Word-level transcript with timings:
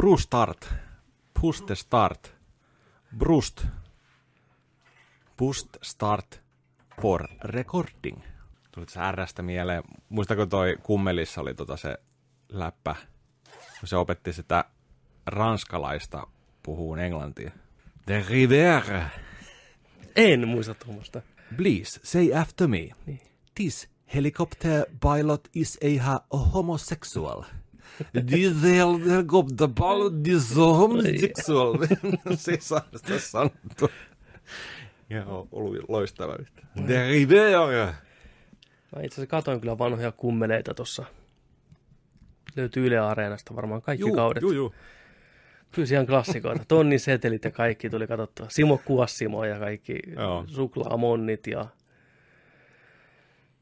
Brustart. 0.00 0.74
Puste 1.40 1.74
start. 1.74 2.34
Brust. 3.18 3.66
Bust 5.38 5.68
start 5.82 6.42
for 7.02 7.28
recording. 7.42 8.18
Tuli 8.72 8.86
tässä 8.86 9.12
Rstä 9.12 9.42
mieleen. 9.42 9.82
Muistako 10.08 10.46
toi 10.46 10.78
kummelissa 10.82 11.40
oli 11.40 11.54
tota 11.54 11.76
se 11.76 11.98
läppä, 12.48 12.96
kun 13.80 13.88
se 13.88 13.96
opetti 13.96 14.32
sitä 14.32 14.64
ranskalaista 15.26 16.26
puhuun 16.62 16.98
englantia. 16.98 17.50
De 18.06 18.24
rivière. 18.28 19.02
En 20.16 20.48
muista 20.48 20.74
tuommoista. 20.74 21.22
Please, 21.56 22.00
say 22.02 22.34
after 22.34 22.68
me. 22.68 22.88
Niin. 23.06 23.20
This 23.54 23.88
helicopter 24.14 24.86
pilot 25.00 25.48
is 25.54 25.78
a 26.30 26.36
homosexual. 26.36 27.42
This 28.26 28.62
helicopter 28.62 29.68
pilot 29.68 30.28
is 30.28 30.52
a 30.58 30.60
homosexual. 30.60 31.78
siis 32.34 32.72
on 32.72 32.80
sitä 32.96 33.18
sanottu. 33.18 33.90
Ja 35.10 35.26
on 35.34 35.48
ollut 35.52 35.88
loistava. 35.88 36.36
De 36.88 37.08
rivière. 37.08 37.94
Mä 38.96 39.02
itse 39.02 39.14
asiassa 39.14 39.26
katoin 39.26 39.60
kyllä 39.60 39.78
vanhoja 39.78 40.12
kummeleita 40.12 40.74
tossa. 40.74 41.04
Löytyy 42.56 42.86
Yle 42.86 42.98
Areenasta 42.98 43.56
varmaan 43.56 43.82
kaikki 43.82 44.00
Juu, 44.06 44.14
kaudet. 44.16 44.42
juu, 44.42 44.52
juu. 44.52 44.74
Kyllä 45.72 45.88
ihan 45.92 46.06
klassikoita. 46.06 46.64
Tonnin 46.68 47.00
setelit 47.00 47.44
ja 47.44 47.50
kaikki 47.50 47.90
tuli 47.90 48.06
katsottua. 48.06 48.46
Simo 48.48 48.78
Kuassimo 48.84 49.44
ja 49.44 49.58
kaikki 49.58 49.98
Joo. 50.16 50.44
suklaamonnit 50.46 51.46
ja... 51.46 51.66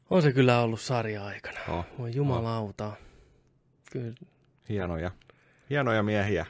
On 0.09 0.21
se 0.21 0.31
kyllä 0.33 0.61
ollut 0.61 0.81
sarja 0.81 1.25
aikana. 1.25 1.59
Oh, 1.67 1.85
Voi 1.99 2.15
jumalauta. 2.15 2.91
Kyllä, 3.91 4.13
hienoja. 4.69 5.11
Hienoja 5.69 6.03
miehiä. 6.03 6.45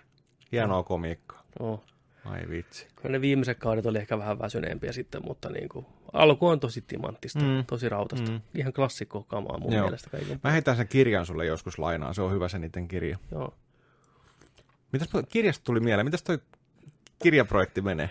Hienoa 0.52 0.84
komiikkaa. 0.84 1.44
oh. 1.60 1.84
Ai 2.26 2.40
vitsi. 2.50 2.88
Kyllä 2.96 3.12
ne 3.12 3.22
viimeiset 3.22 3.58
kaudet 3.60 3.86
oli 3.86 3.98
ehkä 3.98 4.18
vähän 4.18 4.40
väsyneempiä 4.40 4.92
sitten, 4.92 5.22
mutta 5.26 5.50
niin 5.50 5.70
kuin, 5.70 5.86
alku 6.14 6.48
on 6.48 6.60
tosi 6.60 6.82
timanttista, 6.82 7.40
Mm. 7.40 7.66
tosi 7.68 7.90
rautasta. 7.90 8.32
Mm. 8.32 8.42
Ihan 8.56 8.74
klassikko 8.74 9.24
kamaa 9.24 9.58
mun 9.58 9.74
Joo. 9.74 9.84
mielestä 9.84 10.10
kaiken. 10.10 10.40
Mä 10.44 10.52
heitän 10.52 10.76
sen 10.78 10.88
kirjan 10.88 11.26
sulle 11.26 11.46
joskus 11.46 11.80
lainaan. 11.80 12.16
Se 12.16 12.22
on 12.22 12.32
hyvä 12.32 12.50
se 12.50 12.60
niiden 12.60 12.88
kirja. 12.88 13.18
Joo. 13.32 13.54
Mitäs 14.92 15.10
kirjasta 15.30 15.64
tuli 15.64 15.80
mieleen? 15.80 16.06
Mitäs 16.06 16.24
toi 16.24 16.40
kirjaprojekti 17.24 17.82
menee? 17.82 18.10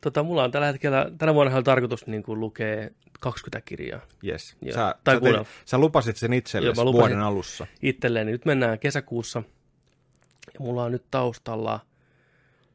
Tota, 0.00 0.22
mulla 0.22 0.44
on 0.44 0.50
tällä 0.50 0.66
hetkellä, 0.66 1.10
tänä 1.18 1.34
vuonna 1.34 1.56
on 1.56 1.64
tarkoitus 1.64 2.06
niin 2.06 2.22
kuin, 2.22 2.40
lukea 2.40 2.88
20 3.24 3.60
kirjaa 3.60 4.00
Yes. 4.26 4.56
Joo. 4.62 4.74
Sä, 4.74 4.94
Tai 5.04 5.14
sä, 5.14 5.20
kuunnella. 5.20 5.46
sä 5.64 5.78
lupasit 5.78 6.16
sen 6.16 6.32
itsellesi 6.32 6.80
Joo, 6.80 6.92
vuoden 6.92 7.20
alussa. 7.20 7.66
itselleen. 7.82 8.26
Nyt 8.26 8.44
mennään 8.44 8.78
kesäkuussa 8.78 9.42
ja 10.54 10.60
mulla 10.60 10.84
on 10.84 10.92
nyt 10.92 11.04
taustalla 11.10 11.80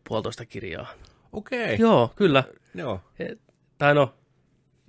puolitoista 0.08 0.46
kirjaa. 0.46 0.88
Okei. 1.34 1.78
Joo, 1.80 2.14
kyllä. 2.16 2.44
Joo. 2.76 3.02
Et, 3.20 3.40
tai 3.78 3.96
no, 3.96 4.14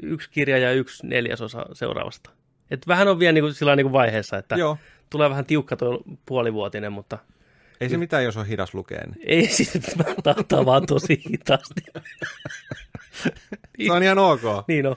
yksi 0.02 0.30
kirja 0.30 0.58
ja 0.58 0.72
yksi 0.72 1.06
neljäsosa 1.06 1.66
seuraavasta. 1.72 2.30
Et 2.70 2.86
vähän 2.88 3.08
on 3.08 3.18
vielä 3.18 3.32
niin 3.32 3.44
kuin, 3.44 3.54
sillä 3.54 3.76
niin 3.76 3.84
kuin 3.84 3.92
vaiheessa, 3.92 4.38
että 4.38 4.56
Joo. 4.56 4.78
tulee 5.10 5.30
vähän 5.30 5.44
tiukka 5.46 5.76
tuo 5.76 6.02
puolivuotinen, 6.26 6.92
mutta 6.92 7.18
Ei 7.80 7.88
se 7.88 7.96
mitään, 7.96 8.24
jos 8.24 8.36
on 8.36 8.46
hidas 8.46 8.74
lukea. 8.74 9.02
Niin. 9.06 9.28
ei 9.28 9.48
siis 9.48 9.96
mä 9.96 10.04
tahtaa 10.22 10.66
vaan 10.66 10.86
tosi 10.86 11.22
hitaasti. 11.30 11.80
Se 13.86 13.92
on 13.92 14.02
ihan 14.02 14.18
ok. 14.18 14.40
niin 14.68 14.86
on. 14.86 14.96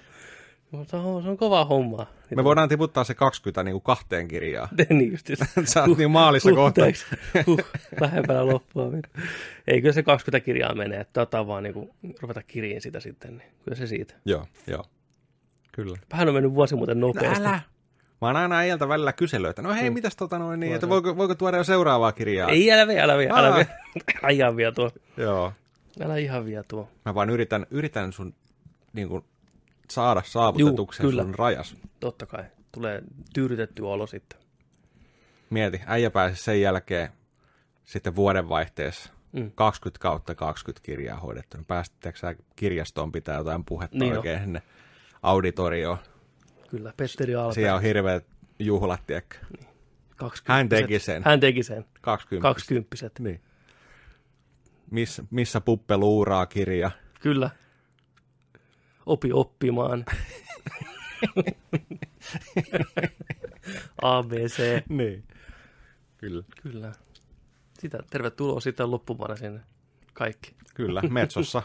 On, 0.77 1.23
se 1.23 1.29
on 1.29 1.38
kova 1.38 1.66
homma. 1.66 2.07
Me 2.35 2.43
voidaan 2.43 2.69
tiputtaa 2.69 3.03
se 3.03 3.13
20 3.13 3.63
niin 3.63 3.73
kuin 3.73 3.83
kahteen 3.83 4.27
kirjaan. 4.27 4.69
niin 4.89 5.11
just. 5.11 5.29
Sä 5.66 5.83
oot 5.83 5.97
niin 5.97 6.11
maalissa 6.11 6.52
kohta. 6.52 6.81
thanks. 6.81 7.05
Huh, 7.45 7.59
lähempänä 8.02 8.45
loppua. 8.45 8.91
Ei, 9.67 9.81
kyllä 9.81 9.94
se 9.94 10.03
20 10.03 10.45
kirjaa 10.45 10.75
menee, 10.75 10.99
että 10.99 11.21
otetaan 11.21 11.47
vaan 11.47 11.63
niin 11.63 11.73
kuin, 11.73 11.89
ruveta 12.22 12.44
kirjiin 12.44 12.81
sitä 12.81 13.00
sitten, 13.00 13.38
niin 13.38 13.50
kyllä 13.63 13.78
se 13.78 13.88
siitä. 13.88 14.13
Joo, 14.25 14.47
joo. 14.67 14.85
Kyllä. 15.72 15.97
Vähän 16.12 16.28
on 16.28 16.33
mennyt 16.33 16.53
vuosi 16.53 16.75
muuten 16.75 17.00
nopeasti. 17.00 17.44
Mä 17.44 18.28
oon 18.28 18.35
aina 18.35 18.57
äijältä 18.57 18.88
välillä 18.88 19.13
kysellyt, 19.13 19.50
että 19.50 19.62
no 19.62 19.73
hei, 19.73 19.89
mitäs 19.89 20.16
tota 20.16 20.39
noin 20.39 20.59
niin, 20.59 20.75
että 20.75 20.89
voiko, 20.89 21.17
voiko 21.17 21.35
tuoda 21.35 21.57
jo 21.57 21.63
seuraavaa 21.63 22.12
kirjaa? 22.12 22.50
Ei, 22.50 22.72
älä 22.72 22.88
vielä, 22.88 23.03
älä 23.03 23.17
vielä, 23.17 23.39
älä 23.39 23.56
vielä. 23.56 23.67
Älä 24.23 24.31
ihan 24.31 24.56
vielä 24.56 24.72
tuo. 24.72 24.91
Joo. 25.17 25.53
Älä 26.01 26.17
ihan 26.17 26.45
vielä 26.45 26.63
tuo. 26.67 26.89
Mä 27.06 27.16
vaan 27.16 27.29
yritän, 27.29 27.66
yritän 27.72 28.13
sun 28.13 28.33
niin 28.94 29.07
kuin, 29.07 29.23
saada 29.94 30.22
saavutetuksi 30.26 31.02
sun 31.02 31.36
rajas. 31.36 31.76
Totta 32.00 32.26
kai. 32.26 32.44
Tulee 32.72 33.02
tyydytetty 33.34 33.81
olo 33.81 34.08
sitten. 34.08 34.40
Mieti, 35.50 35.81
äijä 35.86 36.09
pääsi 36.12 36.44
sen 36.44 36.62
jälkeen 36.62 37.09
sitten 37.84 38.16
vuodenvaihteessa 38.16 39.09
Mm. 39.34 39.52
20 39.56 40.00
kautta 40.02 40.36
20 40.36 40.86
kirjaa 40.86 41.20
hoidettu. 41.20 41.58
Pääsittekö 41.68 42.20
sä 42.20 42.36
kirjastoon 42.56 43.12
pitää 43.12 43.38
jotain 43.38 43.66
puhetta 43.66 43.98
Niin 43.98 44.12
on. 44.12 44.18
oikein 44.18 44.40
sinne 44.40 44.62
auditorioon? 45.24 45.98
Kyllä, 46.70 46.94
Petteri 46.98 47.36
Alpe. 47.36 47.54
Siellä 47.54 47.75
on 47.75 47.81
hirveät 47.81 48.25
juhlat, 48.60 49.02
tiedätkö? 49.08 49.38
20 50.16 50.54
Hän 50.54 50.70
teki 50.70 51.00
sen. 51.00 51.22
Hän 51.25 51.40
teki 51.40 51.64
sen. 51.64 51.86
20. 52.02 52.42
Kaksikymppiset. 52.50 53.20
Niin. 53.20 53.42
Miss, 54.92 55.22
missä 55.30 55.62
puppe 55.62 55.98
luuraa 55.98 56.46
kirja? 56.46 56.92
Kyllä. 57.22 57.50
Opi 59.06 59.34
oppimaan. 59.34 60.06
ABC. 64.02 64.84
Niin. 64.90 65.28
Kyllä. 66.18 66.44
Kyllä. 66.62 66.91
Sitä, 67.80 68.00
tervetuloa 68.09 68.59
sitten 68.59 68.92
loppumaana 68.92 69.36
sinne. 69.36 69.59
Kaikki. 70.13 70.56
Kyllä, 70.74 71.02
Metsossa. 71.02 71.63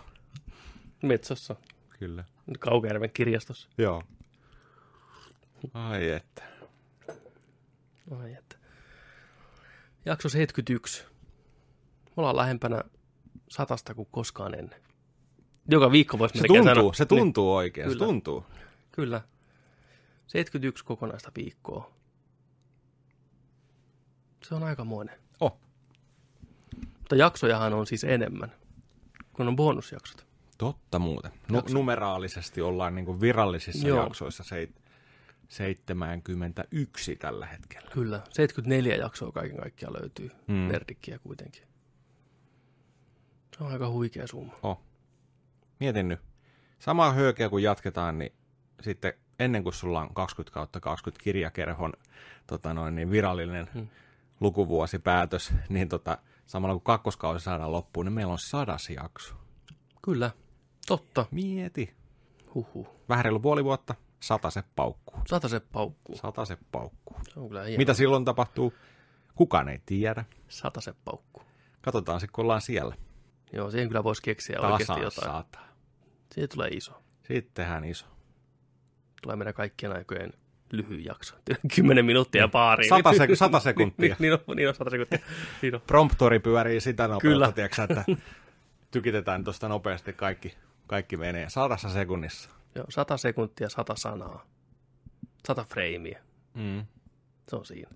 Metsossa. 1.03 1.57
Kyllä. 1.99 2.25
Kaukajärven 2.59 3.11
kirjastossa. 3.11 3.69
Joo. 3.79 4.03
Ai 5.75 6.11
että. 6.11 6.43
Ai 8.11 8.35
että. 8.35 8.57
Jakso 10.05 10.29
71. 10.29 11.05
Me 12.07 12.13
ollaan 12.17 12.37
lähempänä 12.37 12.83
satasta 13.49 13.95
kuin 13.95 14.09
koskaan 14.11 14.55
ennen. 14.55 14.81
Joka 15.69 15.93
viikko 15.93 16.19
voisi 16.19 16.39
Se 16.39 16.47
tuntuu, 16.47 16.65
sanoa. 16.65 16.93
se 16.93 17.07
tuntuu 17.07 17.55
oikein, 17.55 17.89
se 17.91 17.95
Kyllä. 17.95 18.07
tuntuu. 18.07 18.45
Niin, 18.55 18.67
kyllä. 18.93 19.21
71 20.27 20.85
kokonaista 20.85 21.33
viikkoa. 21.37 21.91
Se 24.43 24.55
on 24.55 24.63
aikamoinen. 24.63 25.19
Oh, 25.41 25.59
Mutta 26.99 27.17
jaksojahan 27.17 27.73
on 27.75 27.87
siis 27.87 28.05
enemmän, 28.05 28.53
kun 29.33 29.49
on 29.49 29.57
bonusjaksot. 29.57 30.27
totta 30.59 30.99
muuten. 30.99 31.33
Nu- 31.51 31.63
numeraalisesti 31.73 32.61
ollaan 32.61 32.95
niin 32.95 33.21
virallisissa 33.21 33.89
Joo. 33.89 34.03
jaksoissa 34.05 34.45
seit- 34.45 34.81
71 35.49 37.17
tällä 37.17 37.47
hetkellä. 37.47 37.91
Kyllä. 37.91 38.21
74 38.31 38.97
jaksoa 38.97 39.33
kaiken 39.33 39.57
kaikkiaan 39.59 39.95
löytyy 40.01 40.31
mm. 40.47 40.55
Nerdikkiä 40.55 41.19
kuitenkin. 41.19 41.63
Se 43.59 43.65
on 43.65 43.73
aika 43.73 43.89
huikea 43.91 44.27
summa. 44.27 44.53
Oh. 44.63 44.81
Mietin 45.81 46.09
nyt. 46.09 46.21
Samaa 46.79 47.13
höökeä 47.13 47.49
kun 47.49 47.63
jatketaan, 47.63 48.19
niin 48.19 48.33
sitten 48.81 49.13
ennen 49.39 49.63
kuin 49.63 49.73
sulla 49.73 50.01
on 50.01 50.15
20 50.15 50.55
kautta 50.55 50.81
20 50.81 51.25
kirjakerhon 51.25 51.93
tota 52.47 52.75
noin, 52.75 52.95
niin 52.95 53.11
virallinen 53.11 53.69
Hmm. 53.75 53.89
lukuvuosipäätös, 54.41 55.53
niin 55.69 55.89
tota, 55.89 56.19
samalla 56.47 56.75
kun 56.75 56.83
kakkoskausi 56.83 57.45
saadaan 57.45 57.73
loppuun, 57.73 58.07
niin 58.07 58.13
meillä 58.13 58.33
on 58.33 58.39
sadas 58.39 58.91
jakso. 58.91 59.35
Kyllä. 60.03 60.31
Totta. 60.87 61.27
Mieti. 61.31 61.95
Huhhuh. 62.55 62.89
Vähän 63.09 63.25
reilu 63.25 63.41
puoli 63.41 63.65
vuotta, 63.65 63.95
se 64.51 64.63
paukkuu. 64.77 65.21
Sata 65.29 65.49
se 65.49 65.61
paukkuu. 65.61 66.17
se 66.47 66.57
paukkuu. 66.73 67.17
Se 67.35 67.41
on 67.41 67.49
kyllä 67.49 67.63
hieno. 67.63 67.79
Mitä 67.79 67.95
silloin 67.95 68.25
tapahtuu? 68.25 68.73
Kukaan 69.35 69.69
ei 69.69 69.79
tiedä. 69.87 70.25
Sata 70.49 70.81
se 70.81 70.95
paukkuu. 71.05 71.43
Katsotaan 71.83 72.21
sitten, 72.21 72.33
kun 72.33 72.43
ollaan 72.45 72.61
siellä. 72.61 72.95
Joo, 73.53 73.71
siihen 73.71 73.89
kyllä 73.89 74.05
voisi 74.05 74.23
keksiä 74.23 74.61
oikeasti 74.61 74.85
Tasan 74.87 75.03
jotain. 75.03 75.27
sata. 75.33 75.59
Siitä 76.35 76.55
tulee 76.55 76.69
iso. 76.69 77.03
Sitten 77.23 77.55
tehdään 77.55 77.85
iso. 77.85 78.07
Tulee 79.23 79.37
meidän 79.37 79.55
kaikkien 79.55 79.93
aikojen 79.93 80.33
lyhyin 80.73 81.05
jakso. 81.05 81.35
Kymmenen 81.75 82.05
minuuttia 82.05 82.49
paariin. 82.49 82.89
Sata, 82.89 83.11
sek- 83.11 83.37
sata 83.45 83.61
sekuntia. 83.61 84.17
niin, 84.19 84.31
niin, 84.33 84.33
on, 84.47 84.57
niin 84.57 84.69
on 84.69 84.75
sata 84.75 84.91
sekuntia. 84.91 85.19
Niin 85.63 85.75
on. 85.75 85.81
Promptori 85.87 86.39
pyörii 86.39 86.81
sitä 86.81 87.03
nopeutta, 87.03 87.23
Kyllä. 87.23 87.53
tiedätkö, 87.53 87.83
että 87.83 88.05
tykitetään 88.91 89.45
tuosta 89.45 89.69
nopeasti 89.69 90.13
kaikki, 90.13 90.55
kaikki 90.87 91.17
menee. 91.17 91.49
Sadassa 91.51 91.89
sekunnissa. 91.89 92.51
Joo, 92.75 92.87
sata 92.89 93.17
sekuntia, 93.17 93.69
sata 93.69 93.97
sanaa. 93.97 94.47
Sata 95.47 95.65
freimiä. 95.65 96.23
Mm. 96.55 96.87
Se 97.49 97.57
on 97.57 97.67
siinä. 97.67 97.91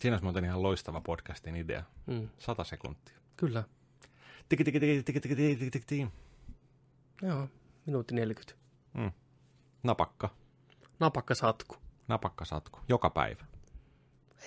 Siinä 0.00 0.14
olisi 0.14 0.24
muuten 0.24 0.44
ihan 0.44 0.62
loistava 0.62 1.00
podcastin 1.00 1.56
idea. 1.56 1.82
Mm. 2.06 2.28
Sata 2.38 2.64
sekuntia. 2.64 3.14
Kyllä. 3.36 3.64
Tiki, 4.48 4.64
tiki, 4.64 4.80
tiki, 4.80 5.02
tiki, 5.02 5.20
tiki, 5.20 5.36
tiki, 5.36 5.70
tiki, 5.70 5.86
tiki. 5.86 6.08
Joo, 7.22 7.48
minuutti 7.86 8.14
40. 8.14 8.54
Mm. 8.94 9.12
Napakka. 9.82 10.28
Napakka 11.00 11.34
satku. 11.34 11.76
Napakka 12.08 12.44
satku. 12.44 12.80
Joka 12.88 13.10
päivä. 13.10 13.44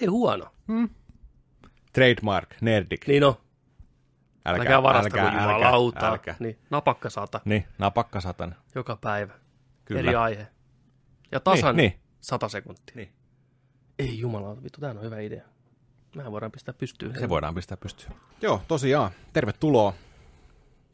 Ei 0.01 0.07
huono. 0.07 0.51
Trademark, 1.93 2.55
Nerdik. 2.61 3.07
Niin 3.07 3.21
no, 3.21 3.41
älkää, 4.45 4.61
älkää 4.61 4.83
varastako 4.83 5.19
älkää, 5.19 5.41
jumalauta. 5.41 5.97
älkää, 5.97 6.09
älkää. 6.09 6.35
Niin, 6.39 6.59
napakka 6.69 7.09
sata 7.09 7.41
Niin, 7.45 7.65
napakka 7.77 8.21
satan. 8.21 8.55
joka 8.75 8.95
päivä. 8.95 9.33
Kyllä. 9.85 9.99
Eri 9.99 10.15
aihe. 10.15 10.47
Ja 11.31 11.39
tasan 11.39 11.75
Niin, 11.75 11.91
niin. 11.91 12.01
sata 12.21 12.49
sekuntia. 12.49 12.95
Niin. 12.95 13.09
Ei 13.99 14.19
jumalauta, 14.19 14.63
vittu, 14.63 14.81
tämä 14.81 14.91
on 14.91 15.01
hyvä 15.01 15.19
idea. 15.19 15.43
Mehän 16.15 16.31
voidaan 16.31 16.51
pistää 16.51 16.73
pystyyn. 16.73 17.19
Se 17.19 17.29
voidaan 17.29 17.55
pistää 17.55 17.77
pystyyn. 17.77 18.11
Joo, 18.41 18.61
tosiaan. 18.67 19.11
Tervetuloa. 19.33 19.93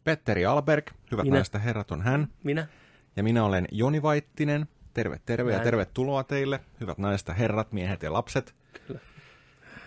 Petteri 0.03 0.45
Alberg, 0.45 0.88
hyvät 1.12 1.24
Minä. 1.24 1.36
naiset 1.36 1.53
ja 1.53 1.59
herrat 1.59 1.92
on 1.92 2.01
hän. 2.01 2.27
Minä? 2.44 2.68
Ja 3.15 3.24
minä 3.24 3.44
olen 3.44 3.68
Joni 3.71 4.01
Vaittinen. 4.01 4.68
Terve, 4.94 5.19
terve 5.25 5.51
ja 5.51 5.57
Näin. 5.57 5.65
tervetuloa 5.65 6.24
teille, 6.24 6.59
hyvät 6.80 6.98
naiset 6.98 7.27
ja 7.27 7.33
herrat, 7.33 7.71
miehet 7.71 8.03
ja 8.03 8.13
lapset. 8.13 8.56
Kyllä. 8.88 9.00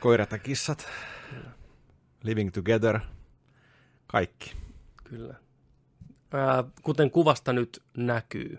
Koirat 0.01 0.33
ja 0.33 0.39
kissat. 0.39 0.89
Living 2.23 2.53
together. 2.53 3.01
Kaikki. 4.07 4.57
Kyllä. 5.05 5.35
Ää, 6.33 6.65
kuten 6.83 7.11
kuvasta 7.11 7.53
nyt 7.53 7.83
näkyy, 7.97 8.59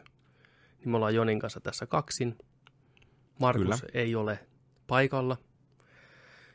niin 0.80 0.90
me 0.90 0.96
ollaan 0.96 1.16
Jonin 1.16 1.40
kanssa 1.40 1.60
tässä 1.60 1.86
kaksin. 1.86 2.38
Markus 3.40 3.82
Kyllä. 3.82 3.92
ei 3.94 4.16
ole 4.16 4.40
paikalla. 4.88 5.38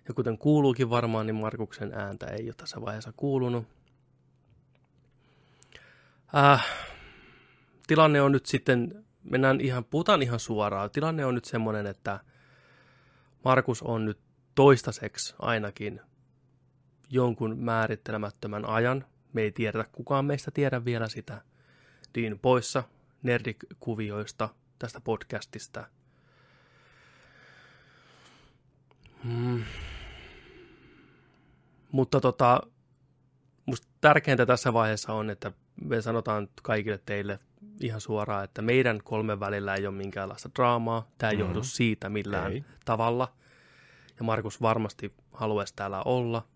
Ja 0.08 0.14
kuten 0.14 0.38
kuuluukin 0.38 0.90
varmaan, 0.90 1.26
niin 1.26 1.36
Markuksen 1.36 1.92
ääntä 1.94 2.26
ei 2.26 2.44
ole 2.46 2.54
tässä 2.56 2.80
vaiheessa 2.80 3.12
kuulunut. 3.16 3.66
Äh, 6.36 6.66
tilanne 7.86 8.22
on 8.22 8.32
nyt 8.32 8.46
sitten, 8.46 9.04
mennään 9.24 9.60
ihan, 9.60 9.84
puhutaan 9.84 10.22
ihan 10.22 10.40
suoraan. 10.40 10.90
Tilanne 10.90 11.24
on 11.24 11.34
nyt 11.34 11.44
semmoinen, 11.44 11.86
että 11.86 12.20
Markus 13.44 13.82
on 13.82 14.04
nyt 14.04 14.18
toistaiseksi 14.54 15.34
ainakin 15.38 16.00
jonkun 17.10 17.58
määrittelemättömän 17.58 18.64
ajan. 18.64 19.04
Me 19.32 19.42
ei 19.42 19.52
tiedetä, 19.52 19.84
kukaan 19.92 20.24
meistä 20.24 20.50
tiedä 20.50 20.84
vielä 20.84 21.08
sitä. 21.08 21.42
Niin 22.16 22.38
poissa 22.38 22.82
Nerdik-kuvioista 23.22 24.48
tästä 24.78 25.00
podcastista. 25.00 25.86
Mm. 29.24 29.64
Mutta 31.92 32.20
tota, 32.20 32.60
musta 33.66 33.86
tärkeintä 34.00 34.46
tässä 34.46 34.72
vaiheessa 34.72 35.12
on, 35.12 35.30
että 35.30 35.52
me 35.80 36.00
sanotaan 36.02 36.48
kaikille 36.62 37.00
teille 37.06 37.38
ihan 37.80 38.00
suoraan, 38.00 38.44
että 38.44 38.62
meidän 38.62 39.00
kolmen 39.04 39.40
välillä 39.40 39.74
ei 39.74 39.86
ole 39.86 39.94
minkäänlaista 39.96 40.50
draamaa. 40.56 41.08
Tämä 41.18 41.30
ei 41.30 41.36
Mhm. 41.36 41.46
johdu 41.46 41.62
siitä 41.62 42.08
millään 42.08 42.52
Ei. 42.52 42.64
tavalla. 42.84 43.32
Ja 44.18 44.24
Markus 44.24 44.62
varmasti 44.62 45.14
haluaisi 45.32 45.74
täällä 45.76 46.02
olla. 46.02 46.46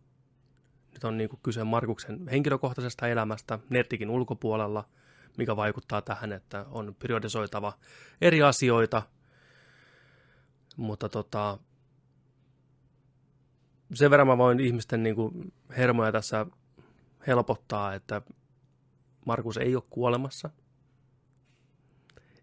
Nyt 0.92 1.04
on 1.04 1.18
niin 1.18 1.28
kuin 1.28 1.40
kyse 1.42 1.64
Markuksen 1.64 2.28
henkilökohtaisesta 2.28 3.08
elämästä 3.08 3.58
Nertikin 3.70 4.10
ulkopuolella, 4.10 4.88
mikä 5.38 5.56
vaikuttaa 5.56 6.02
tähän, 6.02 6.32
että 6.32 6.66
on 6.70 6.96
priorisoitava 6.98 7.72
eri 8.20 8.42
asioita. 8.42 9.02
Mutta 10.76 11.08
tota, 11.08 11.58
sen 13.94 14.10
verran 14.10 14.26
mä 14.26 14.38
voin 14.38 14.60
ihmisten 14.60 15.02
niin 15.02 15.14
kuin 15.14 15.52
hermoja 15.76 16.12
tässä 16.12 16.46
helpottaa, 17.26 17.94
että 17.94 18.22
Markus 19.24 19.56
ei 19.56 19.74
ole 19.76 19.84
kuolemassa. 19.90 20.50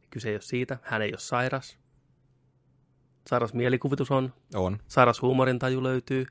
Kyse 0.09 0.29
ei 0.29 0.35
ole 0.35 0.41
siitä. 0.41 0.77
Hän 0.83 1.01
ei 1.01 1.11
ole 1.11 1.19
sairas. 1.19 1.77
Sairas 3.29 3.53
mielikuvitus 3.53 4.11
on, 4.11 4.33
On. 4.53 4.77
sairas 4.87 5.21
huumorintaju 5.21 5.83
löytyy, 5.83 6.25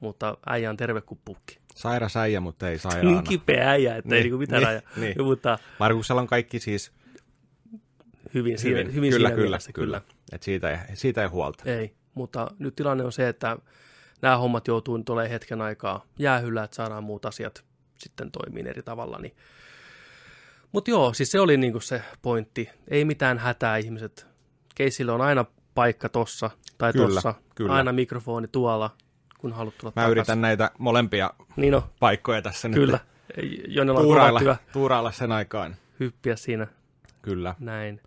mutta 0.00 0.38
äijä 0.46 0.70
on 0.70 0.76
terve 0.76 1.00
kuin 1.00 1.20
pukki. 1.24 1.58
Sairas 1.74 2.16
äijä, 2.16 2.40
mutta 2.40 2.68
ei 2.68 2.78
sairaana. 2.78 3.10
Niin 3.10 3.24
kipeä 3.24 3.70
äijä, 3.70 3.96
että 3.96 4.14
ei 4.14 4.22
Niin, 4.22 4.22
niinku 4.22 4.38
mitään 4.38 4.62
niin, 4.96 5.14
niin. 5.16 5.26
Mutta 5.26 5.58
Markuksella 5.80 6.20
on 6.20 6.26
kaikki 6.26 6.60
siis 6.60 6.92
hyvin, 8.34 8.58
siinä, 8.58 8.78
hyvin. 8.78 8.94
hyvin 8.94 9.10
kyllä, 9.12 9.28
siinä 9.28 9.36
kyllä, 9.36 9.48
mielessä, 9.48 9.72
kyllä. 9.72 10.00
Et 10.32 10.42
siitä, 10.42 10.70
ei, 10.70 10.96
siitä 10.96 11.22
ei 11.22 11.28
huolta. 11.28 11.70
Ei, 11.70 11.94
mutta 12.14 12.50
nyt 12.58 12.76
tilanne 12.76 13.04
on 13.04 13.12
se, 13.12 13.28
että 13.28 13.56
nämä 14.22 14.36
hommat 14.36 14.68
joutuu 14.68 14.96
nyt 14.96 15.08
olemaan 15.08 15.30
hetken 15.30 15.60
aikaa 15.60 16.04
jäähyllä, 16.18 16.64
että 16.64 16.74
saadaan 16.76 17.04
muut 17.04 17.24
asiat 17.26 17.64
sitten 17.96 18.30
toimiin 18.30 18.66
eri 18.66 18.82
tavalla. 18.82 19.18
Niin. 19.18 19.36
Mutta 20.72 20.90
joo, 20.90 21.14
siis 21.14 21.30
se 21.30 21.40
oli 21.40 21.56
niinku 21.56 21.80
se 21.80 22.02
pointti. 22.22 22.68
Ei 22.88 23.04
mitään 23.04 23.38
hätää 23.38 23.76
ihmiset. 23.76 24.26
Keisille 24.74 25.12
on 25.12 25.20
aina 25.20 25.44
paikka 25.74 26.08
tossa 26.08 26.50
tai 26.78 26.92
Kyllä, 26.92 27.06
tossa. 27.14 27.34
kyllä. 27.54 27.72
Aina 27.72 27.92
mikrofoni 27.92 28.48
tuolla, 28.48 28.90
kun 29.38 29.52
haluat 29.52 29.78
tulla 29.78 29.90
Mä 29.90 29.94
takaisin. 29.94 30.10
yritän 30.10 30.40
näitä 30.40 30.70
molempia 30.78 31.30
Niin 31.56 31.72
no, 31.72 31.84
paikkoja 32.00 32.42
tässä 32.42 32.68
kyllä. 32.68 32.98
nyt 33.36 33.86
kova 33.86 34.00
tuurailla, 34.02 34.56
tuurailla 34.72 35.12
sen 35.12 35.32
aikaan. 35.32 35.76
hyppiä 36.00 36.36
siinä 36.36 36.66
Kyllä, 37.22 37.54
näin. 37.58 38.00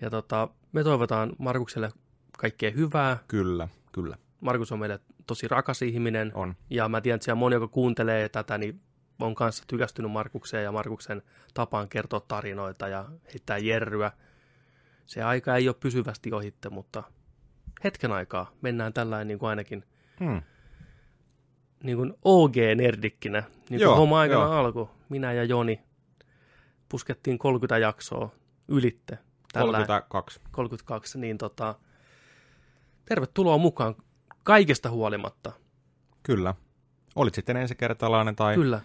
Ja 0.00 0.10
tota, 0.10 0.48
me 0.72 0.84
toivotaan 0.84 1.32
Markukselle 1.38 1.90
kaikkea 2.38 2.70
hyvää. 2.70 3.18
kyllä, 3.28 3.68
kyllä. 3.92 4.16
Markus 4.40 4.72
on 4.72 4.78
meille 4.78 5.00
tosi 5.26 5.48
rakas 5.48 5.82
ihminen. 5.82 6.30
On. 6.34 6.54
Ja 6.70 6.88
mä 6.88 7.00
tiedän, 7.00 7.16
että 7.16 7.24
siellä 7.24 7.38
moni, 7.38 7.54
joka 7.54 7.68
kuuntelee 7.68 8.28
tätä, 8.28 8.58
niin 8.58 8.80
on 9.20 9.34
kanssa 9.34 9.64
tykästynyt 9.66 10.12
Markukseen 10.12 10.64
ja 10.64 10.72
Markuksen 10.72 11.22
tapaan 11.54 11.88
kertoa 11.88 12.20
tarinoita 12.20 12.88
ja 12.88 13.04
heittää 13.24 13.58
jerryä. 13.58 14.12
Se 15.06 15.22
aika 15.22 15.56
ei 15.56 15.68
ole 15.68 15.76
pysyvästi 15.80 16.32
ohitte, 16.32 16.68
mutta 16.68 17.02
hetken 17.84 18.12
aikaa 18.12 18.50
mennään 18.62 18.92
tällainen 18.92 19.28
niin 19.28 19.38
kuin 19.38 19.50
ainakin 19.50 19.84
Hmm. 20.20 20.42
niin 21.82 21.96
kuin 21.96 22.14
OG-nerdikkinä. 22.24 23.42
Niin 23.70 23.80
kuin 23.84 23.96
homma 23.96 24.20
aikana 24.20 24.42
joo. 24.42 24.52
alkoi. 24.52 24.88
Minä 25.08 25.32
ja 25.32 25.44
Joni 25.44 25.80
puskettiin 26.88 27.38
30 27.38 27.78
jaksoa 27.78 28.30
ylitte. 28.68 29.18
Tällä 29.52 29.72
32. 29.72 30.40
32, 30.50 31.18
niin 31.18 31.38
tota, 31.38 31.74
tervetuloa 33.04 33.58
mukaan 33.58 33.94
kaikesta 34.44 34.90
huolimatta. 34.90 35.52
Kyllä. 36.22 36.54
Olit 37.16 37.34
sitten 37.34 37.56
ensikertalainen 37.56 38.36
tai 38.36 38.54
Kyllä. 38.54 38.80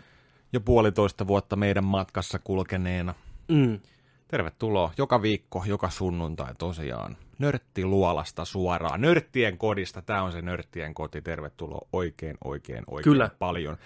Jo 0.54 0.62
puolitoista 0.62 1.28
vuotta 1.28 1.56
meidän 1.56 1.84
matkassa 1.84 2.40
kulkeneena. 2.40 3.14
Mm. 3.48 3.80
Tervetuloa 4.28 4.92
joka 4.98 5.22
viikko, 5.22 5.64
joka 5.68 5.90
sunnuntai 5.90 6.56
tosiaan. 6.58 7.18
Nörttiluolasta 7.40 8.46
suoraan. 8.46 9.02
Nörttien 9.02 9.58
kodista. 9.58 10.02
Tämä 10.02 10.24
on 10.24 10.32
se 10.32 10.42
nörttien 10.42 10.94
koti. 10.94 11.22
Tervetuloa 11.22 11.88
oikein, 11.94 12.38
oikein, 12.44 12.84
oikein 12.88 13.04
Kyllä. 13.14 13.30
paljon. 13.40 13.78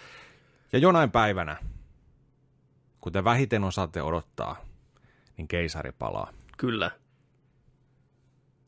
Ja 0.74 0.80
jonain 0.80 1.12
päivänä, 1.12 1.56
kuten 3.01 3.24
vähiten 3.24 3.63
osaatte 3.63 4.01
odottaa, 4.01 4.56
niin 5.38 5.48
keisari 5.48 5.91
palaa. 5.91 6.32
Kyllä. 6.58 6.91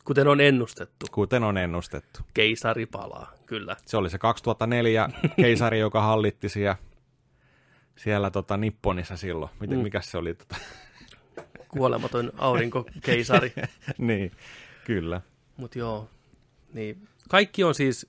Kuten 0.05 0.27
on 0.27 0.41
ennustettu, 0.41 1.05
Kuten 1.11 1.43
on 1.43 1.57
ennustettu. 1.57 2.19
keisari 2.33 2.85
palaa. 2.85 3.31
Kyllä. 3.45 3.75
Se 3.85 3.97
oli 3.97 4.09
se 4.09 4.17
2004 4.17 5.09
keisari, 5.35 5.79
joka 5.79 6.01
hallitti 6.01 6.49
siellä, 6.49 6.75
siellä 7.99 8.31
tota 8.31 8.57
Nipponissa 8.57 9.17
silloin. 9.17 9.51
Miten, 9.59 9.77
Mm. 9.77 9.83
Mikäs 9.83 10.11
se 10.11 10.17
oli? 10.17 10.33
Tota? 10.33 10.55
Kuolematon 11.67 12.31
aurinkokeisari. 12.37 13.53
niin, 13.97 14.31
kyllä. 14.85 15.21
Mutta 15.57 15.79
joo, 15.79 16.09
niin 16.73 17.07
kaikki 17.29 17.63
on 17.63 17.75
siis 17.75 18.07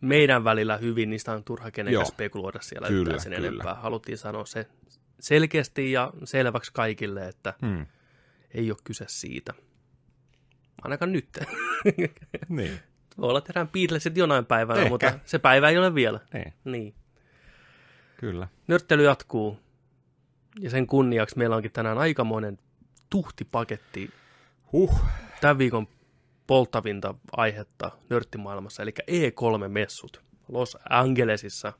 meidän 0.00 0.44
välillä 0.44 0.76
hyvin, 0.76 1.10
niistä 1.10 1.32
on 1.32 1.44
turha 1.44 1.70
kenenkään 1.70 2.02
Joo. 2.02 2.04
spekuloida 2.10 2.58
siellä 2.62 2.88
Kyllä, 2.88 3.00
yhtään 3.02 3.20
sen 3.20 3.32
kyllä. 3.32 3.48
enempää. 3.48 3.74
Haluttiin 3.74 4.18
sanoa 4.18 4.44
se 4.46 4.66
selkeästi 5.20 5.92
ja 5.92 6.12
selväksi 6.24 6.70
kaikille, 6.74 7.28
että 7.28 7.54
Hmm. 7.60 7.86
ei 8.54 8.70
ole 8.70 8.78
kyse 8.84 9.04
siitä. 9.08 9.52
Ainakaan 10.82 11.12
nyt. 11.12 11.28
Niin, 12.48 12.70
Voi 13.18 13.28
olla, 13.28 13.38
että 13.38 13.46
tehdään 13.52 13.68
Beatlesit 13.68 14.16
jonain 14.16 14.46
päivänä, 14.46 14.80
Ehkä. 14.80 14.88
mutta 14.90 15.12
se 15.24 15.38
päivä 15.38 15.68
ei 15.68 15.78
ole 15.78 15.94
vielä. 15.94 16.20
niin, 16.34 16.52
Niin. 16.64 16.94
Kyllä. 18.22 18.48
Nörttely 18.68 19.04
jatkuu. 19.04 19.58
Ja 20.60 20.70
sen 20.70 20.86
kunniaksi 20.86 21.38
meillä 21.38 21.56
onkin 21.56 21.72
tänään 21.72 21.98
aikamoinen 21.98 22.58
tuhtipaketti 23.10 24.10
Huh, 24.72 25.00
tämän 25.40 25.58
viikon 25.58 25.88
polttavinta 26.46 27.14
aihetta 27.32 27.90
nörttimaailmassa, 28.10 28.82
eli 28.82 28.94
E3-messut 29.10 30.22
Los 30.48 30.78
Angelesissa, 30.90 31.72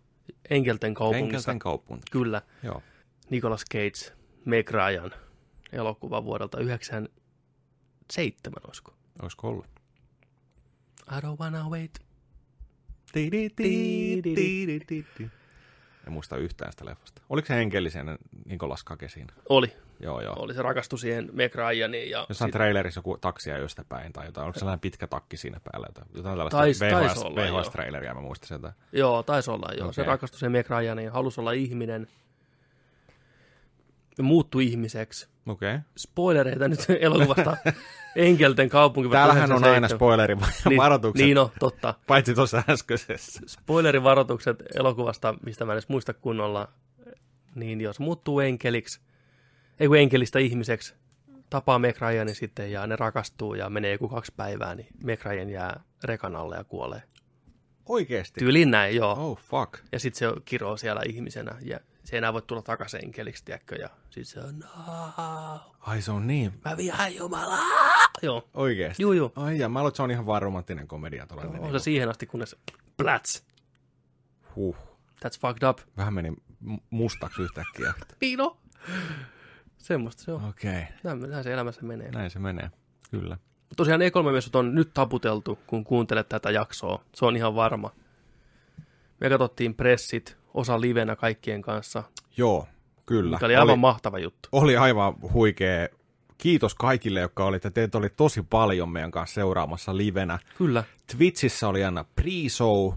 Enkelten 0.50 0.94
kaupungissa. 0.94 1.24
Enkelten 1.26 1.58
kaupunki. 1.58 2.02
Kyllä, 2.10 2.42
Joo. 2.62 2.82
Nicolas 3.30 3.64
Cage, 3.72 4.16
Meg 4.44 4.70
Ryan, 4.70 5.10
elokuva 5.72 6.24
vuodelta 6.24 6.60
97, 6.60 8.62
olisiko? 8.66 8.94
Olisiko 9.22 9.48
ollut? 9.48 9.66
I 11.10 11.20
don't 11.20 11.38
wanna 11.40 11.68
wait. 11.68 11.98
En 16.06 16.12
muista 16.12 16.36
yhtään 16.36 16.72
sitä 16.72 16.84
leffasta. 16.84 17.22
Oliko 17.28 17.46
se 17.46 17.54
henkellisen 17.54 18.18
Nikolas 18.46 18.84
Kake 18.84 19.08
siinä? 19.08 19.32
Oli, 19.48 19.72
Joo, 20.00 20.20
joo. 20.20 20.34
Oli 20.38 20.54
se 20.54 20.62
rakastu 20.62 20.96
siihen 20.96 21.28
Meg 21.32 21.54
Ryaniin. 21.54 22.10
Ja 22.10 22.26
Jossain 22.28 22.48
sit- 22.48 22.52
trailerissa 22.52 22.98
joku 22.98 23.18
taksia 23.18 23.58
josta 23.58 23.84
päin 23.88 24.12
tai 24.12 24.26
jotain. 24.26 24.46
Onko 24.46 24.58
sellainen 24.58 24.80
pitkä 24.80 25.06
takki 25.06 25.36
siinä 25.36 25.60
päällä? 25.72 25.86
Jotain, 25.88 26.06
jotain 26.14 26.36
tällaista 26.36 26.62
Tais- 26.64 27.08
VHS, 27.10 27.22
olla, 27.22 27.44
joo. 27.44 27.60
VHS-traileria, 27.62 28.14
mä 28.14 28.20
muistan 28.20 28.48
sieltä. 28.48 28.72
Joo, 28.92 29.22
taisi 29.22 29.50
olla 29.50 29.68
joo. 29.78 29.92
Se 29.92 30.00
Okei. 30.00 30.08
rakastui 30.12 30.38
siihen 30.38 30.52
Meg 30.52 30.70
Ryaniin, 30.70 31.12
halusi 31.12 31.40
olla 31.40 31.52
ihminen. 31.52 32.06
Muuttui 34.22 34.66
ihmiseksi. 34.66 35.28
Okei. 35.46 35.74
Okay. 35.74 35.80
Spoilereita 35.96 36.68
nyt 36.68 36.80
elokuvasta 37.00 37.56
Enkelten 38.16 38.68
kaupunki. 38.68 39.10
Täällähän 39.10 39.52
on 39.52 39.64
aina 39.64 39.86
97. 39.86 39.96
spoilerin 39.98 40.38
Niin- 40.68 41.26
Niin, 41.26 41.34
no, 41.34 41.50
totta. 41.60 41.94
paitsi 42.06 42.34
tuossa 42.34 42.62
äskeisessä. 42.68 43.40
Spoilerivaroitukset 43.46 44.62
elokuvasta, 44.74 45.34
mistä 45.46 45.64
mä 45.64 45.72
en 45.72 45.74
edes 45.74 45.88
muista 45.88 46.14
kunnolla. 46.14 46.68
Niin 47.54 47.80
jos 47.80 48.00
muuttuu 48.00 48.40
enkeliksi, 48.40 49.00
ei 49.80 49.88
kun 49.88 49.98
enkelistä 49.98 50.38
ihmiseksi, 50.38 50.94
tapaa 51.50 51.78
Meg 51.78 51.96
Ryanin 52.00 52.34
sitten 52.34 52.72
ja 52.72 52.86
ne 52.86 52.96
rakastuu 52.96 53.54
ja 53.54 53.70
menee 53.70 53.92
joku 53.92 54.08
kaksi 54.08 54.32
päivää, 54.36 54.74
niin 54.74 54.86
Meg 55.04 55.24
Ryan 55.24 55.50
jää 55.50 55.80
rekan 56.04 56.36
alle 56.36 56.56
ja 56.56 56.64
kuolee. 56.64 57.02
Oikeesti? 57.86 58.40
Tyyliin 58.40 58.70
näin, 58.70 58.96
joo. 58.96 59.12
Oh, 59.30 59.38
fuck. 59.38 59.74
Ja 59.92 59.98
sitten 59.98 60.18
se 60.18 60.40
kiroo 60.44 60.76
siellä 60.76 61.02
ihmisenä 61.08 61.54
ja 61.62 61.80
se 62.04 62.16
ei 62.16 62.18
enää 62.18 62.32
voi 62.32 62.42
tulla 62.42 62.62
takaisin 62.62 63.04
enkeliksi, 63.04 63.44
tiedätkö? 63.44 63.74
Ja 63.76 63.88
sitten 64.10 64.24
se 64.24 64.40
on, 64.48 64.58
no, 64.58 64.66
Ai 65.80 66.02
se 66.02 66.12
on 66.12 66.26
niin. 66.26 66.60
mä 66.64 66.76
vihaan 66.76 67.14
Jumalaa. 67.14 67.58
Joo, 68.22 68.48
Oikeesti? 68.54 69.02
juu, 69.02 69.12
juu. 69.12 69.32
Ai 69.36 69.58
ja, 69.58 69.68
mä 69.68 69.78
luulen, 69.78 69.88
että 69.88 69.96
se 69.96 70.02
on 70.02 70.10
ihan 70.10 70.26
vaan 70.26 70.42
romanttinen 70.42 70.88
komedia. 70.88 71.26
Tuollainen, 71.26 71.60
On 71.60 71.72
se 71.72 71.78
siihen 71.78 72.08
asti, 72.08 72.26
kunnes 72.26 72.56
plats. 72.96 73.44
huh. 74.56 74.76
That's 75.24 75.40
fucked 75.40 75.68
up. 75.68 75.78
Vähän 75.96 76.14
meni 76.14 76.32
mustaksi 76.90 77.42
yhtäkkiä. 77.42 77.94
Piino. 78.18 78.56
Semmoista 79.78 80.22
se 80.22 80.32
on. 80.32 80.44
Okei, 80.48 80.70
okay. 80.82 80.84
Näin, 81.02 81.30
näin 81.30 81.44
se 81.44 81.52
elämässä 81.52 81.82
menee. 81.82 82.10
näin 82.10 82.30
se 82.30 82.38
menee. 82.38 82.70
Kyllä. 83.10 83.38
Tosiaan 83.76 84.00
E3-messut 84.00 84.56
on 84.56 84.74
nyt 84.74 84.90
taputeltu, 84.94 85.58
kun 85.66 85.84
kuuntelet 85.84 86.28
tätä 86.28 86.50
jaksoa. 86.50 87.04
Se 87.14 87.24
on 87.24 87.36
ihan 87.36 87.54
varma. 87.54 87.90
Me 89.20 89.28
katsottiin 89.28 89.74
pressit, 89.74 90.36
osa 90.54 90.80
livenä 90.80 91.16
kaikkien 91.16 91.62
kanssa. 91.62 92.02
Joo, 92.36 92.68
kyllä. 93.06 93.38
Tämä 93.38 93.46
oli 93.46 93.56
aivan 93.56 93.78
mahtava 93.78 94.18
juttu. 94.18 94.48
oli 94.52 94.76
aivan 94.76 95.14
huikea. 95.32 95.88
Kiitos 96.38 96.74
kaikille, 96.74 97.20
jotka 97.20 97.44
olitte. 97.44 97.70
Teitä 97.70 97.98
oli 97.98 98.10
tosi 98.10 98.42
paljon 98.50 98.88
meidän 98.88 99.10
kanssa 99.10 99.34
seuraamassa 99.34 99.96
livenä. 99.96 100.38
Kyllä. 100.58 100.84
Twitchissä 101.16 101.68
oli 101.68 101.84
aina 101.84 102.04
pre-show, 102.20 102.94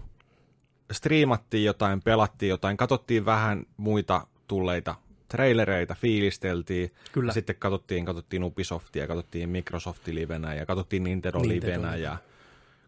striimattiin 0.92 1.64
jotain, 1.64 2.02
pelattiin 2.02 2.50
jotain, 2.50 2.76
katsottiin 2.76 3.24
vähän 3.24 3.66
muita 3.76 4.26
tulleita 4.48 4.94
trailereita, 5.28 5.94
fiilisteltiin. 5.94 6.90
Kyllä. 7.12 7.28
Ja 7.30 7.34
sitten 7.34 7.56
katsottiin, 7.58 8.04
katsottiin 8.04 8.44
Ubisoftia, 8.44 9.06
katsottiin 9.06 9.48
Microsoftin 9.48 10.14
livenä 10.14 10.54
ja 10.54 10.66
katsottiin 10.66 11.04
Nintendo, 11.04 11.38
Nintendo. 11.38 11.66
livenä. 11.66 11.96
Ja 11.96 12.16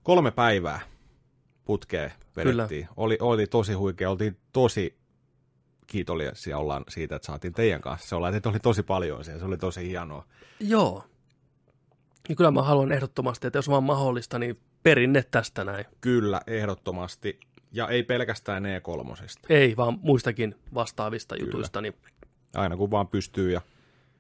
kolme 0.03 0.31
päivää 0.31 0.81
putkeen 1.69 2.13
vedettiin. 2.37 2.89
Oli, 2.97 3.19
oli 3.21 3.47
tosi 3.47 3.73
huikea, 3.73 4.11
oltiin 4.11 4.37
tosi 4.53 4.99
kiitollisia 5.87 6.59
ollaan 6.59 6.85
siitä, 6.89 7.17
että 7.17 7.27
saatiin 7.27 7.53
teidän 7.53 7.81
kanssa. 7.81 8.09
Se 8.09 8.15
olla, 8.15 8.29
että 8.29 8.49
oli 8.49 8.61
tosi 8.61 8.83
paljon 8.83 9.25
siellä, 9.25 9.41
se 9.41 9.45
oli 9.47 9.59
tosi 9.59 9.89
hienoa. 9.89 10.25
Joo. 10.61 11.05
Ja 12.29 12.37
kyllä 12.37 12.51
mä 12.51 12.63
haluan 12.63 12.93
ehdottomasti, 12.93 13.47
että 13.47 13.59
jos 13.59 13.69
vaan 13.69 13.85
mahdollista, 13.85 14.39
niin 14.39 14.61
perinne 14.83 15.25
tästä 15.31 15.65
näin. 15.65 15.85
Kyllä, 16.01 16.41
ehdottomasti. 16.47 17.41
Ja 17.73 17.89
ei 17.89 18.03
pelkästään 18.03 18.65
E3. 18.65 19.39
Ei, 19.49 19.77
vaan 19.77 19.99
muistakin 20.03 20.55
vastaavista 20.75 21.35
kyllä. 21.35 21.47
jutuista. 21.47 21.81
Niin 21.81 21.95
Aina 22.55 22.77
kun 22.77 22.91
vaan 22.91 23.09
pystyy 23.09 23.53
ja 23.53 23.61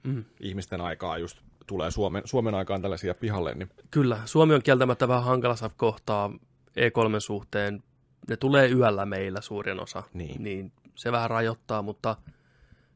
Mm. 0.04 0.24
ihmisten 0.40 0.80
aikaa 0.80 1.18
just 1.18 1.38
tulee 1.66 1.90
Suomen, 1.90 2.22
Suomen 2.24 2.54
aikaan 2.54 2.82
tällaisia 2.82 3.14
pihalle, 3.14 3.54
niin 3.54 3.70
kyllä, 3.90 4.20
Suomi 4.24 4.54
on 4.54 4.62
kieltämättä 4.62 5.08
vähän 5.08 5.24
hankalassa 5.24 5.70
kohtaa 5.76 6.30
E3 6.78 7.20
suhteen. 7.20 7.82
Ne 8.28 8.36
tulee 8.36 8.70
yöllä 8.70 9.06
meillä 9.06 9.40
suurin 9.40 9.80
osa. 9.80 10.02
Niin. 10.14 10.42
niin 10.42 10.72
se 10.94 11.12
vähän 11.12 11.30
rajoittaa, 11.30 11.82
mutta 11.82 12.16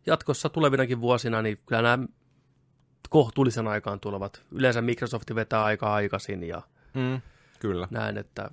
jatkossa 0.06 0.48
tulevinakin 0.48 1.00
vuosina, 1.00 1.42
niin 1.42 1.58
kyllä 1.66 1.82
nämä 1.82 2.06
kohtuullisen 3.10 3.68
aikaan 3.68 4.00
tulevat. 4.00 4.42
Yleensä 4.50 4.82
Microsoft 4.82 5.34
vetää 5.34 5.64
aika 5.64 5.94
aikaisin 5.94 6.44
ja 6.44 6.62
mm, 6.94 7.20
kyllä, 7.58 7.88
näen, 7.90 8.18
että 8.18 8.50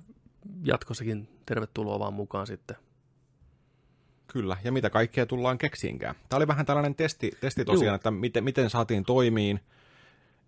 jatkossakin 0.64 1.28
tervetuloa 1.46 1.98
vaan 1.98 2.14
mukaan 2.14 2.46
sitten. 2.46 2.76
kyllä. 4.26 4.56
Ja 4.64 4.72
mitä 4.72 4.90
kaikkea 4.90 5.26
tullaan 5.26 5.58
keksiinkään. 5.58 6.14
Tämä 6.28 6.38
oli 6.38 6.46
vähän 6.46 6.66
tällainen 6.66 6.94
testi, 6.94 7.30
testi 7.40 7.64
tosiaan, 7.64 7.92
Juu. 7.92 7.94
että 7.94 8.10
miten, 8.10 8.44
miten 8.44 8.70
saatiin 8.70 9.04
toimiin. 9.04 9.60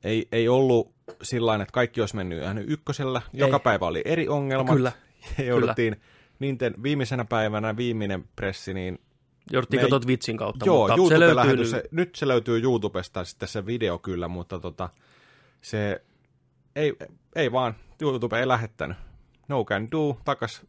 Ei, 0.05 0.29
ei 0.33 0.49
ollut 0.49 0.93
sillä 1.23 1.55
että 1.55 1.73
kaikki 1.73 2.01
olisi 2.01 2.17
mennyt 2.17 2.43
ihan 2.43 2.59
ykkösellä. 2.59 3.23
Joka 3.33 3.57
Ei. 3.57 3.61
päivä 3.61 3.87
oli 3.87 4.03
eri 4.05 4.29
ongelmat. 4.29 4.75
Kyllä, 4.77 4.93
Ja 5.39 5.45
jouduttiin 5.53 5.97
Ninten, 6.39 6.75
viimeisenä 6.83 7.25
päivänä 7.25 7.77
viimeinen 7.77 8.25
pressi, 8.37 8.75
niin 8.75 8.99
jouduttiin 9.51 9.81
katsoa 9.81 10.01
Twitchin 10.01 10.37
kautta, 10.37 10.67
Joo, 10.67 10.79
mutta 10.79 10.95
se 10.95 11.01
YouTube 11.01 11.19
löytyy 11.19 11.37
lähetys, 11.37 11.73
nyt. 11.73 11.83
se, 11.83 11.89
nyt 11.91 12.15
se 12.15 12.29
löytyy 12.29 12.63
YouTubesta 12.63 13.25
sitten 13.25 13.49
se 13.49 13.67
video 13.67 13.99
kyllä, 13.99 14.29
mutta 14.29 14.59
tota, 14.59 14.89
se 15.61 16.05
ei, 16.77 16.93
ei 17.37 17.53
vaan, 17.53 17.75
YouTube 18.01 18.41
ei 18.41 18.49
lähettänyt. 18.49 18.97
No 19.49 19.65
can 19.65 19.91
do, 19.91 20.19
takas 20.25 20.63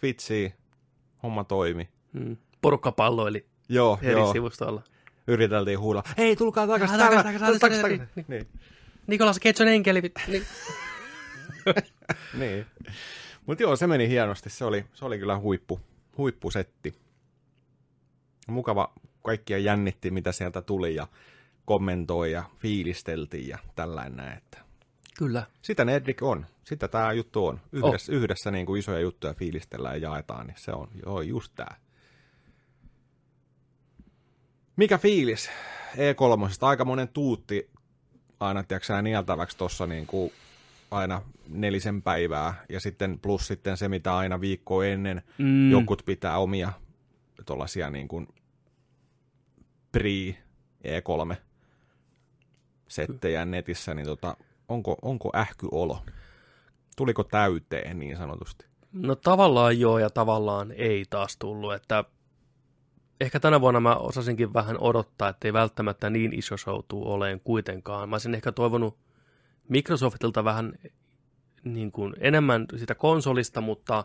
Twitchiin, 0.00 0.52
homma 1.22 1.44
toimi. 1.44 1.88
Mm. 2.12 2.36
Porukka 2.62 2.92
palloili 2.92 3.46
Joo, 3.68 3.98
eri 4.02 4.12
joo, 4.20 4.32
sivustoilla. 4.32 4.82
Yriteltiin 5.26 5.78
huulla, 5.78 6.02
hei 6.18 6.36
tulkaa 6.36 6.66
takas, 6.66 6.90
takas, 6.90 7.08
takas, 7.08 7.22
takas, 7.24 7.40
takas, 7.40 7.60
takas, 7.60 7.78
takas, 7.80 7.98
takas. 8.14 8.28
Niin, 8.28 8.48
Nikolas 9.06 9.40
Cage 9.40 9.62
on 9.62 9.68
enkeli. 9.68 10.00
vit- 10.00 10.22
Niin. 10.32 10.44
niin. 12.38 12.66
Mutta 13.46 13.62
joo, 13.62 13.76
se 13.76 13.86
meni 13.86 14.08
hienosti, 14.08 14.50
se 14.50 14.64
oli, 14.64 14.84
se 14.94 15.04
oli 15.04 15.18
kyllä 15.18 15.38
huippu, 15.38 15.80
huippusetti. 16.18 16.94
Mukava, 18.48 18.92
kaikkia 19.22 19.58
jännitti, 19.58 20.10
mitä 20.10 20.32
sieltä 20.32 20.62
tuli 20.62 20.94
ja 20.94 21.06
kommentoi 21.64 22.32
ja 22.32 22.44
fiilisteltiin 22.56 23.48
ja 23.48 23.58
tällainen 23.76 24.16
näin, 24.16 24.38
että 24.38 24.58
Kyllä. 25.18 25.42
Sitä 25.62 25.84
Nedrick 25.84 26.22
on. 26.22 26.46
Sitä 26.64 26.88
tämä 26.88 27.12
juttu 27.12 27.46
on. 27.46 27.60
Yhdessä, 27.72 28.12
oh. 28.12 28.18
yhdessä 28.18 28.50
niin 28.50 28.66
kuin 28.66 28.78
isoja 28.78 29.00
juttuja 29.00 29.34
fiilistellään 29.34 30.02
ja 30.02 30.08
jaetaan, 30.10 30.46
niin 30.46 30.56
se 30.58 30.72
on 30.72 30.88
joo, 31.06 31.20
just 31.20 31.52
tämä. 31.56 31.76
Mikä 34.82 34.98
fiilis 34.98 35.50
E3? 35.94 36.56
Aika 36.60 36.84
monen 36.84 37.08
tuutti 37.08 37.70
aina, 38.40 38.62
tiedätkö 38.62 39.02
nieltäväksi 39.02 39.56
tuossa 39.56 39.86
niin 39.86 40.06
kuin 40.06 40.32
aina 40.90 41.22
nelisen 41.48 42.02
päivää, 42.02 42.64
ja 42.68 42.80
sitten 42.80 43.18
plus 43.18 43.46
sitten 43.46 43.76
se, 43.76 43.88
mitä 43.88 44.16
aina 44.16 44.40
viikko 44.40 44.82
ennen 44.82 45.22
Mm. 45.38 45.70
jokut 45.70 46.02
pitää 46.06 46.38
omia 46.38 46.72
tuollaisia 47.46 47.90
niin 47.90 48.08
kuin 48.08 48.28
pre 49.92 50.36
E3 50.84 51.36
settejä 52.88 53.44
netissä, 53.44 53.94
niin 53.94 54.06
tota, 54.06 54.36
onko, 54.68 54.96
onko 55.02 55.30
ähkyolo? 55.36 56.02
Tuliko 56.96 57.24
täyteen 57.24 57.98
niin 57.98 58.16
sanotusti? 58.16 58.66
No 58.92 59.14
tavallaan 59.14 59.80
joo 59.80 59.98
ja 59.98 60.10
tavallaan 60.10 60.72
ei 60.72 61.04
taas 61.10 61.36
tullut, 61.36 61.74
että 61.74 62.04
ehkä 63.22 63.40
tänä 63.40 63.60
vuonna 63.60 63.80
mä 63.80 63.94
osasinkin 63.94 64.54
vähän 64.54 64.78
odottaa, 64.78 65.28
että 65.28 65.48
ei 65.48 65.52
välttämättä 65.52 66.10
niin 66.10 66.38
iso 66.38 66.56
show 66.56 66.80
tuu 66.88 67.12
oleen 67.12 67.40
kuitenkaan. 67.40 68.08
Mä 68.08 68.14
olisin 68.14 68.34
ehkä 68.34 68.52
toivonut 68.52 68.96
Microsoftilta 69.68 70.44
vähän 70.44 70.72
niin 71.64 71.92
kuin 71.92 72.14
enemmän 72.20 72.66
sitä 72.76 72.94
konsolista, 72.94 73.60
mutta 73.60 74.04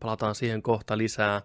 palataan 0.00 0.34
siihen 0.34 0.62
kohta 0.62 0.98
lisää. 0.98 1.42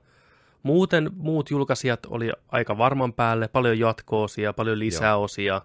Muuten 0.63 1.09
muut 1.15 1.51
julkaisijat 1.51 2.05
oli 2.05 2.31
aika 2.47 2.77
varman 2.77 3.13
päälle, 3.13 3.47
paljon 3.47 3.79
jatko-osia, 3.79 4.53
paljon 4.53 4.79
lisäosia. 4.79 5.61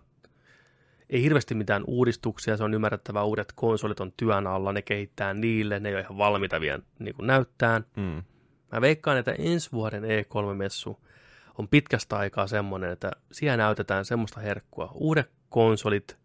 Ei 1.10 1.22
hirveästi 1.22 1.54
mitään 1.54 1.84
uudistuksia, 1.86 2.56
se 2.56 2.64
on 2.64 2.74
ymmärrettävää, 2.74 3.24
uudet 3.24 3.52
konsolit 3.54 4.00
on 4.00 4.12
työn 4.16 4.46
alla, 4.46 4.72
ne 4.72 4.82
kehittää 4.82 5.34
niille, 5.34 5.80
ne 5.80 5.88
ei 5.88 5.94
ole 5.94 6.02
ihan 6.02 6.18
valmiita 6.18 6.60
vielä 6.60 6.82
niin 6.98 7.14
kuin 7.14 7.26
näyttää. 7.26 7.82
Mm. 7.96 8.22
Mä 8.72 8.80
veikkaan, 8.80 9.18
että 9.18 9.32
ensi 9.32 9.72
vuoden 9.72 10.02
E3-messu 10.02 11.00
on 11.58 11.68
pitkästä 11.68 12.16
aikaa 12.16 12.46
semmoinen, 12.46 12.90
että 12.90 13.10
siellä 13.32 13.56
näytetään 13.56 14.04
semmoista 14.04 14.40
herkkua. 14.40 14.90
Uudet 14.94 15.30
konsolit 15.48 16.18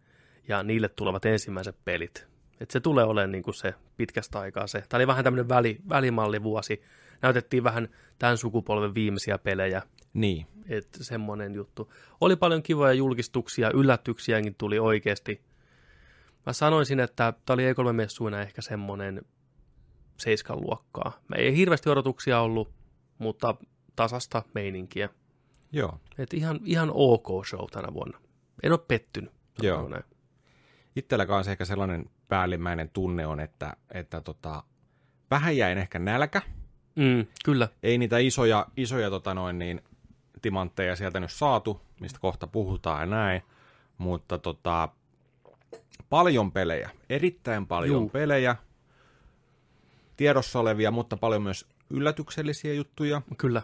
ja 0.47 0.63
niille 0.63 0.89
tulevat 0.89 1.25
ensimmäiset 1.25 1.75
pelit. 1.85 2.27
Et 2.59 2.71
se 2.71 2.79
tulee 2.79 3.05
olemaan 3.05 3.31
niin 3.31 3.43
kuin 3.43 3.53
se 3.53 3.73
pitkästä 3.97 4.39
aikaa 4.39 4.67
se. 4.67 4.83
Tämä 4.89 4.97
oli 4.97 5.07
vähän 5.07 5.23
tämmöinen 5.23 5.49
väli, 5.49 5.77
välimallivuosi. 5.89 6.81
Näytettiin 7.21 7.63
vähän 7.63 7.89
tämän 8.19 8.37
sukupolven 8.37 8.95
viimeisiä 8.95 9.37
pelejä. 9.37 9.81
Niin, 10.13 10.45
Että 10.69 11.03
semmoinen 11.03 11.55
juttu. 11.55 11.93
Oli 12.21 12.35
paljon 12.35 12.63
kivoja 12.63 12.93
julkistuksia, 12.93 13.71
yllätyksiäkin 13.71 14.55
tuli 14.55 14.79
oikeasti. 14.79 15.41
Mä 16.45 16.53
sanoisin, 16.53 16.99
että 16.99 17.33
tämä 17.45 17.53
oli 17.53 17.73
E3-messuina 17.73 18.41
ehkä 18.41 18.61
semmoinen 18.61 19.21
seiskan 20.17 20.61
luokkaa. 20.61 21.19
Mä 21.27 21.35
ei 21.35 21.57
hirveästi 21.57 21.89
odotuksia 21.89 22.39
ollut, 22.39 22.73
mutta 23.17 23.55
tasasta 23.97 24.43
meininkiä. 24.53 25.09
joo. 25.71 25.99
Et 26.17 26.33
ihan, 26.33 26.59
ihan 26.63 26.91
ok 26.93 27.45
show 27.45 27.65
tänä 27.71 27.93
vuonna. 27.93 28.19
En 28.63 28.71
ole 28.71 28.79
pettynyt. 28.87 29.31
Joo. 29.61 29.89
näin. 29.89 30.03
Itsellä 30.95 31.25
kanssa 31.25 31.51
ehkä 31.51 31.65
sellainen 31.65 32.09
päällimmäinen 32.27 32.89
tunne 32.89 33.27
on, 33.27 33.39
että, 33.39 33.75
että 33.91 34.21
tota, 34.21 34.63
vähän 35.31 35.57
jäin 35.57 35.77
ehkä 35.77 35.99
nälkä. 35.99 36.41
Mm, 36.95 37.25
kyllä. 37.45 37.67
Ei 37.83 37.97
niitä 37.97 38.17
isoja, 38.17 38.67
isoja 38.77 39.09
tota 39.09 39.33
noin, 39.33 39.59
niin, 39.59 39.81
timantteja 40.41 40.95
sieltä 40.95 41.19
nyt 41.19 41.31
saatu, 41.31 41.81
mistä 41.99 42.19
kohta 42.19 42.47
puhutaan 42.47 42.99
ja 42.99 43.05
näin. 43.05 43.41
Mutta 43.97 44.37
tota, 44.37 44.89
paljon 46.09 46.51
pelejä, 46.51 46.89
erittäin 47.09 47.67
paljon 47.67 48.01
Juu. 48.01 48.09
pelejä. 48.09 48.55
Tiedossa 50.17 50.59
olevia, 50.59 50.91
mutta 50.91 51.17
paljon 51.17 51.41
myös 51.41 51.65
yllätyksellisiä 51.89 52.73
juttuja. 52.73 53.21
Kyllä. 53.37 53.61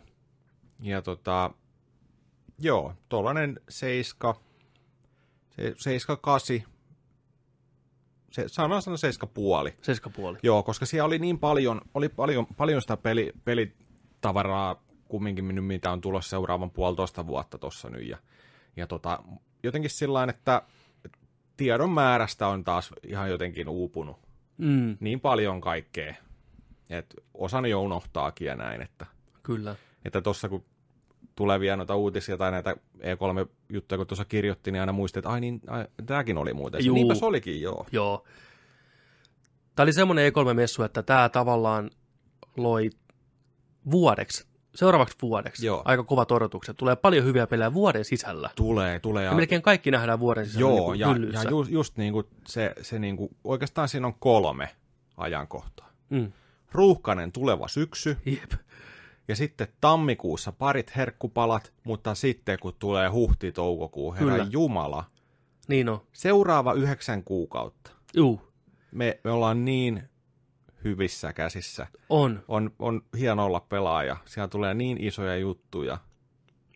Ja 0.83 1.01
tota, 1.01 1.51
joo, 2.59 2.93
tuollainen 3.09 3.59
7, 3.69 4.35
se, 5.49 5.73
7, 5.77 6.17
8, 6.21 6.63
se, 8.31 8.43
sana 8.47 8.81
sana 8.81 8.97
7 8.97 9.29
puoli. 9.33 9.73
Seiskapuoli. 9.81 10.37
Joo, 10.43 10.63
koska 10.63 10.85
siellä 10.85 11.07
oli 11.07 11.19
niin 11.19 11.39
paljon, 11.39 11.81
oli 11.93 12.09
paljon, 12.09 12.47
paljon 12.57 12.81
sitä 12.81 12.97
peli, 12.97 13.31
pelitavaraa 13.45 14.83
kumminkin, 15.07 15.47
nyt 15.47 15.65
mitä 15.65 15.91
on 15.91 16.01
tulossa 16.01 16.29
seuraavan 16.29 16.71
puolitoista 16.71 17.27
vuotta 17.27 17.57
tuossa 17.57 17.89
nyt. 17.89 18.07
Ja, 18.07 18.17
ja 18.75 18.87
tota, 18.87 19.23
jotenkin 19.63 19.89
sillä 19.89 20.23
että 20.23 20.61
tiedon 21.57 21.91
määrästä 21.91 22.47
on 22.47 22.63
taas 22.63 22.91
ihan 23.07 23.29
jotenkin 23.29 23.69
uupunut. 23.69 24.17
Mm, 24.57 24.97
Niin 24.99 25.19
paljon 25.19 25.61
kaikkea, 25.61 26.15
että 26.89 27.15
osan 27.33 27.65
jo 27.65 27.81
unohtaakin 27.81 28.47
ja 28.47 28.55
näin, 28.55 28.81
että 28.81 29.05
kyllä. 29.43 29.75
että 30.05 30.21
tuossa 30.21 30.49
kun 30.49 30.65
tulee 31.35 31.59
vielä 31.59 31.75
noita 31.75 31.95
uutisia 31.95 32.37
tai 32.37 32.51
näitä 32.51 32.75
E3-juttuja, 32.99 33.97
kun 33.97 34.07
tuossa 34.07 34.25
kirjoitti, 34.25 34.71
niin 34.71 34.79
aina 34.79 34.93
muistin, 34.93 35.19
että 35.19 35.29
ai 35.29 35.41
niin, 35.41 35.61
ai, 35.67 35.85
tämäkin 36.05 36.37
oli 36.37 36.53
muuten. 36.53 36.85
Juu. 36.85 36.95
Niinpä 36.95 37.15
se 37.15 37.25
olikin, 37.25 37.61
joo. 37.61 37.85
Joo. 37.91 38.23
Tämä 39.75 39.83
oli 39.83 39.93
semmoinen 39.93 40.31
E3-messu, 40.31 40.83
että 40.83 41.03
tämä 41.03 41.29
tavallaan 41.29 41.89
loi 42.57 42.89
vuodeksi, 43.91 44.47
seuraavaksi 44.75 45.17
vuodeksi, 45.21 45.65
Joo. 45.65 45.81
aika 45.85 46.03
kovat 46.03 46.31
odotukset. 46.31 46.77
Tulee 46.77 46.95
paljon 46.95 47.25
hyviä 47.25 47.47
pelejä 47.47 47.73
vuoden 47.73 48.05
sisällä. 48.05 48.49
Tulee, 48.55 48.99
tulee. 48.99 49.25
Ja 49.25 49.33
melkein 49.33 49.61
kaikki 49.61 49.91
nähdään 49.91 50.19
vuoden 50.19 50.45
sisällä 50.45 50.67
Joo, 50.67 50.93
niin 50.93 50.99
ja, 50.99 51.43
ja 51.43 51.49
just, 51.49 51.71
just 51.71 51.97
niin 51.97 52.13
kuin 52.13 52.27
se, 52.47 52.73
se 52.81 52.99
niin 52.99 53.17
kuin, 53.17 53.35
oikeastaan 53.43 53.89
siinä 53.89 54.07
on 54.07 54.13
kolme 54.19 54.69
ajankohtaa. 55.17 55.89
Mm. 56.09 56.31
Ruuhkainen 56.71 57.31
tuleva 57.31 57.67
syksy, 57.67 58.17
Jep. 58.25 58.51
Ja 59.27 59.35
sitten 59.35 59.67
tammikuussa 59.81 60.51
parit 60.51 60.95
herkkupalat, 60.95 61.73
mutta 61.83 62.15
sitten 62.15 62.59
kun 62.61 62.73
tulee 62.79 63.09
huhti-toukokuu, 63.09 64.13
herra 64.13 64.31
Kyllä. 64.33 64.47
Jumala, 64.51 65.03
Niin 65.67 65.89
on. 65.89 66.01
seuraava 66.13 66.73
yhdeksän 66.73 67.23
kuukautta. 67.23 67.91
Juu, 68.15 68.41
Me, 68.91 69.19
me 69.23 69.31
ollaan 69.31 69.65
niin 69.65 70.03
hyvissä 70.83 71.33
käsissä. 71.33 71.87
on. 72.09 72.43
On, 72.47 72.71
on 72.79 73.01
hieno 73.17 73.45
olla 73.45 73.59
pelaaja. 73.59 74.17
Siellä 74.25 74.47
tulee 74.47 74.73
niin 74.73 75.03
isoja 75.03 75.37
juttuja. 75.37 75.97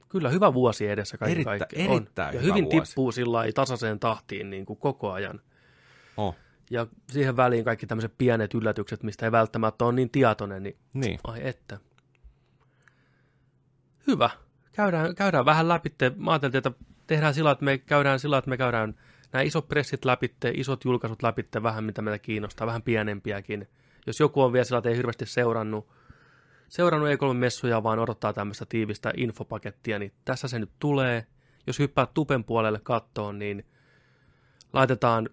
Kyllä 0.09 0.29
hyvä 0.29 0.53
vuosi 0.53 0.87
edessä 0.87 1.17
kaiken 1.17 1.37
Eritä- 1.37 1.45
kaikkiaan. 1.45 1.89
On. 1.91 1.95
erittäin 1.97 2.35
Ja 2.35 2.41
hyvä 2.41 2.53
hyvin 2.53 2.71
vuosi. 2.71 2.89
tippuu 2.91 3.11
sillä 3.11 3.43
tasaiseen 3.55 3.99
tahtiin 3.99 4.49
niin 4.49 4.65
kuin 4.65 4.79
koko 4.79 5.11
ajan. 5.11 5.41
Oh, 6.17 6.35
Ja 6.69 6.87
siihen 7.11 7.37
väliin 7.37 7.65
kaikki 7.65 7.87
tämmöiset 7.87 8.13
pienet 8.17 8.53
yllätykset, 8.53 9.03
mistä 9.03 9.25
ei 9.25 9.31
välttämättä 9.31 9.85
ole 9.85 9.93
niin 9.93 10.09
tietoinen, 10.09 10.63
niin 10.63 10.77
niin. 10.93 11.19
ai 11.23 11.47
että. 11.47 11.79
Hyvä. 14.07 14.29
Käydään, 14.71 15.15
käydään 15.15 15.45
vähän 15.45 15.67
läpi. 15.67 15.95
Mä 16.15 16.31
ajattelin, 16.31 16.57
että 16.57 16.71
tehdään 17.07 17.33
sillä, 17.33 17.51
että 17.51 17.65
me 17.65 17.77
käydään 17.77 18.19
sillä, 18.19 18.37
että 18.37 18.49
me 18.49 18.57
käydään 18.57 18.95
nämä 19.33 19.43
isot 19.43 19.67
pressit 19.67 20.05
läpi, 20.05 20.35
isot 20.53 20.85
julkaisut 20.85 21.23
läpi, 21.23 21.45
vähän 21.63 21.83
mitä 21.83 22.01
meitä 22.01 22.19
kiinnostaa, 22.19 22.67
vähän 22.67 22.81
pienempiäkin. 22.81 23.67
Jos 24.07 24.19
joku 24.19 24.41
on 24.41 24.53
vielä 24.53 24.63
sillä, 24.63 24.77
että 24.77 24.89
ei 24.89 24.97
hirveästi 24.97 25.25
seurannut, 25.25 25.89
seurannut 26.67 27.09
E3-messuja, 27.09 27.83
vaan 27.83 27.99
odottaa 27.99 28.33
tämmöistä 28.33 28.65
tiivistä 28.69 29.13
infopakettia, 29.17 29.99
niin 29.99 30.13
tässä 30.25 30.47
se 30.47 30.59
nyt 30.59 30.71
tulee. 30.79 31.25
Jos 31.67 31.79
hyppäät 31.79 32.13
tupen 32.13 32.43
puolelle 32.43 32.79
kattoon, 32.83 33.39
niin 33.39 33.65
laitetaan 34.73 35.29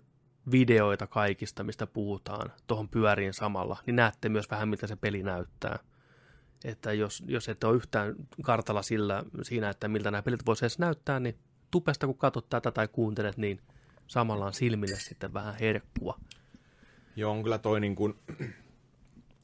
videoita 0.51 1.07
kaikista, 1.07 1.65
mistä 1.65 1.87
puhutaan, 1.87 2.53
tuohon 2.67 2.89
pyöriin 2.89 3.33
samalla, 3.33 3.77
niin 3.87 3.97
näette 3.97 4.29
myös 4.29 4.51
vähän, 4.51 4.69
miltä 4.69 4.87
se 4.87 4.97
peli 4.97 5.23
näyttää. 5.23 5.79
Että 6.65 6.93
jos, 6.93 7.23
jos 7.27 7.49
et 7.49 7.65
ole 7.65 7.77
yhtään 7.77 8.15
kartalla 8.43 8.83
sillä, 8.83 9.25
siinä, 9.43 9.71
että 9.71 9.89
miltä 9.89 10.11
nämä 10.11 10.23
pelit 10.23 10.47
voisi 10.47 10.65
edes 10.65 10.79
näyttää, 10.79 11.21
niin 11.21 11.39
tupesta 11.71 12.07
kun 12.07 12.19
katsot 12.19 12.49
tätä 12.49 12.71
tai 12.71 12.89
kuuntelet, 12.89 13.37
niin 13.37 13.61
samalla 14.07 14.47
on 14.47 14.55
silmille 14.55 14.97
sitten 14.97 15.35
vähän 15.35 15.55
herkkua. 15.61 16.19
Joo, 17.17 17.33
on 17.33 17.43
kyllä 17.43 17.59
toi 17.59 17.81
niin 17.81 17.95
kuin, 17.95 18.15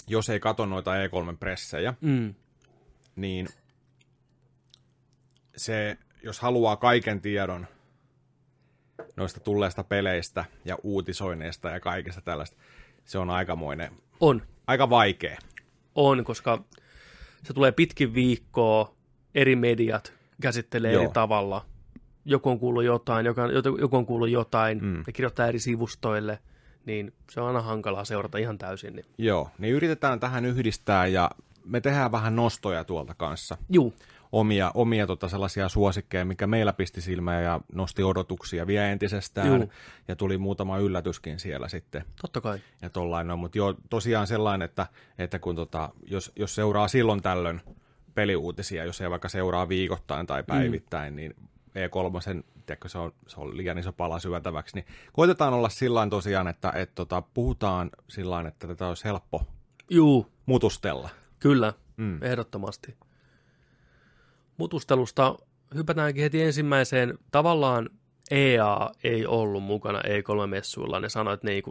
jos 0.09 0.29
ei 0.29 0.41
kato 0.41 0.67
noita 0.67 0.95
E3-pressejä, 0.95 1.95
Mm, 2.01 2.35
niin 3.17 3.49
se, 5.57 5.99
jos 6.23 6.41
haluaa 6.41 6.77
kaiken 6.77 7.21
tiedon 7.21 7.67
noista 9.17 9.41
tulleista 9.41 9.85
peleistä 9.85 10.45
ja 10.65 10.77
uutisoinneista 10.83 11.71
ja 11.71 11.81
kaikesta 11.81 12.21
tällaista, 12.21 12.57
se 13.05 13.19
on 13.19 13.31
aikamoinen, 13.31 13.93
on, 14.21 14.43
aika 14.67 14.91
vaikea. 14.91 15.39
on, 15.95 16.25
koska 16.25 16.65
se 17.45 17.53
tulee 17.53 17.73
pitkin 17.73 18.15
viikkoa, 18.15 18.95
eri 19.35 19.57
mediat 19.57 20.13
käsittelee 20.43 20.93
Joo. 20.93 21.03
eri 21.03 21.13
tavalla. 21.13 21.65
Joku 22.25 22.51
on 22.51 22.59
kuullut 22.59 22.85
jotain, 22.85 23.27
joka, 23.27 23.47
joku 23.81 23.97
on 23.97 24.07
kuullut 24.07 24.31
jotain, 24.31 24.85
Mm. 24.85 25.03
ja 25.07 25.13
kirjoittaa 25.13 25.47
eri 25.47 25.59
sivustoille, 25.59 26.39
niin 26.87 27.13
se 27.31 27.41
on 27.41 27.47
aina 27.47 27.61
hankalaa 27.63 28.05
seurata 28.05 28.39
ihan 28.39 28.59
täysin. 28.59 28.97
Niin. 28.97 29.05
Joo, 29.19 29.51
niin 29.59 29.75
yritetään 29.75 30.21
tähän 30.21 30.45
yhdistää 30.45 31.07
ja 31.07 31.31
me 31.65 31.81
tehdään 31.81 32.13
vähän 32.13 32.37
nostoja 32.37 32.85
tuolta 32.85 33.15
kanssa. 33.15 33.57
Juu, 33.69 33.95
Omia, 34.33 34.71
omia 34.75 35.07
tota 35.07 35.29
sellaisia 35.29 35.69
suosikkeja, 35.69 36.25
mikä 36.25 36.47
meillä 36.47 36.73
pisti 36.73 37.01
silmään 37.01 37.45
ja 37.45 37.61
nosti 37.73 38.03
odotuksia 38.03 38.67
vielä 38.67 38.89
entisestään. 38.89 39.49
Juu. 39.49 39.73
Ja 40.09 40.17
tuli 40.17 40.39
muutama 40.39 40.79
yllätyskin 40.79 41.39
siellä 41.39 41.69
sitten. 41.69 42.05
totta 42.23 42.41
kai. 42.41 42.59
ja 42.83 42.91
tollain 42.91 43.39
mutta 43.39 43.59
joo, 43.59 43.75
tosiaan 43.91 44.27
sellainen, 44.27 44.65
että, 44.65 44.87
että 45.19 45.39
kun 45.39 45.57
tota, 45.57 45.89
jos, 46.07 46.33
jos 46.37 46.55
seuraa 46.55 46.89
silloin 46.89 47.23
tällöin 47.23 47.61
peliuutisia, 48.15 48.85
jos 48.85 49.01
ei 49.01 49.11
vaikka 49.11 49.29
seuraa 49.29 49.69
viikoittain 49.69 50.27
tai 50.27 50.43
päivittäin, 50.43 51.13
mm. 51.13 51.17
niin 51.17 51.35
E3, 51.69 52.43
tiedätkö, 52.67 52.89
se 52.89 52.99
on, 52.99 53.13
se 53.27 53.41
on 53.41 53.57
liian 53.57 53.79
iso 53.79 53.93
pala 53.93 54.19
syötäväksi, 54.19 54.77
niin 54.77 54.87
koitetaan 55.13 55.55
olla 55.55 55.69
sillain 55.69 56.11
tosiaan, 56.11 56.49
että 56.49 56.73
et, 56.75 56.95
tota, 56.95 57.23
puhutaan 57.23 57.91
sillain, 58.09 58.47
että 58.47 58.67
tätä 58.67 58.89
olisi 58.89 59.05
helppo 59.05 59.47
Juu, 59.91 60.27
mutustella. 60.47 61.09
Kyllä, 61.39 61.73
Mm. 61.97 62.05
mm. 62.05 62.23
ehdottomasti. 62.23 62.97
Mutustelusta 64.61 65.39
hypätäänkin 65.75 66.23
heti 66.23 66.43
ensimmäiseen. 66.43 67.19
Tavallaan 67.31 67.91
EA 68.31 68.91
ei 69.05 69.27
ollut 69.27 69.63
mukana 69.63 69.99
E3-messuilla. 69.99 71.01
Ne 71.01 71.09
sanoivat, 71.09 71.39
että 71.39 71.47
ne 71.47 71.53
ei 71.53 71.63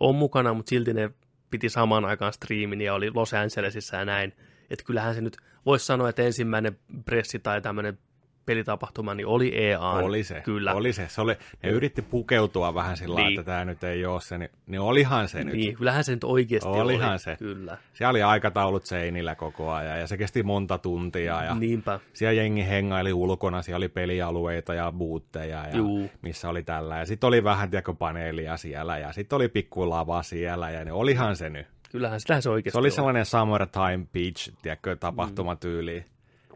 ole 0.00 0.16
mukana, 0.16 0.54
mutta 0.54 0.70
silti 0.70 0.94
ne 0.94 1.10
piti 1.50 1.68
samaan 1.68 2.04
aikaan 2.04 2.32
striimin 2.32 2.80
ja 2.80 2.94
oli 2.94 3.10
Los 3.14 3.34
Angelesissa 3.34 3.96
ja 3.96 4.04
näin. 4.04 4.32
Että 4.70 4.84
kyllähän 4.84 5.14
se 5.14 5.20
nyt 5.20 5.36
voisi 5.66 5.86
sanoa, 5.86 6.08
että 6.08 6.22
ensimmäinen 6.22 6.78
pressi 7.04 7.38
tai 7.38 7.60
tämmöinen 7.60 7.98
pelitapahtuma 8.46 9.14
niin 9.14 9.26
oli 9.26 9.52
EA. 9.68 9.80
Oli 9.80 10.24
se, 10.24 10.40
Kyllä. 10.40 10.74
oli 10.74 10.92
se. 10.92 11.08
se 11.08 11.20
oli, 11.20 11.36
ne 11.62 11.68
yritti 11.70 12.02
pukeutua 12.02 12.74
vähän 12.74 12.96
sillä 12.96 13.16
niin. 13.16 13.26
Niin. 13.26 13.40
että 13.40 13.52
tämä 13.52 13.64
nyt 13.64 13.84
ei 13.84 14.06
ole 14.06 14.20
se, 14.20 14.38
niin, 14.38 14.50
niin 14.66 14.80
olihan 14.80 15.28
se 15.28 15.44
nyt. 15.44 15.54
Niin, 15.54 15.76
kyllähän 15.76 16.04
se 16.04 16.12
nyt 16.12 16.24
oikeasti 16.24 16.68
Olihan 16.68 17.10
oli. 17.10 17.18
se. 17.18 17.36
Kyllä. 17.38 17.78
Siellä 17.92 18.10
oli 18.10 18.22
aikataulut 18.22 18.84
seinillä 18.84 19.34
koko 19.34 19.72
ajan 19.72 20.00
ja 20.00 20.06
se 20.06 20.16
kesti 20.16 20.42
monta 20.42 20.78
tuntia. 20.78 21.44
Ja... 21.44 21.54
Niinpä. 21.54 22.00
Siellä 22.12 22.32
jengi 22.32 22.66
hengaili 22.66 23.12
ulkona, 23.12 23.62
siellä 23.62 23.76
oli 23.76 23.88
pelialueita 23.88 24.74
ja 24.74 24.92
buutteja, 24.92 25.66
ja 25.68 25.76
Juu. 25.76 26.10
missä 26.22 26.48
oli 26.48 26.62
tällä. 26.62 26.98
Ja 26.98 27.06
sitten 27.06 27.28
oli 27.28 27.44
vähän 27.44 27.70
tiedätkö, 27.70 27.94
paneelia 27.94 28.56
siellä, 28.56 28.98
ja 28.98 29.12
sitten 29.12 29.36
oli 29.36 29.48
pikku 29.48 29.90
lava 29.90 30.22
siellä, 30.22 30.70
ja 30.70 30.84
ne 30.84 30.92
olihan 30.92 31.36
se 31.36 31.50
nyt. 31.50 31.66
Kyllähän 31.90 32.20
sitä 32.20 32.40
se 32.40 32.50
oikeasti 32.50 32.74
Se 32.74 32.78
oli 32.78 32.86
oli. 32.86 32.90
sellainen 32.90 33.24
Summertime 33.26 34.06
Beach, 34.12 34.52
tiedätkö, 34.62 34.96
tapahtumatyyli, 34.96 36.04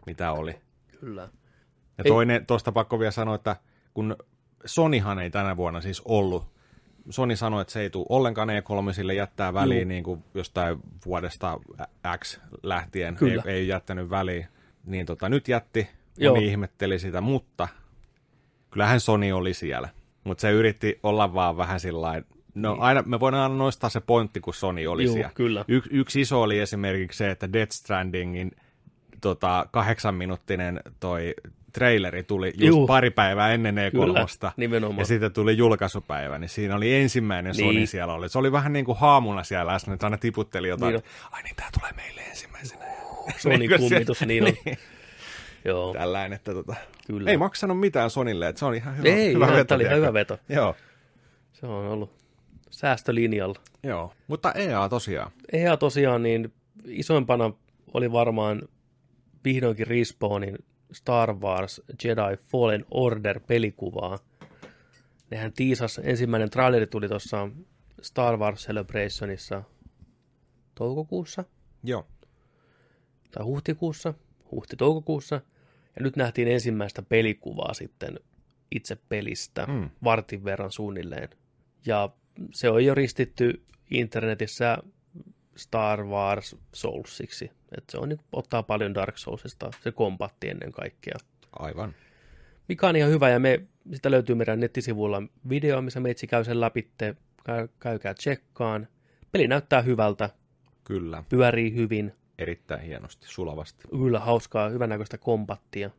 mitä 0.06 0.32
oli. 0.32 0.54
Kyllä. 1.00 1.28
Ja 1.98 2.04
Ei- 2.04 2.10
toinen, 2.10 2.46
tuosta 2.46 2.72
pakko 2.72 2.98
vielä 2.98 3.10
sanoa, 3.10 3.34
että 3.34 3.56
kun 3.94 4.16
Sonyhan 4.64 5.18
ei 5.18 5.30
tänä 5.30 5.56
vuonna 5.56 5.80
siis 5.80 6.02
ollut, 6.04 6.54
Sony 7.10 7.36
sanoi, 7.36 7.60
että 7.62 7.72
se 7.72 7.80
ei 7.80 7.90
tule 7.90 8.06
ollenkaan 8.08 8.48
E3 8.48 8.92
sille 8.92 9.14
jättää 9.14 9.54
väliin 9.54 9.80
Juu. 9.80 9.88
niin 9.88 10.04
kuin 10.04 10.24
jostain 10.34 10.78
vuodesta 11.06 11.60
X 12.18 12.40
lähtien, 12.62 13.14
ei, 13.14 13.18
Kyllä. 13.18 13.42
ei 13.46 13.68
jättänyt 13.68 14.10
väliin. 14.10 14.46
Niin 14.86 15.06
tota, 15.06 15.28
nyt 15.28 15.48
jätti, 15.48 15.88
Joo. 16.18 16.34
moni 16.34 16.46
ihmetteli 16.46 16.98
sitä, 16.98 17.20
mutta 17.20 17.68
kyllähän 18.70 19.00
Sony 19.00 19.32
oli 19.32 19.54
siellä. 19.54 19.88
Mutta 20.24 20.40
se 20.42 20.50
yritti 20.50 20.98
olla 21.02 21.34
vaan 21.34 21.56
vähän 21.56 21.80
sillain, 21.80 22.24
no 22.54 22.72
Niin. 22.72 22.82
aina, 22.82 23.02
me 23.06 23.20
voidaan 23.20 23.42
aina 23.42 23.54
nostaa 23.54 23.90
se 23.90 24.00
pointti, 24.00 24.40
kun 24.40 24.54
Sony 24.54 24.86
oli 24.86 25.04
Juu, 25.04 25.14
siellä. 25.14 25.30
kyllä. 25.34 25.64
Y- 25.68 25.80
yksi 25.90 26.20
iso 26.20 26.42
oli 26.42 26.58
esimerkiksi 26.58 27.18
se, 27.18 27.30
että 27.30 27.52
Death 27.52 27.72
Strandingin 27.72 28.50
tota, 29.20 29.66
kahdeksan 29.70 30.14
minuuttinen 30.14 30.80
toi 31.00 31.34
traileri 31.74 32.22
tuli 32.24 32.46
just 32.46 32.60
Juu. 32.60 32.86
pari 32.86 33.10
päivää 33.10 33.52
ennen 33.52 33.74
E3. 33.76 34.50
nimenomaan. 34.56 34.98
Ja 34.98 35.04
sitten 35.04 35.32
tuli 35.32 35.56
julkaisupäivä, 35.56 36.38
niin 36.38 36.48
siinä 36.48 36.76
oli 36.76 36.94
ensimmäinen 36.94 37.54
Sony 37.54 37.72
Niin. 37.72 37.88
siellä 37.88 38.14
oli. 38.14 38.28
Se 38.28 38.38
oli 38.38 38.52
vähän 38.52 38.72
niin 38.72 38.84
kuin 38.84 38.98
haamuna 38.98 39.44
siellä 39.44 39.72
läsnä, 39.72 39.94
että 39.94 40.06
aina 40.06 40.18
tiputteli 40.18 40.68
jotain. 40.68 40.92
Niin 40.92 41.02
Niin 41.04 41.32
ai 41.32 41.42
niin, 41.42 41.56
tää 41.56 41.68
tulee 41.80 41.92
meille 41.96 42.20
ensimmäisenä. 42.20 42.84
Sony 43.42 43.56
Niin 43.58 43.70
se- 43.70 43.78
kummitus, 43.78 44.20
niin 44.26 44.44
on. 44.44 44.52
Joo, 45.64 45.92
Tällainen, 45.92 46.32
että 46.36 46.54
tota, 46.54 46.74
kyllä. 47.06 47.30
ei 47.30 47.36
maksanut 47.36 47.80
mitään 47.80 48.10
Sonille, 48.10 48.48
että 48.48 48.58
se 48.58 48.64
on 48.64 48.74
ihan 48.74 48.96
hyvä, 48.98 49.08
Ei, 49.08 49.34
hyvä 49.34 49.44
ihan, 49.44 49.56
veto. 49.56 49.64
tämä 49.68 49.76
oli 49.76 49.84
ihan 49.84 49.96
hyvä 49.96 50.12
veto. 50.12 50.38
Joo, 50.48 50.76
Se 51.52 51.66
on 51.66 51.86
ollut 51.88 52.12
säästölinjalla. 52.70 53.54
joo. 53.82 54.12
Mutta 54.26 54.52
EA 54.52 54.88
tosiaan. 54.88 55.30
EA 55.52 55.76
tosiaan, 55.76 56.22
niin 56.22 56.52
isoimpana 56.86 57.52
oli 57.94 58.12
varmaan 58.12 58.62
vihdoinkin 59.44 59.86
Respawnin 59.86 60.58
Star 60.94 61.32
Wars 61.34 61.82
Jedi 62.04 62.36
Fallen 62.46 62.84
Order 62.90 63.40
pelikuvaa. 63.40 64.18
Nehän 65.30 65.52
tiisas, 65.52 66.00
ensimmäinen 66.04 66.50
traileri 66.50 66.86
tuli 66.86 67.08
tuossa 67.08 67.48
Star 68.02 68.36
Wars 68.36 68.66
Celebrationissa 68.66 69.62
toukokuussa 70.74 71.44
Joo, 71.84 72.06
tai 73.30 73.44
huhtikuussa, 73.44 74.14
huhti-toukokuussa. 74.50 75.40
Ja 75.96 76.02
nyt 76.02 76.16
nähtiin 76.16 76.48
ensimmäistä 76.48 77.02
pelikuvaa 77.02 77.74
sitten 77.74 78.20
itse 78.70 78.96
pelistä, 79.08 79.66
Mm. 79.66 79.90
vartin 80.04 80.44
verran 80.44 80.72
suunnilleen. 80.72 81.28
Ja 81.86 82.08
se 82.52 82.70
on 82.70 82.84
jo 82.84 82.94
ristitty 82.94 83.62
internetissä 83.90 84.78
Star 85.56 86.04
Wars 86.04 86.56
Soulsiksi. 86.72 87.50
että 87.76 87.92
se 87.92 87.98
on, 87.98 88.08
niin, 88.08 88.20
ottaa 88.32 88.62
paljon 88.62 88.94
Dark 88.94 89.18
Soulsista, 89.18 89.70
se 89.82 89.92
kompatti 89.92 90.48
ennen 90.48 90.72
kaikkea. 90.72 91.14
aivan. 91.58 91.94
Mikä 92.68 92.88
on 92.88 92.96
ihan 92.96 93.10
hyvä, 93.10 93.30
ja 93.30 93.38
me, 93.38 93.60
sitä 93.92 94.10
löytyy 94.10 94.34
meidän 94.34 94.60
nettisivuilla 94.60 95.22
video, 95.48 95.82
missä 95.82 96.00
meitsi 96.00 96.26
käy 96.26 96.44
sen 96.44 96.60
läpi, 96.60 96.90
käy, 97.44 97.68
käykää 97.80 98.14
tsekkaan. 98.14 98.88
Peli 99.32 99.48
näyttää 99.48 99.82
hyvältä, 99.82 100.30
Kyllä, 100.84 101.24
pyörii 101.28 101.74
hyvin, 101.74 102.12
erittäin 102.38 102.80
hienosti, 102.80 103.26
sulavasti. 103.28 103.88
kyllä 103.88 104.20
hauskaa, 104.20 104.68
hyvännäköistä 104.68 105.18
kombattia. 105.18 105.90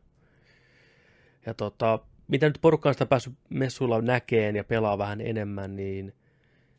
Ja 1.46 1.54
tota, 1.54 1.98
mitä 2.28 2.46
nyt 2.46 2.58
porukka 2.60 2.88
on 2.88 2.94
sitä 2.94 3.06
päässyt 3.06 3.34
messuilla 3.48 4.02
näkeen 4.02 4.56
ja 4.56 4.64
pelaa 4.64 4.98
vähän 4.98 5.20
enemmän, 5.20 5.76
niin 5.76 6.14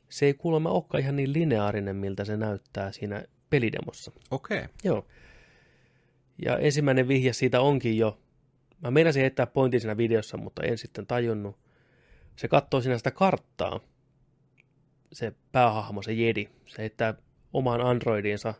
se 0.10 0.26
ei 0.26 0.34
kuulemma 0.34 0.70
olekaan 0.70 1.04
ihan 1.04 1.16
niin 1.16 1.34
lineaarinen, 1.34 1.96
miltä 1.96 2.26
se 2.26 2.38
näyttää 2.38 2.92
siinä 2.92 3.24
pelidemossa. 3.50 4.12
Okei, 4.32 4.58
okay. 4.58 4.70
Joo. 4.84 5.08
Ja 6.46 6.58
ensimmäinen 6.58 7.08
vihje 7.08 7.34
siitä 7.34 7.62
onkin 7.62 7.98
jo, 7.98 8.20
mä 8.82 8.92
meinasin 8.92 9.22
heittää 9.22 9.48
pointin 9.48 9.82
siinä 9.82 9.98
videossa, 9.98 10.38
mutta 10.38 10.64
en 10.64 10.78
sitten 10.78 11.08
tajunnut. 11.08 11.58
Se 12.36 12.48
katsoo 12.48 12.82
siinä 12.82 12.98
sitä 12.98 13.12
karttaa, 13.12 13.80
se 15.14 15.34
päähahmo, 15.52 16.02
se 16.02 16.14
jedi. 16.14 16.50
Se 16.66 16.78
heittää 16.78 17.14
omaan 17.54 17.82
androidiinsa 17.82 18.54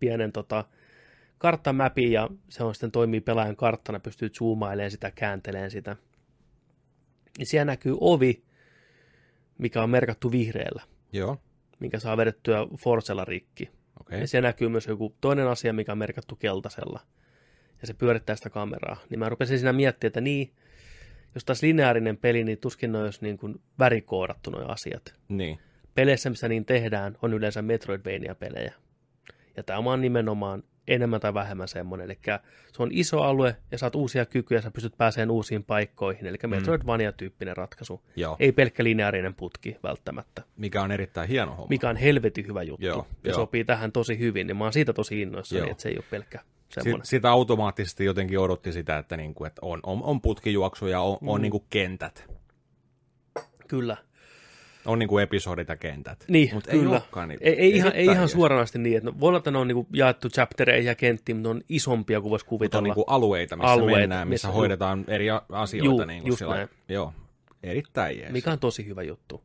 pienen 0.00 0.32
tota, 0.32 0.64
karttamäpin 1.38 2.12
ja 2.12 2.28
se 2.48 2.64
on 2.64 2.74
sitten 2.74 2.90
toimii 2.92 3.20
pelaajan 3.20 3.56
karttana, 3.56 4.00
pystyy 4.00 4.28
zoomailemaan 4.28 4.90
sitä, 4.90 5.10
käänteleen 5.10 5.70
sitä. 5.70 5.96
Ja 7.38 7.46
siellä 7.46 7.64
näkyy 7.64 7.96
ovi, 8.00 8.44
mikä 9.58 9.82
on 9.82 9.90
merkattu 9.90 10.32
vihreällä, 10.32 10.82
joo, 11.12 11.36
minkä 11.80 11.98
saa 11.98 12.16
vedettyä 12.16 12.66
Forcella 12.78 13.24
rikki. 13.24 13.70
okei. 14.00 14.20
Ja 14.20 14.26
siellä 14.26 14.48
näkyy 14.48 14.68
myös 14.68 14.86
joku 14.86 15.16
toinen 15.20 15.48
asia, 15.48 15.72
mikä 15.72 15.92
on 15.92 15.98
merkattu 15.98 16.36
keltaisella. 16.36 17.00
Ja 17.80 17.86
se 17.86 17.94
pyörittää 17.94 18.36
sitä 18.36 18.50
kameraa. 18.50 18.96
Niin 19.10 19.18
mä 19.18 19.28
rupesin 19.28 19.58
siinä 19.58 19.72
miettimään, 19.72 20.08
että 20.08 20.20
niin, 20.20 20.52
jos 21.34 21.44
taas 21.44 21.62
lineaarinen 21.62 22.16
peli, 22.16 22.44
niin 22.44 22.58
tuskin 22.58 22.92
ne 22.92 22.98
olisi 22.98 23.18
niin 23.22 23.38
kuin 23.38 23.62
värikoodattu 23.78 24.50
nuo 24.50 24.64
asiat. 24.66 25.14
Niin, 25.28 25.58
Peleissä, 25.94 26.30
missä 26.30 26.48
niin 26.48 26.64
tehdään, 26.64 27.18
on 27.22 27.32
yleensä 27.34 27.62
Metroidvania-pelejä. 27.62 28.74
Ja 29.56 29.62
tämä 29.62 29.78
on 29.78 30.00
nimenomaan 30.00 30.62
enemmän 30.88 31.20
tai 31.20 31.34
vähemmän 31.34 31.68
semmoinen. 31.68 32.04
Eli 32.04 32.18
se 32.72 32.82
on 32.82 32.88
iso 32.92 33.22
alue 33.22 33.56
ja 33.70 33.78
saat 33.78 33.94
uusia 33.94 34.26
kykyjä, 34.26 34.60
sä 34.60 34.70
pystyt 34.70 34.96
pääsemään 34.98 35.30
uusiin 35.30 35.64
paikkoihin. 35.64 36.26
Eli 36.26 36.38
Metroidvania-tyyppinen 36.46 37.56
ratkaisu. 37.56 38.02
joo. 38.16 38.36
Ei 38.40 38.52
pelkkä 38.52 38.84
lineaarinen 38.84 39.34
putki 39.34 39.76
välttämättä. 39.82 40.42
Mikä 40.56 40.82
on 40.82 40.92
erittäin 40.92 41.28
hieno 41.28 41.50
homma. 41.50 41.66
Mikä 41.68 41.88
on 41.88 41.96
helvetin 41.96 42.46
hyvä 42.46 42.62
juttu. 42.62 42.86
Joo, 42.86 43.06
ja 43.24 43.30
joo. 43.30 43.34
sopii 43.34 43.64
tähän 43.64 43.92
tosi 43.92 44.18
hyvin. 44.18 44.46
Niin 44.46 44.56
mä 44.56 44.64
oon 44.64 44.72
siitä 44.72 44.92
tosi 44.92 45.22
innoissani, 45.22 45.58
Joo. 45.60 45.70
että 45.70 45.82
se 45.82 45.88
ei 45.88 45.96
ole 45.96 46.04
pelkkä 46.10 46.40
semmoinen. 46.68 47.06
sitä 47.06 47.30
automaattisesti 47.30 48.04
jotenkin 48.04 48.38
odotti 48.38 48.72
sitä, 48.72 48.98
että, 48.98 49.16
niinku, 49.16 49.44
että 49.44 49.60
on, 49.64 49.80
on, 49.82 50.02
on 50.02 50.20
putkijuoksu 50.20 50.86
ja 50.86 51.00
on, 51.00 51.18
mm. 51.20 51.28
on 51.28 51.42
niinku 51.42 51.64
kentät. 51.70 52.26
Kyllä. 53.68 53.96
On 54.86 54.98
niinku 54.98 55.18
episodit 55.18 55.68
ja 55.68 55.76
kentät. 55.76 56.24
Niin, 56.28 56.54
Mutta 56.54 56.70
ei 56.70 56.78
kyllä. 56.78 57.00
niitä. 57.26 57.44
Ei, 57.44 57.54
ei, 57.60 57.70
ihan, 57.76 57.92
ei 57.92 58.06
ihan 58.06 58.28
suoranaisesti 58.28 58.78
niin, 58.78 58.96
että 58.96 59.10
no, 59.10 59.20
voi 59.20 59.28
olla, 59.28 59.38
että 59.38 59.50
ne 59.50 59.58
on 59.58 59.68
niinku 59.68 59.86
jaettu 59.92 60.28
chaptereihin 60.28 60.86
ja 60.86 60.94
kenttiin, 60.94 61.36
mutta 61.36 61.48
ne 61.48 61.54
on 61.54 61.62
isompia 61.68 62.20
kuin 62.20 62.30
voisi 62.30 62.42
Mutta 62.44 62.48
kuvitella. 62.48 62.78
on 62.78 62.84
niinku 62.84 63.04
alueita, 63.06 63.56
missä 63.56 63.70
Alueita, 63.72 63.98
mennään, 64.00 64.28
missä, 64.28 64.48
missä- 64.48 64.56
hoidetaan 64.58 65.04
eri 65.08 65.26
asioita. 65.52 65.84
Juu, 65.84 66.04
niinku 66.04 66.28
just 66.28 66.38
sillä- 66.38 66.54
näin. 66.54 66.68
Joo, 66.88 67.14
erittäin 67.62 68.18
jees. 68.18 68.32
mikä 68.32 68.52
on 68.52 68.58
tosi 68.58 68.86
hyvä 68.86 69.02
juttu. 69.02 69.42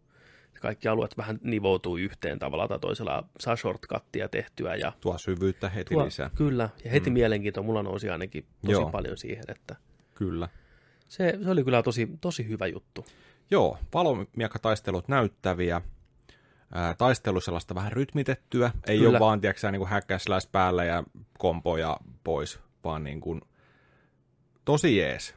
Kaikki 0.61 0.87
alueet 0.87 1.17
vähän 1.17 1.39
nivoutuu 1.43 1.97
yhteen 1.97 2.39
tavalla 2.39 2.67
tai 2.67 2.79
toisella, 2.79 3.23
saa 3.39 3.55
shortcuttia 3.55 4.29
tehtyä 4.29 4.75
ja 4.75 4.91
Tuo 5.01 5.17
syvyyttä 5.17 5.69
heti 5.69 5.93
tuo, 5.93 6.05
lisää. 6.05 6.29
kyllä, 6.35 6.69
ja 6.83 6.91
heti 6.91 7.09
mm. 7.09 7.13
mielenkiinto 7.13 7.63
mulla 7.63 7.83
nousi 7.83 8.09
ainakin 8.09 8.45
tosi. 8.61 8.71
Joo. 8.71 8.89
paljon 8.89 9.17
siihen, 9.17 9.43
että 9.47 9.75
Kyllä. 10.15 10.49
se, 11.07 11.39
se 11.43 11.49
oli 11.49 11.63
kyllä 11.63 11.83
tosi, 11.83 12.09
tosi 12.21 12.47
hyvä 12.47 12.67
juttu. 12.67 13.05
Joo, 13.51 13.77
valomiekkataistelut 13.93 15.07
näyttäviä. 15.07 15.81
Ää, 16.73 16.95
taistelu 16.95 17.41
sellaista 17.41 17.75
vähän 17.75 17.91
rytmitettyä. 17.91 18.71
Ei 18.87 18.97
Kyllä. 18.97 19.09
ole 19.09 19.19
vaan, 19.19 19.41
tiedätkö 19.41 19.71
niin 19.71 19.79
kuin 19.79 19.89
häkkäsläs 19.89 20.47
päällä 20.47 20.85
ja 20.85 21.03
kompoja 21.37 21.97
pois, 22.23 22.59
vaan 22.83 23.03
niin 23.03 23.21
kuin 23.21 23.41
tosi 24.65 24.97
jees. 24.97 25.35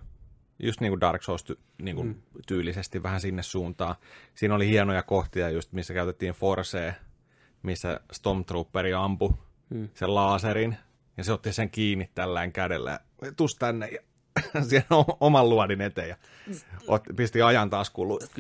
Just 0.59 0.81
niin 0.81 0.91
kuin 0.91 1.01
Dark 1.01 1.23
Souls 1.23 1.45
ty, 1.45 1.59
niin 1.83 1.97
kuin 1.97 2.09
mm. 2.09 2.23
tyylisesti 2.47 3.03
vähän 3.03 3.21
sinne 3.21 3.43
suuntaan. 3.43 3.95
Siinä 4.35 4.55
oli 4.55 4.69
hienoja 4.69 5.03
kohtia 5.03 5.51
just, 5.51 5.73
missä 5.73 5.95
käytettiin 5.95 6.35
Forcea, 6.35 6.93
missä 7.63 8.01
Stormtrooperi 8.13 8.95
ampui 8.95 9.31
mm. 9.71 9.89
sen 9.95 10.15
laaserin, 10.15 10.77
ja 11.17 11.25
se 11.25 11.33
otti 11.33 11.53
sen 11.53 11.71
kiinni 11.71 12.11
tällään 12.15 12.53
kädellä. 12.53 13.01
Tus 13.37 13.57
tänne, 13.57 13.89
ja 13.89 14.01
siihen 14.69 14.87
o- 14.91 15.17
oman 15.21 15.49
luodin 15.49 15.81
eteen, 15.81 16.09
ja 16.09 16.17
ot, 16.87 17.03
pisti 17.17 17.43
ajan 17.43 17.71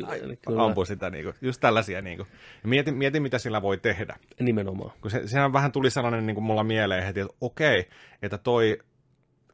ai, 0.06 0.36
kyllä. 0.46 0.64
ampui 0.64 0.86
sitä, 0.86 1.10
niin 1.10 1.24
kuin, 1.24 1.34
just 1.40 1.60
tällaisia. 1.60 2.02
Niin 2.02 2.16
kuin. 2.16 2.28
Mietin, 2.62 2.94
mietin, 2.94 3.22
mitä 3.22 3.38
sillä 3.38 3.62
voi 3.62 3.78
tehdä. 3.78 4.16
Nimenomaan. 4.40 4.92
Kun 5.00 5.10
se, 5.10 5.28
sehän 5.28 5.52
vähän 5.52 5.72
tuli 5.72 5.90
sellainen 5.90 6.26
niin 6.26 6.34
kuin 6.34 6.44
mulla 6.44 6.64
mieleen 6.64 7.04
heti, 7.04 7.20
että 7.20 7.34
okei, 7.40 7.88
että 8.22 8.38
toi 8.38 8.78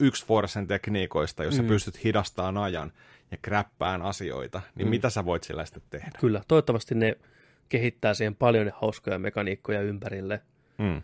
yksi 0.01 0.27
Forcen 0.27 0.67
tekniikoista, 0.67 1.45
jos 1.45 1.55
mm. 1.55 1.63
sä 1.63 1.69
pystyt 1.69 2.05
hidastamaan 2.05 2.59
ajan 2.59 2.93
ja 3.31 3.37
kräppään 3.43 4.03
asioita, 4.03 4.63
niin 4.75 4.89
mm. 4.89 4.91
mitä 4.91 5.11
sä 5.11 5.25
voit 5.25 5.45
sillä 5.45 5.65
sitten 5.65 5.83
tehdä? 5.91 6.11
Kyllä, 6.21 6.43
toivottavasti 6.49 6.95
ne 6.95 7.17
kehittää 7.69 8.15
siihen 8.15 8.37
paljon 8.37 8.73
hauskoja 8.75 9.19
mekaniikkoja 9.19 9.81
ympärille. 9.81 10.41
Mm. 10.79 11.03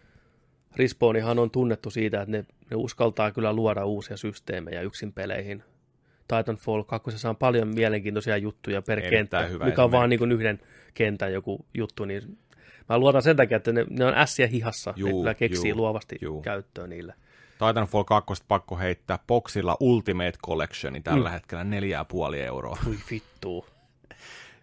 Respawnihan 0.76 1.38
on 1.38 1.50
tunnettu 1.50 1.90
siitä, 1.90 2.20
että 2.22 2.32
ne, 2.32 2.44
ne 2.70 2.76
uskaltaa 2.76 3.30
kyllä 3.30 3.52
luoda 3.52 3.84
uusia 3.84 4.16
systeemejä 4.16 4.80
yksin 4.80 5.12
peleihin. 5.12 5.62
Titanfall 6.28 6.82
2 6.82 7.28
on 7.28 7.36
paljon 7.36 7.68
mielenkiintoisia 7.68 8.36
juttuja 8.36 8.82
per 8.82 8.98
Erittäin 8.98 9.18
kenttä, 9.18 9.42
hyvä 9.42 9.64
mikä 9.64 9.84
on 9.84 9.90
vaan 9.90 10.10
niin 10.10 10.32
yhden 10.32 10.60
kentän 10.94 11.32
joku 11.32 11.66
juttu, 11.74 12.04
niin 12.04 12.38
mä 12.88 12.98
luotan 12.98 13.22
sen 13.22 13.36
takia, 13.36 13.56
että 13.56 13.72
ne, 13.72 13.86
ne 13.90 14.04
on 14.04 14.14
ässiä 14.14 14.46
hihassa, 14.46 14.94
Juu, 14.96 15.08
ne 15.08 15.14
kyllä 15.14 15.34
keksii 15.34 15.70
juu, 15.70 15.78
luovasti 15.78 16.18
juu. 16.20 16.42
käyttöön 16.42 16.90
niille. 16.90 17.14
Titanfall 17.52 18.04
2 18.04 18.44
pakko 18.48 18.76
heittää 18.76 19.18
boksilla 19.26 19.76
Ultimate 19.80 20.38
Collectioni 20.46 21.00
tällä 21.00 21.28
mm. 21.28 21.32
hetkellä 21.32 21.64
4,5 21.64 22.34
euroa. 22.34 22.78
Ui 22.88 22.96
vittuu. 23.10 23.66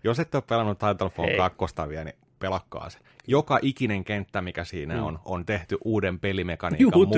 Jos 0.04 0.20
et 0.20 0.36
ole 0.36 0.44
pelannut 0.48 0.80
Titanfall 0.80 1.28
Ei. 1.28 1.38
2 1.38 1.58
vielä, 1.90 2.04
niin 2.04 2.16
pelakkaa 2.40 2.90
se. 2.90 3.00
Joka 3.28 3.60
ikinen 3.62 4.04
kenttä, 4.04 4.42
mikä 4.42 4.64
siinä 4.64 4.96
mm. 4.96 5.04
on, 5.04 5.20
on 5.26 5.46
tehty 5.46 5.78
uuden 5.86 6.20
pelimekaniikan 6.20 6.82
Juu, 6.82 6.92
mukaan. 6.92 7.14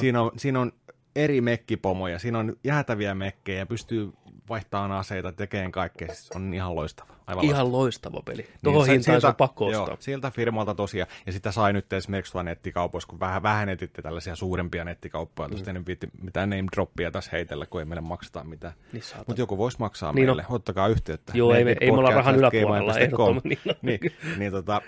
Siinä 0.00 0.22
on, 0.22 0.30
siinä 0.36 0.60
on 0.60 0.72
eri 1.16 1.40
mekkipomoja, 1.40 2.18
siinä 2.18 2.38
on 2.38 2.56
jäätäviä 2.64 3.14
mekkejä, 3.14 3.66
pystyy 3.66 4.12
vaihtamaan 4.48 4.92
aseita, 4.92 5.32
tekemään 5.32 5.72
kaikkea. 5.72 6.08
Se 6.14 6.32
on 6.36 6.54
ihan 6.54 6.74
loistava. 6.74 7.12
Aivan. 7.26 7.44
Ihan 7.44 7.72
loistava 7.72 8.22
peli. 8.24 8.46
Tuohon 8.64 8.86
se- 8.86 8.92
hintaan 8.92 9.20
se 9.20 9.26
on 9.26 9.34
pakko 9.34 9.70
joo, 9.70 9.82
ostaa. 9.82 9.96
Siltä 10.00 10.30
firmalta 10.30 10.74
tosiaan, 10.74 11.10
ja 11.26 11.32
sitä 11.32 11.52
sai 11.52 11.72
nyt 11.72 11.92
esimerkiksi 11.92 12.32
tuolla 12.32 12.42
nettikaupoissa, 12.42 13.08
kun 13.08 13.20
vähän 13.20 13.42
vähennetitte 13.42 14.02
tällaisia 14.02 14.36
suurempia 14.36 14.84
nettikauppoja, 14.84 15.48
mm. 15.48 15.50
tuosta 15.50 15.70
en 15.70 15.86
viitti 15.86 16.08
mitään 16.22 16.50
name 16.50 16.64
droppia 16.76 17.10
tässä 17.10 17.30
heitellä, 17.32 17.66
kun 17.66 17.80
ei 17.80 17.84
meille 17.84 18.00
makseta 18.00 18.44
mitään. 18.44 18.72
Niin. 18.92 19.02
Mutta 19.26 19.42
joku 19.42 19.58
voisi 19.58 19.78
maksaa 19.80 20.12
Niin 20.12 20.26
meille, 20.26 20.44
on. 20.48 20.54
ottakaa 20.54 20.88
yhteyttä. 20.88 21.32
Joo, 21.36 21.54
ei 21.54 21.64
me- 21.64 21.76
ei 21.80 21.90
me 21.90 21.98
olla 21.98 22.10
rahan 22.10 22.36
yläpuolella, 22.36 22.98
ehdottomasti. 22.98 23.48
niin, 23.82 24.00
niin, 24.38 24.52
tota, 24.52 24.82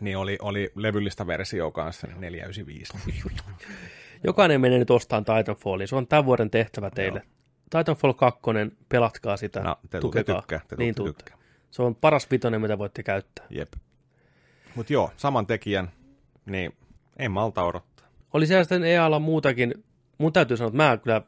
niin 0.00 0.16
oli, 0.16 0.38
oli 0.42 0.72
levyllistä 0.74 1.26
versio 1.26 1.70
kanssa, 1.70 2.06
niin 2.06 2.20
495. 2.20 2.92
Jokainen 4.24 4.60
menee 4.60 4.78
nyt 4.78 4.90
ostamaan 4.90 5.24
Titanfallin. 5.24 5.88
Se 5.88 5.96
on 5.96 6.06
tämän 6.06 6.24
vuoden 6.24 6.50
tehtävä 6.50 6.90
teille. 6.90 7.22
Titanfall 7.70 8.12
2, 8.12 8.40
pelatkaa 8.88 9.36
sitä. 9.36 9.60
No, 9.60 9.76
te, 9.82 9.88
te 9.88 10.00
tukekaa. 10.00 10.40
tykkää, 10.40 10.60
te 10.68 10.76
niin 10.76 10.94
tuutte. 10.94 11.24
tykkää. 11.24 11.38
Se 11.70 11.82
on 11.82 11.94
paras 11.94 12.30
vitonen, 12.30 12.60
mitä 12.60 12.78
voitte 12.78 13.02
käyttää. 13.02 13.46
Jep. 13.50 13.72
Mut 14.74 14.90
joo, 14.90 15.10
saman 15.16 15.46
tekijän, 15.46 15.90
niin 16.46 16.76
ei 17.16 17.28
malta 17.28 17.62
odottaa. 17.62 18.06
Oli 18.32 18.46
siellä 18.46 18.64
sitten 18.64 18.84
EAlla 18.84 19.18
muutakin. 19.18 19.84
Mun 20.18 20.32
täytyy 20.32 20.56
sanoa, 20.56 20.68
että 20.68 20.76
mä 20.76 20.96
kyllä 20.96 21.22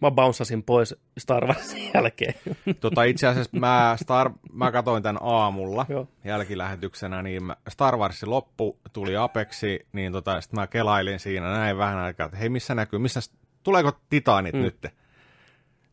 mä 0.00 0.10
bounceasin 0.10 0.62
pois 0.62 0.94
Star 1.18 1.46
Warsin 1.46 1.90
jälkeen. 1.94 2.34
Tota, 2.80 3.02
itse 3.02 3.26
asiassa 3.26 3.58
mä, 3.58 3.96
Star, 4.02 4.30
mä 4.52 4.72
katoin 4.72 5.02
tämän 5.02 5.22
aamulla 5.22 5.86
Joo. 5.88 6.08
jälkilähetyksenä, 6.24 7.22
niin 7.22 7.42
Star 7.68 7.96
Warsin 7.96 8.30
loppu 8.30 8.78
tuli 8.92 9.16
Apexi, 9.16 9.86
niin 9.92 10.12
tota, 10.12 10.40
sitten 10.40 10.60
mä 10.60 10.66
kelailin 10.66 11.20
siinä 11.20 11.52
näin 11.52 11.78
vähän 11.78 11.98
aikaa, 11.98 12.26
että 12.26 12.36
hei 12.36 12.48
missä 12.48 12.74
näkyy, 12.74 12.98
missä, 12.98 13.20
tuleeko 13.62 13.92
Titanit 14.10 14.54
mm. 14.54 14.60
nyt? 14.60 14.86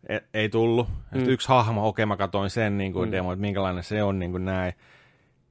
E, 0.09 0.19
ei 0.33 0.49
tullut. 0.49 0.87
Mm. 1.11 1.29
Yksi 1.29 1.47
hahmo, 1.47 1.87
okei 1.87 2.05
mä 2.05 2.17
katoin 2.17 2.49
sen 2.49 2.77
niin 2.77 2.93
kuin 2.93 3.09
mm. 3.09 3.11
demo, 3.11 3.31
että 3.31 3.41
minkälainen 3.41 3.83
se 3.83 4.03
on 4.03 4.19
niin 4.19 4.31
kuin 4.31 4.45
näin. 4.45 4.73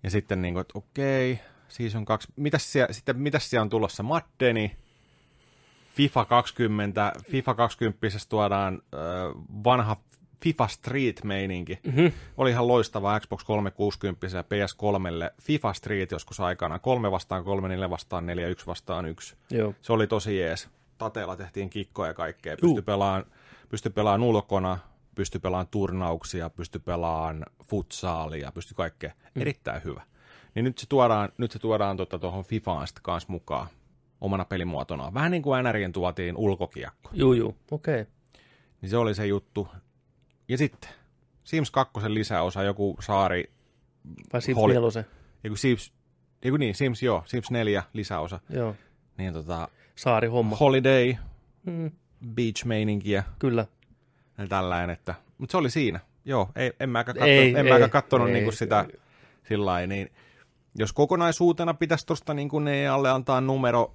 Ja 0.02 0.10
sitten 0.10 0.42
niin 0.42 0.54
kuin, 0.54 0.60
että 0.60 0.78
okei, 0.78 1.40
season 1.68 2.04
2, 2.04 2.28
mitäs 2.36 2.72
siellä, 2.72 2.92
sitten 2.92 3.18
mitäs 3.18 3.50
siellä 3.50 3.62
on 3.62 3.68
tulossa 3.68 4.02
Maddeni, 4.02 4.76
FIFA 5.94 6.24
20, 6.24 7.12
FIFA 7.30 7.54
20 7.54 8.06
tuodaan 8.28 8.82
äh, 8.94 9.00
vanha 9.64 9.96
FIFA 10.42 10.68
Street-meininki. 10.68 11.78
Mhm. 11.86 12.06
Oli 12.36 12.50
ihan 12.50 12.68
loistava 12.68 13.20
Xbox 13.20 13.44
360 13.44 14.26
ja 14.26 14.42
PS3 14.42 15.32
FIFA 15.42 15.72
Street 15.72 16.10
joskus 16.10 16.40
aikana. 16.40 16.78
3 16.78 17.10
vastaan 17.10 17.44
3, 17.44 17.68
4 17.68 17.90
vastaan 17.90 18.26
4, 18.26 18.48
1 18.48 18.66
vastaan 18.66 19.06
1. 19.06 19.36
Joo. 19.50 19.74
Se 19.82 19.92
oli 19.92 20.06
tosi 20.06 20.38
jees. 20.38 20.68
Tateella 20.98 21.36
tehtiin 21.36 21.70
kikkoja 21.70 22.10
ja 22.10 22.14
kaikkea. 22.14 22.56
Juu. 22.62 22.74
Pysty 22.74 22.82
pelaan, 22.82 23.24
pysty 23.70 23.90
pelaan 23.90 24.22
ulkona, 24.22 24.78
pysty 25.14 25.38
pelaan 25.38 25.66
turnauksia, 25.70 26.50
pysty 26.50 26.78
pelaan 26.78 27.46
futsaalia, 27.64 28.52
pysty 28.52 28.74
kaikkea. 28.74 29.12
Mm. 29.34 29.40
Erittäin 29.40 29.84
hyvä. 29.84 30.02
Niin 30.54 30.64
nyt 30.64 30.78
se 30.78 30.86
tuodaan, 30.88 31.28
nyt 31.38 31.50
se 31.50 31.58
tuodaan 31.58 31.96
tuota 31.96 32.18
tuohon 32.18 32.44
FIFAan 32.44 32.86
sitten 32.86 33.02
kanssa 33.02 33.32
mukaan 33.32 33.68
omana 34.20 34.44
pelimuotonaan. 34.44 35.14
Vähän 35.14 35.30
niin 35.30 35.42
kuin 35.42 35.64
NRien 35.64 35.92
tuotiin 35.92 36.36
ulkokiekko. 36.36 37.10
Juu, 37.12 37.32
juu. 37.32 37.56
Okei. 37.70 38.00
Okay. 38.00 38.12
Niin 38.82 38.90
se 38.90 38.96
oli 38.96 39.14
se 39.14 39.26
juttu. 39.26 39.68
Ja 40.48 40.58
sitten 40.58 40.90
Sims 41.44 41.70
2 41.70 41.92
lisäosa, 42.14 42.62
joku 42.62 42.96
saari, 43.00 43.52
Vai 44.32 44.42
Sims 44.42 44.56
Holi- 44.58 44.74
4. 44.74 45.04
joku 45.44 45.56
Sims, 45.56 45.92
joku 46.44 46.56
niin, 46.56 46.74
Sims 46.74 47.02
joo, 47.02 47.22
Sims 47.26 47.50
4 47.50 47.82
lisäosa. 47.92 48.40
Joo. 48.50 48.74
Niin 49.18 49.32
tota, 49.32 49.68
Saari 49.96 50.28
homma. 50.28 50.56
Holiday, 50.56 51.14
Mm, 51.66 51.90
beach-meininkiä 52.26 53.22
kyllä. 53.38 53.66
ja 54.38 54.46
tällainen, 54.46 54.90
että, 54.90 55.14
mutta 55.38 55.52
se 55.52 55.56
oli 55.56 55.70
siinä. 55.70 56.00
Joo, 56.24 56.48
ei, 56.56 56.72
en 56.80 56.90
mäkään 56.90 57.14
katso, 57.14 57.28
Ei, 57.28 57.54
en 57.56 57.66
ei, 57.66 57.88
kattonut 57.88 58.28
ei. 58.28 58.34
niinku 58.34 58.52
sitä 58.52 58.86
sillä 59.48 59.86
niin 59.86 60.10
jos 60.78 60.92
kokonaisuutena 60.92 61.74
pitäisi 61.74 62.06
tuosta 62.06 62.34
niin 62.34 62.48
kuin 62.48 62.68
alle 62.92 63.10
antaa 63.10 63.40
numero, 63.40 63.94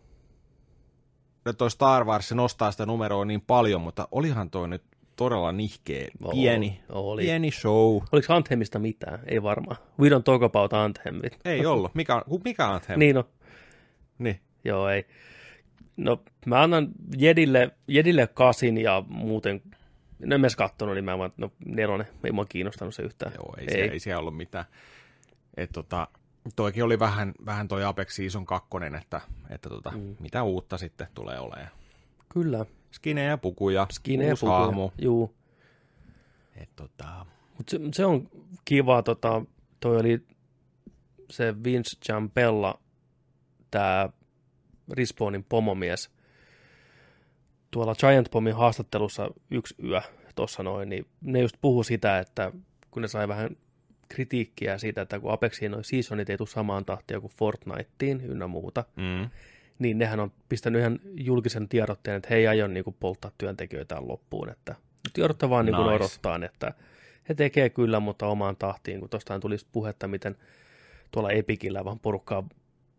toi 1.57 1.71
Star 1.71 2.05
Wars 2.05 2.31
nostaa 2.31 2.71
sitä 2.71 2.85
numeroa 2.85 3.25
niin 3.25 3.41
paljon, 3.41 3.81
mutta 3.81 4.07
olihan 4.11 4.49
toi 4.49 4.67
nyt 4.67 4.83
todella 5.15 5.51
nihkeä, 5.51 6.07
Oli, 6.23 6.35
pieni, 6.35 6.81
oli. 6.89 7.21
pieni 7.21 7.51
show. 7.51 8.01
Oliko 8.11 8.33
Anthemista 8.33 8.79
mitään? 8.79 9.19
Ei 9.25 9.43
varmaan. 9.43 9.77
We 9.99 10.09
don't 10.09 10.23
talk 10.23 10.43
about 10.43 10.73
Anthemit. 10.73 11.39
Ei 11.45 11.65
ollut. 11.65 11.95
Mikä, 11.95 12.21
mikä 12.43 12.67
on 12.67 12.73
Anthem? 12.73 12.99
Niin 12.99 13.15
no, 13.15 13.27
niin. 14.19 14.39
joo 14.63 14.89
ei. 14.89 15.05
No 15.97 16.23
mä 16.45 16.61
annan 16.61 16.87
Jedille, 17.17 17.71
Jedille 17.87 18.27
kasin 18.27 18.77
ja 18.77 19.03
muuten, 19.07 19.61
no 20.19 20.35
en 20.35 20.41
mä 20.41 20.45
edes 20.45 20.55
kattonut, 20.55 20.95
niin 20.95 21.05
mä 21.05 21.17
vaan, 21.17 21.33
no 21.37 21.51
nelonen, 21.65 22.07
ei 22.23 22.31
mua 22.31 22.45
kiinnostanut 22.45 22.95
se 22.95 23.03
yhtään. 23.03 23.31
Joo, 23.35 23.55
ei, 23.57 23.63
ei. 23.63 23.73
Siellä, 23.73 23.93
ei 23.93 23.99
siellä 23.99 24.19
ollut 24.19 24.37
mitään. 24.37 24.65
Et 25.57 25.69
tota, 25.71 26.07
toikin 26.55 26.83
oli 26.83 26.99
vähän, 26.99 27.33
vähän 27.45 27.67
toi 27.67 27.83
Apex 27.83 28.15
Season 28.15 28.45
2, 28.45 28.69
että, 28.97 29.21
että 29.49 29.69
tota, 29.69 29.91
mm. 29.91 30.15
mitä 30.19 30.43
uutta 30.43 30.77
sitten 30.77 31.07
tulee 31.13 31.39
olemaan. 31.39 31.71
Kyllä, 32.29 32.65
Skinejä, 32.95 33.37
pukuja, 33.37 33.87
skinejä 33.91 34.31
uusi 34.31 34.39
pukuja. 34.39 34.59
hahmo. 34.59 34.93
Juu. 35.01 35.35
Et 36.55 36.69
tota, 36.75 37.25
Mutta 37.57 37.71
se, 37.71 37.79
se, 37.93 38.05
on 38.05 38.29
kiva, 38.65 39.03
tota, 39.03 39.41
toi 39.79 39.97
oli 39.97 40.25
se 41.29 41.63
Vince 41.63 41.97
Giampella, 42.05 42.79
tämä 43.71 44.09
Respawnin 44.93 45.43
pomomies. 45.43 46.09
Tuolla 47.71 47.95
Giant 47.95 48.31
Bombin 48.31 48.55
haastattelussa 48.55 49.29
yksi 49.51 49.75
yö 49.83 50.01
tuossa 50.35 50.63
noin, 50.63 50.89
niin 50.89 51.05
ne 51.21 51.39
just 51.41 51.55
puhu 51.61 51.83
sitä, 51.83 52.19
että 52.19 52.51
kun 52.91 53.01
ne 53.01 53.07
sai 53.07 53.27
vähän 53.27 53.49
kritiikkiä 54.09 54.77
siitä, 54.77 55.01
että 55.01 55.19
kun 55.19 55.31
Apexiin 55.31 55.71
noin 55.71 55.83
seasonit 55.83 56.29
ei 56.29 56.37
tule 56.37 56.47
samaan 56.47 56.85
tahtiin 56.85 57.21
kuin 57.21 57.33
Fortniteen 57.37 58.21
ynnä 58.21 58.47
muuta, 58.47 58.83
mm, 58.95 59.29
niin 59.79 59.97
nehän 59.97 60.19
on 60.19 60.31
pistänyt 60.49 60.79
ihan 60.81 60.99
julkisen 61.13 61.69
tiedotteen, 61.69 62.17
että 62.17 62.27
he 62.29 62.35
ei 62.35 62.47
aio 62.47 62.67
niin 62.67 62.83
polttaa 62.99 63.31
työntekijöitään 63.37 64.07
loppuun, 64.07 64.49
että 64.49 64.75
nyt 65.03 65.25
odottaa 65.25 65.49
vaan 65.49 65.65
niin 65.65 65.75
Nice. 65.75 65.89
odottaa, 65.95 66.39
että 66.45 66.73
he 67.29 67.33
tekee 67.33 67.69
kyllä, 67.69 67.99
mutta 67.99 68.27
omaan 68.27 68.55
tahtiin, 68.55 68.99
kun 68.99 69.09
tuostahan 69.09 69.41
tulisi 69.41 69.67
puhetta, 69.71 70.07
miten 70.07 70.35
tuolla 71.11 71.31
Epikillä 71.31 71.85
vaan 71.85 71.99
porukkaa 71.99 72.47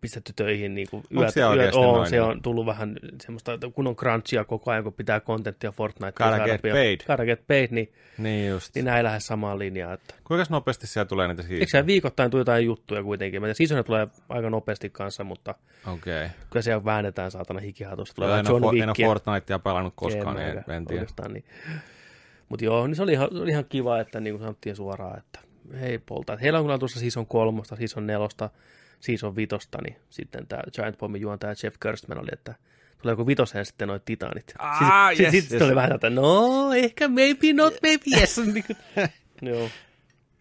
pistetty 0.01 0.33
töihin 0.37 0.75
niin 0.75 0.87
kuin 0.91 1.03
Onko 1.17 1.31
siellä 1.31 1.51
oikeasti 1.51 1.79
on, 1.79 1.95
noin, 1.95 2.11
se 2.11 2.21
on 2.23 2.43
tullut 2.43 2.67
vähän 2.67 2.97
semmoista, 3.23 3.53
että 3.53 3.71
kun 3.75 3.87
on 3.87 3.97
crunchia 3.97 4.45
koko 4.45 4.71
ajan, 4.71 4.85
kun 4.85 4.93
pitää 4.93 5.21
contenttia 5.21 5.73
Fortnite. 5.73 6.13
Gotta 6.13 6.45
get 6.45 6.63
paid. 6.63 7.01
Gotta 7.07 7.25
get 7.25 7.47
paid, 7.47 7.69
niin, 7.71 7.93
niin 8.19 8.51
just. 8.51 8.75
niin 8.75 8.89
ei 8.89 9.03
lähde 9.05 9.21
samaan 9.21 9.59
linjaan. 9.59 9.95
Että. 9.95 10.15
Kuinka 10.25 10.47
nopeasti 10.51 10.87
siellä 10.87 11.09
tulee 11.09 11.29
niitä 11.29 11.43
Eikö 11.43 11.57
siis? 11.57 11.71
siellä 11.71 11.87
viikoittain 11.87 12.31
tule 12.31 12.41
jotain 12.41 12.65
juttuja 12.65 13.03
kuitenkin? 13.03 13.43
Mä 13.43 13.49
tiedän, 13.55 13.85
tulee 13.85 14.09
aika 14.29 14.51
nopeasti 14.51 14.91
kanssa, 14.91 15.25
mutta 15.25 15.55
Okei. 15.93 16.29
kyllä 16.51 16.63
siellä 16.63 16.85
väännetään 16.85 17.31
saatana 17.31 17.61
hikihatusta. 17.61 18.15
Tulee 18.15 18.29
Okay. 18.29 18.41
En, 18.41 18.47
John 18.47 18.65
ole, 18.65 18.83
en 18.83 18.89
ole. 18.89 19.07
Fortnitea 19.07 19.59
pelannut 19.59 19.93
koskaan, 19.97 20.37
En 20.39 20.47
niin 20.47 20.57
mäkään 20.57 20.77
en 20.77 20.87
tiedä. 20.87 21.01
oikeastaan, 21.01 21.33
Niin. 21.33 21.45
Mutta 22.49 22.65
joo, 22.65 22.87
niin 22.87 22.97
se 22.97 23.03
oli 23.03 23.13
ihan, 23.13 23.29
se 23.33 23.39
oli 23.39 23.51
ihan 23.51 23.65
kiva, 23.69 24.01
että 24.01 24.21
niin 24.21 24.35
kuin 24.35 24.41
sanottiin 24.41 24.77
suoraan, 24.77 25.19
että 25.19 25.41
hei 25.81 25.99
polta. 25.99 26.37
Heillä 26.37 26.59
on 26.59 26.65
kyllä 26.65 26.79
tuossa 26.79 27.01
season 27.01 27.27
kolmosta, 27.27 27.77
season 27.77 28.07
nelosta, 28.07 28.51
season 29.01 29.37
vitosta, 29.37 29.79
niin 29.83 29.97
sitten 30.11 30.47
tämä 30.47 30.63
Giant 30.75 30.99
Bombin 30.99 31.23
juontaja 31.23 31.55
Jeff 31.63 31.77
Kirstman 31.83 32.19
oli, 32.19 32.29
että 32.33 32.55
tuleeko 33.03 33.27
vitoseen 33.27 33.67
sitten 33.67 33.89
noin 33.89 34.01
titanit. 34.05 34.55
Ah, 34.59 35.09
sitten 35.09 35.25
yes, 35.25 35.33
sit, 35.33 35.45
sit 35.45 35.53
yes. 35.53 35.63
oli 35.63 35.75
vähän 35.75 35.93
että 35.93 36.11
no, 36.11 36.73
ehkä 36.73 37.09
maybe 37.09 37.53
not, 37.53 37.75
maybe 37.83 38.05
yes. 38.21 38.41
Niin 38.55 38.65
joo. 39.55 39.69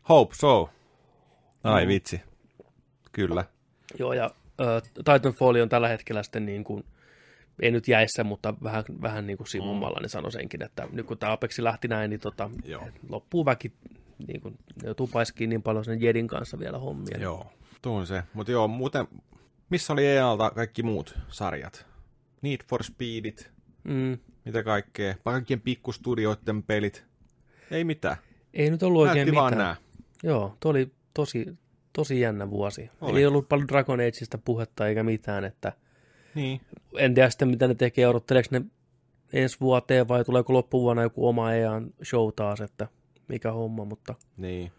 Hope 0.10 0.36
so. 0.36 0.70
Ai 1.64 1.86
Mm. 1.86 1.88
vitsi. 1.88 2.22
Kyllä. 3.12 3.46
Joo, 4.00 4.14
ja 4.14 4.32
äh, 4.62 4.92
Titanfall 4.94 5.56
on 5.62 5.70
tällä 5.70 5.88
hetkellä 5.88 6.24
sitten 6.24 6.46
niin 6.46 6.64
kuin, 6.64 6.84
ei 7.62 7.72
nyt 7.72 7.88
jäissä, 7.88 8.24
mutta 8.24 8.54
vähän, 8.64 8.84
vähän 9.02 9.28
niin 9.28 9.38
kuin 9.38 9.48
sivummalla, 9.48 10.00
niin 10.02 10.10
sano 10.10 10.32
senkin, 10.32 10.64
että 10.64 10.88
nyt 10.92 11.06
kun 11.06 11.18
tämä 11.18 11.32
Apexi 11.32 11.64
lähti 11.64 11.88
näin, 11.88 12.10
niin 12.10 12.20
tota, 12.20 12.50
Joo. 12.66 12.88
loppuu 13.10 13.46
väki, 13.46 13.72
niin 14.28 14.42
kuin, 14.42 14.54
ne 14.82 14.86
joutuu 14.86 15.08
paiskiin 15.08 15.50
niin 15.50 15.64
paljon 15.64 15.86
sen 15.86 16.02
Jedin 16.02 16.28
kanssa 16.28 16.60
vielä 16.60 16.78
hommia. 16.78 17.18
Joo, 17.18 17.52
tuon 17.82 18.08
se. 18.08 18.24
Mutta 18.34 18.52
joo, 18.52 18.68
muuten, 18.68 19.08
missä 19.70 19.94
oli 19.94 20.06
EALta 20.08 20.52
kaikki 20.52 20.84
muut 20.84 21.18
sarjat? 21.28 21.86
Need 22.42 22.60
for 22.70 22.84
Speedit, 22.84 23.52
Mm, 23.84 24.18
mitä 24.46 24.64
kaikkea, 24.64 25.16
kaikkien 25.24 25.62
pikkustudioiden 25.62 26.64
pelit. 26.64 27.06
Ei 27.72 27.84
mitään. 27.84 28.18
ei 28.54 28.70
nyt 28.70 28.84
ollut 28.84 29.02
oikein 29.02 29.16
Näytti 29.18 29.32
mitään. 29.32 29.42
vaan 29.44 29.58
nää. 29.58 29.76
Joo, 30.24 30.58
tuo 30.60 30.72
oli 30.72 30.92
tosi, 31.14 31.46
tosi 31.94 32.20
jännä 32.20 32.50
vuosi. 32.50 32.90
Oli. 33.02 33.20
Ei 33.20 33.26
ollut 33.26 33.50
paljon 33.50 33.68
Dragon 33.68 34.00
Ageista 34.00 34.38
puhetta 34.38 34.88
eikä 34.88 35.04
mitään, 35.04 35.44
että 35.46 35.74
Niin. 36.36 36.62
en 36.98 37.14
tiedä 37.14 37.30
sitten 37.30 37.48
mitä 37.48 37.68
ne 37.68 37.76
tekee, 37.76 38.08
odotteleeko 38.08 38.50
ne 38.52 38.62
ensi 39.34 39.58
vuoteen 39.62 40.08
vai 40.08 40.24
tuleeko 40.26 40.54
loppuvuonna 40.54 41.04
joku 41.04 41.28
oma 41.28 41.54
EAN 41.54 41.94
show 42.04 42.30
taas, 42.36 42.62
että 42.62 42.88
mikä 43.28 43.52
homma, 43.52 43.86
mutta 43.86 44.16
Niin, 44.38 44.72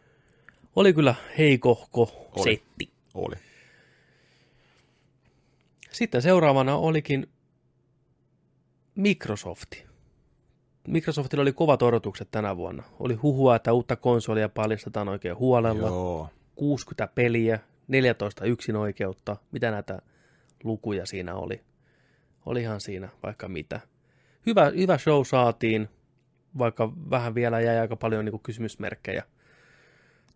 oli 0.77 0.93
kyllä 0.93 1.15
heikohko 1.39 2.31
Oli. 2.33 2.45
setti. 2.45 2.91
oli. 3.15 3.35
Sitten 5.93 6.23
seuraavana 6.23 6.77
olikin 6.77 7.27
Microsofti. 8.95 9.87
Microsoftilla 10.89 11.43
oli 11.43 11.53
kovat 11.53 11.83
odotukset 11.83 12.29
tänä 12.31 12.57
vuonna. 12.57 12.83
Oli 13.01 13.15
huhua, 13.15 13.57
että 13.57 13.73
uutta 13.73 13.97
konsolia 13.97 14.49
paljastetaan 14.49 15.09
oikein 15.09 15.37
huolella. 15.37 15.87
Joo. 15.87 16.31
60 16.55 17.15
peliä, 17.15 17.61
14 17.89 18.45
yksinoikeutta. 18.45 19.37
Mitä 19.53 19.71
näitä 19.71 20.03
lukuja 20.65 21.07
siinä 21.07 21.35
oli? 21.35 21.61
Olihan 22.47 22.81
siinä 22.81 23.09
vaikka 23.23 23.49
mitä. 23.49 23.81
Hyvä, 24.47 24.73
hyvä 24.77 24.99
show 24.99 25.25
saatiin, 25.25 25.89
vaikka 26.59 26.93
vähän 27.11 27.35
vielä 27.35 27.61
jäi 27.61 27.79
aika 27.79 27.97
paljon 27.97 28.25
niin 28.25 28.33
kuin 28.33 28.43
kysymysmerkkejä 28.43 29.25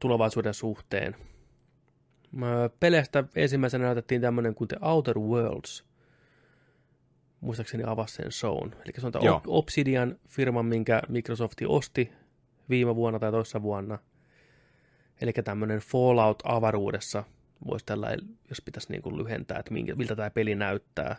tulevaisuuden 0.00 0.54
suhteen. 0.54 1.16
Peleistä 2.80 3.24
ensimmäisenä 3.36 3.84
näytettiin 3.84 4.20
tämmöinen 4.20 4.54
kuin 4.54 4.68
The 4.68 4.76
Outer 4.80 5.18
Worlds. 5.18 5.84
muistaakseni 7.40 7.84
avasi 7.86 8.14
sen 8.14 8.32
shown. 8.32 8.72
Eli 8.72 8.92
se 8.98 9.06
on 9.06 9.12
tämä 9.12 9.24
Joo. 9.24 9.42
Obsidian 9.46 10.16
firma, 10.28 10.62
minkä 10.62 11.02
Microsoft 11.08 11.58
osti 11.66 12.12
viime 12.68 12.96
vuonna 12.96 13.18
tai 13.18 13.30
toissa 13.30 13.62
vuonna. 13.62 13.98
Eli 15.20 15.32
tämmöinen 15.32 15.78
Fallout 15.78 16.42
avaruudessa, 16.44 17.24
voisi 17.66 17.86
tällä, 17.86 18.16
jos 18.48 18.60
pitäisi 18.64 18.92
niin 18.92 19.02
kuin 19.02 19.18
lyhentää, 19.18 19.58
että 19.58 19.72
minkä, 19.72 19.94
miltä 19.94 20.16
tämä 20.16 20.30
peli 20.30 20.54
näyttää. 20.54 21.16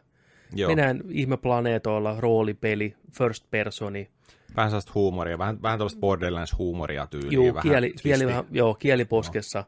Joo. 0.54 0.67
Mennään 0.67 1.02
ihmeplaneetoilla, 1.10 2.15
roolipeli, 2.20 2.96
first 3.17 3.46
personi, 3.52 4.12
Vähän 4.56 4.70
sellaista 4.72 4.92
huumoria, 4.96 5.38
vähän, 5.38 5.62
vähän 5.62 5.80
tällaista 5.80 6.00
Borderlands-huumoria 6.00 7.08
tyyliä. 7.08 7.32
Juu, 7.32 7.54
vähän 7.54 7.62
kieli, 7.62 7.94
kieli, 8.04 8.26
vähän, 8.26 8.46
joo, 8.52 8.74
kieliposkessa, 8.74 9.64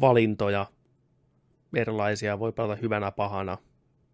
valintoja, 0.00 0.66
erilaisia, 1.76 2.38
voi 2.38 2.52
pelata 2.52 2.76
hyvänä 2.82 3.10
pahana, 3.10 3.58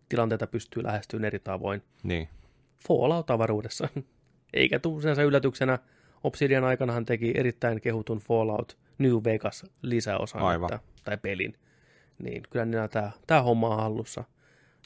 tilanteita 0.08 0.46
pystyy 0.46 0.82
lähestymään 0.82 1.24
eri 1.24 1.38
tavoin. 1.38 1.82
Niin. 2.02 2.28
Fallout-avaruudessa. 2.88 3.88
Eikä 4.52 4.78
tule 4.78 5.02
sen 5.02 5.24
yllätyksenä. 5.24 5.78
Obsidian 6.24 6.64
aikanahan 6.64 7.04
teki 7.04 7.32
erittäin 7.36 7.80
kehutun 7.80 8.18
Fallout 8.18 8.78
New 8.98 9.14
Vegas 9.24 9.66
lisäosan 9.82 10.42
Aivan. 10.42 10.72
että, 10.72 10.86
tai 11.04 11.16
pelin. 11.16 11.56
Niin 12.18 12.42
kyllä 12.50 12.64
niillä 12.64 12.88
tämä, 12.88 13.10
tämä 13.26 13.42
homma 13.42 13.68
on 13.68 13.76
hallussa. 13.76 14.24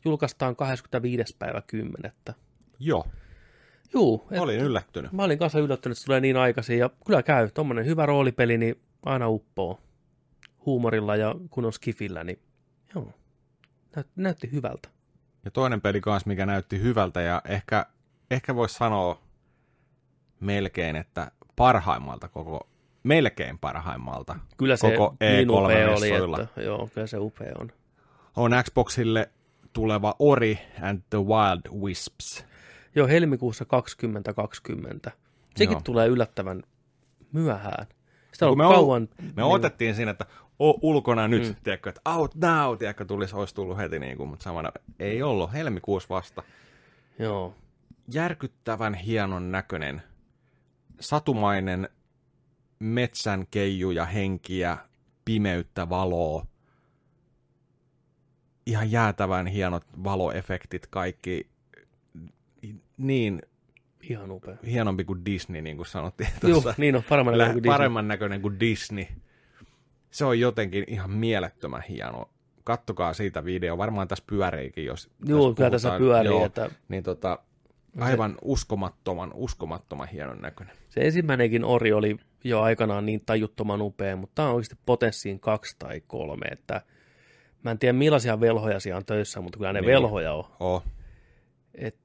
Julkaistaan 0.05 0.57
25. 0.57 1.37
päivä 1.39 1.63
10. 1.67 2.13
Joo, 2.79 3.07
Juu, 3.95 4.27
et, 4.31 4.41
olin 4.41 4.61
yllättynyt. 4.61 5.13
mä 5.13 5.25
olin 5.25 5.39
kanssa 5.39 5.59
yllättynyt, 5.59 5.97
että 5.97 6.01
se 6.01 6.07
tulee 6.07 6.21
niin 6.21 6.37
aikaisin. 6.37 6.79
Ja 6.79 6.91
kyllä 7.07 7.23
käy. 7.23 7.51
Tuommoinen 7.51 7.87
hyvä 7.87 8.07
roolipeli, 8.07 8.59
niin 8.59 8.81
aina 9.07 9.29
uppoo. 9.29 9.81
Huumorilla 10.67 11.17
ja 11.17 11.35
kun 11.51 11.65
on 11.65 11.73
skifillä, 11.73 12.25
niin 12.25 12.39
joo. 12.95 13.13
Näyt, 13.97 14.07
näytti 14.17 14.53
hyvältä. 14.53 14.89
Ja 15.45 15.51
toinen 15.51 15.81
peli 15.81 16.01
kanssa, 16.01 16.29
mikä 16.29 16.47
näytti 16.47 16.81
hyvältä 16.81 17.21
ja 17.21 17.43
ehkä, 17.49 17.87
ehkä 18.31 18.55
voisi 18.55 18.75
sanoa 18.75 19.23
melkein, 20.41 20.97
että 20.97 21.31
parhaimmalta 21.57 22.29
koko, 22.29 22.69
melkein 23.03 23.59
parhaimmalta 23.59 24.37
Kyllä 24.57 24.77
se 24.77 24.91
koko 24.91 25.17
niin 25.21 25.51
upea 25.51 25.91
oli, 25.91 26.11
E3-messuilla 26.11 26.43
että 26.43 26.61
joo, 26.61 26.89
kyllä 26.95 27.07
se 27.07 27.19
upea 27.19 27.53
on. 27.59 27.73
on 28.37 28.53
Xboxille 28.65 29.31
tuleva 29.73 30.15
Ori 30.19 30.59
and 30.83 31.03
the 31.11 31.19
Wild 31.19 31.83
Wisps. 31.83 32.45
Joo, 32.95 33.09
helmikuussa 33.09 33.65
2020. 33.65 35.11
Sekin 35.57 35.73
Joo. 35.73 35.81
tulee 35.85 36.09
yllättävän 36.09 36.63
myöhään. 37.33 37.87
Sitä 38.33 38.47
on 38.47 38.51
Kun 38.51 38.59
me 38.59 38.65
kauan... 38.65 39.09
Me 39.19 39.27
niin, 39.37 39.45
otettiin 39.45 39.95
siinä, 39.95 40.11
että 40.11 40.27
o, 40.59 40.79
ulkona 40.83 41.29
nyt, 41.29 41.43
mm. 41.43 41.55
tiedätkö, 41.63 41.89
että 41.91 42.11
out 42.11 42.35
now, 42.35 42.77
tiedätkö, 42.79 43.05
tulisi, 43.05 43.37
olisi 43.37 43.55
tullut 43.55 43.79
heti, 43.79 43.99
niin 43.99 44.17
kuin, 44.17 44.29
mutta 44.29 44.43
samana 44.43 44.73
ei 44.99 45.23
ollut, 45.23 45.53
helmikuussa 45.53 46.09
vasta. 46.09 46.43
Joo, 47.19 47.55
Järkyttävän 48.13 48.95
hienon 48.95 49.53
näköinen, 49.53 50.03
satumainen 51.01 51.89
metsän 52.79 53.47
keijuja, 53.51 54.05
henkiä, 54.05 54.79
pimeyttä, 55.25 55.89
valoa. 55.89 56.47
Ihan 58.67 58.91
jäätävän 58.91 59.47
hienot 59.47 59.85
valoefektit, 60.05 60.87
kaikki 60.87 61.47
niin 62.97 63.43
ihan 64.03 64.31
upea. 64.31 64.57
hienompi 64.67 65.05
kuin 65.05 65.25
Disney, 65.25 65.63
niin 65.63 65.77
kuin 65.77 65.87
sanottiin 65.87 66.31
tuossa. 66.41 66.75
niin 66.79 66.97
on 66.97 67.03
paremmin 67.09 67.39
Lä- 67.39 67.45
kuin 67.45 67.63
Disney. 67.63 67.73
paremman 67.75 68.09
näköinen 68.09 68.43
kuin 68.43 68.61
Disney. 68.61 69.05
Se 70.11 70.25
on 70.25 70.41
jotenkin 70.41 70.85
ihan 70.89 71.11
mielettömän 71.11 71.83
hieno. 71.89 72.31
Kattokaa 72.65 73.15
siitä 73.15 73.45
video, 73.45 73.79
varmaan 73.79 74.09
tässä 74.09 74.25
pyöreikin, 74.27 74.85
jos 74.85 75.11
Joo, 75.27 75.55
kyllä 75.55 75.71
tässä 75.71 75.99
pyörii, 75.99 76.31
Joo, 76.31 76.47
että 76.47 76.71
Niin 76.89 77.03
tota, 77.03 77.39
aivan 78.01 78.35
uskomattoman, 78.43 79.31
uskomattoman 79.35 80.09
hienon 80.09 80.41
näköinen. 80.43 80.77
se 80.89 81.01
ensimmäinenkin 81.01 81.65
ori 81.65 81.93
oli 81.93 82.17
jo 82.45 82.61
aikanaan 82.61 83.07
niin 83.07 83.23
tajuttoman 83.27 83.83
upea, 83.83 84.17
mutta 84.17 84.35
tämä 84.35 84.49
on 84.49 84.55
oikeasti 84.55 84.77
potenssiin 84.87 85.41
kaksi 85.41 85.77
tai 85.79 86.01
kolme, 86.07 86.47
että 86.47 86.83
mä 87.63 87.71
en 87.71 87.79
tiedä 87.79 87.93
millaisia 87.93 88.41
velhoja 88.41 88.81
siellä 88.81 88.97
on 88.99 89.05
töissä, 89.05 89.41
mutta 89.41 89.57
kyllä 89.59 89.73
ne 89.73 89.81
Niin. 89.81 89.89
velhoja 89.91 90.33
on. 90.33 90.45
Oh, 90.61 90.85
Et 91.75 91.97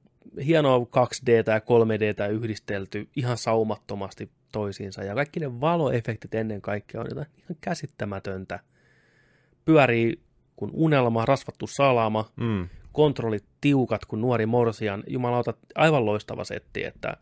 hienoa 0.46 0.78
2D 0.78 1.30
ja 1.30 1.58
3D 1.58 2.30
yhdistelty 2.30 3.08
ihan 3.16 3.38
saumattomasti 3.38 4.30
toisiinsa. 4.52 5.04
Ja 5.04 5.14
kaikki 5.14 5.40
ne 5.40 5.60
valoefektit 5.60 6.34
ennen 6.34 6.62
kaikkea 6.62 7.00
on 7.00 7.06
jotain 7.08 7.26
ihan 7.36 7.56
käsittämätöntä. 7.60 8.60
Pyörii 9.64 10.20
kuin 10.56 10.70
unelma, 10.74 11.24
rasvattu 11.24 11.66
salama, 11.66 12.30
mm, 12.36 12.68
kontrollit 12.92 13.44
tiukat 13.60 14.04
kuin 14.04 14.20
nuori 14.20 14.46
morsian. 14.46 15.04
Jumalauta, 15.06 15.54
aivan 15.74 16.06
loistava 16.06 16.44
setti, 16.44 16.84
että 16.84 17.16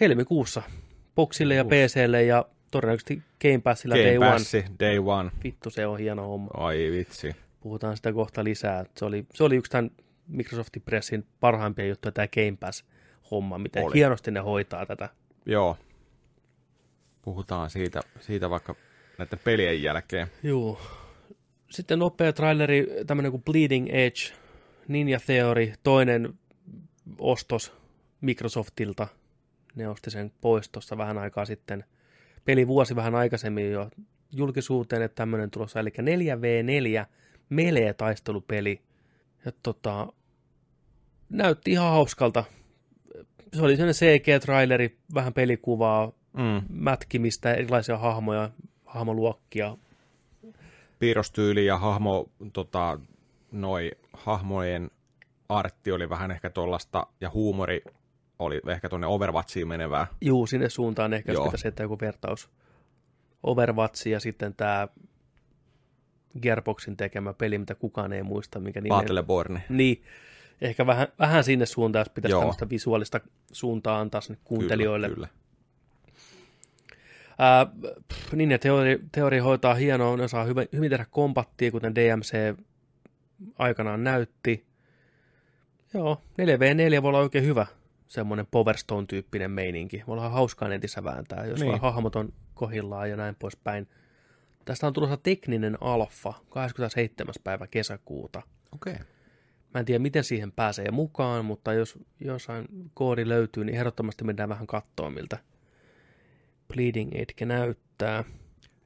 helmikuussa 0.00 0.62
Boxille 1.14 1.54
ja 1.54 1.64
PClle 1.64 2.22
ja 2.22 2.44
todennäköisesti 2.70 3.22
Game 3.42 3.58
Passilla 3.58 3.94
Game 3.94 4.06
Day 4.06 4.16
One. 4.16 4.30
Passi, 4.30 4.64
Day 4.80 4.98
One. 4.98 5.30
Vittu, 5.44 5.70
se 5.70 5.86
on 5.86 5.98
hieno 5.98 6.26
homma. 6.26 6.50
Ai 6.54 6.90
vitsi. 6.92 7.36
Puhutaan 7.60 7.96
sitä 7.96 8.12
kohta 8.12 8.44
lisää. 8.44 8.84
Se 8.96 9.04
oli, 9.04 9.26
se 9.34 9.44
oli 9.44 9.56
yksi 9.56 9.70
tämän 9.72 9.90
Microsoftin 10.28 10.82
Pressin 10.82 11.26
parhaimpia 11.40 11.86
juttuja, 11.86 12.12
tämä 12.12 12.28
Game 12.28 12.56
Pass-homma, 12.60 13.58
miten 13.58 13.84
Oli. 13.84 13.94
hienosti 13.94 14.30
ne 14.30 14.40
hoitaa 14.40 14.86
tätä. 14.86 15.08
Joo. 15.46 15.76
Puhutaan 17.22 17.70
siitä, 17.70 18.00
siitä 18.20 18.50
vaikka 18.50 18.74
näiden 19.18 19.38
pelien 19.44 19.82
jälkeen. 19.82 20.26
Joo. 20.42 20.80
Sitten 21.70 21.98
nopea 21.98 22.32
traileri, 22.32 22.86
tämmöinen 23.06 23.32
kuin 23.32 23.42
Bleeding 23.42 23.88
Edge, 23.88 24.34
Ninja 24.88 25.20
Theory, 25.26 25.72
toinen 25.82 26.34
ostos 27.18 27.72
Microsoftilta. 28.20 29.08
Ne 29.74 29.88
osti 29.88 30.10
sen 30.10 30.32
pois 30.40 30.68
tuossa 30.68 30.98
vähän 30.98 31.18
aikaa 31.18 31.44
sitten. 31.44 31.84
Peli 32.44 32.66
vuosi 32.68 32.96
vähän 32.96 33.14
aikaisemmin 33.14 33.72
jo 33.72 33.90
julkisuuteen, 34.32 35.02
että 35.02 35.14
tämmöinen 35.14 35.50
tulossa, 35.50 35.80
eli 35.80 35.90
4v4 35.90 37.06
melee-taistelupeli. 37.48 38.82
Ja 39.44 39.52
tota, 39.62 40.06
näytti 41.28 41.70
ihan 41.70 41.90
hauskalta. 41.90 42.44
Se 43.52 43.62
oli 43.62 43.76
sellainen 43.76 43.94
CG-traileri, 43.94 44.96
vähän 45.14 45.32
pelikuvaa, 45.32 46.12
Mm. 46.32 46.62
mätkimistä, 46.68 47.54
erilaisia 47.54 47.98
hahmoja, 47.98 48.50
hahmoluokkia, 48.84 49.76
Piirrostyyli 50.98 51.66
ja 51.66 51.78
hahmo, 51.78 52.28
tota, 52.52 52.98
noi 53.52 53.90
hahmojen 54.12 54.90
artti 55.48 55.92
oli 55.92 56.08
vähän 56.08 56.30
ehkä 56.30 56.50
tuollaista, 56.50 57.06
ja 57.20 57.30
huumori 57.30 57.82
oli 58.38 58.60
ehkä 58.68 58.88
tuonne 58.88 59.06
Overwatchiin 59.06 59.68
menevää. 59.68 60.06
Juu, 60.20 60.46
sinne 60.46 60.68
suuntaan 60.68 61.12
ehkä 61.12 61.32
jos 61.32 61.44
pitäisi 61.44 61.64
heittää 61.64 61.84
joku 61.84 61.98
vertaus. 62.00 62.50
Overwatch 63.42 64.06
ja 64.08 64.20
sitten 64.20 64.54
tämä 64.54 64.88
Gearboxin 66.42 66.96
tekemä 66.96 67.32
peli, 67.34 67.58
mitä 67.58 67.74
kukaan 67.74 68.12
ei 68.12 68.22
muista, 68.22 68.60
mikä 68.60 68.80
nimi 68.80 68.88
Battleborn. 68.88 69.60
Niin, 69.68 70.02
ehkä 70.60 70.86
vähän, 70.86 71.08
vähän 71.18 71.44
sinne 71.44 71.66
suuntaan, 71.66 72.00
jos 72.00 72.08
pitäisi 72.14 72.32
Joo. 72.32 72.40
tämmöistä 72.40 72.70
visuaalista 72.70 73.20
suuntaa 73.52 74.00
antaa 74.00 74.20
sinne 74.20 74.38
kuuntelijoille. 74.44 75.08
Kyllä, 75.08 75.28
kyllä. 75.28 75.44
Ää, 77.38 77.66
pff, 78.08 78.32
niin, 78.32 78.50
ja 78.50 78.58
teori, 78.58 79.00
teori 79.12 79.38
hoitaa 79.38 79.74
hienoa, 79.74 80.16
ne 80.16 80.22
osaa 80.22 80.44
hyvin, 80.44 80.68
hyvin 80.72 80.90
tehdä 80.90 81.06
kompattia, 81.10 81.70
kuten 81.70 81.94
DMC 81.94 82.56
aikanaan 83.58 84.04
näytti. 84.04 84.66
Joo, 85.94 86.22
4v4 86.32 87.02
voi 87.02 87.08
olla 87.08 87.18
oikein 87.18 87.44
hyvä 87.44 87.66
semmoinen 88.06 88.46
Power 88.50 88.76
Stone-tyyppinen 88.76 89.50
meininki. 89.50 90.02
Voi 90.06 90.12
olla 90.12 90.28
hauskaa 90.28 90.68
netissä 90.68 91.04
vääntää, 91.04 91.46
jos 91.46 91.60
Niin. 91.60 91.68
vaan 91.70 91.80
hahmot 91.80 92.16
on 92.16 92.32
kohillaan 92.54 93.10
ja 93.10 93.16
näin 93.16 93.34
poispäin. 93.38 93.88
Tästä 94.64 94.86
on 94.86 94.92
tulossa 94.92 95.16
tekninen 95.16 95.78
alfa 95.80 96.34
27. 96.48 97.34
päivä 97.44 97.66
kesäkuuta. 97.66 98.42
Okei. 98.72 98.92
Okay. 98.92 99.06
Mä 99.74 99.80
en 99.80 99.84
tiedä, 99.86 99.98
miten 99.98 100.24
siihen 100.24 100.52
pääsee 100.52 100.90
mukaan, 100.90 101.44
mutta 101.44 101.72
jos 101.72 101.98
jossain 102.20 102.66
koodi 102.94 103.28
löytyy, 103.28 103.64
niin 103.64 103.76
ehdottomasti 103.76 104.24
mennään 104.24 104.48
vähän 104.48 104.66
kattoon, 104.66 105.12
miltä 105.14 105.38
Bleeding 106.74 107.14
Edge 107.14 107.46
näyttää. 107.46 108.24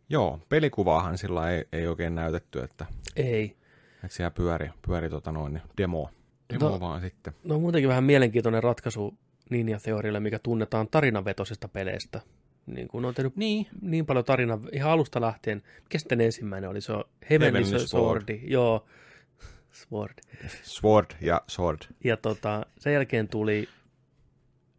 Joo, 0.08 0.40
pelikuvaahan 0.48 1.18
sillä 1.18 1.50
ei, 1.50 1.64
ei 1.72 1.86
oikein 1.86 2.14
näytetty, 2.14 2.60
että, 2.60 2.86
Ei. 3.16 3.56
että 4.04 4.16
siellä 4.16 4.30
pyöri, 4.30 4.70
pyöri 4.86 5.10
tota 5.10 5.32
noin, 5.32 5.52
niin 5.52 5.62
demo. 5.78 6.10
Demo 6.52 6.68
No. 6.68 6.80
vaan 6.80 7.00
sitten. 7.00 7.32
No 7.44 7.58
muutenkin 7.58 7.88
vähän 7.88 8.04
mielenkiintoinen 8.04 8.62
ratkaisu 8.62 9.14
Ninja 9.50 9.78
Theorille, 9.80 10.20
mikä 10.20 10.38
tunnetaan 10.38 10.88
tarinavetoisista 10.88 11.68
peleistä. 11.68 12.20
Niin 12.68 12.88
kun 12.88 13.04
on 13.04 13.14
tehnyt 13.14 13.36
Niin. 13.36 13.66
niin 13.80 14.06
paljon 14.06 14.24
tarinaa 14.24 14.60
ihan 14.72 14.92
alusta 14.92 15.20
lähtien. 15.20 15.62
Mikä 15.82 15.98
sitten 15.98 16.20
ensimmäinen 16.20 16.70
oli? 16.70 16.80
Se 16.80 16.92
on 16.92 17.04
Heavenly, 17.30 17.58
Heavenly 17.60 17.86
Sword. 17.86 18.20
Sword. 18.22 18.40
Joo, 18.42 18.86
Sword. 19.88 20.14
Sword 20.62 21.10
ja 21.20 21.40
Sword. 21.46 21.78
Ja 22.04 22.16
tota, 22.16 22.66
sen 22.78 22.92
jälkeen 22.92 23.28
tuli 23.28 23.68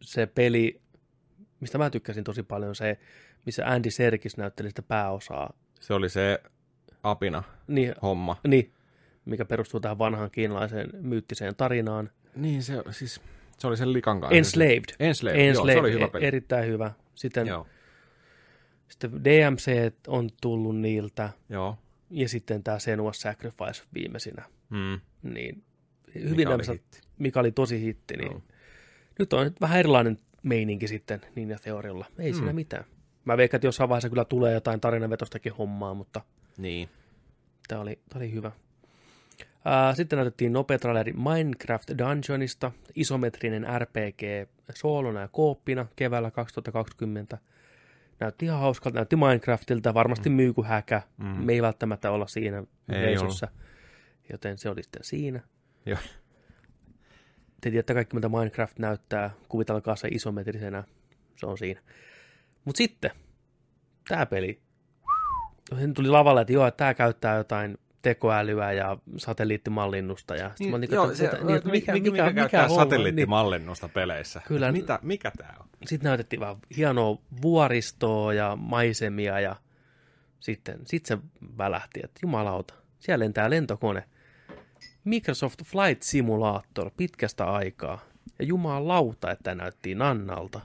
se 0.02 0.26
peli, 0.26 0.80
mistä 1.60 1.78
mä 1.78 1.90
tykkäsin 1.90 2.24
tosi 2.24 2.42
paljon, 2.42 2.74
se, 2.74 2.98
missä 3.46 3.66
Andy 3.66 3.90
Serkis 3.90 4.36
näytteli 4.36 4.68
sitä 4.68 4.82
pääosaa. 4.82 5.52
Se 5.80 5.94
oli 5.94 6.08
se 6.08 6.42
apina 7.02 7.42
Niin, 7.66 7.94
homma. 8.02 8.36
niin 8.48 8.72
mikä 9.24 9.44
perustuu 9.44 9.80
tähän 9.80 9.98
vanhaan 9.98 10.30
kiinalaiseen 10.30 10.90
myyttiseen 11.00 11.56
tarinaan. 11.56 12.10
Niin, 12.36 12.62
se, 12.62 12.82
siis, 12.90 13.20
se 13.58 13.66
oli 13.66 13.76
sen 13.76 13.92
likan 13.92 14.20
kanssa. 14.20 14.36
Enslaved. 14.36 14.84
Enslaved, 15.00 15.36
Enslaved. 15.38 15.68
joo, 15.68 15.74
se 15.74 15.80
oli 15.80 15.92
hyvä 15.92 16.08
peli. 16.08 16.24
Erittäin 16.26 16.66
hyvä. 16.66 16.92
Sitten, 17.14 17.46
Joo, 17.46 17.66
sitten 18.90 19.24
DMC 19.24 19.92
on 20.06 20.30
tullut 20.42 20.78
niiltä, 20.80 21.30
joo. 21.48 21.78
ja 22.10 22.28
sitten 22.28 22.62
tämä 22.62 22.78
Senua 22.78 23.12
Sacrifice 23.12 23.82
viimeisinä. 23.94 24.44
Mm. 24.70 25.00
Niin 25.22 25.62
Mikä 26.14 26.28
hyvin 26.28 26.48
oli 26.48 26.56
nämä- 26.56 26.72
hitti. 26.72 27.00
mikä 27.18 27.40
oli 27.40 27.52
tosi 27.52 27.80
hitti, 27.80 28.16
niin 28.16 28.30
Joo. 28.32 28.42
nyt 29.18 29.32
on 29.32 29.44
nyt 29.44 29.60
vähän 29.60 29.78
erilainen 29.78 30.18
meininki 30.42 30.88
sitten 30.88 31.20
niin 31.34 31.50
ja 31.50 31.58
teorilla. 31.58 32.06
Ei 32.18 32.32
mm. 32.32 32.36
siinä 32.36 32.52
Mm. 32.52 32.56
mitään. 32.56 32.84
Mä 33.24 33.36
veikkaan, 33.36 33.58
että 33.58 33.66
jossain 33.66 33.88
vaiheessa 33.88 34.08
kyllä 34.08 34.24
tulee 34.24 34.52
jotain 34.54 34.80
tarinavetostakin 34.80 35.52
hommaa, 35.52 35.94
mutta 35.94 36.20
Niin. 36.58 36.88
tämä 37.68 37.80
oli, 37.80 37.98
tää 38.08 38.18
oli 38.18 38.32
hyvä. 38.32 38.52
Ää, 39.64 39.94
sitten 39.94 40.16
näytettiin 40.16 40.52
nopea 40.52 40.78
traileri 40.78 41.12
Minecraft 41.12 41.88
Dungeonista, 41.98 42.72
isometrinen 42.94 43.66
RPG 43.78 44.22
soolona 44.74 45.20
ja 45.20 45.28
kooppina 45.28 45.86
keväällä 45.96 46.30
2020. 46.30 47.38
Näytti 48.20 48.46
ihan 48.46 48.60
hauskalta, 48.60 48.98
näytti 48.98 49.16
Minecraftilta, 49.16 49.94
varmasti 49.94 50.30
myy 50.30 50.52
kuin 50.52 50.66
häkä. 50.66 51.02
Mm. 51.16 51.26
Me 51.26 51.52
ei 51.52 51.62
välttämättä 51.62 52.10
olla 52.10 52.26
siinä 52.26 52.58
Ei 52.58 52.98
yleisössä, 52.98 53.48
joten 54.32 54.58
se 54.58 54.70
oli 54.70 54.82
sitten 54.82 55.04
siinä. 55.04 55.40
Joo. 55.86 55.98
Te 57.60 57.70
tiedätte 57.70 57.94
kaikki, 57.94 58.14
mitä 58.14 58.28
Minecraft 58.28 58.78
näyttää, 58.78 59.30
kuvitelkaa 59.48 59.96
se 59.96 60.08
isometrisenä, 60.08 60.84
se 61.36 61.46
on 61.46 61.58
siinä. 61.58 61.80
Mutta 62.64 62.78
sitten, 62.78 63.10
tämä 64.08 64.26
peli, 64.26 64.60
sen 65.78 65.94
tuli 65.94 66.08
lavalle, 66.08 66.40
että 66.40 66.52
joo, 66.52 66.70
tämä 66.70 66.94
käyttää 66.94 67.36
jotain 67.36 67.78
tekoälyä 68.02 68.72
ja 68.72 68.96
satelliittimallinnusta. 69.16 70.36
Ja 70.36 70.50
sit 70.54 70.70
mä 70.70 70.76
olin, 70.76 70.88
joo, 70.90 71.14
se, 71.14 71.30
niin, 71.42 71.56
että 71.56 71.68
mikä, 71.70 71.92
mikä, 71.92 72.10
mikä, 72.10 72.32
käyttää 72.32 72.68
homma? 72.68 72.84
satelliittimallinnusta 72.84 73.88
peleissä? 73.88 74.40
Kyllä. 74.46 74.72
Mitä, 74.72 74.98
mikä 75.02 75.32
tämä 75.38 75.54
on? 75.60 75.66
Niin. 75.80 75.88
Sitten 75.88 76.08
näytettiin 76.08 76.40
vähän 76.40 76.56
hienoa 76.76 77.18
vuoristoa 77.42 78.34
ja 78.34 78.56
maisemia 78.56 79.40
ja 79.40 79.56
sitten 80.40 80.78
sit 80.84 81.06
se 81.06 81.18
välähti, 81.58 82.00
että 82.04 82.20
jumalauta, 82.22 82.74
siellä 82.98 83.24
lentää 83.24 83.50
lentokone. 83.50 84.04
Microsoft 85.04 85.62
Flight 85.64 86.02
Simulator 86.02 86.90
pitkästä 86.96 87.44
aikaa. 87.44 88.00
Ja 88.38 88.44
jumalauta, 88.44 89.30
että 89.30 89.54
näytti 89.54 89.94
Nannalta. 89.94 90.60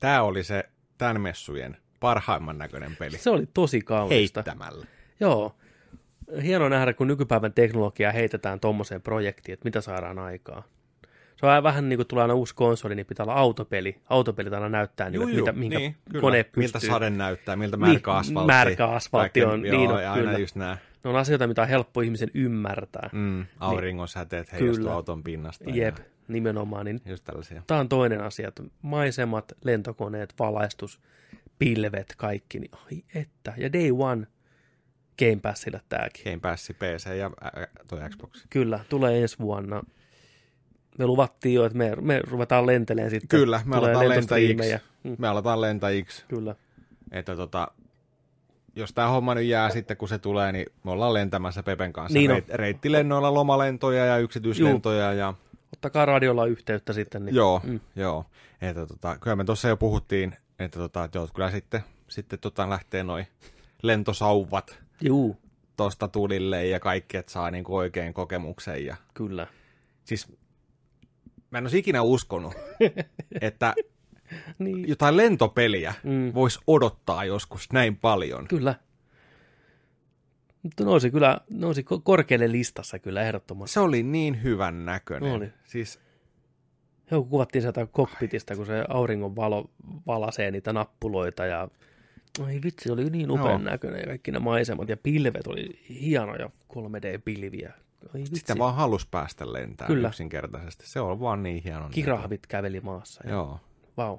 Tämä 0.00 0.22
oli 0.22 0.44
se 0.44 0.64
tämän 0.98 1.20
messujen 1.20 1.76
parhaimman 2.00 2.58
näköinen 2.58 2.96
peli. 2.96 3.18
Se 3.18 3.30
oli 3.30 3.46
tosi 3.54 3.80
kaunista. 3.80 4.42
Heittämällä. 4.42 4.86
Joo. 5.20 5.56
Hieno 6.42 6.68
nähdä, 6.68 6.92
kun 6.92 7.06
nykypäivän 7.06 7.52
teknologiaa 7.52 8.12
heitetään 8.12 8.60
tuommoiseen 8.60 9.02
projektiin, 9.02 9.52
että 9.54 9.64
mitä 9.64 9.80
saadaan 9.80 10.18
aikaa. 10.18 10.62
Se 11.36 11.46
on 11.46 11.62
vähän 11.62 11.88
niin 11.88 11.96
kuin 11.96 12.06
tulee 12.06 12.22
aina 12.22 12.34
uusi 12.34 12.54
konsoli, 12.54 12.94
niin 12.94 13.06
pitää 13.06 13.24
olla 13.24 13.34
autopeli. 13.34 13.96
Autopelit 14.08 14.52
aina 14.52 14.68
näyttää, 14.68 15.10
niin, 15.10 15.22
että 15.22 15.34
mitä, 15.36 15.52
minkä 15.52 15.78
niin, 15.78 15.96
kyllä. 16.10 16.20
kone 16.20 16.44
pystyy. 16.44 16.62
Miltä 16.62 16.78
sade 16.80 17.10
näyttää, 17.10 17.56
miltä 17.56 17.76
Niin, 17.76 17.86
märkä 17.88 18.12
asfaltti. 18.12 18.46
märkä 18.52 18.86
asfaltti 18.86 19.44
on, 19.44 19.66
joo, 19.66 19.78
niin 19.78 19.90
on, 19.90 20.02
ja 20.02 20.12
aina 20.12 20.24
kyllä. 20.26 20.38
just 20.38 20.56
nämä 20.56 20.76
Ne 21.04 21.10
on 21.10 21.16
asioita, 21.16 21.46
mitä 21.46 21.62
on 21.62 21.68
helppo 21.68 22.00
ihmisen 22.00 22.28
ymmärtää. 22.34 23.10
mm, 23.12 23.46
auringon 23.60 24.08
säteet 24.08 24.52
heijastuu 24.52 24.88
auton 24.88 25.22
pinnasta. 25.22 25.64
Jep, 25.70 25.98
Ja 25.98 26.04
nimenomaan. 26.28 26.84
Niin 26.86 27.00
just 27.06 27.24
tällaisia. 27.24 27.62
tämä 27.66 27.80
on 27.80 27.88
toinen 27.88 28.20
asia, 28.20 28.48
että 28.48 28.62
maisemat, 28.82 29.52
lentokoneet, 29.64 30.34
valaistus, 30.38 31.00
pilvet, 31.58 32.14
kaikki. 32.16 32.58
Niin, 32.60 32.70
ai 32.86 33.02
että. 33.14 33.52
Ja 33.56 33.72
Day 33.72 33.90
One 33.98 34.26
Game 35.18 35.36
Passilla 35.42 35.80
tämäkin. 35.88 36.24
Game 36.24 36.40
Pass, 36.40 36.72
PC 36.78 37.06
ja 37.16 37.30
ä, 37.44 37.50
toi 37.88 38.00
Xbox. 38.10 38.46
Kyllä, 38.50 38.80
tulee 38.88 39.22
ensi 39.22 39.38
vuonna. 39.38 39.82
Me 40.98 41.06
luvattiin 41.06 41.54
jo, 41.54 41.64
että 41.64 41.78
me, 41.78 41.96
me 42.00 42.20
ruvetaan 42.30 42.66
lentelemään 42.66 43.10
sitten. 43.10 43.28
Kyllä, 43.40 43.60
me 43.64 43.76
Tulee 43.76 43.90
aletaan 43.94 44.08
lentäjiksi. 44.08 44.74
Mm, 45.04 45.16
Me 45.18 45.28
aletaan 45.28 45.60
lentäjiksi. 45.60 46.24
kyllä. 46.28 46.54
Että 47.10 47.36
tota, 47.36 47.68
jos 48.76 48.92
tämä 48.92 49.08
homma 49.08 49.34
nyt 49.34 49.44
jää 49.44 49.70
sitten, 49.70 49.96
kun 49.96 50.08
se 50.08 50.18
tulee, 50.18 50.52
niin 50.52 50.66
me 50.84 50.90
ollaan 50.90 51.14
lentämässä 51.14 51.62
Pepen 51.62 51.92
kanssa. 51.92 52.18
Niin. 52.18 52.30
Reit, 52.30 52.48
reittilennoilla 52.48 53.34
lomalentoja 53.34 54.04
ja 54.06 54.18
yksityislentoja. 54.18 55.12
Ja, 55.12 55.34
Ottakaa 55.72 56.06
radiolla 56.06 56.46
yhteyttä 56.46 56.92
sitten. 56.92 57.24
Niin, 57.24 57.34
joo, 57.34 57.60
Mm. 57.64 57.80
joo. 57.96 58.24
Että 58.62 58.86
tota, 58.86 59.18
kyllä 59.18 59.36
me 59.36 59.44
tuossa 59.44 59.68
jo 59.68 59.76
puhuttiin, 59.76 60.36
että 60.58 60.78
tota, 60.78 61.04
että 61.04 61.18
joo, 61.18 61.28
kyllä 61.34 61.50
sitten, 61.50 61.80
sitten 62.08 62.38
tota, 62.38 62.70
lähtee 62.70 63.02
noin 63.02 63.26
lentosauvat 63.82 64.78
Juu, 65.02 65.36
tosta 65.76 66.08
tulille 66.08 66.66
ja 66.66 66.80
kaikki, 66.80 67.16
että 67.16 67.32
saa 67.32 67.50
niinku 67.50 67.76
oikein 67.76 68.14
kokemuksen. 68.14 68.86
Ja, 68.86 68.96
kyllä. 69.14 69.46
siis 70.04 70.28
mä 71.50 71.58
en 71.58 71.64
olisi 71.64 71.78
ikinä 71.78 72.02
uskonut, 72.02 72.54
että 73.40 73.74
Niin, 74.58 74.88
jotain 74.88 75.16
lentopeliä 75.16 75.94
mm, 76.04 76.34
voisi 76.34 76.60
odottaa 76.66 77.24
joskus 77.24 77.72
näin 77.72 77.96
paljon. 77.96 78.48
kyllä. 78.48 78.74
Mutta 80.62 80.84
nousi 80.84 81.10
kyllä, 81.10 81.40
nousi 81.50 81.82
ko- 81.82 82.00
korkealle 82.02 82.52
listassa 82.52 82.98
kyllä 82.98 83.22
ehdottomasti. 83.22 83.74
Se 83.74 83.80
oli 83.80 84.02
niin 84.02 84.42
hyvän 84.42 84.84
näköinen. 84.84 85.32
Oli. 85.32 85.52
Siis 85.64 86.00
Joo, 87.10 87.22
kuvattiin 87.24 87.62
sieltä 87.62 87.86
kokpitista, 87.86 88.56
kun 88.56 88.66
se 88.66 88.84
auringon 88.88 89.36
valo 89.36 89.70
valasee 90.06 90.50
niitä 90.50 90.72
nappuloita 90.72 91.46
ja 91.46 91.68
Ai 92.40 92.60
vitsi, 92.64 92.90
oli 92.90 93.10
niin 93.10 93.30
upean 93.30 93.48
Joo. 93.48 93.58
näköinen 93.58 94.00
ja 94.00 94.06
kaikki 94.06 94.32
ne 94.32 94.38
maisemat 94.38 94.88
ja 94.88 94.96
pilvet 94.96 95.46
oli 95.46 95.68
hienoja 96.00 96.50
3D-pilviä. 96.72 97.72
Ai 98.14 98.20
vitsi. 98.20 98.36
Sitä 98.36 98.58
vaan 98.58 98.74
halus 98.74 99.06
päästä 99.06 99.52
lentämään 99.52 99.94
Kyllä. 99.94 100.08
yksinkertaisesti. 100.08 100.86
Se 100.86 101.00
on 101.00 101.20
vaan 101.20 101.42
niin 101.42 101.62
hieno. 101.62 101.88
Kirahvit 101.90 102.46
käveli 102.46 102.80
maassa. 102.80 103.20
Ja, 103.24 103.30
Joo. 103.30 103.60
Vau. 103.96 104.18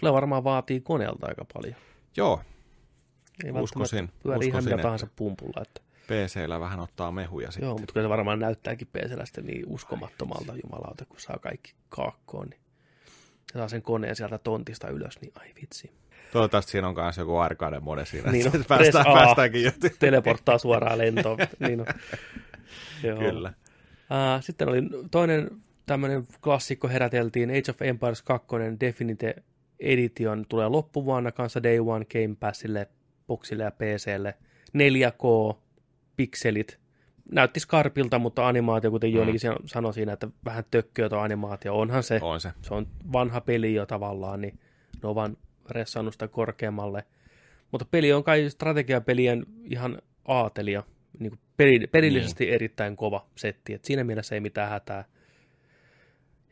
Kyllä 0.00 0.12
varmaan 0.12 0.44
vaatii 0.44 0.80
koneelta 0.80 1.26
aika 1.26 1.44
paljon. 1.54 1.74
Joo, 2.16 2.40
Ei 3.44 3.50
Uskoisin, 3.50 3.98
välttämättä 3.98 4.22
pyöri 4.22 4.46
ihan 4.46 4.64
mitä 4.64 4.74
että- 4.74 4.82
tahansa 4.82 5.06
pumpulla. 5.16 5.62
Että, 5.62 5.80
PCllä 6.06 6.60
vähän 6.60 6.80
ottaa 6.80 7.12
mehuja 7.12 7.50
sitten. 7.50 7.66
joo, 7.66 7.78
mutta 7.78 7.92
kyllä 7.92 8.04
se 8.04 8.08
varmaan 8.08 8.38
näyttääkin 8.38 8.86
PCllä 8.88 9.24
sitten 9.26 9.46
niin 9.46 9.64
uskomattomalta 9.66 10.52
jumalauta, 10.64 11.04
kun 11.04 11.20
saa 11.20 11.38
kaikki 11.38 11.74
kaakkoon. 11.88 12.46
Niin 12.48 12.60
ja 13.54 13.58
saa 13.60 13.68
sen 13.68 13.82
koneen 13.82 14.16
sieltä 14.16 14.38
tontista 14.38 14.88
ylös, 14.88 15.20
niin 15.20 15.32
ai 15.34 15.48
vitsi. 15.62 15.90
Toivottavasti 16.34 16.72
siinä 16.72 16.88
on 16.88 16.94
myös 16.94 17.16
joku 17.16 17.36
arcade 17.36 17.80
mode 17.80 18.04
siinä, 18.06 18.30
Niin 18.32 18.46
on. 18.46 18.64
päästään, 18.68 19.08
A. 19.08 19.14
päästäänkin 19.14 19.62
jo. 19.62 19.70
Teleporttaa 19.98 20.58
suoraan 20.58 20.98
lentoon. 20.98 21.38
niin 21.58 21.80
on. 21.80 21.86
Joo. 23.02 23.18
Kyllä. 23.18 23.52
Uh, 23.98 24.42
sitten 24.42 24.68
oli 24.68 24.82
toinen 25.10 25.50
tämmöinen 25.86 26.26
klassikko 26.42 26.88
heräteltiin, 26.88 27.50
Age 27.50 27.70
of 27.70 27.82
Empires 27.82 28.22
2 28.22 28.46
Definite 28.80 29.34
Edition 29.80 30.44
tulee 30.48 30.68
loppuvuonna 30.68 31.32
kanssa 31.32 31.62
Day 31.62 31.78
One 31.78 32.04
Game 32.04 32.34
Passille, 32.40 32.88
Boxille 33.26 33.62
ja 33.64 33.70
PClle. 33.70 34.34
4K, 34.78 35.56
pikselit. 36.16 36.78
Näytti 37.32 37.60
skarpilta, 37.60 38.18
mutta 38.18 38.48
animaatio, 38.48 38.90
kuten 38.90 39.10
Mm. 39.10 39.16
Jonikin 39.16 39.50
mm. 39.50 39.56
sanoi 39.66 39.94
siinä, 39.94 40.12
että 40.12 40.28
vähän 40.44 40.64
tökköä 40.70 41.08
tuo 41.08 41.18
animaatio. 41.18 41.78
Onhan 41.78 42.02
se, 42.02 42.18
On 42.22 42.40
se. 42.40 42.52
se 42.62 42.74
on 42.74 42.86
vanha 43.12 43.40
peli 43.40 43.74
jo 43.74 43.86
tavallaan, 43.86 44.40
niin 44.40 44.58
ne 45.02 45.08
on 45.08 45.14
vaan 45.14 45.36
ressannut 45.70 46.14
sitä 46.14 46.28
korkeammalle. 46.28 47.04
Mutta 47.70 47.86
peli 47.90 48.12
on 48.12 48.24
kai 48.24 48.50
strategiapelien 48.50 49.46
ihan 49.64 50.02
aatelia, 50.24 50.82
niin 51.18 51.30
kuin 51.30 51.40
peri, 51.56 51.86
perillisesti 51.86 52.44
niin. 52.44 52.54
erittäin 52.54 52.96
kova 52.96 53.26
setti, 53.36 53.74
että 53.74 53.86
siinä 53.86 54.04
mielessä 54.04 54.34
ei 54.34 54.40
mitään 54.40 54.70
hätää. 54.70 55.04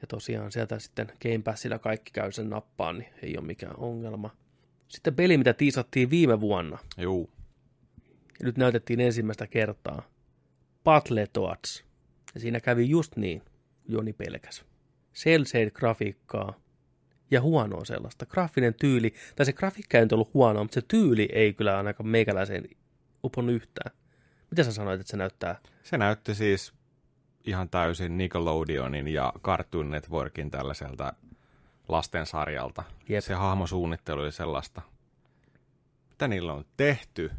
Ja 0.01 0.07
tosiaan 0.07 0.53
sieltä 0.53 0.79
sitten 0.79 1.13
Game 1.23 1.43
Passilla 1.45 1.79
kaikki 1.79 2.11
käy 2.13 2.33
sen 2.33 2.51
nappaan, 2.51 2.99
niin 2.99 3.13
ei 3.23 3.37
ole 3.39 3.47
mikään 3.47 3.77
ongelma. 3.77 4.31
Sitten 4.89 5.15
peli, 5.15 5.39
mitä 5.39 5.53
tiisattiin 5.53 6.11
viime 6.11 6.41
vuonna, 6.41 6.79
Juu. 6.99 7.31
ja 8.41 8.47
nyt 8.47 8.57
näytettiin 8.57 9.01
ensimmäistä 9.01 9.47
kertaa, 9.47 10.03
Battletoads. 10.85 11.85
Ja 12.35 12.41
siinä 12.41 12.61
kävi 12.61 12.89
just 12.89 13.17
niin, 13.17 13.43
Joni 13.89 14.13
pelkäs. 14.13 14.65
cel 15.15 15.71
grafiikkaa 15.71 16.62
ja 17.33 17.41
huonoa 17.41 17.85
sellaista. 17.85 18.27
Graafinen 18.27 18.75
tyyli, 18.75 19.15
tai 19.37 19.47
se 19.47 19.53
grafiikka 19.53 19.99
ei 19.99 20.07
ollut 20.13 20.35
huonoa, 20.35 20.65
mutta 20.65 20.75
se 20.75 20.83
tyyli 20.89 21.29
ei 21.33 21.53
kyllä 21.53 21.77
ainakaan 21.77 22.07
meikäläiseen 22.09 22.65
uponnut 23.25 23.55
yhtään. 23.55 23.97
Mitä 24.51 24.65
sä 24.65 24.73
sanoit, 24.73 25.01
että 25.01 25.11
se 25.11 25.17
näyttää? 25.17 25.59
Se 25.83 25.99
näytti 25.99 26.35
siis 26.35 26.73
ihan 27.45 27.69
täysin 27.69 28.19
Nickelodeonin 28.19 29.09
ja 29.09 29.33
Cartoon 29.43 29.91
Networkin 29.91 30.51
tällaiselta 30.51 31.13
lastensarjalta. 31.89 32.83
Jep. 33.09 33.25
Se 33.25 33.35
hahmosuunnittelu 33.35 34.21
oli 34.21 34.33
sellaista. 34.33 34.83
Mitä 36.11 36.29
niillä 36.29 36.53
on 36.53 36.65
tehty? 36.77 37.31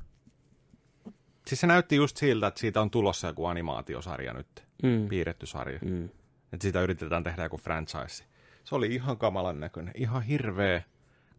Siis 1.48 1.62
se 1.62 1.68
näytti 1.68 1.96
just 1.96 2.18
siltä, 2.18 2.48
että 2.48 2.60
siitä 2.60 2.82
on 2.82 2.90
tulossa 2.92 3.28
joku 3.28 3.46
animaatiosarja 3.46 4.34
nyt, 4.34 4.64
Mm. 4.84 5.08
piirretty 5.10 5.46
sarja. 5.46 5.80
Mm. 5.82 6.06
Että 6.54 6.62
siitä 6.64 6.82
yritetään 6.82 7.24
tehdä 7.24 7.44
joku 7.44 7.58
franchise. 7.58 8.24
Se 8.64 8.76
oli 8.76 8.96
ihan 8.96 9.18
kamalan 9.18 9.60
näköinen, 9.60 9.94
ihan 9.98 10.22
hirveä. 10.24 10.82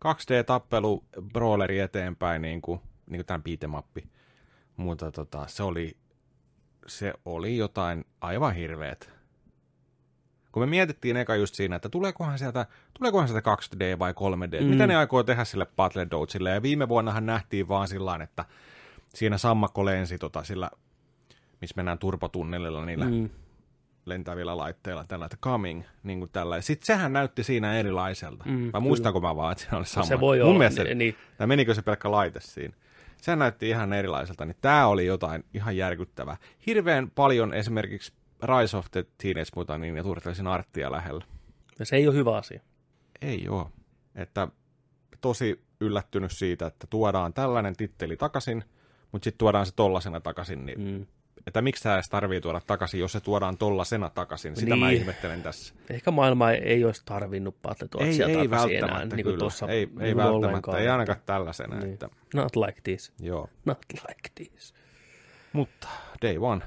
2D-tappelu, 0.04 1.04
brawleri 1.32 1.78
eteenpäin, 1.78 2.42
niin 2.42 2.62
kuin, 2.62 2.80
niin 3.06 3.18
kuin 3.18 3.26
tämän 3.26 3.42
piitemappi. 3.42 4.08
Mutta 4.76 5.12
tota, 5.12 5.46
se 5.46 5.62
oli, 5.62 5.96
se 6.86 7.12
oli 7.24 7.56
jotain 7.56 8.04
aivan 8.20 8.54
hirveet. 8.54 9.10
kun 10.52 10.62
me 10.62 10.66
mietittiin 10.66 11.16
eka 11.16 11.36
just 11.36 11.54
siinä, 11.54 11.76
että 11.76 11.88
tuleekohan 11.88 12.38
sieltä, 12.38 12.66
tuleekohan 12.94 13.28
sieltä 13.28 13.54
2D 13.54 13.98
vai 13.98 14.12
3D, 14.12 14.60
mm. 14.60 14.66
Mitä 14.66 14.86
ne 14.86 14.96
aikoo 14.96 15.22
tehdä 15.22 15.44
sille 15.44 15.66
Battle 15.76 16.06
Dodgelle, 16.10 16.50
ja 16.50 16.62
viime 16.62 16.88
vuonnahan 16.88 17.26
nähtiin 17.26 17.68
vaan 17.68 17.88
sillä 17.88 18.18
että 18.22 18.44
siinä 19.14 19.38
sammakko 19.38 19.84
lensi 19.84 20.18
tota 20.18 20.44
sillä, 20.44 20.70
missä 21.60 21.74
mennään 21.76 21.98
turpotunnelilla 21.98 22.84
niillä 22.84 23.04
mm. 23.04 23.30
Lentävillä 24.04 24.56
laitteilla, 24.56 25.04
tällä, 25.04 25.24
että 25.24 25.36
coming, 25.36 25.82
niin 26.02 26.18
kuin 26.18 26.30
tällä. 26.32 26.60
Sitten 26.60 26.86
sehän 26.86 27.12
näytti 27.12 27.44
siinä 27.44 27.78
erilaiselta. 27.78 28.44
Mm, 28.46 28.70
vai 28.72 28.80
muistanko 28.80 29.20
mä 29.20 29.36
vaan, 29.36 29.52
että 29.52 29.64
siinä 29.64 29.76
oli 29.78 29.86
sama? 29.86 30.06
Se 30.06 30.20
voi 30.20 30.38
Mun 30.38 30.46
olla. 30.46 30.58
mielestä, 30.58 30.84
Niin, 30.84 30.98
niin. 30.98 31.16
tai 31.38 31.46
menikö 31.46 31.74
se 31.74 31.82
pelkkä 31.82 32.10
laite 32.10 32.40
siinä? 32.40 32.74
Se 33.16 33.36
näytti 33.36 33.68
ihan 33.68 33.92
erilaiselta, 33.92 34.44
niin 34.44 34.56
tämä 34.60 34.86
oli 34.86 35.06
jotain 35.06 35.44
ihan 35.54 35.76
järkyttävää. 35.76 36.36
Hirveän 36.66 37.10
paljon 37.10 37.54
esimerkiksi 37.54 38.12
Rise 38.42 38.76
of 38.76 38.86
the 38.90 39.06
Teenage 39.22 39.50
Mutant 39.56 39.80
Ninja 39.80 40.02
Turtlesin 40.02 40.46
arttia 40.46 40.92
lähellä. 40.92 41.24
Ja 41.78 41.86
se 41.86 41.96
ei 41.96 42.08
ole 42.08 42.16
hyvä 42.16 42.36
asia. 42.36 42.60
Ei 43.22 43.48
oo. 43.48 43.70
Että 44.14 44.48
tosi 45.20 45.64
yllättynyt 45.80 46.32
siitä, 46.32 46.66
että 46.66 46.86
tuodaan 46.90 47.32
tällainen 47.32 47.76
titteli 47.76 48.16
takaisin, 48.16 48.64
mutta 49.12 49.24
sitten 49.24 49.38
tuodaan 49.38 49.66
se 49.66 49.72
tollasena 49.74 50.20
takaisin. 50.20 50.66
Niin, 50.66 50.80
Mm. 50.80 51.06
Että 51.46 51.62
miksi 51.62 51.82
tämä 51.82 51.94
edes 51.94 52.08
tarvii 52.08 52.40
tuoda 52.40 52.60
takaisin, 52.66 53.00
jos 53.00 53.12
se 53.12 53.20
tuodaan 53.20 53.58
tollasena 53.58 54.10
takaisin. 54.10 54.56
Sitä 54.56 54.76
mä 54.76 54.86
Niin. 54.88 55.00
ihmettelen 55.00 55.42
tässä. 55.42 55.74
Ehkä 55.90 56.10
maailma 56.10 56.50
ei, 56.50 56.84
olisi 56.84 57.02
tarvinnut 57.04 57.62
Battletoadsia 57.62 58.26
Ei, 58.26 58.36
ei 58.36 58.48
takaisin 58.48 58.76
enää, 58.76 58.88
välttämättä 58.88 59.16
niin 59.16 59.24
kuin 59.24 59.38
tuossa 59.38 59.66
ei, 59.68 59.78
ei 59.80 59.88
välttämättä, 60.16 60.30
ollenkaan. 60.30 60.80
ei 60.80 60.88
ainakaan 60.88 61.18
tällaisena. 61.26 61.78
Niin. 61.78 61.92
Että, 61.92 62.08
Not 62.34 62.56
like 62.56 62.80
this. 62.84 63.12
joo. 63.20 63.48
Not 63.64 63.78
like 63.92 64.30
this. 64.34 64.74
Mutta 65.52 65.88
day 66.22 66.36
one. 66.40 66.64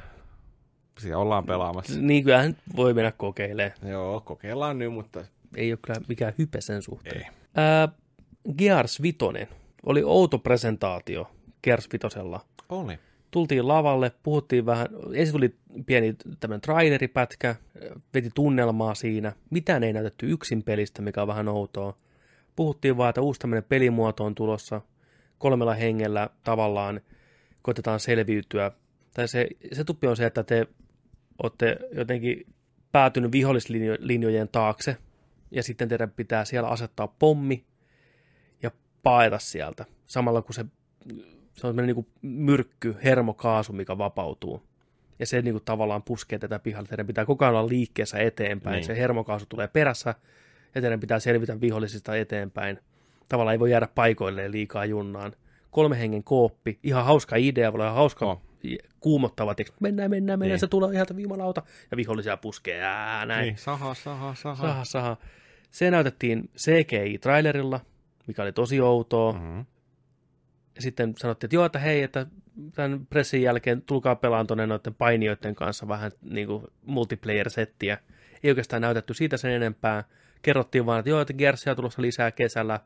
Siellä 1.00 1.18
ollaan 1.18 1.46
pelaamassa. 1.46 2.00
Niin 2.00 2.24
kyllähän 2.24 2.58
voi 2.76 2.94
mennä 2.94 3.12
kokeilemaan. 3.12 3.74
Joo, 3.90 4.22
kokeillaan 4.22 4.80
nyt, 4.80 4.94
mutta 4.94 5.26
Ei 5.56 5.72
ole 5.72 5.80
kyllä 5.88 6.02
mikään 6.08 6.34
hype 6.38 6.62
sen 6.62 6.82
suhteen. 6.82 7.18
ei. 7.18 7.28
Ää, 7.56 7.90
Gears 8.58 9.02
Vitonen. 9.02 9.48
Oli 9.86 10.04
outo 10.04 10.40
presentaatio 10.40 11.32
Gears 11.64 11.88
Vitosella. 11.94 12.40
Oli. 12.70 13.00
Tultiin 13.32 13.68
lavalle, 13.68 14.12
puhuttiin 14.24 14.66
vähän, 14.66 14.88
ensin 15.14 15.34
tuli 15.34 15.56
pieni 15.86 16.16
tämmöinen 16.40 16.62
traileripätkä, 16.62 17.56
veti 18.14 18.30
tunnelmaa 18.36 18.96
siinä. 18.96 19.34
Mitään 19.50 19.84
ei 19.84 19.94
näytetty 19.94 20.32
yksin 20.32 20.64
pelistä, 20.64 21.02
mikä 21.02 21.22
on 21.22 21.28
vähän 21.28 21.48
outoa. 21.48 21.98
Puhuttiin 22.56 22.98
vaan, 22.98 23.10
että 23.10 23.22
uusi 23.22 23.40
tämmöinen 23.40 23.64
pelimuoto 23.64 24.26
on 24.26 24.36
tulossa. 24.36 24.82
Kolmella 25.38 25.74
hengellä 25.74 26.30
tavallaan 26.44 27.02
koitetaan 27.62 28.00
selviytyä. 28.00 28.72
Tai 29.14 29.28
se, 29.28 29.48
se 29.72 29.84
tuppi 29.84 30.08
on 30.08 30.18
se, 30.18 30.26
että 30.26 30.44
te 30.44 30.68
olette 31.44 31.78
jotenkin 31.92 32.46
päätynyt 32.92 33.32
vihollislinjojen 33.32 34.50
taakse, 34.52 34.98
ja 35.52 35.64
sitten 35.64 35.90
teidän 35.90 36.12
pitää 36.12 36.46
siellä 36.46 36.70
asettaa 36.70 37.08
pommi 37.08 37.66
ja 38.64 38.72
paeta 39.04 39.40
sieltä. 39.40 39.86
Samalla 40.06 40.42
kun 40.42 40.54
se, 40.54 40.66
se 41.58 41.68
on 41.68 41.76
niin 41.76 42.08
myrkky, 42.22 42.96
hermokaasu, 43.04 43.74
mikä 43.74 43.98
vapautuu. 43.98 44.64
Ja 45.20 45.26
se 45.26 45.42
niin 45.42 45.54
kuin 45.54 45.64
tavallaan 45.66 46.04
puskee 46.04 46.40
tätä 46.40 46.60
pihalle. 46.60 46.88
Teidän 46.88 47.08
pitää 47.08 47.26
koko 47.26 47.46
ajan 47.46 47.56
olla 47.56 47.70
liikkeessä 47.70 48.18
eteenpäin. 48.18 48.74
Niin. 48.74 48.86
Se 48.86 48.98
hermokaasu 48.98 49.46
tulee 49.50 49.68
perässä, 49.68 50.16
ja 50.76 50.82
teidän 50.82 51.00
pitää 51.00 51.20
selvitä 51.20 51.62
vihollisista 51.62 52.16
eteenpäin. 52.16 52.80
Tavallaan 53.28 53.54
ei 53.54 53.60
voi 53.60 53.72
jäädä 53.72 53.88
paikoilleen 53.96 54.52
liikaa 54.52 54.86
junnaan. 54.86 55.34
Kolme 55.72 56.00
hengen 56.00 56.24
kooppi, 56.24 56.80
ihan 56.84 57.06
hauska 57.06 57.36
idea, 57.36 57.74
voi 57.74 57.82
olla 57.82 57.92
hauska 57.92 58.26
Oh. 58.26 58.32
oh. 58.32 58.42
kuumottava 59.00 59.56
teksti. 59.56 59.78
Mennään, 59.80 60.10
mennään, 60.12 60.40
mennään, 60.40 60.54
Niin. 60.56 60.60
se 60.60 60.68
tulee 60.68 60.94
ihan 60.94 61.08
viimalauta, 61.16 61.62
ja 61.92 61.98
vihollisia 61.98 62.38
puskee, 62.38 62.82
ää, 62.84 63.26
näin. 63.26 63.42
Niin, 63.44 63.58
saha, 63.58 63.94
saha, 63.94 64.36
saha. 64.36 64.62
Saha, 64.68 64.86
saha. 64.86 65.18
Se 65.72 65.92
näytettiin 65.92 66.50
CGI-trailerilla, 66.58 67.80
mikä 68.28 68.42
oli 68.42 68.52
tosi 68.52 68.82
outoa. 68.82 69.34
Mm. 69.34 69.40
Mm-hmm. 69.40 69.66
Sitten 70.80 71.14
sanottiin, 71.18 71.48
että 71.48 71.56
joo, 71.56 71.66
että 71.66 71.80
hei, 71.80 72.04
että 72.04 72.26
tämän 72.74 73.08
pressin 73.10 73.42
jälkeen 73.42 73.82
tulkaa 73.82 74.16
pelaan 74.16 74.48
tuonne 74.48 74.68
noiden 74.68 74.96
painijoiden 74.96 75.56
kanssa 75.56 75.88
vähän 75.88 76.12
niin 76.22 76.48
kuin 76.48 76.64
multiplayer-settiä. 76.86 77.98
Ei 78.44 78.52
oikeastaan 78.52 78.82
näytetty 78.82 79.14
siitä 79.14 79.38
sen 79.38 79.52
enempää. 79.52 80.04
Kerrottiin 80.42 80.86
vaan, 80.86 81.00
että 81.00 81.10
joo, 81.10 81.22
että 81.22 81.34
Gersia 81.34 81.72
on 81.72 81.76
tulossa 81.76 82.02
lisää 82.02 82.32
kesällä 82.32 82.80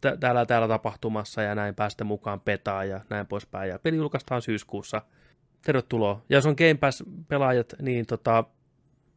tä- 0.00 0.16
täällä 0.16 0.46
täällä 0.46 0.68
tapahtumassa 0.68 1.42
ja 1.42 1.54
näin 1.54 1.74
päästä 1.74 2.04
mukaan 2.04 2.40
petaa 2.40 2.84
ja 2.84 3.00
näin 3.10 3.26
poispäin. 3.26 3.70
Ja 3.70 3.78
peli 3.78 3.96
julkaistaan 3.96 4.42
syyskuussa. 4.42 5.02
Tervetuloa. 5.62 6.22
Ja 6.28 6.36
jos 6.36 6.46
on 6.46 6.54
Game 6.58 6.74
Pass-pelaajat, 6.74 7.74
niin 7.82 8.06
tota, 8.06 8.44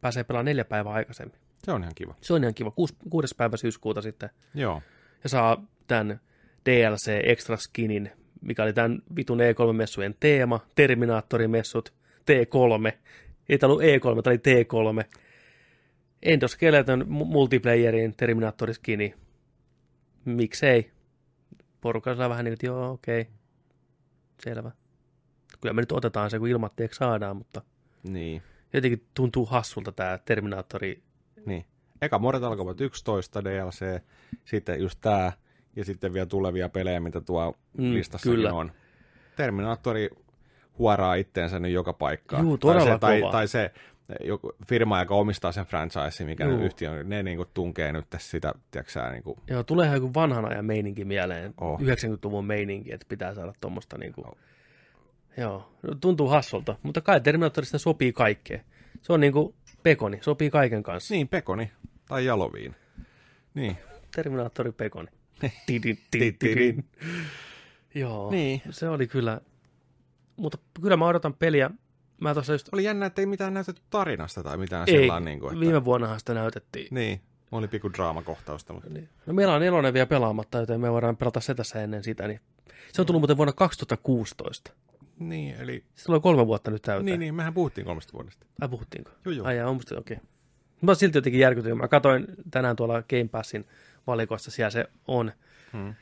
pääsee 0.00 0.24
pelaamaan 0.24 0.44
neljä 0.44 0.64
päivää 0.64 0.92
aikaisemmin. 0.92 1.38
Se 1.64 1.72
on 1.72 1.82
ihan 1.82 1.94
kiva. 1.94 2.14
Se 2.20 2.34
on 2.34 2.42
ihan 2.44 2.54
kiva. 2.54 2.70
Kuus, 2.70 2.96
kuudes 3.10 3.34
päivä 3.34 3.56
syyskuuta 3.56 4.02
sitten. 4.02 4.30
Joo. 4.54 4.82
Ja 5.22 5.28
saa 5.28 5.64
tämän 5.86 6.20
DLC 6.66 7.20
Extra 7.22 7.56
Skinin, 7.56 8.10
mikä 8.40 8.62
oli 8.62 8.72
tämän 8.72 9.02
vitun 9.16 9.38
E3-messujen 9.40 10.14
teema. 10.20 10.60
Terminaattorimessut, 10.74 11.94
T3. 12.20 12.92
Ei 13.48 13.58
tämä 13.58 13.72
ollut 13.72 13.84
E3, 13.84 14.22
tämä 14.22 14.32
oli 14.32 14.36
T3. 14.36 15.16
Endoskeleton 16.22 17.02
mu- 17.02 17.24
multiplayerin 17.24 18.14
Terminaattoriskini. 18.16 19.14
Miksei? 20.24 20.90
Porukka 21.80 22.14
saa 22.14 22.28
vähän 22.28 22.44
niin 22.44 22.52
että 22.52 22.66
joo, 22.66 22.90
okei. 22.92 23.20
Okay. 23.20 23.32
Selvä. 24.42 24.70
Kyllä 25.60 25.72
me 25.72 25.82
nyt 25.82 25.92
otetaan 25.92 26.30
se, 26.30 26.38
kun 26.38 26.48
ilmatteeksi 26.48 26.98
saadaan, 26.98 27.36
mutta 27.36 27.62
Niin. 28.02 28.42
jotenkin 28.72 29.06
tuntuu 29.14 29.46
hassulta 29.46 29.92
tämä 29.92 30.18
Terminaattori 30.24 31.02
Niin. 31.46 31.64
Eka 32.02 32.18
Mortal 32.18 32.56
Kombat 32.56 32.80
11 32.80 33.44
DLC, 33.44 34.02
sitten 34.44 34.80
just 34.80 34.98
tää, 35.00 35.32
ja 35.76 35.84
sitten 35.84 36.12
vielä 36.12 36.26
tulevia 36.26 36.68
pelejä, 36.68 37.00
mitä 37.00 37.20
tuo 37.20 37.56
Mm, 37.78 37.94
listassakin 37.94 38.34
kyllä. 38.36 38.52
on. 38.52 38.72
Terminaattori 39.36 40.10
huoraa 40.78 41.14
itteensä 41.14 41.58
nyt 41.58 41.72
joka 41.72 41.92
paikkaan. 41.92 42.42
Juu, 42.42 42.58
tai, 42.58 42.74
todella 42.74 42.94
se, 42.94 42.98
tai, 42.98 43.20
kova. 43.20 43.32
tai 43.32 43.48
se 43.48 43.70
joku 44.24 44.52
firma, 44.66 45.00
joka 45.00 45.14
omistaa 45.14 45.52
sen 45.52 45.64
franchise, 45.66 46.24
mikä 46.24 46.44
Juu. 46.44 46.60
Yhtiö, 46.64 47.04
ne 47.04 47.22
niinku 47.22 47.44
tunkee 47.54 47.92
nyt 47.92 48.10
tässä 48.10 48.30
sitä, 48.30 48.54
tiedätkö 48.70 48.92
sä, 48.92 49.10
niinku, 49.10 49.38
Joo, 49.50 49.62
tulee 49.62 49.94
joku 49.94 50.14
vanhan 50.14 50.44
ajan 50.44 50.64
meininki 50.64 51.04
mieleen. 51.04 51.54
Oh. 51.60 51.80
90-luvun 51.80 52.46
meininki, 52.46 52.92
että 52.92 53.06
pitää 53.08 53.34
saada 53.34 53.52
tuommoista 53.60 53.98
niinku... 53.98 54.20
Oh. 54.26 54.36
Joo, 55.36 55.72
no, 55.82 55.94
tuntuu 55.94 56.28
hassulta, 56.28 56.76
mutta 56.82 57.00
kai 57.00 57.20
Terminaattorista 57.20 57.78
sopii 57.78 58.12
kaikkeen. 58.12 58.60
Se 59.02 59.12
on 59.12 59.20
niinku 59.20 59.54
pekoni, 59.82 60.18
sopii 60.20 60.50
kaiken 60.50 60.82
kanssa. 60.82 61.14
niin, 61.14 61.28
pekoni 61.28 61.70
tai 62.08 62.24
jaloviin. 62.24 62.74
Niin. 63.54 63.76
Terminaattori 64.16 64.72
pekoni. 64.72 65.08
Tidin, 65.66 65.98
Tidin. 66.10 66.38
tidin. 66.38 66.84
Joo, 67.94 68.30
Niin. 68.30 68.62
se 68.70 68.88
oli 68.88 69.06
kyllä... 69.06 69.40
Mutta 70.36 70.58
kyllä 70.82 70.96
mä 70.96 71.06
odotan 71.06 71.34
peliä. 71.34 71.70
Mä 72.20 72.34
tuossa 72.34 72.52
just... 72.52 72.68
Oli 72.72 72.84
jännä, 72.84 73.06
että 73.06 73.22
ei 73.22 73.26
mitään 73.26 73.54
näytetty 73.54 73.82
tarinasta 73.90 74.42
tai 74.42 74.56
mitään 74.56 74.88
Ei, 74.88 74.98
sillä 74.98 75.20
niin 75.20 75.40
kuin, 75.40 75.52
että... 75.52 75.60
viime 75.60 75.84
vuonnahan 75.84 76.18
sitä 76.18 76.34
näytettiin. 76.34 76.88
Niin, 76.90 77.20
oli 77.52 77.68
pikku 77.68 77.92
draamakohtausta, 77.92 78.72
mutta... 78.72 78.90
Niin. 78.90 79.08
No 79.26 79.32
meillä 79.32 79.54
on 79.54 79.60
nelonen 79.60 79.94
vielä 79.94 80.06
pelaamatta, 80.06 80.58
joten 80.58 80.80
me 80.80 80.92
voidaan 80.92 81.16
pelata 81.16 81.40
se 81.40 81.54
tässä 81.54 81.82
ennen 81.82 82.04
sitä. 82.04 82.28
Niin... 82.28 82.40
Se 82.92 83.02
on 83.02 83.06
tullut 83.06 83.20
muuten 83.20 83.36
vuonna 83.36 83.52
2016. 83.52 84.72
Niin, 85.18 85.56
eli... 85.58 85.84
Sillä 85.94 86.16
on 86.16 86.22
kolme 86.22 86.46
vuotta 86.46 86.70
nyt 86.70 86.82
täyteen. 86.82 87.06
Niin, 87.06 87.20
niin, 87.20 87.34
mehän 87.34 87.54
puhuttiin 87.54 87.84
kolmesta 87.84 88.12
vuodesta. 88.12 88.46
Ai 88.60 88.68
puhuttiinko? 88.68 89.10
Joo, 89.24 89.32
joo. 89.34 89.46
Ai 89.46 89.56
jaa, 89.56 89.68
on 89.68 89.76
musta, 89.76 89.98
okei. 89.98 90.16
Okay. 90.16 90.26
Mä 90.82 90.94
silti 90.94 91.18
jotenkin 91.18 91.40
järkytynyt. 91.40 91.78
Mä 91.78 91.88
katsoin 91.88 92.26
tänään 92.50 92.76
tuolla 92.76 93.02
Game 93.02 93.28
Passin 93.30 93.66
valikossa, 94.06 94.50
siellä 94.50 94.70
se 94.70 94.84
on. 95.08 95.32
Hmm. 95.72 95.94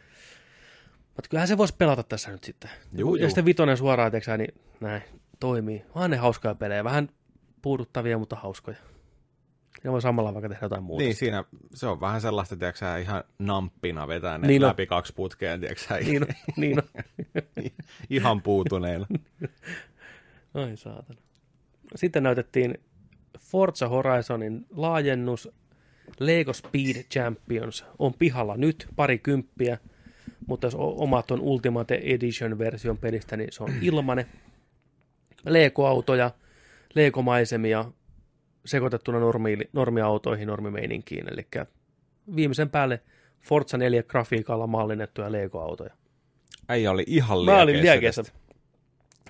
Mutta 1.16 1.28
kyllähän 1.30 1.48
se 1.48 1.58
voisi 1.58 1.74
pelata 1.78 2.02
tässä 2.02 2.30
nyt 2.32 2.44
sitten. 2.44 2.70
Juu, 2.96 3.14
ja 3.14 3.20
juu. 3.22 3.28
sitten 3.28 3.44
vitonen 3.44 3.76
suoraan, 3.76 4.12
teksää, 4.12 4.36
niin 4.36 4.54
näin, 4.80 5.02
toimii. 5.40 5.84
Vaan 5.94 6.10
ne 6.10 6.16
hauskoja 6.16 6.54
pelejä, 6.54 6.84
vähän 6.84 7.08
puuduttavia, 7.62 8.18
mutta 8.18 8.36
hauskoja. 8.36 8.76
Ne 9.84 9.92
voi 9.92 10.02
samalla 10.02 10.34
vaikka 10.34 10.48
tehdä 10.48 10.64
jotain 10.64 10.82
muuta. 10.82 11.04
Niin, 11.04 11.14
siinä 11.16 11.44
se 11.74 11.86
on 11.86 12.00
vähän 12.00 12.20
sellaista, 12.20 12.56
tiedätkö 12.56 12.98
ihan 13.00 13.24
namppina 13.38 14.08
vetää 14.08 14.38
ne 14.38 14.46
Niin 14.48 14.64
on. 14.64 14.68
läpi 14.68 14.86
kaksi 14.86 15.12
putkea, 15.14 15.58
tiedätkö 15.58 15.94
Niin 16.04 16.22
on, 16.22 16.28
niin 16.56 16.78
on. 16.78 16.88
ihan 18.10 18.42
puutuneilla. 18.42 19.06
Ai 20.54 20.76
saatana. 20.76 21.20
Sitten 21.94 22.22
näytettiin 22.22 22.78
Forza 23.38 23.88
Horizonin 23.88 24.66
laajennus. 24.70 25.48
Lego 26.20 26.52
Speed 26.52 27.04
Champions 27.10 27.84
on 27.98 28.14
pihalla 28.14 28.56
nyt, 28.56 28.88
pari 28.96 29.18
kymppiä, 29.18 29.78
mutta 30.46 30.66
jos 30.66 30.74
omat 30.78 31.30
on 31.30 31.40
Ultimate 31.40 32.00
Edition-version 32.04 32.98
pelistä, 32.98 33.36
niin 33.36 33.52
se 33.52 33.62
on 33.62 33.70
ilmanen. 33.82 34.26
Lego-autoja, 35.44 36.30
Lego-maisemia 36.94 37.84
sekoitettuna 38.64 39.20
normi, 39.20 39.58
normiautoihin, 39.72 40.48
normimeininkiin, 40.48 41.32
eli 41.32 41.46
viimeisen 42.36 42.70
päälle 42.70 43.00
Forza 43.40 43.78
4 43.78 44.02
grafiikalla 44.02 44.66
mallinnettuja 44.66 45.32
Lego-autoja. 45.32 45.94
Äijä 46.68 46.90
oli 46.90 47.04
ihan 47.06 47.44
Mä 47.44 47.62
olin 47.62 47.82
liekeissä 47.82 48.22
liekeissä. 48.22 48.24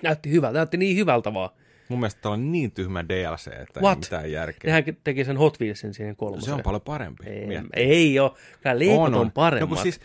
Näytti 0.03 0.31
hyvältä, 0.31 0.57
näytti 0.57 0.77
niin 0.77 0.97
hyvältä 0.97 1.33
vaan. 1.33 1.49
Mun 1.89 1.99
mielestä 1.99 2.21
tää 2.21 2.31
on 2.31 2.51
niin 2.51 2.71
tyhmä 2.71 3.05
DLC, 3.09 3.47
että 3.47 3.79
What? 3.79 3.97
ei 3.97 3.99
mitään 3.99 4.31
järkeä. 4.31 4.69
Nehän 4.69 4.83
teki 5.03 5.25
sen 5.25 5.37
Hot 5.37 5.59
Wheelsin 5.61 5.93
siihen 5.93 6.15
kolmoseen. 6.15 6.45
Se 6.45 6.53
on 6.53 6.61
paljon 6.63 6.81
parempi. 6.81 7.23
Ei, 7.29 7.47
miettii. 7.47 7.69
ei 7.83 8.19
ole. 8.19 8.31
Kyllä 8.63 8.79
Legot 8.79 8.97
on, 9.07 9.15
on 9.15 9.31
paremmat. 9.31 9.69
No, 9.77 9.83
siis, 9.83 9.99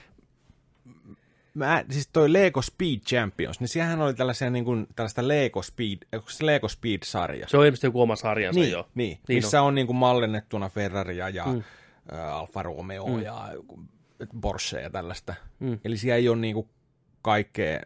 mä, 1.54 1.84
siis 1.90 2.08
toi 2.12 2.32
Lego 2.32 2.62
Speed 2.62 2.98
Champions, 2.98 3.60
niin 3.60 3.68
siellähän 3.68 4.00
oli 4.00 4.14
tällaisia 4.14 4.50
niin 4.50 4.64
kuin, 4.64 4.86
tällaista 4.96 5.28
Lego 5.28 5.62
Speed, 5.62 5.98
onko 6.14 6.30
se 6.30 6.46
Lego 6.46 6.68
Speed-sarja? 6.68 7.48
Se 7.48 7.56
on 7.56 7.64
ilmeisesti 7.64 7.86
joku 7.86 8.02
oma 8.02 8.16
sarjansa 8.16 8.60
niin, 8.60 8.72
jo. 8.72 8.88
niin, 8.94 9.18
Niin 9.28 9.36
missä 9.36 9.62
on, 9.62 9.74
niin 9.74 9.86
kuin 9.86 9.96
mallinnettuna 9.96 10.68
Ferraria 10.68 11.28
ja 11.28 11.44
Mm. 11.46 11.52
mm. 11.52 11.62
Alfa 12.32 12.62
Romeo 12.62 13.06
mm. 13.06 13.22
ja 13.22 13.48
Porsche 14.40 14.80
ja 14.80 14.90
tällaista. 14.90 15.34
Mm. 15.60 15.78
Eli 15.84 15.96
siellä 15.96 16.16
ei 16.16 16.28
ole 16.28 16.38
niin 16.38 16.54
kuin 16.54 16.68
kaikkea 17.22 17.80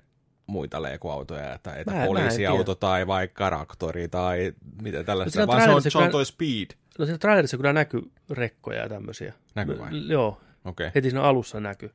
muita 0.47 0.83
Lego-autoja, 0.83 1.55
että, 1.55 1.75
että 1.75 1.91
Mä- 1.93 1.97
mä 1.97 2.03
en 2.03 2.09
poliisiauto 2.09 2.75
tai 2.75 3.07
vaikka 3.07 3.47
traktori 3.47 4.09
tai 4.09 4.53
mitä 4.83 5.05
tällaista, 5.05 5.33
siinä 5.33 5.47
vaan 5.47 5.63
se 5.63 5.71
on, 5.71 5.83
se 5.83 5.99
on 5.99 6.11
toi 6.11 6.27
Speed. 6.27 6.67
No 6.99 7.05
siinä 7.05 7.19
trailerissa 7.19 7.57
kyllä 7.57 7.73
näkyy 7.73 8.03
rekkoja 8.31 8.83
ja 8.83 8.89
tämmöisiä. 8.89 9.33
Näkyy 9.55 9.79
vai? 9.79 9.89
L- 9.93 10.11
Joo, 10.11 10.29
Okei. 10.65 10.87
Okay. 10.87 10.91
heti 10.95 11.11
siinä 11.11 11.23
alussa 11.23 11.61
näkyy. 11.61 11.91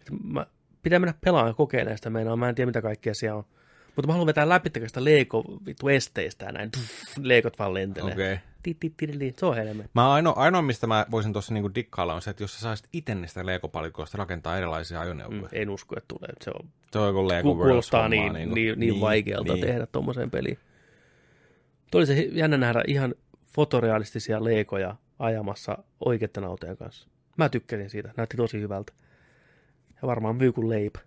Et 0.00 0.10
Mä, 0.24 0.46
pitää 0.82 0.98
mennä 0.98 1.14
pelaamaan 1.24 1.50
ja 1.50 1.54
kokeilemaan 1.54 1.98
sitä 1.98 2.10
meinaa. 2.10 2.36
Mä 2.36 2.48
en 2.48 2.54
tiedä, 2.54 2.66
mitä 2.66 2.82
kaikkea 2.82 3.14
siellä 3.14 3.38
on. 3.38 3.44
Mutta 3.96 4.06
mä 4.06 4.12
haluan 4.12 4.26
vetää 4.26 4.48
läpi 4.48 4.70
sitä 4.86 5.04
Lego 5.04 5.44
vittu 5.66 5.88
esteistä 5.88 6.44
ja 6.44 6.52
näin. 6.52 6.70
Tuff, 6.70 7.18
Legot 7.22 7.58
vaan 7.58 7.74
lentelee. 7.74 8.12
Okei. 8.12 8.32
Okay. 8.32 8.46
Se 9.38 9.46
on 9.46 9.56
helmet. 9.56 9.90
Mä 9.94 10.12
ainoa, 10.12 10.34
ainoa, 10.36 10.62
mistä 10.62 10.86
mä 10.86 11.06
voisin 11.10 11.32
tuossa 11.32 11.54
niinku 11.54 11.74
dikkailla 11.74 12.14
on 12.14 12.22
se, 12.22 12.30
että 12.30 12.42
jos 12.42 12.54
sä 12.54 12.60
saisit 12.60 12.88
itse 12.92 13.14
niistä 13.14 13.46
Lego-palikoista 13.46 14.18
rakentaa 14.18 14.56
erilaisia 14.56 15.00
ajoneuvoja. 15.00 15.40
Mm, 15.40 15.48
en 15.52 15.70
usko, 15.70 15.94
että 15.98 16.08
tulee. 16.08 16.32
Se 16.40 16.50
on, 16.50 16.68
Se 16.92 16.98
on 16.98 17.06
joku 17.06 17.28
Lego 17.28 17.54
ku- 17.54 17.62
kuulostaa 17.62 18.08
niin, 18.08 18.32
niin, 18.32 18.54
niin, 18.54 18.80
niin 18.80 19.00
vaikealta 19.00 19.52
niin. 19.52 19.66
tehdä 19.66 19.86
tuommoiseen 19.86 20.30
peliin. 20.30 20.58
Tuo 21.90 21.98
oli 21.98 22.06
se 22.06 22.14
jännä 22.14 22.56
nähdä 22.56 22.82
ihan 22.86 23.14
fotorealistisia 23.44 24.44
leikoja 24.44 24.96
ajamassa 25.18 25.78
oikeiden 26.04 26.44
autojen 26.44 26.76
kanssa. 26.76 27.08
Mä 27.36 27.48
tykkäsin 27.48 27.90
siitä. 27.90 28.14
Näytti 28.16 28.36
tosi 28.36 28.60
hyvältä. 28.60 28.92
Ja 30.02 30.08
varmaan 30.08 30.36
myy 30.36 30.52
kuin 30.52 30.68
leipä. 30.68 30.98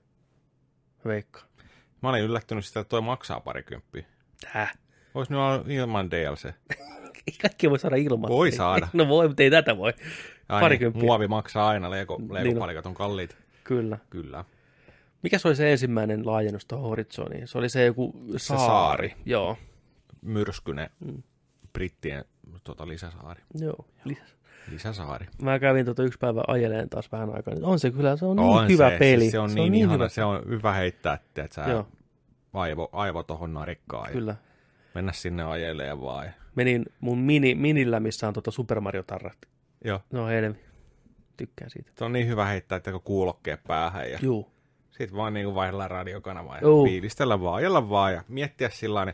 Veikka. 1.06 1.42
Mä 2.04 2.10
olin 2.10 2.24
yllättynyt 2.24 2.66
sitä, 2.66 2.80
että 2.80 2.90
toi 2.90 3.02
maksaa 3.02 3.40
parikymppiä. 3.40 4.06
Täh. 4.54 4.78
Vois 5.16 5.30
nyt 5.30 5.40
olla 5.40 5.64
ilman 5.68 6.12
DLC. 6.12 6.54
Ei 7.30 7.36
kaikki 7.42 7.70
voi 7.70 7.80
saada 7.80 7.96
ilman. 7.96 8.30
Voi 8.30 8.52
saada. 8.52 8.88
No 8.94 9.08
voi, 9.08 9.28
mutta 9.28 9.44
ei 9.44 9.52
tätä 9.52 9.78
voi. 9.78 9.94
Ai 10.50 10.62
Parikymppiä. 10.62 11.00
Niin, 11.00 11.06
muovi 11.08 11.28
maksaa 11.28 11.68
aina, 11.70 11.90
Lego, 11.92 12.18
Niin 12.18 12.32
on. 12.32 12.36
Lego-palikat 12.36 12.86
on 12.86 12.94
kalliit. 12.94 13.38
Kyllä. 13.64 13.98
Kyllä. 14.10 14.46
Mikä 15.24 15.38
se 15.38 15.48
oli 15.48 15.56
se 15.56 15.72
ensimmäinen 15.72 16.26
laajennus 16.28 16.66
tuohon 16.66 16.90
Horizoniin? 16.90 17.48
Se 17.48 17.58
oli 17.58 17.70
se 17.70 17.86
joku 17.86 18.14
saari. 18.38 18.66
saari. 18.68 19.14
Joo. 19.26 19.58
Myrskyne 20.22 20.90
Mm. 21.00 21.24
brittien 21.74 22.26
tota, 22.64 22.88
lisäsaari. 22.88 23.42
Joo. 23.60 23.86
Lisä. 24.06 24.22
Lisäsaari. 24.72 25.26
Mä 25.42 25.60
kävin 25.60 25.86
tota 25.86 26.04
yksi 26.04 26.20
päivä 26.20 26.44
ajeleen 26.48 26.90
taas 26.90 27.12
vähän 27.12 27.30
aikaa. 27.36 27.54
On 27.62 27.80
se 27.80 27.92
kyllä, 27.92 28.18
se 28.18 28.26
on, 28.26 28.40
on 28.40 28.68
niin 28.68 28.74
hyvä 28.74 28.90
se, 28.90 28.98
peli. 28.98 29.20
Siis 29.20 29.32
se 29.32 29.40
on 29.40 29.56
niin, 29.56 29.76
ihana, 29.76 29.94
hyvä. 29.94 30.10
se 30.10 30.24
on 30.24 30.42
hyvä 30.50 30.74
heittää, 30.74 31.14
että 31.14 31.44
et 31.44 31.52
sä 31.52 31.62
Joo, 31.70 31.88
aivo, 32.54 32.90
aivo 32.92 33.24
tohon 33.24 33.54
narikkaan 33.54 34.12
kyllä. 34.12 34.36
Mennä 34.96 35.12
sinne 35.12 35.44
ajeleen 35.44 36.02
vaan. 36.02 36.26
Ja... 36.26 36.32
Menin 36.56 36.86
mun 37.00 37.18
mini, 37.18 37.56
minillä, 37.56 38.00
missä 38.00 38.28
on 38.28 38.34
tota 38.34 38.52
Super 38.52 38.80
Mario 38.80 39.04
Tarrat. 39.04 39.38
Joo. 39.86 40.00
No 40.14 40.28
helmi. 40.28 40.60
Tykkään 41.38 41.70
siitä. 41.70 41.92
Se 41.98 42.06
on 42.06 42.14
niin 42.14 42.28
hyvä 42.28 42.46
heittää, 42.46 42.76
että 42.76 42.92
kun 42.92 43.02
kuulokkeet 43.02 43.64
päähän 43.68 44.12
ja 44.12 44.20
Juu. 44.22 44.52
sitten 44.92 45.18
vaan 45.18 45.34
niin 45.34 45.56
vaihdella 45.56 45.88
radiokanavaa 45.88 46.56
ja 46.58 46.62
Juu. 46.62 46.86
fiilistellä 46.86 47.42
vaan, 47.42 47.56
ajella 47.56 47.90
vaan 47.90 48.14
ja 48.14 48.24
miettiä 48.28 48.70
sillä 48.70 49.00
tavalla, 49.00 49.14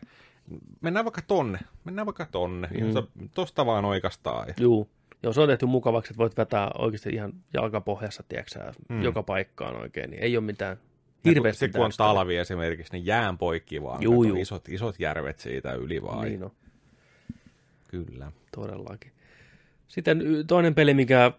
mennään 0.82 1.06
vaikka 1.06 1.22
tonne, 1.22 1.60
mennään 1.84 2.06
vaikka 2.06 2.26
tonne, 2.32 2.68
Mm. 2.68 3.22
mm. 3.22 3.30
tosta 3.30 3.66
vaan 3.66 3.86
oikeastaan. 3.86 4.48
Ja... 4.48 4.54
Juu. 4.60 4.90
Joo, 5.24 5.34
se 5.34 5.42
on 5.42 5.48
tehty 5.48 5.66
mukavaksi, 5.66 6.14
että 6.14 6.18
voit 6.18 6.38
vetää 6.38 6.72
oikeasti 6.78 7.10
ihan 7.10 7.34
jalkapohjassa, 7.54 8.24
tiedätkö 8.30 8.72
Mm. 8.90 9.02
joka 9.02 9.24
paikkaan 9.24 9.76
oikein. 9.76 10.10
Niin 10.10 10.24
ei 10.24 10.38
ole 10.38 10.46
mitään 10.46 10.78
hirveästi 11.26 11.60
Se 11.66 11.72
kun 11.72 11.86
on 11.86 11.92
talvi 11.98 12.38
esimerkiksi, 12.38 12.94
niin 12.94 13.06
jään 13.06 13.38
poikki 13.38 13.84
vaan. 13.84 14.04
Juu, 14.04 14.24
juu. 14.24 14.38
Isot, 14.38 14.70
isot 14.70 15.00
järvet 15.00 15.40
siitä 15.40 15.74
yli 15.74 16.02
vaan. 16.02 16.26
Niin 16.26 16.44
on. 16.44 16.52
Kyllä. 17.88 18.32
Todellakin. 18.56 19.12
Sitten 19.88 20.24
toinen 20.48 20.76
peli, 20.76 20.94
mikä 20.94 21.32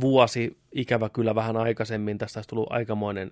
vuosi 0.00 0.58
ikävä 0.72 1.08
kyllä 1.08 1.34
vähän 1.34 1.56
aikaisemmin, 1.56 2.18
tästä 2.18 2.38
olisi 2.38 2.48
tullut 2.48 2.72
aikamoinen 2.72 3.30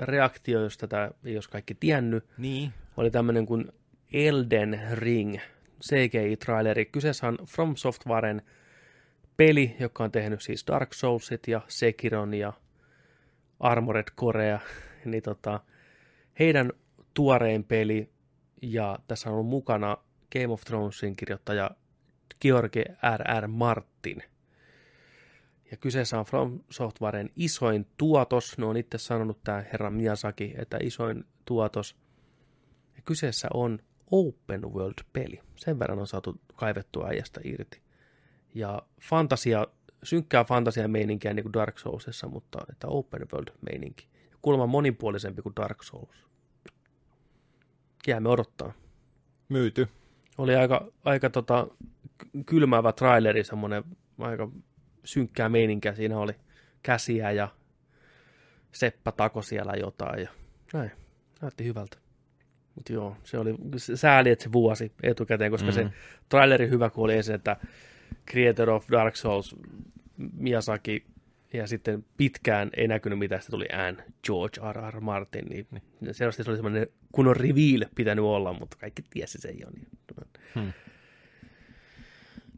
reaktio, 0.00 0.60
jos 0.60 0.78
tätä 0.78 1.10
ei 1.24 1.36
olisi 1.36 1.50
kaikki 1.50 1.74
tiennyt, 1.74 2.24
Niin. 2.38 2.72
oli 2.96 3.10
tämmöinen 3.10 3.46
kuin 3.46 3.72
Elden 4.12 4.80
Ring 4.92 5.36
CGI-traileri. 5.84 6.84
Kyseessä 6.84 7.28
on 7.28 7.38
From 7.46 7.76
Softwaren 7.76 8.42
peli, 9.36 9.76
joka 9.80 10.04
on 10.04 10.12
tehnyt 10.12 10.42
siis 10.42 10.64
Dark 10.66 10.94
Soulsit 10.94 11.48
ja 11.48 11.60
Sekiron 11.68 12.34
ja 12.34 12.52
Armored 13.60 14.06
Corea. 14.16 14.60
niin 15.04 15.22
tota, 15.22 15.60
heidän 16.38 16.72
tuorein 17.14 17.64
peli, 17.64 18.10
ja 18.62 18.98
tässä 19.08 19.28
on 19.28 19.34
ollut 19.34 19.50
mukana 19.50 19.96
Game 20.32 20.48
of 20.48 20.60
Thronesin 20.60 21.16
kirjoittaja 21.16 21.70
George 22.40 22.84
R.R. 23.16 23.48
Martin. 23.48 24.22
Ja 25.70 25.76
kyseessä 25.76 26.18
on 26.18 26.24
From 26.24 26.60
Softwaren 26.70 27.30
isoin 27.36 27.86
tuotos. 27.96 28.58
Ne 28.58 28.66
on 28.66 28.76
itse 28.76 28.98
sanonut 28.98 29.44
tämä 29.44 29.64
herra 29.72 29.90
Miyazaki, 29.90 30.54
että 30.58 30.78
isoin 30.82 31.24
tuotos. 31.44 31.96
Ja 32.96 33.02
kyseessä 33.04 33.48
on 33.54 33.78
open 34.10 34.62
world-peli. 34.62 35.40
Sen 35.56 35.78
verran 35.78 35.98
on 35.98 36.06
saatu 36.06 36.40
kaivettua 36.56 37.06
äijästä 37.08 37.40
irti. 37.44 37.80
Ja 38.54 38.82
fantasia, 39.00 39.66
synkkää 40.02 40.44
fantasia 40.44 40.88
meininkiä 40.88 41.34
niin 41.34 41.44
kuin 41.44 41.52
Dark 41.52 41.78
Soulsissa, 41.78 42.28
mutta 42.28 42.58
että 42.70 42.86
open 42.86 43.26
world-meininki. 43.32 44.08
Ja 44.30 44.36
kuulemma 44.42 44.66
monipuolisempi 44.66 45.42
kuin 45.42 45.56
Dark 45.56 45.82
Souls. 45.82 46.26
Jäämme 48.06 48.28
odottaa. 48.28 48.72
Myyty. 49.48 49.88
Oli 50.38 50.56
aika, 50.56 50.88
aika 51.04 51.30
tota, 51.30 51.66
ky- 52.18 52.44
kylmäävä 52.46 52.92
traileri, 52.92 53.44
semmoinen 53.44 53.84
aika 54.18 54.50
synkkää 55.04 55.48
meininkiä. 55.48 55.94
Siinä 55.94 56.18
oli 56.18 56.32
käsiä 56.82 57.30
ja 57.30 57.48
Seppä 58.72 59.12
tako 59.12 59.42
siellä 59.42 59.72
jotain 59.80 60.22
ja 60.22 60.30
näin. 60.72 60.90
Näytti 61.42 61.64
hyvältä. 61.64 61.96
Mutta 62.74 62.92
joo, 62.92 63.16
se 63.24 63.38
oli 63.38 63.54
sääli, 63.94 64.30
että 64.30 64.42
se 64.42 64.52
vuosi 64.52 64.92
etukäteen, 65.02 65.50
koska 65.50 65.68
mm. 65.68 65.72
se 65.72 65.84
Mhm. 65.84 65.92
traileri 66.28 66.68
hyvä 66.68 66.90
kun 66.90 67.04
oli 67.04 67.16
ensin, 67.16 67.34
että 67.34 67.56
Creator 68.30 68.70
of 68.70 68.90
Dark 68.90 69.16
Souls, 69.16 69.56
Miyazaki, 70.32 71.04
ja 71.52 71.66
sitten 71.66 72.04
pitkään 72.16 72.70
ei 72.76 72.88
näkynyt 72.88 73.18
mitään, 73.18 73.40
sitten 73.40 73.50
tuli 73.50 73.68
Anne, 73.72 74.04
George 74.26 74.60
R. 74.72 74.94
R. 74.94 75.00
Martin, 75.00 75.46
niin, 75.46 75.66
niin. 75.70 76.14
selvästi 76.14 76.44
se 76.44 76.50
oli 76.50 76.56
semmoinen 76.56 76.86
kunnon 77.12 77.36
reveal 77.36 77.84
pitänyt 77.94 78.24
olla, 78.24 78.52
mutta 78.52 78.76
kaikki 78.80 79.02
tiesi 79.10 79.38
sen 79.38 79.58
jo. 79.58 79.66
Niin. 79.70 79.88
Hmm. 80.54 80.72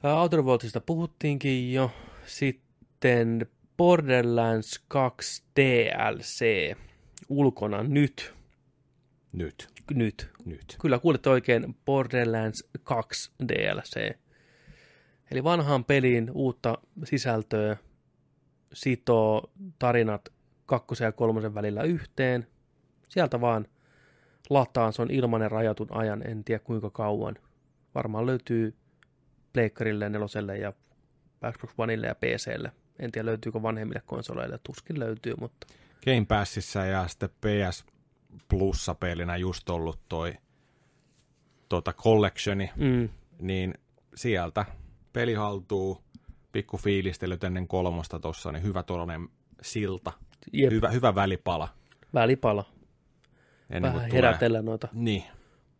Ää, 0.03 0.21
Outer 0.21 0.43
Worldsista 0.43 0.81
puhuttiinkin 0.81 1.73
jo. 1.73 1.91
Sitten 2.27 3.47
Borderlands 3.77 4.85
2 4.89 5.43
DLC 5.61 6.45
ulkona 7.29 7.83
nyt. 7.83 8.35
Nyt. 9.33 9.69
Nyt. 9.95 10.31
Nyt. 10.45 10.77
Kyllä 10.81 10.99
kuulitte 10.99 11.31
oikein 11.31 11.77
Borderlands 11.85 12.71
2 12.83 13.31
DLC. 13.49 14.17
Eli 15.33 15.45
vanhaan 15.45 15.85
peliin 15.85 16.31
uutta 16.35 16.79
sisältöä 17.05 17.77
sitoo 18.73 19.51
tarinat 19.79 20.29
kakkosen 20.67 21.05
ja 21.05 21.13
kolmosen 21.13 21.55
välillä 21.55 21.83
yhteen. 21.83 22.47
Sieltä 23.09 23.41
vaan 23.41 23.67
lataan, 24.51 24.93
se 24.93 25.03
on 25.03 25.11
ilmanen 25.11 25.51
rajatun 25.51 25.87
ajan, 25.91 26.27
en 26.27 26.45
tiedä 26.45 26.59
kuinka 26.65 26.91
kauan. 26.91 27.37
Varmaan 27.95 28.27
löytyy 28.27 28.75
Pleikkarille, 29.53 30.09
neloselle 30.09 30.59
ja 30.59 30.73
Xbox 31.53 31.71
Oneille 31.79 32.07
ja 32.07 32.15
PClle. 32.15 32.73
En 32.99 33.13
tiedä 33.13 33.27
löytyykö 33.27 33.63
vanhemmille 33.63 34.03
konsoleille, 34.07 34.59
tuskin 34.59 34.99
löytyy, 34.99 35.35
mutta 35.41 35.67
Game 36.05 36.27
Passissa 36.29 36.85
ja 36.85 37.09
sitten 37.09 37.31
PS 37.31 37.85
Plussa-pelinä 38.49 39.37
just 39.37 39.71
ollut 39.71 40.01
toi 40.09 40.35
tuota 41.69 41.93
collectioni, 41.93 42.71
mm, 42.77 43.09
niin 43.39 43.75
sieltä 44.15 44.65
peli 45.13 45.35
haltuu, 45.35 46.03
pikku 46.53 46.77
fiilistelyt 46.77 47.45
ennen 47.45 47.69
kolmosta 47.69 48.19
tossa, 48.21 48.53
niin 48.53 48.63
hyvä 48.63 48.83
tuollainen 48.83 49.29
silta, 49.63 50.13
jep, 50.53 50.73
hyvä, 50.73 50.89
hyvä 50.89 51.15
välipala. 51.15 51.69
välipala. 52.15 52.65
Ennen 53.71 53.93
Vähän 53.93 54.01
kuin 54.01 54.11
tulee. 54.11 54.23
herätellä 54.23 54.63
noita 54.63 54.89
Niin, 54.93 55.25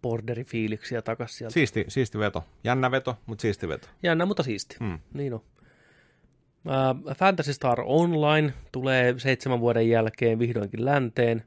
borderifiiliksiä 0.03 1.03
takas 1.03 1.39
sieltä. 1.39 1.55
siisti, 1.55 1.85
siisti 1.89 2.19
veto. 2.19 2.45
Jännä 2.65 2.91
veto, 2.91 3.17
mutta 3.27 3.43
siisti 3.43 3.69
veto. 3.69 3.89
Jännä, 4.03 4.27
mutta 4.27 4.43
siisti. 4.43 4.77
Hmm. 4.81 4.99
Niin 5.15 5.35
on. 5.35 5.43
Äh, 6.69 7.17
Fantasy 7.17 7.53
Star 7.53 7.81
Online 7.85 8.55
tulee 8.73 9.15
seitsemän 9.19 9.61
vuoden 9.61 9.89
jälkeen 9.89 10.39
vihdoinkin 10.39 10.85
länteen. 10.85 11.45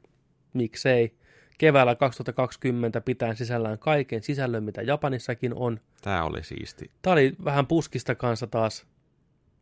Miksei? 0.53 1.15
Keväällä 1.57 1.95
2020 1.95 3.01
pitäen 3.01 3.35
sisällään 3.35 3.79
kaiken 3.79 4.23
sisällön, 4.23 4.63
mitä 4.63 4.81
Japanissakin 4.81 5.53
on. 5.53 5.79
Tää 6.01 6.23
oli 6.23 6.43
siisti. 6.43 6.91
Tämä 7.01 7.11
oli 7.13 7.35
vähän 7.45 7.67
puskista 7.67 8.15
kanssa 8.15 8.47
taas. 8.47 8.85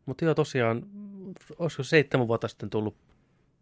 Mutta 0.06 0.24
joo, 0.24 0.34
tosiaan, 0.34 0.82
olisiko 1.58 1.82
seitsemän 1.82 2.28
vuotta 2.28 2.48
sitten 2.48 2.70
tullut 2.70 2.96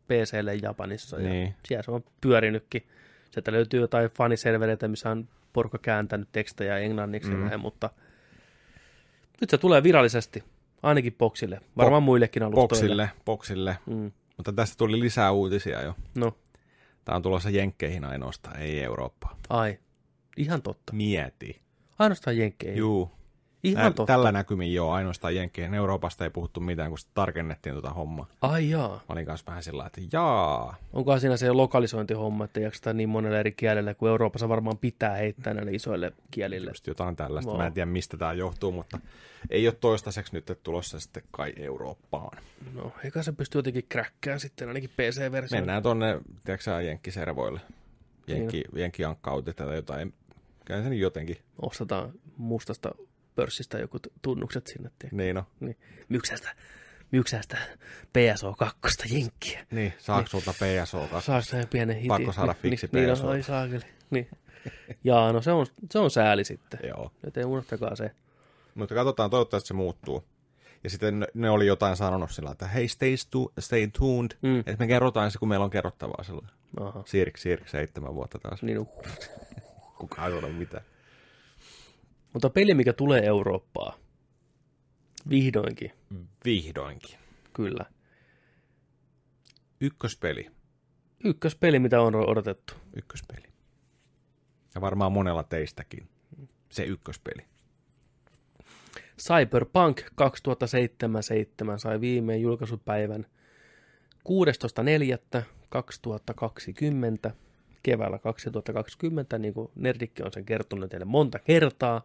PClle 0.08 0.54
Japanissa. 0.54 1.20
Ja 1.20 1.28
Niin. 1.28 1.54
siellä 1.64 1.82
se 1.82 1.90
on 1.90 2.04
pyörinytkin. 2.20 2.86
Sieltä 3.30 3.52
löytyy 3.52 3.80
jotain 3.80 4.10
faniservereitä, 4.10 4.88
missä 4.88 5.10
on 5.10 5.28
porukka 5.52 5.78
kääntänyt 5.78 6.28
tekstejä 6.32 6.78
englanniksi 6.78 7.30
Mm. 7.30 7.44
näin, 7.44 7.60
mutta 7.60 7.90
nyt 9.40 9.50
se 9.50 9.58
tulee 9.58 9.82
virallisesti, 9.82 10.44
ainakin 10.82 11.12
Boxille. 11.18 11.60
Varmaan 11.76 12.02
muillekin 12.02 12.42
alustoille. 12.42 12.68
Boksille, 12.68 13.10
boksille. 13.24 13.78
Mm. 13.86 14.12
Mutta 14.36 14.52
tästä 14.52 14.76
tuli 14.78 15.00
lisää 15.00 15.30
uutisia 15.32 15.82
jo. 15.82 15.94
No, 16.14 16.36
Tää 17.04 17.16
on 17.16 17.22
tulossa 17.22 17.50
Jenkkeihin 17.50 18.04
ainoastaan, 18.04 18.56
ei 18.60 18.82
Eurooppaan. 18.82 19.36
ai. 19.48 19.78
Ihan 20.36 20.62
totta. 20.62 20.92
Mieti. 20.92 21.62
Ainoastaan 21.98 22.36
jenkkeihin. 22.38 22.78
Juu. 22.78 23.10
Ihan 23.64 23.86
Ä, 23.86 23.90
totta. 23.90 24.06
Tällä 24.06 24.32
näkymin 24.32 24.74
joo, 24.74 24.92
ainoastaan 24.92 25.36
Jenkkeihin. 25.36 25.74
Euroopasta 25.74 26.24
ei 26.24 26.30
puhuttu 26.30 26.60
mitään, 26.60 26.90
kun 26.90 26.98
tarkennettiin 27.14 27.72
tuota 27.72 27.90
hommaa. 27.90 28.26
Ai 28.40 28.70
jaa. 28.70 28.88
Mä 28.88 29.02
olin 29.08 29.26
kanssa 29.26 29.46
vähän 29.46 29.62
sillä 29.62 29.86
että 29.86 30.00
jaa. 30.12 30.76
Onkohan 30.92 31.20
siinä 31.20 31.36
se 31.36 31.52
lokalisointihomma, 31.52 32.44
että 32.44 32.60
jakseta 32.60 32.92
niin 32.92 33.08
monelle 33.08 33.40
eri 33.40 33.52
kielelle, 33.52 33.94
kuin 33.94 34.10
Euroopassa 34.10 34.48
varmaan 34.48 34.78
pitää 34.78 35.16
heittää 35.16 35.54
näille 35.54 35.72
isoille 35.72 36.12
kielille. 36.30 36.70
Just 36.70 36.86
jotain 36.86 37.16
tällaista. 37.16 37.50
Wow. 37.50 37.60
Mä 37.60 37.66
en 37.66 37.72
tiedä, 37.72 37.86
mistä 37.86 38.16
tämä 38.16 38.32
johtuu, 38.32 38.72
mutta 38.72 38.98
ei 39.50 39.68
ole 39.68 39.76
toistaiseksi 39.80 40.32
nyt 40.32 40.58
tulossa 40.62 41.00
sitten 41.00 41.22
kai 41.30 41.52
Eurooppaan. 41.56 42.38
No, 42.74 42.92
eikä 43.04 43.22
se 43.22 43.32
pysty 43.32 43.58
jotenkin 43.58 43.84
kräkkään 43.88 44.40
sitten, 44.40 44.68
ainakin 44.68 44.90
PC-versio. 44.90 45.58
Mennään 45.58 45.82
tonne, 45.82 46.20
tiedätkö 46.44 46.64
sä, 46.64 46.80
Jenkkiservoille. 46.80 47.60
Jenkki, 48.26 48.64
Jenkki 48.76 49.02
tai 49.56 49.76
jotain. 49.76 50.14
Käy 50.64 50.82
se 50.82 50.88
nyt 50.88 50.98
jotenkin. 50.98 51.36
Ostetaan 51.62 52.12
mustasta 52.36 52.94
pörssistä 53.34 53.78
joku 53.78 53.98
tunnukset 54.22 54.66
sinne. 54.66 54.90
Tiedä. 54.98 55.16
Niin 55.16 55.36
no. 55.36 55.44
Niin. 55.60 55.76
Myksästä, 56.08 56.54
myksästä 57.10 57.58
PSO 58.12 58.54
2 58.58 59.14
jenkkiä. 59.14 59.66
Niin, 59.70 59.92
saako 59.98 60.28
sulta 60.28 60.52
PSO 60.52 61.08
Saako 61.20 61.42
se 61.42 61.66
pienen 61.70 61.96
hitin? 61.96 62.08
Pakko 62.08 62.32
saada 62.32 62.54
fiksi 62.54 62.88
niin, 62.92 63.06
niin, 63.06 63.16
PSO. 63.16 63.24
no, 63.24 63.30
ai 63.30 63.42
saakeli. 63.42 63.84
Niin. 64.10 64.28
Jaa, 65.04 65.32
no 65.32 65.42
se 65.42 65.52
on, 65.52 65.66
se 65.90 65.98
on 65.98 66.10
sääli 66.10 66.44
sitten. 66.44 66.80
Joo. 66.88 67.12
Joten 67.24 67.46
unohtakaa 67.46 67.96
se. 67.96 68.10
Mutta 68.74 68.94
katsotaan, 68.94 69.30
toivottavasti 69.30 69.68
se 69.68 69.74
muuttuu. 69.74 70.24
Ja 70.84 70.90
sitten 70.90 71.26
ne- 71.34 71.50
oli 71.50 71.66
jotain 71.66 71.96
sanonut 71.96 72.30
sillä, 72.30 72.50
että 72.50 72.66
hei, 72.66 72.88
stay, 72.88 73.16
stu, 73.16 73.52
stay 73.58 73.88
tuned. 73.98 74.30
Mm. 74.42 74.58
Että 74.58 74.76
me 74.78 74.86
kerrotaan 74.86 75.30
se, 75.30 75.38
kun 75.38 75.48
meillä 75.48 75.64
on 75.64 75.70
kerrottavaa 75.70 76.24
sillä. 76.24 76.48
Aha. 76.80 77.02
Siirk, 77.06 77.36
siirk, 77.36 77.68
seitsemän 77.68 78.14
vuotta 78.14 78.38
taas. 78.38 78.62
Niin, 78.62 78.76
no. 78.76 78.84
Kukaan 79.98 80.32
ei 80.32 80.40
sano 80.40 80.52
mitään. 80.52 80.84
Mutta 82.32 82.50
peli, 82.50 82.74
mikä 82.74 82.92
tulee 82.92 83.26
Eurooppaan. 83.26 83.98
Vihdoinkin, 85.30 85.92
Vihdoinkin. 86.44 87.18
kyllä. 87.52 87.84
Ykköspeli. 89.80 90.50
Ykköspeli, 91.24 91.78
mitä 91.78 92.00
on 92.00 92.14
odotettu. 92.14 92.74
Ykköspeli. 92.96 93.46
Ja 94.74 94.80
varmaan 94.80 95.12
monella 95.12 95.42
teistäkin. 95.42 96.08
Se 96.70 96.84
ykköspeli. 96.84 97.46
Cyberpunk 99.22 100.00
2077 100.14 101.78
sai 101.78 102.00
viimein 102.00 102.42
julkaisupäivän 102.42 103.26
16.4.2020 107.28 107.32
keväällä 107.82 108.18
2020, 108.18 109.38
niin 109.38 109.54
kuin 109.54 109.70
Nerdikki 109.74 110.22
on 110.22 110.32
sen 110.32 110.44
kertonut 110.44 110.90
teille 110.90 111.04
monta 111.04 111.38
kertaa, 111.38 112.04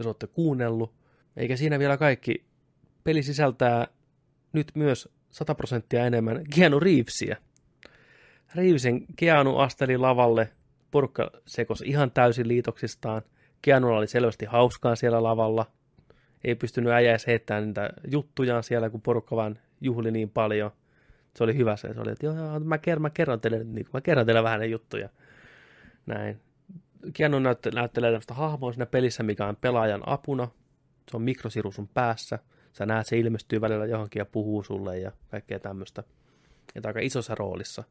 jos 0.00 0.06
olette 0.06 0.26
kuunnellut. 0.26 0.94
Eikä 1.36 1.56
siinä 1.56 1.78
vielä 1.78 1.96
kaikki. 1.96 2.44
Peli 3.04 3.22
sisältää 3.22 3.86
nyt 4.52 4.72
myös 4.74 5.08
100 5.30 5.54
prosenttia 5.54 6.06
enemmän 6.06 6.44
Keanu 6.54 6.80
Reevesia. 6.80 7.36
Reevesen 8.54 9.06
Keanu 9.16 9.56
asteli 9.56 9.96
lavalle, 9.98 10.52
porukka 10.90 11.30
sekos 11.46 11.82
ihan 11.82 12.10
täysin 12.10 12.48
liitoksistaan. 12.48 13.22
Keanulla 13.62 13.98
oli 13.98 14.06
selvästi 14.06 14.46
hauskaa 14.46 14.96
siellä 14.96 15.22
lavalla– 15.22 15.66
ei 16.44 16.54
pystynyt 16.54 16.92
äijä 16.92 17.16
heittämään 17.26 17.66
niitä 17.66 17.90
juttujaan 18.10 18.62
siellä, 18.62 18.90
kun 18.90 19.02
porukka 19.02 19.36
vaan 19.36 19.58
juhli 19.80 20.10
niin 20.10 20.30
paljon. 20.30 20.70
Se 21.36 21.44
oli 21.44 21.56
hyvä 21.56 21.76
se. 21.76 21.94
Se 21.94 22.00
oli, 22.00 22.10
että 22.10 22.26
joo, 22.26 22.34
joo 22.34 22.60
mä, 22.60 22.78
kerron, 22.78 23.02
mä, 23.02 23.10
kerron 23.10 23.40
teille, 23.40 23.64
niin, 23.64 23.86
mä 23.92 24.00
kerron 24.00 24.26
teille 24.26 24.42
vähän 24.42 24.60
ne 24.60 24.66
juttuja. 24.66 25.08
Näin. 26.06 26.40
Keanu 27.12 27.38
näytte, 27.38 27.70
näyttelee 27.70 28.10
tämmöistä 28.10 28.34
hahmoa 28.34 28.72
siinä 28.72 28.86
pelissä, 28.86 29.22
mikä 29.22 29.46
on 29.46 29.56
pelaajan 29.56 30.02
apuna. 30.06 30.48
Se 31.10 31.16
on 31.16 31.22
mikrosiru 31.22 31.72
sun 31.72 31.88
päässä. 31.88 32.38
Sä 32.72 32.86
näet, 32.86 33.06
se 33.06 33.18
ilmestyy 33.18 33.60
välillä 33.60 33.86
johonkin 33.86 34.20
ja 34.20 34.24
puhuu 34.24 34.62
sulle 34.62 34.98
ja 34.98 35.12
kaikkea 35.30 35.58
tämmöistä. 35.58 36.02
Ja 36.74 36.80
aika 36.84 37.00
isossa 37.00 37.34
roolissa. 37.34 37.84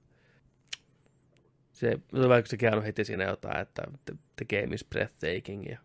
Se, 1.72 1.99
se 2.45 2.57
Keanu 2.57 2.82
heitti 2.82 3.05
siinä 3.05 3.24
jotain, 3.24 3.57
että 3.57 3.82
the, 4.05 4.16
the 4.36 4.60
game 4.60 4.76
is 4.76 4.86
breathtaking 4.86 5.70
ja 5.70 5.78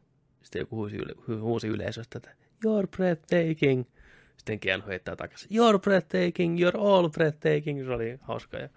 sitten 0.43 0.61
joku 0.61 0.77
huusi, 0.77 0.97
yle, 0.97 1.12
hu- 1.12 1.41
huusi 1.41 1.68
yleisöstä, 1.68 2.18
että 2.18 2.31
you're 2.66 2.89
breathtaking. 2.97 3.85
Sitten 4.37 4.61
Keanu 4.61 4.87
heittää 4.87 5.16
takaisin, 5.16 5.51
you're 5.51 5.79
breathtaking, 5.79 6.59
you're 6.59 6.81
all 6.81 7.09
breathtaking. 7.09 7.85
Se 7.85 7.91
oli 7.91 8.18
hauska. 8.20 8.57
Ja 8.57 8.68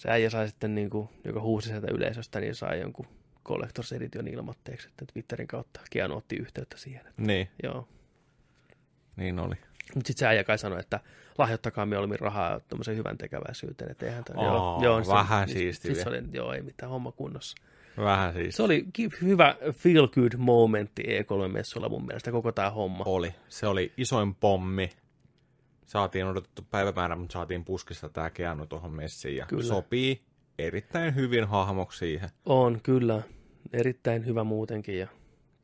se 0.00 0.10
äijä 0.10 0.30
sai 0.30 0.48
sitten, 0.48 0.74
niin 0.74 0.90
kuin, 0.90 1.08
joka 1.24 1.40
huusi 1.40 1.68
sieltä 1.68 1.86
yleisöstä, 1.90 2.40
niin 2.40 2.54
sai 2.54 2.80
jonkun 2.80 3.06
Collector's 3.48 3.96
Edition 3.96 4.28
ilmoitteeksi, 4.28 4.88
että 4.88 5.04
Twitterin 5.12 5.46
kautta 5.48 5.80
Keanu 5.90 6.16
otti 6.16 6.36
yhteyttä 6.36 6.76
siihen. 6.78 7.06
Että, 7.06 7.22
Niin, 7.22 7.48
joo. 7.62 7.88
niin 9.16 9.38
oli. 9.38 9.54
Mutta 9.94 10.06
sitten 10.08 10.18
se 10.18 10.26
äijä 10.26 10.44
kai 10.44 10.58
sanoi, 10.58 10.80
että 10.80 11.00
lahjoittakaa 11.38 11.86
mieluummin 11.86 12.20
rahaa 12.20 12.60
tämmöisen 12.60 12.96
hyvän 12.96 13.18
tekeväisyyteen. 13.18 13.90
Että 13.90 14.06
eihän 14.06 14.24
tämän, 14.24 14.44
Aa, 14.46 14.52
joo, 14.52 14.82
joo, 14.82 15.02
vähän 15.08 15.48
sit- 15.48 15.56
siisti 15.58 15.88
sit 15.94 16.02
se 16.02 16.08
oli, 16.08 16.22
joo, 16.32 16.52
ei 16.52 16.62
mitään 16.62 16.90
homma 16.92 17.12
kunnossa. 17.12 17.56
Vähän 17.96 18.32
siis. 18.32 18.56
Se 18.56 18.62
oli 18.62 18.86
hyvä 19.22 19.56
feel 19.72 20.08
good 20.08 20.32
momentti 20.38 21.02
E3-messuilla 21.02 21.88
mun 21.88 22.06
mielestä 22.06 22.30
koko 22.30 22.52
tämä 22.52 22.70
homma. 22.70 23.04
Oli. 23.06 23.34
Se 23.48 23.66
oli 23.66 23.92
isoin 23.96 24.34
pommi. 24.34 24.90
Saatiin 25.86 26.26
odotettu 26.26 26.62
päivämäärä, 26.70 27.16
mutta 27.16 27.32
saatiin 27.32 27.64
puskista 27.64 28.08
tämä 28.08 28.30
Keanu 28.30 28.66
tuohon 28.66 28.90
messiin. 28.92 29.36
Ja 29.36 29.46
Kyllä. 29.46 29.62
sopii 29.62 30.22
erittäin 30.66 31.14
hyvin 31.14 31.44
hahmoksi 31.44 31.98
siihen. 31.98 32.30
On 32.46 32.80
kyllä 32.82 33.22
erittäin 33.72 34.26
hyvä 34.26 34.44
muutenkin 34.44 34.98
ja 34.98 35.08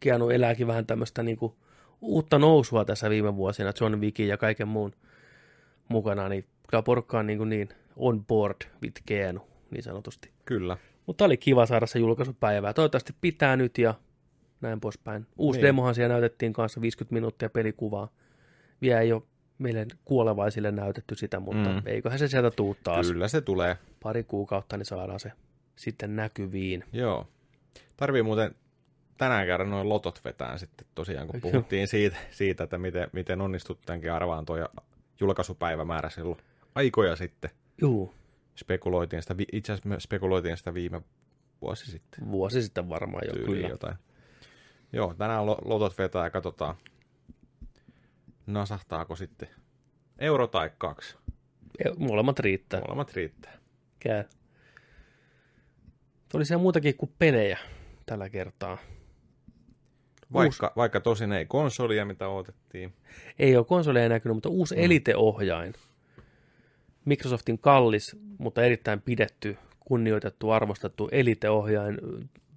Keanu 0.00 0.30
elääkin 0.30 0.66
vähän 0.66 0.86
tämmöistä 0.86 1.22
niinku 1.22 1.56
uutta 2.00 2.38
nousua 2.38 2.84
tässä 2.84 3.10
viime 3.10 3.36
vuosina 3.36 3.72
John 3.80 4.00
Wickin 4.00 4.28
ja 4.28 4.36
kaiken 4.36 4.68
muun 4.68 4.92
mukana, 5.88 6.28
niin 6.28 6.44
kyllä 6.68 6.82
porukka 6.82 7.18
on 7.18 7.26
niin, 7.26 7.38
kuin 7.38 7.50
niin 7.50 7.68
on 7.96 8.26
board 8.26 8.56
with 8.82 9.02
Keanu, 9.06 9.40
niin 9.70 9.82
sanotusti. 9.82 10.30
Kyllä. 10.44 10.76
Mutta 11.06 11.24
oli 11.24 11.36
kiva 11.36 11.66
saada 11.66 11.86
se 11.86 11.98
julkaisupäivää. 11.98 12.72
Toivottavasti 12.72 13.14
pitää 13.20 13.56
nyt 13.56 13.78
ja 13.78 13.94
näin 14.60 14.80
poispäin. 14.80 15.26
Uusi 15.38 15.58
niin. 15.58 15.66
demohan 15.66 15.94
siellä 15.94 16.12
näytettiin 16.12 16.52
kanssa 16.52 16.80
50 16.80 17.14
minuuttia 17.14 17.50
pelikuvaa. 17.50 18.08
Vielä 18.80 19.00
ei 19.00 19.12
ole 19.12 19.22
meille 19.58 19.86
kuolevaisille 20.04 20.70
näytetty 20.70 21.14
sitä, 21.14 21.40
mutta 21.40 21.68
Mm. 21.68 21.82
eiköhän 21.86 22.18
se 22.18 22.28
sieltä 22.28 22.50
tuu 22.50 22.76
taas. 22.84 23.06
Kyllä 23.12 23.28
se 23.28 23.40
tulee. 23.40 23.76
Pari 24.02 24.24
kuukautta, 24.24 24.76
niin 24.76 24.86
saadaan 24.86 25.20
se 25.20 25.32
sitten 25.76 26.16
näkyviin. 26.16 26.84
Joo. 26.92 27.26
Tarvii 27.96 28.22
muuten 28.22 28.54
tänään 29.18 29.46
käydä 29.46 29.64
noin 29.64 29.88
lotot 29.88 30.24
vetään 30.24 30.58
sitten 30.58 30.86
tosiaan, 30.94 31.26
kun 31.26 31.40
Joo. 31.44 31.50
puhuttiin 31.52 31.88
siitä, 31.88 32.16
siitä 32.30 32.64
että 32.64 32.78
miten, 32.78 33.08
miten 33.12 33.40
onnistut 33.40 33.78
tämänkin 33.86 34.12
arvaan 34.12 34.46
tuo 34.46 34.56
julkaisupäivämäärä 35.20 36.10
silloin 36.10 36.38
aikoja 36.74 37.16
sitten. 37.16 37.50
Juu, 37.80 38.14
Spekuloitiin 38.56 39.22
sitä, 39.22 39.34
itse 39.52 39.72
asiassa 39.72 39.88
me 39.88 40.00
spekuloitiin 40.00 40.56
sitä 40.56 40.74
viime 40.74 41.02
vuosi 41.62 41.90
sitten. 41.90 42.30
vuosi 42.30 42.62
sitten 42.62 42.88
varmaan 42.88 43.22
jo, 43.26 43.32
tyyliin 43.32 43.56
kyllä. 43.56 43.68
jotain. 43.68 43.96
Joo, 44.92 45.14
tänään 45.18 45.46
lo- 45.46 45.58
lotot 45.64 45.98
vetää 45.98 46.24
ja 46.24 46.30
katsotaan, 46.30 46.74
nasahtaako 48.48 49.16
sitten 49.16 49.48
euro 50.18 50.46
tai 50.46 50.70
kaksi. 50.78 51.16
Molemmat 51.98 52.38
riittää. 52.38 52.80
Molemmat 52.80 53.12
riittää. 53.12 53.58
Käy. 54.00 54.24
Oli 56.34 56.44
siellä 56.44 56.62
muutakin 56.62 56.96
kuin 56.96 57.12
pelejä 57.18 57.58
tällä 58.06 58.28
kertaa. 58.28 58.78
Vaikka, 60.32 60.72
vaikka 60.76 61.00
tosin 61.00 61.32
ei 61.32 61.46
konsolia, 61.46 62.04
mitä 62.04 62.28
odotettiin. 62.28 62.94
Ei 63.38 63.56
ole 63.56 63.64
konsoleja 63.64 64.08
näkynyt, 64.08 64.36
mutta 64.36 64.48
uusi 64.48 64.74
Mm. 64.74 64.82
Elite-ohjain. 64.82 65.74
Microsoftin 67.04 67.58
kallis, 67.58 68.16
mutta 68.38 68.62
erittäin 68.62 69.00
pidetty, 69.00 69.56
kunnioitettu, 69.80 70.50
arvostettu 70.50 71.08
Elite-ohjain 71.12 71.98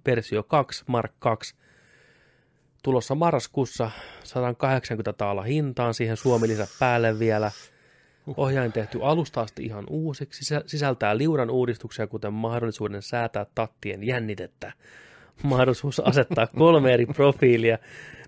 versio 0.06 0.42
2, 0.42 0.84
Mark 0.86 1.12
2. 1.18 1.54
Tulossa 2.82 3.14
marraskuussa 3.14 3.90
180 4.24 5.12
taala 5.12 5.42
hintaan, 5.42 5.94
siihen 5.94 6.16
Suomi 6.16 6.48
lisä 6.48 6.66
päälle 6.78 7.18
vielä. 7.18 7.50
Ohjain 8.36 8.72
tehty 8.72 8.98
alusta 9.02 9.40
asti 9.40 9.64
ihan 9.64 9.84
uusiksi, 9.90 10.54
sisältää 10.66 11.16
liudan 11.16 11.50
uudistuksia, 11.50 12.06
kuten 12.06 12.32
mahdollisuuden 12.32 13.02
säätää 13.02 13.46
tattien 13.54 14.04
jännitettä, 14.04 14.72
mahdollisuus 15.42 16.00
asettaa 16.00 16.46
kolme 16.46 16.94
eri 16.94 17.06
profiilia, 17.06 17.78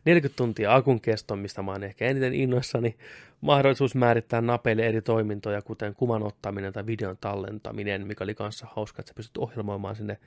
40 0.05 0.37
tuntia 0.37 0.75
akun 0.75 1.01
keston, 1.01 1.39
mistä 1.39 1.63
mä 1.63 1.73
oon 1.73 1.85
ehkä 1.85 2.07
eniten 2.07 2.35
innoissani, 2.35 2.97
mahdollisuus 3.41 3.95
määrittää 3.95 4.41
napeille 4.41 4.87
eri 4.87 5.03
toimintoja, 5.03 5.63
kuten 5.63 5.95
kuvan 5.95 6.23
ottaminen 6.23 6.73
tai 6.73 6.87
videon 6.87 7.17
tallentaminen, 7.21 8.07
mikä 8.07 8.25
oli 8.25 8.35
kanssa 8.35 8.67
hauska, 8.77 9.01
että 9.01 9.11
sä 9.11 9.15
pystyt 9.15 9.37
ohjelmoimaan 9.37 9.97
sinne 9.97 10.19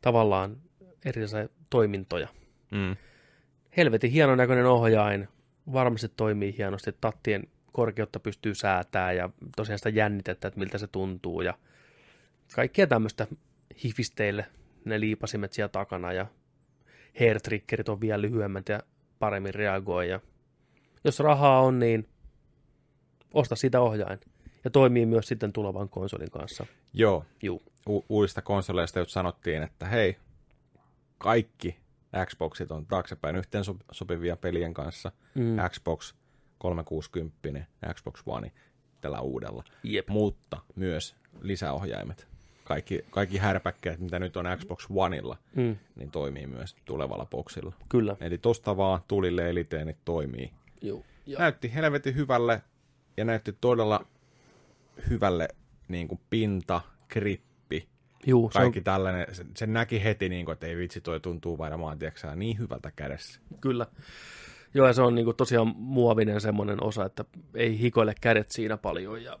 tavallaan 0.00 0.56
erilaisia 1.04 1.48
toimintoja. 1.70 2.28
Mm. 2.70 2.96
Helvetin 3.76 4.10
hienon 4.10 4.38
näköinen 4.38 4.66
ohjain, 4.66 5.28
varmasti 5.72 6.08
toimii 6.16 6.54
hienosti, 6.58 6.92
tattien 7.00 7.48
korkeutta 7.72 8.20
pystyy 8.20 8.54
säätää 8.54 9.12
ja 9.12 9.30
tosiaan 9.56 9.78
sitä 9.78 9.88
jännitettä, 9.88 10.48
että 10.48 10.60
miltä 10.60 10.78
se 10.78 10.86
tuntuu 10.86 11.40
ja 11.40 11.54
kaikkea 12.54 12.86
tämmöistä 12.86 13.26
hifisteille 13.84 14.46
ne 14.84 15.00
liipasimet 15.00 15.52
siellä 15.52 15.68
takana 15.68 16.12
ja 16.12 16.26
hair 17.20 17.40
triggerit 17.40 17.88
on 17.88 18.00
vielä 18.00 18.22
lyhyemmät 18.22 18.68
ja 18.68 18.80
paremmin 19.18 19.54
reagoi 19.54 20.08
ja 20.08 20.20
jos 21.04 21.20
rahaa 21.20 21.60
on, 21.60 21.78
niin 21.78 22.08
osta 23.34 23.56
sitä 23.56 23.80
ohjain. 23.80 24.20
Ja 24.64 24.70
toimii 24.70 25.06
myös 25.06 25.28
sitten 25.28 25.52
tulevan 25.52 25.88
konsolin 25.88 26.30
kanssa. 26.30 26.66
Joo. 26.92 27.24
Juu. 27.42 27.62
U- 27.88 28.04
uudista 28.08 28.42
konsoleista, 28.42 28.98
jotka 28.98 29.12
sanottiin, 29.12 29.62
että 29.62 29.86
hei, 29.86 30.16
kaikki 31.18 31.81
Xboxit 32.26 32.70
on 32.70 32.86
taaksepäin 32.86 33.36
yhteen 33.36 33.64
sopivia 33.92 34.36
pelien 34.36 34.74
kanssa. 34.74 35.12
Mm. 35.34 35.56
Xbox 35.70 36.14
360, 36.58 37.64
Xbox 37.94 38.22
One 38.26 38.52
tällä 39.00 39.20
uudella. 39.20 39.64
Jep. 39.82 40.08
Mutta 40.08 40.60
myös 40.74 41.16
lisäohjaimet. 41.40 42.28
Kaikki, 42.64 43.04
kaikki 43.10 43.38
härpäkkeet, 43.38 44.00
mitä 44.00 44.18
nyt 44.18 44.36
on 44.36 44.46
Xbox 44.58 44.86
Oneilla, 44.90 45.36
mm. 45.56 45.76
niin 45.96 46.10
toimii 46.10 46.46
myös 46.46 46.76
tulevalla 46.84 47.26
boxilla. 47.26 47.72
Kyllä. 47.88 48.16
Eli 48.20 48.38
tosta 48.38 48.76
vaan 48.76 49.00
tulille 49.08 49.50
eliteen, 49.50 49.86
niin 49.86 49.96
toimii. 50.04 50.52
Joo. 50.82 51.02
Näytti 51.38 51.74
helvetin 51.74 52.14
hyvälle 52.14 52.62
ja 53.16 53.24
näytti 53.24 53.52
todella 53.60 54.06
hyvälle 55.10 55.48
niin 55.88 56.08
kuin 56.08 56.20
pinta, 56.30 56.80
grippi, 57.08 57.51
Juu, 58.26 58.48
kaikki 58.48 58.78
on... 58.78 58.84
tällainen. 58.84 59.34
Se, 59.34 59.46
se, 59.56 59.66
näki 59.66 60.04
heti, 60.04 60.28
niin 60.28 60.44
kuin, 60.44 60.52
että 60.52 60.66
ei 60.66 60.76
vitsi, 60.76 61.00
toi 61.00 61.20
tuntuu 61.20 61.58
varmaan 61.58 61.98
tiiäksä, 61.98 62.36
niin 62.36 62.58
hyvältä 62.58 62.92
kädessä. 62.96 63.40
Kyllä. 63.60 63.86
Joo, 64.74 64.86
ja 64.86 64.92
se 64.92 65.02
on 65.02 65.14
niin 65.14 65.24
kuin, 65.24 65.36
tosiaan 65.36 65.74
muovinen 65.76 66.40
semmoinen 66.40 66.84
osa, 66.84 67.04
että 67.04 67.24
ei 67.54 67.78
hikoile 67.78 68.14
kädet 68.20 68.50
siinä 68.50 68.76
paljon. 68.76 69.22
Ja 69.22 69.38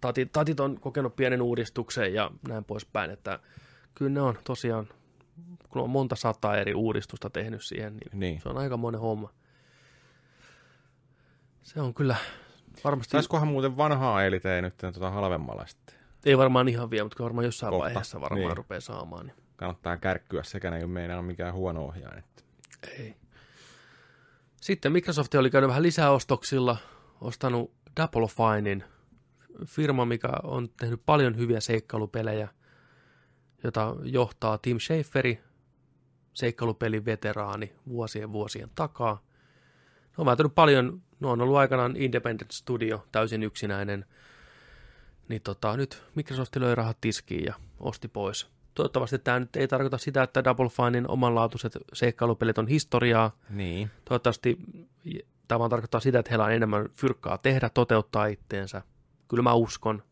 tatit, 0.00 0.32
tatit 0.32 0.60
on 0.60 0.80
kokenut 0.80 1.16
pienen 1.16 1.42
uudistuksen 1.42 2.14
ja 2.14 2.30
näin 2.48 2.64
poispäin, 2.64 3.10
että 3.10 3.38
kyllä 3.94 4.10
ne 4.10 4.20
on 4.20 4.38
tosiaan, 4.44 4.88
kun 5.68 5.82
on 5.82 5.90
monta 5.90 6.16
sataa 6.16 6.56
eri 6.56 6.74
uudistusta 6.74 7.30
tehnyt 7.30 7.64
siihen, 7.64 7.96
niin, 7.96 8.20
niin. 8.20 8.40
se 8.40 8.48
on 8.48 8.58
aika 8.58 8.76
monen 8.76 9.00
homma. 9.00 9.30
Se 11.62 11.80
on 11.80 11.94
kyllä 11.94 12.16
Varmasti... 12.84 13.12
Taisikohan 13.12 13.48
muuten 13.48 13.76
vanhaa 13.76 14.24
Elite 14.24 14.62
nyt 14.62 14.76
tuota 14.78 15.10
halvemmalla 15.10 15.66
sitten? 15.66 16.01
Ei 16.24 16.38
varmaan 16.38 16.68
ihan 16.68 16.90
vielä, 16.90 17.04
mutta 17.04 17.22
varmaan 17.24 17.44
jossain 17.44 17.70
Kohta. 17.70 17.84
vaiheessa 17.84 18.20
varmaan 18.20 18.48
niin. 18.48 18.56
rupeaa 18.56 18.80
saamaan. 18.80 19.26
Niin. 19.26 19.36
Kannattaa 19.56 19.96
kärkkyä 19.96 20.42
sekä 20.42 20.76
ei 20.76 20.84
ole 20.84 21.22
mikään 21.22 21.54
huono 21.54 21.84
ohjaaja. 21.84 22.18
Että... 22.18 22.42
Ei. 22.98 23.16
Sitten 24.60 24.92
Microsoft 24.92 25.34
oli 25.34 25.50
käynyt 25.50 25.68
vähän 25.68 25.82
lisäostoksilla, 25.82 26.76
ostanut 27.20 27.72
Double 28.00 28.28
Finein, 28.28 28.84
firma, 29.66 30.04
mikä 30.04 30.28
on 30.42 30.68
tehnyt 30.68 31.02
paljon 31.06 31.36
hyviä 31.36 31.60
seikkailupelejä, 31.60 32.48
jota 33.64 33.96
johtaa 34.02 34.58
Tim 34.58 34.78
Schaferi, 34.78 35.40
seikkailupelin 36.34 37.04
veteraani 37.04 37.72
vuosien 37.88 38.32
vuosien 38.32 38.70
takaa. 38.74 39.22
Ne 40.02 40.14
on 40.18 40.26
välttänyt 40.26 40.54
paljon 40.54 41.02
No 41.22 41.30
on 41.30 41.40
ollut 41.40 41.56
aikanaan 41.56 41.96
Independent 41.96 42.50
Studio, 42.50 43.06
täysin 43.12 43.42
yksinäinen. 43.42 44.04
Niin 45.28 45.42
tota, 45.42 45.76
nyt 45.76 46.02
Microsoft 46.14 46.56
löi 46.56 46.74
rahat 46.74 47.00
tiskiin 47.00 47.44
ja 47.44 47.54
osti 47.80 48.08
pois. 48.08 48.48
Toivottavasti 48.74 49.18
tämä 49.18 49.40
nyt 49.40 49.56
ei 49.56 49.68
tarkoita 49.68 49.98
sitä, 49.98 50.22
että 50.22 50.44
Double 50.44 50.68
Finein 50.68 51.10
omanlaatuiset 51.10 51.78
seikkailupelit 51.92 52.58
on 52.58 52.68
historiaa. 52.68 53.36
Niin. 53.50 53.90
Toivottavasti 54.04 54.58
tämä 55.48 55.58
vaan 55.58 55.70
tarkoittaa 55.70 56.00
sitä, 56.00 56.18
että 56.18 56.30
heillä 56.30 56.44
on 56.44 56.52
enemmän 56.52 56.88
fyrkkaa 56.92 57.38
tehdä, 57.38 57.70
toteuttaa 57.70 58.26
itteensä. 58.26 58.82
Kyllä 59.28 59.42
mä 59.42 59.54
uskon. 59.54 60.02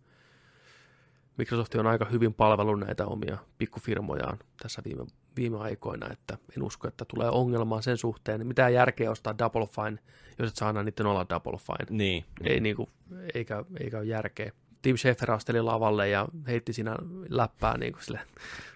Microsoft 1.36 1.74
on 1.74 1.86
aika 1.86 2.04
hyvin 2.04 2.34
palvellut 2.34 2.80
näitä 2.80 3.06
omia 3.06 3.38
pikkufirmojaan 3.58 4.38
tässä 4.62 4.82
viime 4.84 5.04
viime 5.36 5.58
aikoina, 5.58 6.12
että 6.12 6.38
en 6.56 6.62
usko, 6.62 6.88
että 6.88 7.04
tulee 7.04 7.30
ongelmaa 7.30 7.82
sen 7.82 7.96
suhteen. 7.96 8.46
Mitä 8.46 8.68
järkeä 8.68 9.10
ostaa 9.10 9.38
Double 9.38 9.66
Fine, 9.66 9.98
jos 10.38 10.50
et 10.50 10.56
saa 10.56 10.68
aina 10.68 10.82
niiden 10.82 11.06
olla 11.06 11.26
Double 11.28 11.58
Fine. 11.58 11.98
Niin. 11.98 12.24
Ei, 12.44 12.60
niin 12.60 12.76
kuin, 12.76 12.88
eikä, 13.34 13.64
eikä 13.80 13.98
ole 13.98 14.06
järkeä. 14.06 14.52
Tim 14.82 14.96
Schafer 14.96 15.30
asteli 15.30 15.62
lavalle 15.62 16.08
ja 16.08 16.28
heitti 16.46 16.72
siinä 16.72 16.96
läppää 17.28 17.78
niin 17.78 17.92
kuin 17.92 18.04
sille 18.04 18.20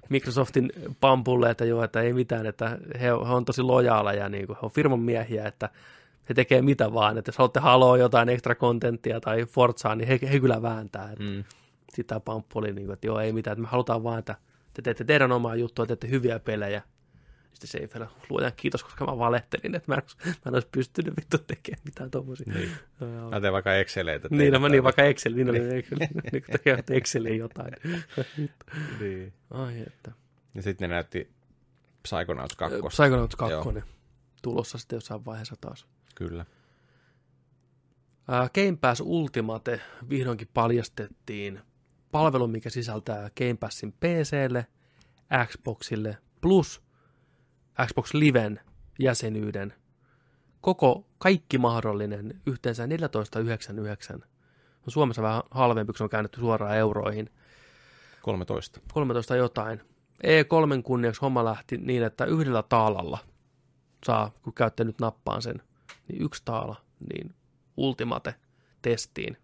Microsoftin 0.09 0.72
pampulle, 1.00 1.50
että 1.50 1.64
joo, 1.64 1.84
että 1.84 2.00
ei 2.00 2.12
mitään, 2.12 2.46
että 2.46 2.78
he, 2.94 3.00
he 3.00 3.12
on 3.12 3.44
tosi 3.44 3.62
lojaaleja, 3.62 4.28
niin 4.28 4.46
kuin, 4.46 4.57
he 4.57 4.66
on 4.66 4.70
firman 4.70 5.00
miehiä, 5.00 5.46
että 5.46 5.70
he 6.28 6.34
tekee 6.34 6.62
mitä 6.62 6.92
vaan, 6.92 7.18
että 7.18 7.28
jos 7.28 7.38
haluatte 7.38 7.61
haloa 7.61 7.98
jotain 7.98 8.28
ekstra 8.28 8.55
kontenttia 8.55 9.20
tai 9.20 9.44
Forzaa, 9.44 9.94
niin 9.94 10.09
he, 10.09 10.18
he 10.32 10.40
kyllä 10.40 10.62
vääntää. 10.62 11.12
Mm. 11.18 11.44
Sitten 11.88 12.07
tämä 12.07 12.20
pamppu 12.20 12.59
oli 12.59 12.72
niin 12.72 12.86
kuin, 12.86 12.94
että 12.94 13.07
joo, 13.07 13.20
ei 13.20 13.32
mitään, 13.32 13.52
että 13.52 13.62
me 13.62 13.68
halutaan 13.68 14.05
vaan, 14.05 14.18
että 14.18 14.36
te 14.74 14.82
teette 14.82 15.05
teidän 15.05 15.32
omaa 15.32 15.57
juttua, 15.57 15.86
teette 15.86 16.09
hyviä 16.11 16.38
pelejä. 16.38 16.82
Sitten 17.55 17.68
se 17.68 17.78
ei 17.78 17.88
vielä 17.94 18.11
luojan 18.28 18.52
kiitos, 18.57 18.84
koska 18.84 19.07
mä 19.07 19.18
valehtelin, 19.18 19.74
että 19.74 19.92
mä 19.92 19.94
en, 19.94 20.02
mä 20.26 20.32
en 20.46 20.55
olisi 20.55 20.68
pystynyt 20.72 21.16
vittu 21.16 21.38
tekemään 21.38 21.82
mitään 21.84 22.11
tommosia. 22.11 22.55
Niin. 22.55 22.70
Mä 23.30 23.40
teen 23.40 23.52
vaikka 23.52 23.74
Exceleitä. 23.74 24.28
Niin, 24.30 24.52
no, 24.52 24.61
mä 24.61 24.68
niin 24.68 24.84
vaikka 24.84 25.02
Excel, 25.02 25.34
niin 25.34 25.50
oli 25.50 25.78
Excel, 25.78 25.98
niin 25.98 26.44
tekee 26.52 26.84
Exceliin 26.90 27.38
jotain. 27.38 27.72
niin. 29.00 29.32
Ai 29.50 29.80
että. 29.86 30.12
Ja 30.55 30.62
sitten 30.62 30.90
ne 30.90 30.94
näytti 30.94 31.30
Psychonauts 32.02 32.57
2. 32.57 32.78
Psychonauts 32.88 33.36
2 33.36 33.57
tulossa 34.42 34.78
sitten 34.78 34.96
jossain 34.96 35.24
vaiheessa 35.24 35.55
taas. 35.61 35.86
Kyllä. 36.14 36.46
Game 38.28 38.78
Pass 38.80 39.02
Ultimate 39.05 39.80
vihdoinkin 40.09 40.48
paljastettiin– 40.55 41.61
palvelu, 42.14 42.48
mikä 42.48 42.70
sisältää 42.70 43.30
Game 43.38 43.55
Passin 43.61 43.92
PClle, 43.92 44.66
Xboxille 45.46 46.18
plus 46.40 46.82
Xbox 47.86 48.14
Liven 48.14 48.60
jäsenyyden. 48.98 49.74
Koko, 50.60 51.06
kaikki 51.18 51.58
mahdollinen, 51.58 52.40
yhteensä 52.46 52.86
14,99. 52.86 54.24
On 54.86 54.88
Suomessa 54.88 55.22
vähän 55.22 55.42
halvempi, 55.50 55.92
kun 55.92 55.98
se 55.98 56.04
on 56.04 56.10
käännetty 56.10 56.40
suoraan 56.40 56.76
euroihin. 56.76 57.30
13. 58.22 58.80
13 58.92 59.36
jotain. 59.36 59.80
E3 60.22 60.82
kunniaksi 60.82 61.20
homma 61.20 61.44
lähti 61.44 61.76
niin, 61.76 62.02
että 62.02 62.24
yhdellä 62.24 62.62
taalalla 62.62 63.18
saa, 64.06 64.32
kun 64.42 64.52
käytte 64.52 64.84
nyt 64.84 65.00
nappaan 65.00 65.42
sen, 65.42 65.62
niin 66.08 66.22
yksi 66.22 66.42
taala, 66.44 66.76
niin 67.12 67.34
Ultimate 67.76 68.34
testiin 68.82 69.36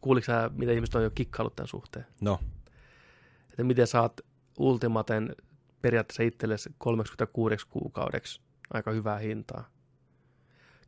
Kuuliko 0.00 0.24
sä, 0.24 0.50
mitä 0.54 0.72
ihmiset 0.72 0.94
on 0.94 1.02
jo 1.02 1.10
kikkaillut 1.10 1.56
tämän 1.56 1.68
suhteen? 1.68 2.06
No. 2.20 2.40
Että 3.50 3.64
miten 3.64 3.86
saat 3.86 4.20
Ultimaten 4.58 5.36
periaatteessa 5.82 6.22
itsellesi 6.22 6.74
36 6.78 7.66
kuukaudeksi 7.68 8.40
aika 8.74 8.90
hyvää 8.90 9.18
hintaa. 9.18 9.70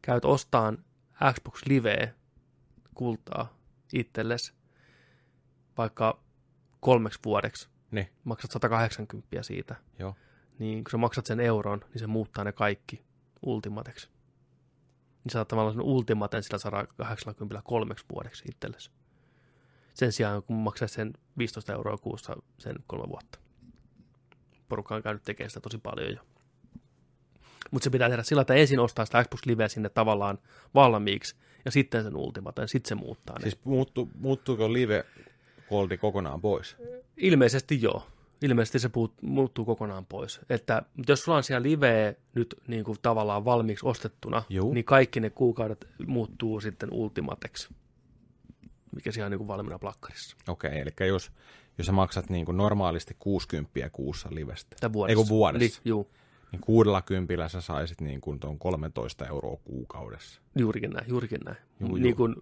Käyt 0.02 0.24
ostaan 0.24 0.84
Xbox 1.32 1.62
Live 1.66 2.14
kultaa 2.94 3.58
itsellesi 3.92 4.52
vaikka 5.78 6.20
kolmeksi 6.80 7.18
vuodeksi. 7.24 7.68
Niin. 7.90 8.08
Maksat 8.24 8.50
180 8.50 9.42
siitä. 9.42 9.76
Joo. 9.98 10.14
Niin 10.58 10.84
kun 10.84 10.90
sä 10.90 10.96
maksat 10.96 11.26
sen 11.26 11.40
euron, 11.40 11.80
niin 11.88 11.98
se 11.98 12.06
muuttaa 12.06 12.44
ne 12.44 12.52
kaikki 12.52 13.04
Ultimateksi. 13.42 14.08
Niin 15.24 15.32
saat 15.32 15.48
tavallaan 15.48 15.74
sen 15.74 15.82
Ultimaten 15.82 16.42
sillä 16.42 16.58
183 16.58 17.94
vuodeksi 18.14 18.44
itsellesi. 18.48 18.90
Sen 19.94 20.12
sijaan, 20.12 20.42
kun 20.42 20.56
maksaa 20.56 20.88
sen 20.88 21.12
15 21.38 21.72
euroa 21.72 21.98
kuussa 21.98 22.36
sen 22.58 22.76
kolme 22.86 23.08
vuotta. 23.08 23.38
Porukka 24.72 24.94
on 24.94 25.02
käynyt 25.02 25.22
tekemään 25.22 25.50
sitä 25.50 25.60
tosi 25.60 25.78
paljon 25.78 26.12
jo. 26.12 26.20
Mutta 27.70 27.84
se 27.84 27.90
pitää 27.90 28.08
tehdä 28.08 28.22
sillä, 28.22 28.42
että 28.42 28.54
ensin 28.54 28.80
ostaa 28.80 29.04
sitä 29.04 29.24
Xbox 29.24 29.40
Liveä 29.46 29.68
sinne 29.68 29.88
tavallaan 29.88 30.38
valmiiksi, 30.74 31.36
ja 31.64 31.70
sitten 31.70 32.04
sen 32.04 32.16
Ultimaten, 32.16 32.68
sitten 32.68 32.88
se 32.88 32.94
muuttaa 32.94 33.38
ne. 33.38 33.42
Siis 33.42 33.58
muuttu, 33.64 34.08
muuttuuko 34.18 34.72
Live 34.72 35.04
Goldi 35.68 35.98
kokonaan 35.98 36.40
pois? 36.40 36.76
Ilmeisesti 37.16 37.82
joo. 37.82 38.06
Ilmeisesti 38.42 38.78
se 38.78 38.88
puut, 38.88 39.14
muuttuu 39.22 39.64
kokonaan 39.64 40.06
pois. 40.06 40.40
Että 40.50 40.82
jos 41.08 41.24
sulla 41.24 41.36
on 41.38 41.44
siellä 41.44 41.62
live 41.62 42.16
nyt 42.34 42.54
niin 42.66 42.84
kuin 42.84 42.98
tavallaan 43.02 43.44
valmiiksi 43.44 43.86
ostettuna, 43.86 44.42
Juu. 44.48 44.74
niin 44.74 44.84
kaikki 44.84 45.20
ne 45.20 45.30
kuukaudet 45.30 45.88
muuttuu 46.06 46.60
sitten 46.60 46.92
ultimateksi. 46.92 47.68
mikä 48.94 49.12
siellä 49.12 49.26
on 49.26 49.30
niin 49.30 49.38
kuin 49.38 49.48
valmiina 49.48 49.78
plakkarissa. 49.78 50.36
Okei, 50.48 50.78
eli 50.78 51.08
jos, 51.08 51.32
jos 51.78 51.86
sä 51.86 51.92
maksat 51.92 52.30
niin 52.30 52.44
kuin 52.46 52.56
normaalisti 52.56 53.16
60 53.18 53.70
kuussa 53.92 54.28
livestä, 54.32 54.76
Tai 54.80 54.92
vuodessa. 54.92 55.12
ei 55.12 55.16
kun 55.24 55.28
vuodessa, 55.28 55.80
Niin, 55.84 55.90
juu, 55.90 56.10
niin 56.52 56.60
kuudella 56.60 57.02
kympillä 57.02 57.48
sä 57.48 57.60
saisit 57.60 58.00
niin 58.00 58.20
kuin 58.20 58.40
tuon 58.40 58.58
13 58.58 59.26
euroa 59.26 59.56
kuukaudessa. 59.64 60.40
juurikin 60.58 60.90
näin, 60.90 61.08
juurikin 61.08 61.40
näin. 61.44 61.56
Juu, 61.80 61.88
juu. 61.88 61.96
niin 61.98 62.16
kuin, 62.16 62.36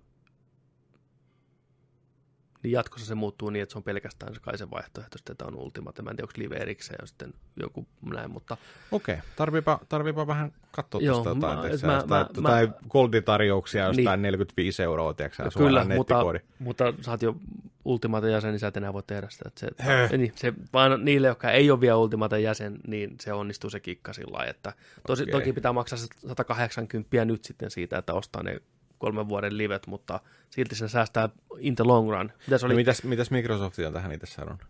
niin 2.63 2.73
jatkossa 2.73 3.07
se 3.07 3.15
muuttuu 3.15 3.51
niin, 3.51 3.63
että 3.63 3.73
se 3.73 3.79
on 3.79 3.83
pelkästään 3.83 4.35
se 4.35 4.41
kai 4.41 4.59
se 4.59 4.71
vaihtoehto, 4.71 5.19
että 5.31 5.45
on 5.45 5.55
Ultimate. 5.55 6.03
Mä 6.03 6.11
en 6.11 6.17
tiedä, 6.17 6.25
onko 6.25 6.33
live 6.37 6.57
erikseen 6.57 6.99
ja 7.01 7.07
sitten 7.07 7.35
joku 7.61 7.87
näin, 8.15 8.31
mutta 8.31 8.57
Okei, 8.93 9.17
tarviipa, 9.37 9.81
tarviipa 9.89 10.27
vähän 10.27 10.53
katsoa 10.71 11.01
Joo, 11.01 11.15
tuosta 11.15 11.31
jotain, 11.31 11.57
mä- 11.59 11.63
tiedätkö, 11.63 11.87
mä- 11.87 11.93
jotain, 11.95 12.43
mä- 12.43 12.61
jotain 12.61 12.75
golditarjouksia 12.89 13.85
jostain 13.85 14.23
Niin. 14.23 14.23
45 14.23 14.83
euroa, 14.83 15.15
tiedätkö, 15.15 15.37
Kyllä, 15.43 15.51
suoraan 15.51 15.97
mutta, 15.97 16.15
mutta 16.59 16.95
sä 17.01 17.11
oot 17.11 17.23
jo 17.23 17.37
Ultimate 17.85 18.31
jäsen, 18.31 18.51
niin 18.51 18.61
sä 18.61 18.67
et 18.69 18.77
enää 18.77 18.93
voi 18.93 19.03
tehdä 19.07 19.27
sitä. 19.31 19.49
Että 19.49 19.61
se, 20.09 20.17
niin, 20.17 20.33
se, 20.37 20.53
vaan 20.73 21.05
niille, 21.05 21.29
jotka 21.29 21.51
ei 21.51 21.71
ole 21.71 21.81
vielä 21.81 21.97
Ultimate 21.97 22.41
jäsen, 22.41 22.79
niin 22.87 23.17
se 23.21 23.33
onnistuu 23.33 23.71
se 23.71 23.81
kikka 23.81 24.13
sillä 24.13 24.33
lailla, 24.33 24.51
että 24.51 24.73
tosi, 25.07 25.27
toki 25.27 25.53
pitää 25.53 25.73
maksaa 25.73 25.99
se 25.99 26.07
180 26.29 27.25
nyt 27.25 27.45
sitten 27.45 27.71
siitä, 27.71 27.99
että 27.99 28.15
ostaa 28.15 28.43
ne 28.43 28.61
kolmen 29.01 29.29
vuoden 29.29 29.59
livet, 29.59 29.87
mutta 29.87 30.21
silti 30.51 30.75
se 30.75 30.89
säästää 30.89 31.29
in 31.59 31.75
the 31.77 31.85
long 31.85 32.11
run. 32.11 32.33
Mitä 32.47 32.59
se 32.59 32.67
No 32.67 32.69
oli? 32.69 32.75
mitäs, 32.77 33.05
mitäs 33.05 33.31
Microsoft 33.31 33.79
on 33.79 33.93
tähän 33.93 34.13
itse 34.13 34.27
sanonut? 34.27 34.61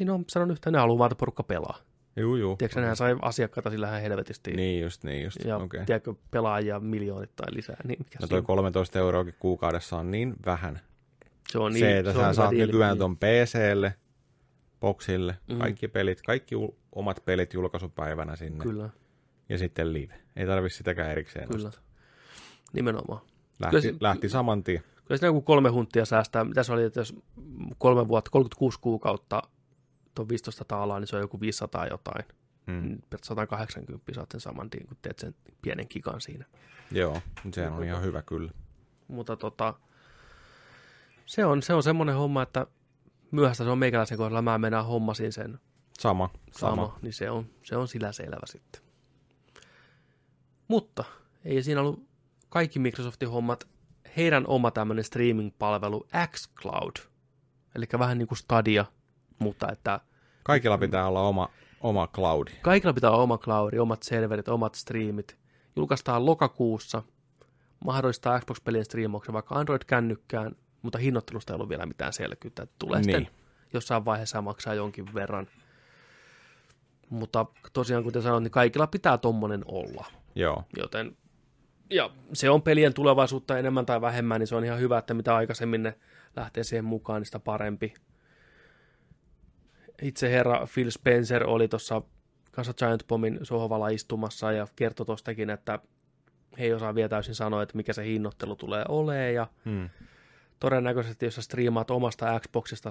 Ei 0.00 0.06
no, 0.06 0.20
sanon 0.28 0.50
yhtään, 0.50 0.72
ne 0.72 0.78
haluaa 0.78 0.98
vaan, 0.98 1.08
että 1.12 1.18
porukka 1.20 1.42
pelaa. 1.42 1.78
Juu, 2.16 2.36
juu. 2.36 2.56
Tiedätkö, 2.56 2.80
nehän 2.80 2.96
sai 2.96 3.16
asiakkaita 3.22 3.70
sillä 3.70 3.88
ihan 3.88 4.00
helvetisti. 4.00 4.50
Niin 4.52 4.82
just, 4.82 5.04
niin 5.04 5.24
just, 5.24 5.44
Ja. 5.44 5.56
Okay. 5.56 5.84
tiedätkö, 5.86 6.14
pelaajia 6.30 6.80
miljoonittain 6.80 7.54
lisää. 7.56 7.76
Niin 7.84 7.98
mikä 7.98 8.18
No 8.20 8.26
siinä? 8.26 8.28
toi 8.28 8.42
13 8.42 8.98
euroakin 8.98 9.34
kuukaudessa 9.38 9.96
on 9.96 10.10
niin 10.10 10.34
vähän. 10.46 10.80
se 11.48 11.58
on 11.58 11.72
Niin, 11.72 11.80
se, 11.80 11.98
että 11.98 12.12
se 12.12 12.18
sä 12.18 12.32
saat 12.32 12.50
diili. 12.50 12.66
nykyään 12.66 12.98
ton 12.98 13.16
PClle, 13.16 13.94
boxille, 14.80 15.36
Mm. 15.48 15.58
kaikki 15.58 15.88
pelit, 15.88 16.22
kaikki 16.22 16.54
omat 16.92 17.22
pelit 17.24 17.54
julkaisupäivänä 17.54 18.36
sinne. 18.36 18.62
Kyllä, 18.62 18.90
Ja 19.48 19.58
sitten 19.58 19.92
live. 19.92 20.14
Ei 20.36 20.46
tarvi 20.46 20.70
sitäkään 20.70 21.10
erikseen 21.10 21.48
kyllä. 21.48 21.68
ostaa. 21.68 21.82
Nimenomaan. 22.72 23.20
Lähti, 23.58 23.70
Kyllä 23.80 23.82
se- 23.94 23.98
lähti 24.00 24.28
saman 24.28 24.64
tien. 24.64 24.82
Kyllä 25.04 25.16
siinä 25.18 25.26
joku 25.28 25.40
kolme 25.42 25.68
hunttia 25.68 26.04
säästää. 26.04 26.44
Mitä 26.44 26.62
se 26.62 26.72
oli, 26.72 26.84
että 26.84 27.00
jos 27.00 27.14
kolme 27.78 28.08
vuotta, 28.08 28.30
36 28.30 28.78
kuukautta 28.80 29.42
tuon 30.14 30.28
15 30.28 30.64
taalaa, 30.64 31.00
niin 31.00 31.08
se 31.08 31.16
on 31.16 31.22
joku 31.22 31.40
500 31.40 31.86
jotain. 31.86 32.24
Mm. 32.66 32.74
Mm. 32.74 32.98
180 33.24 34.14
saat 34.14 34.30
sen 34.30 34.40
saman 34.40 34.70
tien, 34.70 34.86
kun 34.86 34.96
teet 35.02 35.18
sen 35.18 35.34
pienen 35.62 35.88
kikan 35.88 36.20
siinä. 36.20 36.44
Joo, 36.90 37.20
sehän 37.52 37.72
on 37.72 37.84
ihan 37.84 38.02
hyvä 38.02 38.22
kyllä. 38.22 38.50
Mutta 39.08 39.36
tota, 39.36 39.74
se 41.26 41.44
on, 41.44 41.62
se 41.62 41.74
on 41.74 41.82
semmoinen 41.82 42.14
homma, 42.14 42.42
että 42.42 42.66
myöhäistä 43.30 43.64
se 43.64 43.70
on 43.70 43.78
meikäläisen 43.78 44.18
kohdalla. 44.18 44.42
Mä 44.42 44.58
mennään 44.58 44.86
hommasin 44.86 45.32
sen 45.32 45.58
Sama, 45.98 46.30
sama, 46.52 46.76
sama. 46.76 46.98
niin 47.02 47.12
se 47.12 47.30
on, 47.30 47.46
se 47.62 47.76
on 47.76 47.88
sillä 47.88 48.12
selvä 48.12 48.46
sitten. 48.46 48.82
Mutta 50.68 51.04
ei 51.44 51.62
siinä 51.62 51.80
ollut 51.80 52.06
kaikki 52.48 52.78
Microsoftin 52.78 53.30
hommat. 53.30 53.68
Heidän 54.16 54.44
oma 54.46 54.70
tämmöinen 54.70 55.04
streaming-palvelu 55.04 56.06
xCloud, 56.32 56.96
eli 57.74 57.84
vähän 57.98 58.18
niin 58.18 58.28
kuin 58.28 58.38
Stadia, 58.38 58.84
mutta 59.38 59.72
että 59.72 60.00
Kaikilla 60.42 60.78
pitää 60.78 61.06
olla 61.06 61.22
oma, 61.22 61.48
oma 61.80 62.06
cloudi. 62.06 62.52
kaikilla 62.62 62.94
pitää 62.94 63.10
olla 63.10 63.22
oma 63.22 63.38
cloudi, 63.38 63.78
omat 63.78 64.02
serverit, 64.02 64.48
omat 64.48 64.74
streamit. 64.74 65.36
Julkaistaan 65.76 66.26
lokakuussa, 66.26 67.02
mahdollistaa 67.84 68.40
Xbox-pelien 68.40 68.84
striimauksen 68.84 69.32
vaikka 69.32 69.54
Android-kännykkään, 69.54 70.56
mutta 70.82 70.98
hinnoittelusta 70.98 71.52
ei 71.52 71.54
ollut 71.54 71.68
vielä 71.68 71.86
mitään 71.86 72.12
selkyyttä. 72.12 72.62
Että 72.62 72.74
tulee 72.78 73.00
Niin. 73.00 73.04
sitten 73.04 73.34
jossain 73.72 74.04
vaiheessa 74.04 74.42
maksaa 74.42 74.74
jonkin 74.74 75.14
verran. 75.14 75.46
Mutta 77.10 77.46
tosiaan, 77.72 78.04
kuten 78.04 78.22
sanoin, 78.22 78.42
niin 78.42 78.50
kaikilla 78.50 78.86
pitää 78.86 79.18
tommonen 79.18 79.62
olla. 79.66 80.06
Joo, 80.34 80.64
Joten, 80.76 81.16
ja 81.90 82.10
se 82.32 82.50
on 82.50 82.62
pelien 82.62 82.94
tulevaisuutta 82.94 83.58
enemmän 83.58 83.86
tai 83.86 84.00
vähemmän, 84.00 84.40
niin 84.40 84.48
se 84.48 84.56
on 84.56 84.64
ihan 84.64 84.80
hyvä, 84.80 84.98
että 84.98 85.14
mitä 85.14 85.36
aikaisemmin 85.36 85.82
ne 85.82 85.94
lähtee 86.36 86.64
siihen 86.64 86.84
mukaan, 86.84 87.20
niin 87.20 87.26
sitä 87.26 87.38
parempi. 87.38 87.94
Itse 90.02 90.30
herra 90.30 90.66
Phil 90.74 90.90
Spencer 90.90 91.46
oli 91.46 91.68
tuossa 91.68 92.02
kanssa 92.52 92.74
Giant 92.74 93.06
Bombin 93.06 93.38
sohvalla 93.42 93.88
istumassa 93.88 94.52
ja 94.52 94.66
kertoi 94.76 95.06
tuostakin, 95.06 95.50
että 95.50 95.78
he 96.58 96.64
ei 96.64 96.72
osaa 96.72 96.94
vielä 96.94 97.08
täysin 97.08 97.34
sanoa, 97.34 97.62
että 97.62 97.76
mikä 97.76 97.92
se 97.92 98.04
hinnoittelu 98.04 98.56
tulee 98.56 98.84
olemaan 98.88 99.34
ja 99.34 99.46
hmm. 99.64 99.90
todennäköisesti 100.60 101.26
jos 101.26 101.34
sä 101.34 101.42
striimaat 101.42 101.90
omasta 101.90 102.40
Xboxista, 102.40 102.90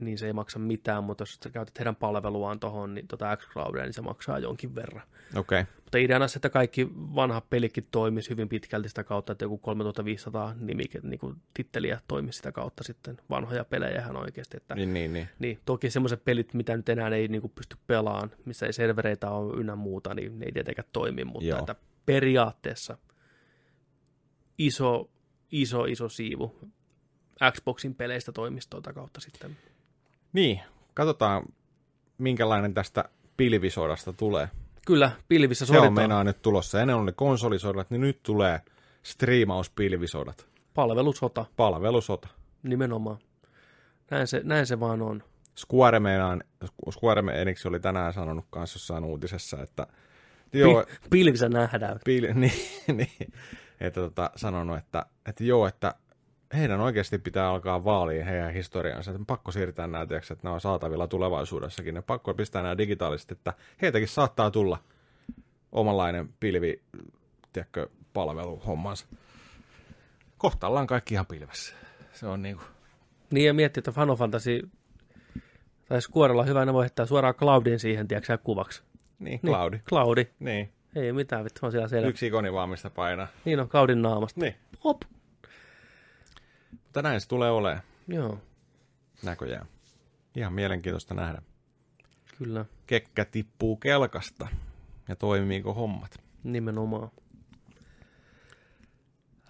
niin 0.00 0.18
se 0.18 0.26
ei 0.26 0.32
maksa 0.32 0.58
mitään, 0.58 1.04
mutta 1.04 1.22
jos 1.22 1.38
sä 1.44 1.50
käytät 1.50 1.78
heidän 1.78 1.96
palveluaan 1.96 2.60
tuohon, 2.60 2.94
niin 2.94 3.08
tota 3.08 3.36
xCloudia, 3.36 3.82
niin 3.82 3.92
se 3.92 4.02
maksaa 4.02 4.38
jonkin 4.38 4.74
verran. 4.74 5.02
Okay. 5.36 5.64
Mutta 5.84 5.98
ideana 5.98 6.28
se, 6.28 6.38
että 6.38 6.50
kaikki 6.50 6.88
vanhat 6.94 7.50
pelikin 7.50 7.84
toimisi 7.90 8.30
hyvin 8.30 8.48
pitkälti 8.48 8.88
sitä 8.88 9.04
kautta, 9.04 9.32
että 9.32 9.44
joku 9.44 9.58
3500 9.58 10.54
nimike, 10.60 11.00
niin 11.02 11.18
kuin 11.18 11.36
titteliä 11.54 12.00
toimisi 12.08 12.36
sitä 12.36 12.52
kautta 12.52 12.84
sitten 12.84 13.16
vanhoja 13.30 13.64
pelejä 13.64 14.00
ihan 14.00 14.16
oikeasti. 14.16 14.56
Että, 14.56 14.74
niin. 14.74 14.94
Niin, 14.94 15.12
niin, 15.12 15.28
niin. 15.38 15.60
Toki 15.64 15.90
semmoiset 15.90 16.24
pelit, 16.24 16.54
mitä 16.54 16.76
nyt 16.76 16.88
enää 16.88 17.08
ei 17.08 17.28
niin 17.28 17.40
kuin 17.40 17.52
pysty 17.54 17.76
pelaamaan, 17.86 18.30
missä 18.44 18.66
ei 18.66 18.72
servereitä 18.72 19.30
ole 19.30 19.60
ynnä 19.60 19.76
muuta, 19.76 20.14
niin 20.14 20.38
ne 20.38 20.46
ei 20.46 20.52
tietenkään 20.52 20.88
toimi, 20.92 21.24
mutta 21.24 21.48
Joo. 21.48 21.58
että 21.58 21.74
periaatteessa 22.06 22.98
iso, 24.58 25.10
iso, 25.50 25.84
iso 25.84 26.08
siivu 26.08 26.54
Xboxin 27.52 27.94
peleistä 27.94 28.32
toimisi 28.32 28.70
tuota 28.70 28.92
kautta 28.92 29.20
sitten. 29.20 29.56
Niin, 30.32 30.60
katsotaan 30.94 31.42
minkälainen 32.18 32.74
tästä 32.74 33.04
pilvisodasta 33.36 34.12
tulee. 34.12 34.48
Kyllä, 34.86 35.10
pilvissä 35.28 35.66
Se 35.66 35.78
on 35.78 35.92
meinaa 35.92 36.24
nyt 36.24 36.42
tulossa. 36.42 36.80
Ennen 36.80 36.96
oli 36.96 37.06
ne 37.06 37.12
konsolisodat, 37.12 37.90
niin 37.90 38.00
nyt 38.00 38.22
tulee 38.22 38.60
striimauspilvisodat. 39.02 40.46
palvelusota 40.74 41.44
Palvelusota. 41.56 42.28
nimenomaan. 42.62 43.18
Näin 44.10 44.26
se, 44.26 44.40
näin 44.44 44.66
se 44.66 44.80
vaan 44.80 45.02
on. 45.02 45.22
Square 45.58 46.00
meinaan, 46.00 46.44
Square 46.90 47.40
Enix 47.40 47.66
oli 47.66 47.80
tänään 47.80 48.12
sanonut 48.12 48.44
kanssa 48.50 48.76
jossain 48.76 49.04
uutisessa, 49.04 49.62
että 49.62 49.86
joo, 50.52 50.84
Pi- 50.84 51.08
pilvissä 51.10 51.48
nähdään. 51.48 52.00
pil, 52.04 52.34
niin, 52.34 52.52
niin, 52.92 53.32
että 53.80 54.00
tota, 54.00 54.30
sanonut, 54.36 54.78
että, 54.78 55.06
että 55.26 55.44
joo, 55.44 55.66
että 55.66 55.94
heidän 56.56 56.80
oikeasti 56.80 57.18
pitää 57.18 57.48
alkaa 57.48 57.84
vaalia 57.84 58.24
heidän 58.24 58.52
historiansa, 58.52 59.10
että 59.10 59.22
pakko 59.26 59.52
siirtää 59.52 59.86
nämä, 59.86 60.06
tiiäks, 60.06 60.30
että 60.30 60.44
nämä 60.44 60.54
on 60.54 60.60
saatavilla 60.60 61.08
tulevaisuudessakin, 61.08 61.94
ne 61.94 62.02
pakko 62.02 62.34
pistää 62.34 62.62
nämä 62.62 62.78
digitaalisesti, 62.78 63.34
että 63.34 63.52
heitäkin 63.82 64.08
saattaa 64.08 64.50
tulla 64.50 64.78
omanlainen 65.72 66.28
pilvi, 66.40 66.82
tiedätkö, 67.52 67.88
palveluhommansa. 68.12 69.06
Kohta 70.38 70.66
ollaan 70.68 70.86
kaikki 70.86 71.14
ihan 71.14 71.26
pilvessä. 71.26 71.74
Se 72.12 72.26
on 72.26 72.42
niinku, 72.42 72.62
Niin 73.30 73.46
ja 73.46 73.54
miettii, 73.54 73.80
että 73.80 73.92
Final 73.92 74.16
Fantasy 74.16 74.68
tai 75.88 76.00
Squarella 76.02 76.42
on 76.42 76.48
hyvä, 76.48 76.64
ne 76.64 76.72
voi 76.72 76.82
heittää 76.84 77.06
suoraan 77.06 77.34
Cloudin 77.34 77.78
siihen, 77.78 78.08
tiedätkö 78.08 78.38
kuvaksi. 78.38 78.82
niin, 79.18 79.40
Niin, 79.42 79.52
Cloudi. 79.54 79.78
Cloudi. 79.78 80.26
Niin, 80.38 80.72
Ei 80.96 81.12
mitään, 81.12 81.44
vittu 81.44 81.66
on 81.66 81.72
siellä 81.72 81.88
selvä. 81.88 82.08
yksi 82.08 82.26
ikoni 82.26 82.52
vaan, 82.52 82.68
mistä 82.70 82.90
painaa. 82.90 83.26
Niin 83.44 83.60
on, 83.60 83.68
Cloudin 83.68 84.02
naamasta. 84.02 84.40
Niin, 84.40 84.54
Hop. 84.84 85.02
Mutta 86.96 87.08
näin 87.08 87.20
se 87.20 87.28
tulee 87.28 87.50
olemaan 87.50 87.82
Joo, 88.08 88.38
näköjään. 89.22 89.66
Ihan 90.36 90.52
mielenkiintoista 90.52 91.14
nähdä. 91.14 91.42
kyllä, 92.38 92.64
Kekkä 92.86 93.24
tippuu 93.24 93.76
kelkasta 93.76 94.48
ja 95.08 95.16
toimiiko 95.16 95.74
hommat. 95.74 96.18
nimenomaan. 96.44 97.10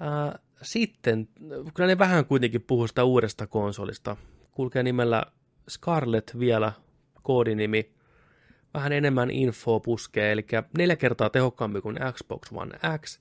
Ää, 0.01 0.39
sitten, 0.63 1.29
kyllä 1.75 1.87
ne 1.87 1.99
vähän 1.99 2.25
kuitenkin 2.25 2.63
puhuu 2.63 2.87
sitä 2.87 3.05
uudesta 3.05 3.47
konsolista. 3.47 4.17
Kulkee 4.53 4.83
nimellä 4.83 5.23
Scarlet 5.71 6.37
vielä, 6.39 6.73
koodinimi. 7.23 7.93
Vähän 8.75 8.93
enemmän 8.93 9.31
infoa 9.31 9.81
puskee, 9.81 10.33
eli 10.33 10.47
neljä 10.79 10.97
kertaa 10.97 11.31
tehokkaampi 11.31 11.81
kuin 11.81 11.97
Xbox 12.13 12.53
One 12.53 12.79
X. 12.99 13.21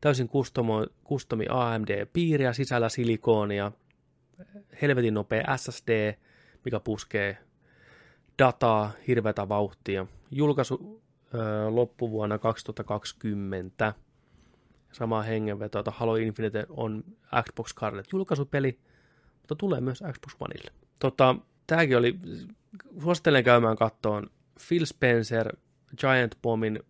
Täysin 0.00 0.28
kustomi 1.04 1.46
AMD-piiriä, 1.48 2.52
sisällä 2.52 2.88
silikoonia, 2.88 3.72
helvetin 4.82 5.14
nopea 5.14 5.56
SSD, 5.56 6.14
mikä 6.64 6.80
puskee 6.80 7.38
dataa, 8.38 8.92
hirveätä 9.08 9.48
vauhtia. 9.48 10.06
Julkaisu 10.30 11.02
ö, 11.34 11.70
loppuvuonna 11.70 12.38
2020. 12.38 13.94
Sama 14.92 15.22
hengenveto, 15.22 15.78
että 15.78 15.90
Halo 15.90 16.16
Infinite 16.16 16.66
on 16.68 17.04
Xbox 17.42 17.70
Scarlet 17.70 18.06
julkaisupeli, 18.12 18.78
mutta 19.38 19.54
tulee 19.54 19.80
myös 19.80 20.02
Xbox 20.12 20.36
Oneille. 20.40 20.70
Tota, 20.98 21.36
tämäkin 21.66 21.96
oli, 21.96 22.18
suosittelen 23.02 23.44
käymään 23.44 23.76
kattoon 23.76 24.30
Phil 24.68 24.84
Spencer 24.84 25.56
Giant 25.96 26.38
Bombin 26.42 26.80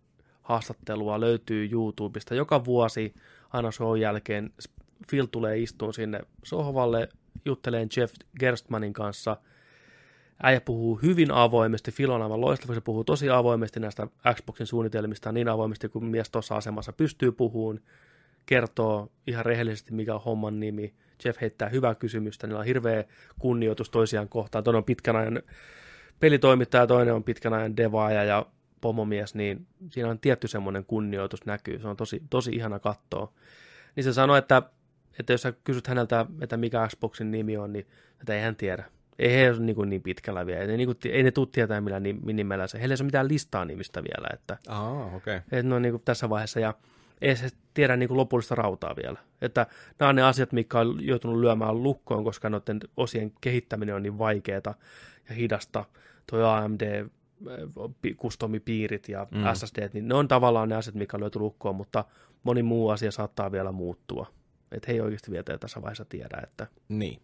haastattelua 0.49 1.19
löytyy 1.19 1.69
YouTubesta 1.71 2.35
joka 2.35 2.65
vuosi 2.65 3.13
aina 3.49 3.71
show 3.71 3.99
jälkeen. 3.99 4.53
Phil 5.09 5.25
tulee 5.25 5.59
istuun 5.59 5.93
sinne 5.93 6.19
sohvalle, 6.43 7.09
jutteleen 7.45 7.89
Jeff 7.97 8.13
Gerstmanin 8.39 8.93
kanssa. 8.93 9.37
Äijä 10.43 10.61
puhuu 10.61 10.95
hyvin 10.95 11.31
avoimesti, 11.31 11.91
Phil 11.91 12.09
on 12.09 12.21
aivan 12.21 12.41
loistava, 12.41 12.73
se 12.73 12.81
puhuu 12.81 13.03
tosi 13.03 13.29
avoimesti 13.29 13.79
näistä 13.79 14.07
Xboxin 14.33 14.67
suunnitelmista, 14.67 15.31
niin 15.31 15.49
avoimesti 15.49 15.89
kuin 15.89 16.05
mies 16.05 16.29
tuossa 16.29 16.55
asemassa 16.55 16.93
pystyy 16.93 17.31
puhumaan, 17.31 17.79
kertoo 18.45 19.11
ihan 19.27 19.45
rehellisesti, 19.45 19.93
mikä 19.93 20.15
on 20.15 20.21
homman 20.21 20.59
nimi. 20.59 20.93
Jeff 21.25 21.41
heittää 21.41 21.69
hyvää 21.69 21.95
kysymystä, 21.95 22.47
niillä 22.47 22.59
on 22.59 22.65
hirveä 22.65 23.03
kunnioitus 23.39 23.89
toisiaan 23.89 24.29
kohtaan. 24.29 24.63
Toinen 24.63 24.77
on 24.77 24.83
pitkän 24.83 25.15
ajan 25.15 25.41
pelitoimittaja, 26.19 26.87
toinen 26.87 27.13
on 27.13 27.23
pitkän 27.23 27.53
ajan 27.53 27.77
devaaja 27.77 28.23
ja 28.23 28.45
pomomies, 28.81 29.35
niin 29.35 29.67
siinä 29.89 30.09
on 30.09 30.19
tietty 30.19 30.47
semmoinen 30.47 30.85
kunnioitus 30.85 31.45
näkyy. 31.45 31.79
Se 31.79 31.87
on 31.87 31.97
tosi, 31.97 32.23
tosi 32.29 32.51
ihana 32.51 32.79
katsoa. 32.79 33.33
Niin 33.95 34.03
se 34.03 34.13
sanoi, 34.13 34.37
että, 34.37 34.61
että 35.19 35.33
jos 35.33 35.41
sä 35.41 35.53
kysyt 35.63 35.87
häneltä, 35.87 36.25
että 36.41 36.57
mikä 36.57 36.87
Xboxin 36.87 37.31
nimi 37.31 37.57
on, 37.57 37.73
niin 37.73 37.87
että 38.21 38.35
ei 38.35 38.41
hän 38.41 38.55
tiedä. 38.55 38.83
Ei 39.19 39.33
he 39.33 39.51
ole 39.51 39.59
niin, 39.59 39.89
niin 39.89 40.01
pitkällä 40.01 40.45
vielä. 40.45 40.61
Ei 40.61 40.67
ne, 40.67 40.77
niin 40.77 40.87
kuin, 40.87 40.97
ei 41.11 41.23
ne 41.23 41.31
tule 41.31 41.47
tietää 41.51 41.81
millä 41.81 41.99
nimellä 42.33 42.67
se. 42.67 42.79
Heillä 42.79 42.93
ei 42.93 42.97
ole 43.01 43.05
mitään 43.05 43.27
listaa 43.27 43.65
nimistä 43.65 44.03
vielä. 44.03 44.27
Että, 44.33 44.57
okei. 45.05 45.15
Okay. 45.15 45.35
että 45.35 45.63
ne 45.63 45.75
on 45.75 45.81
niin 45.81 45.93
kuin 45.93 46.03
tässä 46.05 46.29
vaiheessa. 46.29 46.59
Ja 46.59 46.73
ei 47.21 47.35
se 47.35 47.49
tiedä 47.73 47.97
niin 47.97 48.07
kuin 48.07 48.17
lopullista 48.17 48.55
rautaa 48.55 48.95
vielä. 49.03 49.19
Että 49.41 49.67
nämä 49.99 50.09
on 50.09 50.15
ne 50.15 50.21
asiat, 50.21 50.51
mitkä 50.51 50.79
on 50.79 50.97
joutunut 51.01 51.39
lyömään 51.39 51.83
lukkoon, 51.83 52.23
koska 52.23 52.49
noiden 52.49 52.79
osien 52.97 53.31
kehittäminen 53.41 53.95
on 53.95 54.03
niin 54.03 54.17
vaikeaa 54.17 54.75
ja 55.29 55.35
hidasta. 55.35 55.85
Tuo 56.29 56.45
AMD 56.45 57.05
kustomipiirit 58.17 59.09
ja 59.09 59.27
mm. 59.31 59.43
SSD, 59.53 59.89
niin 59.93 60.07
ne 60.07 60.15
on 60.15 60.27
tavallaan 60.27 60.69
ne 60.69 60.75
asiat, 60.75 60.95
mikä 60.95 61.17
on 61.17 61.21
löyty 61.21 61.39
lukkoon, 61.39 61.75
mutta 61.75 62.05
moni 62.43 62.63
muu 62.63 62.89
asia 62.89 63.11
saattaa 63.11 63.51
vielä 63.51 63.71
muuttua. 63.71 64.27
Että 64.71 64.85
he 64.87 64.93
ei 64.93 65.01
oikeasti 65.01 65.31
vielä 65.31 65.57
tässä 65.59 65.81
vaiheessa 65.81 66.05
tiedä, 66.05 66.41
että... 66.43 66.67
Niin. 66.89 67.21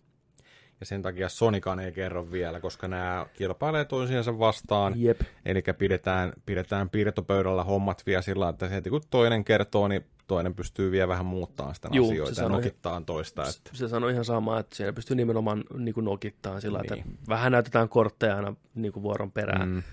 Ja 0.79 0.85
sen 0.85 1.01
takia 1.01 1.29
Sonikan 1.29 1.79
ei 1.79 1.91
kerro 1.91 2.31
vielä, 2.31 2.59
koska 2.59 2.87
nämä 2.87 3.25
kilpailee 3.33 3.85
toisiinsa 3.85 4.39
vastaan. 4.39 4.93
Jep. 4.95 5.21
Eli 5.45 5.63
pidetään, 5.77 6.33
pidetään 6.45 6.89
piirtopöydällä 6.89 7.63
hommat 7.63 8.03
vielä 8.05 8.21
sillä 8.21 8.49
että 8.49 8.67
heti 8.67 8.89
kun 8.89 9.01
toinen 9.09 9.43
kertoo, 9.43 9.87
niin 9.87 10.05
toinen 10.27 10.55
pystyy 10.55 10.91
vielä 10.91 11.07
vähän 11.07 11.25
muuttamaan 11.25 11.75
sitä 11.75 11.89
Juu, 11.91 12.11
asioita 12.11 12.41
ja 12.41 12.49
nokittaan 12.49 13.05
toista. 13.05 13.41
Että... 13.41 13.69
Se 13.73 13.87
sanoi 13.87 14.11
ihan 14.11 14.25
samaa, 14.25 14.59
että 14.59 14.75
siellä 14.75 14.93
pystyy 14.93 15.15
nimenomaan 15.15 15.63
niin 15.77 15.93
kuin 15.93 16.05
nokittaan 16.05 16.61
sillä, 16.61 16.81
niin. 16.81 16.91
Niin. 16.91 17.07
että 17.07 17.27
vähän 17.27 17.51
näytetään 17.51 17.89
kortteja 17.89 18.35
aina 18.35 18.55
niin 18.75 18.93
kuin 18.93 19.03
vuoron 19.03 19.31
perään. 19.31 19.69
Mm. 19.69 19.83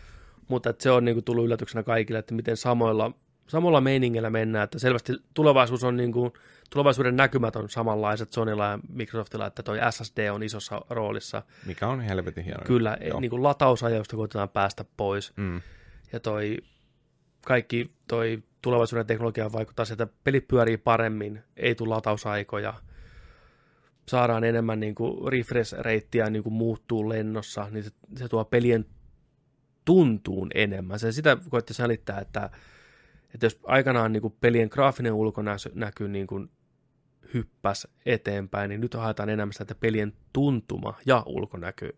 Mutta 0.52 0.70
että 0.70 0.82
se 0.82 0.90
on 0.90 1.04
niin 1.04 1.14
kuin 1.14 1.24
tullut 1.24 1.44
yllätyksenä 1.44 1.82
kaikille, 1.82 2.18
että 2.18 2.34
miten 2.34 2.56
samoilla, 2.56 3.12
samalla 3.46 3.80
meiningillä 3.80 4.30
mennään, 4.30 4.64
että 4.64 4.78
selvästi 4.78 5.12
tulevaisuus 5.34 5.84
on 5.84 5.96
niin 5.96 6.12
kuin, 6.12 6.32
tulevaisuuden 6.70 7.16
näkymät 7.16 7.56
on 7.56 7.68
samanlaiset 7.68 8.32
Sonylla 8.32 8.64
ja 8.64 8.78
Microsoftilla, 8.88 9.46
että 9.46 9.62
toi 9.62 9.78
SSD 9.90 10.28
on 10.30 10.42
isossa 10.42 10.80
roolissa. 10.90 11.42
Mikä 11.66 11.88
on 11.88 12.00
helvetin 12.00 12.44
hieno. 12.44 12.60
Kyllä, 12.66 12.96
Joo. 13.00 13.20
niin 13.20 13.30
kuin 13.30 13.42
latausajoista 13.42 14.16
koitetaan 14.16 14.48
päästä 14.48 14.84
pois. 14.96 15.32
Mm. 15.36 15.60
Ja 16.12 16.20
toi 16.20 16.58
kaikki 17.46 17.90
toi 18.08 18.42
tulevaisuuden 18.62 19.06
teknologia 19.06 19.52
vaikuttaa 19.52 19.84
siihen, 19.84 20.02
että 20.02 20.16
pelit 20.24 20.48
pyörii 20.48 20.76
paremmin, 20.76 21.42
ei 21.56 21.74
tule 21.74 21.94
latausaikoja, 21.94 22.74
saadaan 24.08 24.44
enemmän 24.44 24.80
niin 24.80 24.94
kuin 24.94 25.32
refresh-reittiä 25.32 26.30
niin 26.30 26.42
kuin 26.42 26.52
muuttuu 26.52 27.08
lennossa, 27.08 27.68
niin 27.70 27.84
se, 27.84 27.90
se 28.16 28.28
tuo 28.28 28.44
pelien 28.44 28.86
tuntuun 29.84 30.50
enemmän. 30.54 30.98
Se 30.98 31.12
sitä 31.12 31.36
koitti 31.50 31.74
selittää, 31.74 32.18
että, 32.20 32.50
että 33.34 33.46
jos 33.46 33.60
aikanaan 33.64 34.12
niin 34.12 34.20
kuin 34.22 34.34
pelien 34.40 34.68
graafinen 34.72 35.12
ulkonäkö 35.12 36.08
niin 36.08 36.26
kuin 36.26 36.50
hyppäs 37.34 37.88
eteenpäin, 38.06 38.68
niin 38.68 38.80
nyt 38.80 38.94
haetaan 38.94 39.28
enemmän 39.28 39.52
sitä, 39.52 39.62
että 39.62 39.74
pelien 39.74 40.12
tuntuma 40.32 40.94
ja 41.06 41.22
ulkonäkö 41.26 41.92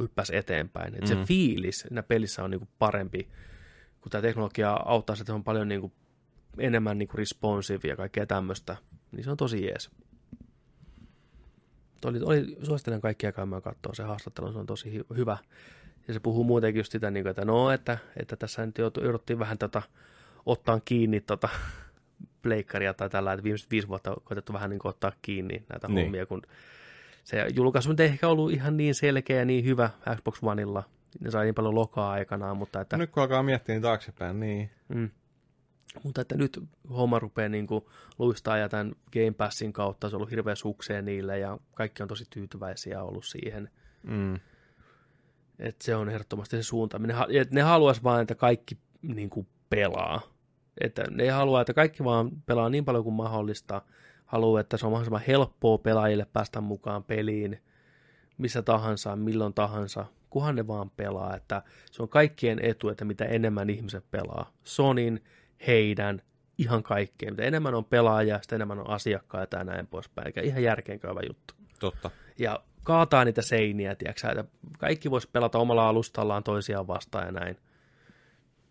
hyppäs 0.00 0.30
eteenpäin. 0.30 0.94
Että 0.94 1.14
Mhm. 1.14 1.20
se 1.22 1.26
fiilis 1.26 1.78
siinä 1.78 2.02
pelissä 2.02 2.44
on 2.44 2.50
niin 2.50 2.60
kuin 2.60 2.70
parempi, 2.78 3.28
kun 4.00 4.10
tämä 4.10 4.22
teknologia 4.22 4.72
auttaa, 4.72 5.14
että 5.14 5.24
se 5.26 5.32
on 5.32 5.44
paljon 5.44 5.68
niin 5.68 5.80
kuin 5.80 5.92
enemmän 6.58 6.98
niin 6.98 7.08
kuin 7.08 7.18
responsive 7.18 7.88
ja 7.88 7.96
kaikkea 7.96 8.26
tämmöistä, 8.26 8.76
niin 9.12 9.24
se 9.24 9.30
on 9.30 9.36
tosi 9.36 9.64
jees. 9.64 9.90
Oli, 12.04 12.20
oli, 12.22 12.56
suosittelen 12.62 13.00
kaikkia 13.00 13.32
käymään 13.32 13.62
katsoa 13.62 13.94
se 13.94 14.02
haastattelu, 14.02 14.52
se 14.52 14.58
on 14.58 14.66
tosi 14.66 14.98
hy- 14.98 15.16
hyvä. 15.16 15.38
Ja 16.08 16.14
se 16.14 16.20
puhuu 16.20 16.44
muutenkin 16.44 16.80
just 16.80 16.92
sitä, 16.92 17.10
niin 17.10 17.24
kuin, 17.24 17.30
että 17.30 17.44
no, 17.44 17.70
että, 17.70 17.98
että 18.16 18.36
tässä 18.36 18.66
nyt 18.66 18.78
jouduttiin 18.78 19.38
vähän 19.38 19.58
tota, 19.58 19.82
ottaa 20.46 20.80
kiinni 20.84 21.20
tota, 21.20 21.48
pleikkaria 22.42 22.94
tai 22.94 23.10
tällä, 23.10 23.32
että 23.32 23.44
viimeiset 23.44 23.70
viisi 23.70 23.88
vuotta 23.88 24.10
on 24.10 24.16
koetettu 24.24 24.52
vähän 24.52 24.70
niin 24.70 24.78
kuin 24.80 24.90
ottaa 24.90 25.12
kiinni 25.22 25.64
näitä 25.68 25.88
Niin. 25.88 26.04
hommia, 26.04 26.26
kun 26.26 26.42
se 27.24 27.46
julkaisu 27.54 27.94
ei 27.98 28.06
ehkä 28.06 28.28
ollut 28.28 28.52
ihan 28.52 28.76
niin 28.76 28.94
selkeä 28.94 29.38
ja 29.38 29.44
niin 29.44 29.64
hyvä 29.64 29.90
Xbox 30.16 30.38
Oneilla. 30.42 30.82
Ne 31.20 31.30
sai 31.30 31.44
niin 31.44 31.54
paljon 31.54 31.74
lokaa 31.74 32.10
aikanaan, 32.10 32.56
mutta 32.56 32.80
että, 32.80 32.96
Nyt 32.96 33.10
kun 33.10 33.22
alkaa 33.22 33.42
miettiä 33.42 33.74
niin 33.74 33.82
taaksepäin, 33.82 34.40
niin 34.40 34.70
mm, 34.88 35.10
mutta 36.02 36.20
että 36.20 36.36
nyt 36.36 36.62
homma 36.90 37.18
rupeaa 37.18 37.48
niin 37.48 37.66
kuin 37.66 37.84
luistaa 38.18 38.58
ja 38.58 38.68
tämän 38.68 38.92
Game 39.12 39.32
Passin 39.36 39.72
kautta 39.72 40.08
se 40.08 40.16
on 40.16 40.18
ollut 40.18 40.30
hirveä 40.30 40.54
sukseen 40.54 41.04
niille 41.04 41.38
ja 41.38 41.58
kaikki 41.74 42.02
on 42.02 42.08
tosi 42.08 42.24
tyytyväisiä 42.30 43.02
ollut 43.02 43.24
siihen. 43.24 43.70
mm, 44.02 44.38
Että 45.58 45.84
se 45.84 45.96
on 45.96 46.08
ehdottomasti 46.08 46.56
se 46.56 46.62
suunta. 46.62 46.98
Ne, 46.98 47.14
et 47.40 47.50
ne 47.50 47.62
haluaisi 47.62 48.02
vain, 48.02 48.22
että 48.22 48.34
kaikki 48.34 48.78
niin 49.02 49.30
kuin 49.30 49.46
pelaa. 49.70 50.20
Että 50.80 51.04
ne 51.10 51.22
ei 51.22 51.28
halua, 51.28 51.60
että 51.60 51.74
kaikki 51.74 52.04
vaan 52.04 52.30
pelaa 52.46 52.68
niin 52.68 52.84
paljon 52.84 53.04
kuin 53.04 53.14
mahdollista. 53.14 53.82
Haluaa, 54.26 54.60
että 54.60 54.76
se 54.76 54.86
on 54.86 54.92
mahdollisimman 54.92 55.22
helppoa 55.26 55.78
pelaajille 55.78 56.26
päästä 56.32 56.60
mukaan 56.60 57.04
peliin 57.04 57.60
missä 58.38 58.62
tahansa, 58.62 59.16
milloin 59.16 59.54
tahansa, 59.54 60.04
kunhan 60.30 60.54
ne 60.54 60.66
vaan 60.66 60.90
pelaa. 60.90 61.36
Että 61.36 61.62
se 61.90 62.02
on 62.02 62.08
kaikkien 62.08 62.58
etu, 62.62 62.88
että 62.88 63.04
mitä 63.04 63.24
enemmän 63.24 63.70
ihmiset 63.70 64.04
pelaa. 64.10 64.52
Sonin, 64.64 65.24
heidän, 65.66 66.22
ihan 66.58 66.82
kaikkea. 66.82 67.30
Mitä 67.30 67.42
enemmän 67.42 67.74
on 67.74 67.84
pelaajia, 67.84 68.38
sitä 68.42 68.56
enemmän 68.56 68.78
on 68.78 68.90
asiakkaita 68.90 69.56
ja 69.56 69.64
näin 69.64 69.86
poispäin. 69.86 70.26
Eikä 70.26 70.40
ihan 70.40 70.62
järkeenkäyvä 70.62 71.20
juttu 71.28 71.54
totta. 71.80 72.10
ja 72.38 72.62
kaataa 72.86 73.24
niitä 73.24 73.42
seiniä, 73.42 73.94
tiedätkö, 73.94 74.28
että 74.28 74.44
kaikki 74.78 75.10
voisi 75.10 75.28
pelata 75.32 75.58
omalla 75.58 75.88
alustallaan 75.88 76.42
toisiaan 76.42 76.86
vastaan 76.86 77.26
ja 77.26 77.32
näin. 77.32 77.56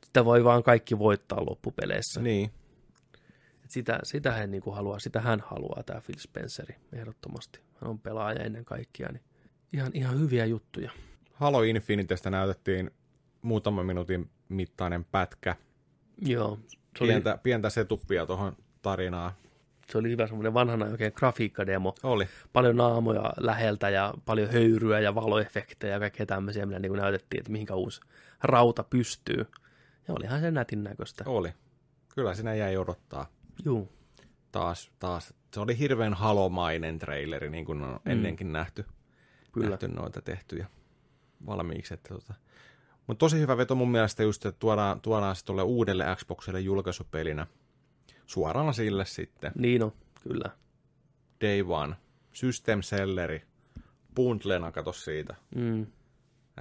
Sitä 0.06 0.26
voi 0.26 0.44
vaan 0.44 0.64
kaikki 0.64 1.00
voittaa 1.00 1.46
loppupeleissä. 1.46 2.22
Niin. 2.22 2.52
Et 3.66 3.72
Sitä, 3.72 4.00
sitä 4.04 4.32
hän 4.32 4.52
niin 4.52 4.64
kuin 4.64 4.76
haluaa, 4.76 5.00
sitä 5.00 5.22
hän 5.22 5.40
haluaa, 5.40 5.84
tämä 5.84 6.02
Phil 6.02 6.16
Spenceri, 6.18 6.76
ehdottomasti. 6.94 7.60
Hän 7.82 7.90
on 7.90 8.00
pelaaja 8.00 8.44
ennen 8.44 8.66
kaikkea, 8.66 9.10
niin 9.12 9.24
ihan, 9.74 9.92
ihan 9.94 10.20
hyviä 10.20 10.46
juttuja. 10.46 10.92
Halo 11.34 11.64
Infinitestä 11.64 12.30
näytettiin 12.30 12.92
muutaman 13.42 13.86
minuutin 13.86 14.30
mittainen 14.50 15.06
pätkä. 15.06 15.56
Joo, 16.22 16.60
se 16.98 17.04
oli, 17.04 17.12
Pientä, 17.12 17.38
pientä 17.44 17.70
setuppia 17.70 18.26
tuohon 18.26 18.58
tarinaan. 18.82 19.32
Se 19.92 19.98
oli 19.98 20.10
hyvä 20.10 20.28
semmoinen 20.28 20.54
vanhana 20.54 20.86
oikein 20.86 21.12
grafiikkademo. 21.16 21.96
Oli. 22.04 22.28
Paljon 22.54 22.76
naamoja 22.76 23.34
läheltä 23.38 23.90
ja 23.90 24.14
paljon 24.26 24.52
höyryä 24.52 25.00
ja 25.00 25.16
valoefektejä 25.16 25.94
ja 25.94 26.00
kaikkea 26.00 26.26
tämmöisiä, 26.26 26.66
millä 26.66 26.80
niin 26.80 26.90
kuin 26.90 27.02
näytettiin, 27.02 27.40
että 27.40 27.52
mihinkä 27.52 27.76
uusi 27.76 28.02
rauta 28.44 28.84
pystyy. 28.84 29.48
Ja 30.08 30.14
olihan 30.14 30.42
se 30.42 30.52
nätin 30.52 30.84
näköistä. 30.84 31.24
Oli. 31.28 31.54
Kyllä 32.16 32.36
sinä 32.36 32.56
jäi 32.56 32.78
odottaa. 32.78 33.28
Juu. 33.66 33.90
Taas, 34.52 34.92
taas. 35.00 35.34
Se 35.54 35.60
oli 35.60 35.80
hirveän 35.80 36.14
halomainen 36.14 37.00
traileri, 37.00 37.50
niin 37.50 37.66
kuin 37.66 37.84
on 37.84 38.00
ennenkin 38.06 38.52
nähty. 38.52 38.86
Kyllä. 39.52 39.70
nähty 39.70 39.88
noita 39.88 40.22
tehtyjä 40.22 40.68
valmiiksi. 41.46 41.94
Että 41.94 42.10
tota. 42.10 42.34
Mutta 43.08 43.20
tosi 43.20 43.40
hyvä 43.40 43.58
veto 43.58 43.76
mun 43.76 43.92
mielestä 43.92 44.24
just, 44.24 44.46
että 44.46 44.60
tuodaan, 44.60 45.02
tuodaan 45.02 45.36
se 45.36 45.46
tuolle 45.46 45.64
uudelle 45.64 46.06
Xboxille 46.16 46.60
julkaisupelinä 46.60 47.48
suoraan 48.26 48.74
sille 48.74 49.06
sitten. 49.06 49.52
Niin 49.56 49.84
on, 49.84 49.92
kyllä. 50.24 50.50
Day 51.42 51.62
One, 51.68 51.96
System 52.34 52.82
Selleri, 52.82 53.44
bundlena 54.16 54.72
kato 54.72 54.94
siitä, 54.94 55.36
Mm, 55.56 55.86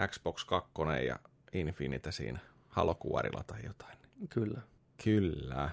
Xbox 0.09 0.45
2 0.45 0.71
ja 1.07 1.19
Infinite 1.53 2.13
siinä 2.13 2.39
halokuorilla 2.69 3.45
tai 3.47 3.61
jotain. 3.65 3.99
kyllä. 4.31 4.61
Kyllä, 5.05 5.71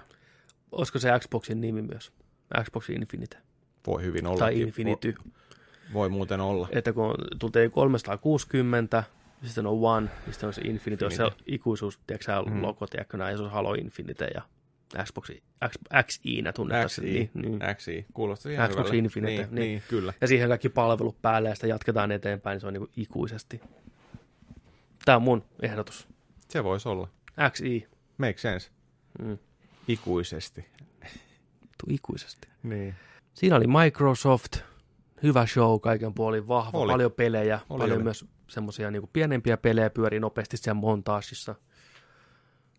Olisiko 0.72 0.98
se 0.98 1.08
Xboxin 1.18 1.60
nimi 1.60 1.82
myös? 1.82 2.12
Xbox 2.64 2.90
Infinite. 2.90 3.38
voi 3.86 4.02
hyvin 4.02 4.26
olla. 4.26 4.38
Tai 4.38 4.60
Infinity. 4.60 5.14
Voi, 5.24 5.32
voi 5.92 6.08
muuten 6.08 6.40
olla. 6.40 6.68
Että 6.70 6.92
kun 6.92 7.14
tultiin 7.38 7.70
360, 7.70 9.04
ja 9.42 9.48
sitten 9.48 9.66
on 9.66 9.78
One, 9.80 10.08
ja 10.26 10.32
sitten 10.32 10.46
on 10.46 10.52
se 10.54 10.60
Infinity, 10.62 11.04
on 11.04 11.12
se 11.12 11.22
ikuisuus, 11.46 11.98
tiedätkö 12.06 12.24
sä, 12.24 12.42
Mm. 12.42 12.62
logo, 12.62 12.86
tiedätkö 12.86 13.16
näin, 13.16 13.36
se 13.36 13.42
on 13.42 13.50
Halo 13.50 13.74
Infinite 13.74 14.30
ja 14.34 14.42
Xbox 15.04 15.30
X, 15.68 15.74
XI-nä 16.06 16.52
tunnettaisiin. 16.52 17.06
XI, 17.28 17.30
Niin, 17.34 17.50
niin. 17.50 17.60
XI, 17.76 18.06
kuulostaa 18.14 18.52
ihan 18.52 18.68
Xbox 18.70 18.84
hyvälle. 18.84 18.98
Infinite, 18.98 19.32
Niin, 19.42 19.54
niin. 19.54 19.60
niin. 19.62 19.82
kyllä. 19.88 20.12
Ja 20.20 20.28
siihen 20.28 20.48
kaikki 20.48 20.68
palvelut 20.68 21.22
päälle, 21.22 21.48
ja 21.48 21.54
sitä 21.54 21.66
jatketaan 21.66 22.12
eteenpäin, 22.12 22.54
niin 22.54 22.60
se 22.60 22.66
on 22.66 22.72
niin 22.72 22.88
ikuisesti. 22.96 23.60
Tämä 25.04 25.16
on 25.16 25.22
mun 25.22 25.44
ehdotus. 25.62 26.08
Se 26.48 26.64
voisi 26.64 26.88
olla. 26.88 27.08
XI. 27.50 27.86
Make 28.18 28.38
sense. 28.38 28.70
Mm. 29.22 29.38
Ikuisesti. 29.88 30.64
Tuu 31.60 31.88
ikuisesti. 31.94 32.48
Niin. 32.62 32.94
Siinä 33.34 33.56
oli 33.56 33.66
Microsoft, 33.66 34.56
hyvä 35.22 35.46
show 35.46 35.80
kaiken 35.80 36.14
puolin, 36.14 36.48
vahva, 36.48 36.78
Oli. 36.78 36.90
paljon 36.92 37.12
pelejä, 37.12 37.60
Oli, 37.70 37.78
paljon 37.78 37.96
oli. 37.96 38.04
myös 38.04 38.24
semmoisia 38.48 38.90
niin 38.90 39.08
pienempiä 39.12 39.56
pelejä 39.56 39.90
pyörii 39.90 40.20
nopeasti 40.20 40.56
siellä 40.56 40.80
montaasissa. 40.80 41.54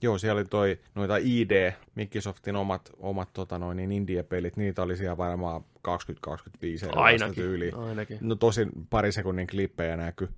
Joo, 0.04 0.18
siellä 0.18 0.40
oli 0.40 0.46
toi, 0.46 0.80
noita 0.96 1.18
ID, 1.18 1.72
Microsoftin 1.96 2.56
omat, 2.56 2.90
omat 2.98 3.30
tota 3.34 3.60
noin, 3.60 3.78
niin 3.78 3.92
indie-pelit, 3.92 4.58
niitä 4.58 4.82
oli 4.82 4.98
siellä 4.98 5.18
varmaan 5.18 5.62
20-25 5.62 5.66
erilaista 6.64 7.00
Ainakin, 7.00 7.36
tyyliä. 7.36 7.76
ainakin. 7.76 8.18
No 8.22 8.36
tosin 8.36 8.72
pari 8.90 9.12
sekunnin 9.12 9.48
klippejä 9.48 9.98
näkyy. 9.98 10.30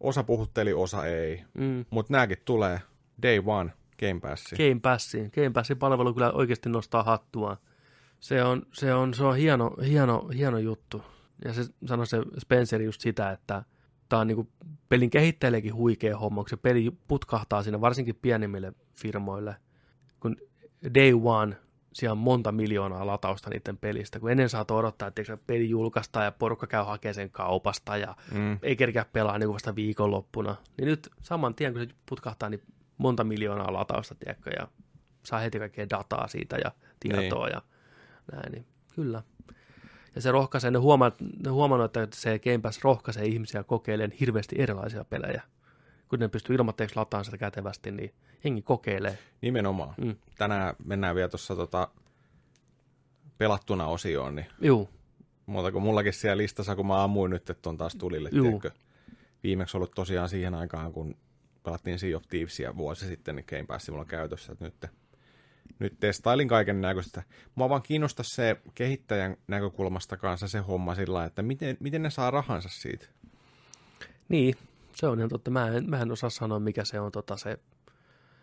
Osa 0.00 0.24
puhutteli, 0.24 0.72
osa 0.72 1.06
ei. 1.06 1.44
Mm. 1.54 1.84
Mutta 1.90 2.12
nääkin 2.12 2.38
tulee 2.44 2.80
day 3.22 3.42
one 3.46 3.72
Game 4.00 4.20
Passiin. 4.20 4.68
Game 4.68 4.80
Passiin. 4.80 5.30
Game 5.34 5.50
Passin 5.50 5.78
palvelu 5.78 6.14
kyllä 6.14 6.32
oikeasti 6.32 6.68
nostaa 6.68 7.02
hattua. 7.02 7.56
Se 8.20 8.44
on, 8.44 8.62
se 8.72 8.94
on, 8.94 9.14
se 9.14 9.24
on 9.24 9.36
hieno, 9.36 9.70
hieno, 9.86 10.28
hieno 10.36 10.58
juttu. 10.58 11.02
Ja 11.44 11.52
se 11.52 11.62
sanoi 11.86 12.06
se 12.06 12.18
Spencer 12.38 12.82
just 12.82 13.00
sitä, 13.00 13.30
että 13.30 13.62
tämä 14.12 14.20
on 14.20 14.26
niinku 14.26 14.48
pelin 14.88 15.10
kehittäjällekin 15.10 15.74
huikea 15.74 16.18
homma, 16.18 16.42
kun 16.42 16.48
se 16.50 16.56
peli 16.56 16.92
putkahtaa 17.08 17.62
siinä 17.62 17.80
varsinkin 17.80 18.18
pienemmille 18.22 18.72
firmoille. 18.94 19.56
Kun 20.20 20.36
day 20.94 21.12
one, 21.24 21.56
siellä 21.92 22.12
on 22.12 22.18
monta 22.18 22.52
miljoonaa 22.52 23.06
latausta 23.06 23.50
niiden 23.50 23.76
pelistä, 23.76 24.20
kun 24.20 24.30
ennen 24.30 24.48
saat 24.48 24.70
odottaa, 24.70 25.08
että 25.08 25.24
se 25.24 25.36
peli 25.46 25.68
julkaistaan 25.70 26.24
ja 26.24 26.32
porukka 26.32 26.66
käy 26.66 26.84
hakemaan 26.84 27.14
sen 27.14 27.30
kaupasta 27.30 27.96
ja 27.96 28.16
Mm. 28.32 28.58
ei 28.62 28.76
kerkeä 28.76 29.06
pelaa 29.12 29.38
niin 29.38 29.52
vasta 29.52 29.74
viikonloppuna. 29.74 30.56
Niin 30.78 30.86
nyt 30.86 31.08
saman 31.22 31.54
tien, 31.54 31.72
kun 31.72 31.82
se 31.82 31.88
putkahtaa, 32.08 32.48
niin 32.48 32.62
monta 32.98 33.24
miljoonaa 33.24 33.72
latausta, 33.72 34.14
tiedätkö, 34.14 34.50
ja 34.58 34.68
saa 35.24 35.40
heti 35.40 35.58
kaikkea 35.58 35.90
dataa 35.90 36.28
siitä 36.28 36.56
ja 36.64 36.72
tietoa 37.00 37.48
ja 37.48 37.62
näin, 38.32 38.52
niin 38.52 38.66
kyllä. 38.94 39.22
Ja 40.14 40.22
se 40.22 40.30
rohkaisee, 40.30 40.70
ne, 40.70 40.78
huomaa, 40.78 41.12
ne 41.44 41.50
huomannut, 41.50 41.96
että 41.96 42.16
se 42.16 42.38
Game 42.38 42.58
Pass 42.58 42.84
rohkaisee 42.84 43.24
ihmisiä 43.24 43.64
kokeilemaan 43.64 44.16
hirveästi 44.20 44.56
erilaisia 44.58 45.04
pelejä. 45.04 45.42
Kun 46.08 46.18
ne 46.18 46.28
pystyy 46.28 46.56
ilmoitteeksi 46.56 46.96
lataamaan 46.96 47.24
sitä 47.24 47.38
kätevästi, 47.38 47.90
niin 47.90 48.14
jengi 48.44 48.62
kokeilee. 48.62 49.18
Nimenomaan. 49.42 49.94
Mm. 50.00 50.16
Tänään 50.38 50.74
mennään 50.84 51.14
vielä 51.14 51.28
tuossa 51.28 51.56
tota, 51.56 51.88
pelattuna 53.38 53.86
osioon, 53.86 54.34
niin 54.34 54.46
Juu, 54.60 54.88
muuta 55.46 55.72
kuin 55.72 55.82
mullakin 55.82 56.12
siellä 56.12 56.36
listassa, 56.36 56.76
kun 56.76 56.86
mä 56.86 57.04
ammuin 57.04 57.30
nyt, 57.30 57.50
että 57.50 57.68
on 57.68 57.78
taas 57.78 57.96
tulille. 57.96 58.30
Viimeksi 59.42 59.76
ollut 59.76 59.92
tosiaan 59.94 60.28
siihen 60.28 60.54
aikaan, 60.54 60.92
kun 60.92 61.16
pelattiin 61.62 61.98
Sea 61.98 62.16
of 62.16 62.22
Thievesia 62.28 62.76
vuosi 62.76 63.06
sitten, 63.06 63.36
niin 63.36 63.46
Game 63.48 63.64
Pass 63.64 63.90
mulla 63.90 64.04
käytössä, 64.04 64.52
että 64.52 64.64
nyt, 64.64 64.86
nyt 65.78 65.96
testailin 66.00 66.48
kaiken 66.48 66.80
näköistä. 66.80 67.22
Mua 67.54 67.68
vaan 67.68 67.82
kiinnostaa 67.82 68.24
se 68.24 68.56
kehittäjän 68.74 69.36
näkökulmasta 69.48 70.16
kanssa 70.16 70.48
se 70.48 70.58
homma 70.58 70.94
sillä 70.94 71.24
että 71.24 71.42
miten, 71.42 71.76
miten 71.80 72.02
ne 72.02 72.10
saa 72.10 72.30
rahansa 72.30 72.68
siitä. 72.68 73.06
niin, 74.28 74.54
se 74.94 75.06
on 75.06 75.18
ihan 75.18 75.28
totta. 75.30 75.50
Mä 75.50 75.68
en, 75.68 75.90
mä 75.90 76.00
en 76.02 76.12
osaa 76.12 76.30
sanoa, 76.30 76.60
mikä 76.60 76.84
se 76.84 77.00
on 77.00 77.12
tota, 77.12 77.36
se 77.36 77.58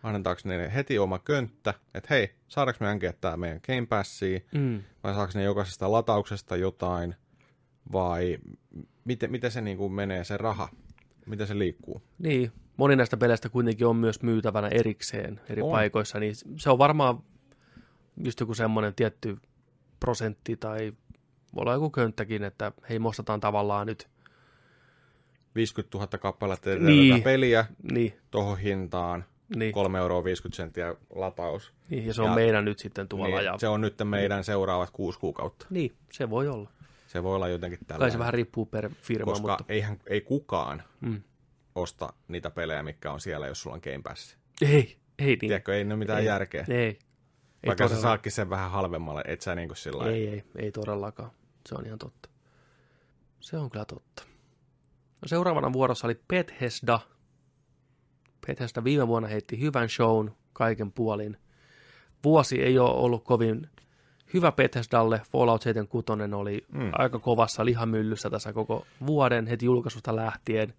Annetaanko 0.03 0.41
ne 0.45 0.72
heti 0.73 0.99
oma 0.99 1.19
könttä, 1.19 1.73
että 1.93 2.07
hei, 2.10 2.35
saadaanko 2.47 2.77
me 2.85 2.89
änkeä 2.89 3.14
tää 3.22 3.38
meidän 3.38 3.60
Game 3.68 3.85
Passiin, 3.85 4.45
Mm. 4.51 4.84
vai 5.03 5.14
saako 5.14 5.31
ne 5.35 5.43
jokaisesta 5.43 5.91
latauksesta 5.91 6.56
jotain, 6.57 7.15
vai 7.91 8.38
miten, 9.06 9.31
miten 9.31 9.51
se 9.51 9.61
niin 9.61 9.77
kuin 9.77 9.93
menee 9.93 10.23
se 10.23 10.38
raha, 10.38 10.69
miten 11.26 11.47
se 11.47 11.57
liikkuu. 11.60 12.01
Niin, 12.19 12.51
moni 12.80 12.95
näistä 12.95 13.18
peleistä 13.18 13.49
kuitenkin 13.49 13.88
on 13.88 13.95
myös 13.95 14.22
myytävänä 14.23 14.68
erikseen 14.68 15.41
eri 15.49 15.61
On. 15.61 15.72
paikoissa, 15.72 16.19
niin 16.19 16.35
se 16.57 16.69
on 16.69 16.77
varmaan 16.77 17.23
just 18.23 18.39
joku 18.39 18.53
semmoinen 18.53 18.95
tietty 18.95 19.38
prosentti 19.99 20.57
tai 20.57 20.93
voi 21.56 21.61
olla 21.61 21.73
joku 21.73 21.89
könttäkin, 21.89 22.43
että 22.43 22.72
hei, 22.89 22.99
me 22.99 23.07
ostetaan 23.07 23.39
tavallaan 23.39 23.88
nyt, 23.88 24.07
50 25.56 25.97
000 25.97 26.07
kappaletta 26.18 26.69
Niin. 26.69 26.85
niin. 26.85 27.23
peliä 27.23 27.65
niin, 27.91 28.14
tuohon 28.31 28.57
hintaan, 28.57 29.26
niin, 29.56 29.73
3,50 29.73 29.97
euroa 29.97 30.23
senttiä 30.51 30.95
lataus. 31.15 31.73
niin 31.89 32.06
ja 32.07 32.14
se 32.14 32.22
on 32.22 32.27
Ja- 32.30 32.35
meidän 32.35 32.65
nyt 32.65 32.80
sitten 32.80 33.07
tuolla. 33.07 33.35
Niin, 33.35 33.45
ja, 33.45 33.57
Se 33.57 33.68
on 33.68 33.81
nyt 33.81 33.95
meidän 34.03 34.43
seuraavat 34.43 34.89
kuusi 34.89 35.19
kuukautta. 35.19 35.65
niin, 35.69 35.91
se 36.11 36.30
voi 36.30 36.47
olla. 36.47 36.69
Se 37.07 37.23
voi 37.23 37.35
olla 37.35 37.47
jotenkin 37.47 37.80
Kai 37.80 37.85
tällainen, 37.88 38.11
se 38.11 38.19
vähän 38.19 38.34
riippuu 38.34 38.65
per 38.65 38.89
firma, 39.01 39.26
koska 39.26 39.47
mutta 39.47 39.65
eihän, 39.69 39.99
ei 40.07 40.22
kukaan 40.22 40.84
mm. 41.01 41.22
Osta 41.75 42.13
niitä 42.27 42.49
pelejä, 42.51 42.83
mitkä 42.83 43.11
on 43.11 43.19
siellä, 43.19 43.47
jos 43.47 43.61
sulla 43.61 43.75
on 43.75 43.81
Game 43.83 44.01
Pass. 44.03 44.37
ei, 44.61 44.97
ei 45.19 45.25
niin. 45.27 45.39
Tiedätkö, 45.39 45.75
ei 45.77 45.83
ne 45.83 45.93
ole 45.93 45.99
mitään 45.99 46.19
Ei. 46.19 46.25
järkeä. 46.25 46.65
Ei, 46.69 46.75
ei, 46.77 46.99
Vaikka 47.67 47.83
sä 47.83 47.89
todella- 47.89 48.01
saatkin 48.01 48.31
sen 48.31 48.49
vähän 48.49 48.71
halvemmalle, 48.71 49.21
et 49.27 49.41
sä 49.41 49.55
niinku 49.55 49.75
sillä 49.75 50.05
ei, 50.05 50.27
ei, 50.27 50.43
ei 50.55 50.71
todellakaan. 50.71 51.31
Se 51.69 51.75
on 51.75 51.85
ihan 51.85 51.99
totta. 51.99 52.29
Se 53.39 53.57
on 53.57 53.69
kyllä 53.69 53.85
totta. 53.85 54.23
No 55.21 55.27
seuraavana 55.27 55.73
vuorossa 55.73 56.07
oli 56.07 56.19
Bethesda. 56.27 56.99
Bethesda 58.47 58.83
viime 58.83 59.07
vuonna 59.07 59.27
heitti 59.27 59.59
hyvän 59.59 59.89
shown 59.89 60.31
kaiken 60.53 60.91
puolin. 60.91 61.37
Vuosi 62.23 62.61
ei 62.61 62.79
ole 62.79 62.89
ollut 62.91 63.23
kovin 63.23 63.69
hyvä 64.33 64.51
Bethesdalle. 64.51 65.21
Fallout 65.31 65.61
76 65.61 66.33
oli 66.35 66.65
mm. 66.71 66.91
aika 66.93 67.19
kovassa 67.19 67.65
lihamyllyssä 67.65 68.29
tässä 68.29 68.53
koko 68.53 68.85
vuoden 69.05 69.47
heti 69.47 69.65
julkaisusta 69.65 70.15
lähtien. 70.15 70.73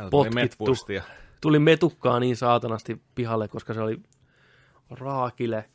Tuli 0.00 0.10
potkittu. 0.10 0.34
metvuistia. 0.34 1.02
Tuli 1.40 1.58
metukkaa 1.58 2.20
niin 2.20 2.36
saatanasti 2.36 3.02
pihalle, 3.14 3.48
koska 3.48 3.74
se 3.74 3.80
oli 3.80 4.02
raakile. 4.90 5.70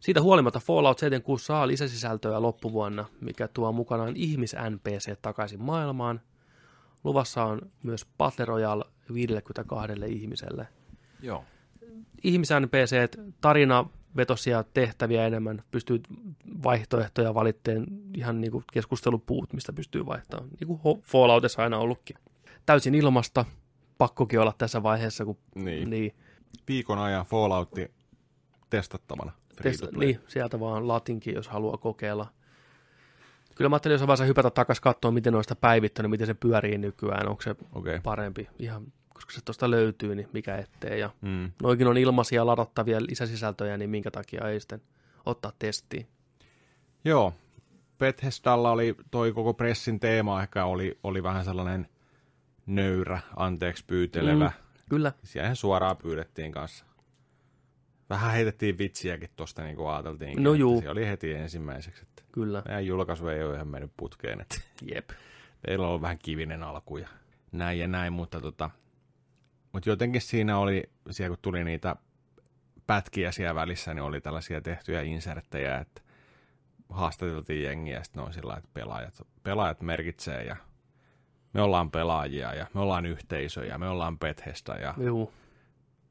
Siitä 0.00 0.22
huolimatta 0.22 0.60
Fallout 0.60 0.98
76 0.98 1.44
saa 1.44 1.66
lisäsisältöä 1.66 2.42
loppuvuonna, 2.42 3.04
mikä 3.20 3.48
tuo 3.48 3.72
mukanaan 3.72 4.16
ihmis-NPC 4.16 5.16
takaisin 5.22 5.62
maailmaan. 5.62 6.20
Luvassa 7.04 7.44
on 7.44 7.60
myös 7.82 8.06
Battle 8.18 8.44
Royale 8.44 8.84
52 9.14 9.92
ihmiselle. 10.06 10.68
Joo. 11.22 11.44
Ihmis-NPC, 12.24 13.20
tarina 13.40 13.84
vetosia 14.16 14.64
tehtäviä 14.74 15.26
enemmän, 15.26 15.62
pystyy 15.70 16.00
vaihtoehtoja 16.62 17.34
valitteen 17.34 17.86
ihan 18.14 18.40
niin 18.40 18.52
kuin 18.52 18.64
keskustelupuut, 18.72 19.52
mistä 19.52 19.72
pystyy 19.72 20.06
vaihtamaan, 20.06 20.50
niin 20.60 20.78
kuin 20.80 21.00
Falloutissa 21.02 21.62
aina 21.62 21.78
ollutkin. 21.78 22.16
Täysin 22.66 22.94
ilmasta, 22.94 23.44
pakkokin 23.98 24.40
olla 24.40 24.54
tässä 24.58 24.82
vaiheessa, 24.82 25.24
kun 25.24 25.38
Niin. 25.54 25.90
niin, 25.90 26.14
Viikon 26.68 26.98
ajan 26.98 27.26
Falloutti 27.26 27.90
testattavana. 28.70 29.32
Testa, 29.62 29.86
play. 29.86 30.06
niin, 30.06 30.20
sieltä 30.28 30.60
vaan 30.60 30.88
latinkin, 30.88 31.34
jos 31.34 31.48
haluaa 31.48 31.76
kokeilla. 31.76 32.26
Kyllä 33.54 33.68
mä 33.68 33.74
ajattelin 33.76 33.94
jossain 33.94 34.06
vaiheessa 34.06 34.24
hypätä 34.24 34.50
takaisin 34.50 34.82
katsoa, 34.82 35.10
miten 35.10 35.32
noista 35.32 35.56
päivittänyt, 35.56 36.10
miten 36.10 36.26
se 36.26 36.34
pyörii 36.34 36.78
nykyään, 36.78 37.28
onko 37.28 37.42
se. 37.42 37.56
Okay. 37.72 38.00
parempi, 38.02 38.48
ihan, 38.58 38.92
koska 39.14 39.32
se 39.32 39.40
tuosta 39.44 39.70
löytyy, 39.70 40.14
niin 40.14 40.28
mikä 40.32 40.56
ettei. 40.56 41.00
Ja 41.00 41.10
Mm. 41.20 41.50
noikin 41.62 41.86
on 41.86 41.96
ilmaisia 41.98 42.46
ladattavia 42.46 42.98
lisäsisältöjä, 43.00 43.76
niin 43.76 43.90
minkä 43.90 44.10
takia 44.10 44.48
ei 44.48 44.60
sitten 44.60 44.82
ottaa 45.26 45.52
testiin. 45.58 46.06
Joo. 47.04 47.32
Bethesdalla 47.98 48.70
oli 48.70 48.94
toi 49.10 49.32
koko 49.32 49.54
pressin 49.54 50.00
teema 50.00 50.42
ehkä 50.42 50.64
oli, 50.64 50.98
oli 51.02 51.22
vähän 51.22 51.44
sellainen 51.44 51.88
nöyrä, 52.66 53.20
anteeksi 53.36 53.84
pyytelevä. 53.86 54.44
Mm. 54.44 54.82
Kyllä, 54.90 55.12
Siihen 55.24 55.56
suoraan 55.56 55.96
pyydettiin 55.96 56.52
kanssa. 56.52 56.84
Vähän 58.10 58.32
heitettiin 58.32 58.78
vitsiäkin 58.78 59.30
tuosta, 59.36 59.62
niin 59.62 59.76
kuin 59.76 59.88
ajateltiin. 59.88 60.42
No 60.42 60.54
juu. 60.54 60.80
Se 60.80 60.90
oli 60.90 61.06
heti 61.06 61.32
ensimmäiseksi, 61.32 62.02
että 62.02 62.22
kyllä, 62.32 62.62
meidän 62.68 62.86
julkaisu 62.86 63.28
ei 63.28 63.42
ole 63.42 63.54
ihan 63.54 63.68
mennyt 63.68 63.92
putkeen, 63.96 64.40
että 64.40 64.56
jep. 64.94 65.10
teillä 65.66 65.82
on 65.82 65.88
ollut 65.88 66.02
vähän 66.02 66.18
kivinen 66.18 66.62
alku 66.62 66.96
ja 66.96 67.08
näin 67.52 67.78
ja 67.78 67.88
näin, 67.88 68.12
mutta 68.12 68.40
tota, 68.40 68.70
mutta 69.72 69.90
jotenkin 69.90 70.20
siinä 70.20 70.58
oli, 70.58 70.90
siellä 71.10 71.36
kun 71.36 71.42
tuli 71.42 71.64
niitä 71.64 71.96
pätkiä 72.86 73.32
siellä 73.32 73.54
välissä, 73.54 73.94
niin 73.94 74.02
oli 74.02 74.20
tällaisia 74.20 74.60
tehtyjä 74.60 75.02
inserttejä, 75.02 75.78
että 75.78 76.02
haastateltiin 76.88 77.62
jengiä 77.62 77.96
ja 77.96 78.04
sitten 78.04 78.22
on 78.22 78.32
sillä 78.32 78.56
että 78.56 78.70
pelaajat, 78.74 79.26
pelaajat 79.42 79.80
merkitsee 79.80 80.44
ja 80.44 80.56
me 81.56 81.62
ollaan 81.62 81.90
pelaajia 81.90 82.54
ja 82.54 82.66
me 82.74 82.80
ollaan 82.80 83.06
yhteisö 83.06 83.64
ja 83.66 83.78
me 83.78 83.88
ollaan 83.88 84.18
Bethesda 84.18 84.74
ja 84.74 84.94
Juu, 84.98 85.32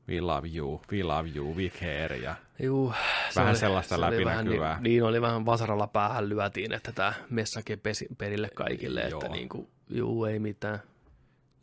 we 0.10 0.22
love 0.22 0.48
you, 0.56 0.82
we 0.92 1.04
love 1.04 1.30
you, 1.36 1.56
we 1.56 1.70
care 1.70 2.18
ja 2.18 2.36
juu. 2.60 2.94
se 3.30 3.40
Vähän 3.40 3.56
sellaista 3.56 3.96
se 3.96 4.06
oli 4.06 4.12
läpinäkyvää. 4.16 4.70
Vähän, 4.70 4.84
niin, 4.84 4.92
niin, 4.92 5.04
oli 5.04 5.22
vähän 5.22 5.46
vasaralla 5.46 5.88
päähän 5.88 6.30
lyötiin, 6.30 6.74
että 6.74 6.92
tämä 6.92 7.14
messake 7.30 7.78
pesi 7.78 8.08
perille 8.18 8.50
kaikille, 8.56 9.02
Joo. 9.02 9.20
että 9.22 9.32
niin 9.36 9.50
kuin, 9.50 9.68
juu, 9.90 10.26
ei 10.26 10.40
mitään. 10.40 10.80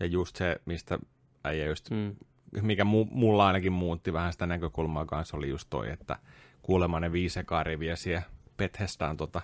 ja 0.00 0.06
just 0.06 0.36
se, 0.36 0.60
mistä 0.66 0.98
äijä 1.44 1.66
just 1.66 1.90
Mm. 1.90 2.16
mikä 2.62 2.84
mu, 2.84 3.06
mulla 3.10 3.46
ainakin 3.46 3.72
muutti 3.72 4.12
vähän 4.12 4.32
sitä 4.32 4.46
näkökulmaa 4.46 5.06
kanssa, 5.06 5.36
oli 5.36 5.48
just 5.48 5.66
toi, 5.70 5.90
että 5.90 6.16
kuulemma 6.62 7.00
ne 7.00 7.12
viisi 7.12 7.40
riviä 7.62 7.96
siellä 7.96 8.22
Bethesdaan 8.56 9.16
tota, 9.16 9.40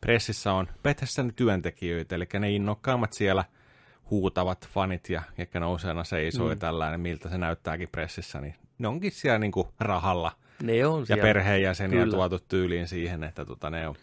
pressissä 0.00 0.52
on 0.52 0.68
Bethesdan 0.82 1.32
työntekijöitä, 1.36 2.16
eli 2.16 2.26
ne 2.38 2.50
innokkaammat 2.50 3.12
siellä 3.12 3.44
huutavat 4.10 4.68
fanit 4.68 5.10
ja 5.10 5.22
jotka 5.38 5.60
nouseena 5.60 6.04
seisoo 6.04 6.44
mm. 6.46 6.50
ja 6.50 6.56
tällainen, 6.56 7.00
miltä 7.00 7.28
se 7.28 7.38
näyttääkin 7.38 7.88
pressissä, 7.92 8.40
niin 8.40 8.54
ne 8.78 8.88
onkin 8.88 9.12
siellä 9.12 9.38
niinku 9.38 9.68
rahalla 9.80 10.32
Ne 10.62 10.86
on 10.86 11.00
ja 11.00 11.06
siellä. 11.06 11.22
perheenjäseniä 11.22 12.00
Kyllä. 12.00 12.14
tuotu 12.16 12.38
tyyliin 12.48 12.88
siihen, 12.88 13.24
että 13.24 13.44
tota, 13.44 13.70
ne 13.70 13.88
on 13.88 13.94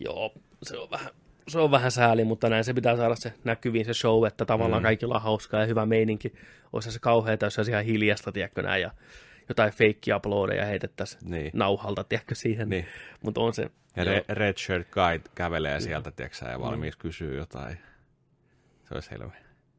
Joo, 0.00 0.32
se 0.62 0.78
on 0.78 0.90
vähän, 0.90 1.10
se 1.48 1.58
on 1.58 1.70
vähän 1.70 1.90
sääli, 1.90 2.24
mutta 2.24 2.48
näin 2.48 2.64
se 2.64 2.74
pitää 2.74 2.96
saada 2.96 3.14
se 3.16 3.32
näkyviin 3.44 3.84
se 3.84 3.94
show, 3.94 4.26
että 4.26 4.44
tavallaan 4.44 4.82
Mm. 4.82 4.84
kaikilla 4.84 5.14
on 5.14 5.22
hauskaa 5.22 5.60
ja 5.60 5.66
hyvä 5.66 5.86
meininki. 5.86 6.34
Olisi 6.72 6.92
se 6.92 6.98
kauheata, 6.98 7.46
jos 7.46 7.58
olisi 7.58 7.70
ihan 7.70 7.84
hiljasta, 7.84 8.32
tiedätkö 8.32 8.62
näin, 8.62 8.82
ja 8.82 8.90
jotain 9.48 9.72
feikki 9.72 10.12
uploadeja 10.14 10.64
heitettäisiin 10.64 11.30
Niin. 11.30 11.50
nauhalta, 11.54 12.04
tiedätkö 12.04 12.34
siihen. 12.34 12.68
Niin. 12.68 12.86
Mutta 13.22 13.40
on 13.40 13.54
se, 13.54 13.70
Ja 13.96 14.04
Re- 14.04 14.24
Red 14.28 14.56
Shirt 14.58 14.90
Guide 14.90 15.24
kävelee 15.34 15.80
sieltä, 15.80 16.10
tiedätkö 16.10 16.46
ja 16.50 16.60
valmiiksi 16.60 16.98
kysyy 16.98 17.36
jotain. 17.36 17.78
Se 18.88 18.94
olisi 18.94 19.10
helve. 19.10 19.36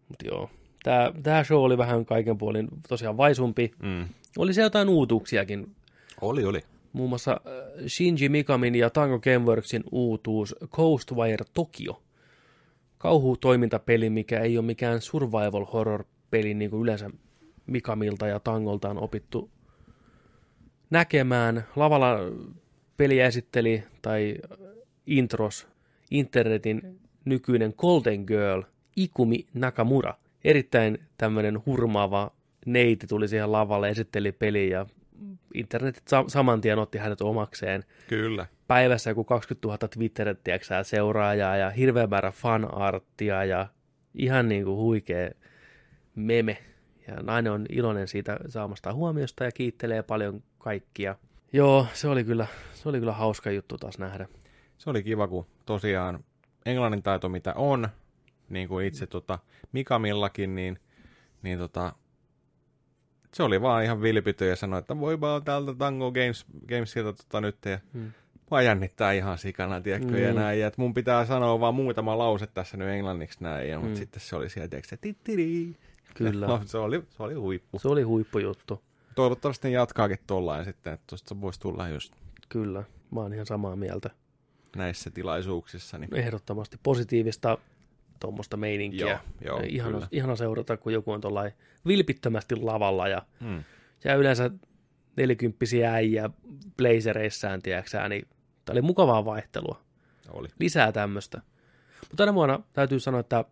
mut 0.10 0.24
joo. 0.24 0.50
Tämä, 0.84 1.12
tämä 1.24 1.44
show 1.44 1.64
oli 1.64 1.78
vähän 1.78 2.06
kaiken 2.06 2.38
puolin 2.38 2.68
tosiaan 2.90 3.18
vaisumpi. 3.18 3.72
Mm. 3.84 4.06
Oli 4.38 4.54
siellä 4.54 4.66
jotain 4.66 4.90
uutuuksiakin. 4.90 5.76
Oli, 6.22 6.46
oli. 6.46 6.62
Muun 6.94 7.10
muassa 7.10 7.32
äh, 7.32 7.86
Shinji 7.88 8.30
Mikamin 8.30 8.76
ja 8.76 8.90
Tango 8.90 9.20
Gameworksin 9.20 9.84
uutuus 9.92 10.56
Coastwire 10.70 11.46
Tokyo. 11.54 12.02
Kauhutoimintapeli, 12.98 14.10
mikä 14.10 14.40
ei 14.40 14.58
ole 14.58 14.66
mikään 14.66 15.02
survival 15.02 15.66
horror 15.66 16.04
peli, 16.32 16.54
niin 16.54 16.72
kuin 16.72 16.82
yleensä 16.82 17.10
Mikamilta 17.66 18.28
ja 18.28 18.40
Tangolta 18.40 18.90
on 18.90 18.98
opittu 18.98 19.50
näkemään. 20.90 21.68
Lavalla 21.76 22.18
peliä 22.98 23.26
esitteli 23.26 23.84
tai 24.02 24.36
intros 25.06 25.68
internetin 26.12 27.00
nykyinen 27.26 27.74
Golden 27.78 28.24
Girl 28.28 28.62
Ikumi 28.96 29.46
Nakamura. 29.54 30.14
Erittäin 30.44 30.98
tämmöinen 31.18 31.66
hurmaava 31.66 32.32
neiti 32.66 33.08
tuli 33.08 33.28
siihen 33.28 33.52
lavalle, 33.52 33.90
esitteli 33.90 34.32
peliä 34.32 34.80
ja 34.80 34.86
internetit 35.54 36.08
sa- 36.08 36.26
saman 36.28 36.62
tien 36.62 36.80
otti 36.80 36.98
hänet 36.98 37.22
omakseen. 37.22 37.84
Kyllä. 38.08 38.46
Päivässä 38.68 39.10
joku 39.10 39.24
20 39.24 39.68
000 39.68 39.78
Twitterin 39.78 40.38
tiedätkö, 40.44 40.84
seuraajaa 40.84 41.58
ja 41.58 41.70
hirveä 41.70 42.08
määrä 42.08 42.32
fanarttia 42.32 43.46
ja 43.46 43.68
ihan 44.14 44.50
niin 44.50 44.64
kuin 44.66 44.78
huikea 44.78 45.30
meme. 46.16 46.58
Ja 47.08 47.16
nainen 47.16 47.52
on 47.52 47.66
iloinen 47.70 48.08
siitä 48.08 48.40
saamasta 48.48 48.94
huomiosta 48.94 49.44
ja 49.44 49.52
kiittelee 49.52 50.04
paljon 50.04 50.44
kaikkia. 50.58 51.16
Joo, 51.54 51.88
se 51.94 52.08
oli 52.08 52.24
kyllä, 52.24 52.48
se 52.74 52.90
oli 52.90 53.00
kyllä 53.00 53.14
hauska 53.14 53.52
juttu 53.52 53.78
taas 53.78 53.98
nähdä. 54.00 54.28
Se 54.78 54.90
oli 54.90 55.04
kiva, 55.04 55.28
kun 55.28 55.46
tosiaan 55.66 56.24
englannin 56.66 57.04
taito 57.04 57.30
mitä 57.30 57.54
on, 57.54 57.90
niin 58.50 58.68
kuin 58.68 58.86
itse 58.86 59.08
tota 59.08 59.40
Mikamillakin, 59.72 60.56
niin, 60.56 60.80
niin 61.44 61.60
tota, 61.60 61.94
se 63.34 63.44
oli 63.44 63.62
vaan 63.62 63.84
ihan 63.84 64.02
vilpitty 64.02 64.48
ja 64.48 64.56
sanoi, 64.56 64.80
että 64.80 65.00
voi 65.00 65.22
vaan 65.22 65.44
täältä 65.44 65.74
Tango 65.74 66.12
Games, 66.12 66.46
Gamesilta 66.68 67.14
tota 67.14 67.42
nyt 67.42 67.58
ja 67.66 67.80
Hmm. 67.94 68.12
Mua 68.52 68.62
jännittää 68.62 69.12
ihan 69.12 69.38
sikana, 69.38 69.82
tiedätkö, 69.82 70.12
Niin. 70.12 70.24
ja 70.24 70.34
näin, 70.34 70.60
ja 70.60 70.68
että 70.68 70.82
mun 70.82 70.94
pitää 70.94 71.26
sanoa 71.26 71.60
vaan 71.60 71.76
muutama 71.76 72.18
lause 72.18 72.48
tässä 72.48 72.78
nyt 72.78 72.88
englanniksi 72.90 73.38
näin, 73.44 73.70
ja, 73.70 73.80
mutta 73.80 73.94
Mm. 73.94 73.98
sitten 74.00 74.20
se 74.22 74.36
oli 74.36 74.50
siellä, 74.50 74.68
tiedätkö, 74.70 74.98
tittiri. 75.02 75.76
Kyllä, 76.16 76.48
No, 76.48 76.62
se 76.66 76.78
oli, 76.78 77.04
se 77.10 77.24
oli 77.24 77.34
huippu. 77.34 77.80
se 77.80 77.88
oli 77.88 78.02
huippujuttu. 78.04 78.82
Toivottavasti 79.16 79.68
ne 79.68 79.74
jatkaakin 79.74 80.18
tollain 80.28 80.66
sitten, 80.66 80.94
että 80.94 81.04
tosta 81.08 81.42
voisi 81.42 81.60
tulla 81.60 81.90
just 81.90 82.14
Kyllä, 82.50 82.84
mä 83.12 83.20
oon 83.20 83.34
ihan 83.34 83.46
samaa 83.46 83.76
mieltä. 83.76 84.10
näissä 84.76 85.10
tilaisuuksissa. 85.12 85.98
Niin... 85.98 86.16
Ehdottomasti 86.16 86.78
positiivista 86.84 87.58
tuommoista 88.20 88.58
meininkiä. 88.58 89.08
Joo, 89.08 89.20
joo, 89.46 89.62
ihana, 89.68 89.94
kyllä. 89.94 90.08
ihana 90.12 90.36
seurata, 90.36 90.78
kun 90.78 90.94
joku 90.94 91.12
on 91.12 91.22
tuollain 91.22 91.52
vilpittömästi 91.88 92.56
lavalla 92.56 93.08
ja, 93.08 93.22
Mm. 93.40 93.64
ja 94.04 94.16
yleensä 94.16 94.52
nelikymppisiä 95.16 95.94
äijä 95.94 96.30
blazereissään, 96.78 97.62
tiedäksä, 97.62 98.10
niin 98.10 98.28
tämä 98.66 98.74
oli 98.74 98.82
mukavaa 98.82 99.26
vaihtelua. 99.26 99.82
Oli. 100.30 100.48
Lisää 100.60 100.92
tämmöistä. 100.92 101.42
Mutta 102.02 102.16
tänä 102.16 102.34
vuonna 102.34 102.60
täytyy 102.74 103.00
sanoa, 103.00 103.20
että 103.20 103.46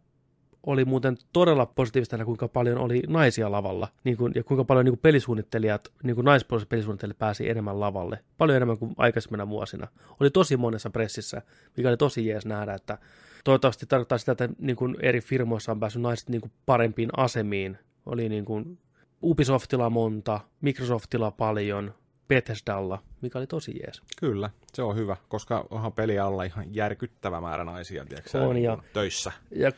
oli 0.65 0.85
muuten 0.85 1.17
todella 1.33 1.65
positiivista, 1.65 2.25
kuinka 2.25 2.47
paljon 2.47 2.77
oli 2.77 3.03
naisia 3.07 3.51
lavalla, 3.51 3.87
niin 4.03 4.17
kuin, 4.17 4.33
ja 4.35 4.43
kuinka 4.43 4.63
paljon 4.63 4.85
niin 4.85 4.91
kuin 4.93 5.01
pelisuunnittelijat, 5.01 5.91
niin 6.03 6.15
kuin 6.15 6.25
naispuoliset 6.25 6.69
pelisuunnittelijat 6.69 7.17
pääsi 7.17 7.49
enemmän 7.49 7.79
lavalle, 7.79 8.19
paljon 8.37 8.55
enemmän 8.55 8.77
kuin 8.77 8.93
aikaisemmina 8.97 9.49
vuosina. 9.49 9.87
Oli 10.19 10.29
tosi 10.29 10.57
monessa 10.57 10.89
pressissä, 10.89 11.41
mikä 11.77 11.89
oli 11.89 11.97
tosi 11.97 12.27
jees 12.27 12.45
nähdä, 12.45 12.73
että 12.73 12.97
toivottavasti 13.43 13.85
tarkoittaa 13.85 14.17
sitä, 14.17 14.31
että 14.31 14.49
niin 14.59 14.75
kuin 14.75 14.95
eri 15.01 15.21
firmoissa 15.21 15.71
on 15.71 15.79
päässyt 15.79 16.01
naiset 16.01 16.29
niin 16.29 16.41
kuin 16.41 16.51
parempiin 16.65 17.09
asemiin. 17.17 17.77
Oli 18.05 18.29
niin 18.29 18.45
kuin 18.45 18.79
Ubisoftilla 19.23 19.89
monta, 19.89 20.39
Microsoftilla 20.61 21.31
paljon, 21.31 21.93
Bethesdalla, 22.27 23.03
mikä 23.21 23.39
oli 23.39 23.47
tosi 23.47 23.79
jees. 23.79 24.01
Kyllä, 24.19 24.49
se 24.73 24.83
on 24.83 24.95
hyvä, 24.95 25.17
koska 25.27 25.65
onhan 25.69 25.93
peli 25.93 26.19
alla 26.19 26.43
ihan 26.43 26.75
järkyttävä 26.75 27.41
määrä 27.41 27.63
naisia, 27.63 28.05
tiedätkö, 28.05 28.41
On, 28.41 28.55
niin 28.55 28.63
ja- 28.63 28.77
töissä. 28.93 29.31
Ja 29.51 29.71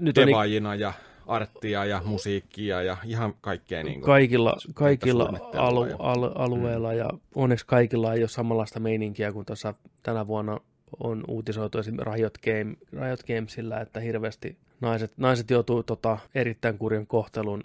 nyt 0.00 0.18
on 0.18 0.26
niin 0.26 0.80
ja 0.80 0.92
arttia 1.26 1.84
ja 1.84 2.02
musiikkia 2.04 2.82
ja 2.82 2.96
ihan 3.04 3.34
kaikkea 3.40 3.82
niin 3.82 4.00
kuin. 4.00 4.06
kaikilla, 4.06 4.56
kaikilla 4.74 5.32
alu, 5.56 5.84
ja- 5.84 5.96
al, 5.98 6.30
alueilla 6.34 6.94
ja 6.94 7.10
onneksi 7.34 7.66
kaikilla 7.66 8.14
ei 8.14 8.22
ole 8.22 8.28
samanlaista 8.28 8.80
meininkiä 8.80 9.32
kuin 9.32 9.46
tuossa 9.46 9.74
tänä 10.02 10.26
vuonna 10.26 10.60
on 11.00 11.24
uutisoitu 11.28 11.78
esimerkiksi 11.78 12.14
Riot, 12.14 12.38
Game, 12.38 12.76
Riot 13.04 13.22
Gamesillä, 13.22 13.80
että 13.80 14.00
hirveästi 14.00 14.58
naiset, 14.80 15.12
naiset 15.16 15.50
joutuu 15.50 15.82
tota, 15.82 16.18
erittäin 16.34 16.78
kurjan 16.78 17.06
kohtelun 17.06 17.64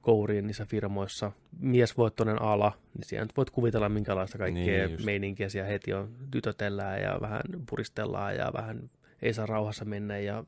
kouriin 0.00 0.46
niissä 0.46 0.66
firmoissa. 0.66 1.32
Miesvoittoinen 1.58 2.42
ala, 2.42 2.72
niin 2.94 3.04
siellä 3.04 3.24
nyt 3.24 3.36
voit 3.36 3.50
kuvitella 3.50 3.88
minkälaista 3.88 4.38
kaikkea 4.38 4.86
Niin, 4.86 4.92
just. 4.92 5.04
meininkiä 5.04 5.48
siellä 5.48 5.70
heti 5.70 5.92
on. 5.92 6.08
Tytötellään 6.30 7.02
ja 7.02 7.18
vähän 7.20 7.42
puristellaan 7.70 8.36
ja 8.36 8.52
vähän 8.52 8.90
ei 9.22 9.34
saa 9.34 9.46
rauhassa 9.46 9.84
mennä 9.84 10.18
ja 10.18 10.44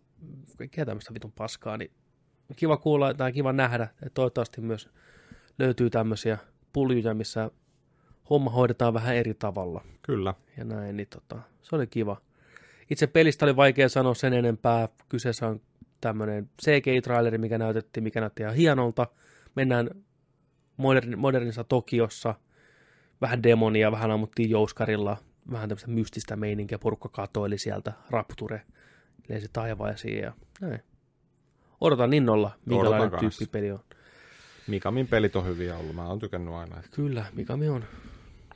kaikkea 0.59 0.86
tämmöistä 0.86 1.14
vitun 1.14 1.32
paskaa, 1.32 1.76
niin 1.76 1.90
kiva 2.56 2.76
kuulla 2.76 3.14
tai 3.14 3.32
kiva 3.32 3.52
nähdä, 3.52 3.84
että 3.84 4.14
toivottavasti 4.14 4.60
myös 4.60 4.88
löytyy 5.59 5.90
tämmöisiä 5.90 6.38
puljuja, 6.72 7.14
missä 7.14 7.51
homma 8.30 8.51
hoidetaan 8.51 8.94
vähän 8.94 9.16
eri 9.16 9.34
tavalla 9.34 9.84
Kyllä, 10.06 10.35
ja 10.56 10.64
näin, 10.64 10.97
niin 10.97 11.09
tota, 11.10 11.43
se 11.62 11.76
oli 11.76 11.86
kiva. 11.86 12.20
Itse 12.90 13.06
pelistä 13.06 13.47
oli 13.47 13.56
vaikea 13.56 13.89
sanoa 13.89 14.14
sen 14.14 14.32
enempää. 14.32 14.89
Kyseessä 15.09 15.47
on 15.47 15.60
tämmöinen 16.01 16.51
CGI-traileri, 16.62 17.39
mikä 17.39 17.59
näytettiin, 17.59 18.05
mikä 18.05 18.20
näytti 18.20 18.43
ihan 18.43 18.55
hienolta. 18.55 19.06
Mennään 19.55 19.90
modern, 20.76 21.18
modernissa 21.18 21.64
Tokiossa, 21.64 22.35
vähän 23.20 23.43
demonia, 23.43 23.93
vähän 23.93 24.10
ammuttiin 24.10 24.51
jouskarilla, 24.51 25.16
vähän 25.51 25.68
tämmöistä 25.68 25.90
mystistä 25.90 26.36
meininkiä, 26.36 26.78
porukka 26.78 27.09
katoili 27.09 27.59
sieltä, 27.59 27.93
Rapture 28.10 28.62
lensi 29.28 29.48
taivaisiin 29.52 30.22
ja 30.22 30.32
näin. 30.60 30.81
Odotan 31.81 32.12
innolla, 32.12 32.51
minkälainen 32.66 33.01
Odotan 33.01 33.20
kanssa. 33.20 33.39
tyyppi 33.39 33.52
peli 33.52 33.70
on. 33.70 33.81
Mikamin 34.66 35.09
pelit 35.09 35.36
on 35.36 35.47
hyviä 35.47 35.76
ollut, 35.76 35.94
mä 35.94 36.09
oon 36.09 36.18
tykännyt 36.18 36.55
aina. 36.55 36.82
Kyllä, 36.90 37.24
Mikami 37.32 37.68
on 37.68 37.85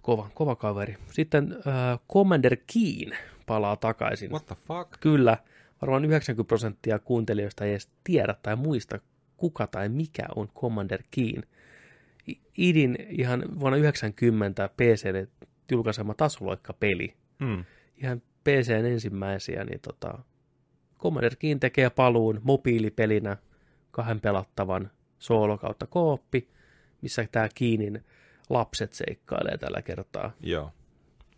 kova, 0.08 0.30
kova 0.34 0.56
kaveri. 0.56 0.96
Sitten 1.12 1.52
äh, 1.52 1.98
Commander 2.12 2.56
Keen 2.72 3.18
palaa 3.46 3.76
takaisin. 3.76 4.30
What 4.30 4.46
the 4.46 4.54
fuck? 4.54 5.00
Kyllä, 5.00 5.38
varmaan 5.82 6.04
90 6.04 6.48
prosenttia 6.48 6.98
kuuntelijoista 6.98 7.64
ei 7.64 7.70
edes 7.70 7.90
tiedä 8.04 8.34
tai 8.42 8.56
muista, 8.56 8.98
kuka 9.36 9.66
tai 9.66 9.88
mikä 9.88 10.22
on 10.36 10.48
Commander 10.48 11.02
Keen. 11.10 11.42
Idin 12.58 12.96
ihan 13.08 13.44
vuonna 13.60 13.78
90 13.78 14.68
PClle 14.68 15.28
julkaisema 15.72 16.14
tasoloikka-peli. 16.14 17.14
Mm. 17.38 17.64
Ihan 17.96 18.22
PCn 18.44 18.86
ensimmäisiä, 18.86 19.64
niin 19.64 19.80
tota, 19.80 20.18
Commander 20.98 21.36
Keen 21.38 21.60
tekee 21.60 21.90
paluun 21.90 22.40
mobiilipelinä 22.42 23.36
kahden 23.90 24.20
pelattavan 24.20 24.90
soolo 25.18 25.58
kautta 25.58 25.86
kooppi, 25.86 26.48
missä 27.02 27.26
tämä 27.32 27.48
Keenin 27.54 28.04
lapset 28.50 28.92
seikkailee 28.92 29.58
tällä 29.58 29.82
kertaa. 29.82 30.30
Joo. 30.40 30.72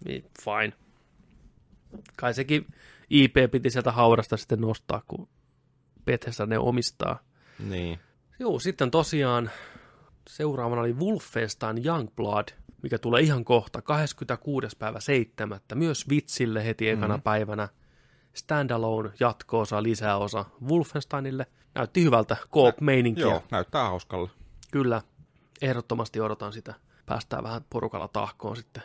Niin, 0.04 0.24
fine. 0.44 0.72
Kai 2.16 2.34
sekin 2.34 2.66
IP 3.10 3.34
piti 3.52 3.70
sieltä 3.70 3.92
haudasta 3.92 4.36
sitten 4.36 4.60
nostaa, 4.60 5.02
kun 5.08 5.28
Bethesda 6.04 6.46
ne 6.46 6.58
omistaa. 6.58 7.18
Niin. 7.68 7.98
Joo, 8.38 8.58
sitten 8.58 8.90
tosiaan 8.90 9.50
seuraavana 10.28 10.80
oli 10.82 10.92
Wolfenstein 10.92 11.86
Youngblood, 11.86 12.48
mikä 12.82 12.98
tulee 12.98 13.22
ihan 13.22 13.44
kohta, 13.44 13.82
26. 13.82 14.76
päivä 14.78 15.00
7. 15.00 15.60
Myös 15.74 16.08
Vitsille 16.08 16.64
heti 16.64 16.88
ekana 16.88 17.14
Mhm. 17.16 17.22
päivänä. 17.22 17.68
Standalone 18.34 19.10
jatko-osa, 19.20 19.82
lisäosa 19.82 20.44
Wolfensteinille. 20.68 21.46
Näytti 21.74 22.04
hyvältä, 22.04 22.36
koop-meininkiä. 22.50 23.22
Joo, 23.24 23.42
näyttää 23.50 23.84
hauskalle. 23.88 24.30
Kyllä, 24.70 25.02
ehdottomasti 25.62 26.20
odotan 26.20 26.52
sitä. 26.52 26.74
Päästään 27.10 27.42
vähän 27.44 27.64
porukalla 27.70 28.08
tahkoon 28.08 28.56
sitten. 28.56 28.82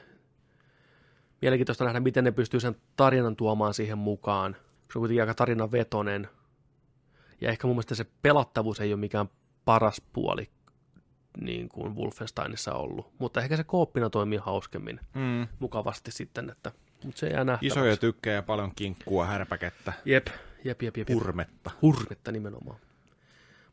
Mielenkiintoista 1.42 1.84
nähdä, 1.86 2.00
miten 2.00 2.24
ne 2.24 2.32
pystyy 2.32 2.60
sen 2.60 2.76
tarinan 2.96 3.36
tuomaan 3.36 3.74
siihen 3.74 3.98
mukaan. 3.98 4.56
Se 4.92 5.00
on 5.00 5.02
kuitenkin 5.02 5.22
aika 5.22 5.34
tarinan 5.34 5.72
vetonen. 5.72 6.28
Ja 7.42 7.50
ehkä 7.50 7.68
mun 7.68 7.76
mielestä 7.76 7.96
se 7.96 8.06
pelattavuus 8.22 8.80
ei 8.80 8.94
ole 8.94 9.00
mikään 9.00 9.30
paras 9.66 10.02
puoli 10.14 10.50
niin 11.42 11.70
kuin 11.70 11.96
Wolfensteinissa 11.96 12.74
ollut. 12.74 13.12
Mutta 13.20 13.42
ehkä 13.42 13.58
se 13.58 13.64
kooppina 13.64 14.10
toimii 14.10 14.38
hauskemmin 14.38 15.00
Mm. 15.14 15.48
mukavasti 15.60 16.12
sitten, 16.12 16.50
että 16.50 16.72
Mutta 17.04 17.20
se 17.20 17.28
jää 17.28 17.44
nähtäväksi. 17.44 17.68
Isoja 17.68 17.98
tykkejä, 17.98 18.42
paljon 18.42 18.72
kinkkua, 18.76 19.26
härpäkettä, 19.26 19.94
Jep, 20.06 20.28
jep, 20.64 20.82
jep, 20.82 20.98
jep. 20.98 21.10
hurmetta. 21.10 21.72
Hurmetta 21.82 22.32
nimenomaan. 22.32 22.80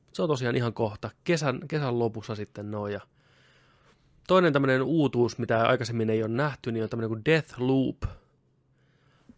Mut 0.07 0.15
se 0.15 0.23
on 0.23 0.29
tosiaan 0.29 0.57
ihan 0.57 0.75
kohta. 0.75 1.11
Kesän, 1.25 1.61
kesän 1.69 1.99
lopussa 1.99 2.35
sitten 2.35 2.71
noin. 2.71 2.93
Ja 2.93 3.01
toinen 4.29 4.53
tämmöinen 4.53 4.83
uutuus, 4.83 5.39
mitä 5.39 5.67
aikaisemmin 5.69 6.11
ei 6.11 6.23
ole 6.23 6.33
nähty, 6.33 6.73
niin 6.73 6.83
on 6.83 6.89
tämmöinen 6.89 7.09
kuin 7.09 7.25
Death 7.25 7.55
Loop. 7.59 7.97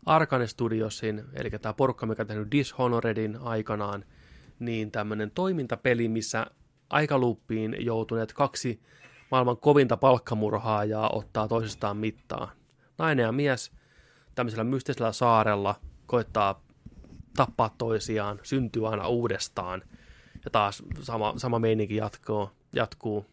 Arkane 0.07 0.47
Studiosin, 0.47 1.25
eli 1.35 1.51
tämä 1.51 1.73
porukka, 1.73 2.07
mikä 2.07 2.23
on 2.23 2.27
tehnyt 2.27 2.51
Dishonoredin 2.51 3.39
aikanaan, 3.41 4.05
niin 4.59 4.91
tämmöinen 4.91 5.31
toimintapeli, 5.31 6.09
missä 6.09 6.47
aikaluuppiin 6.91 7.77
joutuneet 7.79 8.33
kaksi 8.33 8.81
maailman 9.31 9.57
kovinta 9.57 9.97
palkkamurhaajaa 9.97 11.11
ottaa 11.13 11.49
toisistaan 11.49 11.97
mittaa. 11.97 12.53
Nainen 12.99 13.23
ja 13.23 13.33
mies 13.33 13.73
tämmöisellä 14.35 14.65
mystisellä 14.65 15.13
saarella 15.13 15.75
koittaa 16.07 16.63
tappaa 17.37 17.75
toisiaan, 17.79 18.41
syntyy 18.43 18.89
aina 18.89 19.09
uudestaan. 19.09 19.83
Ja 20.45 20.51
taas 20.51 20.83
sama, 21.01 21.35
sama 21.37 21.59
meininki 21.59 21.97
jatkuu. 21.97 22.51
jatkuu. 22.73 23.27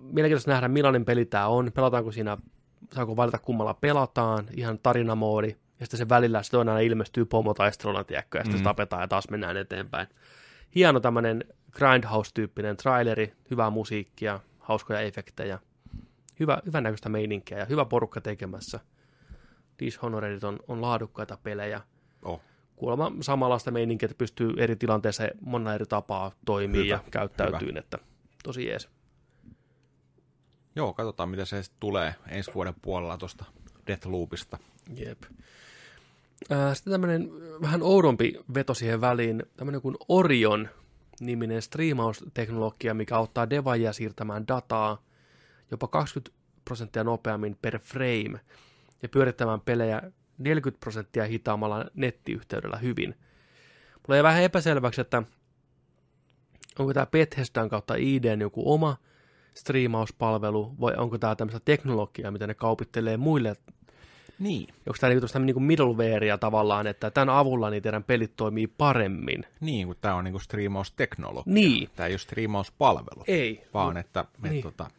Mielenkiintoista 0.00 0.50
nähdä, 0.50 0.68
millainen 0.68 1.04
peli 1.04 1.24
tämä 1.24 1.46
on. 1.46 1.72
Pelataanko 1.72 2.12
siinä, 2.12 2.38
saako 2.94 3.16
valita 3.16 3.38
kummalla 3.38 3.74
pelataan, 3.74 4.46
ihan 4.56 4.78
tarinamoodi. 4.78 5.56
Ja 5.80 5.86
sitten 5.86 5.98
se 5.98 6.08
välillä 6.08 6.42
se 6.42 6.50
toinen 6.50 6.74
aina 6.74 6.86
ilmestyy 6.86 7.24
pomotaisteluna, 7.24 8.04
tiedätkö, 8.04 8.38
ja 8.38 8.44
sitten 8.44 8.60
mm. 8.60 8.64
tapetaan 8.64 9.02
ja 9.02 9.08
taas 9.08 9.30
mennään 9.30 9.56
eteenpäin. 9.56 10.06
Hieno 10.74 11.00
tämmöinen 11.00 11.44
Grindhouse-tyyppinen 11.70 12.76
traileri, 12.76 13.32
hyvää 13.50 13.70
musiikkia, 13.70 14.40
hauskoja 14.58 15.00
efektejä, 15.00 15.58
hyvä, 16.40 16.62
hyvän 16.66 16.82
näköistä 16.82 17.08
meininkiä 17.08 17.58
ja 17.58 17.64
hyvä 17.64 17.84
porukka 17.84 18.20
tekemässä. 18.20 18.80
Dishonoredit 19.78 20.44
on, 20.44 20.58
on 20.68 20.82
laadukkaita 20.82 21.38
pelejä. 21.42 21.80
Oh. 22.22 22.40
Kuulemma 22.76 23.12
samanlaista 23.20 23.70
meininkiä, 23.70 24.06
että 24.06 24.18
pystyy 24.18 24.54
eri 24.56 24.76
tilanteissa 24.76 25.28
monella 25.40 25.74
eri 25.74 25.86
tapaa 25.86 26.32
toimii 26.44 26.84
Hyvä, 26.84 26.94
ja 26.94 27.00
käyttäytyy, 27.10 27.72
että 27.76 27.98
tosi 28.44 28.66
jees. 28.66 28.88
Joo, 30.76 30.92
katsotaan 30.92 31.28
mitä 31.28 31.44
se 31.44 31.62
tulee 31.80 32.14
ensi 32.28 32.54
vuoden 32.54 32.74
puolella 32.82 33.18
tuosta 33.18 33.44
Deathloopista. 33.86 34.58
Jep. 34.94 35.22
Sitten 36.74 36.90
tämmöinen 36.90 37.30
vähän 37.60 37.82
oudompi 37.82 38.40
veto 38.54 38.74
siihen 38.74 39.00
väliin, 39.00 39.42
tämmöinen 39.56 39.82
kuin 39.82 39.96
Orion 40.08 40.68
niminen 41.20 41.62
striimausteknologia, 41.62 42.94
mikä 42.94 43.16
auttaa 43.16 43.50
devaajia 43.50 43.92
siirtämään 43.92 44.48
dataa 44.48 45.02
jopa 45.70 45.88
20 45.88 46.36
prosenttia 46.64 47.04
nopeammin 47.04 47.58
per 47.62 47.78
frame 47.78 48.40
ja 49.02 49.08
pyörittämään 49.08 49.60
pelejä 49.60 50.02
40 50.38 50.80
prosenttia 50.80 51.24
hitaammalla 51.24 51.84
nettiyhteydellä 51.94 52.76
hyvin. 52.76 53.14
Mulla 53.94 54.16
jäi 54.16 54.22
vähän 54.22 54.42
epäselväksi, 54.42 55.00
että 55.00 55.22
onko 56.78 56.94
tämä 56.94 57.06
Bethesdan 57.06 57.68
kautta 57.68 57.94
IDn 57.94 58.40
joku 58.40 58.72
oma 58.72 58.96
striimauspalvelu 59.56 60.74
vai 60.80 60.94
onko 60.96 61.18
tämä 61.18 61.36
tämmöistä 61.36 61.60
teknologiaa, 61.64 62.30
mitä 62.30 62.46
ne 62.46 62.54
kaupittelee 62.54 63.16
muille 63.16 63.56
Niin. 64.38 64.68
onko 64.86 64.96
tämä 65.00 65.10
niinku 65.10 65.38
niinku 65.38 65.60
middlewarea 65.60 66.38
tavallaan, 66.38 66.86
että 66.86 67.10
tämän 67.10 67.28
avulla 67.28 67.70
niin 67.70 67.82
teidän 67.82 68.04
pelit 68.04 68.32
toimii 68.36 68.66
paremmin? 68.66 69.44
Niin, 69.60 69.86
kun 69.86 69.96
tämä 70.00 70.14
on 70.14 70.24
niinku 70.24 70.38
striimausteknologia. 70.38 71.52
Niin. 71.54 71.88
Tämä 71.96 72.06
ei 72.06 72.12
ole 72.12 72.18
striimauspalvelu, 72.18 73.24
Ei. 73.26 73.64
vaan 73.74 73.96
että 73.96 74.24
me 74.42 74.48
Niin. 74.48 74.62
tota, 74.62 74.90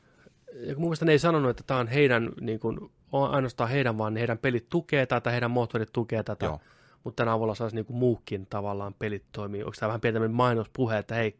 Ja 0.53 0.73
mun 0.75 0.84
mielestä 0.84 1.05
ne 1.05 1.11
ei 1.11 1.19
sanonut, 1.19 1.49
että 1.49 1.63
tämä 1.67 1.79
on 1.79 1.88
heidän, 1.88 2.29
niin 2.41 2.59
kuin, 2.59 2.79
on 3.11 3.29
ainoastaan 3.31 3.69
heidän, 3.69 3.97
vaan 3.97 4.15
heidän 4.15 4.38
pelit 4.38 4.69
tukee 4.69 5.05
tätä, 5.05 5.31
heidän 5.31 5.51
moottorit 5.51 5.89
tukee 5.93 6.23
tätä, 6.23 6.45
Joo. 6.45 6.59
mutta 7.03 7.15
tämän 7.23 7.34
avulla 7.34 7.55
saisi 7.55 7.75
niin 7.75 7.85
kuin 7.85 7.97
muukin 7.97 8.47
tavallaan 8.49 8.93
pelit 8.99 9.23
toimii. 9.31 9.63
Onko 9.63 9.75
tämä 9.79 9.88
vähän 9.88 10.01
pieni 10.01 10.13
tämmöinen 10.13 10.35
mainospuhe, 10.35 10.97
että 10.97 11.15
hei, 11.15 11.35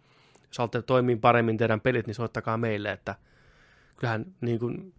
jos 0.48 0.58
haluatte 0.58 0.82
toimii 0.82 1.16
paremmin 1.16 1.58
teidän 1.58 1.82
pelit, 1.82 2.08
niin 2.08 2.16
soittakaa 2.16 2.58
meille, 2.58 2.92
että 2.92 3.16
kyllähän 3.96 4.26
niin 4.42 4.60
kuin 4.60 4.94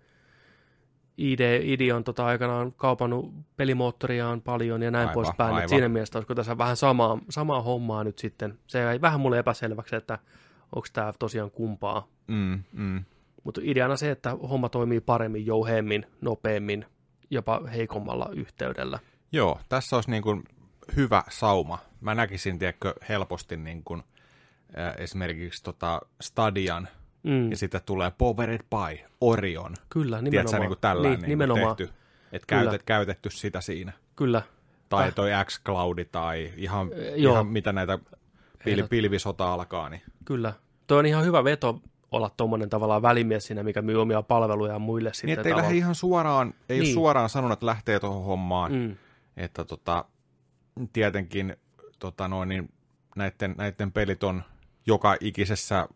ID, 1.19 1.41
ID 1.62 1.91
on 1.91 2.05
tota 2.05 2.27
aikanaan 2.27 2.73
kaupannut 2.73 3.35
pelimoottoriaan 3.57 4.41
paljon 4.41 4.83
ja 4.83 4.91
näin 4.91 5.09
Aivan, 5.09 5.15
poispäin. 5.15 5.49
aivan. 5.49 5.62
Et 5.62 5.69
Siinä 5.69 5.89
mielessä 5.89 6.19
olisiko 6.19 6.35
tässä 6.35 6.59
vähän 6.59 6.77
samaa, 6.77 7.19
samaa 7.31 7.62
hommaa 7.62 8.05
nyt 8.05 8.19
sitten. 8.19 8.59
Se 8.66 8.79
jäi 8.79 9.01
vähän 9.01 9.20
mulle 9.20 9.39
epäselväksi, 9.39 9.97
että 9.97 10.19
onko 10.77 10.89
tämä 10.93 11.12
tosiaan 11.19 11.51
kumpaa. 11.51 12.07
mm, 12.27 12.62
mm, 12.73 13.05
Mutta 13.45 13.61
ideana 13.65 13.97
se, 13.97 14.11
että 14.11 14.31
homma 14.51 14.69
toimii 14.69 15.01
paremmin, 15.01 15.47
jouheemmin, 15.47 16.07
nopeammin, 16.20 16.85
jopa 17.31 17.61
heikommalla 17.73 18.29
yhteydellä. 18.35 18.99
Joo, 19.33 19.61
tässä 19.69 19.97
olisi 19.97 20.11
niin 20.11 20.23
kuin 20.23 20.45
hyvä 20.97 21.23
sauma. 21.31 21.79
Mä 22.01 22.15
näkisin, 22.15 22.59
tiedätkö, 22.59 22.95
helposti 23.09 23.57
niin 23.57 23.83
kuin, 23.85 24.03
esimerkiksi 24.99 25.62
tota 25.65 26.01
Stadian, 26.20 26.89
Mm, 27.23 27.51
ja 27.51 27.57
sitten 27.57 27.81
tulee 27.86 28.12
Powered 28.19 28.59
by 28.70 29.05
Orion. 29.20 29.74
kyllä, 29.89 30.16
Tiedätkö, 30.19 30.31
nimenomaan. 30.31 30.61
niin 30.61 30.69
kuin 30.69 30.78
tällainen 30.81 31.12
niin, 31.12 31.20
niin 31.20 31.28
nimenomaan. 31.28 31.77
tehty. 31.77 31.95
Että 32.32 32.47
käytet, 32.47 32.82
käytetty 32.82 33.31
sitä 33.31 33.61
siinä. 33.61 33.93
Kyllä, 34.16 34.43
Tai 34.89 35.09
Täh- 35.09 35.12
toi 35.12 35.31
X-Cloudi 35.45 36.05
tai 36.05 36.53
ihan, 36.57 36.90
joo. 37.16 37.32
ihan 37.32 37.47
mitä 37.47 37.73
näitä 37.73 37.99
pil, 38.65 38.86
pilvisota 38.89 39.53
alkaa. 39.53 39.89
Niin. 39.89 40.03
kyllä. 40.24 40.53
Toi 40.86 40.99
on 40.99 41.07
ihan 41.07 41.24
hyvä 41.24 41.45
veto 41.45 41.81
olla 42.11 42.31
tuommoinen 42.36 42.70
tavallaan 42.70 43.03
välimies 43.03 43.47
siinä, 43.47 43.62
mikä 43.62 43.82
myy 43.82 44.01
omia 44.03 44.23
palveluja 44.23 44.78
muille 44.78 45.15
sitten. 45.15 45.27
Niin, 45.28 45.39
että 45.39 45.49
ei 45.49 45.53
lähde 45.53 45.62
tavallaan. 45.62 45.77
ihan 45.78 45.95
suoraan, 45.95 46.55
ei 46.69 46.81
niin. 46.81 46.95
Suoraan 46.95 47.28
sanonut, 47.28 47.53
että 47.53 47.66
lähtee 47.66 48.01
tuohon 48.01 48.24
hommaan. 48.24 48.73
Mm, 48.73 48.97
Että 49.36 49.65
tota, 49.65 50.05
tietenkin 50.93 51.57
tota 51.99 52.28
noin, 52.28 52.49
niin 52.49 52.70
näiden, 53.16 53.55
näiden 53.59 53.93
pelit 53.93 54.23
on 54.24 54.43
joka 54.89 55.16
ikisessä 55.20 55.89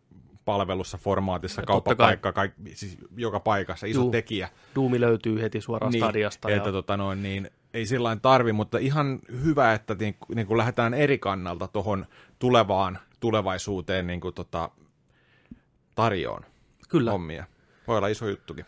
palvelussa, 0.45 0.99
formaatissa, 0.99 1.63
kauppapaikka, 1.63 2.33
kaik, 2.33 2.53
siis 2.75 2.99
joka 3.17 3.41
paikassa, 3.41 3.87
iso 3.87 4.01
Juu. 4.01 4.11
tekijä. 4.11 4.49
Duumi 4.75 5.01
löytyy 5.01 5.43
heti 5.43 5.61
suoraan 5.61 5.93
Niin, 5.93 6.05
stadiasta. 6.05 6.49
että 6.49 6.69
ja, 6.69 6.73
tota 6.73 6.97
noin, 6.97 7.23
niin, 7.23 7.51
ei 7.75 7.87
sillä 7.87 8.17
tarvi, 8.17 8.53
mutta 8.53 8.79
ihan 8.79 9.19
hyvä, 9.45 9.73
että 9.73 9.97
niin, 10.01 10.17
niin 10.35 10.47
kuin 10.47 10.59
lähdetään 10.59 10.95
eri 10.95 11.19
kannalta 11.19 11.69
tuohon 11.69 12.07
tulevaan 12.39 12.99
tulevaisuuteen 13.21 14.07
niin 14.07 14.21
kuin 14.21 14.35
tota, 14.35 14.71
tarjoon 15.95 16.43
kyllä, 16.89 17.11
hommia. 17.11 17.45
Voi 17.89 17.97
olla 17.97 18.09
iso 18.09 18.29
juttukin. 18.29 18.67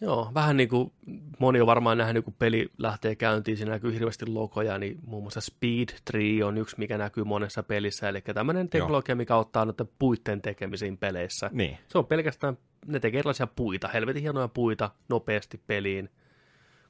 Joo. 0.00 0.30
Vähän 0.34 0.56
niin 0.56 0.68
kuin 0.68 0.92
moni 1.38 1.60
on 1.60 1.66
varmaan 1.66 1.98
nähnyt, 1.98 2.24
kun 2.24 2.34
peli 2.38 2.68
lähtee 2.78 3.16
käyntiin, 3.16 3.56
siinä 3.56 3.72
näkyy 3.72 3.94
hirveästi 3.94 4.26
logoja, 4.26 4.78
niin 4.78 4.98
muun 5.06 5.22
muassa 5.22 5.40
Speed 5.40 5.88
Tree 6.04 6.44
on 6.44 6.58
yksi, 6.58 6.78
mikä 6.78 6.98
näkyy 6.98 7.24
monessa 7.24 7.62
pelissä. 7.62 8.08
Eli 8.08 8.20
tämmöinen 8.20 8.68
teknologia, 8.68 9.16
mikä 9.16 9.34
auttaa 9.34 9.64
noiden 9.64 9.88
puitten 9.98 10.42
tekemisiin 10.42 10.98
peleissä. 10.98 11.50
Niin, 11.52 11.78
Se 11.88 11.98
on 11.98 12.06
pelkästään, 12.06 12.58
ne 12.86 13.00
tekee 13.00 13.18
erilaisia 13.18 13.46
puita, 13.46 13.88
helvetin 13.88 14.22
hienoja 14.22 14.48
puita 14.48 14.90
nopeasti 15.08 15.60
peliin. 15.66 16.08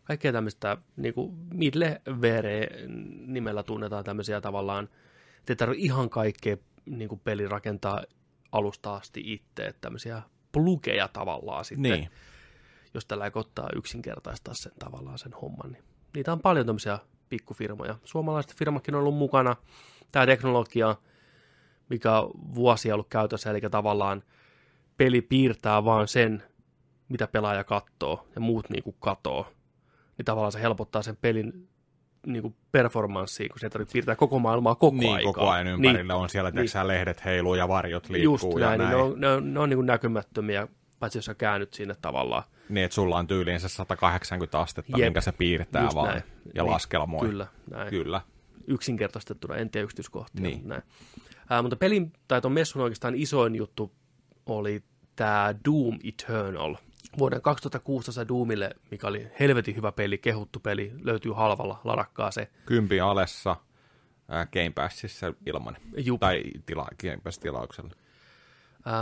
Kaikkea 0.04 0.32
tämmöistä, 0.32 0.76
niin 0.96 1.14
kuin 1.14 1.36
middleware 1.54 2.68
nimellä 3.26 3.62
tunnetaan 3.62 4.04
tämmöisiä 4.04 4.40
tavallaan, 4.40 4.88
että 5.38 5.52
ei 5.52 5.56
tarvitse 5.56 5.84
ihan 5.84 6.10
kaikkea 6.10 6.56
niin 6.86 7.08
kuin 7.08 7.20
peli 7.24 7.48
rakentaa 7.48 8.02
alusta 8.52 8.94
asti 8.94 9.22
itse, 9.24 9.66
että 9.66 9.80
tämmöisiä 9.80 10.22
plugeja 10.52 11.08
tavallaan 11.08 11.64
sitten, 11.64 11.82
niin. 11.92 12.08
Jos 12.96 13.06
tällä 13.06 13.30
ottaa 13.34 13.68
yksinkertaistaa 13.76 14.54
sen 14.54 14.72
tavallaan 14.78 15.18
sen 15.18 15.32
homman. 15.32 15.72
Niin 15.72 15.84
niitä 16.14 16.32
on 16.32 16.40
paljon 16.40 16.66
tämmöisiä 16.66 16.98
pikkufirmoja. 17.28 17.98
Suomalaiset 18.04 18.54
firmakin 18.56 18.94
on 18.94 19.00
ollut 19.00 19.14
mukana. 19.14 19.56
Tämä 20.12 20.26
teknologia, 20.26 20.96
mikä 21.90 22.20
on 22.20 22.30
vuosia 22.54 22.94
ollut 22.94 23.08
käytössä, 23.08 23.50
eli 23.50 23.60
tavallaan 23.60 24.22
peli 24.96 25.22
piirtää 25.22 25.84
vaan 25.84 26.08
sen, 26.08 26.42
mitä 27.08 27.26
pelaaja 27.26 27.64
katsoo, 27.64 28.26
ja 28.34 28.40
muut 28.40 28.70
niin 28.70 28.82
kuin 28.82 28.96
katoo. 29.00 29.46
Niin 30.18 30.24
tavallaan 30.24 30.52
se 30.52 30.60
helpottaa 30.60 31.02
sen 31.02 31.16
pelin 31.16 31.68
niin 32.26 32.42
kuin 32.42 32.56
performanssiin, 32.72 33.48
kun 33.48 33.60
se 33.60 33.70
tarvitse 33.70 33.92
piirtää 33.92 34.16
koko 34.16 34.38
maailmaa 34.38 34.74
koko 34.74 34.96
niin, 34.96 35.14
aikaa. 35.14 35.32
koko 35.32 35.50
ajan 35.50 35.66
ympärillä 35.66 36.14
on 36.14 36.28
siellä, 36.28 36.50
niin. 36.50 36.68
lehdet 36.84 37.24
heiluu 37.24 37.54
ja 37.54 37.68
varjot 37.68 38.08
liikkuu 38.08 38.34
Just 38.34 38.58
ja 38.60 38.66
näin, 38.66 38.78
näin. 38.78 38.90
niin 38.90 38.98
ne 38.98 39.04
on, 39.04 39.20
ne 39.20 39.28
on, 39.28 39.54
ne 39.54 39.60
on 39.60 39.68
niin 39.68 39.76
kuin 39.76 39.86
näkymättömiä, 39.86 40.68
paitsi 40.98 41.18
jos 41.18 41.24
sä 41.24 41.34
käännyt 41.34 41.74
sinne 41.74 41.96
tavallaan. 42.02 42.42
Niin, 42.68 42.84
että 42.84 42.94
sulla 42.94 43.16
on 43.16 43.26
tyyliin 43.26 43.60
se 43.60 43.68
180 43.68 44.60
astetta, 44.60 44.98
Jep. 44.98 45.06
minkä 45.06 45.20
se 45.20 45.32
piirtää 45.32 45.82
Just 45.82 45.94
vaan 45.94 46.08
näin. 46.08 46.22
ja 46.54 46.62
Niin, 46.62 46.72
laskelmoi. 46.72 47.28
Kyllä, 47.28 47.46
näin. 47.70 47.90
Kyllä. 47.90 48.20
yksinkertaistettuna, 48.66 49.56
en 49.56 49.70
tiedä 49.70 49.84
yksityiskohtia. 49.84 50.42
Niin. 50.42 50.54
mutta 50.58 50.68
Näin. 50.68 50.82
Ää, 51.50 51.62
mutta 51.62 51.76
pelin, 51.76 52.12
tai 52.28 52.40
tuon 52.40 52.52
messun 52.52 52.82
oikeastaan 52.82 53.14
isoin 53.14 53.56
juttu 53.56 53.92
oli 54.46 54.82
tämä 55.16 55.54
Doom 55.64 55.98
Eternal. 56.08 56.76
Vuoden 57.18 57.42
2016 57.42 58.28
Doomille, 58.28 58.70
mikä 58.90 59.06
oli 59.06 59.26
helvetin 59.40 59.76
hyvä 59.76 59.92
peli, 59.92 60.18
kehuttu 60.18 60.60
peli, 60.60 60.92
löytyy 61.02 61.32
halvalla, 61.32 61.80
ladakkaa 61.84 62.30
se. 62.30 62.50
Kympi 62.66 63.00
alessa 63.00 63.56
ää, 64.28 64.46
Game 64.46 64.70
Passissa 64.70 65.32
ilman. 65.46 65.76
Jup. 65.96 66.20
Tai 66.20 66.42
tila, 66.66 66.88
Game 67.02 67.16
Pass-tilauksella. 67.22 67.94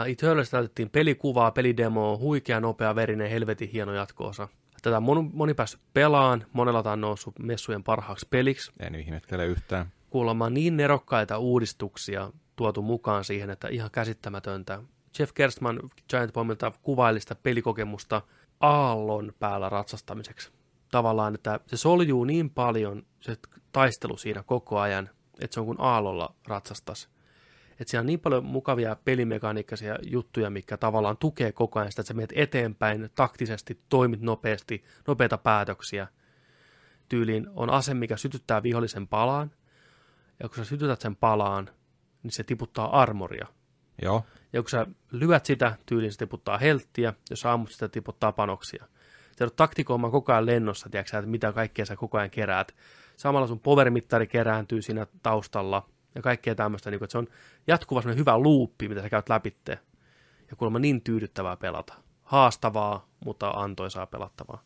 Eternalista 0.07 0.57
näytettiin 0.57 0.91
pelikuvaa, 0.91 1.51
pelidemoa, 1.51 2.17
huikea, 2.17 2.61
nopea, 2.61 2.95
verinen, 2.95 3.31
helvetin 3.31 3.69
hieno 3.69 3.95
jatkoosa. 3.95 4.49
tätä 4.83 5.01
moni, 5.01 5.31
moni 5.33 5.55
päässyt 5.55 5.81
pelaan, 5.95 6.47
monella 6.53 6.83
tämä 6.83 6.93
on 6.93 7.01
noussut 7.01 7.39
messujen 7.39 7.83
parhaaksi 7.83 8.27
peliksi. 8.31 8.73
En 8.81 8.95
ihmettele 8.95 9.47
yhtään. 9.47 9.93
Kuulemma 10.11 10.51
niin 10.51 10.77
nerokkaita 10.77 11.39
uudistuksia 11.39 12.33
tuotu 12.57 12.83
mukaan 12.83 13.25
siihen, 13.25 13.51
että 13.51 13.69
ihan 13.69 13.91
käsittämätöntä. 13.91 14.83
Jeff 15.19 15.35
Gerstmann 15.35 15.91
Giant 16.11 16.33
Bombilta 16.33 16.73
kuvaili 16.83 17.21
sitä 17.21 17.35
pelikokemusta 17.35 18.23
aallon 18.61 19.33
päällä 19.39 19.69
ratsastamiseksi. 19.69 20.53
Tavallaan, 20.91 21.35
että 21.35 21.61
se 21.67 21.77
soljuu 21.77 22.25
niin 22.25 22.51
paljon 22.51 23.03
se 23.21 23.37
taistelu 23.73 24.17
siinä 24.17 24.43
koko 24.43 24.79
ajan, 24.79 25.11
että 25.41 25.55
se 25.55 25.61
on 25.61 25.67
kuin 25.67 25.81
aallolla 25.81 26.35
ratsastas. 26.47 27.14
Että 27.81 27.91
siinä 27.91 28.01
on 28.01 28.07
niin 28.07 28.21
paljon 28.21 28.45
mukavia 28.45 28.97
pelimekaniikkaisia 29.05 29.99
juttuja, 30.03 30.51
mikä 30.51 30.77
tavallaan 30.77 31.17
tukee 31.17 31.53
koko 31.53 31.79
ajan 31.79 31.93
sitä, 31.93 32.01
että 32.01 32.09
sä 32.09 32.15
menet 32.15 32.33
eteenpäin 32.35 33.11
taktisesti, 33.15 33.81
toimit 33.89 34.21
nopeasti, 34.21 34.85
nopeita 35.07 35.39
päätöksiä. 35.39 36.07
Tyyliin 37.09 37.47
on 37.55 37.71
ase, 37.71 37.95
mikä 37.95 38.17
sytyttää 38.17 38.63
vihollisen 38.63 39.09
palaan, 39.09 39.51
ja 40.41 40.49
kun 40.49 40.57
sä 40.57 40.65
sytytät 40.65 41.01
sen 41.01 41.17
palaan, 41.17 41.71
niin 42.23 42.33
se 42.33 42.45
tiputtaa 42.45 43.01
armoria. 43.03 43.47
Joo. 44.03 44.25
Ja 44.53 44.63
kun 44.63 44.71
sä 44.71 44.87
lyöt 45.11 45.47
sitä, 45.47 45.77
tyyliin 45.87 46.13
se 46.13 46.19
tiputtaa 46.19 46.59
helttiä, 46.59 47.15
jos 47.31 47.47
ammut 47.47 47.71
sitä, 47.71 47.89
tiputtaa 47.89 48.33
panoksia. 48.33 48.85
Sä 49.39 49.45
joudut 49.45 49.57
taktikoimaan 49.57 50.11
koko 50.11 50.33
ajan 50.33 50.47
lennossa, 50.47 50.89
tiedätkö, 50.91 51.19
että 51.19 51.31
mitä 51.31 51.53
kaikkea 51.53 51.87
sä 51.87 51.97
koko 51.97 52.19
ajan 52.19 52.31
keräät. 52.31 52.75
Samalla 53.17 53.47
sun 53.47 53.61
powermittari 53.61 54.27
kerääntyy 54.27 54.83
siinä 54.83 55.07
taustalla, 55.23 55.89
ja 56.15 56.23
kaikkea 56.23 56.55
tämmöistä, 56.55 56.91
niin 56.91 56.99
kuin, 56.99 57.07
että 57.07 57.13
se 57.13 57.19
on 57.19 57.29
jatkuva 57.67 58.01
hyvä 58.01 58.39
luuppi, 58.39 58.89
mitä 58.89 59.03
sä 59.03 59.11
käyt 59.11 59.29
läpitte. 59.29 59.79
Ja 60.51 60.57
kuulemma 60.57 60.79
niin 60.79 61.03
tyydyttävää 61.03 61.57
pelata. 61.57 61.95
Haastavaa, 62.23 63.09
mutta 63.25 63.51
antoisaa 63.51 64.07
pelattavaa. 64.07 64.63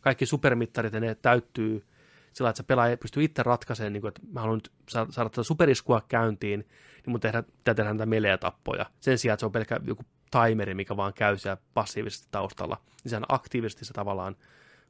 Kaikki 0.00 0.26
supermittarit, 0.26 0.92
ne 0.92 1.14
täyttyy 1.14 1.86
sillä, 2.32 2.50
että 2.50 2.56
se 2.56 2.62
pelaaja 2.62 2.96
pystyy 2.96 3.24
itse 3.24 3.42
ratkaisemaan, 3.42 3.92
niin 3.92 4.00
kuin, 4.00 4.08
että 4.08 4.20
mä 4.32 4.40
haluan 4.40 4.56
nyt 4.56 4.72
saada 5.10 5.30
tätä 5.30 5.42
superiskua 5.42 6.02
käyntiin, 6.08 6.60
niin 6.60 7.10
mun 7.10 7.20
tehdä, 7.20 7.42
pitää 7.42 7.74
tehdä 7.74 7.90
näitä 7.90 8.06
meleä-tappoja. 8.06 8.86
Sen 9.00 9.18
sijaan, 9.18 9.34
että 9.34 9.40
se 9.40 9.46
on 9.46 9.52
pelkkä 9.52 9.80
joku 9.84 10.02
timeri, 10.30 10.74
mikä 10.74 10.96
vaan 10.96 11.14
käy 11.14 11.38
siellä 11.38 11.62
passiivisesti 11.74 12.28
taustalla, 12.30 12.76
niin 13.04 13.10
sehän 13.10 13.24
aktiivisesti 13.28 13.84
sä 13.84 13.92
tavallaan 13.94 14.36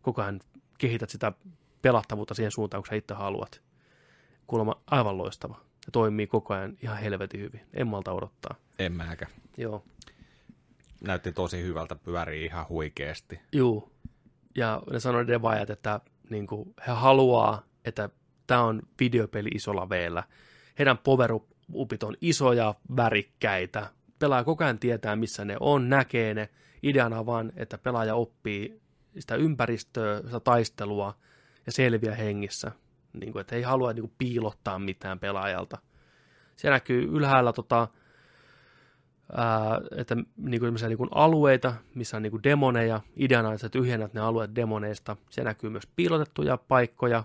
koko 0.02 0.22
ajan 0.22 0.40
kehität 0.78 1.10
sitä 1.10 1.32
pelattavuutta 1.82 2.34
siihen 2.34 2.52
suuntaan, 2.52 2.82
kun 2.82 2.88
sä 2.88 2.94
itse 2.94 3.14
haluat. 3.14 3.62
Kuulemma 4.46 4.82
aivan 4.86 5.18
loistava. 5.18 5.67
Se 5.88 5.92
toimii 5.92 6.26
koko 6.26 6.54
ajan 6.54 6.76
ihan 6.82 6.98
helvetin 6.98 7.40
hyvin. 7.40 7.60
En 7.74 7.86
malta 7.86 8.12
odottaa. 8.12 8.54
En 8.78 8.92
mäkä. 8.92 9.26
Joo. 9.56 9.84
Näytti 11.00 11.32
tosi 11.32 11.62
hyvältä, 11.62 11.94
pyörii 11.94 12.44
ihan 12.44 12.68
huikeasti. 12.68 13.40
Joo. 13.52 13.90
Ja 14.54 14.82
ne 14.90 15.00
sanoi 15.00 15.26
devaajat, 15.26 15.70
että 15.70 16.00
niin 16.30 16.46
kuin, 16.46 16.74
he 16.86 16.92
haluaa, 16.92 17.62
että 17.84 18.10
tämä 18.46 18.62
on 18.62 18.82
videopeli 19.00 19.48
isolla 19.54 19.88
veellä. 19.88 20.22
Heidän 20.78 20.98
power 20.98 21.30
upit 21.74 22.02
on 22.02 22.16
isoja, 22.20 22.74
värikkäitä. 22.96 23.90
Pelaaja 24.18 24.44
koko 24.44 24.64
ajan 24.64 24.78
tietää, 24.78 25.16
missä 25.16 25.44
ne 25.44 25.56
on, 25.60 25.88
näkee 25.88 26.34
ne. 26.34 26.48
Ideana 26.82 27.26
vaan, 27.26 27.52
että 27.56 27.78
pelaaja 27.78 28.14
oppii 28.14 28.80
sitä 29.18 29.34
ympäristöä, 29.34 30.22
sitä 30.24 30.40
taistelua 30.40 31.14
ja 31.66 31.72
selviä 31.72 32.14
hengissä. 32.14 32.72
Niin 33.12 33.32
kuin, 33.32 33.40
että 33.40 33.56
ei 33.56 33.62
halua 33.62 33.92
niin 33.92 34.02
kuin, 34.02 34.14
piilottaa 34.18 34.78
mitään 34.78 35.18
pelaajalta. 35.18 35.78
Se 36.56 36.70
näkyy 36.70 37.08
ylhäällä 37.12 37.52
tota, 37.52 37.88
ää, 39.36 39.80
että 39.96 40.14
niin 40.36 40.60
kuin, 40.60 40.74
niin 40.88 40.98
kuin 40.98 41.10
alueita, 41.14 41.74
missä 41.94 42.16
on 42.16 42.22
niin 42.22 42.30
kuin 42.30 42.42
demoneja. 42.42 43.00
Ideana 43.16 43.52
että 43.52 43.68
tyhjennät 43.68 44.14
ne 44.14 44.20
alueet 44.20 44.54
demoneista. 44.54 45.16
Se 45.30 45.44
näkyy 45.44 45.70
myös 45.70 45.86
piilotettuja 45.96 46.56
paikkoja. 46.56 47.24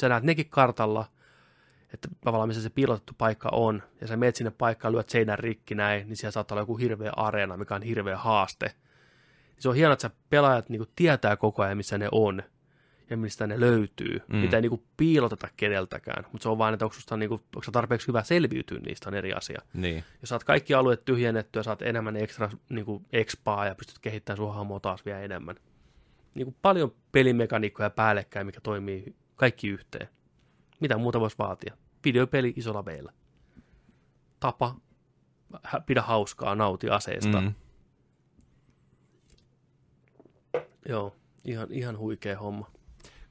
Sä 0.00 0.08
näet 0.08 0.24
nekin 0.24 0.50
kartalla, 0.50 1.06
että 1.94 2.08
tavallaan 2.24 2.48
missä 2.48 2.62
se 2.62 2.70
piilotettu 2.70 3.12
paikka 3.18 3.48
on, 3.52 3.82
ja 4.00 4.06
sä 4.06 4.16
menet 4.16 4.36
sinne 4.36 4.50
paikkaan, 4.50 4.94
lyöt 4.94 5.08
seinän 5.08 5.38
rikki 5.38 5.74
näin, 5.74 6.08
niin 6.08 6.16
siellä 6.16 6.32
saattaa 6.32 6.54
olla 6.54 6.62
joku 6.62 6.76
hirveä 6.76 7.12
areena, 7.16 7.56
mikä 7.56 7.74
on 7.74 7.82
hirveä 7.82 8.16
haaste. 8.16 8.74
Se 9.58 9.68
on 9.68 9.74
hienoa, 9.74 9.92
että 9.92 10.08
sä 10.08 10.14
pelaajat 10.30 10.68
niin 10.68 10.78
kuin, 10.78 10.90
tietää 10.96 11.36
koko 11.36 11.62
ajan, 11.62 11.76
missä 11.76 11.98
ne 11.98 12.08
on, 12.12 12.42
ja 13.10 13.16
mistä 13.16 13.46
ne 13.46 13.60
löytyy. 13.60 14.20
Mm. 14.28 14.36
Mitä 14.36 14.56
ei 14.56 14.62
niin 14.62 14.70
kuin, 14.70 14.82
piiloteta 14.96 15.48
keneltäkään, 15.56 16.24
mutta 16.32 16.42
se 16.42 16.48
on 16.48 16.58
vain, 16.58 16.74
että 16.74 16.84
onko, 16.84 16.94
susta, 16.94 17.16
niin 17.16 17.28
kuin, 17.28 17.42
onko 17.56 17.66
tarpeeksi 17.72 18.08
hyvä 18.08 18.22
selviytyä 18.22 18.78
niistä, 18.78 19.10
on 19.10 19.14
eri 19.14 19.32
asia. 19.32 19.60
Niin. 19.74 20.04
Jos 20.20 20.28
saat 20.28 20.44
kaikki 20.44 20.74
alueet 20.74 21.04
tyhjennettyä, 21.04 21.62
saat 21.62 21.82
enemmän 21.82 22.16
ekstra 22.16 22.50
niin 22.68 22.84
kuin, 22.84 23.06
expaa 23.12 23.66
ja 23.66 23.74
pystyt 23.74 23.98
kehittämään 23.98 24.36
sun 24.36 24.54
hahmoa 24.54 24.80
taas 24.80 25.04
vielä 25.04 25.20
enemmän. 25.20 25.56
Niin 26.34 26.46
kuin, 26.46 26.56
paljon 26.62 26.94
pelimekaniikkoja 27.12 27.90
päällekkäin, 27.90 28.46
mikä 28.46 28.60
toimii 28.60 29.14
kaikki 29.36 29.68
yhteen. 29.68 30.08
Mitä 30.80 30.96
muuta 30.96 31.20
voisi 31.20 31.38
vaatia? 31.38 31.76
Videopeli 32.04 32.52
isolla 32.56 32.84
veellä. 32.84 33.12
Tapa, 34.40 34.76
pidä 35.86 36.02
hauskaa, 36.02 36.54
nauti 36.54 36.90
aseesta. 36.90 37.40
Mm. 37.40 37.54
Joo, 40.88 41.16
ihan, 41.44 41.66
ihan 41.70 41.98
huikea 41.98 42.38
homma. 42.38 42.73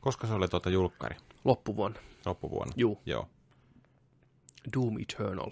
Koska 0.03 0.27
se 0.27 0.33
oli 0.33 0.47
tuota 0.47 0.69
julkkari? 0.69 1.15
Loppuvuonna. 1.45 1.99
Loppuvuonna? 2.25 2.73
Juu. 2.77 3.01
Joo. 3.05 3.29
Doom 4.73 4.97
Eternal. 5.01 5.51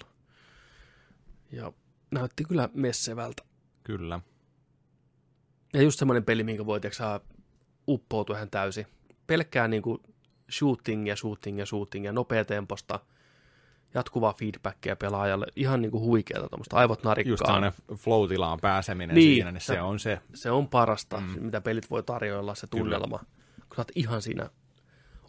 Ja 1.51 1.73
näytti 2.11 2.43
kyllä 2.43 2.69
messevältä. 2.73 3.43
Kyllä. 3.83 4.19
Ja 5.73 5.81
just 5.81 5.99
semmoinen 5.99 6.23
peli, 6.23 6.43
minkä 6.43 6.65
voi 6.65 6.79
saa 6.91 7.19
uppoutua 7.87 8.35
ihan 8.35 8.49
täysin. 8.49 8.87
Pelkkää 9.27 9.67
niin 9.67 9.81
kuin 9.81 9.99
shooting 10.51 11.07
ja 11.07 11.15
shooting 11.15 11.59
ja 11.59 11.65
shooting 11.65 12.05
ja 12.05 12.11
nopea 12.11 12.45
temposta 12.45 12.99
jatkuvaa 13.93 14.33
feedbackia 14.33 14.95
pelaajalle. 14.95 15.45
Ihan 15.55 15.81
niin 15.81 15.91
kuin 15.91 16.03
huikeata 16.03 16.49
tuommoista 16.49 16.77
aivot 16.77 17.03
narikkaa. 17.03 17.31
Just 17.31 17.45
sellainen 17.45 17.73
flow-tilaan 17.95 18.59
pääseminen 18.61 19.15
niin, 19.15 19.35
siinä, 19.35 19.51
niin 19.51 19.61
se, 19.61 19.73
se 19.73 19.81
on 19.81 19.99
se. 19.99 20.19
Se 20.33 20.51
on 20.51 20.67
parasta, 20.67 21.17
mm. 21.17 21.43
mitä 21.43 21.61
pelit 21.61 21.89
voi 21.89 22.03
tarjoilla, 22.03 22.55
se 22.55 22.67
tunnelma. 22.67 23.19
Kyllä. 23.19 23.40
Kun 23.71 23.75
sä 23.75 23.81
oot 23.81 23.91
ihan 23.95 24.21
siinä 24.21 24.49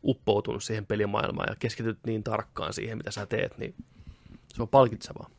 uppoutunut 0.04 0.64
siihen 0.64 0.86
pelimaailmaan 0.86 1.48
ja 1.50 1.56
keskityt 1.58 1.98
niin 2.06 2.24
tarkkaan 2.24 2.72
siihen, 2.72 2.98
mitä 2.98 3.10
sä 3.10 3.26
teet, 3.26 3.58
niin 3.58 3.74
se 4.54 4.62
on 4.62 4.68
palkitsevaa. 4.68 5.30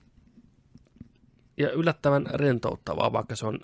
Ja 1.58 1.72
yllättävän 1.72 2.26
rentouttavaa, 2.34 3.14
vaikka 3.14 3.36
se 3.36 3.46
on 3.46 3.60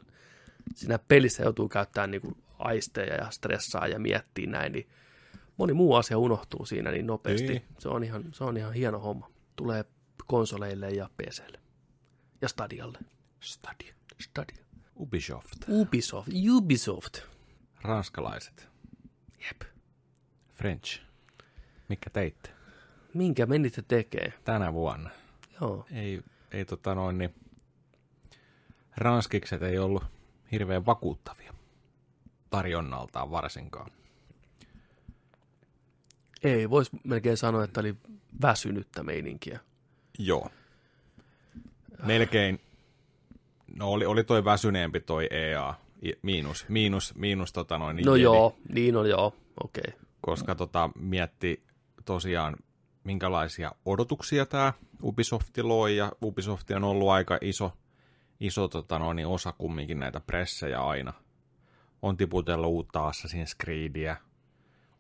siinä 0.76 1.00
pelissä 1.08 1.44
joutuu 1.44 1.70
käyttämään 1.70 2.12
niin 2.12 2.22
kuin 2.22 2.38
aisteja 2.60 3.16
ja 3.16 3.30
stressaa 3.32 3.88
ja 3.88 4.00
miettii 4.00 4.48
näin, 4.48 4.72
niin 4.72 4.90
moni 5.58 5.74
muu 5.74 5.96
asia 5.96 6.18
unohtuu 6.18 6.66
siinä 6.66 6.92
niin 6.92 7.08
nopeasti. 7.08 7.48
Niin. 7.48 7.64
Se, 7.78 7.90
on 7.90 8.04
ihan, 8.04 8.24
se 8.34 8.44
on 8.44 8.58
ihan 8.58 8.74
hieno 8.74 9.00
homma. 9.00 9.30
Tulee 9.56 9.86
konsoleille 10.28 10.90
ja 10.90 11.10
PClle. 11.18 11.60
Ja 12.42 12.48
Stadialle. 12.48 12.98
Stadia. 13.40 13.94
Stadia. 14.20 14.66
Ubisoft. 14.96 15.70
Ubisoft. 15.70 16.30
Ubisoft. 16.50 17.20
Ranskalaiset. 17.82 18.69
Jep. 19.40 19.62
French. 20.54 21.02
Mikä 21.90 22.10
teitte? 22.10 22.50
Minkä 23.14 23.46
menitte 23.46 23.82
tekee? 23.82 24.34
Tänä 24.44 24.74
vuonna. 24.74 25.10
Joo. 25.62 25.86
Ei, 25.92 26.22
ei 26.52 26.66
tota 26.66 26.96
noin, 26.96 27.18
niin 27.18 27.36
ranskikset 28.98 29.64
ei 29.64 29.78
ollut 29.78 30.04
hirveän 30.52 30.86
vakuuttavia 30.86 31.54
tarjonnaltaan 32.50 33.32
varsinkaan. 33.32 33.92
Ei, 36.44 36.70
voisi 36.70 36.92
melkein 37.04 37.38
sanoa, 37.38 37.64
että 37.64 37.80
oli 37.80 37.96
väsynyttä 38.42 39.04
meininkiä. 39.04 39.60
Joo. 40.20 40.50
Melkein, 42.04 42.62
no 43.76 43.92
oli, 43.92 44.06
oli 44.06 44.24
toi 44.24 44.46
väsyneempi 44.46 45.00
toi 45.00 45.28
EA, 45.32 45.74
miinus, 46.22 46.66
miinus, 46.70 47.16
miinus 47.16 47.54
tota 47.54 47.78
noin. 47.78 47.96
Niin 47.96 48.06
no 48.06 48.16
jeli. 48.16 48.24
joo, 48.24 48.56
niin 48.74 48.96
on 48.96 49.10
joo, 49.10 49.34
okei. 49.64 49.84
Okay. 49.88 50.00
Koska 50.22 50.56
tota, 50.56 50.90
mietti 51.00 51.64
tosiaan, 52.06 52.56
minkälaisia 53.04 53.72
odotuksia 53.86 54.46
tämä 54.46 54.74
Ubisoft 55.04 55.58
loi, 55.58 55.98
ja 55.98 56.12
Ubisoft 56.24 56.72
on 56.72 56.84
ollut 56.84 57.10
aika 57.10 57.38
iso, 57.42 57.72
iso 58.40 58.68
tota 58.68 59.00
noin, 59.00 59.28
osa 59.28 59.52
kumminkin 59.52 60.00
näitä 60.00 60.20
pressejä 60.20 60.82
aina. 60.82 61.14
On 62.02 62.18
tiputellut 62.18 62.70
uutta 62.70 63.12
Assassin's 63.12 63.56
Creedia, 63.64 64.16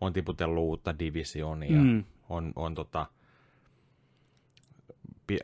on 0.01 0.13
tiputellut 0.13 0.63
uutta 0.63 0.99
Divisionia, 0.99 1.81
mm. 1.81 2.03
on, 2.29 2.53
on 2.55 2.75
tota, 2.75 3.05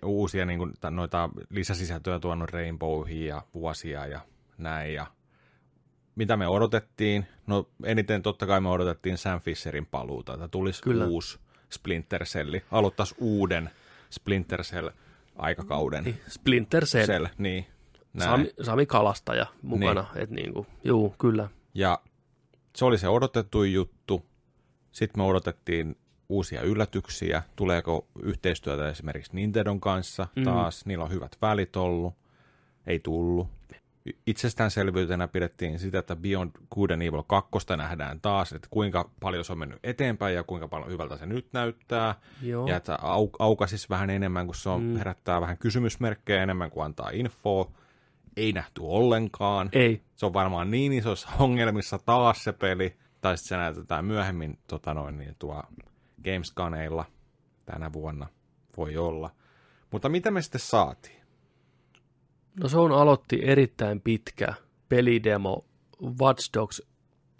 uusia 0.05 0.45
niin 0.45 0.59
kuin, 0.59 0.73
noita 0.89 1.29
lisäsisältöjä 1.49 2.19
tuonut 2.19 2.49
Rainbowhiin 2.49 3.27
ja 3.27 3.41
vuosia 3.53 4.05
ja 4.05 4.19
näin. 4.57 4.93
Ja 4.93 5.14
mitä 6.15 6.37
me 6.37 6.47
odotettiin? 6.47 7.25
No 7.47 7.69
eniten 7.83 8.21
totta 8.21 8.47
kai 8.47 8.61
me 8.61 8.69
odotettiin 8.69 9.17
Sam 9.17 9.41
Fisherin 9.41 9.85
paluuta, 9.85 10.33
että 10.33 10.47
tulisi 10.47 10.81
Kyllä. 10.81 11.05
uusi 11.05 11.39
Splinter 11.69 12.25
Cell, 12.25 12.55
aloittaisi 12.71 13.15
uuden 13.19 13.69
Splinter 14.09 14.63
Cell 14.63 14.89
aikakauden. 15.35 16.03
Niin, 16.03 16.21
Splinter 16.27 16.85
Cell. 16.85 17.05
Cell 17.05 17.27
niin. 17.37 17.65
Sami, 18.19 18.51
Sami 18.61 18.85
Kalastaja 18.85 19.45
mukana, 19.61 20.01
niin. 20.13 20.23
että 20.23 20.35
niin 20.35 20.53
kuin, 20.53 20.67
juu, 20.83 21.15
kyllä. 21.17 21.49
Ja 21.73 21.99
se 22.75 22.85
oli 22.85 22.97
se 22.97 23.07
odotettu 23.07 23.63
juttu. 23.63 24.25
Sitten 24.91 25.21
me 25.23 25.25
odotettiin 25.25 25.97
uusia 26.29 26.61
yllätyksiä. 26.61 27.43
Tuleeko 27.55 28.07
yhteistyötä 28.19 28.89
esimerkiksi 28.89 29.31
Nintendon 29.35 29.79
kanssa 29.81 30.27
Mm. 30.35 30.43
taas? 30.43 30.85
Niillä 30.85 31.03
on 31.03 31.11
hyvät 31.11 31.37
välit 31.41 31.75
ollut. 31.75 32.13
Ei 32.87 32.99
tullut. 32.99 33.47
Itsestäänselvyytenä 34.27 35.27
pidettiin 35.27 35.79
sitä, 35.79 35.99
että 35.99 36.15
Beyond 36.15 36.51
Good 36.75 36.89
and 36.89 37.01
Evil 37.01 37.23
2 37.27 37.49
nähdään 37.77 38.21
taas, 38.21 38.53
että 38.53 38.67
kuinka 38.71 39.09
paljon 39.19 39.45
se 39.45 39.51
on 39.51 39.59
mennyt 39.59 39.79
eteenpäin 39.83 40.35
ja 40.35 40.43
kuinka 40.43 40.67
paljon 40.67 40.89
hyvältä 40.91 41.17
se 41.17 41.25
nyt 41.25 41.47
näyttää. 41.53 42.15
Joo. 42.41 42.67
Ja 42.67 42.75
että 42.75 42.95
au, 43.01 43.29
aukasis 43.39 43.89
vähän 43.89 44.09
enemmän, 44.09 44.45
kun 44.45 44.55
se 44.55 44.69
on, 44.69 44.81
Mm. 44.83 44.95
herättää 44.97 45.41
vähän 45.41 45.57
kysymysmerkkejä 45.57 46.43
enemmän 46.43 46.71
kuin 46.71 46.85
antaa 46.85 47.09
infoa. 47.13 47.71
Ei 48.37 48.51
nähty 48.53 48.81
ollenkaan. 48.83 49.69
Ei. 49.73 50.01
Se 50.15 50.25
on 50.25 50.33
varmaan 50.33 50.71
niin 50.71 50.93
isossa 50.93 51.29
ongelmissa 51.39 51.99
taas 52.05 52.43
se 52.43 52.53
peli. 52.53 52.95
Tai 53.21 53.37
sitten 53.37 53.49
se 53.49 53.57
näytetään 53.57 54.05
myöhemmin 54.05 54.59
tota 54.67 54.93
noin, 54.93 55.17
niin 55.17 55.35
tuo 55.39 55.63
Gamescaneilla 56.23 57.05
tänä 57.65 57.93
vuonna. 57.93 58.27
Voi 58.77 58.97
olla. 58.97 59.29
Mutta 59.91 60.09
mitä 60.09 60.31
me 60.31 60.41
sitten 60.41 60.61
saatiin? 60.61 61.14
No 62.61 62.69
se 62.69 62.77
on 62.77 62.91
aloitti 62.91 63.39
erittäin 63.43 64.01
pitkä 64.01 64.53
pelidemo 64.89 65.65
Watch 66.21 66.49
Dogs 66.53 66.81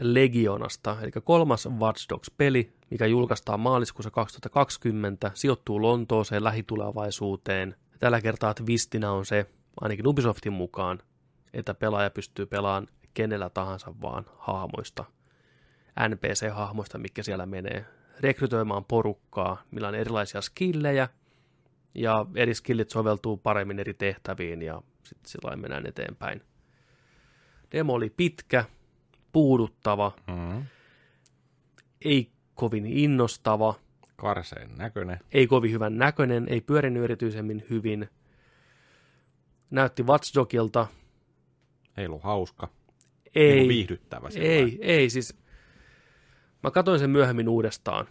Legionasta, 0.02 0.98
eli 1.02 1.12
kolmas 1.24 1.68
Watch 1.80 2.10
Dogs-peli, 2.10 2.74
mikä 2.92 3.06
julkaistaan 3.06 3.60
maaliskuussa 3.60 4.12
2020, 4.12 5.32
sijoittuu 5.34 5.82
Lontooseen 5.82 6.44
lähitulevaisuuteen. 6.44 7.76
Tällä 8.00 8.22
kertaa 8.22 8.54
twistinä 8.54 9.12
on 9.12 9.26
se, 9.26 9.46
ainakin 9.82 10.08
Ubisoftin 10.08 10.54
mukaan, 10.54 11.00
että 11.54 11.74
pelaaja 11.74 12.10
pystyy 12.10 12.46
pelaamaan 12.46 12.88
kenellä 13.14 13.50
tahansa 13.50 13.94
vaan 14.02 14.26
hahmoista, 14.38 15.06
NPC-hahmoista, 16.00 16.98
mikä 16.98 17.24
siellä 17.24 17.46
menee, 17.46 17.86
rekrytoimaan 18.20 18.86
porukkaa, 18.86 19.64
millä 19.72 19.88
on 19.88 19.96
erilaisia 19.96 20.42
skillejä, 20.42 21.10
ja 21.96 22.26
eri 22.36 22.54
skillit 22.54 22.90
soveltuu 22.90 23.38
paremmin 23.38 23.80
eri 23.80 23.94
tehtäviin, 23.94 24.62
ja 24.62 24.82
sitten 25.06 25.30
sillä 25.32 25.56
mennään 25.56 25.86
eteenpäin. 25.86 26.42
Demo 27.72 27.94
oli 27.94 28.10
pitkä, 28.10 28.66
puuduttava, 29.32 30.12
Mm. 30.28 30.66
ei 32.06 32.32
kovin 32.56 32.86
innostava, 32.86 33.76
Karseen 34.16 34.70
näköinen. 34.78 35.20
ei 35.32 35.48
kovin 35.48 35.72
hyvän 35.72 35.98
näköinen, 35.98 36.46
ei 36.50 36.62
pyörinyt 36.62 37.04
erityisemmin 37.04 37.66
hyvin. 37.70 38.10
Näytti 39.70 40.04
Watch 40.04 40.36
Dogilta. 40.36 40.88
Ei 41.98 42.06
ollut 42.06 42.24
hauska. 42.24 42.68
Niin 42.68 43.52
Ei, 43.52 43.58
kuin 43.58 43.68
viihdyttävä. 43.70 44.30
ei, 44.36 44.80
ei, 44.82 45.10
siis 45.10 45.38
mä 46.64 46.72
katsoin 46.72 47.00
sen 47.00 47.10
myöhemmin 47.10 47.50
uudestaan, 47.50 48.08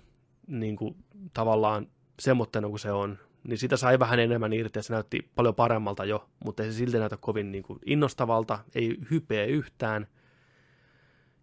niin 0.46 0.76
kuin 0.76 0.96
tavallaan 1.34 1.86
semmoittena 2.20 2.68
kuin 2.68 2.78
se 2.80 2.92
on, 2.92 3.18
niin 3.44 3.58
sitä 3.58 3.76
sai 3.76 3.98
vähän 3.98 4.18
enemmän 4.18 4.52
irti 4.52 4.78
ja 4.78 4.82
se 4.82 4.92
näytti 4.92 5.30
paljon 5.34 5.54
paremmalta 5.54 6.04
jo, 6.04 6.28
mutta 6.44 6.62
ei 6.62 6.72
se 6.72 6.78
silti 6.78 6.98
näytä 6.98 7.16
kovin 7.16 7.52
niin 7.52 7.64
kuin 7.64 7.78
innostavalta, 7.86 8.58
ei 8.74 8.98
hypeä 9.10 9.44
yhtään. 9.44 10.06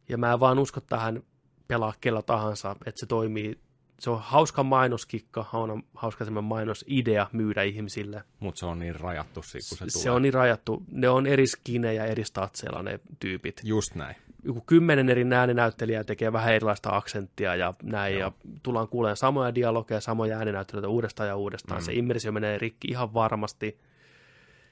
Ja 0.10 0.18
mä 0.18 0.34
en 0.34 0.40
vaan 0.40 0.60
usko 0.60 0.82
tähän 0.82 1.24
pelaa 1.68 1.94
kella 2.02 2.22
tahansa, 2.22 2.76
että 2.86 3.00
se 3.00 3.06
toimii. 3.06 3.60
Se 4.00 4.10
on 4.10 4.22
hauska 4.22 4.64
mainoskikka, 4.64 5.46
on 5.54 5.84
hauska 5.94 6.26
semmoinen 6.26 6.50
mainosidea 6.50 7.28
myydä 7.34 7.64
ihmisille. 7.64 8.24
Mutta 8.40 8.60
se 8.60 8.66
on 8.66 8.80
niin 8.80 8.96
rajattu 9.00 9.34
kun 9.34 9.44
se, 9.44 9.62
Se, 9.62 9.78
tulee. 9.78 9.90
se 9.90 10.12
on 10.12 10.22
niin 10.22 10.34
rajattu. 10.34 10.84
Ne 10.92 11.10
on 11.10 11.28
eri 11.28 11.48
skinejä 11.48 12.06
eri 12.06 12.24
statseilla 12.24 12.84
ne 12.84 13.00
tyypit. 13.20 13.62
Just 13.64 13.96
näin. 13.96 14.16
Joku 14.44 14.62
kymmenen 14.62 15.10
eri 15.10 15.34
ääninäyttelijää 15.34 16.04
tekee 16.04 16.34
vähän 16.34 16.54
erilaista 16.54 16.90
aksenttia 16.96 17.56
ja 17.56 17.74
näin, 17.84 18.14
Joo. 18.14 18.22
ja 18.22 18.32
tullaan 18.64 18.88
kuulemaan 18.88 19.18
samoja 19.18 19.56
dialogeja, 19.56 20.02
samoja 20.02 20.38
ääninäyttelijöitä 20.38 20.88
uudestaan 20.88 21.30
ja 21.30 21.36
uudestaan. 21.36 21.82
Mm. 21.82 21.86
Se 21.86 21.94
immersio 21.94 22.32
menee 22.32 22.58
rikki 22.58 22.88
ihan 22.88 23.14
varmasti. 23.14 23.80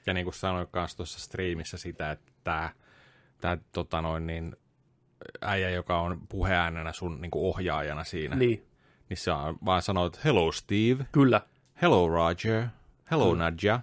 Ja 0.06 0.14
niin 0.14 0.24
kuin 0.24 0.34
sanoin 0.34 0.68
kanssa 0.70 0.96
tuossa 0.96 1.20
striimissä 1.20 1.78
sitä, 1.78 2.10
että 2.10 2.32
tämä, 2.44 2.70
tämä 3.40 3.58
tota 3.72 4.00
noin, 4.00 4.26
niin, 4.26 4.56
äijä, 5.42 5.70
joka 5.70 6.00
on 6.00 6.20
puheäänenä 6.28 6.92
sun 6.92 7.20
niin 7.20 7.30
kuin 7.30 7.44
ohjaajana 7.44 8.04
siinä, 8.04 8.36
niin. 8.36 8.48
Niin, 8.48 8.66
niin 9.08 9.16
se 9.16 9.32
on 9.32 9.58
vaan 9.64 9.82
sanoo, 9.82 10.06
että 10.06 10.20
hello 10.24 10.52
Steve, 10.52 11.06
kyllä, 11.12 11.40
hello 11.82 12.08
Roger, 12.08 12.66
hello 13.10 13.30
Kyllä. 13.30 13.44
Nadja. 13.44 13.80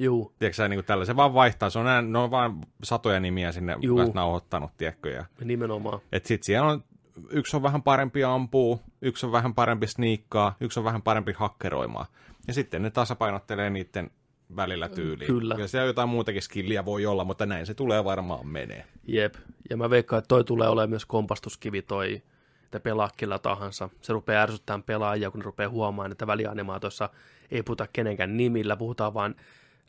Juu, 0.00 0.32
Tiedätkö 0.38 0.56
sä, 0.56 0.68
niin 0.68 0.76
kuin 0.76 0.84
tällä, 0.84 1.04
se 1.04 1.16
vaan 1.16 1.34
vaihtaa, 1.34 1.70
se 1.70 1.78
on, 1.78 1.84
nää, 1.84 2.02
ne 2.02 2.18
on 2.18 2.30
vaan 2.30 2.58
satoja 2.82 3.20
nimiä 3.20 3.52
sinne 3.52 3.76
Juu. 3.80 4.12
nauhoittanut, 4.14 4.70
tiedätkö, 4.76 5.10
ja 5.10 5.24
nimenomaan. 5.44 6.00
et 6.12 6.26
sit 6.26 6.42
siellä 6.42 6.68
on, 6.68 6.84
yksi 7.30 7.56
on 7.56 7.62
vähän 7.62 7.82
parempi 7.82 8.24
ampuu, 8.24 8.80
yksi 9.02 9.26
on 9.26 9.32
vähän 9.32 9.54
parempi 9.54 9.86
sniikkaa, 9.86 10.56
yksi 10.60 10.80
on 10.80 10.84
vähän 10.84 11.02
parempi 11.02 11.32
hakkeroimaan. 11.32 12.06
Ja 12.48 12.54
sitten 12.54 12.82
ne 12.82 12.90
tasapainottelee 12.90 13.70
niiden 13.70 14.10
välillä 14.56 14.88
tyyliin. 14.88 15.26
Kyllä. 15.26 15.56
Ja 15.58 15.68
siellä 15.68 15.86
jotain 15.86 16.08
muutakin 16.08 16.42
skilliä 16.42 16.84
voi 16.84 17.06
olla, 17.06 17.24
mutta 17.24 17.46
näin 17.46 17.66
se 17.66 17.74
tulee 17.74 18.04
varmaan 18.04 18.46
menee. 18.46 18.84
Jep, 19.06 19.34
ja 19.70 19.76
mä 19.76 19.90
veikkaan, 19.90 20.18
että 20.18 20.28
toi 20.28 20.44
tulee 20.44 20.68
olemaan 20.68 20.90
myös 20.90 21.06
kompastuskivi 21.06 21.82
toi, 21.82 22.22
että 22.64 22.80
pelaa 22.80 23.10
kellä 23.16 23.38
tahansa. 23.38 23.88
Se 24.00 24.12
rupeaa 24.12 24.42
ärsyttämään 24.42 24.82
pelaajia, 24.82 25.30
kun 25.30 25.40
ne 25.40 25.44
rupeaa 25.44 25.70
huomaamaan, 25.70 26.12
että 26.12 26.26
välianimaatoissa 26.26 27.10
ei 27.50 27.62
puhuta 27.62 27.86
kenenkään 27.92 28.36
nimillä, 28.36 28.76
puhutaan 28.76 29.14
vaan 29.14 29.34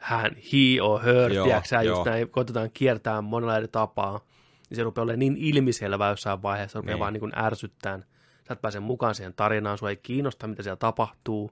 hän, 0.01 0.31
he 0.35 0.81
or 0.81 1.01
her, 1.03 1.31
Joo, 1.33 1.45
tiedätkö 1.45 1.67
sä, 1.69 1.81
just 1.81 1.87
joo. 1.87 2.05
näin, 2.05 2.29
koitetaan 2.29 2.69
kiertää 2.73 3.21
monella 3.21 3.57
eri 3.57 3.67
tapaa, 3.67 4.19
niin 4.69 4.75
se 4.75 4.83
rupeaa 4.83 5.03
olemaan 5.03 5.19
niin 5.19 5.37
ilmiselvää 5.37 6.09
jossain 6.09 6.41
vaiheessa, 6.41 6.71
se 6.73 6.77
rupeaa 6.79 6.95
Niin. 6.95 6.99
vaan 6.99 7.13
niin 7.13 7.19
kuin 7.19 7.31
ärsyttämään. 7.39 8.05
Sä 8.47 8.53
et 8.53 8.61
pääse 8.61 8.79
mukaan 8.79 9.15
siihen 9.15 9.33
tarinaan, 9.33 9.77
sua 9.77 9.89
ei 9.89 9.97
kiinnosta, 9.97 10.47
mitä 10.47 10.63
siellä 10.63 10.75
tapahtuu. 10.77 11.51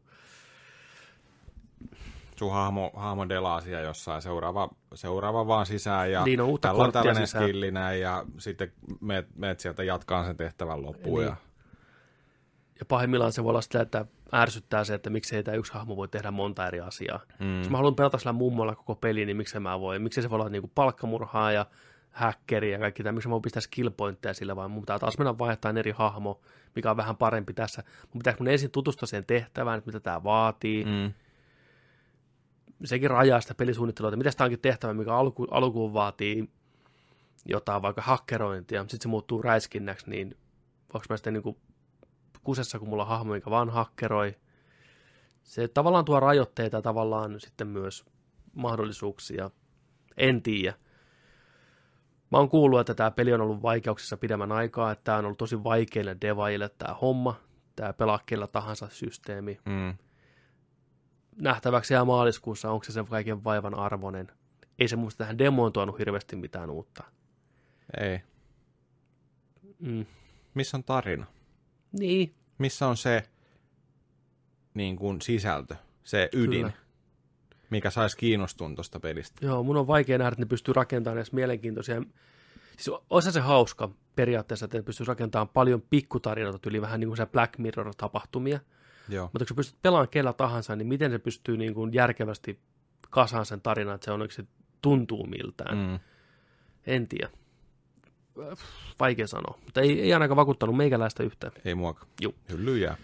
Sun 2.36 2.52
hahmo, 2.52 2.92
hahmo 2.96 3.30
delaa 3.30 3.62
siellä 3.62 3.82
jossain, 3.84 4.22
seuraava, 4.22 4.70
seuraava 4.94 5.48
vaan 5.48 5.66
sisään 5.66 6.12
ja 6.12 6.24
Niin 6.26 6.42
on 6.42 6.48
uutta 6.48 6.68
tällä 6.68 6.84
on 6.84 6.92
tällainen 6.92 7.28
sisään. 7.28 7.44
skilli 7.44 7.72
näin, 7.72 8.02
ja 8.02 8.26
sitten 8.38 8.72
meet, 9.02 9.28
meet 9.36 9.60
sieltä 9.60 9.84
jatkaa 9.84 10.26
sen 10.26 10.38
tehtävän 10.38 10.82
loppuun. 10.84 11.20
Niin. 11.20 11.30
Ja, 11.30 11.36
Ja 12.80 12.86
pahimmillaan 12.86 13.32
se 13.32 13.44
voi 13.44 13.50
olla 13.50 13.62
sitä, 13.62 13.82
että 13.82 14.06
ärsyttää 14.34 14.84
se, 14.84 14.94
että 14.94 15.10
miksei 15.10 15.44
tämä 15.44 15.58
yksi 15.58 15.74
hahmo 15.74 15.96
voi 15.96 16.08
tehdä 16.08 16.32
monta 16.32 16.68
eri 16.68 16.80
asiaa. 16.80 17.20
mm, 17.40 17.58
Jos 17.58 17.70
mä 17.70 17.78
haluan 17.78 17.96
pelata 17.96 18.18
sillä 18.18 18.34
mummolla 18.34 18.76
koko 18.76 18.96
peli, 18.96 19.26
niin 19.26 19.38
miksei 19.38 19.60
mä 19.60 19.80
voi? 19.80 20.00
Miksei 20.00 20.24
se 20.24 20.30
voi 20.30 20.36
olla 20.36 20.50
niinku 20.50 20.72
palkkamurhaa 20.76 21.52
ja 21.52 21.66
häkkeri 22.12 22.72
ja 22.72 22.80
kaikki 22.80 23.04
tämä, 23.04 23.14
miksi 23.14 23.28
mä 23.28 23.32
voin 23.32 23.42
pistää 23.42 23.62
skill 23.62 23.90
pointteja 23.90 24.34
sillä, 24.34 24.56
vaan 24.56 24.72
mun 24.72 24.82
pitää 24.82 25.00
taas 25.00 25.18
mennä 25.18 25.38
vaihtamaan 25.38 25.78
eri 25.78 25.92
hahmo, 25.92 26.42
mikä 26.76 26.92
on 26.92 26.98
vähän 26.98 27.18
parempi 27.18 27.54
tässä. 27.54 27.84
Mun 28.14 28.20
pitää 28.20 28.36
mun 28.40 28.48
ensin 28.48 28.72
tutustua 28.72 29.08
siihen 29.08 29.26
tehtävään, 29.26 29.78
että 29.78 29.88
mitä 29.88 30.00
tämä 30.00 30.24
vaatii. 30.24 30.86
Mm. 30.86 31.14
Sekin 32.84 33.10
rajaa 33.10 33.42
sitä 33.42 33.56
pelisuunnittelua, 33.56 34.10
että 34.10 34.18
mitä 34.18 34.32
tämä 34.38 34.46
onkin 34.46 34.60
tehtävä, 34.60 34.94
mikä 34.94 35.16
alku, 35.16 35.48
alkuun 35.52 35.94
vaatii 35.94 36.50
jotain 37.46 37.82
vaikka 37.82 38.02
hakkerointia, 38.02 38.82
sitten 38.82 39.02
se 39.02 39.08
muuttuu 39.08 39.42
räiskinnäksi, 39.42 40.10
niin 40.10 40.38
voinko 40.94 41.06
mä 41.10 41.18
sitten 41.18 41.34
niinku 41.34 41.58
kusessa, 42.50 42.80
kun 42.80 42.90
mulla 42.90 43.06
hahmo, 43.06 43.34
mikä 43.34 43.50
vaan 43.50 43.70
hakkeroi. 43.70 44.36
Se 45.44 45.68
tavallaan 45.68 46.06
tuo 46.06 46.20
rajoitteita 46.20 46.78
ja 46.78 46.82
tavallaan 46.82 47.40
sitten 47.40 47.68
myös 47.68 48.06
mahdollisuuksia. 48.56 49.52
En 50.18 50.42
tiedä. 50.42 50.74
Mä 52.32 52.38
oon 52.38 52.50
kuullut, 52.50 52.80
että 52.80 52.94
tämä 52.94 53.12
peli 53.12 53.34
on 53.34 53.42
ollut 53.42 53.62
vaikeuksissa 53.62 54.18
pidemmän 54.18 54.52
aikaa, 54.52 54.92
että 54.92 55.04
tämä 55.04 55.18
on 55.18 55.26
ollut 55.26 55.38
tosi 55.38 55.64
vaikeille 55.64 56.18
devaajille 56.22 56.70
tämä 56.70 56.94
homma, 56.94 57.40
tämä 57.76 57.94
pelaa 57.94 58.20
kellä 58.26 58.48
tahansa 58.48 58.90
systeemi. 58.90 59.60
mm. 59.66 59.98
Nähtäväksi 61.36 61.94
jää 61.94 62.06
maaliskuussa, 62.06 62.72
onko 62.72 62.84
se 62.84 62.92
sen 62.92 63.06
kaiken 63.06 63.44
vaivan 63.44 63.76
arvoinen. 63.76 64.32
Ei 64.80 64.88
se 64.88 64.96
muista 64.96 65.18
tähän 65.18 65.38
demoon 65.38 65.74
tuonut 65.74 66.00
hirveästi 66.00 66.36
mitään 66.36 66.70
uutta. 66.70 67.04
Ei. 68.00 68.22
Mm. 69.80 70.06
Missä 70.54 70.78
on 70.78 70.84
tarina? 70.84 71.26
Niin, 71.92 72.36
Missä 72.60 72.88
on 72.88 72.98
se 72.98 73.30
niin 74.74 74.96
kuin 74.96 75.22
sisältö, 75.22 75.76
se 76.04 76.30
ydin, 76.34 76.62
Kyllä. 76.62 76.72
mikä 77.70 77.90
saisi 77.90 78.18
kiinnostun 78.18 78.76
tuosta 78.76 79.00
pelistä? 79.00 79.46
Joo, 79.46 79.64
mun 79.64 79.78
on 79.78 79.88
vaikea 79.88 80.18
nähdä, 80.18 80.28
että 80.28 80.42
ne 80.42 80.46
pystyy 80.46 80.74
rakentamaan 80.74 81.18
edes 81.18 81.34
mielenkiintoisia. 81.34 82.02
Siis 82.78 82.98
olisi 83.10 83.32
se 83.32 83.40
hauska 83.40 83.90
periaatteessa, 84.16 84.66
että 84.66 84.78
ne 84.78 84.84
pystyy 84.84 85.06
rakentamaan 85.06 85.50
paljon 85.50 85.82
pikkutarinoita, 85.82 86.70
yli 86.70 86.82
vähän 86.82 87.00
niin 87.00 87.08
kuin 87.08 87.18
se 87.18 87.26
Black 87.26 87.58
Mirror-tapahtumia. 87.58 88.60
Joo. 89.10 89.26
Mutta 89.26 89.40
kun 89.40 89.48
sä 89.48 89.56
pystyt 89.56 89.82
pelaamaan 89.82 90.10
kellä 90.10 90.34
tahansa, 90.34 90.76
niin 90.76 90.88
miten 90.88 91.12
se 91.12 91.20
pystyy 91.20 91.58
niin 91.58 91.74
kuin 91.74 91.94
järkevästi 91.94 92.60
kasaan 93.10 93.46
sen 93.46 93.62
tarinan, 93.62 93.96
että 93.96 94.06
se 94.06 94.12
on 94.12 94.22
oikeasti 94.22 94.48
tuntuu 94.82 95.28
miltään. 95.28 95.78
Mm. 95.78 96.00
En 96.88 97.08
tiedä. 97.08 97.30
Vaikea 99.00 99.28
sanoa, 99.28 99.60
mutta 99.66 99.82
ei, 99.82 100.02
ei 100.02 100.14
ainakaan 100.14 100.36
vakuuttanut 100.36 100.78
meikäläistä 100.78 101.24
yhtään. 101.24 101.54
Ei 101.66 101.76
muakaan. 101.76 102.08
Juu. 102.22 102.36
Hylly 102.50 102.78
jää. 102.78 102.98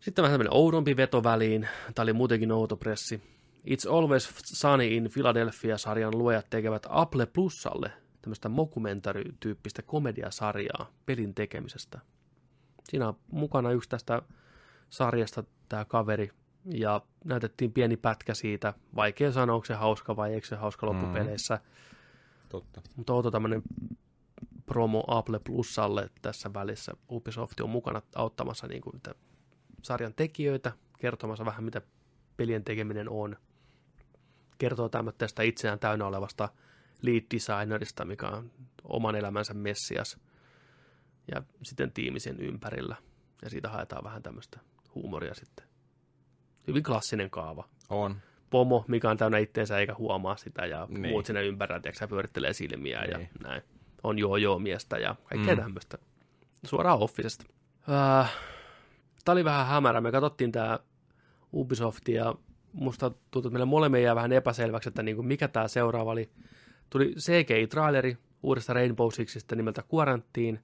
Sitten 0.00 0.22
vähän 0.22 0.34
tämmöinen 0.34 0.54
oudompi 0.54 0.96
veto 0.96 1.24
väliin. 1.24 1.68
Tämä 1.94 2.02
oli 2.02 2.12
muutenkin 2.12 2.52
outo 2.52 2.76
pressi. 2.76 3.22
It's 3.70 3.92
Always 3.92 4.30
Sunny 4.44 4.86
in 4.86 5.10
Philadelphia-sarjan 5.12 6.18
luojat 6.18 6.46
tekevät 6.50 6.86
Apple 6.88 7.26
Plusalle 7.26 7.92
tämmöistä 8.22 8.48
mokumentary-tyyppistä 8.48 9.82
komediasarjaa 9.82 10.90
pelin 11.06 11.34
tekemisestä. 11.34 12.00
Siinä 12.88 13.08
on 13.08 13.16
mukana 13.30 13.70
yksi 13.70 13.88
tästä 13.88 14.22
sarjasta 14.90 15.44
tämä 15.68 15.84
kaveri, 15.84 16.30
ja 16.64 17.00
näytettiin 17.24 17.72
pieni 17.72 17.96
pätkä 17.96 18.34
siitä. 18.34 18.74
Vaikea 18.96 19.32
sanoa, 19.32 19.54
onko 19.54 19.64
se 19.64 19.74
hauska 19.74 20.16
vai 20.16 20.34
eikö 20.34 20.46
se 20.46 20.56
hauska 20.56 20.86
loppupeleissä. 20.86 21.54
Mm. 21.54 21.62
Totta. 22.52 22.82
Mutta 22.96 23.12
outo 23.12 23.30
tämmöinen 23.30 23.62
promo 24.66 25.04
Apple 25.06 25.38
Plusalle 25.38 26.10
tässä 26.22 26.54
välissä. 26.54 26.92
Ubisoft 27.10 27.60
on 27.60 27.70
mukana 27.70 28.02
auttamassa 28.14 28.66
niin 28.66 28.82
kuin, 28.82 29.00
sarjan 29.82 30.14
tekijöitä, 30.14 30.72
kertomassa 30.98 31.44
vähän 31.44 31.64
mitä 31.64 31.82
pelien 32.36 32.64
tekeminen 32.64 33.08
on. 33.08 33.36
Kertoo 34.58 34.90
tästä 35.18 35.42
itseään 35.42 35.78
täynnä 35.78 36.06
olevasta 36.06 36.48
lead 37.02 37.24
designerista, 37.34 38.04
mikä 38.04 38.28
on 38.28 38.50
oman 38.84 39.16
elämänsä 39.16 39.54
messias. 39.54 40.20
Ja 41.34 41.42
sitten 41.62 41.92
tiimi 41.92 42.20
sen 42.20 42.40
ympärillä. 42.40 42.96
Ja 43.42 43.50
siitä 43.50 43.68
haetaan 43.68 44.04
vähän 44.04 44.22
tämmöistä 44.22 44.60
huumoria 44.94 45.34
sitten. 45.34 45.66
Hyvin 46.66 46.82
klassinen 46.82 47.30
kaava. 47.30 47.68
On. 47.88 48.16
Pomo, 48.52 48.84
mikä 48.88 49.10
on 49.10 49.16
täynnä 49.16 49.38
itteensä 49.38 49.78
eikä 49.78 49.94
huomaa 49.94 50.36
sitä, 50.36 50.66
ja 50.66 50.86
niin. 50.90 51.08
muut 51.08 51.26
sinne 51.26 51.44
ympärillä, 51.44 51.80
tiedätkö, 51.80 52.08
pyörittelee 52.08 52.52
silmiä 52.52 53.00
niin. 53.00 53.10
ja 53.10 53.26
näin. 53.42 53.62
On 54.02 54.18
joo 54.18 54.36
joo 54.36 54.58
miestä 54.58 54.98
ja 54.98 55.16
kaikkea 55.24 55.54
mm. 55.54 55.62
tämmöistä. 55.62 55.98
Suoraan 56.64 56.98
Officesta. 56.98 57.44
Äh, 57.90 58.32
tämä 59.24 59.32
oli 59.32 59.44
vähän 59.44 59.66
hämärä. 59.66 60.00
Me 60.00 60.12
katsottiin 60.12 60.52
tämä 60.52 60.78
Ubisoft 61.52 62.08
ja 62.08 62.34
musta 62.72 63.10
tuntuu, 63.10 63.48
että 63.48 63.50
meille 63.50 63.64
molemmille 63.64 64.04
jää 64.04 64.14
vähän 64.14 64.32
epäselväksi, 64.32 64.88
että 64.88 65.02
niin 65.02 65.16
kuin 65.16 65.26
mikä 65.26 65.48
tämä 65.48 65.68
seuraava 65.68 66.10
oli. 66.10 66.30
Tuli 66.90 67.14
CGI-traileri 67.14 68.16
uudesta 68.42 68.72
Rainbow 68.72 69.08
Sixistä 69.12 69.56
nimeltä 69.56 69.82
Quarantine. 69.94 70.62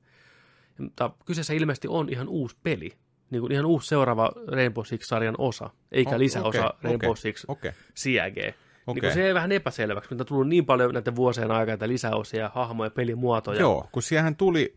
Mutta 0.78 1.10
kyseessä 1.24 1.55
ilmeisesti 1.55 1.89
on 1.89 2.09
ihan 2.09 2.28
uusi 2.28 2.56
peli 2.62 2.93
niin 3.31 3.41
kuin 3.41 3.53
ihan 3.53 3.67
uusi 3.67 3.89
seuraava 3.89 4.33
Rainbow 4.47 4.85
Six-sarjan 4.85 5.35
osa, 5.39 5.71
eikä 5.93 6.11
oh, 6.11 6.19
lisäosa 6.19 6.67
okay, 6.67 6.79
Rainbow 6.83 7.11
okay, 7.11 7.21
Six 7.21 7.45
okay. 7.49 7.73
CG. 7.97 8.55
Okay. 8.87 9.01
Niin 9.03 9.15
se 9.15 9.27
ei 9.27 9.35
vähän 9.35 9.53
epäselväksi, 9.53 10.09
kun 10.09 10.21
on 10.21 10.27
tullut 10.27 10.49
niin 10.49 10.67
paljon 10.67 10.95
näiden 10.95 11.17
vuosien 11.17 11.51
aikana 11.51 11.89
lisäosia, 11.89 12.51
hahmoja, 12.55 12.91
pelimuotoja. 12.91 13.61
Joo, 13.61 13.89
kun 13.93 14.03
siihen 14.03 14.37
tuli 14.37 14.77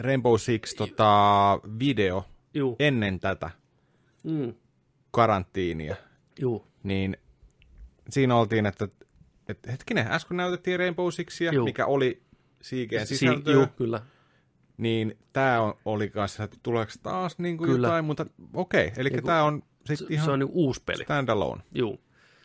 Rainbow 0.00 0.36
Six 0.36 0.74
tota, 0.74 1.60
video 1.78 2.24
Juu. 2.54 2.76
ennen 2.78 3.20
tätä 3.20 3.50
mm. 4.24 4.54
karantiinia, 5.10 5.96
Juu. 6.40 6.66
niin 6.82 7.16
siinä 8.10 8.36
oltiin, 8.36 8.66
että, 8.66 8.88
että 9.48 9.70
hetkinen, 9.70 10.06
äsken 10.06 10.36
näytettiin 10.36 10.78
Rainbow 10.78 11.08
Sixia, 11.10 11.52
Juu. 11.52 11.64
mikä 11.64 11.86
oli 11.86 12.22
Siikeen 12.62 13.06
sisältöä. 13.06 13.52
Si- 13.52 13.58
Juu, 13.58 13.66
kyllä 13.66 14.02
niin 14.76 15.18
tämä 15.32 15.74
oli 15.84 16.10
kanssa, 16.10 16.44
että 16.44 16.56
tuleeko 16.62 16.92
taas 17.02 17.38
niin 17.38 17.58
kuin 17.58 17.70
Kyllä. 17.70 17.88
jotain, 17.88 18.04
mutta 18.04 18.26
okei, 18.54 18.86
okay. 18.86 19.00
eli 19.00 19.10
tämä 19.10 19.42
on 19.42 19.62
sitten 19.84 20.06
ihan 20.10 20.24
se 20.24 20.30
on 20.30 20.38
niin 20.38 20.50
uusi 20.52 20.82
peli. 20.86 21.04
standalone. 21.04 21.62
Joo. 21.72 21.98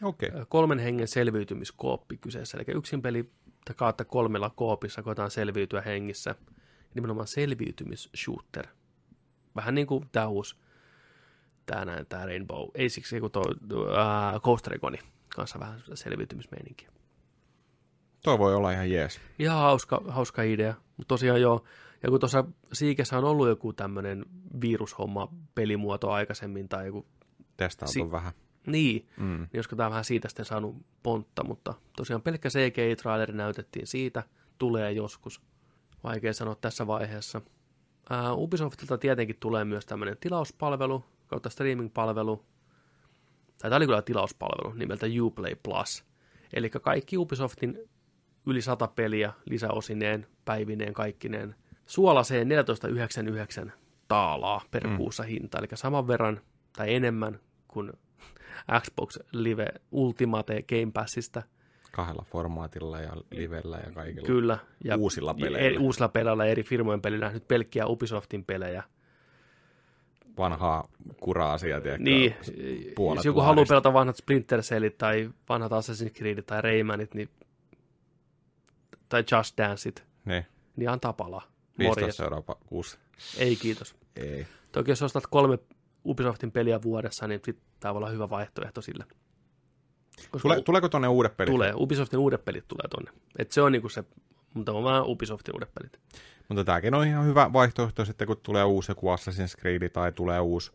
Okay. 0.03 0.29
Kolmen 0.49 0.79
hengen 0.79 1.07
selviytymiskooppi 1.07 2.17
kyseessä, 2.17 2.57
eli 2.57 2.77
yksin 2.77 3.01
peli 3.01 3.29
kautta 3.75 4.05
kolmella 4.05 4.49
koopissa 4.49 5.03
koetaan 5.03 5.31
selviytyä 5.31 5.81
hengissä. 5.81 6.35
Nimenomaan 6.93 7.27
selviytymisshooter. 7.27 8.67
Vähän 9.55 9.75
niin 9.75 9.87
kuin 9.87 10.09
tämä 10.11 10.27
uusi, 10.27 10.55
tämä 11.65 11.85
näin, 11.85 12.05
tämä 12.05 12.25
Rainbow, 12.25 12.69
ei 12.75 12.89
siksi 12.89 13.19
kuin 13.19 13.31
tuo 13.31 13.43
äh, 13.97 14.41
Ghost 14.41 14.67
Reconi, 14.67 14.99
kanssa 15.35 15.59
vähän 15.59 15.83
selviytymismeininkiä. 15.93 16.89
Tuo 18.23 18.37
voi 18.37 18.55
olla 18.55 18.71
ihan 18.71 18.91
jees. 18.91 19.19
Ihan 19.39 19.57
hauska, 19.57 20.01
hauska 20.07 20.41
idea, 20.41 20.73
mutta 20.97 21.07
tosiaan 21.07 21.41
joo, 21.41 21.63
ja 22.03 22.09
kun 22.09 22.19
tuossa 22.19 22.45
Siikessä 22.73 23.17
on 23.17 23.23
ollut 23.23 23.47
joku 23.47 23.73
tämmöinen 23.73 24.25
virushomma 24.61 25.33
pelimuoto 25.55 26.11
aikaisemmin 26.11 26.69
tai 26.69 26.85
joku... 26.85 27.05
Testailtu 27.57 27.93
si- 27.93 28.11
vähän. 28.11 28.33
Niin, 28.67 29.07
mm. 29.17 29.25
niin 29.25 29.49
olisiko 29.53 29.75
tämä 29.75 29.89
vähän 29.89 30.05
siitä 30.05 30.27
sitten 30.27 30.45
saanut 30.45 30.75
pontta, 31.03 31.43
mutta 31.43 31.73
tosiaan 31.97 32.21
pelkkä 32.21 32.49
CGI-traileri 32.49 33.33
näytettiin 33.33 33.87
siitä, 33.87 34.23
tulee 34.57 34.91
joskus. 34.91 35.41
Vaikea 36.03 36.33
sanoa 36.33 36.55
tässä 36.55 36.87
vaiheessa. 36.87 37.41
Uh, 38.11 38.43
Ubisoftilta 38.43 38.97
tietenkin 38.97 39.37
tulee 39.39 39.65
myös 39.65 39.85
tämmöinen 39.85 40.17
tilauspalvelu 40.19 41.03
kautta 41.27 41.49
streaming-palvelu. 41.49 42.45
Tai 43.61 43.69
tämä 43.69 43.75
oli 43.75 43.85
kyllä 43.85 44.01
tilauspalvelu 44.01 44.73
nimeltä 44.73 45.05
Uplay 45.21 45.55
Plus. 45.63 46.05
Eli 46.53 46.69
kaikki 46.69 47.17
Ubisoftin 47.17 47.89
yli 48.45 48.61
sata 48.61 48.87
peliä 48.87 49.33
lisäosineen, 49.45 50.27
päivineen, 50.45 50.93
kaikkineen– 50.93 51.55
suolaseen 51.87 52.47
14,99 53.65 53.71
taalaa 54.07 54.61
per 54.71 54.87
mm. 54.87 54.97
kuussa 54.97 55.23
hinta, 55.23 55.59
eli 55.59 55.67
saman 55.73 56.07
verran 56.07 56.41
tai 56.73 56.95
enemmän 56.95 57.39
kuin 57.67 57.93
Xbox 58.81 59.19
Live 59.31 59.67
Ultimate 59.91 60.61
Game 60.61 60.91
Passista. 60.93 61.43
Kahdella 61.91 62.25
formaatilla 62.31 62.99
ja 62.99 63.13
livellä 63.31 63.77
ja 63.77 63.91
kaikilla 63.91 64.27
Kyllä. 64.27 64.57
Ja 64.83 64.97
uusilla 64.97 65.33
peleillä. 65.33 65.57
Eri, 65.57 65.77
uusilla 65.77 66.09
peleillä 66.09 66.45
eri 66.45 66.63
firmojen 66.63 67.01
pelillä, 67.01 67.31
nyt 67.31 67.47
pelkkiä 67.47 67.87
Ubisoftin 67.87 68.45
pelejä. 68.45 68.83
Vanhaa 70.37 70.87
kura-asia, 71.21 71.81
Niin, 71.99 72.35
jos 73.15 73.25
joku 73.25 73.41
haluaa 73.41 73.65
pelata 73.69 73.93
vanhat 73.93 74.15
Splinter 74.15 74.61
Cellit 74.61 74.97
tai 74.97 75.29
vanhat 75.49 75.71
Assassin's 75.71 76.11
Creed 76.13 76.41
tai 76.41 76.61
Raymanit, 76.61 77.13
niin, 77.13 77.29
tai 79.09 79.23
Just 79.31 79.57
Danceit, 79.57 80.03
niin, 80.25 80.45
niin 80.75 80.89
antaa 80.89 81.13
palaa. 81.13 81.56
15 81.79 82.23
euroa 82.23 82.43
kuusi. 82.65 82.97
Ei 83.37 83.55
kiitos. 83.55 83.95
Ei. 84.15 84.47
Toki 84.71 84.91
jos 84.91 85.01
ostat 85.01 85.27
kolme 85.27 85.59
Ubisoftin 86.05 86.51
peliä 86.51 86.81
vuodessa, 86.81 87.27
niin 87.27 87.41
sit 87.45 87.59
tämä 87.79 87.93
voi 87.93 87.99
olla 87.99 88.09
hyvä 88.09 88.29
vaihtoehto 88.29 88.81
sille. 88.81 89.05
Koska 90.31 90.49
Tule, 90.49 90.61
tuleeko 90.61 90.89
tuonne 90.89 91.07
uudet 91.07 91.37
pelit? 91.37 91.51
Tulee, 91.51 91.73
Ubisoftin 91.75 92.19
uudet 92.19 92.45
pelit 92.45 92.67
tulee 92.67 92.87
tuonne. 92.89 93.11
Et 93.39 93.51
se 93.51 93.61
on 93.61 93.71
niinku 93.71 93.89
se, 93.89 94.03
mutta 94.53 94.71
on 94.71 94.83
vaan 94.83 95.03
Ubisoftin 95.07 95.55
uudet 95.55 95.73
pelit. 95.73 95.99
Mutta 96.49 96.63
tämäkin 96.63 96.93
on 96.93 97.07
ihan 97.07 97.25
hyvä 97.25 97.53
vaihtoehto 97.53 98.05
sitten, 98.05 98.27
kun 98.27 98.37
tulee 98.43 98.63
uusi 98.63 98.91
joku 98.91 99.07
Assassin's 99.07 99.61
Creed 99.61 99.89
tai 99.89 100.11
tulee 100.11 100.39
uusi, 100.39 100.71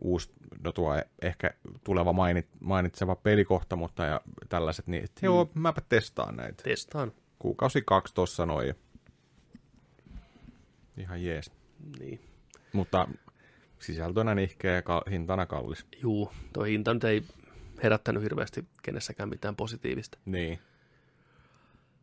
uusi 0.00 0.30
no 0.64 0.72
tuo 0.72 0.94
ehkä 1.22 1.50
tuleva 1.84 2.12
mainit, 2.12 2.46
mainitseva 2.60 3.16
pelikohta, 3.16 3.76
mutta 3.76 4.04
ja 4.04 4.20
tällaiset, 4.48 4.86
niin 4.86 5.02
mm. 5.02 5.26
joo, 5.26 5.50
mäpä 5.54 5.82
testaan 5.88 6.36
näitä. 6.36 6.62
Testaan. 6.62 7.12
Kuukausi 7.38 7.82
kaksi 7.86 8.14
tuossa 8.14 8.46
noin. 8.46 8.74
Ihan 10.96 11.24
jees. 11.24 11.52
Niin. 11.98 12.20
Mutta 12.72 13.08
sisältönä 13.78 14.34
nihkeä 14.34 14.74
ja 14.74 14.82
ka- 14.82 15.02
hintana 15.10 15.46
kallis. 15.46 15.86
Juu, 16.02 16.32
tuo 16.52 16.64
hinta 16.64 16.94
nyt 16.94 17.04
ei 17.04 17.22
herättänyt 17.82 18.22
hirveästi 18.22 18.64
kenessäkään 18.82 19.28
mitään 19.28 19.56
positiivista. 19.56 20.18
Niin. 20.24 20.58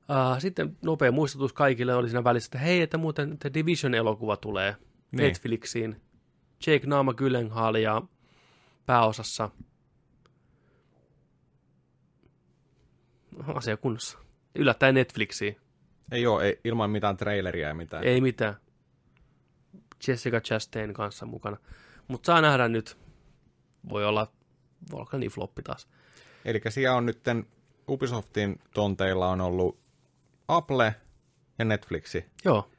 Uh, 0.10 0.40
sitten 0.41 0.78
nopea 0.82 1.11
muistutus 1.11 1.53
kaikille 1.53 1.95
oli 1.95 2.10
siinä 2.10 2.24
välissä, 2.24 2.48
että 2.48 2.57
hei, 2.57 2.82
että 2.82 2.98
muuten 2.98 3.40
The 3.40 3.52
Division-elokuva 3.53 4.38
tulee 4.38 4.76
niin. 5.11 5.24
Netflixiin. 5.24 6.02
Jake 6.68 6.88
Naama 6.88 7.14
Gyllenhaal 7.14 7.76
ja 7.76 8.02
pääosassa 8.86 9.49
asia 13.48 13.78
kunnossa. 13.78 14.20
Yllättäen 14.56 14.95
Netflixiin. 14.95 15.57
Ei 16.11 16.28
ole, 16.28 16.44
ei, 16.44 16.60
ilman 16.64 16.90
mitään 16.90 17.18
traileria 17.18 17.68
ja 17.68 17.74
mitään. 17.74 18.03
Ei 18.03 18.22
mitään. 18.22 18.56
Jessica 20.08 20.42
Chastain 20.42 20.94
kanssa 20.94 21.26
mukana. 21.26 21.58
Mutta 22.08 22.28
saa 22.28 22.42
nähdä 22.42 22.68
nyt. 22.68 22.98
Voi 23.90 24.06
olla, 24.06 24.32
voi 24.92 25.00
olla 25.00 25.20
niin 25.20 25.32
floppi 25.32 25.64
taas. 25.64 25.88
Eli 26.46 26.62
siellä 26.70 26.98
on 26.98 27.06
nyt 27.06 27.20
Ubisoftin 27.90 28.60
tonteilla 28.74 29.30
on 29.30 29.42
ollut 29.42 29.80
Apple 30.48 30.96
ja 31.60 31.66
Netflixi. 31.66 32.26
Joo. 32.46 32.70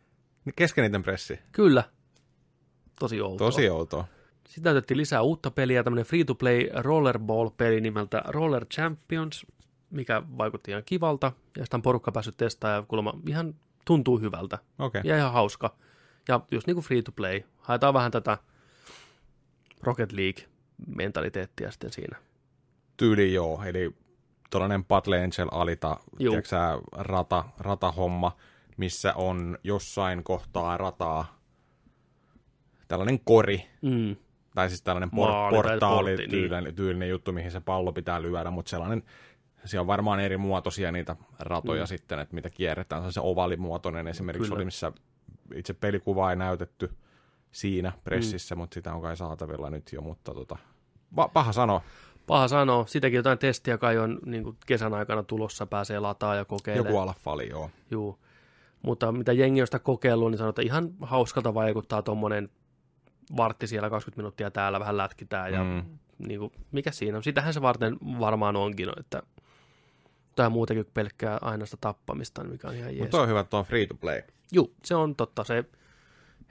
Kesken 0.56 0.82
niiden 0.82 1.02
pressi. 1.02 1.38
Kyllä. 1.52 1.84
Tosi 3.00 3.20
outoa. 3.20 3.46
Tosi 3.46 3.70
outoa. 3.70 4.04
Sitten 4.48 4.64
näytettiin 4.64 4.98
lisää 4.98 5.22
uutta 5.22 5.50
peliä, 5.50 5.84
tämmöinen 5.84 6.04
free-to-play 6.04 6.68
rollerball-peli 6.74 7.80
nimeltä 7.80 8.22
Roller 8.26 8.66
Champions, 8.66 9.46
mikä 9.90 10.22
vaikutti 10.38 10.70
ihan 10.70 10.82
kivalta. 10.86 11.32
Ja 11.56 11.64
sitä 11.64 11.76
on 11.76 11.82
porukka 11.82 12.12
päässyt 12.12 12.36
testaamaan 12.36 12.82
ja 12.82 12.86
kuulemma 12.86 13.14
ihan 13.28 13.54
tuntuu 13.84 14.20
hyvältä. 14.20 14.58
Okay. 14.78 15.02
Ja 15.04 15.16
ihan 15.16 15.32
hauska. 15.32 15.76
Ja 16.28 16.40
just 16.50 16.66
niin 16.66 16.74
kuin 16.74 16.84
free 16.84 17.02
to 17.02 17.12
play. 17.12 17.40
Haetaan 17.58 17.94
vähän 17.94 18.10
tätä 18.10 18.38
Rocket 19.82 20.12
League-mentaliteettia 20.12 21.70
sitten 21.70 21.92
siinä. 21.92 22.16
Tyyli 22.96 23.34
joo, 23.34 23.62
eli 23.62 23.96
tuollainen 24.50 24.84
Battle 24.84 25.24
Angel 25.24 25.48
alita, 25.50 25.96
tiedätkö, 26.18 26.56
rata, 26.92 27.44
ratahomma, 27.58 28.36
missä 28.76 29.14
on 29.14 29.58
jossain 29.64 30.24
kohtaa 30.24 30.76
rataa 30.76 31.40
tällainen 32.88 33.20
kori, 33.24 33.66
mm. 33.82 34.16
tai 34.54 34.68
siis 34.68 34.82
tällainen 34.82 35.10
por- 35.10 35.50
portaali 35.50 36.16
tyylinen, 36.16 36.64
niin. 36.64 36.74
tyylinen 36.74 37.08
juttu, 37.08 37.32
mihin 37.32 37.50
se 37.50 37.60
pallo 37.60 37.92
pitää 37.92 38.22
lyödä, 38.22 38.50
mutta 38.50 38.70
sellainen 38.70 39.02
Siellä 39.64 39.80
on 39.80 39.86
varmaan 39.86 40.20
eri 40.20 40.36
muotoisia 40.36 40.92
niitä 40.92 41.16
ratoja 41.38 41.82
mm. 41.82 41.86
sitten, 41.86 42.18
että 42.18 42.34
mitä 42.34 42.50
kierretään. 42.50 43.02
Se 43.02 43.06
on 43.06 43.12
se 43.12 43.20
ovalimuotoinen 43.20 44.08
esimerkiksi 44.08 44.48
Kyllä. 44.48 44.56
oli, 44.56 44.64
missä 44.64 44.92
itse 45.54 45.74
pelikuvaa 45.74 46.30
ei 46.30 46.36
näytetty 46.36 46.90
siinä 47.52 47.92
pressissä, 48.04 48.54
mm. 48.54 48.58
mutta 48.58 48.74
sitä 48.74 48.94
on 48.94 49.02
kai 49.02 49.16
saatavilla 49.16 49.70
nyt 49.70 49.92
jo, 49.92 50.00
mutta 50.00 50.34
tota, 50.34 50.56
paha 51.32 51.52
sanoa. 51.52 51.82
Paha 52.26 52.48
sanoa. 52.48 52.86
Sitäkin 52.86 53.16
jotain 53.16 53.38
testiä 53.38 53.78
kai 53.78 53.98
on 53.98 54.18
niin 54.26 54.44
kuin 54.44 54.56
kesän 54.66 54.94
aikana 54.94 55.22
tulossa, 55.22 55.66
pääsee 55.66 56.00
lataa 56.00 56.34
ja 56.34 56.44
kokeilemaan. 56.44 56.94
Joku 56.94 56.98
alfali, 56.98 57.48
joo. 57.48 57.70
Juu. 57.90 58.18
Mutta 58.82 59.12
mitä 59.12 59.32
jengi 59.32 59.60
on 59.60 59.66
sitä 59.66 59.78
kokeillut, 59.78 60.30
niin 60.30 60.38
sanotaan, 60.38 60.62
että 60.62 60.72
ihan 60.72 60.90
hauskalta 61.00 61.54
vaikuttaa 61.54 62.02
tuommoinen 62.02 62.50
vartti 63.36 63.66
siellä 63.66 63.90
20 63.90 64.20
minuuttia 64.20 64.50
täällä, 64.50 64.80
vähän 64.80 64.96
lätkitään 64.96 65.52
ja 65.52 65.64
mm. 65.64 65.82
Niin 66.28 66.40
kuin, 66.40 66.52
mikä 66.72 66.90
siinä 66.90 67.16
on. 67.16 67.22
Sitähän 67.22 67.54
se 67.54 67.62
varten 67.62 67.96
varmaan 68.02 68.56
onkin, 68.56 68.88
että 69.00 69.22
tai 70.36 70.50
muutenkin 70.50 70.86
pelkkää 70.94 71.38
ainoasta 71.40 71.76
tappamista, 71.80 72.44
mikä 72.44 72.68
on 72.68 72.74
ihan 72.74 72.90
jees. 72.90 73.00
Mutta 73.00 73.20
on 73.20 73.28
hyvä, 73.28 73.40
että 73.40 73.56
on 73.56 73.64
free 73.64 73.86
to 73.86 73.94
play. 73.94 74.22
Juu, 74.52 74.74
se 74.84 74.94
on 74.94 75.16
totta. 75.16 75.44
Se 75.44 75.64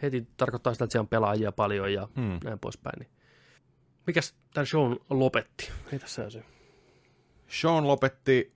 heti 0.02 0.28
tarkoittaa 0.38 0.74
sitä, 0.74 0.84
että 0.86 0.92
siellä 0.92 1.04
on 1.04 1.08
pelaajia 1.08 1.52
paljon 1.52 1.94
ja 1.94 2.08
Hmm. 2.16 2.40
näin 2.44 2.60
poispäin. 2.60 3.00
Niin. 3.00 3.10
Mikäs 4.08 4.36
tämän 4.54 4.68
shown 4.68 4.98
lopetti? 5.10 5.72
Ei 5.94 6.00
tässä 6.00 6.30
se. 6.30 6.44
Sean 7.48 7.88
lopetti 7.88 8.54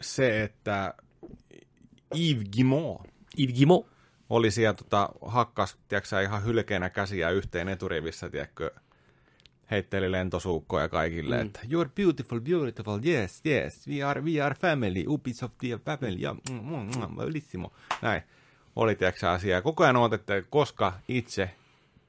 se, 0.00 0.42
että 0.42 0.94
Yves 2.14 2.44
Guimont 2.56 3.00
Yves 3.38 3.54
Gimo. 3.54 3.86
oli 4.30 4.50
siellä 4.50 4.74
tota, 4.74 5.08
hakkas, 5.22 5.76
tiedätkö 5.88 6.22
ihan 6.22 6.44
hylkeenä 6.44 6.90
käsiä 6.90 7.30
yhteen 7.30 7.68
eturivissä, 7.68 8.30
tiedätkö, 8.30 8.70
heitteli 9.70 10.12
lentosuukkoja 10.12 10.88
kaikille, 10.88 11.36
Mm. 11.36 11.40
mm. 11.42 11.46
että 11.46 11.60
you're 11.62 11.90
beautiful, 11.96 12.40
beautiful, 12.40 12.98
yes, 13.06 13.42
yes, 13.46 13.88
we 13.88 14.02
are, 14.02 14.20
we 14.20 14.40
are 14.40 14.54
family, 14.54 15.04
upis 15.06 15.42
of 15.42 15.52
the 15.58 15.78
family, 15.84 16.16
ja 16.18 16.34
mm, 16.34 16.54
mm, 16.54 16.90
mm, 17.08 17.16
bellissimo. 17.16 17.72
Näin 18.02 18.22
oli, 18.78 18.94
tiedätkö 18.96 19.20
sä, 19.20 19.30
asia. 19.30 19.54
Ja 19.56 19.62
Koko 19.62 19.84
ajan 19.84 19.96
odotettiin, 19.96 20.46
koska 20.50 20.92
itse 21.08 21.50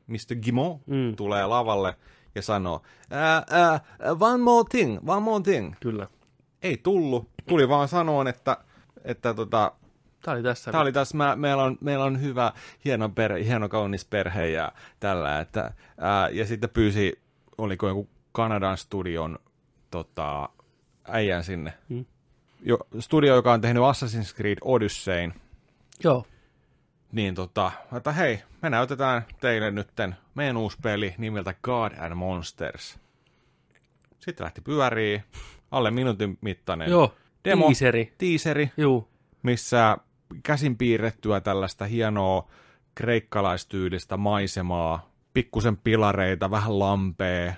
Mr. 0.08 0.36
Guimont 0.44 0.88
Mm. 0.88 0.96
mm. 0.96 1.16
tulee 1.16 1.46
lavalle 1.46 1.96
ja 2.36 2.42
sanoo, 2.42 2.76
uh, 2.76 4.12
uh, 4.12 4.22
one 4.22 4.38
more 4.38 4.68
thing, 4.70 5.10
one 5.10 5.20
more 5.20 5.44
thing. 5.44 5.74
Kyllä. 5.80 6.08
Ei 6.62 6.78
tullut, 6.78 7.30
tuli 7.48 7.70
vaan 7.70 7.88
sanoon, 7.88 8.28
että, 8.28 8.58
että 9.04 9.34
tota, 9.34 9.72
Tämä 10.22 10.36
oli 10.36 10.44
tässä. 10.44 10.72
Tämä 10.72 10.82
oli 10.82 10.92
taas, 10.92 11.14
mä, 11.14 11.36
meillä, 11.36 11.64
on, 11.64 11.78
meillä 11.82 12.06
on 12.06 12.22
hyvä, 12.22 12.52
hieno, 12.86 13.10
perhe, 13.10 13.44
hieno 13.44 13.70
kaunis 13.70 14.06
perhe 14.06 14.48
ja 14.50 14.72
tällä, 15.00 15.40
että, 15.40 15.74
ää, 15.98 16.30
ja 16.30 16.46
sitten 16.46 16.70
pyysi, 16.70 17.20
oliko 17.58 17.88
joku 17.88 18.10
Kanadan 18.32 18.78
studion 18.78 19.40
tota, 19.92 20.50
äijän 21.08 21.44
sinne. 21.44 21.74
Hmm. 21.90 22.06
Jo, 22.62 22.78
studio, 23.00 23.36
joka 23.36 23.54
on 23.54 23.62
tehnyt 23.62 23.84
Assassin's 23.84 24.36
Creed 24.36 24.58
Odysseyn, 24.62 25.34
Joo. 26.04 26.26
Niin 27.12 27.36
tota, 27.36 27.72
että 27.98 28.12
hei, 28.12 28.40
me 28.62 28.70
näytetään 28.70 29.26
teille 29.42 29.72
nytten 29.72 30.16
meidän 30.36 30.58
uusi 30.58 30.78
peli 30.82 31.16
nimeltä 31.18 31.54
God 31.64 31.92
and 32.00 32.16
Monsters. 32.16 33.00
Sitten 34.20 34.44
lähti 34.44 34.62
pyörii, 34.62 35.24
alle 35.72 35.92
minuutin 35.92 36.38
mittainen 36.42 36.90
Joo. 36.90 37.14
demo, 37.46 37.66
Teaseri. 37.66 38.14
teaseri, 38.18 38.72
Juu. 38.78 39.08
missä 39.44 39.98
käsin 40.44 40.78
piirrettyä 40.78 41.42
tällaista 41.42 41.86
hienoa 41.86 42.48
kreikkalaistyyllistä 42.96 44.18
maisemaa, 44.18 45.10
pikkusen 45.34 45.78
pilareita, 45.78 46.52
vähän 46.52 46.80
lampea, 46.80 47.54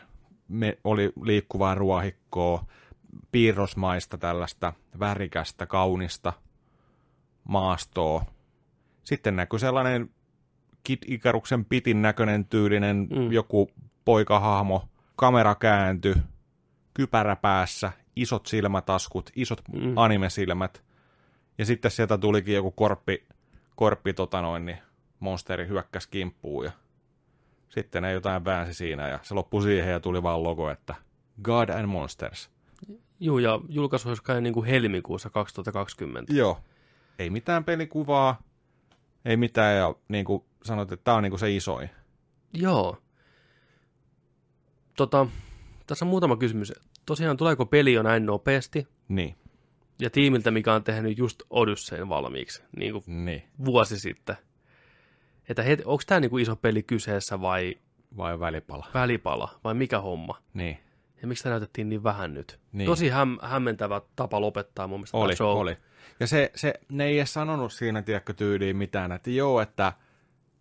me, 0.47 0.77
oli 0.83 1.11
liikkuvaa 1.21 1.75
ruohikkoa, 1.75 2.65
piirrosmaista 3.31 4.17
tällaista 4.17 4.73
värikästä, 4.99 5.65
kaunista 5.65 6.33
maastoa. 7.43 8.25
Sitten 9.03 9.35
näkyy 9.35 9.59
sellainen 9.59 10.09
Kid 10.83 10.99
Ikaruksen 11.05 11.65
pitin 11.65 12.01
näköinen 12.01 12.45
tyylinen 12.45 12.97
Mm. 12.97 13.31
joku 13.31 13.71
poikahahmo, 14.05 14.89
kamera 15.15 15.55
käänty, 15.55 16.15
kypärä 16.93 17.35
päässä, 17.35 17.91
isot 18.15 18.45
silmätaskut, 18.45 19.29
isot 19.35 19.61
Mm. 19.73 19.93
animesilmät. 19.97 20.83
Ja 21.57 21.65
sitten 21.65 21.91
sieltä 21.91 22.17
tulikin 22.17 22.55
joku 22.55 22.71
korppi, 22.71 23.25
korppi 23.75 24.13
tota 24.13 24.41
noin, 24.41 24.65
niin 24.65 24.77
monsteri 25.19 25.67
hyökkäsi 25.67 26.09
kimppuun 26.09 26.65
ja 26.65 26.71
sitten 27.69 28.03
ne 28.03 28.11
jotain 28.11 28.45
väänsi 28.45 28.73
siinä 28.73 29.07
ja 29.07 29.19
se 29.21 29.33
loppui 29.33 29.63
siihen 29.63 29.91
ja 29.91 29.99
tuli 29.99 30.23
vaan 30.23 30.43
logo, 30.43 30.69
että 30.69 30.95
God 31.43 31.69
and 31.69 31.85
Monsters. 31.85 32.49
Juu, 33.19 33.39
ja 33.39 33.59
julkaisu 33.69 34.09
olisi 34.09 34.23
kai 34.23 34.41
niin 34.41 34.53
kuin 34.53 34.65
helmikuussa 34.65 35.29
2020. 35.29 36.33
Joo. 36.33 36.59
Ei 37.19 37.29
mitään 37.29 37.63
pelikuvaa, 37.63 38.41
ei 39.25 39.37
mitään 39.37 39.77
ja 39.77 39.95
niin 40.07 40.25
kuin 40.25 40.43
sanoit, 40.63 40.91
että 40.91 41.03
tämä 41.03 41.17
on 41.17 41.23
niin 41.23 41.31
kuin 41.31 41.39
se 41.39 41.55
isoin. 41.55 41.89
Joo. 42.53 42.97
Tota, 44.97 45.27
tässä 45.87 46.05
on 46.05 46.09
muutama 46.09 46.37
kysymys. 46.37 46.73
Tosiaan, 47.05 47.37
tuleeko 47.37 47.65
peli 47.65 47.93
jo 47.93 48.03
näin 48.03 48.25
nopeasti? 48.25 48.87
Niin, 49.07 49.35
Ja 49.99 50.09
tiimiltä, 50.09 50.51
mikä 50.51 50.73
on 50.73 50.83
tehnyt 50.83 51.17
just 51.17 51.43
Odysseyn 51.49 52.09
valmiiksi, 52.09 52.63
niin 52.77 52.91
kuin 52.93 53.03
niin. 53.25 53.43
vuosi 53.65 53.99
sitten. 53.99 54.35
Että 55.49 55.63
het, 55.63 55.81
onko 55.85 56.03
tämä 56.07 56.19
niin 56.19 56.29
kuin 56.31 56.41
iso 56.41 56.55
peli 56.55 56.83
kyseessä 56.83 57.41
vai 57.41 57.75
Vai 58.17 58.39
välipala. 58.39 58.87
välipala 58.93 59.59
vai 59.63 59.73
mikä 59.73 59.99
homma? 59.99 60.41
Niin, 60.53 60.77
Ja 61.21 61.27
miksi 61.27 61.43
tämä 61.43 61.51
näytettiin 61.51 61.89
niin 61.89 62.03
vähän 62.03 62.33
nyt? 62.33 62.59
Niin. 62.71 62.85
Tosi 62.85 63.09
häm, 63.09 63.37
hämmentävä 63.41 64.01
tapa 64.15 64.41
lopettaa 64.41 64.87
mun 64.87 64.99
mielestä 64.99 65.17
oli, 65.17 65.33
oli. 65.39 65.77
Ja 66.19 66.27
se, 66.27 66.51
se, 66.55 66.73
ne 66.89 67.05
ei 67.05 67.17
edes 67.17 67.33
sanonut 67.33 67.73
siinä, 67.73 68.01
tiedätkö, 68.01 68.33
tyyliin 68.33 68.77
mitään, 68.77 69.11
että 69.11 69.29
joo, 69.29 69.61
että, 69.61 69.93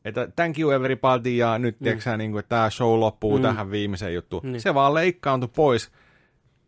että 0.04 0.28
thank 0.36 0.58
you 0.58 0.70
everybody, 0.70 1.30
ja 1.30 1.58
nyt, 1.58 1.80
mm. 1.80 1.84
tiedätkö, 1.84 2.16
niin 2.16 2.30
kuin, 2.30 2.38
että 2.40 2.48
tämä 2.48 2.70
show 2.70 3.00
loppuu 3.00 3.36
Mm. 3.36 3.42
tähän 3.42 3.70
viimeiseen 3.70 4.14
juttuun. 4.14 4.42
Niin. 4.44 4.60
Se 4.60 4.74
vaan 4.74 4.94
leikkaantui 4.94 5.48
pois, 5.56 5.90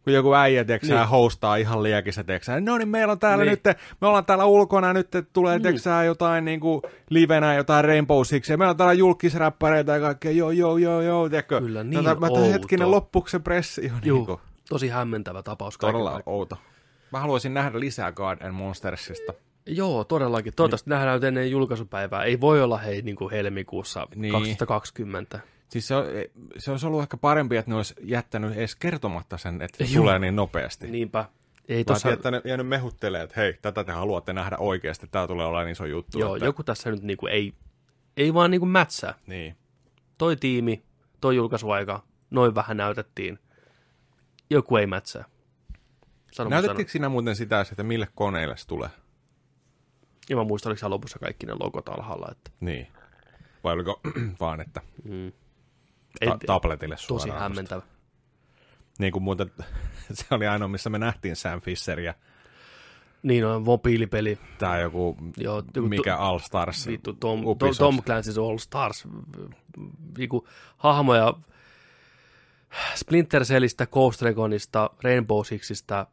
kun 0.05 0.13
joku 0.13 0.35
äijä, 0.35 0.65
tiedätkö, 0.65 0.87
Niin. 0.95 1.09
hostaa 1.09 1.57
ihan 1.57 1.83
liekissä, 1.83 2.25
tiedätkö, 2.25 2.61
no 2.61 2.79
niin, 2.79 2.89
meillä 2.89 3.13
on 3.13 3.19
täällä 3.19 3.45
Niin. 3.45 3.51
nyt, 3.65 3.77
me 4.01 4.07
ollaan 4.07 4.25
täällä 4.25 4.45
ulkona, 4.45 4.93
nyt 4.93 5.09
tulee, 5.33 5.55
Niin. 5.59 5.63
tiedätkö, 5.63 6.05
jotain 6.07 6.45
niin 6.45 6.61
kuin, 6.61 6.83
livenä, 7.11 7.55
jotain 7.55 7.85
Rainbow 7.85 8.23
Six, 8.25 8.49
ja 8.49 8.59
meillä 8.59 8.71
on 8.71 8.77
täällä 8.77 8.93
julkisräppäreitä 8.93 9.93
ja 9.93 10.01
kaikkea, 10.01 10.31
joo, 10.33 10.51
joo, 10.51 10.77
joo, 10.79 11.01
joo, 11.01 11.29
tiedätkö. 11.29 11.61
Kyllä, 11.61 11.85
niin 11.85 12.05
Tätä- 12.05 12.21
mä 12.21 12.27
outo. 12.27 12.53
hetkinen, 12.53 12.91
loppuuko 12.91 13.29
se 13.29 13.39
pressi? 13.39 13.93
Juu, 14.05 14.17
niin 14.19 14.27
kuin, 14.27 14.41
tosi 14.69 14.89
hämmentävä 14.89 15.43
tapaus. 15.43 15.79
todella 15.79 16.21
outo. 16.27 16.59
Mä 17.13 17.21
haluaisin 17.21 17.55
nähdä 17.55 17.81
lisää 17.81 18.13
God 18.13 18.39
and 18.43 18.53
Monstersista. 18.53 19.35
Joo, 19.67 20.05
todellakin. 20.05 20.55
Toivottavasti 20.55 20.91
Niin. 20.91 20.95
nähdään 20.97 21.15
nyt 21.17 21.25
ennen 21.25 21.51
julkaisupäivää. 21.51 22.25
Ei 22.25 22.41
voi 22.41 22.63
olla 22.63 22.79
hei 22.79 23.03
niin 23.03 23.17
kuin 23.17 23.31
helmikuussa 23.31 24.07
Niin. 24.15 24.33
2020. 24.33 25.41
Siis 25.69 25.89
se, 25.89 25.95
on- 25.95 26.07
se 26.59 26.71
olisi 26.71 26.87
ollut 26.87 27.03
ehkä 27.03 27.17
parempi, 27.17 27.57
että 27.57 27.71
ne 27.71 27.77
olisi 27.77 27.95
jättänyt 28.03 28.57
edes 28.57 28.77
kertomatta 28.77 29.39
sen, 29.39 29.63
että 29.63 29.85
se 29.87 29.95
tulee 29.97 30.19
niin 30.19 30.37
nopeasti. 30.37 30.87
Niin. 30.87 30.93
Niinpä. 30.93 31.25
Ei 31.69 31.85
Tossa... 31.85 32.09
Vaan 32.09 32.43
jäänyt 32.45 32.69
mehuttelemaan, 32.69 33.25
että 33.25 33.41
hei, 33.41 33.55
tätä 33.63 33.85
te 33.85 33.93
haluatte 33.93 34.33
nähdä 34.33 34.57
oikeasti, 34.59 35.07
tämä 35.11 35.27
tulee 35.27 35.47
olemaan 35.47 35.69
iso 35.71 35.85
juttu. 35.87 36.19
joo, 36.19 36.37
että... 36.37 36.47
joku 36.47 36.63
tässä 36.65 36.91
nyt 36.91 37.03
niinku 37.03 37.27
ei, 37.27 37.53
ei 38.17 38.35
vaan 38.35 38.51
niinku 38.51 38.67
mätsää. 38.67 39.15
Niin. 39.27 39.57
Toi 40.19 40.37
tiimi, 40.37 40.83
toi 41.21 41.37
julkaisuaika, 41.37 42.03
noin 42.31 42.55
vähän 42.55 42.77
näytettiin. 42.77 43.39
Joku 44.51 44.77
ei 44.77 44.87
mätsää. 44.87 45.25
Sano, 46.33 46.51
Näytettiinkö 46.51 46.93
sinä 46.93 47.09
muuten 47.09 47.37
sitä, 47.37 47.61
että 47.61 47.83
mille 47.83 48.09
koneille 48.15 48.57
se 48.57 48.67
tulee? 48.67 48.89
Ja 50.29 50.37
mä 50.37 50.45
muistan, 50.45 50.71
oliko 50.71 50.91
lopussa 50.91 51.19
kaikki 51.19 51.47
ne 51.47 51.53
logot 51.61 51.89
alhaalla. 51.89 52.29
Että, 52.31 52.51
Niin. 52.61 52.87
Vai 53.65 53.75
oliko 53.75 54.01
vaan, 54.41 54.61
että 54.61 54.81
mm. 55.05 55.33
ta- 56.25 56.39
tabletille 56.47 56.95
tosi 56.95 57.07
suoraan? 57.07 57.41
hämmentävä. 57.41 57.83
Niin 58.99 59.13
kuin 59.13 59.23
muuten, 59.23 59.51
se 60.13 60.25
oli 60.31 60.47
ainoa, 60.47 60.69
missä 60.69 60.91
me 60.91 60.99
nähtiin 60.99 61.37
Sam 61.37 61.61
Fisher 61.61 62.01
ja 62.01 62.15
Niin 63.23 63.47
on 63.47 63.63
mobiilipeli. 63.63 64.39
tämä 64.59 64.79
joku, 64.79 65.17
Joo, 65.37 65.63
joku 65.77 65.89
mikä 65.89 66.17
All 66.17 66.39
Stars. 66.39 66.87
Vittu, 66.87 67.13
Tom, 67.13 67.39
Tom, 67.41 67.47
Ubisoft. 67.47 67.79
Tom 67.79 67.97
Clancy's 67.97 68.49
All 68.51 68.59
Stars. 68.59 69.09
Viku, 70.19 70.49
hahmoja 70.77 71.35
Splinter 72.95 73.45
Cellistä, 73.45 73.87
Ghost 73.87 74.23
Reconista, 74.23 74.91
Rainbow 75.03 75.45
Sixista, 75.45 76.07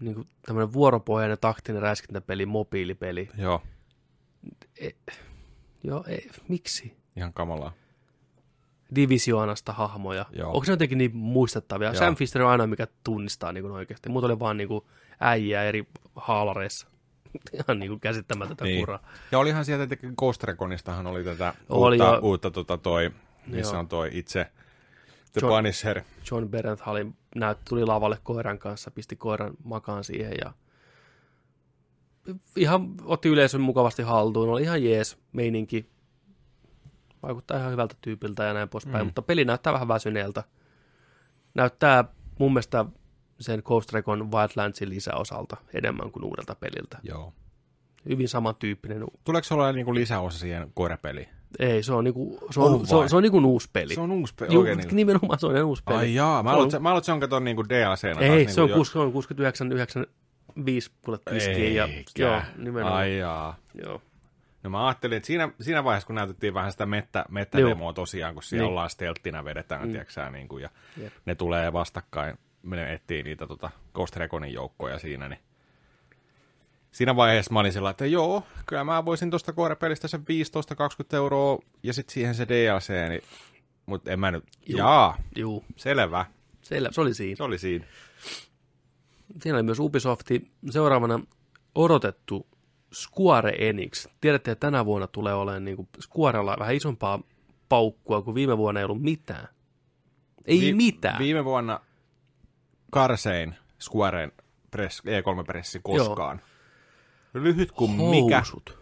niin 0.00 0.14
kuin 0.14 0.28
tämmöinen 0.46 0.72
vuoropohjainen 0.72 1.38
taktinen 1.40 1.82
räiskintäpeli, 1.82 2.46
mobiilipeli. 2.46 3.28
Joo, 3.38 3.62
Joo, 5.84 6.04
ei, 6.08 6.30
miksi? 6.48 6.96
ihan 7.16 7.32
kamalaa. 7.32 7.72
Divisioonasta 8.94 9.72
hahmoja. 9.72 10.26
Joo. 10.32 10.48
Onko 10.52 10.64
ne 10.66 10.72
jotenkin 10.72 10.98
niin 10.98 11.16
muistettavia? 11.16 11.88
Joo. 11.88 11.94
Sam 11.94 12.16
Fister 12.16 12.42
on 12.42 12.50
ainoa, 12.50 12.66
mikä 12.66 12.86
tunnistaa 13.04 13.52
niin 13.52 13.62
kuin 13.62 13.72
oikeasti. 13.72 14.08
Muut 14.08 14.24
oli 14.24 14.38
vaan 14.38 14.56
niin 14.56 14.68
kuin 14.68 14.84
äijää 15.20 15.64
eri 15.64 15.86
haalareissa. 16.16 16.86
Ihan 17.52 17.78
niin 17.78 17.90
kuin 17.90 18.00
käsittämätöntä 18.00 18.64
Niin. 18.64 18.80
kuraa. 18.80 19.02
Ja 19.32 19.38
olihan 19.38 19.64
sieltä 19.64 19.86
tietenkin 19.86 20.14
Ghost 20.18 20.44
Reconistahan 20.44 21.06
oli 21.06 21.24
tätä 21.24 21.54
Oli 21.68 21.96
uutta, 21.96 22.14
jo. 22.14 22.20
uutta 22.22 22.50
tota 22.50 22.78
toi, 22.78 23.10
missä 23.46 23.72
Joo. 23.72 23.80
on 23.80 23.88
toi 23.88 24.10
itse 24.12 24.46
The 25.32 25.40
John- 25.40 25.50
Punisher. 25.56 26.02
John 26.30 26.48
Berenthalin 26.48 27.16
näyt, 27.34 27.58
tuli 27.68 27.84
lavalle 27.86 28.18
koiran 28.22 28.58
kanssa, 28.58 28.90
pisti 28.90 29.16
koiran 29.16 29.54
makaan 29.64 30.04
siihen 30.04 30.32
ja 30.40 30.52
ihan 32.56 32.94
otti 33.04 33.28
yleisön 33.28 33.60
mukavasti 33.60 34.02
haltuun, 34.02 34.48
oli 34.48 34.62
ihan 34.62 34.84
jees 34.84 35.18
meininki, 35.32 35.90
vaikuttaa 37.22 37.58
ihan 37.58 37.72
hyvältä 37.72 37.94
tyypiltä 38.00 38.44
ja 38.44 38.52
näin 38.54 38.68
poispäin, 38.68 39.04
Mm. 39.04 39.06
mutta 39.06 39.22
peli 39.22 39.44
näyttää 39.44 39.72
vähän 39.72 39.88
väsyneeltä. 39.88 40.44
Näyttää 41.54 42.04
mun 42.38 42.52
mielestä 42.52 42.84
sen 43.40 43.62
Ghost 43.64 43.92
Recon 43.92 44.32
Wildlandsin 44.32 44.88
lisäosalta 44.88 45.56
enemmän 45.74 46.12
kuin 46.12 46.24
uudelta 46.24 46.54
peliltä. 46.54 46.98
Joo. 47.02 47.32
Hyvin 48.08 48.28
samantyyppinen. 48.28 49.04
Tuleeko 49.24 49.44
se 49.44 49.54
olla 49.54 49.72
niinku 49.72 49.94
lisäosa 49.94 50.38
siihen 50.38 50.70
koirapeliin? 50.74 51.28
Ei, 51.58 51.82
se 51.82 51.92
on 51.92 52.04
niinku, 52.04 52.38
se 52.50 52.60
On 52.60 52.74
on, 52.74 52.86
se 52.86 52.96
on, 52.96 53.08
se 53.08 53.16
on 53.16 53.22
niinku 53.22 53.38
uusi 53.38 53.68
peli. 53.72 53.94
Se 53.94 54.00
on 54.00 54.10
uusi 54.12 54.34
peli. 54.34 54.52
Juu, 54.54 54.60
Oikein 54.62 54.78
niinku. 54.78 54.94
nimenomaan 54.94 55.38
se 55.38 55.46
on 55.46 55.64
uusi 55.64 55.82
peli. 55.82 55.98
Ai 55.98 56.14
jaa, 56.14 56.42
mä 56.42 56.50
Se 56.50 56.56
on- 56.56 56.70
se- 56.70 56.78
mä 56.78 56.88
luulen, 56.88 56.98
että 56.98 57.06
se 57.06 57.12
on 57.12 57.20
kato 57.20 57.40
niinku 57.40 57.64
DLC-nä. 57.68 58.20
Ei, 58.20 58.44
taas 58.44 58.54
se 58.54 58.60
on, 58.60 58.66
niinku 58.66 58.74
jo- 58.74 58.76
60, 58.78 58.92
se 58.92 58.98
on 58.98 59.12
69, 59.12 59.72
95 59.72 60.90
kuule 61.04 61.18
twiskiin. 61.18 61.74
Ja, 61.74 61.88
joo, 62.18 62.42
nimenomaan. 62.56 62.98
Ai 62.98 63.18
jaa. 63.18 63.56
Joo. 63.84 64.02
No 64.62 64.70
mä 64.70 64.86
ajattelin, 64.86 65.16
että 65.16 65.26
siinä, 65.26 65.50
siinä 65.60 65.84
vaiheessa, 65.84 66.06
kun 66.06 66.14
näytettiin 66.14 66.54
vähän 66.54 66.72
sitä 66.72 66.86
mettä, 66.86 67.24
mettädemoa 67.30 67.92
tosiaan, 67.92 68.34
kun 68.34 68.42
siellä 68.42 68.62
Niin. 68.62 68.70
ollaan 68.70 68.90
stelttinä 68.90 69.44
vedetään, 69.44 69.86
Mm. 69.86 69.90
tiiäksä, 69.92 70.30
niin 70.30 70.48
kuin, 70.48 70.62
ja 70.62 70.68
Jep. 71.02 71.12
ne 71.26 71.34
tulee 71.34 71.72
vastakkain, 71.72 72.38
ne 72.62 72.92
etsii 72.94 73.22
niitä 73.22 73.46
tota, 73.46 73.70
Ghost 73.94 74.16
Reconin 74.16 74.52
joukkoja 74.52 74.98
siinä, 74.98 75.28
niin 75.28 75.38
siinä 76.98 77.16
vaiheessa 77.16 77.52
mä 77.52 77.60
olin 77.60 77.72
sillä, 77.72 77.90
että 77.90 78.06
joo, 78.06 78.42
kyllä 78.66 78.84
mä 78.84 79.04
voisin 79.04 79.30
tuosta 79.30 79.52
koirapelistä 79.52 80.08
sen 80.08 80.20
15-20 80.20 80.24
euroa, 81.16 81.58
ja 81.82 81.92
sitten 81.92 82.14
siihen 82.14 82.34
se 82.34 82.46
DLC, 82.48 82.88
niin, 83.08 83.22
mutta 83.86 84.10
en 84.10 84.20
mä 84.20 84.30
nyt, 84.30 84.44
Juu. 84.66 84.78
jaa, 84.78 85.16
Juu, 85.36 85.64
selvä, 85.76 86.26
selvä, 86.62 86.88
se 86.92 87.00
oli 87.00 87.14
siinä. 87.14 87.36
se 87.36 87.42
oli 87.42 87.58
siinä. 87.58 87.84
Siinä 89.42 89.56
oli 89.56 89.62
myös 89.62 89.78
Ubisofti 89.80 90.50
seuraavana 90.70 91.20
odotettu 91.74 92.46
Square 92.94 93.68
Enix. 93.68 94.06
Tiedätte, 94.20 94.50
että 94.50 94.66
tänä 94.66 94.84
vuonna 94.84 95.06
tulee 95.06 95.34
olemaan 95.34 95.64
niin 95.64 95.76
kuin 95.76 95.88
Squarella 96.02 96.56
vähän 96.58 96.74
isompaa 96.74 97.20
paukkua, 97.68 98.22
kun 98.22 98.34
viime 98.34 98.58
vuonna 98.58 98.80
ei 98.80 98.84
ollut 98.84 99.02
mitään. 99.02 99.48
Ei 100.46 100.60
Vi- 100.60 100.74
mitään. 100.74 101.18
Viime 101.18 101.44
vuonna 101.44 101.80
karsein 102.90 103.54
Squaren 103.80 104.32
press, 104.70 105.00
E3-pressi 105.00 105.80
koskaan. 105.82 106.40
Lyhyt 107.42 107.72
kuin 107.72 107.90
mikä. 107.90 108.36
Housut. 108.38 108.78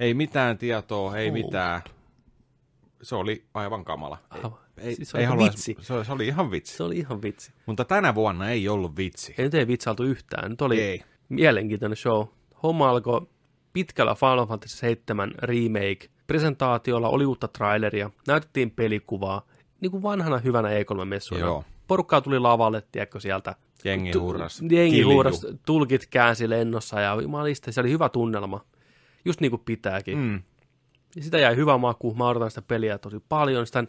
Ei 0.00 0.14
mitään 0.14 0.58
tietoa, 0.58 1.16
ei 1.16 1.28
Housut. 1.28 1.44
mitään. 1.46 1.80
Se 3.02 3.14
oli 3.16 3.44
aivan 3.54 3.84
kamala. 3.84 4.18
Ei, 4.34 4.38
Aivan. 4.42 4.58
ei, 4.78 4.94
Siis 4.94 5.10
se 5.10 5.16
oli 5.16 5.22
ei 5.24 5.28
halua- 5.28 5.44
vitsi. 5.44 5.76
Se, 5.80 6.04
se 6.04 6.12
oli 6.12 6.26
ihan 6.26 6.50
vitsi. 6.50 6.76
Se 6.76 6.82
oli 6.82 6.96
ihan 6.98 7.22
vitsi. 7.22 7.52
Mutta 7.66 7.84
tänä 7.84 8.14
vuonna 8.14 8.50
ei 8.50 8.68
ollut 8.68 8.96
vitsi. 8.96 9.34
Ei 9.38 9.44
nyt 9.44 9.54
ei 9.54 9.66
vitsailtu 9.66 10.02
yhtään. 10.02 10.50
Nyt 10.50 10.62
oli 10.62 10.80
Ei. 10.80 11.02
mielenkiintoinen 11.28 11.96
show. 11.96 12.26
Homma 12.62 12.90
alkoi 12.90 13.26
pitkällä 13.72 14.14
Final 14.14 14.46
Fantasy 14.46 14.76
7 14.76 15.34
remake 15.38 16.08
presentaatiolla, 16.26 17.08
oli 17.08 17.26
uutta 17.26 17.48
traileria, 17.48 18.10
näytettiin 18.26 18.70
pelikuvaa, 18.70 19.42
niin 19.80 19.90
kuin 19.90 20.02
vanhana 20.02 20.38
hyvänä 20.38 20.68
E3-messuina. 20.68 21.40
Joo. 21.44 21.64
Porukkaa 21.86 22.20
tuli 22.20 22.38
lavalle, 22.38 22.82
tiedätkö, 22.92 23.20
sieltä. 23.20 23.54
Jengi 23.84 24.12
hurras. 24.18 24.62
Jengi 24.70 24.96
Kilju. 24.96 25.12
huuras, 25.12 25.46
tulkit 25.66 26.06
käänsi 26.06 26.50
lennossa 26.50 27.00
ja 27.00 27.18
jumalista, 27.22 27.72
se 27.72 27.80
oli 27.80 27.90
hyvä 27.90 28.08
tunnelma. 28.08 28.64
Just 29.24 29.40
niin 29.40 29.50
kuin 29.50 29.62
pitääkin. 29.64 30.18
Mm. 30.18 30.42
Ja 31.16 31.22
sitä 31.22 31.38
jäi 31.38 31.56
hyvä 31.56 31.78
maku, 31.78 32.14
mä 32.14 32.28
odotan 32.28 32.50
sitä 32.50 32.62
peliä 32.62 32.98
tosi 32.98 33.16
paljon. 33.28 33.66
Sitä 33.66 33.84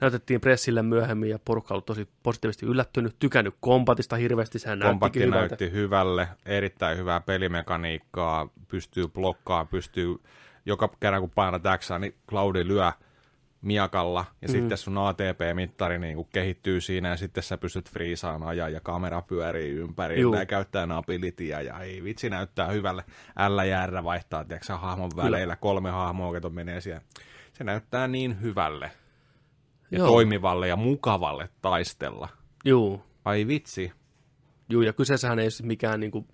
näytettiin 0.00 0.40
pressille 0.40 0.82
myöhemmin 0.82 1.30
ja 1.30 1.38
porukka 1.44 1.74
oli 1.74 1.82
tosi 1.82 2.08
positiivisesti 2.22 2.66
yllättynyt, 2.66 3.16
tykännyt 3.18 3.54
kombatista 3.60 4.16
hirveästi, 4.16 4.58
sehän 4.58 4.78
Kompatti 4.78 5.18
näyttikin 5.18 5.26
hyvältä. 5.26 5.48
näytti 5.48 5.70
hyvälle, 5.70 6.28
erittäin 6.46 6.98
hyvää 6.98 7.20
pelimekaniikkaa, 7.20 8.48
pystyy 8.68 9.08
blokkaa, 9.08 9.64
pystyy 9.64 10.16
joka 10.66 10.88
kerran 11.00 11.22
kun 11.22 11.30
painat 11.30 11.62
X, 11.78 11.90
niin 11.98 12.14
Cloudi 12.28 12.68
lyö 12.68 12.92
miakalla, 13.64 14.24
ja 14.42 14.48
mm. 14.48 14.52
sitten 14.52 14.78
sun 14.78 14.98
ATP-mittari 14.98 15.98
niin 15.98 16.16
kuin 16.16 16.28
kehittyy 16.32 16.80
siinä, 16.80 17.08
ja 17.08 17.16
sitten 17.16 17.42
sä 17.42 17.58
pystyt 17.58 17.90
friisaan 17.90 18.42
ajaa, 18.42 18.68
ja 18.68 18.80
kamera 18.80 19.22
pyörii 19.22 19.70
ympärillä, 19.70 20.22
Juu. 20.22 20.34
ja 20.34 20.46
käyttää 20.46 20.86
abilityä, 20.90 21.60
ja 21.60 21.80
ei 21.80 22.04
vitsi 22.04 22.30
näyttää 22.30 22.70
hyvälle. 22.70 23.04
LJR 23.48 24.04
vaihtaa, 24.04 24.44
tiedätkö 24.44 24.76
hahmon 24.76 25.10
väleillä, 25.16 25.56
kolme 25.56 25.90
hahmoa, 25.90 26.32
kato 26.32 26.50
menee 26.50 26.80
siellä. 26.80 27.02
Se 27.52 27.64
näyttää 27.64 28.08
niin 28.08 28.42
hyvälle, 28.42 28.90
ja 29.90 29.98
Joo. 29.98 30.06
toimivalle, 30.06 30.68
ja 30.68 30.76
mukavalle 30.76 31.48
taistella. 31.62 32.28
Juu, 32.64 33.02
Ai 33.24 33.46
vitsi. 33.46 33.92
Juu, 34.68 34.82
ja 34.82 34.92
kyseessähän 34.92 35.38
ei 35.38 35.44
ole 35.44 35.50
siis 35.50 35.62
mikään 35.62 36.00
niin 36.00 36.10
kuin, 36.10 36.26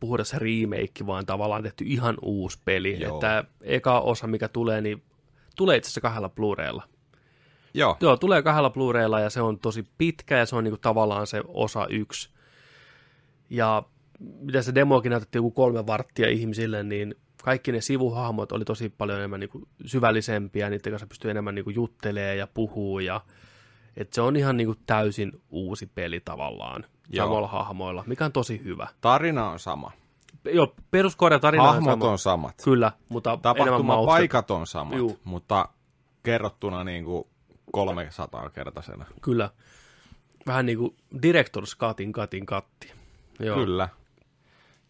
puhdas 0.00 0.34
remake, 0.34 1.06
vaan 1.06 1.26
tavallaan 1.26 1.62
tehty 1.62 1.84
ihan 1.86 2.16
uusi 2.22 2.58
peli. 2.64 3.00
Joo. 3.00 3.14
Että 3.14 3.44
eka 3.60 4.00
osa, 4.00 4.26
mikä 4.26 4.48
tulee, 4.48 4.80
niin 4.80 5.02
tulee 5.56 5.76
itse 5.76 5.86
asiassa 5.86 6.00
kahdella 6.00 6.28
Blu-raylla. 6.28 6.82
Joo, 7.74 7.96
Joo, 8.00 8.16
tulee 8.16 8.42
kahdella 8.42 8.70
Blu-raylla 8.70 9.20
ja 9.20 9.30
se 9.30 9.40
on 9.40 9.58
tosi 9.58 9.86
pitkä 9.98 10.38
ja 10.38 10.46
se 10.46 10.56
on 10.56 10.64
niin 10.64 10.72
kuin, 10.72 10.80
tavallaan 10.80 11.26
se 11.26 11.42
osa 11.48 11.86
yksi. 11.90 12.30
Ja 13.50 13.82
mitä 14.40 14.62
se 14.62 14.74
demokin 14.74 15.10
näytettiin 15.10 15.38
joku 15.38 15.50
kolme 15.50 15.86
varttia 15.86 16.28
ihmisille, 16.28 16.82
niin 16.82 17.14
kaikki 17.42 17.72
ne 17.72 17.80
sivuhahmot 17.80 18.52
oli 18.52 18.64
tosi 18.64 18.88
paljon 18.88 19.18
enemmän 19.18 19.40
niin 19.40 19.50
kuin, 19.50 19.68
syvällisempiä, 19.86 20.70
niiden 20.70 20.92
kanssa 20.92 21.06
pystyy 21.06 21.30
enemmän 21.30 21.54
niin 21.54 21.64
kuin, 21.64 21.74
juttelee 21.74 22.36
ja 22.36 22.46
puhuu 22.46 22.98
ja 22.98 23.20
et 23.96 24.12
se 24.12 24.20
on 24.20 24.36
ihan 24.36 24.56
niin 24.56 24.66
kuin, 24.66 24.78
täysin 24.86 25.32
uusi 25.50 25.90
peli 25.94 26.20
tavallaan 26.20 26.84
Joo. 27.08 27.26
samoilla 27.26 27.48
hahmoilla, 27.48 28.04
mikä 28.06 28.24
on 28.24 28.32
tosi 28.32 28.60
hyvä. 28.64 28.88
tarina 29.00 29.50
on 29.50 29.58
sama. 29.58 29.92
Joo, 30.44 30.74
peruskohde 30.90 31.38
tarina 31.38 31.62
on 31.62 31.68
Hahmot 31.74 32.00
sama. 32.00 32.10
on 32.12 32.18
samat. 32.18 32.54
Kyllä, 32.64 32.92
mutta 33.08 33.30
enemmän 33.30 33.42
Tapahtuma 33.42 33.82
maustetta. 33.94 34.12
paikat 34.12 34.50
on 34.50 34.66
samat, 34.66 34.98
Juu. 34.98 35.18
mutta 35.24 35.68
kerrottuna 36.22 36.84
niin 36.84 37.04
kuin 37.04 37.24
300 37.72 38.50
kertaisena. 38.50 39.04
Kyllä. 39.22 39.50
Vähän 40.46 40.66
niin 40.66 40.78
kuin 40.78 40.96
Director's 41.14 41.76
Cutin 41.78 42.12
katin 42.12 42.46
katti. 42.46 42.92
Joo. 43.40 43.56
Kyllä. 43.56 43.88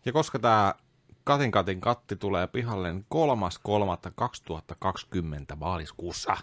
Ja 0.04 0.12
koska 0.12 0.38
tämä 0.38 0.74
Katin 1.24 1.50
Katin 1.50 1.80
katti 1.80 2.16
tulee 2.16 2.46
pihalle, 2.46 2.92
niin 2.92 3.06
3.3.2020 3.14 5.56
maaliskuussa. 5.56 6.36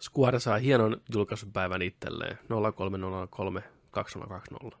Square 0.00 0.40
saa 0.40 0.58
hienon 0.58 1.00
julkaisupäivän 1.14 1.82
itselleen. 1.82 2.38
0303 2.76 3.62
2020. 3.90 4.76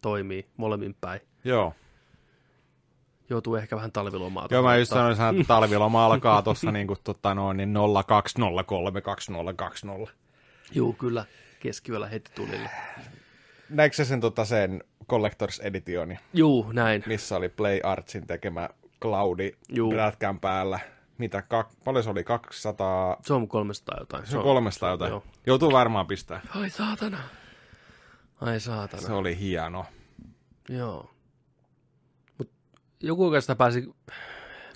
Toimii 0.00 0.48
molemmin 0.56 0.96
päin. 1.00 1.20
Joo. 1.44 1.74
Joutuu 3.30 3.56
ehkä 3.56 3.76
vähän 3.76 3.92
talvilomaa. 3.92 4.46
Joo, 4.50 4.62
mä 4.62 4.76
just 4.76 4.90
sanoin, 4.92 5.12
että 5.12 5.44
talviloma 5.48 6.06
alkaa 6.06 6.42
tuossa 6.42 6.72
niin 6.72 6.86
kuin, 6.86 6.98
tota 7.04 7.34
noin, 7.34 7.56
niin 7.56 7.74
02032020. 10.06 10.10
Juu, 10.72 10.92
kyllä. 10.92 11.24
Keskiyöllä 11.60 12.08
heti 12.08 12.30
tulille. 12.34 12.70
Näikö 13.68 13.96
sä 13.96 14.04
sen, 14.04 14.20
tota, 14.20 14.44
sen 14.44 14.84
Collectors 15.08 15.58
Editioni, 15.60 16.18
Juu, 16.34 16.72
näin. 16.72 17.02
missä 17.06 17.36
oli 17.36 17.48
Play 17.48 17.80
Artsin 17.84 18.26
tekemä 18.26 18.68
Cloudi 19.02 19.52
Juu. 19.68 19.90
prätkän 19.90 20.40
päällä? 20.40 20.80
Mitä, 21.18 21.42
kak, 21.42 21.68
paljon 21.84 22.04
se 22.04 22.10
oli? 22.10 22.24
200, 22.24 23.16
Se 23.22 23.34
on 23.34 23.48
300 23.48 23.96
jotain. 24.00 24.26
se 24.26 24.38
on 24.38 24.42
300 24.44 24.90
jotain. 24.90 25.10
Joo. 25.10 25.22
Joutuu 25.46 25.72
varmaan 25.72 26.06
pistää. 26.06 26.40
Ai 26.54 26.70
saatana. 26.70 27.18
Ai 28.40 28.60
saatana. 28.60 29.02
Se 29.02 29.12
oli 29.12 29.38
hieno. 29.38 29.86
Joo. 30.68 31.10
Joku 33.02 33.24
oikeastaan 33.24 33.56
pääsi 33.56 33.94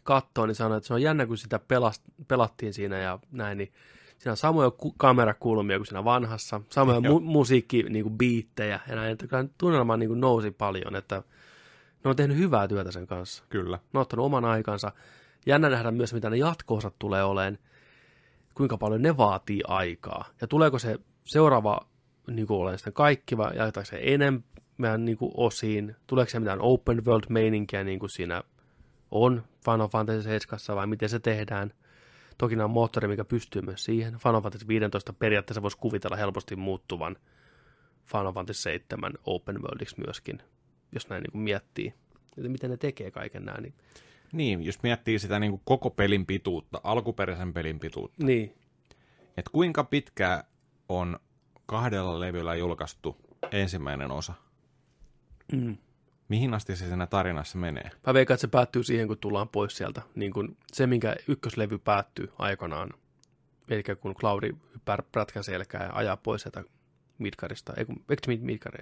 kattoon, 0.04 0.48
niin 0.48 0.56
sanoi, 0.56 0.76
että 0.76 0.86
se 0.86 0.94
on 0.94 1.02
jännä, 1.02 1.26
kun 1.26 1.38
sitä 1.38 1.58
pelast, 1.58 2.02
pelattiin 2.28 2.74
siinä 2.74 2.98
ja 2.98 3.18
näin, 3.30 3.58
niin 3.58 3.72
siinä 4.18 4.32
on 4.32 4.36
samoja 4.36 4.70
ku- 4.70 4.94
kamerakulmia 4.96 5.78
kuin 5.78 5.86
siinä 5.86 6.04
vanhassa, 6.04 6.60
samoja 6.70 6.98
mu- 6.98 7.20
musiikki, 7.20 7.82
niin 7.82 8.02
kuin 8.02 8.18
biittejä 8.18 8.80
ja 8.88 8.96
näin, 8.96 9.12
että 9.12 9.26
kyllä 9.26 9.44
tunnelma 9.58 9.96
niin 9.96 10.08
kuin 10.08 10.20
nousi 10.20 10.50
paljon, 10.50 10.96
että 10.96 11.22
ne 12.04 12.10
on 12.10 12.16
tehnyt 12.16 12.36
hyvää 12.36 12.68
työtä 12.68 12.90
sen 12.90 13.06
kanssa. 13.06 13.44
Kyllä. 13.48 13.76
Ne 13.76 13.98
on 13.98 14.02
ottanut 14.02 14.26
oman 14.26 14.44
aikansa. 14.44 14.92
Jännä 15.46 15.68
nähdä 15.68 15.90
myös, 15.90 16.14
mitä 16.14 16.30
ne 16.30 16.36
jatko-osat 16.36 16.94
tulee 16.98 17.24
olemaan, 17.24 17.58
kuinka 18.54 18.78
paljon 18.78 19.02
ne 19.02 19.16
vaatii 19.16 19.60
aikaa. 19.68 20.24
Ja 20.40 20.46
tuleeko 20.46 20.78
se 20.78 20.98
seuraava 21.24 21.86
niin 22.26 22.46
kuin 22.46 22.60
olen 22.60 22.78
sitten 22.78 22.92
kaikki 22.92 23.36
vai 23.36 23.56
jaetaanko 23.56 23.90
se 23.90 23.96
enemmän 24.78 25.04
niin 25.04 25.18
kuin 25.18 25.32
osiin? 25.36 25.96
Tuleeko 26.06 26.30
se 26.30 26.40
mitään 26.40 26.60
open 26.60 27.04
world 27.04 27.24
meininkiä 27.28 27.84
niin 27.84 27.98
kuin 27.98 28.10
siinä 28.10 28.42
on 29.10 29.42
Final 29.64 29.88
Fantasy 29.88 30.22
7 30.22 30.58
vai 30.76 30.86
miten 30.86 31.08
se 31.08 31.20
tehdään? 31.20 31.72
Toki 32.38 32.56
nämä 32.56 32.64
on 32.64 32.70
moottori, 32.70 33.08
mikä 33.08 33.24
pystyy 33.24 33.62
myös 33.62 33.84
siihen. 33.84 34.18
Final 34.18 34.40
Fantasy 34.40 34.68
15 34.68 35.12
periaatteessa 35.12 35.62
voisi 35.62 35.78
kuvitella 35.78 36.16
helposti 36.16 36.56
muuttuvan 36.56 37.16
Final 38.04 38.32
Fantasy 38.32 38.62
7 38.62 39.12
open 39.24 39.62
worldiksi 39.62 40.00
myöskin, 40.06 40.38
jos 40.92 41.08
näin 41.08 41.22
niin 41.22 41.32
kuin 41.32 41.42
miettii. 41.42 41.94
Että 42.38 42.48
miten 42.48 42.70
ne 42.70 42.76
tekee 42.76 43.10
kaiken 43.10 43.44
nämä, 43.44 43.60
niin 43.60 43.74
Niin, 44.32 44.62
jos 44.62 44.82
miettii 44.82 45.18
sitä 45.18 45.38
niin 45.38 45.52
kuin 45.52 45.62
koko 45.64 45.90
pelin 45.90 46.26
pituutta, 46.26 46.80
alkuperäisen 46.84 47.52
pelin 47.52 47.78
pituutta, 47.78 48.26
Niin, 48.26 48.54
että 49.36 49.50
kuinka 49.52 49.84
pitkää 49.84 50.44
on 50.88 51.18
kahdella 51.66 52.20
levyllä 52.20 52.54
julkaistu 52.54 53.16
ensimmäinen 53.52 54.10
osa. 54.10 54.34
Mm. 55.52 55.76
Mihin 56.28 56.54
asti 56.54 56.76
se 56.76 56.86
siinä 56.86 57.06
tarinassa 57.06 57.58
menee? 57.58 57.90
Mä 58.06 58.14
veikkaan, 58.14 58.34
että 58.34 58.40
se 58.40 58.48
päättyy 58.48 58.82
siihen, 58.82 59.08
kun 59.08 59.18
tullaan 59.18 59.48
pois 59.48 59.76
sieltä. 59.76 60.02
Niin 60.14 60.32
kuin 60.32 60.56
se, 60.72 60.86
minkä 60.86 61.16
ykköslevy 61.28 61.78
päättyy 61.78 62.32
aikanaan. 62.38 62.90
Eli 63.68 63.82
kun 64.00 64.14
Cloudi 64.14 64.50
hyppää 64.74 64.98
prätkän 65.12 65.44
selkää 65.44 65.84
ja 65.84 65.90
ajaa 65.94 66.16
pois 66.16 66.42
sieltä 66.42 66.64
Midgarista. 67.18 67.72
Ei, 67.76 67.84
kun, 67.84 68.04
eikö 68.08 68.36
Midgar? 68.40 68.74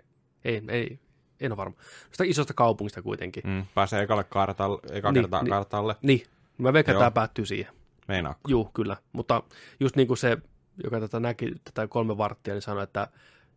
Ei, 0.44 0.62
ei, 0.68 0.98
en 1.40 1.52
ole 1.52 1.56
varma. 1.56 1.76
Sitä 2.12 2.24
isosta 2.24 2.54
kaupungista 2.54 3.02
kuitenkin. 3.02 3.42
Mm, 3.46 3.66
pääsee 3.74 4.02
ekalle 4.02 4.24
kartalle, 4.24 4.80
eka 4.92 5.12
Niin, 5.12 5.22
kertaa 5.22 5.42
niin. 5.42 5.50
kartalle. 5.50 5.96
Niin, 6.02 6.22
mä 6.58 6.72
veikkaan, 6.72 6.98
tämä 6.98 7.10
päättyy 7.10 7.46
siihen. 7.46 7.72
Meinaatko? 8.08 8.50
Juu, 8.50 8.70
kyllä. 8.74 8.96
Mutta 9.12 9.42
just 9.80 9.96
niin 9.96 10.08
kuin 10.08 10.18
se, 10.18 10.38
joka 10.84 11.00
tätä 11.00 11.20
näki, 11.20 11.52
tätä 11.64 11.88
kolme 11.88 12.16
varttia, 12.16 12.54
niin 12.54 12.62
sanoi, 12.62 12.82
että 12.82 13.08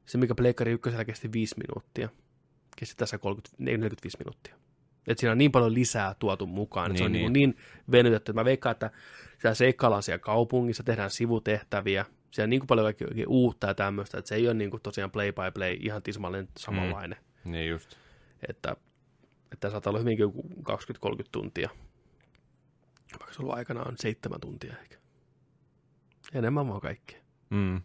se, 0.06 0.18
mikä 0.18 0.36
Pleikkari 0.36 0.72
ykkösellä 0.72 1.06
kesti 1.06 1.32
viisi 1.32 1.56
minuuttia, 1.58 2.10
kesti 2.76 2.96
tässä 2.98 3.18
30, 3.18 3.72
ei, 3.72 3.78
45 3.78 4.18
minuuttia. 4.18 4.56
Että 5.08 5.20
siinä 5.20 5.32
on 5.32 5.38
niin 5.38 5.52
paljon 5.52 5.74
lisää 5.74 6.16
tuotu 6.20 6.46
mukaan, 6.48 6.92
että 6.92 6.98
se 6.98 7.04
on 7.04 7.12
Niin, 7.12 7.22
niin, 7.22 7.34
niin. 7.34 7.50
niin 7.50 7.92
venytetty. 7.92 8.34
Mä 8.34 8.46
veikkaan, 8.46 8.72
että 8.72 8.92
siellä 9.42 9.56
seikkaillaan 9.56 10.04
siellä 10.04 10.20
kaupungissa, 10.20 10.84
tehdään 10.84 11.10
sivutehtäviä, 11.10 12.06
siellä 12.32 12.46
on 12.46 12.50
niin 12.50 12.60
kuin 12.60 12.68
paljon 12.68 12.86
kaikkea 12.86 13.08
uutta 13.28 13.68
ja 13.68 13.74
tämmöistä, 13.76 14.18
että 14.18 14.30
se 14.30 14.36
ei 14.36 14.48
ole 14.48 14.54
niin 14.54 14.72
kuin 14.72 14.82
tosiaan 14.82 15.12
play 15.12 15.32
by 15.32 15.52
play 15.54 15.78
ihan 15.80 16.04
tismalleen 16.04 16.48
samanlainen. 16.58 17.18
Mm. 17.46 17.52
Niin 17.52 17.70
just. 17.70 17.98
Että, 18.50 18.76
että 19.52 19.70
saattaa 19.70 19.92
olla 19.92 20.00
hyvinkin 20.00 20.24
joku 20.24 20.42
20-30 20.42 21.24
tuntia. 21.32 21.70
Vaikka 23.20 23.34
se 23.34 23.40
on 23.40 23.46
ollut 23.46 23.58
aikanaan 23.58 23.96
seitsemän 24.00 24.40
tuntia 24.40 24.76
ehkä. 24.82 24.98
Enemmän 26.34 26.68
vaan 26.68 26.82
kaikkea. 26.82 27.20
Mm. 27.50 27.82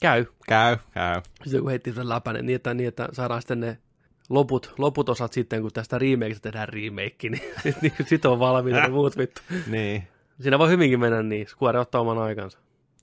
Käy. 0.00 0.26
Käy, 0.46 0.76
käy. 0.90 1.22
Sitten 1.42 1.60
kun 1.60 1.70
heitti 1.70 1.92
sen 1.92 2.08
läpänen 2.08 2.46
niin, 2.46 2.56
että, 2.56 2.74
niin, 2.74 2.88
että 2.88 3.08
saadaan 3.12 3.42
sitten 3.42 3.60
ne 3.60 3.78
loput, 4.28 4.74
loput 4.78 5.08
osat 5.08 5.32
sitten, 5.32 5.62
kun 5.62 5.72
tästä 5.72 5.98
remakeista 5.98 6.42
tehdään 6.42 6.68
remake, 6.68 7.28
niin 7.28 7.54
sitten 7.62 7.82
niin, 7.98 8.06
sit 8.08 8.24
on 8.24 8.38
valmiita 8.38 8.80
ne 8.80 8.88
muut 8.88 9.18
vittu. 9.18 9.42
Niin. 9.66 10.08
Siinä 10.40 10.58
voi 10.58 10.68
hyvinkin 10.68 11.00
mennä 11.00 11.22
niin. 11.22 11.46
Square 11.48 11.78
ottaa 11.78 12.00
oman 12.00 12.18
aikansa. 12.18 12.58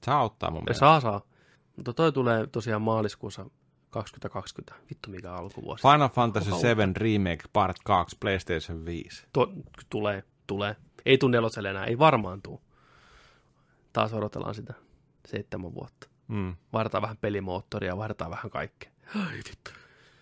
Saa 0.06 0.24
ottaa 0.24 0.52
mun 0.52 0.64
mielestä. 0.64 0.80
saa, 0.80 1.00
saa. 1.00 1.22
Mutta 1.76 1.94
toi 1.94 2.12
tulee 2.12 2.48
tosiaan 2.48 2.82
maaliskuussa 2.82 3.46
2020. 3.90 4.76
Vittu 4.90 5.10
mikä 5.10 5.34
alkuvuosi. 5.34 5.82
Final 5.82 6.10
Fantasy 6.10 6.50
Kauan. 6.50 6.62
7 6.62 6.96
Remake 6.96 7.44
Part 7.54 7.78
2 7.84 8.18
PlayStation 8.20 8.86
5. 8.86 9.26
To, 9.34 9.54
tulee, 9.90 10.24
tulee. 10.48 10.76
Ei 11.06 11.18
tuu 11.18 11.30
neloselle 11.30 11.70
enää, 11.70 11.86
ei 11.86 12.00
varmaan 12.00 12.42
tuu. 12.42 12.62
Taas 13.94 14.14
odotellaan 14.14 14.56
sitä 14.56 14.74
seitsemän 15.28 15.74
vuotta. 15.74 16.08
Mm. 16.28 16.56
Vaihdetaan 16.74 17.02
vähän 17.02 17.18
pelimoottoria, 17.18 17.98
vaihdetaan 17.98 18.32
vähän 18.32 18.50
kaikkea. 18.52 18.92
Ai 19.16 19.38
vittu. 19.38 19.72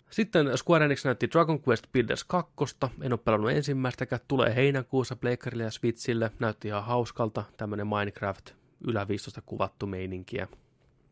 Sitten 0.09 0.57
Square 0.57 0.85
Enix 0.85 1.05
näytti 1.05 1.29
Dragon 1.31 1.59
Quest 1.67 1.83
Builders 1.91 2.23
2. 2.23 2.53
En 3.01 3.13
ole 3.13 3.19
pelannut 3.25 3.51
ensimmäistäkään. 3.51 4.21
Tulee 4.27 4.55
heinäkuussa 4.55 5.15
Pleikkarille 5.15 5.63
ja 5.63 5.71
Switchille. 5.71 6.31
Näytti 6.39 6.67
ihan 6.67 6.83
hauskalta. 6.83 7.43
Tämmönen 7.57 7.87
Minecraft 7.87 8.51
ylä 8.87 9.07
15 9.07 9.41
kuvattu 9.41 9.87
meininkiä. 9.87 10.47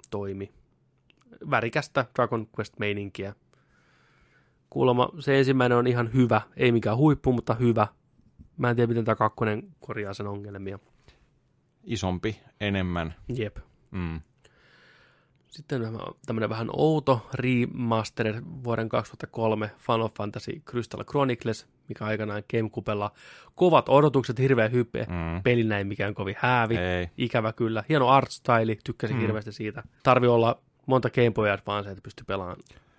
Toimi. 0.10 0.54
Värikästä 1.50 2.06
Dragon 2.16 2.48
Quest 2.60 2.80
meininkiä. 2.80 3.36
Kuulemma 4.70 5.10
se 5.20 5.38
ensimmäinen 5.38 5.78
on 5.78 5.88
ihan 5.88 6.14
hyvä. 6.14 6.42
Ei 6.58 6.72
mikään 6.72 6.98
huippu, 6.98 7.34
mutta 7.34 7.54
hyvä. 7.54 7.88
Mä 8.58 8.70
en 8.70 8.76
tiedä, 8.76 8.88
miten 8.88 9.06
tämä 9.06 9.16
kakkonen 9.16 9.64
korjaa 9.80 10.14
sen 10.14 10.28
ongelmia. 10.28 10.80
Isompi, 11.84 12.40
enemmän. 12.60 13.14
Jep. 13.36 13.58
Mm. 13.92 14.22
Sitten 15.52 15.82
tämmöinen 16.26 16.50
vähän 16.50 16.68
outo 16.74 17.28
remastered 17.34 18.42
vuoden 18.64 18.90
2003 18.90 19.72
Final 19.78 20.10
Fantasy 20.18 20.62
Crystal 20.70 21.04
Chronicles, 21.04 21.68
mikä 21.90 22.06
aikanaan 22.06 22.44
Gamecubella 22.52 23.12
kovat 23.56 23.90
odotukset, 23.90 24.40
hirveä 24.40 24.68
hype. 24.68 25.06
Mm. 25.10 25.44
Peli 25.44 25.64
näin 25.64 25.88
mikään 25.88 26.14
kovin 26.14 26.36
häävi. 26.40 26.78
Ei. 26.78 27.10
Ikävä 27.18 27.54
kyllä. 27.54 27.84
Hieno 27.90 28.08
art 28.10 28.32
style, 28.32 28.78
tykkäsin 28.84 29.16
Mm. 29.18 29.22
hirveästi 29.22 29.52
siitä. 29.52 29.84
Tarvi 30.04 30.28
olla 30.28 30.60
monta 30.86 31.10
Game 31.10 31.32
Boy 31.32 31.50
Advance, 31.50 31.90
että 31.90 32.02
pystyy 32.04 32.26
pelaamaan 32.26 32.58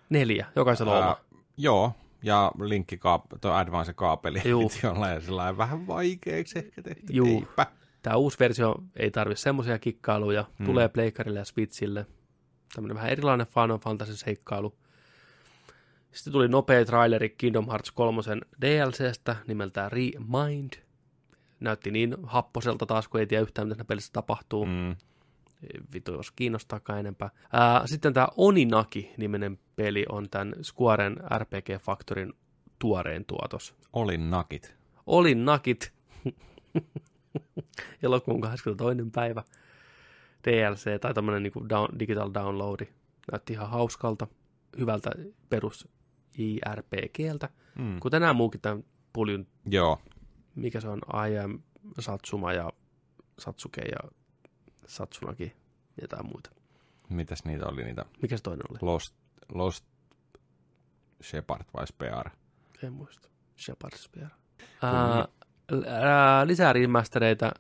neljä, 0.09 0.47
jokaisella 0.57 0.99
oma. 0.99 1.17
Joo, 1.57 1.93
ja 2.23 2.53
linkkikaap- 2.59 3.39
tuo 3.41 3.51
Advance-kaapeli 3.53 4.41
Juu. 4.45 4.69
piti 4.69 4.87
olla 4.87 5.09
ja 5.09 5.21
sellainen 5.21 5.57
vähän 5.57 5.87
vaikeaksi 5.87 6.59
ehkä 6.59 6.83
tehty. 6.83 7.13
Juu. 7.13 7.29
Eipä. 7.29 7.67
Tämä 8.03 8.17
uusi 8.17 8.39
versio 8.41 8.75
ei 8.97 9.11
tarvi 9.11 9.37
semmoisia 9.37 9.79
kikkailuja. 9.79 10.45
Mm. 10.59 10.67
Tulee 10.67 10.89
Pleikkarille 10.89 11.39
ja 11.39 11.45
Switchille. 11.45 12.07
Tämmöinen 12.75 12.97
vähän 12.97 13.11
erilainen 13.11 13.47
Final 13.47 13.79
Fantasy 13.79 14.17
seikkailu. 14.17 14.75
Sitten 16.13 16.33
tuli 16.33 16.49
nopea 16.49 16.85
traileri 16.85 17.31
Kingdom 17.31 17.67
Hearts 17.67 17.91
3 17.91 18.23
DLCstä 18.61 19.37
nimeltään 19.47 19.93
Remind. 19.93 20.73
Näytti 21.61 21.91
niin 21.91 22.17
happoselta 22.23 22.87
taas, 22.87 23.09
kun 23.09 23.21
ei 23.21 23.27
tiedä 23.27 23.43
yhtään, 23.43 23.69
mitä 23.69 23.75
siinä 23.75 23.85
pelissä 23.85 24.13
tapahtuu. 24.13 24.67
Mm. 24.67 24.97
Vitu, 25.93 26.13
jos 26.13 26.31
kiinnostaakaan 26.31 26.99
enempää. 26.99 27.31
Ää, 27.53 27.87
sitten 27.87 28.13
tämä 28.15 28.29
Oninaki-niminen 28.37 29.59
peli 29.77 30.05
on 30.09 30.31
tämän 30.31 30.55
Squaren 30.63 31.17
RPG 31.39 31.83
Factorin 31.83 32.33
tuoreen 32.79 33.25
tuotos. 33.25 33.75
Olin 33.93 34.31
nakit. 34.31 34.75
Olin 35.07 35.45
nakit. 35.45 35.93
Elokuun 38.03 38.41
22. 38.41 39.11
päivä. 39.13 39.43
DLC 40.45 41.01
tai 41.01 41.15
tämmöinen 41.15 41.43
niin 41.43 41.69
down, 41.69 41.99
digital 41.99 42.31
downloadi. 42.35 42.89
Näytti 43.33 43.53
ihan 43.53 43.71
hauskalta, 43.71 44.27
hyvältä 44.79 45.11
perus 45.49 45.89
JRPGltä. 46.39 47.49
Mm. 47.79 48.01
Kuten 48.01 48.21
nämä 48.21 48.33
muukin 48.33 48.61
tämän 48.61 48.85
puljun, 49.13 49.47
Joo. 49.67 49.99
mikä 50.55 50.81
se 50.81 50.89
on, 50.89 51.01
I 51.31 51.39
am 51.39 51.59
Satsuma 52.01 52.53
ja 52.53 52.73
Satsuke 53.39 53.81
ja 53.81 54.11
Satsunaki 54.87 55.45
ja 55.97 56.03
jotain 56.03 56.27
muita. 56.27 56.51
Mitäs 57.09 57.45
niitä 57.45 57.67
oli 57.67 57.85
niitä? 57.85 58.05
Mikä 58.23 58.37
se 58.37 58.43
toinen 58.43 58.65
oli? 58.71 58.79
Lost, 58.83 59.15
Lost 59.55 59.85
Shepard 61.23 61.63
vai 61.75 61.87
Spear? 61.87 62.31
En 62.83 62.93
muista. 62.93 63.29
Shepard 63.59 63.97
Spear. 63.97 64.31
Ää, 64.83 65.29
ää, 65.87 66.47
lisää 66.47 66.73
remastereita. 66.73 67.53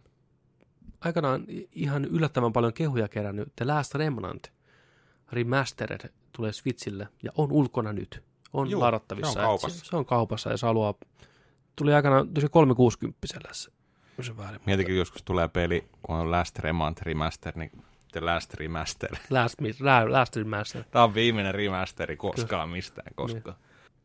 Aikanaan 1.05 1.45
ihan 1.73 2.05
yllättävän 2.05 2.53
paljon 2.53 2.73
kehuja 2.73 3.09
kerännyt. 3.09 3.53
The 3.57 3.65
Last 3.65 3.95
Remnant 3.95 4.53
Remastered 5.33 6.12
tulee 6.33 6.53
Switchille 6.53 7.09
ja 7.23 7.31
on 7.37 7.53
ulkona 7.53 7.93
nyt. 7.93 8.23
On 8.53 8.70
Juu, 8.70 8.81
ladattavissa. 8.81 9.33
se 9.33 9.39
on 9.39 9.45
kaupassa. 9.45 9.79
Se, 9.79 9.85
se 9.85 9.97
on 9.97 10.05
kaupassa, 10.05 10.51
jos 10.51 10.62
haluaa. 10.62 10.95
Tuli 11.77 11.95
aikanaan 11.95 12.29
tosi 12.29 12.49
360 12.49 13.27
se. 13.53 13.70
Väärin. 14.37 14.61
Mietikin 14.66 14.97
joskus 14.97 15.23
tulee 15.23 15.49
peli, 15.49 15.85
kun 16.03 16.16
on 16.16 16.31
Last 16.31 16.59
Remant 16.59 17.03
Remaster, 17.03 17.57
niin 17.57 17.70
The 18.12 18.20
Last 18.20 18.55
Remaster. 18.55 19.16
Last, 19.31 19.57
last 20.09 20.37
Remaster. 20.37 20.85
Tämä 20.91 21.05
on 21.05 21.15
viimeinen 21.15 21.55
remasteri 21.55 22.16
koskaan 22.16 22.69
mistään 22.69 23.15
koskaan. 23.15 23.57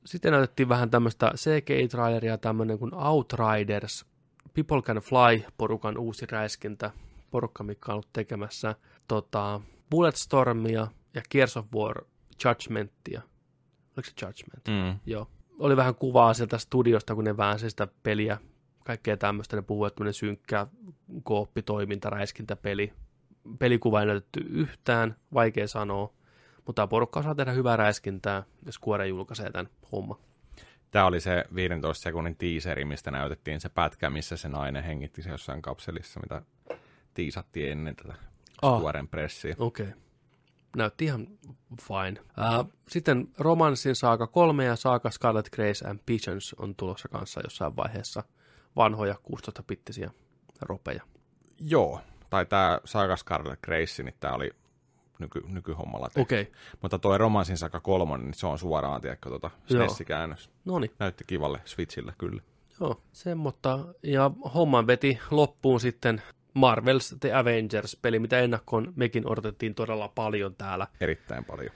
Sitten 0.05 0.31
näytettiin 0.31 0.69
vähän 0.69 0.89
tämmöistä 0.89 1.31
CGI-traileria, 1.35 2.37
tämmöinen 2.37 2.79
kuin 2.79 2.95
Outriders, 2.95 4.05
People 4.57 4.81
Can 4.81 4.97
Fly-porukan 4.97 5.97
uusi 5.97 6.25
räiskintä, 6.25 6.91
porukka, 7.31 7.63
mikä 7.63 7.91
on 7.91 7.93
ollut 7.93 8.09
tekemässä 8.13 8.75
tota, 9.07 9.61
Bulletstormia 9.89 10.87
ja 11.13 11.21
Gears 11.31 11.57
of 11.57 11.65
War 11.75 12.05
Judgmentia. 12.45 13.21
Oliko 13.97 14.09
se 14.09 14.25
Judgment? 14.25 14.67
Mm. 14.67 14.99
Joo. 15.05 15.27
Oli 15.59 15.77
vähän 15.77 15.95
kuvaa 15.95 16.33
sieltä 16.33 16.57
studiosta, 16.57 17.15
kun 17.15 17.23
ne 17.23 17.37
väänsi 17.37 17.69
sitä 17.69 17.87
peliä, 18.03 18.37
kaikkea 18.83 19.17
tämmöistä. 19.17 19.55
Ne 19.55 19.61
puhuu, 19.61 19.85
että 19.85 20.11
synkkä 20.11 20.67
kooppitoiminta, 21.23 22.09
räiskintäpeli. 22.09 22.93
Pelikuva 23.59 23.99
ei 23.99 24.05
näytetty 24.05 24.39
yhtään, 24.49 25.15
vaikea 25.33 25.67
sanoa. 25.67 26.13
Mutta 26.55 26.73
tämä 26.73 26.87
porukka 26.87 27.19
osaa 27.19 27.35
tehdä 27.35 27.51
hyvää 27.51 27.77
räiskintää, 27.77 28.43
ja 28.65 28.71
Square 28.71 29.07
julkaisee 29.07 29.51
tämän 29.51 29.69
homma. 29.91 30.19
Tämä 30.91 31.05
oli 31.05 31.19
se 31.19 31.45
15 31.55 32.03
sekunnin 32.03 32.35
tiiseri, 32.35 32.85
mistä 32.85 33.11
näytettiin 33.11 33.61
se 33.61 33.69
pätkä, 33.69 34.09
missä 34.09 34.37
se 34.37 34.49
nainen 34.49 34.83
hengitti 34.83 35.21
se 35.21 35.29
jossain 35.29 35.61
kapselissa, 35.61 36.19
mitä 36.19 36.41
tiisattiin 37.13 37.71
ennen 37.71 37.95
tätä 37.95 38.13
Ah. 38.61 38.79
Squaren 38.79 39.07
pressiä. 39.07 39.55
Okei. 39.59 39.87
Okay. 39.87 39.99
Näytti 40.75 41.05
ihan 41.05 41.27
fine. 41.81 42.19
Uh, 42.19 42.73
sitten 42.87 43.27
Romanssin 43.37 43.95
saaka 43.95 44.27
3 44.27 44.65
ja 44.65 44.75
saaka 44.75 45.11
Scarlet 45.11 45.49
Grace 45.49 45.87
and 45.87 45.99
Pigeons 46.05 46.53
on 46.53 46.75
tulossa 46.75 47.07
kanssa 47.09 47.41
jossain 47.43 47.75
vaiheessa. 47.75 48.23
Vanhoja 48.75 49.15
16-bittisiä 49.31 50.09
ropeja. 50.61 51.03
Joo, 51.59 52.01
tai 52.29 52.45
tämä 52.45 52.79
Saga 52.85 53.17
Scarlet 53.17 53.59
Grace, 53.61 54.03
niin 54.03 54.15
tämä 54.19 54.33
oli 54.33 54.51
nyky, 55.19 55.41
nykyhommalla 55.47 56.07
tehty. 56.07 56.21
Okay. 56.21 56.45
Mutta 56.81 56.99
toi 56.99 57.17
Romansin 57.17 57.57
Saga 57.57 57.79
3, 57.79 58.17
niin 58.17 58.33
se 58.33 58.47
on 58.47 58.59
suoraan, 58.59 59.01
tiedätkö, 59.01 59.29
tota 59.29 59.51
Joo. 59.69 59.87
SNES-käännös. 59.87 60.49
No 60.65 60.79
niin. 60.79 60.91
Näytti 60.99 61.23
kivalle 61.27 61.61
Switchillä 61.65 62.13
kyllä. 62.17 62.41
Joo, 62.79 63.01
semmoista. 63.11 63.79
Ja 64.03 64.31
homman 64.53 64.87
veti 64.87 65.19
loppuun 65.31 65.79
sitten 65.79 66.21
Marvel's 66.57 67.17
The 67.19 67.33
Avengers-peli, 67.33 68.19
mitä 68.19 68.39
ennakkoon 68.39 68.93
mekin 68.95 69.31
odotettiin 69.31 69.75
todella 69.75 70.07
paljon 70.07 70.55
täällä. 70.55 70.87
Erittäin 71.01 71.45
paljon. 71.45 71.71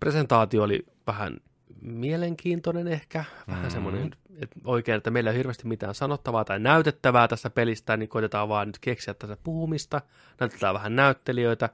Presentaatio 0.00 0.62
oli 0.62 0.86
vähän 1.06 1.40
mielenkiintoinen 1.80 2.88
ehkä, 2.88 3.24
vähän 3.48 3.64
mm. 3.64 3.70
semmoinen, 3.70 4.10
että 4.42 4.60
oikein, 4.64 4.96
että 4.96 5.10
meillä 5.10 5.30
ei 5.30 5.32
ole 5.32 5.38
hirveästi 5.38 5.66
mitään 5.66 5.94
sanottavaa 5.94 6.44
tai 6.44 6.60
näytettävää 6.60 7.28
tässä 7.28 7.50
pelistä, 7.50 7.96
niin 7.96 8.08
koitetaan 8.08 8.48
vaan 8.48 8.68
nyt 8.68 8.78
keksiä 8.78 9.14
tässä 9.14 9.36
puhumista, 9.44 10.00
näytetään 10.40 10.74
vähän 10.74 10.96
näyttelijöitä, 10.96 11.68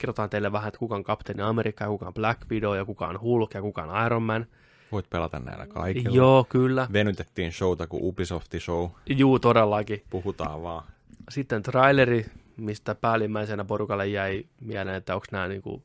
kerrotaan 0.00 0.30
teille 0.30 0.52
vähän, 0.52 0.68
että 0.68 0.78
kuka 0.78 0.94
on 0.94 1.04
Kapteeni 1.04 1.42
Amerikka, 1.42 1.84
ja 1.84 1.88
kuka 1.88 2.06
on 2.06 2.14
Black 2.14 2.40
Widow, 2.50 2.76
ja 2.76 2.84
kuka 2.84 3.06
on 3.06 3.20
Hulk, 3.20 3.54
ja 3.54 3.62
kuka 3.62 3.82
on 3.82 4.06
Iron 4.06 4.22
Man. 4.22 4.46
Voit 4.92 5.10
pelata 5.10 5.38
näillä 5.38 5.66
kaikilla. 5.66 6.16
Joo, 6.16 6.46
kyllä. 6.48 6.88
Venytettiin 6.92 7.52
showta 7.52 7.86
kuin 7.86 8.04
Ubisofti 8.04 8.60
show. 8.60 8.88
Juu, 9.06 9.38
todellakin. 9.38 10.02
Puhutaan 10.10 10.62
vaan. 10.62 10.84
Sitten 11.30 11.62
traileri, 11.62 12.26
mistä 12.56 12.94
päällimmäisenä 12.94 13.64
porukalle 13.64 14.06
jäi 14.06 14.44
mieleen, 14.60 14.96
että 14.96 15.14
onko 15.14 15.26
nämä 15.32 15.48
niinku, 15.48 15.82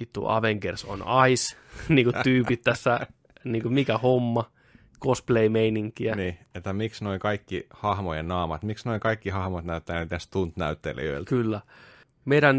vittu 0.00 0.26
Avengers 0.28 0.84
on 0.84 1.04
Ice, 1.30 1.56
niinku 1.88 2.12
tyypit 2.22 2.62
tässä, 2.62 3.06
niinku 3.44 3.68
mikä 3.68 3.98
homma, 3.98 4.50
cosplay-meininkiä. 5.00 6.14
Niin, 6.14 6.38
että 6.54 6.72
miksi 6.72 7.04
noin 7.04 7.20
kaikki 7.20 7.66
hahmojen 7.70 8.28
naamat, 8.28 8.62
miksi 8.62 8.88
noin 8.88 9.00
kaikki 9.00 9.30
hahmot 9.30 9.64
näyttää 9.64 10.00
niitä 10.00 10.18
stunt-näyttelijöiltä. 10.18 11.28
Kyllä. 11.28 11.60
Meidän 12.24 12.58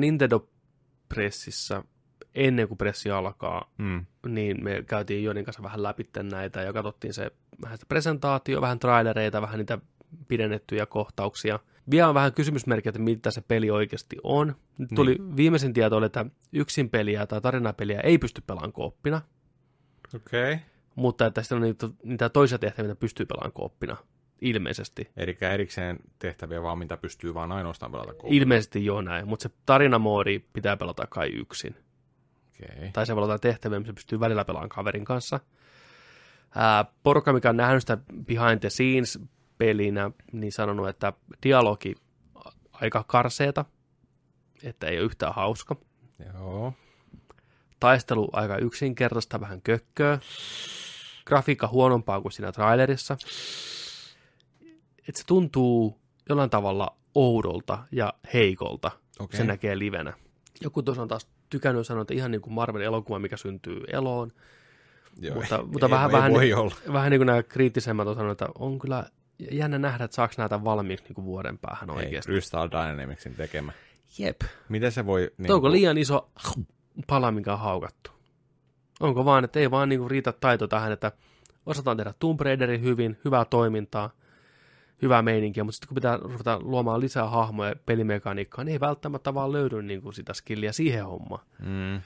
Nintendo-pressissä, 1.15 1.83
ennen 2.35 2.67
kuin 2.67 2.77
pressi 2.77 3.11
alkaa, 3.11 3.71
Mm. 3.77 4.05
niin 4.27 4.63
me 4.63 4.83
käytiin 4.87 5.23
Jonin 5.23 5.45
kanssa 5.45 5.63
vähän 5.63 5.83
läpi 5.83 6.09
näitä 6.23 6.61
ja 6.61 6.73
katsottiin 6.73 7.13
se 7.13 7.31
vähän 7.61 7.77
sitä 7.77 7.85
presentaatio, 7.89 8.61
vähän 8.61 8.79
trailereita, 8.79 9.41
vähän 9.41 9.57
niitä 9.57 9.79
pidennettyjä 10.27 10.85
kohtauksia. 10.85 11.59
Vielä 11.91 12.07
on 12.07 12.15
vähän 12.15 12.33
kysymysmerkkiä, 12.33 12.89
että 12.89 12.99
mitä 12.99 13.31
se 13.31 13.41
peli 13.41 13.71
oikeasti 13.71 14.17
on. 14.23 14.55
Nyt 14.77 14.89
tuli 14.95 15.15
niin. 15.15 15.35
viimeisin 15.35 15.73
tieto, 15.73 16.05
että 16.05 16.25
yksin 16.53 16.89
peliä 16.89 17.27
tai 17.27 17.41
tarinapeliä 17.41 17.99
ei 17.99 18.17
pysty 18.17 18.41
pelaamaan 18.47 18.73
kooppina, 18.73 19.21
Okei. 20.15 20.53
Okay. 20.53 20.65
mutta 20.95 21.25
että 21.25 21.41
sitten 21.41 21.55
on 21.55 21.61
niitä, 21.61 21.89
niitä 22.03 22.29
toisia 22.29 22.59
tehtäviä, 22.59 22.89
mitä 22.89 22.99
pystyy 22.99 23.25
pelaamaan 23.25 23.51
kooppina, 23.51 23.97
ilmeisesti. 24.41 25.11
Eli 25.17 25.37
erikseen 25.41 25.99
tehtäviä 26.19 26.61
vaan, 26.61 26.77
mitä 26.77 26.97
pystyy 26.97 27.33
vaan 27.33 27.51
ainoastaan 27.51 27.91
pelata 27.91 28.13
koulussa. 28.13 28.41
Ilmeisesti 28.41 28.85
joo 28.85 29.01
näin, 29.01 29.27
mutta 29.27 29.43
se 29.43 29.49
tarinamoodi 29.65 30.39
pitää 30.53 30.77
pelata 30.77 31.07
kai 31.07 31.29
yksin. 31.29 31.75
Okei. 32.47 32.91
tai 32.93 33.05
se 33.05 33.15
voi 33.15 33.23
olla 33.23 33.33
jotain 33.33 33.53
tehtäviä, 33.53 33.79
missä 33.79 33.93
pystyy 33.93 34.19
välillä 34.19 34.45
pelaamaan 34.45 34.69
kaverin 34.69 35.05
kanssa. 35.05 35.39
Ää, 36.55 36.85
porukka, 37.03 37.33
mikä 37.33 37.49
on 37.49 37.57
nähnyt 37.57 37.83
sitä 37.83 37.97
behind 38.25 38.59
the 38.59 38.69
scenes 38.69 39.19
pelinä, 39.57 40.11
niin 40.31 40.51
sanonut, 40.51 40.89
että 40.89 41.13
dialogi 41.43 41.95
aika 42.71 43.03
karseeta, 43.07 43.65
että 44.63 44.87
ei 44.87 44.97
ole 44.97 45.05
yhtään 45.05 45.33
hauska. 45.35 45.75
Joo. 46.33 46.73
Taistelu 47.79 48.29
aika 48.33 48.57
yksinkertaista, 48.57 49.41
vähän 49.41 49.61
kökköä. 49.61 50.19
Grafiikka 51.25 51.67
huonompaa 51.67 52.21
kuin 52.21 52.31
siinä 52.31 52.51
trailerissa. 52.51 53.17
Että 55.07 55.19
se 55.19 55.25
tuntuu 55.27 55.99
jollain 56.29 56.49
tavalla 56.49 56.97
oudolta 57.15 57.79
ja 57.91 58.13
heikolta. 58.33 58.91
Okei. 59.19 59.37
Se 59.37 59.43
näkee 59.43 59.79
livenä. 59.79 60.13
Joku 60.61 60.83
tuossa 60.83 61.01
on 61.01 61.07
taas 61.07 61.27
tykännyt 61.49 61.87
sanoa, 61.87 62.01
että 62.01 62.13
ihan 62.13 62.31
niin 62.31 62.41
kuin 62.41 62.53
Marvel-elokuva, 62.53 63.19
mikä 63.19 63.37
syntyy 63.37 63.83
eloon. 63.87 64.31
Joo. 65.19 65.35
Mutta, 65.35 65.63
mutta 65.63 65.85
ei, 65.85 65.91
vähän, 65.91 66.09
ei 66.09 66.13
vähän, 66.13 66.31
voi 66.31 66.43
niin, 66.43 66.55
olla. 66.55 66.75
vähän 66.93 67.11
niin 67.11 67.19
kuin 67.19 67.25
nämä 67.25 67.43
kriittisemmät 67.43 68.07
on 68.07 68.15
sanonut, 68.15 68.41
että 68.41 68.49
on 68.59 68.79
kyllä 68.79 69.05
jännä 69.51 69.77
nähdä, 69.77 70.05
että 70.05 70.15
saako 70.15 70.33
näitä 70.37 70.63
valmiiksi 70.63 71.05
niin 71.05 71.15
kuin 71.15 71.25
vuoden 71.25 71.57
päähän 71.57 71.89
Ei, 71.89 71.95
oikeasti. 71.95 72.31
Crystal 72.31 72.69
Dynamicsin 72.71 73.35
tekemä. 73.35 73.71
Jep. 74.17 74.41
Miten 74.69 74.91
se 74.91 75.05
voi... 75.05 75.31
Niin 75.37 75.51
onko 75.51 75.71
liian 75.71 75.97
iso 75.97 76.29
pala, 77.07 77.31
mikä 77.31 77.53
on 77.53 77.59
haukattu? 77.59 78.11
Onko 78.99 79.25
vaan, 79.25 79.43
että 79.43 79.59
ei 79.59 79.71
vaan 79.71 79.89
niin 79.89 79.99
kuin 79.99 80.11
riitä 80.11 80.31
taito 80.31 80.67
tähän, 80.67 80.91
että 80.91 81.11
osataan 81.65 81.97
tehdä 81.97 82.13
Tomb 82.19 82.41
Raiderin 82.41 82.81
hyvin, 82.81 83.17
hyvää 83.25 83.45
toimintaa, 83.45 84.09
hyvää 85.01 85.21
meininkiä, 85.21 85.63
mutta 85.63 85.75
sitten 85.75 85.87
kun 85.87 85.95
pitää 85.95 86.17
ruveta 86.17 86.59
luomaan 86.59 86.99
lisää 86.99 87.27
hahmoja 87.27 87.69
ja 87.69 87.75
pelimekaniikkaa, 87.85 88.63
niin 88.63 88.73
ei 88.73 88.79
välttämättä 88.79 89.33
vaan 89.33 89.51
löydy 89.51 89.81
niin 89.81 90.01
kuin 90.01 90.13
sitä 90.13 90.33
skilliä 90.33 90.71
siihen 90.71 91.05
hommaan. 91.05 91.45
Mm. 91.59 92.01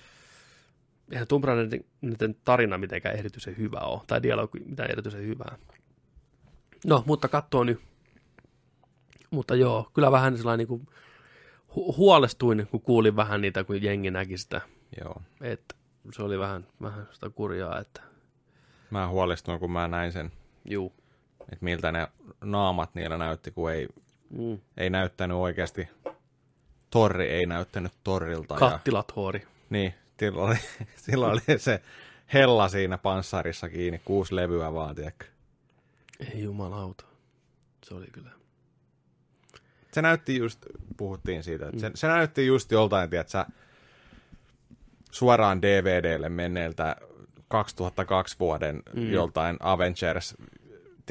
eihän 1.12 1.28
Tomb 1.28 1.44
Raiderin 1.44 1.86
tarina 2.46 2.78
mitenkään 2.78 3.16
erityisen 3.16 3.58
hyvä 3.58 3.80
ole, 3.80 4.02
tai 4.08 4.24
dialogi 4.24 4.60
mitään 4.60 4.92
erityisen 4.92 5.28
hyvää. 5.28 5.58
No, 6.86 7.04
mutta 7.08 7.28
katsoo 7.28 7.64
nyt. 7.64 7.82
Mutta 9.32 9.56
joo, 9.56 9.90
kyllä 9.94 10.12
vähän 10.12 10.38
sellainen 10.38 10.58
niin 10.58 10.68
kuin 10.68 10.88
hu- 11.70 11.98
huolestuin, 11.98 12.68
kun 12.72 12.82
kuulin 12.82 13.16
vähän 13.16 13.42
niitä, 13.42 13.64
kun 13.64 13.84
jengi 13.84 14.12
näki 14.12 14.38
sitä. 14.38 14.62
Joo. 15.04 15.22
Että 15.42 15.76
se 16.12 16.24
oli 16.24 16.40
vähän, 16.40 16.68
vähän 16.82 17.08
sitä 17.12 17.30
kurjaa, 17.30 17.80
että 17.80 18.02
Mä 18.92 19.08
huolestuin, 19.08 19.60
kun 19.60 19.72
mä 19.72 19.88
näin 19.88 20.12
sen, 20.12 20.32
juu. 20.66 20.94
Että 21.42 21.58
miltä 21.66 21.92
ne 21.92 22.08
naamat 22.44 22.96
niillä 22.96 23.18
näytti, 23.18 23.52
kun 23.52 23.72
ei, 23.72 23.88
Mm. 24.30 24.60
ei 24.78 24.90
näyttänyt 24.90 25.38
oikeasti, 25.38 25.90
torri 26.90 27.28
ei 27.30 27.46
näyttänyt 27.46 27.92
torrilta. 28.04 28.54
Ja, 28.54 28.60
Kattilat 28.60 29.16
huori. 29.16 29.48
niin, 29.70 29.94
sillä 30.20 30.42
oli, 30.42 30.56
sillä 31.06 31.28
oli 31.28 31.42
se 31.58 31.82
hella 32.34 32.68
siinä 32.70 32.98
panssarissa 32.98 33.70
kiinni, 33.70 34.02
kuusi 34.06 34.36
levyä 34.36 34.74
vaan, 34.74 34.96
tiedätkö. 34.96 35.26
Ei 36.20 36.44
jumalauta. 36.44 37.06
Se 37.84 37.94
oli 37.96 38.08
kyllä. 38.12 38.32
Se 39.94 40.02
näytti 40.02 40.38
just, 40.38 40.60
puhuttiin 40.98 41.44
siitä, 41.44 41.66
että 41.68 41.80
se, 41.80 41.92
se 41.96 42.08
näytti 42.08 42.48
just 42.48 42.72
joltain, 42.72 43.10
tiedätkö, 43.10 43.32
sä, 43.32 43.46
suoraan 45.12 45.62
DVDlle 45.62 46.30
menneeltä 46.30 46.96
2002 47.48 48.36
vuoden 48.40 48.76
Mm. 48.94 49.02
mm. 49.02 49.12
joltain 49.12 49.58
Avengers, 49.60 50.36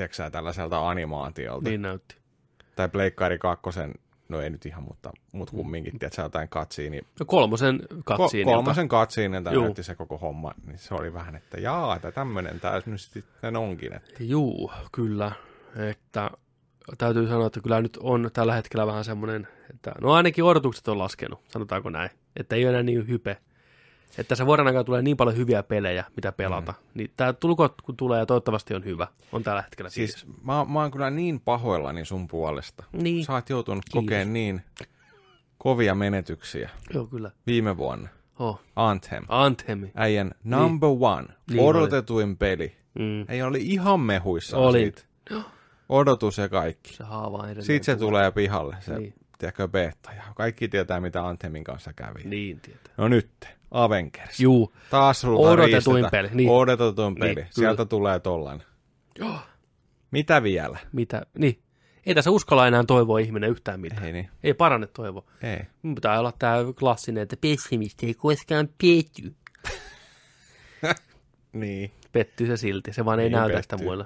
tiedätkö 0.08 0.30
tällaiselta 0.30 0.88
animaatiolta. 0.88 1.68
Niin 1.68 1.82
näytti. 1.82 2.16
Tai 2.76 2.88
Pleikkari 2.88 3.38
2, 3.38 3.80
no 4.28 4.40
ei 4.40 4.50
nyt 4.50 4.66
ihan, 4.66 4.82
mutta, 4.82 5.12
mutta 5.32 5.56
kumminkin, 5.56 5.98
tiedätkö 5.98 6.22
jotain 6.22 6.48
katsiini. 6.48 7.00
No 7.20 7.26
kolmosen 7.26 7.80
katsiin. 8.04 8.46
Ko- 8.46 8.50
kolmosen 8.50 8.88
katsiinilta 8.88 9.50
näytti 9.50 9.82
se 9.82 9.94
koko 9.94 10.18
homma, 10.18 10.54
niin 10.66 10.78
se 10.78 10.94
oli 10.94 11.12
vähän, 11.12 11.36
että 11.36 11.60
jaa, 11.60 11.96
että 11.96 12.12
tämmöinen 12.12 12.60
tämä 12.60 12.82
nyt 12.86 13.00
sitten 13.00 13.56
onkin. 13.56 13.92
Että. 13.92 14.24
Juu, 14.24 14.72
kyllä. 14.92 15.32
Että 15.90 16.30
täytyy 16.98 17.28
sanoa, 17.28 17.46
että 17.46 17.60
kyllä 17.60 17.80
nyt 17.80 17.98
on 18.00 18.30
tällä 18.32 18.54
hetkellä 18.54 18.86
vähän 18.86 19.04
semmoinen, 19.04 19.48
että 19.70 19.92
no 20.00 20.12
ainakin 20.12 20.44
odotukset 20.44 20.88
on 20.88 20.98
laskenut, 20.98 21.40
sanotaanko 21.48 21.90
näin. 21.90 22.10
Että 22.36 22.56
ei 22.56 22.64
ole 22.64 22.70
enää 22.70 22.82
niin 22.82 23.08
hype. 23.08 23.36
Että 24.18 24.34
se 24.34 24.46
vuoden 24.46 24.66
aikana 24.66 24.84
tulee 24.84 25.02
niin 25.02 25.16
paljon 25.16 25.36
hyviä 25.36 25.62
pelejä, 25.62 26.04
mitä 26.16 26.32
pelata. 26.32 26.72
Mm. 26.72 26.78
Niin 26.94 27.10
tämä 27.16 27.32
tulko, 27.32 27.74
kun 27.82 27.96
tulee 27.96 28.18
ja 28.18 28.26
toivottavasti 28.26 28.74
on 28.74 28.84
hyvä, 28.84 29.06
on 29.32 29.42
tällä 29.42 29.62
hetkellä 29.62 29.90
siis. 29.90 30.26
Mä, 30.42 30.64
mä 30.68 30.80
oon 30.80 30.90
kyllä 30.90 31.10
niin 31.10 31.40
pahoillani 31.40 32.04
sun 32.04 32.28
puolesta. 32.28 32.84
Niin, 32.92 33.24
Sä 33.24 33.32
oot 33.32 33.50
joutunut 33.50 33.84
Kiitos. 33.84 34.02
kokeen 34.04 34.32
niin 34.32 34.62
kovia 35.58 35.94
menetyksiä 35.94 36.70
joo 36.94 37.06
kyllä. 37.06 37.30
viime 37.46 37.76
vuonna. 37.76 38.08
Oh, 38.38 38.60
Anthem. 38.76 39.24
Anthemi. 39.28 39.92
Äijän 39.94 40.30
number 40.44 40.88
one, 41.00 41.26
Niin 41.50 41.60
odotetuin 41.62 42.36
peli. 42.36 42.76
Mm. 42.98 43.24
Äijä 43.28 43.46
oli 43.46 43.58
ihan 43.62 44.00
mehuissa 44.00 44.56
Oli. 44.58 44.78
siitä. 44.80 45.02
Odotus 45.88 46.38
ja 46.38 46.48
kaikki. 46.48 46.94
Se 46.94 47.04
haava 47.04 47.44
edelleen. 47.44 47.64
Sitten 47.64 47.94
se 47.94 47.98
tulee 48.00 48.30
pihalle, 48.30 48.76
se, 48.80 48.98
Niin. 48.98 49.14
Niin. 49.40 49.52
tiedätkö, 49.54 49.68
beta. 49.68 50.12
Ja 50.12 50.22
kaikki 50.34 50.68
tietää, 50.68 51.00
mitä 51.00 51.26
Anthemin 51.26 51.64
kanssa 51.64 51.92
kävi. 51.92 52.20
Niin, 52.24 52.60
tietää. 52.60 52.94
No 52.96 53.08
nyt, 53.08 53.30
Avengers. 53.70 54.40
Juu, 54.40 54.72
Taas 54.90 55.24
Odotetuin 55.24 56.06
peli, 56.10 56.28
niin. 56.32 56.50
Odotetuin 56.50 57.14
Niin, 57.14 57.20
peli. 57.20 57.34
kyllä. 57.34 57.48
Sieltä 57.50 57.84
tulee 57.84 58.20
tollan. 58.20 58.62
Joo. 59.18 59.38
Mitä 60.10 60.42
vielä? 60.42 60.78
mitä, 60.92 61.22
niin. 61.38 61.62
Ei 62.06 62.14
tässä 62.14 62.30
uskalla 62.30 62.66
enää 62.68 62.84
toivoa 62.84 63.18
ihminen 63.18 63.50
yhtään 63.50 63.80
mitään. 63.80 64.04
Ei 64.04 64.12
niin. 64.12 64.28
Ei 64.42 64.54
parane 64.54 64.86
toivo. 64.86 65.26
Ei. 65.42 65.58
Mun 65.82 65.94
pitää 65.94 66.20
olla 66.20 66.32
tää 66.38 66.58
klassinen, 66.78 67.22
että 67.22 67.36
pessimisti 67.40 68.06
ei 68.06 68.14
koskaan 68.14 68.68
petty. 68.82 69.34
Niin, 71.52 71.90
Pettyy 72.12 72.46
se 72.46 72.56
silti, 72.56 72.92
se 72.92 73.04
vaan 73.04 73.20
ei 73.20 73.28
Niin 73.28 73.32
näytä 73.36 73.54
pettyy. 73.54 73.62
sitä 73.62 73.76
muille. 73.84 74.04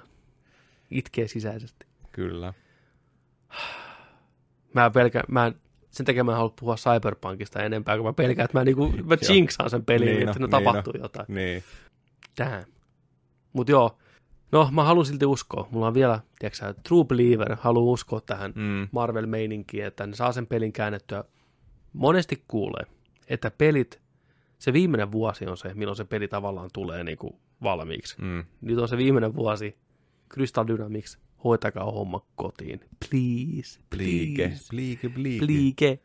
Itkee 0.90 1.28
sisäisesti. 1.28 1.86
kyllä. 2.12 2.52
Mä 4.74 4.90
pelkään, 4.90 5.24
mä 5.28 5.46
en, 5.46 5.54
sen 5.90 6.06
takia 6.06 6.24
mä 6.24 6.32
en 6.32 6.36
halua 6.36 6.54
puhua 6.60 6.76
Cyberpunkista 6.76 7.62
enempää, 7.62 7.96
kun 7.96 8.06
mä 8.06 8.12
pelkään, 8.12 8.44
että 8.44 8.58
mä, 8.58 8.64
niinku, 8.64 8.94
mä 9.04 9.16
jinxaan 9.28 9.70
sen 9.70 9.84
pelin, 9.84 10.06
niin, 10.06 10.18
Niin 10.18 10.28
että 10.28 10.40
no, 10.40 10.46
no, 10.46 10.58
niin 10.58 10.64
tapahtuu 10.64 10.92
no. 10.92 11.04
jotain. 11.04 11.26
Niin. 11.28 11.62
Damn. 12.38 12.64
Mut 13.52 13.68
joo, 13.68 13.98
no 14.52 14.68
mä 14.72 14.84
haluan 14.84 15.06
silti 15.06 15.26
uskoa. 15.26 15.68
Mulla 15.70 15.86
on 15.86 15.94
vielä, 15.94 16.20
tiedätkö 16.38 16.74
True 16.88 17.04
Believer, 17.04 17.56
haluan 17.60 17.92
uskoa 17.92 18.20
tähän 18.20 18.52
Mm. 18.56 18.88
Marvel-meininkiin, 18.92 19.84
että 19.86 20.06
ne 20.06 20.14
saa 20.14 20.32
sen 20.32 20.46
pelin 20.46 20.72
käännettyä. 20.72 21.24
Monesti 21.92 22.44
kuulee, 22.48 22.86
että 23.28 23.50
pelit, 23.50 24.00
se 24.58 24.72
viimeinen 24.72 25.12
vuosi 25.12 25.46
on 25.46 25.56
se, 25.56 25.74
milloin 25.74 25.96
se 25.96 26.04
peli 26.04 26.28
tavallaan 26.28 26.70
tulee 26.72 27.04
niin 27.04 27.18
kuin 27.18 27.36
valmiiksi. 27.62 28.16
Mm. 28.22 28.44
Nyt 28.60 28.78
on 28.78 28.88
se 28.88 28.96
viimeinen 28.96 29.34
vuosi, 29.34 29.78
Crystal 30.34 30.66
Dynamics 30.66 31.18
hoitakaa 31.44 31.84
homma 31.84 32.20
kotiin. 32.36 32.80
Please, 33.08 33.80
Pliike, 33.90 34.48
please, 34.48 34.64
pliike, 34.70 35.08
pliike. 35.08 35.46
pliike. 35.46 35.98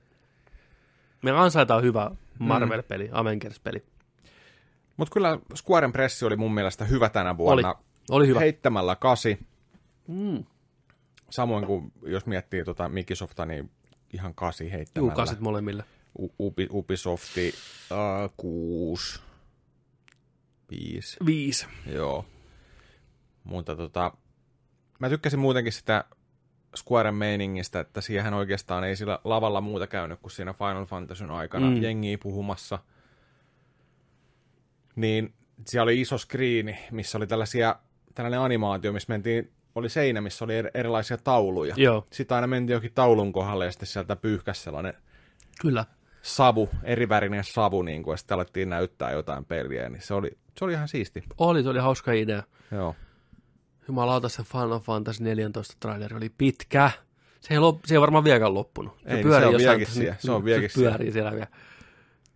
Me 1.22 1.32
ansaitaan 1.32 1.84
hyvä 1.84 2.12
Marvel-peli, 2.40 3.10
Avengers-peli. 3.12 3.84
Mutta 4.98 5.14
kyllä 5.14 5.40
Squaren 5.56 5.92
Pressi 5.92 6.26
oli 6.26 6.36
mun 6.36 6.54
mielestä 6.54 6.86
hyvä 6.86 7.10
tänä 7.10 7.38
vuonna. 7.38 7.70
Oli, 7.70 7.78
oli 8.10 8.28
hyvä. 8.28 8.40
Heittämällä 8.40 8.96
kasi. 8.96 9.40
Mm. 10.08 10.44
Samoin 11.30 11.66
kuin 11.66 11.92
jos 12.04 12.26
miettii 12.26 12.64
tota 12.66 12.90
Microsofta, 12.90 13.46
niin 13.46 13.72
ihan 14.14 14.36
kasi 14.36 14.64
Juu, 14.64 14.72
heittämällä. 14.72 15.16
kasit 15.16 15.40
molemmille. 15.40 15.84
U- 16.20 16.34
Ubi, 16.40 16.68
Ubisofti 16.72 17.54
uh, 18.26 18.34
6, 18.38 19.20
5, 20.72 21.18
Viisi. 21.26 21.66
joo. 21.94 22.26
Mutta 23.44 23.76
tota, 23.76 24.12
mä 25.00 25.10
tykkäsin 25.10 25.40
muutenkin 25.40 25.74
sitä 25.74 26.04
Squaren 26.78 27.16
meiningistä, 27.16 27.80
että 27.80 28.02
siihen 28.02 28.34
oikeastaan 28.34 28.84
ei 28.84 28.96
sillä 28.96 29.20
lavalla 29.24 29.62
muuta 29.62 29.88
käynyt 29.88 30.20
kuin 30.20 30.32
siinä 30.32 30.54
Final 30.54 30.86
Fantasyn 30.86 31.32
aikana 31.32 31.70
Mm. 31.70 31.82
jengiä 31.82 32.18
puhumassa. 32.24 32.80
Niin 34.96 35.34
siellä 35.68 35.84
oli 35.84 36.02
iso 36.02 36.18
skriini, 36.18 36.80
missä 36.92 37.18
oli 37.18 37.28
tällaisia, 37.28 37.76
tällainen 38.16 38.40
animaatio, 38.40 38.94
missä 38.94 39.14
mentiin, 39.14 39.52
oli 39.76 39.90
seinä, 39.90 40.22
missä 40.22 40.46
oli 40.46 40.62
er- 40.62 40.72
erilaisia 40.74 41.18
tauluja. 41.18 41.74
Joo, 41.78 42.06
Sitten 42.12 42.36
aina 42.36 42.48
mentiin 42.48 42.74
jokin 42.74 42.94
taulun 42.94 43.34
kohdalle 43.34 43.66
ja 43.66 43.72
sitten 43.72 43.88
sieltä 43.88 44.16
pyyhkäsi 44.16 44.62
sellainen 44.62 44.94
kyllä. 45.62 45.86
savu, 46.22 46.70
erivärinen 46.84 47.44
savu, 47.44 47.82
niin 47.82 48.04
kuin, 48.04 48.14
ja 48.14 48.18
sitten 48.18 48.36
alettiin 48.36 48.70
näyttää 48.70 49.12
jotain 49.12 49.46
peliä, 49.46 49.90
niin 49.90 50.02
se 50.02 50.14
oli, 50.14 50.38
se 50.58 50.66
oli 50.66 50.74
ihan 50.74 50.88
siisti. 50.88 51.24
Oli, 51.38 51.64
se 51.64 51.70
oli 51.70 51.80
hauska 51.80 52.12
idea. 52.12 52.44
Joo. 52.72 52.96
Jumalauta, 53.90 54.30
se 54.30 54.44
Final 54.44 54.80
Fantasy 54.80 55.24
14 55.24 55.78
traileri 55.80 56.16
oli 56.16 56.30
pitkä. 56.38 56.92
Se 57.42 57.54
ei, 57.54 57.60
lop, 57.60 57.80
se 57.86 57.96
ei 57.96 58.02
varmaan 58.02 58.24
vieläkään 58.24 58.54
loppunut. 58.54 58.98
Ei, 59.06 59.24
niin 59.24 59.34
se 59.34 59.46
on 59.46 59.58
vieläkin 59.58 59.88
siellä. 59.88 60.16
Se 60.20 60.32
on 60.32 60.46
vieläkin 60.46 60.70
se 60.70 60.80
pyörii 60.80 61.12
siellä 61.12 61.32
vielä. 61.32 61.48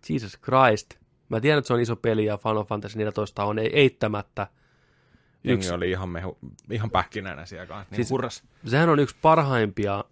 Jesus 0.08 0.38
Christ. 0.38 0.94
Mä 1.28 1.40
tiedän, 1.40 1.58
että 1.58 1.66
se 1.66 1.74
on 1.74 1.80
iso 1.80 1.96
peli 1.96 2.24
ja 2.24 2.36
Final 2.36 2.64
Fantasy 2.64 2.98
14 2.98 3.44
on 3.44 3.58
ei, 3.58 3.70
eittämättä. 3.72 4.46
Jengi 5.44 5.58
Yksi, 5.58 5.74
oli 5.74 5.90
ihan, 5.90 6.08
mehu, 6.08 6.38
ihan 6.70 6.90
pähkinänä 6.90 7.46
siellä 7.46 7.66
kanssa. 7.66 7.86
Niin 7.90 7.96
siis, 7.96 8.10
hurras. 8.10 8.42
sehän 8.66 8.88
on 8.88 8.98
yksi 8.98 9.16
parhaimpia 9.22 10.04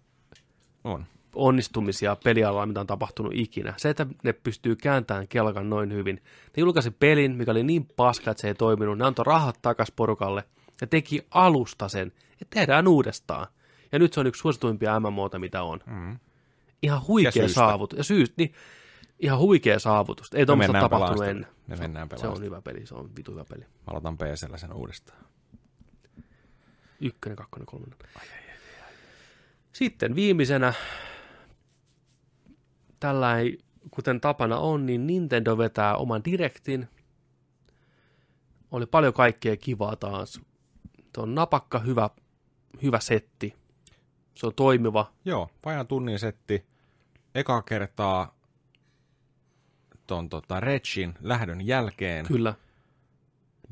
On. 0.83 1.05
onnistumisia 1.35 2.17
pelialalla, 2.23 2.65
mitä 2.65 2.79
on 2.79 2.87
tapahtunut 2.87 3.33
ikinä. 3.35 3.73
Se, 3.77 3.89
että 3.89 4.05
ne 4.23 4.33
pystyy 4.33 4.75
kääntämään 4.75 5.27
kelkan 5.27 5.69
noin 5.69 5.93
hyvin. 5.93 6.15
Ne 6.57 6.61
julkaisi 6.61 6.91
pelin, 6.91 7.35
mikä 7.35 7.51
oli 7.51 7.63
niin 7.63 7.85
paska, 7.85 8.31
että 8.31 8.41
se 8.41 8.47
ei 8.47 8.55
toiminut. 8.55 8.97
Ne 8.97 9.05
antoi 9.05 9.25
rahat 9.25 9.59
takas 9.61 9.91
porukalle 9.91 10.43
ja 10.81 10.87
teki 10.87 11.27
alusta 11.31 11.89
sen, 11.89 12.07
että 12.41 12.59
tehdään 12.59 12.87
uudestaan. 12.87 13.47
Ja 13.91 13.99
nyt 13.99 14.13
se 14.13 14.19
on 14.19 14.27
yksi 14.27 14.39
suosituimpia 14.39 14.99
MMOta, 14.99 15.39
mitä 15.39 15.63
on. 15.63 15.79
Mm. 15.85 16.19
Ihan 16.81 17.07
huikea 17.07 17.47
saavutus. 17.47 17.97
Ja 17.97 18.03
syystä, 18.03 18.35
niin 18.37 18.53
ihan 19.19 19.39
huikea 19.39 19.79
saavutus. 19.79 20.33
Ei 20.33 20.45
tuommoista 20.45 20.79
tapahtunut 20.79 21.27
ennen. 21.27 21.47
Me 21.67 21.75
mennään 21.75 22.07
Se 22.07 22.09
pelaamaan 22.09 22.37
on 22.37 22.45
hyvä 22.45 22.61
peli, 22.61 22.85
se 22.85 22.95
on 22.95 23.15
vitu 23.15 23.31
hyvä 23.31 23.45
peli. 23.45 23.61
Mä 23.61 23.67
aloitan 23.87 24.17
PCllä 24.17 24.57
sen 24.57 24.73
uudestaan. 24.73 25.25
Ykkönen, 27.01 27.35
kakkonen, 27.35 27.65
kolmonen. 27.65 27.97
Sitten 29.73 30.15
viimeisenä, 30.15 30.73
tällainen, 32.99 33.57
kuten 33.91 34.21
tapana 34.21 34.57
on, 34.57 34.85
niin 34.85 35.07
Nintendo 35.07 35.57
vetää 35.57 35.95
oman 35.95 36.25
direktin. 36.25 36.89
Oli 38.71 38.85
paljon 38.85 39.13
kaikkea 39.13 39.57
kivaa 39.57 39.95
taas. 39.95 40.41
Tuo 41.13 41.23
on 41.23 41.35
napakka, 41.35 41.79
hyvä, 41.79 42.09
hyvä 42.81 42.99
setti. 42.99 43.55
Se 44.35 44.45
on 44.47 44.53
toimiva. 44.55 45.11
Joo, 45.25 45.49
vajaan 45.65 45.87
tunnin 45.87 46.19
setti. 46.19 46.65
Eka 47.35 47.61
kertaa 47.61 48.35
ton 50.07 50.29
tota 50.29 50.59
Regin 50.59 51.13
lähdön 51.21 51.67
jälkeen. 51.67 52.25
Kyllä. 52.25 52.53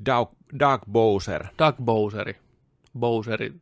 Doug, 0.06 0.30
Doug 0.60 0.82
Bowser. 0.92 1.46
Doug 1.60 1.76
Bowseri. 1.84 2.40
Bowseri. 3.00 3.54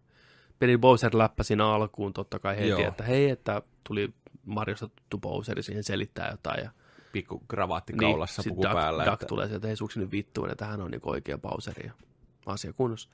Peli 0.59 0.77
Bowser 0.77 1.17
läppä 1.17 1.43
siinä 1.43 1.67
alkuun 1.67 2.13
totta 2.13 2.39
kai 2.39 2.55
heti, 2.57 2.67
Joo. 2.69 2.87
että 2.87 3.03
hei, 3.03 3.29
että 3.29 3.61
tuli 3.83 4.13
Mariosta 4.45 4.87
tuttu 4.87 5.17
Bowseri 5.17 5.63
siihen 5.63 5.83
selittää 5.83 6.31
jotain. 6.31 6.63
Ja 6.63 6.71
Pikku 7.11 7.43
kravaatti 7.47 7.93
kaulassa 7.93 8.41
sit 8.41 8.49
puku 8.49 8.61
Duck, 8.63 8.73
päällä. 8.73 9.05
Duck 9.05 9.13
että- 9.13 9.25
tulee 9.25 9.47
sieltä, 9.47 9.67
hei 9.67 9.75
suksi 9.75 9.99
nyt 9.99 10.11
vittuun, 10.11 10.51
että 10.51 10.65
hän 10.65 10.81
on 10.81 10.91
niin 10.91 11.01
oikea 11.03 11.37
Bowseri 11.37 11.87
ja 11.87 11.93
asia 12.45 12.73
kunnossa. 12.73 13.09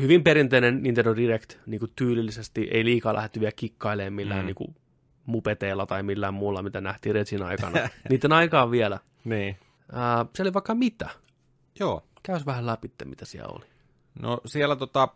Hyvin 0.00 0.24
perinteinen 0.24 0.82
Nintendo 0.82 1.16
Direct, 1.16 1.54
niin 1.66 1.80
kuin 1.80 1.92
tyylillisesti, 1.96 2.68
ei 2.72 2.84
liikaa 2.84 3.14
lähdetty 3.14 3.40
vielä 3.40 3.52
kikkailemaan 3.56 4.12
millään 4.12 4.40
Mm. 4.40 4.46
niin 4.46 4.54
kuin 4.54 4.74
mupeteilla 5.26 5.86
tai 5.86 6.02
millään 6.02 6.34
muulla, 6.34 6.62
mitä 6.62 6.80
nähtiin 6.80 7.14
Regin 7.14 7.42
aikana. 7.42 7.88
Niiden 8.10 8.32
aikaa 8.32 8.70
vielä. 8.70 8.98
Niin. 9.24 9.56
Ää, 9.92 10.26
se 10.34 10.42
oli 10.42 10.52
vaikka 10.54 10.74
mitä. 10.74 11.10
Joo. 11.80 12.02
Käys 12.22 12.46
vähän 12.46 12.66
läpi, 12.66 12.90
mitä 13.04 13.24
siellä 13.24 13.52
oli. 13.56 13.66
No 14.22 14.40
siellä 14.46 14.76
tota, 14.76 15.08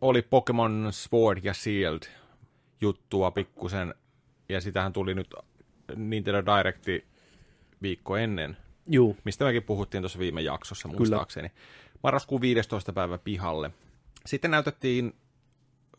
oli 0.00 0.22
Pokemon 0.22 0.88
Sword 0.90 1.40
ja 1.44 1.54
Shield 1.54 2.00
juttua 2.80 3.30
pikkusen, 3.30 3.94
ja 4.48 4.60
sitähän 4.60 4.92
tuli 4.92 5.14
nyt 5.14 5.34
Nintendo 5.96 6.42
Directi 6.56 7.04
viikko 7.82 8.16
ennen, 8.16 8.56
Juu, 8.90 9.16
mistä 9.24 9.44
mekin 9.44 9.62
puhuttiin 9.62 10.02
tuossa 10.02 10.18
viime 10.18 10.40
jaksossa 10.40 10.88
muistaakseni. 10.88 11.50
Marraskuun 12.02 12.40
15. 12.40 12.92
päivä 12.92 13.18
pihalle. 13.18 13.70
Sitten 14.26 14.50
näytettiin 14.50 15.16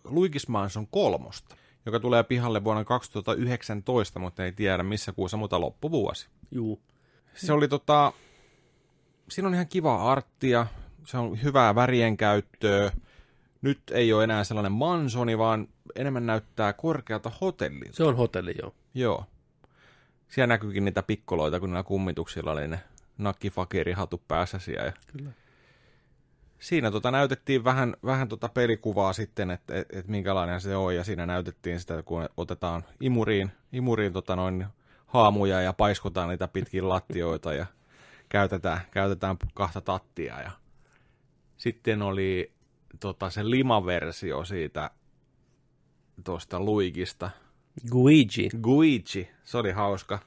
Luigi's 0.07 0.45
Mansion 0.47 0.87
kolmosta, 0.87 1.55
joka 1.85 1.99
tulee 1.99 2.23
pihalle 2.23 2.63
vuonna 2.63 2.85
2019, 2.85 4.19
mutta 4.19 4.45
ei 4.45 4.51
tiedä 4.51 4.83
missä 4.83 5.11
kuussa, 5.11 5.37
mutta 5.37 5.61
loppuvuosi. 5.61 6.27
juu. 6.51 6.81
Se 7.35 7.53
oli 7.53 7.67
tota, 7.67 8.13
siinä 9.29 9.47
on 9.47 9.53
ihan 9.53 9.67
kiva 9.67 10.11
arttia, 10.11 10.67
se 11.05 11.17
on 11.17 11.43
hyvää 11.43 11.75
värien 11.75 12.17
käyttöä. 12.17 12.91
Nyt 13.61 13.79
ei 13.91 14.13
ole 14.13 14.23
enää 14.23 14.43
sellainen 14.43 14.71
mansoni, 14.71 15.37
vaan 15.37 15.67
enemmän 15.95 16.25
näyttää 16.25 16.73
korkealta 16.73 17.31
hotellilta. 17.41 17.95
Se 17.97 18.03
on 18.03 18.15
hotelli, 18.15 18.55
joo. 18.61 18.75
Joo. 18.93 19.25
Siellä 20.29 20.47
näkyykin 20.47 20.85
niitä 20.85 21.03
pikkoloita, 21.03 21.59
kun 21.59 21.69
niillä 21.69 21.83
kummituksilla 21.83 22.51
oli 22.51 22.67
ne 22.67 22.79
nakkifakerihatut 23.17 24.27
päässä 24.27 24.59
siellä. 24.59 24.85
Ja 24.85 24.93
Kyllä. 25.11 25.31
Siinä 26.59 26.91
tota 26.91 27.11
näytettiin 27.11 27.63
vähän, 27.63 27.95
vähän 28.05 28.27
tota 28.27 28.49
pelikuvaa 28.49 29.13
sitten, 29.13 29.51
että 29.51 29.75
et, 29.75 29.87
et 29.93 30.07
minkälainen 30.07 30.61
se 30.61 30.75
on, 30.75 30.95
ja 30.95 31.03
siinä 31.03 31.25
näytettiin 31.25 31.79
sitä, 31.79 32.03
kun 32.03 32.29
otetaan 32.37 32.83
imuriin, 32.99 33.51
imuriin 33.71 34.13
tota 34.13 34.35
noin 34.35 34.65
haamuja 35.05 35.61
ja 35.61 35.73
paiskotaan 35.73 36.29
niitä 36.29 36.47
pitkin 36.47 36.89
lattioita 36.89 37.53
ja 37.53 37.65
käytetään, 38.29 38.81
käytetään 38.91 39.37
kahta 39.53 39.81
tattia. 39.81 40.41
Ja 40.41 40.51
sitten 41.57 42.01
oli 42.01 42.51
tota, 42.99 43.29
se 43.29 43.49
limaversio 43.49 44.45
siitä 44.45 44.91
tuosta 46.23 46.59
Luigista. 46.59 47.29
Guigi. 47.91 48.49
Guigi, 48.61 49.29
se 49.43 49.57
oli 49.57 49.71
hauska. 49.71 50.19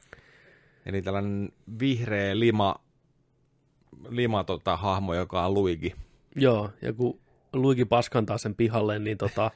Eli 0.86 1.02
tällainen 1.02 1.52
vihreä 1.80 2.38
lima, 2.38 2.74
lima 4.08 4.44
tota, 4.44 4.76
hahmo, 4.76 5.14
joka 5.14 5.46
on 5.46 5.54
Luigi. 5.54 5.94
Joo, 6.36 6.70
ja 6.82 6.92
kun 6.92 7.20
Luigi 7.52 7.84
paskantaa 7.84 8.38
sen 8.38 8.54
pihalle, 8.54 8.98
niin 8.98 9.18
tota, 9.18 9.50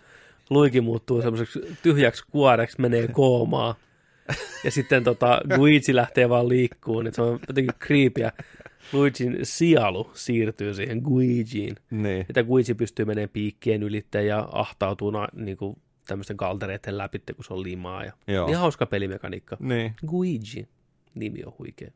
Luigi 0.50 0.80
muuttuu 0.80 1.22
semmoiseksi 1.22 1.60
tyhjäksi 1.82 2.24
kuoreksi, 2.30 2.80
menee 2.80 3.08
koomaan. 3.08 3.74
Ja 4.64 4.70
sitten 4.70 5.04
tota, 5.04 5.40
Luigi 5.56 5.94
lähtee 5.94 6.28
vaan 6.28 6.48
liikkuun, 6.48 7.04
niin 7.04 7.14
se 7.14 7.22
on 7.22 7.40
jotenkin 7.48 7.74
creepyä. 7.86 8.32
Luigin 8.92 9.38
sielu 9.42 10.10
siirtyy 10.14 10.74
siihen 10.74 10.98
Guigiin. 10.98 11.76
Niin. 11.90 12.20
Että 12.20 12.42
Guigi 12.42 12.74
pystyy 12.74 13.04
menemään 13.04 13.28
piikkien 13.28 13.82
ylitte 13.82 14.24
ja 14.24 14.48
ahtautuu 14.52 15.10
na, 15.10 15.28
niin 15.32 15.56
kuin 15.56 15.76
tämmöisten 16.06 16.36
kaltereiden 16.36 16.98
läpi, 16.98 17.18
kun 17.36 17.44
se 17.44 17.54
on 17.54 17.62
limaa. 17.62 18.04
Ja, 18.04 18.12
Joo. 18.26 18.48
Ihan 18.48 18.60
hauska 18.60 18.86
pelimekaniikka. 18.86 19.56
Niin. 19.60 19.94
Guigi. 20.06 20.68
Nimi 21.14 21.44
on 21.44 21.52
huikea. 21.58 21.90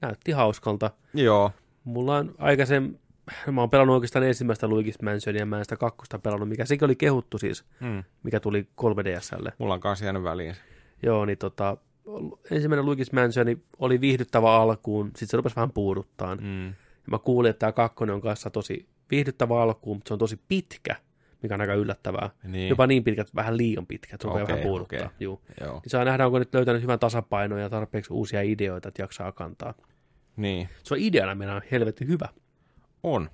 Näytti 0.00 0.32
hauskalta. 0.32 0.90
Joo. 1.14 1.52
Mulla 1.84 2.16
on 2.16 2.34
aikaisemmin, 2.38 3.00
mä 3.52 3.60
oon 3.60 3.70
pelannut 3.70 3.94
oikeastaan 3.94 4.24
ensimmäistä 4.24 4.66
Luigi's 4.66 5.02
Mansionia, 5.04 5.46
mä 5.46 5.58
en 5.58 5.64
sitä 5.64 5.76
kakkosta 5.76 6.18
pelannut, 6.18 6.48
mikä 6.48 6.64
sekin 6.64 6.84
oli 6.84 6.96
kehuttu 6.96 7.38
siis, 7.38 7.64
Hmm. 7.80 8.04
mikä 8.22 8.40
tuli 8.40 8.68
3DSlle. 8.76 9.52
Mulla 9.58 9.74
on 9.74 9.80
kanssa 9.80 10.04
jäänyt 10.04 10.22
väliin. 10.22 10.54
Joo, 11.02 11.24
niin 11.24 11.38
tota, 11.38 11.76
ensimmäinen 12.50 12.84
Luigi's 12.86 13.12
Mansioni 13.12 13.58
oli 13.78 14.00
viihdyttävä 14.00 14.52
alkuun, 14.56 15.06
sitten 15.06 15.28
se 15.28 15.36
rupesi 15.36 15.56
vähän 15.56 15.72
puuduttaan. 15.72 16.38
Mm. 16.42 16.66
Ja 16.66 17.10
mä 17.10 17.18
kuulin, 17.18 17.50
että 17.50 17.58
tämä 17.60 17.72
kakkonen 17.72 18.14
on 18.14 18.20
kanssa 18.20 18.50
tosi 18.50 18.88
viihdyttävä 19.10 19.62
alkuun, 19.62 19.96
mutta 19.96 20.08
se 20.08 20.14
on 20.14 20.18
tosi 20.18 20.40
pitkä, 20.48 20.96
mikä 21.42 21.54
on 21.54 21.60
aika 21.60 21.74
yllättävää. 21.74 22.30
Niin. 22.44 22.68
Jopa 22.68 22.86
niin 22.86 23.04
pitkä, 23.04 23.22
että 23.22 23.32
vähän 23.36 23.56
liian 23.56 23.86
pitkä, 23.86 24.14
että 24.14 24.28
rupeaa 24.28 24.44
Okei, 24.44 24.54
vähän 24.56 24.68
puuduttaa. 24.68 25.10
Juu. 25.20 25.40
Joo. 25.60 25.72
Niin 25.72 25.90
saa 25.90 26.04
nähdä, 26.04 26.26
onko 26.26 26.38
nyt 26.38 26.54
löytänyt 26.54 26.82
hyvän 26.82 26.98
tasapainon 26.98 27.60
ja 27.60 27.70
tarpeeksi 27.70 28.12
uusia 28.12 28.42
ideoita, 28.42 28.88
että 28.88 29.02
jaksaa 29.02 29.32
kantaa. 29.32 29.74
Niin. 30.40 30.68
Se 30.82 30.94
on 30.94 31.00
ideana 31.00 31.34
meillä 31.34 31.54
on 31.54 31.62
helvetti 31.70 32.06
hyvä. 32.06 32.28
On. 33.02 33.30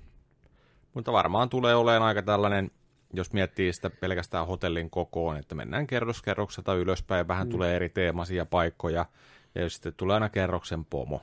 Mutta 0.93 1.11
varmaan 1.11 1.49
tulee 1.49 1.75
olemaan 1.75 2.03
aika 2.07 2.21
tällainen 2.21 2.71
jos 3.13 3.33
miettii 3.33 3.73
sitä 3.73 3.89
pelkästään 3.89 4.47
hotellin 4.47 4.89
kokoon, 4.89 5.37
että 5.37 5.55
mennään 5.55 5.87
kerroskerrokselta 5.87 6.73
ylöspäin, 6.73 7.27
vähän 7.27 7.47
mm. 7.47 7.51
tulee 7.51 7.75
eri 7.75 7.89
teemaisia 7.89 8.45
paikkoja, 8.45 9.05
ja 9.55 9.69
sitten 9.69 9.93
tulee 9.93 10.13
aina 10.13 10.29
kerroksen 10.29 10.85
pomo. 10.85 11.21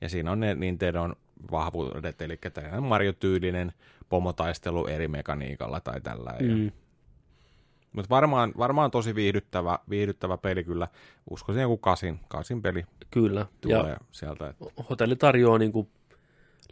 Ja 0.00 0.08
siinä 0.08 0.32
on 0.32 0.40
ne 0.40 0.54
Nintendon 0.54 1.16
vahvuudet, 1.50 2.22
eli 2.22 2.36
tällainen 2.36 2.82
Mario-tyylinen 2.82 3.72
pomotaistelu 4.08 4.86
eri 4.86 5.08
mekaniikalla 5.08 5.80
tai 5.80 6.00
tällä. 6.00 6.34
Mm. 6.40 6.70
Mutta 7.92 8.08
varmaan, 8.08 8.52
varmaan 8.58 8.90
tosi 8.90 9.14
viihdyttävä, 9.14 9.78
viihdyttävä 9.90 10.38
peli 10.38 10.64
kyllä. 10.64 10.88
Uskoisin 11.30 11.62
joku 11.62 11.76
kasin, 11.76 12.20
kasin 12.28 12.62
peli 12.62 12.84
kyllä. 13.10 13.46
tulee 13.60 13.90
ja 13.90 13.96
sieltä. 14.10 14.48
Että... 14.48 14.64
Hotelli 14.90 15.16
tarjoaa 15.16 15.58
niin 15.58 15.72
kuin 15.72 15.88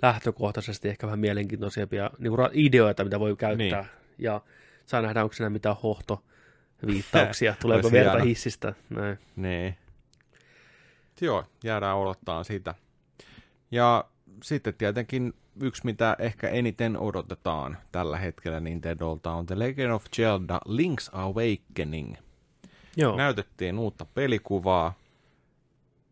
lähtökohtaisesti 0.03 0.89
ehkä 0.89 1.07
vähän 1.07 1.19
mielenkiintoisempia 1.19 2.11
niin 2.19 2.33
kuin 2.33 2.49
ideoita, 2.53 3.05
mitä 3.05 3.21
voi 3.21 3.37
käyttää. 3.37 3.81
Niin. 3.81 3.91
Ja 4.19 4.41
saa 4.87 5.03
nähdä, 5.03 5.23
onko 5.23 5.33
siinä 5.33 5.51
mitään 5.51 5.77
hohto 5.83 6.25
viittauksia, 6.87 7.55
tuleeko 7.63 7.93
verta 7.93 8.11
hieno. 8.11 8.25
hissistä. 8.25 8.75
Näin. 8.91 9.19
Niin. 9.37 9.77
Joo, 11.21 11.45
jäädään 11.65 11.97
odottaa 11.97 12.45
sitä. 12.45 12.75
Ja 13.71 14.05
sitten 14.43 14.75
tietenkin 14.75 15.35
yksi, 15.61 15.85
mitä 15.85 16.17
ehkä 16.19 16.49
eniten 16.49 16.97
odotetaan 16.97 17.79
tällä 17.93 18.19
hetkellä 18.19 18.61
Nintendolta 18.61 19.33
on 19.33 19.47
The 19.47 19.59
Legend 19.59 19.91
of 19.91 20.05
Zelda 20.17 20.61
Link's 20.69 21.09
Awakening. 21.13 22.15
Joo. 22.97 23.17
Näytettiin 23.17 23.79
uutta 23.79 24.05
pelikuvaa. 24.05 24.99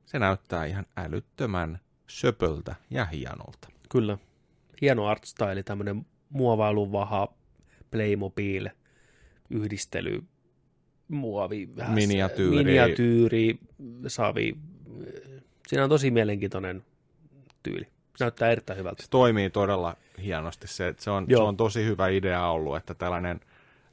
Se 0.05 0.19
näyttää 0.19 0.65
ihan 0.65 0.87
älyttömän 0.97 1.81
söpöltä 2.07 2.75
ja 2.91 3.05
hienolta. 3.05 3.69
Kyllä. 3.89 4.19
Hieno 4.81 5.07
art 5.07 5.25
style, 5.25 5.63
tämmöinen 5.63 6.07
muovailun 6.31 6.93
vaha 6.93 7.29
Playmobil 7.91 8.69
yhdistely, 9.51 10.23
muovi, 11.09 11.69
vähän 11.77 11.95
miniatyyri. 11.95 12.57
miniatyyri, 12.57 13.59
savi. 14.07 14.57
Siinä 15.69 15.85
on 15.85 15.91
tosi 15.91 16.11
mielenkiintoinen 16.11 16.85
tyyli. 17.63 17.87
Näyttää 18.21 18.51
erittäin 18.51 18.79
hyvältä. 18.79 19.03
Se 19.03 19.11
toimii 19.11 19.51
todella 19.51 19.97
hienosti. 20.23 20.67
Se, 20.67 20.95
se, 20.99 21.11
on, 21.11 21.27
se 21.29 21.37
on 21.37 21.57
tosi 21.57 21.85
hyvä 21.85 22.09
idea 22.09 22.47
ollut, 22.47 22.77
että 22.77 22.95
tällainen 22.95 23.41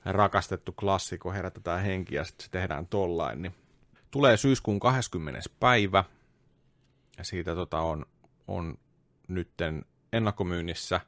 rakastettu 0.06 0.72
klassikko 0.72 1.32
herätetään 1.32 1.84
henkiä, 1.84 2.24
sitten 2.24 2.46
se 2.46 2.52
tehdään 2.52 2.88
tollain. 2.88 3.42
Niin 3.42 3.56
tulee 4.12 4.38
syyskuun 4.38 4.80
20. 4.80 5.42
päivä, 5.60 6.04
ja 7.18 7.24
siitä 7.24 7.56
tota 7.56 7.80
on, 7.80 8.06
on 8.48 8.78
nytten 9.28 9.86
ennakkomyynnissä 10.14 11.02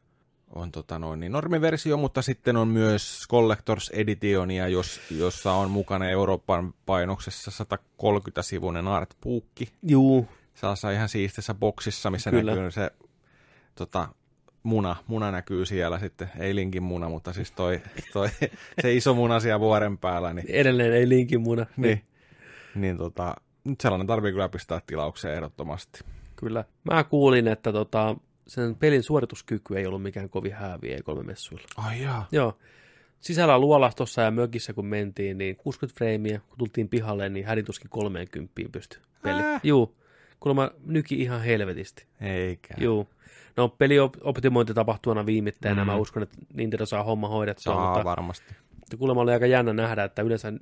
on 0.56 0.72
tota 0.72 1.00
noin, 1.00 1.20
niin 1.20 1.32
normiversio, 1.32 1.98
mutta 1.98 2.22
sitten 2.22 2.58
on 2.58 2.68
myös 2.68 3.26
Collectors 3.30 3.90
Editionia, 3.90 4.68
jos, 4.68 5.02
jossa 5.12 5.54
on 5.54 5.72
mukana 5.72 6.10
Euroopan 6.10 6.74
painoksessa 6.86 7.52
130-sivuinen 7.64 8.88
artbookki. 8.88 9.70
Juu. 9.84 10.28
Sellaisessa 10.56 10.92
ihan 10.92 11.10
siistissä 11.10 11.54
boksissa, 11.54 12.12
missä 12.12 12.32
Kyllä. 12.32 12.56
näkyy 12.56 12.72
se 12.72 12.92
tota, 13.78 14.08
muna, 14.64 14.96
muna 15.08 15.32
näkyy 15.32 15.66
siellä 15.66 16.00
sitten, 16.00 16.30
ei 16.40 16.56
linkin 16.56 16.84
muna, 16.84 17.10
mutta 17.10 17.34
siis 17.34 17.52
toi, 17.52 17.82
toi 18.14 18.30
se 18.82 18.94
iso 18.94 19.14
muna 19.14 19.40
siellä 19.40 19.60
vuoren 19.60 19.98
päällä. 19.98 20.34
Niin, 20.34 20.46
Edelleen 20.50 20.94
ei 20.94 21.10
linkin 21.10 21.42
muna. 21.42 21.66
Niin, 21.78 21.82
niin, 21.88 22.02
niin 22.76 22.98
tota, 22.98 23.36
nyt 23.64 23.82
sellainen 23.82 24.08
tarvii 24.08 24.32
kyllä 24.32 24.50
pistää 24.50 24.82
tilaukseen 24.88 25.36
ehdottomasti. 25.36 26.00
Kyllä. 26.36 26.64
Mä 26.84 27.04
kuulin, 27.04 27.48
että 27.48 27.72
tota, 27.72 28.16
sen 28.48 28.76
pelin 28.76 29.04
suorituskyky 29.04 29.78
ei 29.78 29.88
ollut 29.88 30.04
mikään 30.04 30.30
kovin 30.30 30.54
hääviä 30.54 31.00
kolme 31.04 31.24
messuilla. 31.24 31.68
Ai 31.78 32.02
jaa. 32.02 32.28
Joo. 32.32 32.58
Sisällä 33.20 33.60
luolastossa 33.60 34.22
ja 34.22 34.32
mökissä 34.32 34.74
kun 34.74 34.86
mentiin, 34.86 35.38
niin 35.38 35.56
60 35.56 35.98
freimiä, 35.98 36.40
kun 36.48 36.58
tultiin 36.58 36.90
pihalle, 36.90 37.30
niin 37.30 37.46
hädituskin 37.46 37.90
30 37.90 38.54
pystyi 38.72 39.02
peli. 39.24 39.42
Juu. 39.64 39.96
Kuulemma 40.40 40.72
nyki 40.86 41.16
ihan 41.16 41.42
helvetisti. 41.42 42.06
Eikä. 42.22 42.74
Juu. 42.78 43.08
No 43.58 43.70
pelioptimointi 43.70 44.74
tapahtuu 44.74 45.12
aina 45.12 45.26
viimittäin, 45.26 45.78
mm. 45.78 45.86
mä 45.86 45.96
uskon, 45.96 46.24
että 46.24 46.38
Nintendo 46.54 46.86
saa 46.86 47.04
homma 47.04 47.28
hoidettua. 47.28 47.74
Saa 47.74 47.88
mutta 47.88 48.04
varmasti. 48.04 48.56
Kuulemma 48.98 49.22
oli 49.22 49.32
aika 49.32 49.46
jännä 49.46 49.74
nähdä, 49.74 50.04
että 50.04 50.22
yleensä, 50.22 50.54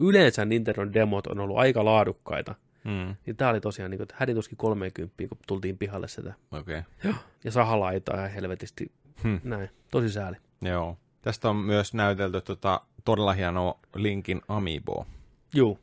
yleensä 0.00 0.44
Nintendo 0.44 0.92
demot 0.92 1.26
on 1.26 1.40
ollut 1.40 1.58
aika 1.58 1.84
laadukkaita. 1.84 2.54
Mm. 2.84 3.16
Niin 3.26 3.36
tää 3.36 3.50
oli 3.50 3.60
tosiaan 3.60 3.90
niin 3.90 3.98
kuin, 3.98 4.08
hädituskin 4.14 4.58
30, 4.58 5.14
kun 5.28 5.38
tultiin 5.46 5.78
pihalle 5.78 6.08
sitä. 6.08 6.34
Okei. 6.52 6.78
Okay. 6.78 7.14
Ja 7.44 7.50
sahalaitaa 7.50 8.20
ja 8.20 8.28
helvetisti. 8.28 8.92
Hmm. 9.22 9.40
Näin. 9.44 9.68
Tosi 9.90 10.10
sääli. 10.10 10.36
Joo. 10.62 10.96
Tästä 11.22 11.50
on 11.50 11.56
myös 11.56 11.94
näytelty 11.94 12.40
tota, 12.40 12.80
todella 13.04 13.32
hienoa 13.32 13.78
Linkin 13.94 14.40
Amiibo. 14.48 15.06
Joo. 15.54 15.78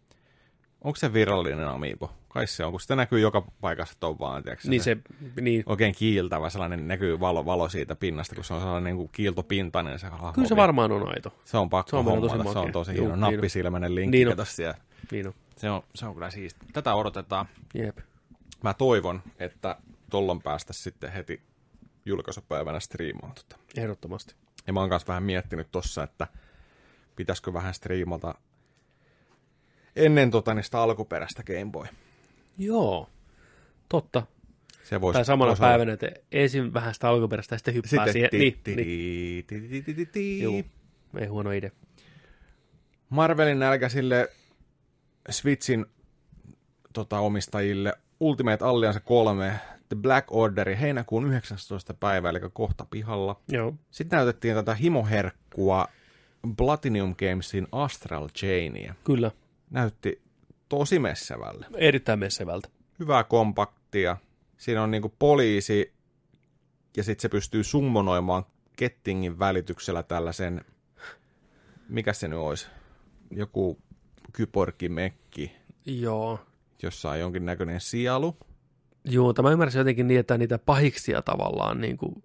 Onko 0.83 0.95
se 0.95 1.13
virallinen 1.13 1.67
Amiibo? 1.67 2.13
Kai 2.29 2.47
se 2.47 2.65
on, 2.65 2.71
kun 2.71 2.81
sitä 2.81 2.95
näkyy 2.95 3.19
joka 3.19 3.41
paikassa, 3.61 3.93
että 3.93 4.07
on 4.07 4.19
vaan, 4.19 4.43
tiiäks, 4.43 4.65
niin 4.65 4.83
se, 4.83 4.97
niin. 5.41 5.63
oikein 5.65 5.95
kiiltävä, 5.95 6.49
sellainen 6.49 6.87
näkyy 6.87 7.19
valo, 7.19 7.45
valo 7.45 7.69
siitä 7.69 7.95
pinnasta, 7.95 8.35
kun 8.35 8.43
se 8.43 8.53
on 8.53 8.59
sellainen 8.59 8.83
niin 8.83 8.95
kuin 8.95 9.09
kiiltopintainen 9.11 9.99
se 9.99 10.07
hahmo. 10.07 10.33
Kyllä 10.33 10.47
se 10.47 10.55
varmaan 10.55 10.91
on 10.91 11.09
aito. 11.09 11.33
Se 11.45 11.57
on 11.57 11.69
pakko 11.69 11.89
se 11.89 11.95
on 11.95 12.05
hommata, 12.05 12.37
tosi 12.37 12.53
se 12.53 12.59
on 12.59 12.71
tosi 12.71 12.93
hieno, 12.93 13.15
nappisilmäinen 13.15 13.95
linkki, 13.95 14.17
niin 14.17 14.39
on. 14.39 14.45
siellä. 14.45 14.77
Niin 15.11 15.27
on. 15.27 15.33
Se 15.57 15.69
on, 15.69 15.83
se 15.95 16.05
on 16.05 16.13
kyllä 16.13 16.31
siisti. 16.31 16.65
Tätä 16.73 16.95
odotetaan. 16.95 17.45
Jep. 17.73 17.97
Mä 18.63 18.73
toivon, 18.73 19.21
että 19.39 19.77
tollon 20.09 20.41
päästä 20.41 20.73
sitten 20.73 21.11
heti 21.11 21.41
julkaisupäivänä 22.05 22.79
striimaan. 22.79 23.33
Tota. 23.33 23.55
Ehdottomasti. 23.77 24.35
Ja 24.67 24.73
mä 24.73 24.79
oon 24.79 24.89
kanssa 24.89 25.07
vähän 25.07 25.23
miettinyt 25.23 25.67
tossa, 25.71 26.03
että 26.03 26.27
pitäisikö 27.15 27.53
vähän 27.53 27.73
striimata 27.73 28.35
ennen 29.95 30.31
tota 30.31 30.53
niistä 30.53 30.81
alkuperäistä 30.81 31.43
Game 31.43 31.71
Boy. 31.71 31.85
Joo, 32.57 33.09
totta. 33.89 34.23
Se 34.83 35.01
voisi, 35.01 35.17
tai 35.17 35.25
samana 35.25 35.55
päivänä, 35.59 35.93
että 35.93 36.11
ensin 36.31 36.73
vähän 36.73 36.93
sitä 36.93 37.09
alkuperäistä 37.09 37.55
ja 37.55 37.57
sitten 37.57 37.73
hyppää 37.73 38.11
siihen. 38.11 38.29
Niin, 38.75 39.45
Joo, 40.41 40.63
ei 41.17 41.27
huono 41.27 41.51
idea. 41.51 41.71
Marvelin 43.09 43.59
nälkäisille 43.59 44.29
Switchin 45.29 45.85
tota, 46.93 47.19
omistajille 47.19 47.93
Ultimate 48.19 48.65
Alliance 48.65 48.99
3 48.99 49.59
The 49.89 49.97
Black 50.01 50.27
Order 50.31 50.75
heinäkuun 50.75 51.27
19. 51.27 51.93
päivä, 51.93 52.29
eli 52.29 52.39
kohta 52.53 52.85
pihalla. 52.89 53.41
Joo. 53.51 53.73
Sitten 53.91 54.17
näytettiin 54.17 54.55
tätä 54.55 54.75
himoherkkua 54.75 55.87
Platinum 56.57 57.15
Gamesin 57.15 57.67
Astral 57.71 58.29
Chainia. 58.29 58.95
Kyllä. 59.03 59.31
Näytti 59.73 60.21
tosi 60.69 60.99
messävälle. 60.99 61.65
Erittäin 61.77 62.19
messävältä. 62.19 62.69
Hyvää 62.99 63.23
kompaktia. 63.23 64.17
Siinä 64.57 64.83
on 64.83 64.91
niinku 64.91 65.13
poliisi 65.19 65.93
ja 66.97 67.03
sitten 67.03 67.21
se 67.21 67.29
pystyy 67.29 67.63
summonoimaan 67.63 68.45
kettingin 68.75 69.39
välityksellä 69.39 70.03
tällaisen, 70.03 70.65
mikä 71.89 72.13
se 72.13 72.27
nyt 72.27 72.39
olisi, 72.39 72.67
joku 73.31 73.79
kyporkimekki. 74.33 75.51
Joo. 75.85 76.39
Jossa 76.83 77.09
on 77.09 77.19
jonkinnäköinen 77.19 77.81
sielu. 77.81 78.37
Joo, 79.05 79.33
tämä 79.33 79.51
ymmärsin 79.51 79.79
jotenkin 79.79 80.07
niin, 80.07 80.19
että 80.19 80.37
niitä 80.37 80.57
pahiksia 80.57 81.21
tavallaan 81.21 81.81
niin 81.81 81.97
kuin 81.97 82.23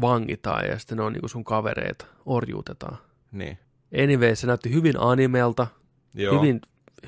vangitaan 0.00 0.66
ja 0.66 0.78
sitten 0.78 0.98
ne 0.98 1.04
on 1.04 1.12
niin 1.12 1.20
kuin 1.20 1.30
sun 1.30 1.44
kavereita, 1.44 2.06
orjuutetaan. 2.26 2.98
Niin. 3.32 3.58
Anyway, 4.02 4.36
se 4.36 4.46
näytti 4.46 4.72
hyvin 4.72 5.00
animelta, 5.00 5.66
Joo. 6.14 6.36
hyvin, 6.36 6.60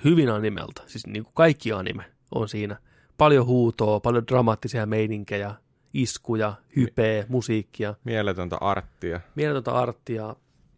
hyvin 0.05 0.31
animelta, 0.31 0.83
siis 0.87 1.07
niin 1.07 1.25
kuin 1.25 1.35
kaikki 1.35 1.73
anime 1.73 2.05
on 2.35 2.49
siinä. 2.49 2.77
Paljon 3.19 3.47
huutoa, 3.47 4.01
paljon 4.01 4.27
dramaattisia 4.27 4.87
meininkejä, 4.87 5.55
iskuja, 5.95 6.55
hypeä, 6.77 7.23
Mi- 7.23 7.27
musiikkia. 7.29 7.95
Mieletöntä 8.05 8.57
arttia. 8.57 9.21
Mieletöntä 9.35 9.73
arttia 9.73 10.37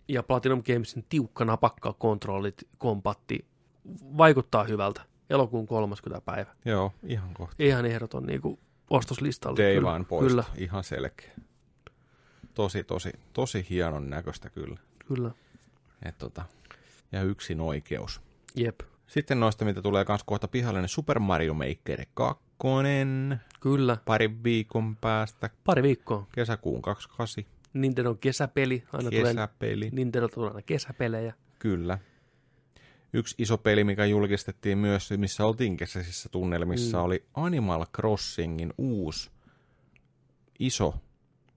ja 0.08 0.22
Platinum 0.22 0.62
Gamesin 0.62 1.04
tiukka 1.08 1.44
napakka 1.44 1.92
kontrollit, 1.92 2.68
kompatti, 2.78 3.44
vaikuttaa 4.16 4.64
hyvältä. 4.64 5.00
Elokuun 5.30 5.66
30. 5.66 6.20
päivä. 6.20 6.54
Joo, 6.64 6.92
ihan 7.02 7.34
kohta. 7.34 7.56
Ihan 7.58 7.86
ehdoton 7.86 8.26
niin 8.26 8.40
kuin 8.40 8.58
ostoslistalle. 8.90 9.64
Day 9.64 9.74
kyllä. 9.74 10.04
poisto, 10.08 10.28
kyllä. 10.28 10.44
ihan 10.56 10.84
selkeä. 10.84 11.30
Tosi, 12.54 12.84
tosi, 12.84 13.10
tosi 13.32 13.66
hienon 13.70 14.10
näköistä 14.10 14.50
kyllä. 14.50 14.76
Kyllä. 15.06 15.30
Et 16.02 16.18
tota, 16.18 16.44
ja 17.12 17.22
yksin 17.22 17.60
oikeus. 17.60 18.20
Jep. 18.54 18.80
Sitten 19.06 19.40
noista, 19.40 19.64
mitä 19.64 19.82
tulee 19.82 20.04
kans 20.04 20.24
kohta 20.24 20.48
pihalle, 20.48 20.80
niin 20.80 20.88
Super 20.88 21.18
Mario 21.18 21.54
Maker 21.54 22.06
2. 22.14 22.44
Kyllä. 23.60 23.96
Pari 24.04 24.42
viikon 24.44 24.96
päästä. 24.96 25.50
Pari 25.64 25.82
viikkoa. 25.82 26.26
Kesäkuun 26.32 26.82
28. 26.82 27.44
Nintendo 27.72 28.14
kesäpeli. 28.14 28.84
Aina 28.92 29.10
kesäpeli. 29.10 29.90
Tulee, 29.90 30.04
Nintendo 30.04 30.28
tulee 30.28 30.50
aina 30.50 30.62
kesäpelejä. 30.62 31.34
Kyllä. 31.58 31.98
Yksi 33.12 33.34
iso 33.38 33.58
peli, 33.58 33.84
mikä 33.84 34.04
julkistettiin 34.04 34.78
myös, 34.78 35.10
missä 35.16 35.46
oltiin 35.46 35.76
kesäisissä 35.76 36.28
tunnelmissa, 36.28 36.98
mm. 36.98 37.04
oli 37.04 37.24
Animal 37.34 37.86
Crossingin 37.96 38.72
uusi 38.78 39.30
iso 40.58 40.94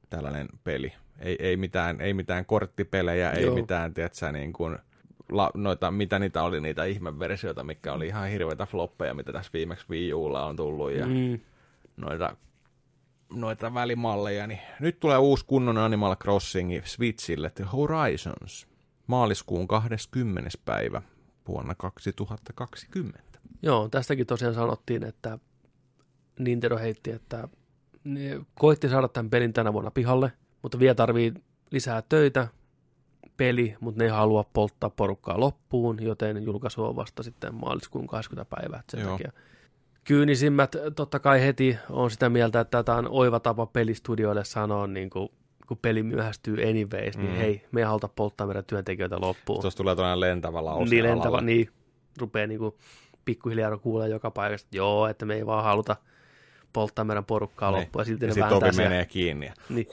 tällainen 0.09 0.47
peli. 0.63 0.93
Ei, 1.19 1.35
ei, 1.39 1.57
mitään, 1.57 2.01
ei 2.01 2.13
mitään 2.13 2.45
korttipelejä, 2.45 3.31
ei 3.31 3.43
Joo. 3.43 3.55
mitään, 3.55 3.93
tiedätkö, 3.93 4.31
niin 4.31 4.53
kuin, 4.53 4.77
la, 5.31 5.51
noita, 5.53 5.91
mitä 5.91 6.19
niitä 6.19 6.43
oli, 6.43 6.61
niitä 6.61 6.83
ihmeversioita, 6.85 7.63
mikä 7.63 7.93
oli 7.93 8.07
ihan 8.07 8.29
hirveitä 8.29 8.65
floppeja, 8.65 9.13
mitä 9.13 9.31
tässä 9.33 9.49
viimeksi 9.53 9.85
Wii 9.89 10.13
Ulla 10.13 10.45
on 10.45 10.55
tullut, 10.55 10.91
ja 10.91 11.05
Mm. 11.05 11.39
noita, 11.97 12.35
noita 13.33 13.73
välimalleja, 13.73 14.47
niin 14.47 14.59
nyt 14.79 14.99
tulee 14.99 15.17
uusi 15.17 15.45
kunnon 15.47 15.77
Animal 15.77 16.15
Crossing 16.15 16.85
Switchille, 16.85 17.49
The 17.49 17.63
Horizons, 17.63 18.67
maaliskuun 19.07 19.67
20. 19.67 20.49
päivä 20.65 21.01
vuonna 21.47 21.75
2020. 21.75 23.39
Joo, 23.61 23.89
tästäkin 23.89 24.27
tosiaan 24.27 24.53
sanottiin, 24.53 25.03
että 25.03 25.39
Nintendo 26.39 26.77
heitti, 26.77 27.11
että 27.11 27.47
ne 28.03 28.41
koitti 28.55 28.89
saada 28.89 29.07
tämän 29.07 29.29
pelin 29.29 29.53
tänä 29.53 29.73
vuonna 29.73 29.91
pihalle, 29.91 30.31
mutta 30.61 30.79
vielä 30.79 30.95
tarvii 30.95 31.33
lisää 31.71 32.03
töitä, 32.09 32.47
peli, 33.37 33.75
mutta 33.79 33.97
ne 33.99 34.03
ei 34.05 34.11
halua 34.11 34.43
polttaa 34.53 34.89
porukkaa 34.89 35.39
loppuun, 35.39 36.03
joten 36.03 36.43
julkaisu 36.43 36.83
on 36.85 36.95
vasta 36.95 37.23
sitten 37.23 37.55
maaliskuun 37.55 38.07
20. 38.07 38.55
päivä. 38.55 38.77
että 38.79 38.91
Sen 38.97 38.99
Joo. 39.05 39.11
takia 39.11 39.31
kyynisimmät 40.03 40.75
totta 40.95 41.19
kai 41.19 41.41
heti 41.41 41.77
on 41.89 42.11
sitä 42.11 42.29
mieltä, 42.29 42.59
että 42.59 42.83
tämä 42.83 42.97
on 42.97 43.07
oiva 43.09 43.39
tapa 43.39 43.65
pelistudioille 43.65 44.43
sanoa, 44.45 44.87
niin 44.87 45.09
kuin, 45.09 45.29
kun 45.67 45.77
peli 45.81 46.03
myöhästyy 46.03 46.69
anyways, 46.69 47.17
niin 47.17 47.29
Mm. 47.31 47.35
hei, 47.37 47.65
me 47.71 47.79
ei 47.81 47.85
haluta 47.85 48.07
polttaa 48.07 48.47
meidän 48.47 48.65
työntekijöitä 48.65 49.21
loppuun. 49.21 49.61
Tuossa 49.61 49.77
tulee 49.77 49.95
tuollainen 49.95 50.19
lentävä 50.19 50.65
lause 50.65 50.89
Niin 50.89 51.03
lentävä, 51.03 51.27
alalla. 51.27 51.41
niin 51.41 51.69
rupeaa 52.19 52.47
niinku 52.47 52.77
pikkuhiljaa 53.25 53.77
kuulee 53.77 54.09
joka 54.09 54.31
paikasta, 54.31 54.65
että 54.67 54.77
joo, 54.77 55.07
että 55.07 55.25
me 55.25 55.35
ei 55.35 55.45
vaan 55.45 55.63
haluta 55.63 55.95
polttaa 56.73 57.05
meidän 57.05 57.25
porukkaa 57.25 57.71
Niin. 57.71 57.79
loppuun. 57.81 58.01
Ja 58.01 58.05
silti 58.05 58.25
ja 58.25 58.33
ne 58.33 58.49
Topi 58.49 58.73
siellä. 58.73 58.89
menee 58.89 59.05
kiinni. 59.05 59.51
Niin. 59.69 59.87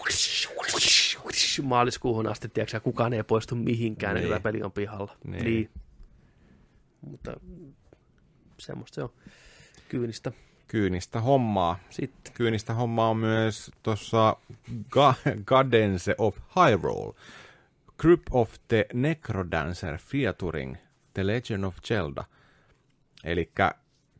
Maaliskuuhun 1.62 2.26
asti, 2.26 2.48
tiedätkö, 2.48 2.80
kukaan 2.80 3.12
ei 3.12 3.22
poistu 3.22 3.54
mihinkään, 3.54 4.14
niin. 4.14 4.22
Niin. 4.22 4.32
niin 4.32 4.42
peli 4.42 4.62
on 4.62 4.72
pihalla. 4.72 5.16
Niin. 5.24 5.44
niin. 5.44 5.70
Mutta 7.00 7.40
semmoista 8.58 8.94
se 8.94 9.02
on 9.02 9.12
kyynistä. 9.88 10.32
Kyynistä 10.68 11.20
hommaa. 11.20 11.78
Sitten, 11.90 12.32
Kyynistä 12.32 12.74
hommaa 12.74 13.08
on 13.10 13.16
myös 13.16 13.70
tuossa 13.82 14.36
Ga- 14.70 15.42
Cadence 15.44 16.14
of 16.18 16.38
Hyrule. 16.56 17.14
Group 17.98 18.22
of 18.30 18.54
the 18.68 18.86
Necrodancer 18.94 19.98
featuring 19.98 20.76
The 21.14 21.26
Legend 21.26 21.64
of 21.64 21.76
Zelda. 21.84 22.24
Eli 23.24 23.52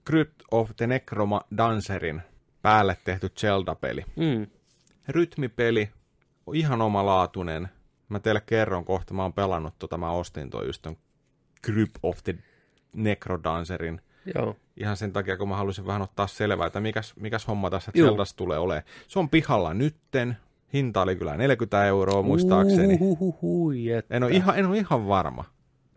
Group 0.05 0.31
of 0.51 0.71
the 0.77 0.87
Necrodancerin 0.87 2.23
päälle 2.63 2.97
tehty 3.05 3.29
Zelda-peli. 3.39 4.05
mm, 4.17 4.47
Rytmipeli, 5.09 5.91
ihan 6.53 6.83
omalaatuinen. 6.83 7.69
Mä 8.09 8.19
teille 8.19 8.43
kerron 8.47 8.85
kohta, 8.85 9.15
mä 9.15 9.23
oon 9.23 9.33
pelannut 9.33 9.75
tota, 9.79 9.99
mä 9.99 10.11
ostin 10.11 10.51
toi 10.51 10.67
just 10.67 10.83
ton 10.83 10.97
Group 11.65 11.91
of 12.03 12.19
the 12.25 12.35
Necrodancerin 12.93 14.01
joo, 14.35 14.57
ihan 14.77 14.97
sen 14.97 15.13
takia, 15.13 15.37
kun 15.37 15.49
mä 15.49 15.57
halusin 15.57 15.87
vähän 15.87 16.03
ottaa 16.03 16.27
selvää, 16.27 16.67
että 16.67 16.81
mikäs, 16.81 17.17
mikäs 17.17 17.49
homma 17.49 17.71
tässä. 17.71 17.93
Zeldassa 17.97 18.37
tulee 18.37 18.59
olemaan. 18.59 18.85
Se 19.09 19.19
on 19.19 19.29
pihalla 19.29 19.75
nytten, 19.75 20.37
hinta 20.73 21.03
oli 21.03 21.17
kyllä 21.17 21.37
40 21.37 21.85
euroa 21.85 22.23
muistaakseni. 22.23 22.99
Uhuhuhu, 23.01 23.71
että. 23.71 24.17
En 24.17 24.23
ole 24.23 24.33
ihan, 24.33 24.59
en 24.59 24.67
ole 24.67 24.79
ihan 24.79 25.09
varma 25.09 25.45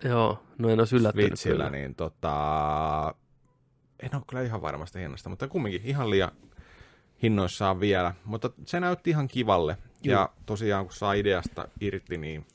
Joo, 0.03 0.43
no 0.57 0.69
en 0.69 0.79
olisi 0.79 0.95
yllättynyt 0.95 1.27
Switchillä, 1.27 1.63
kyllä. 1.63 1.77
niin 1.77 1.95
tota, 1.95 3.15
en 3.99 4.15
ole 4.15 4.23
kyllä 4.27 4.43
ihan 4.43 4.61
varmasta 4.61 4.99
hinnasta, 4.99 5.29
mutta 5.29 5.47
kumminkin 5.47 5.81
ihan 5.83 6.09
liian 6.09 6.31
hinnoissaan 7.23 7.79
vielä. 7.79 8.13
Mutta 8.25 8.49
se 8.65 8.79
näytti 8.79 9.09
ihan 9.09 9.27
kivalle. 9.27 9.77
Juu. 10.03 10.11
Ja 10.11 10.29
tosiaan, 10.45 10.85
kun 10.85 10.93
saa 10.95 11.13
ideasta 11.13 11.67
irti, 11.81 12.17
niin 12.17 12.45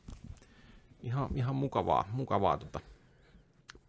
ihan, 1.02 1.28
ihan 1.34 1.56
mukavaa, 1.56 2.08
mukavaa 2.12 2.58
tota 2.58 2.80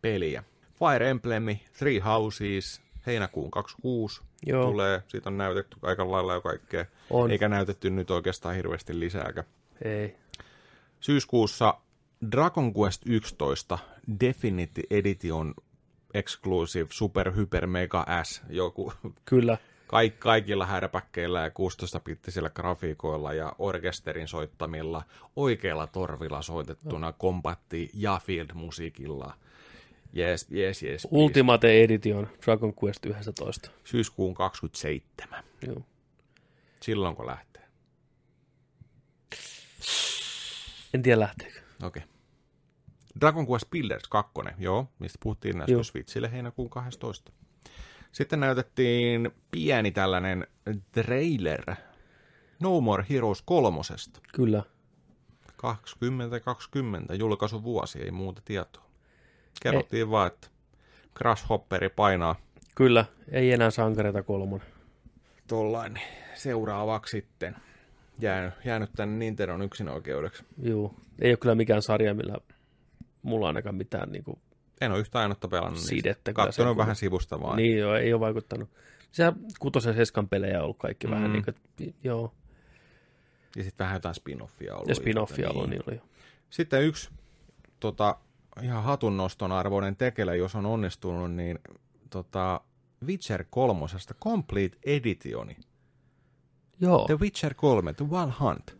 peliä. 0.01 0.43
Fire 0.73 1.09
Emblem, 1.09 1.43
Three 1.77 1.99
Houses, 1.99 2.81
heinäkuun 3.05 3.51
26 3.51 4.21
Joo, 4.45 4.71
tulee. 4.71 5.03
Siitä 5.07 5.29
on 5.29 5.37
näytetty 5.37 5.77
aika 5.81 6.11
lailla 6.11 6.33
jo 6.33 6.41
kaikkea. 6.41 6.85
on. 7.09 7.31
Eikä 7.31 7.49
näytetty 7.49 7.89
nyt 7.89 8.11
oikeastaan 8.11 8.55
hirveästi 8.55 8.99
lisääkään. 8.99 9.47
Ei. 9.81 10.15
Syyskuussa 10.99 11.73
Dragon 12.31 12.73
Quest 12.79 13.01
11 13.05 13.79
Definite 14.19 14.81
Edition 14.89 15.53
Exclusive 16.13 16.87
Super 16.91 17.35
Hyper 17.35 17.67
Mega 17.67 18.05
S, 18.23 18.41
joku 18.49 18.93
Kyllä. 19.25 19.57
Kaik, 19.87 20.19
kaikilla 20.19 20.65
härpäkkeillä 20.65 21.41
ja 21.41 21.49
16-bittisillä 21.49 22.49
grafiikoilla 22.49 23.33
ja 23.33 23.53
orkesterin 23.59 24.27
soittamilla, 24.27 25.03
oikeilla 25.35 25.87
torvilla 25.87 26.41
soitettuna 26.41 27.13
kompatti 27.13 27.89
ja 27.93 28.21
field-musiikilla. 28.25 29.33
Yes, 30.17 30.47
yes, 30.51 30.83
yes. 30.83 31.01
please. 31.01 31.07
Ultimate 31.23 31.83
Edition 31.83 32.27
Dragon 32.45 32.73
Quest 32.83 33.05
11. 33.05 33.69
Syyskuun 33.83 34.33
27. 34.33 35.43
Joo. 35.67 35.81
Silloin 36.81 37.15
kun 37.15 37.25
lähtee. 37.25 37.63
En 40.93 41.01
tiedä 41.01 41.19
lähteekö. 41.19 41.59
Okei. 41.83 42.03
Okay. 42.03 42.17
Dragon 43.19 43.47
Quest 43.47 43.69
Builders 43.69 44.07
2, 44.09 44.31
joo, 44.57 44.89
mistä 44.99 45.19
puhuttiin 45.23 45.57
näistä. 45.57 45.83
Switchille 45.83 46.31
heinäkuun 46.31 46.69
12. 46.69 47.31
Sitten 48.17 48.39
näytettiin 48.39 49.31
pieni 49.51 49.91
tällainen 49.91 50.47
trailer 50.91 51.63
No 52.59 52.81
More 52.81 53.05
Heroes 53.09 53.41
kolmosesta. 53.41 54.19
Kyllä. 54.33 54.63
2020 55.55 57.15
julkaisuvuosi, 57.15 58.01
ei 58.01 58.11
muuta 58.11 58.41
tietoa. 58.45 58.83
Kerrottiin 59.61 60.07
ei. 60.07 60.09
vaan, 60.09 60.27
että 60.27 60.47
Grasshopperi 61.15 61.89
painaa 61.89 62.35
Kyllä. 62.75 63.05
Ei 63.31 63.51
enää 63.51 63.71
sankareita 63.71 64.23
kolmonen. 64.23 64.67
tollain 65.47 65.99
seuraavaksi 66.35 67.11
sitten. 67.11 67.55
Jäänyt, 68.19 68.53
jäänyt 68.65 68.89
tänne 68.95 69.17
Nintendon 69.17 69.61
yksinoikeudeksi. 69.61 70.43
Joo. 70.61 70.93
Ei 71.19 71.31
ole 71.31 71.37
kyllä 71.37 71.55
mikään 71.55 71.81
sarja, 71.81 72.13
millä 72.13 72.37
mulla 73.21 73.47
ainakaan 73.47 73.75
mitään 73.75 74.11
niin 74.11 74.23
kuin, 74.23 74.39
En 74.81 74.91
ole 74.91 74.99
yhtä 74.99 75.19
ainutta 75.19 75.47
pelannut 75.47 75.79
Sidettä 75.79 76.33
sen 76.49 76.77
vähän 76.77 76.95
sivusta 76.95 77.41
vaan. 77.41 77.57
Niin 77.57 77.77
joo, 77.77 77.95
ei 77.95 78.13
ole 78.13 78.19
vaikuttanut. 78.19 78.69
Se 79.11 79.33
kutosen 79.59 79.93
seskan 79.95 80.29
pelejä 80.29 80.57
on 80.57 80.63
ollut 80.63 80.77
kaikki 80.77 81.07
mm. 81.07 81.13
vähän 81.13 81.33
niin 81.33 81.43
kuin, 81.43 81.55
joo. 82.03 82.33
Ja 83.55 83.63
sitten 83.63 83.83
vähän 83.85 83.95
jotain 83.95 84.15
spin-offia 84.15 84.73
ollut. 84.73 84.87
Ja 84.89 84.95
spin-offia 84.95 85.37
Niin. 85.37 85.51
ollut, 85.51 85.69
niin 85.69 85.81
oli 85.87 85.95
jo. 85.95 86.01
Sitten 86.49 86.83
yksi 86.83 87.09
tota, 87.79 88.17
ihan 88.61 88.83
hatunnoston 88.83 89.51
arvoinen 89.51 89.95
tekele, 89.95 90.37
jos 90.37 90.55
on 90.55 90.65
onnistunut, 90.65 91.31
niin 91.31 91.59
tota, 92.09 92.61
Witcher 93.05 93.45
3. 93.49 93.85
Complete 94.21 94.77
Editioni. 94.85 95.57
Joo, 96.79 97.05
The 97.05 97.17
Witcher 97.19 97.53
3, 97.53 97.93
The 97.93 98.05
Wild 98.05 98.31
Hunt. 98.39 98.77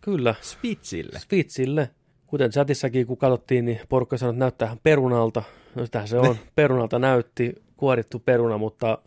kyllä. 0.00 0.34
Switchille. 0.40 1.18
Switchille. 1.18 1.90
Kuten 2.28 2.50
chatissakin, 2.50 3.06
kun 3.06 3.16
katsottiin, 3.18 3.64
niin 3.64 3.80
porukka 3.88 4.16
sanoi, 4.18 4.30
että 4.34 4.38
näyttää 4.44 4.76
perunalta. 4.82 5.42
No 5.74 5.84
sitähän 5.84 6.08
se 6.08 6.18
on. 6.18 6.36
perunalta 6.54 6.98
näytti, 6.98 7.54
kuorittu 7.76 8.18
peruna, 8.18 8.58
mutta 8.58 8.98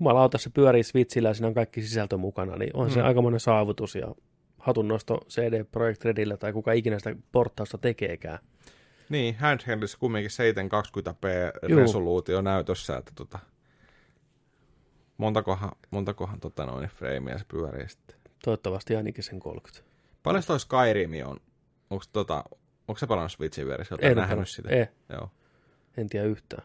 jumalauta 0.00 0.38
se 0.38 0.50
pyörii 0.50 0.82
Switchillä 0.82 1.28
ja 1.28 1.34
siinä 1.34 1.48
on 1.48 1.54
kaikki 1.54 1.82
sisältö 1.82 2.16
mukana, 2.16 2.56
niin 2.56 2.70
on 2.76 2.90
se 2.90 3.00
Mm. 3.00 3.06
aikamoinen 3.06 3.40
saavutus 3.40 3.94
ja 3.94 4.14
hatunnosto 4.58 5.20
CD 5.28 5.64
Projekt 5.64 6.04
Redille 6.04 6.36
tai 6.36 6.52
kuka 6.52 6.72
ikinä 6.72 6.98
sitä 6.98 7.16
porttausta 7.32 7.78
tekeekään. 7.78 8.38
Niin, 9.08 9.34
handheldissa 9.36 9.98
kumminkin 9.98 10.30
720p 10.30 11.68
Juu. 11.68 11.78
resoluutio 11.80 12.42
näytössä, 12.42 12.96
että 12.96 13.12
tota, 13.14 13.38
montakohan, 15.18 15.70
montakohan 15.90 16.40
tota 16.40 16.66
noin 16.66 16.88
freimiä 16.88 17.38
se 17.38 17.44
pyörii 17.48 17.88
sitten. 17.88 18.16
Toivottavasti 18.44 18.96
ainakin 18.96 19.24
sen 19.24 19.40
30. 19.40 19.90
Paljon 20.22 20.44
toi 20.46 20.60
Skyrim 20.60 21.10
on? 21.26 21.36
Onko 21.90 22.04
tota, 22.12 22.44
onko 22.88 22.98
se 22.98 23.06
pelannut 23.06 23.32
Switchin 23.32 23.66
versiota? 23.68 24.06
En 24.06 24.16
nähnyt 24.16 24.28
pelannut. 24.28 24.48
sitä. 24.48 24.68
Ei. 24.70 24.86
Joo. 25.08 25.30
En 25.96 26.08
tiedä 26.08 26.26
yhtään. 26.26 26.62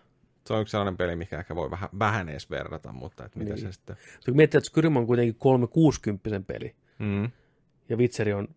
Se 0.48 0.54
on 0.54 0.62
yksi 0.62 0.72
sellainen 0.72 0.98
peli, 0.98 1.16
mikä 1.16 1.40
ehkä 1.40 1.56
voi 1.56 1.72
vähän, 1.72 1.90
vähän 2.00 2.30
edes 2.30 2.50
verrata, 2.50 2.92
mutta 2.92 3.26
että 3.26 3.40
mitä 3.40 3.54
Niin. 3.54 3.62
se 3.62 3.72
sitten... 3.72 3.96
Kun 4.26 4.36
miettii, 4.36 4.58
että 4.58 4.68
Skyrim 4.68 4.98
on 4.98 5.08
kuitenkin 5.08 5.36
360 5.36 6.40
peli 6.48 6.76
Mm, 7.00 7.32
ja 7.90 7.98
Witcheri 7.98 8.34
on 8.34 8.48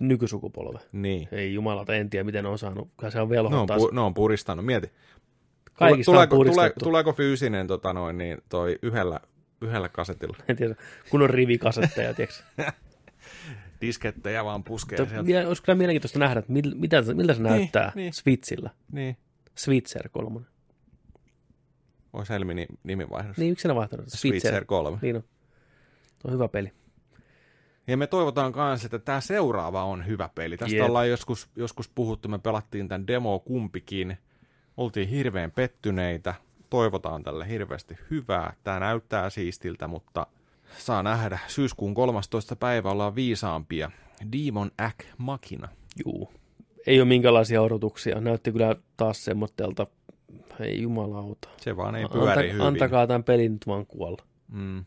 nykysukupolve. 0.00 0.78
niin. 0.92 1.28
Ei 1.32 1.54
jumalata, 1.54 1.94
en 1.94 2.10
tiedä 2.10 2.24
miten 2.24 2.46
on 2.46 2.58
saanut. 2.58 2.90
Kai 2.96 3.12
se 3.12 3.20
on 3.20 3.28
Ne 3.28 3.38
on, 3.40 3.50
velhoa 3.50 3.66
pu, 3.78 3.90
ne 3.92 4.00
on 4.00 4.14
puristanut. 4.14 4.66
Mieti. 4.66 4.92
Kaikista 5.72 6.12
tuleeko, 6.12 6.38
on 6.38 6.46
tule, 6.46 6.72
tuleeko 6.82 7.12
fyysinen 7.12 7.66
tota 7.66 7.92
noin, 7.92 8.18
niin 8.18 8.38
toi 8.48 8.78
yhdellä, 8.82 9.20
yhdellä 9.60 9.88
kasetilla? 9.88 10.36
En 10.48 10.56
tiedä, 10.56 10.74
kun 11.10 11.22
on 11.22 11.30
rivikasetteja, 11.30 12.14
tiedätkö? 12.14 12.42
Diskettejä 13.86 14.44
vaan 14.44 14.64
puskee 14.64 14.98
Mutta 14.98 15.24
sieltä. 15.24 15.48
Olisi 15.48 15.62
kyllä 15.62 15.76
mielenkiintoista 15.76 16.18
nähdä, 16.18 16.38
että 16.38 16.52
mil- 16.52 16.74
mitä, 16.74 17.02
miltä 17.14 17.34
se 17.34 17.42
näyttää 17.42 17.92
niin. 17.94 18.12
Switchillä. 18.12 18.70
Niin. 18.92 19.16
Switcher 19.54 20.08
3. 20.08 20.40
Olisi 22.12 22.32
Helmi 22.32 22.66
nimivaihdos. 22.82 23.36
Niin, 23.36 23.52
yksinä 23.52 23.74
vaihtanut. 23.74 24.06
Switcher 24.08 24.64
3. 24.64 24.98
Niin 25.02 25.16
on. 25.16 25.22
Tuo 25.22 26.30
on 26.30 26.32
hyvä 26.34 26.48
peli. 26.48 26.72
Ja 27.86 27.96
me 27.96 28.06
toivotaan 28.06 28.52
myös, 28.56 28.84
että 28.84 28.98
tämä 28.98 29.20
seuraava 29.20 29.84
on 29.84 30.06
hyvä 30.06 30.30
peli. 30.34 30.56
Tästä 30.56 30.76
Jep. 30.76 30.84
ollaan 30.84 31.08
joskus, 31.08 31.48
joskus 31.56 31.88
puhuttu, 31.88 32.28
me 32.28 32.38
pelattiin 32.38 32.88
tämän 32.88 33.06
demo 33.06 33.38
kumpikin. 33.38 34.18
Oltiin 34.76 35.08
hirveän 35.08 35.50
pettyneitä. 35.50 36.34
Toivotaan 36.70 37.22
tälle 37.22 37.48
hirveästi 37.48 37.98
hyvää. 38.10 38.54
Tämä 38.64 38.80
näyttää 38.80 39.30
siistiltä, 39.30 39.88
mutta 39.88 40.26
saa 40.78 41.02
nähdä. 41.02 41.38
Syyskuun 41.46 41.94
13. 41.94 42.56
päivä 42.56 42.90
ollaan 42.90 43.14
viisaampia. 43.14 43.90
Demon 44.32 44.70
Ack 44.78 44.98
Makina. 45.18 45.68
Juu. 46.06 46.32
Ei 46.86 47.00
ole 47.00 47.08
minkälaisia 47.08 47.62
odotuksia. 47.62 48.20
Näytti 48.20 48.52
kyllä 48.52 48.76
taas 48.96 49.24
semmoittelta. 49.24 49.86
Ei 50.60 50.82
jumalauta. 50.82 51.48
Se 51.56 51.76
vaan 51.76 51.96
ei 51.96 52.08
pyöri 52.12 52.52
hyvin. 52.52 52.66
antakaa 52.66 53.06
tämän 53.06 53.24
pelin 53.24 53.52
nyt 53.52 53.66
vaan 53.66 53.86
kuolla. 53.86 54.22
Mm. 54.48 54.84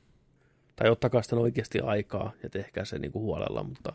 Tai 0.76 0.90
ottakaa 0.90 1.22
sitten 1.22 1.40
oikeasti 1.40 1.80
aikaa 1.80 2.32
ja 2.44 2.50
tehkää 2.50 2.86
se 2.86 3.00
niinku 3.00 3.22
huolella, 3.22 3.64
mutta 3.64 3.94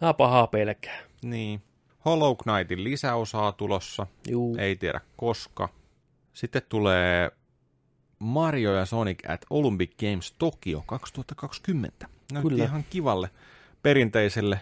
mä 0.00 0.14
pahaa 0.14 0.46
pelkää. 0.46 0.98
Niin. 1.22 1.62
Hollow 2.04 2.36
Knightin 2.42 2.84
lisäosaa 2.84 3.52
tulossa. 3.52 4.06
Juu. 4.28 4.56
Ei 4.58 4.76
tiedä 4.76 5.00
koska. 5.16 5.68
Sitten 6.32 6.62
tulee 6.68 7.30
Mario 8.18 8.74
ja 8.74 8.86
Sonic 8.86 9.30
at 9.30 9.40
Olympic 9.50 9.90
Games 10.00 10.32
Tokyo 10.38 10.82
2020. 10.86 12.06
Näytti 12.32 12.48
Kyllä. 12.50 12.64
ihan 12.64 12.84
kivalle 12.90 13.30
perinteiselle 13.82 14.60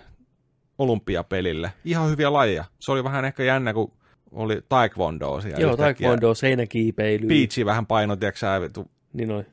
olympiapelille. 0.78 1.72
Ihan 1.84 2.10
hyviä 2.10 2.32
lajeja. 2.32 2.64
Se 2.78 2.92
oli 2.92 3.04
vähän 3.04 3.24
ehkä 3.24 3.42
jännä, 3.42 3.72
kun 3.74 3.92
oli 4.32 4.62
taekwondo 4.68 5.40
siellä 5.40 5.60
Joo, 5.60 5.76
taekwondo, 5.76 6.34
seinäkiipeily. 6.34 7.26
Peachi 7.26 7.66
vähän 7.66 7.86
paino, 7.86 8.16
tiedätkö 8.16 8.60
vittu, 8.60 8.90
Niin 9.12 9.30
oli. 9.30 9.44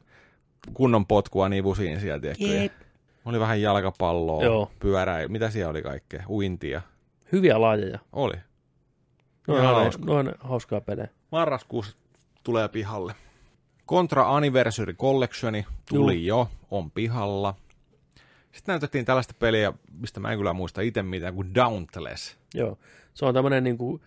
kunnon 0.74 1.06
potkua 1.06 1.50
nivusiin 1.50 2.00
siellä, 2.00 2.20
tiedätkö. 2.20 2.76
Oli 3.26 3.40
vähän 3.40 3.62
jalkapalloa, 3.62 4.44
Joo. 4.44 4.72
pyörää, 4.80 5.28
mitä 5.28 5.50
siellä 5.50 5.70
oli 5.70 5.82
kaikkea, 5.82 6.24
uintia. 6.30 6.82
Hyviä 7.32 7.62
lajeja. 7.62 8.00
Oli. 8.14 8.36
Noin, 9.48 9.92
noin 10.06 10.32
hauskaa 10.40 10.82
pelejä. 10.82 11.08
Marraskuussa 11.32 11.98
tulee 12.44 12.68
pihalle. 12.68 13.14
Contra 13.90 14.36
Anniversary 14.36 14.94
Collectioni 14.94 15.66
tuli 15.90 16.26
jo, 16.26 16.50
on 16.72 16.92
pihalla. 16.92 17.56
Sitten 18.52 18.74
näytettiin 18.74 19.06
tällaista 19.06 19.34
peliä, 19.40 19.74
mistä 20.00 20.20
mä 20.20 20.32
en 20.32 20.38
kyllä 20.38 20.54
muista 20.54 20.82
itse 20.82 21.04
mitään, 21.04 21.34
kuin 21.34 21.56
Dauntless. 21.56 22.38
Joo. 22.54 22.78
Se 23.14 23.26
on 23.26 23.34
tämmöinen, 23.34 23.64
niin 23.64 23.78
kuin, 23.78 24.02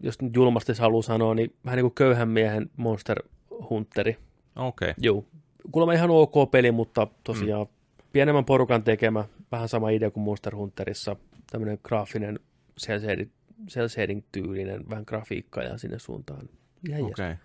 jos 0.00 0.22
nyt 0.22 0.36
julmasti 0.36 0.72
haluaa 0.78 1.02
sanoa, 1.02 1.34
niin 1.34 1.54
vähän 1.64 1.76
niin 1.76 1.84
kuin 1.84 1.94
köyhän 1.94 2.28
miehen 2.28 2.70
Monster 2.76 3.22
Hunteri. 3.70 4.16
Okei. 4.56 4.90
Okay. 4.90 4.94
Joo. 4.98 5.24
Kuulemma 5.72 5.92
ihan 5.92 6.10
ok 6.10 6.50
peli, 6.50 6.72
mutta 6.72 7.06
tosiaan 7.24 7.66
mm. 7.66 8.04
pienemmän 8.12 8.44
porukan 8.44 8.82
tekemä, 8.82 9.24
vähän 9.52 9.68
sama 9.68 9.90
idea 9.90 10.10
kuin 10.10 10.24
Monster 10.24 10.56
Hunterissa. 10.56 11.16
Tämmöinen 11.50 11.78
graafinen 11.82 12.40
cel 12.80 13.88
shading- 13.88 14.24
tyylinen, 14.32 14.90
vähän 14.90 15.04
grafiikkaa 15.06 15.62
ja 15.62 15.78
sinne 15.78 15.98
suuntaan. 15.98 16.48
Ihan 16.88 17.02
okay. 17.02 17.10
Okay. 17.10 17.36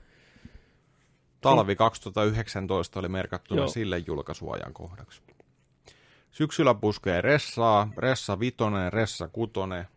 Talvi 1.41 1.75
2019 1.75 2.99
oli 2.99 3.07
merkattuna 3.07 3.61
Joo. 3.61 3.67
sille 3.67 3.97
julkaisuajan 3.97 4.73
kohdaksi. 4.73 5.21
Syksyllä 6.31 6.73
puskee 6.73 7.21
Ressaa, 7.21 7.87
Ressa 7.97 8.39
Vitonen, 8.39 8.93
Ressa 8.93 9.27
Kutonen. 9.27 9.87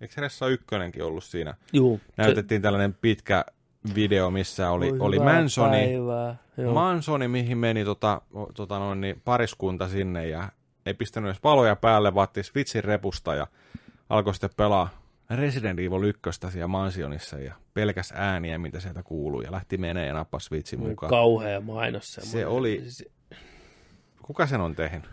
Eikö 0.00 0.20
Ressa 0.20 0.48
Ykkönenkin 0.48 1.04
ollut 1.04 1.24
siinä? 1.24 1.54
Juu. 1.72 2.00
Näytettiin 2.16 2.62
tällainen 2.62 2.94
pitkä 2.94 3.44
video, 3.94 4.30
missä 4.30 4.70
oli, 4.70 4.92
oli 4.98 5.18
Mansoni, 5.18 5.86
Päivää. 5.86 6.36
Mansoni, 6.72 7.28
mihin 7.28 7.58
meni 7.58 7.84
tota, 7.84 8.20
tota 8.54 8.78
noin, 8.78 9.00
niin 9.00 9.20
pariskunta 9.24 9.88
sinne 9.88 10.28
ja 10.28 10.48
ei 10.86 10.94
pistänyt 10.94 11.28
edes 11.30 11.42
valoja 11.44 11.76
päälle, 11.76 12.14
vaatti 12.14 12.42
Switchin 12.42 12.84
repusta 12.84 13.34
ja 13.34 13.46
alkoi 14.08 14.34
sitten 14.34 14.50
pelaa 14.56 14.88
Resident 15.30 15.78
Evil 15.78 16.02
1 16.02 16.22
siellä 16.50 16.66
mansionissa 16.68 17.38
ja 17.38 17.54
pelkäs 17.74 18.12
ääniä, 18.16 18.58
mitä 18.58 18.80
sieltä 18.80 19.02
kuuluu 19.02 19.40
ja 19.42 19.52
lähti 19.52 19.78
menee 19.78 20.06
ja 20.06 20.14
nappasi 20.14 20.46
Switchin 20.46 20.80
mukaan. 20.80 21.10
Kauhea 21.10 21.60
mainos 21.60 22.14
semmoinen. 22.14 22.32
Se 22.40 22.46
oli- 22.46 22.82
Se- 22.88 23.10
Kuka 24.22 24.46
sen 24.46 24.60
on 24.60 24.74
tehnyt? 24.74 25.10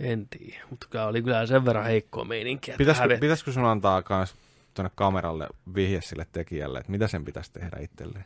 En 0.00 0.28
tiedä, 0.28 0.64
mutta 0.70 1.06
oli 1.06 1.22
kyllä 1.22 1.46
sen 1.46 1.64
verran 1.64 1.84
heikkoa 1.84 2.24
meininkiä. 2.24 2.74
Pitäisikö, 2.78 3.18
pitäisikö 3.20 3.52
sun 3.52 3.64
antaa 3.64 4.02
kans 4.02 4.34
tuonne 4.74 4.90
kameralle 4.94 5.48
vihje 5.74 6.00
sille 6.00 6.26
tekijälle, 6.32 6.78
että 6.78 6.92
mitä 6.92 7.08
sen 7.08 7.24
pitäisi 7.24 7.52
tehdä 7.52 7.76
itselleen? 7.80 8.24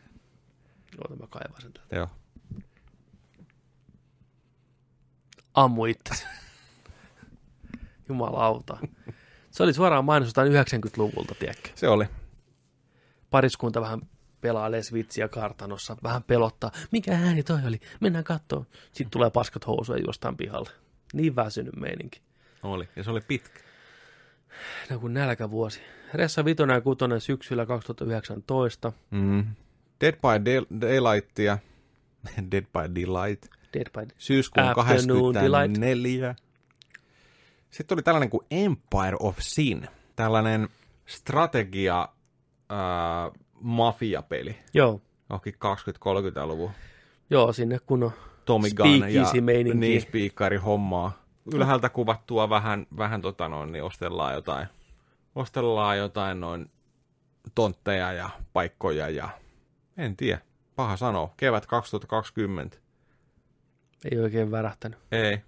Oota, 0.98 1.16
mä 1.16 1.26
kaivan 1.30 1.60
sen 1.62 1.72
täältä. 1.72 1.96
Joo. 1.96 2.08
Ammu 5.54 5.84
itsesi. 5.86 6.26
Jumalauta. 8.08 8.78
Se 9.56 9.62
oli 9.62 9.72
suoraan 9.72 10.04
mainos 10.04 10.26
jostain 10.26 10.52
90-luvulta, 10.52 11.34
tiedätkö? 11.38 11.70
Se 11.74 11.88
oli. 11.88 12.04
Pariskunta 13.30 13.80
vähän 13.80 14.00
pelailee 14.40 14.82
Switchiä 14.82 15.28
kartanossa, 15.28 15.96
vähän 16.02 16.22
pelottaa. 16.22 16.70
Mikä 16.90 17.12
ääni 17.12 17.42
toi 17.42 17.58
oli? 17.66 17.80
Mennään 18.00 18.24
kattoon. 18.24 18.66
Sitten 18.92 19.10
tulee 19.10 19.30
paskat 19.30 19.66
housuja 19.66 20.02
jostain 20.06 20.36
pihalle. 20.36 20.70
Niin 21.12 21.36
väsynyt 21.36 21.76
meininki. 21.76 22.20
Oli. 22.62 22.88
Ja 22.96 23.04
se 23.04 23.10
oli 23.10 23.20
pitkä. 23.20 23.60
No 24.90 24.98
kuin 24.98 25.14
nälkävuosi. 25.14 25.80
Ressa 26.14 26.44
Vitonen 26.44 26.74
ja 26.74 26.80
Kutonen 26.80 27.20
syksyllä 27.20 27.66
2019. 27.66 28.92
Mm. 29.10 29.46
Dead 30.00 30.14
by 30.14 30.50
Day- 30.50 30.80
Daylightia. 30.80 31.58
Dead 32.52 32.64
by 32.64 32.94
Daylight. 32.94 33.46
Dead 33.74 33.86
by 33.92 34.14
Syyskuun 34.18 34.66
Afternoon 34.66 35.34
24. 35.34 36.34
Sitten 37.70 37.96
oli 37.96 38.02
tällainen 38.02 38.30
kuin 38.30 38.46
Empire 38.50 39.16
of 39.20 39.36
Sin. 39.38 39.88
Tällainen 40.16 40.68
strategia 41.06 42.08
ää, 42.68 43.30
mafiapeli. 43.60 44.56
Joo, 44.74 45.00
Johonkin 45.30 45.54
20-30-luvun. 45.54 46.70
joo, 47.30 47.52
sinne 47.52 47.78
kun 47.86 48.02
on 48.02 48.12
Tommy 48.44 48.68
Gun 48.70 49.12
ja 49.12 49.24
niin 49.74 50.00
spiikkari 50.00 50.56
hommaa. 50.56 51.26
Ylhäältä 51.54 51.88
kuvattua 51.88 52.50
vähän, 52.50 52.86
vähän 52.96 53.22
tota 53.22 53.48
noin, 53.48 53.72
niin 53.72 53.84
ostellaan 53.84 54.34
jotain, 54.34 54.66
ostellaan 55.34 55.98
jotain 55.98 56.40
noin 56.40 56.70
tontteja 57.54 58.12
ja 58.12 58.30
paikkoja 58.52 59.08
ja 59.08 59.28
en 59.96 60.16
tiedä, 60.16 60.40
paha 60.76 60.96
sanoa, 60.96 61.34
kevät 61.36 61.66
2020. 61.66 62.78
ei 64.10 64.18
oikein 64.18 64.50
värähtänyt. 64.50 64.98
Ei. 65.12 65.38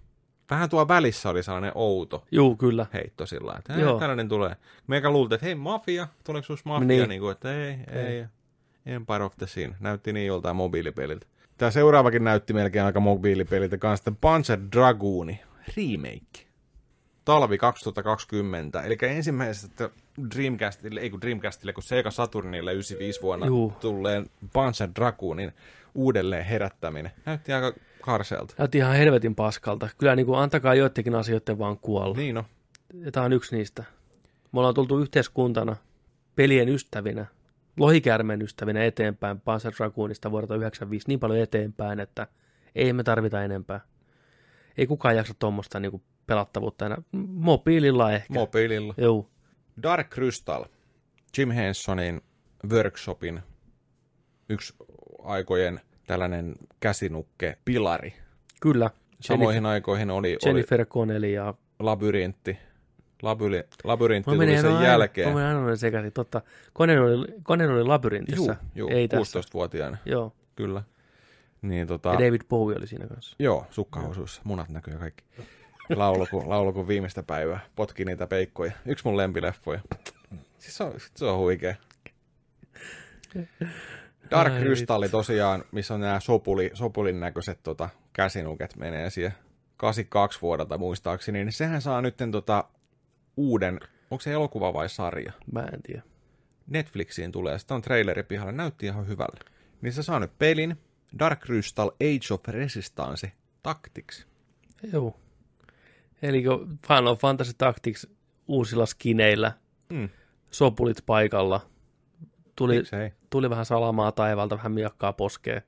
Vähän 0.50 0.68
tuo 0.70 0.88
välissä 0.88 1.28
oli 1.30 1.42
sellainen 1.42 1.72
outo 1.74 2.24
Juu, 2.32 2.56
kyllä. 2.56 2.86
heitto 2.92 3.26
sillä 3.26 3.54
että 3.58 3.72
hei, 3.72 3.84
tällainen 3.98 4.28
tulee. 4.28 4.56
Meikä 4.86 5.10
luultiin, 5.10 5.34
että 5.36 5.46
hei 5.46 5.54
mafia, 5.54 6.08
tuleeko 6.24 6.46
sus 6.46 6.64
mafia, 6.64 6.86
Niin. 6.88 7.08
niin. 7.08 7.20
kuin, 7.20 7.32
että 7.32 7.52
ei, 7.64 7.76
ei, 7.92 8.24
Empire 8.86 9.24
of 9.24 9.36
the 9.36 9.46
Sin. 9.46 9.76
Näytti 9.80 10.12
niin 10.12 10.26
joltain 10.26 10.56
mobiilipeliltä. 10.56 11.26
Tämä 11.58 11.70
seuraavakin 11.70 12.24
näytti 12.24 12.52
melkein 12.52 12.84
aika 12.84 13.00
mobiilipeliltä 13.00 13.78
kanssa, 13.78 14.12
Panzer 14.20 14.58
Dragooni 14.76 15.40
remake. 15.76 16.48
Talvi 17.24 17.58
2020, 17.58 18.82
eli 18.82 18.98
ensimmäisestä 19.02 19.90
Dreamcastille, 20.34 21.00
ei 21.00 21.10
kun 21.10 21.20
Dreamcastille, 21.20 21.72
kun 21.72 21.82
Sega 21.82 22.10
Saturnille 22.10 22.72
95 22.72 23.22
vuonna 23.22 23.46
Juu. 23.46 23.72
tulleen 23.80 24.26
Panzer 24.52 24.88
Dragoonin 24.96 25.52
uudelleen 25.94 26.44
herättäminen. 26.44 27.12
Näytti 27.26 27.52
aika 27.52 27.72
karseelta. 28.00 28.54
Näytti 28.58 28.78
ihan 28.78 28.96
helvetin 28.96 29.34
paskalta. 29.34 29.88
Kyllä 29.98 30.16
niin 30.16 30.26
kuin 30.26 30.38
antakaa 30.38 30.74
joidenkin 30.74 31.14
asioiden 31.14 31.58
vaan 31.58 31.78
kuolla. 31.78 32.16
Niin 32.16 32.34
no, 32.34 32.44
tämä 33.12 33.26
on 33.26 33.32
yksi 33.32 33.56
niistä. 33.56 33.84
Me 34.52 34.58
ollaan 34.58 34.74
tultu 34.74 34.98
yhteiskuntana 34.98 35.76
pelien 36.36 36.68
ystävinä, 36.68 37.26
lohikäärmeen 37.76 38.42
ystävinä 38.42 38.84
eteenpäin 38.84 39.40
Panzer 39.40 39.72
Dragoonista 39.76 40.30
vuodelta 40.30 40.54
1995 40.54 41.08
niin 41.08 41.20
paljon 41.20 41.40
eteenpäin, 41.40 42.00
että 42.00 42.26
ei 42.74 42.92
me 42.92 43.02
tarvita 43.02 43.44
enempää. 43.44 43.80
Ei 44.78 44.86
kukaan 44.86 45.16
jaksa 45.16 45.34
tuommoista 45.38 45.80
niin 45.80 46.02
pelattavuutta 46.26 46.86
enää. 46.86 47.02
Mobiililla 47.26 48.12
ehkä. 48.12 48.34
mobiililla. 48.34 48.94
Joo, 48.96 49.30
Dark 49.82 50.10
Crystal, 50.10 50.64
Jim 51.38 51.50
Hensonin 51.50 52.20
workshopin 52.70 53.40
yksi 54.48 54.74
aikojen 55.22 55.80
tällainen 56.08 56.54
käsinukke 56.80 57.58
pilari. 57.64 58.14
kyllä. 58.60 58.90
Samoihin 59.20 59.66
aikoihin 59.66 60.10
oli, 60.10 60.28
oli 60.30 60.38
Jennifer 60.44 60.86
Connelly 60.86 61.30
ja... 61.30 61.54
labyrintti. 61.78 62.58
Labyri, 63.22 63.64
labyrintti 63.84 64.30
Mä 64.30 64.36
tuli 64.36 64.60
sen 64.60 64.72
aina, 64.72 64.86
jälkeen. 64.86 65.28
Mä 65.28 65.34
menin 65.34 65.56
aina 65.56 65.76
sekaisin, 65.76 66.12
totta. 66.12 66.42
Connelly 66.74 67.14
oli, 67.14 67.26
Connelly 67.42 67.74
oli 67.74 67.84
labyrintissa. 67.84 68.52
Juu, 68.52 68.70
juu, 68.74 68.88
ei 68.88 69.08
tässä. 69.08 69.40
16-vuotiaana, 69.40 69.96
Joo, 70.04 70.32
kyllä. 70.56 70.82
Niin 71.62 71.86
tota, 71.86 72.08
ja 72.08 72.14
David 72.18 72.40
Bowie 72.48 72.76
oli 72.76 72.86
siinä 72.86 73.06
kanssa. 73.06 73.36
joo, 73.38 73.66
sukkahousuissa, 73.70 74.40
munat 74.44 74.68
näkyy 74.68 74.92
ja 74.94 74.98
kaikki. 74.98 75.24
Laulu 75.96 76.26
kun, 76.30 76.48
laulu 76.50 76.72
kun 76.72 76.88
viimeistä 76.88 77.22
päivää, 77.22 77.60
potki 77.76 78.04
niitä 78.04 78.26
peikkoja. 78.26 78.72
Yksi 78.86 79.04
mun 79.04 79.16
lempileffoja. 79.16 79.80
Siis 80.58 80.76
se 80.76 80.84
on, 80.84 80.92
se 81.14 81.24
on 81.24 81.38
huikea. 81.38 81.74
Dark 84.30 84.52
Ai 84.52 84.60
Crystal 84.60 85.08
tosiaan, 85.10 85.64
missä 85.72 85.94
on 85.94 86.00
nämä 86.00 86.20
sopuli, 86.20 86.70
sopulin 86.74 87.20
näköiset 87.20 87.58
tota, 87.62 87.88
käsinuket 88.12 88.76
menee 88.76 89.10
siihen 89.10 89.32
82 89.76 90.42
vuodelta 90.42 90.78
muistaakseni, 90.78 91.44
niin 91.44 91.52
sehän 91.52 91.82
saa 91.82 92.02
nyt 92.02 92.16
tota 92.32 92.64
uuden, 93.36 93.80
onko 94.10 94.22
se 94.22 94.32
elokuva 94.32 94.72
vai 94.74 94.88
sarja? 94.88 95.32
Mä 95.52 95.60
en 95.72 95.82
tiedä. 95.82 96.02
Netflixiin 96.66 97.32
tulee, 97.32 97.58
sitä 97.58 97.74
on 97.74 97.82
traileri 97.82 98.22
pihalla, 98.22 98.52
näytti 98.52 98.86
ihan 98.86 99.06
hyvälle. 99.08 99.40
Niin 99.80 99.92
se 99.92 100.02
saa 100.02 100.20
nyt 100.20 100.38
pelin 100.38 100.76
Dark 101.18 101.40
Crystal 101.40 101.88
Age 101.88 102.34
of 102.34 102.48
Resistance 102.48 103.32
Tactics. 103.62 104.26
Joo. 104.92 105.16
Eli 106.22 106.42
Final 106.88 107.16
Fantasy 107.16 107.52
Tactics 107.58 108.06
uusilla 108.48 108.86
skineillä, 108.86 109.52
Mm. 109.90 110.08
sopulit 110.50 111.02
paikalla, 111.06 111.60
tuli, 112.56 112.76
Miksei? 112.76 113.12
Tuli 113.30 113.50
vähän 113.50 113.64
salamaa 113.66 114.12
taivaalta, 114.12 114.56
vähän 114.56 114.72
miakkaa 114.72 115.12
poskeen. 115.12 115.62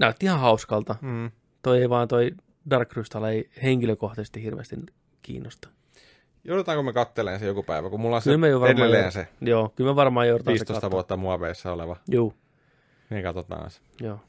Näytti 0.00 0.26
ihan 0.26 0.40
hauskalta. 0.40 0.96
Mm. 1.00 1.30
Toi 1.62 1.80
ei 1.80 1.90
vaan 1.90 2.08
toi 2.08 2.30
Dark 2.70 2.88
Crystal 2.88 3.24
ei 3.24 3.50
henkilökohtaisesti 3.62 4.42
hirveästi 4.42 4.76
kiinnosta. 5.22 5.68
Joudutaanko 6.44 6.82
me 6.82 6.92
katteleen 6.92 7.40
se 7.40 7.46
joku 7.46 7.62
päivä, 7.62 7.90
kun 7.90 8.00
mulla 8.00 8.16
on 8.16 8.22
se 8.22 8.30
jo 8.32 8.66
edelleen 8.66 9.04
joud- 9.04 9.10
se 9.10 9.28
Joo, 9.40 9.68
kyllä 9.68 9.90
me 9.90 9.96
varmaan 9.96 10.28
joudutaan 10.28 10.54
se 10.54 10.58
15 10.60 10.74
katsoa. 10.80 10.90
vuotta 10.90 11.16
muoveissa 11.16 11.72
oleva. 11.72 11.96
Joo, 12.08 12.34
Niin 13.10 13.22
katsotaan 13.22 13.70
se. 13.70 13.80
joo. 14.00 14.20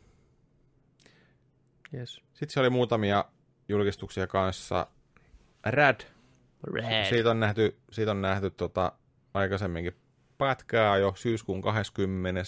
Yes. 1.94 2.14
Sitten 2.34 2.50
siellä 2.50 2.66
oli 2.68 2.70
muutamia 2.76 3.26
julkistuksia 3.70 4.28
kanssa. 4.28 4.88
Rad. 5.66 6.00
Red. 6.74 7.06
Siitä 7.10 7.30
on 7.32 7.40
nähty, 7.40 7.78
siitä 7.92 8.12
on 8.12 8.22
nähty 8.22 8.50
tota, 8.50 8.92
aikaisemminkin 9.34 9.96
pätkää 10.40 10.98
jo 10.98 11.14
syyskuun 11.16 11.62
20. 11.62 12.42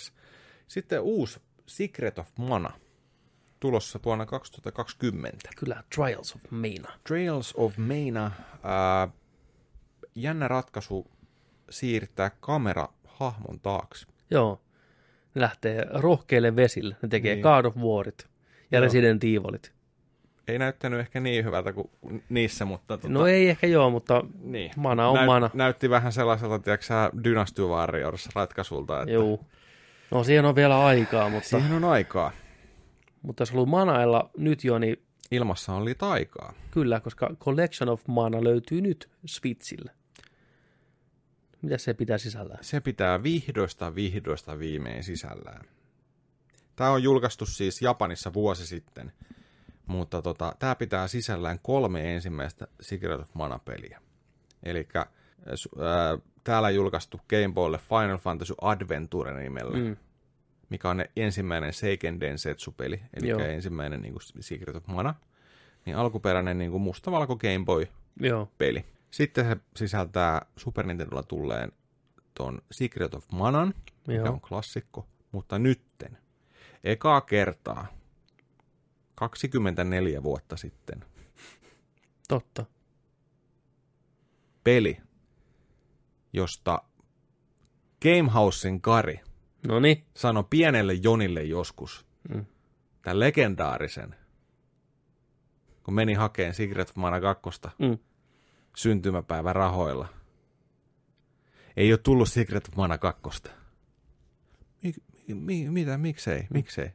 Sitten 0.68 1.02
uusi 1.02 1.40
Secret 1.66 2.20
of 2.20 2.30
Mana 2.38 2.72
tulossa 3.60 4.00
vuonna 4.06 4.26
2020. 4.26 5.50
Kyllä, 5.58 5.84
Trials 5.96 6.36
of 6.36 6.42
Mina. 6.52 6.90
Trails 7.08 7.54
of 7.56 7.78
Mana. 7.78 8.32
Ää, 8.64 9.08
jännä 10.16 10.48
ratkaisu 10.48 11.12
siirtää 11.70 12.32
kamera 12.40 12.88
hahmon 13.06 13.60
taakse. 13.60 14.08
Joo. 14.32 14.62
Ne 15.36 15.42
lähtee 15.42 15.86
rohkeille 15.90 16.56
vesille. 16.56 16.96
Ne 17.02 17.08
tekee 17.08 17.36
niin. 17.36 17.44
God 17.44 17.66
of 17.66 17.76
Warit 17.76 18.28
ja 18.72 18.78
Joo. 18.78 18.84
Resident 18.84 19.24
Evilit. 19.24 19.74
Ei 20.48 20.60
näyttänyt 20.60 21.00
ehkä 21.00 21.20
niin 21.20 21.46
hyvältä 21.46 21.74
kuin 21.74 21.90
niissä, 22.30 22.66
mutta... 22.66 22.98
Tota, 22.98 23.14
No 23.14 23.28
ei 23.28 23.50
ehkä 23.50 23.68
joo, 23.68 23.90
mutta 23.90 24.24
niin. 24.44 24.72
mana 24.76 25.08
on 25.08 25.26
mana. 25.26 25.50
Näytti 25.54 25.90
vähän 25.90 26.12
sellaiselta, 26.12 26.60
tiedätkö 26.60 26.94
Dynasty 27.24 27.62
Warriors 27.64 28.30
ratkaisulta, 28.36 29.02
että 29.02 29.12
Joo. 29.12 29.40
No 30.12 30.24
siihen 30.24 30.46
on 30.46 30.56
vielä 30.56 30.86
aikaa, 30.86 31.30
mutta, 31.30 31.50
siihen 31.50 31.72
on 31.72 31.84
aikaa. 31.84 32.32
mutta 33.22 33.42
jos 33.42 33.52
haluaa 33.52 33.66
manailla 33.70 34.30
nyt 34.38 34.64
jo, 34.64 34.80
niin 34.80 34.98
Ilmassa 35.32 35.74
oli 35.74 35.96
aikaa. 36.02 36.54
kyllä, 36.72 37.00
koska 37.00 37.30
Collection 37.40 37.90
of 37.90 38.02
Mana 38.08 38.44
löytyy 38.44 38.82
nyt 38.82 39.10
Switchille. 39.26 39.92
Mitä 41.62 41.78
se 41.78 41.94
pitää 41.94 42.18
sisällään? 42.18 42.64
Se 42.64 42.80
pitää 42.80 43.24
vihdoista 43.24 43.96
vihdoista 43.96 44.60
viimein 44.60 45.04
sisällään. 45.04 45.62
Tämä 46.76 46.90
on 46.90 47.04
julkaistu 47.04 47.46
siis 47.46 47.82
Japanissa 47.82 48.34
vuosi 48.34 48.68
sitten, 48.68 49.12
mutta 49.88 50.22
tota, 50.22 50.56
tämä 50.60 50.76
pitää 50.76 51.08
sisällään 51.08 51.60
kolme 51.62 52.16
ensimmäistä 52.16 52.68
Secret 52.82 53.20
of 53.20 53.30
Mana-peliä. 53.34 54.02
Eli 54.64 54.88
täällä 56.44 56.70
julkaistu 56.70 57.22
Game 57.30 57.54
Boylle 57.54 57.78
Final 57.78 58.18
Fantasy 58.18 58.54
Adventure 58.62 59.44
nimellä, 59.44 59.78
mm. 59.78 59.98
Mikä 60.70 60.90
on 60.90 61.06
ensimmäinen 61.16 61.74
Seiken 61.74 62.20
Densetsu-peli, 62.20 63.02
eli 63.14 63.28
Joo. 63.30 63.40
ensimmäinen 63.40 64.02
niin 64.02 64.14
kuin 64.14 64.22
Secret 64.40 64.76
of 64.76 64.88
Mana. 64.88 65.16
Niin 65.86 65.96
alkuperäinen 65.96 66.58
niin 66.58 66.72
kuin 66.72 66.82
mustavalko 66.82 67.36
Game 67.36 67.66
Boy 67.66 67.88
Joo. 68.20 68.52
peli. 68.58 68.86
Sitten 69.12 69.46
se 69.46 69.58
sisältää 69.76 70.46
Super 70.58 70.86
Nintendolla 70.86 71.24
tulleen 71.24 71.72
ton 72.34 72.62
Secret 72.72 73.14
of 73.14 73.26
Manan, 73.32 73.74
mikä 74.08 74.20
Joo. 74.20 74.34
on 74.34 74.42
klassikko, 74.42 75.08
mutta 75.32 75.60
nytten, 75.60 76.18
ekaa 76.84 77.22
kertaa, 77.22 77.88
24 79.30 80.24
vuotta 80.24 80.58
sitten, 80.58 81.06
Totta. 82.28 82.66
peli, 84.64 84.98
josta 86.34 86.82
Gamehousen 88.02 88.82
Kari 88.82 89.20
No 89.68 89.80
niin. 89.80 90.06
sanoi 90.16 90.44
pienelle 90.50 90.94
Jonille 90.94 91.44
joskus, 91.44 92.06
Mm. 92.30 92.46
tämän 93.02 93.20
legendaarisen, 93.20 94.16
kun 95.84 95.94
meni 95.94 96.14
hakeen 96.14 96.54
Secret 96.54 96.90
of 96.90 96.96
Mana 96.96 97.20
2 97.22 97.70
Mm. 97.80 97.98
syntymäpäivän 98.76 99.56
rahoilla. 99.56 100.08
Ei 101.78 101.94
ole 101.94 101.98
tullut 101.98 102.30
Secret 102.30 102.68
of 102.68 102.76
Mana 102.76 102.98
2. 102.98 103.50
Mik, 104.84 104.96
mi, 105.28 105.70
mitä, 105.70 105.98
miksei, 105.98 106.48
miksei? 106.54 106.90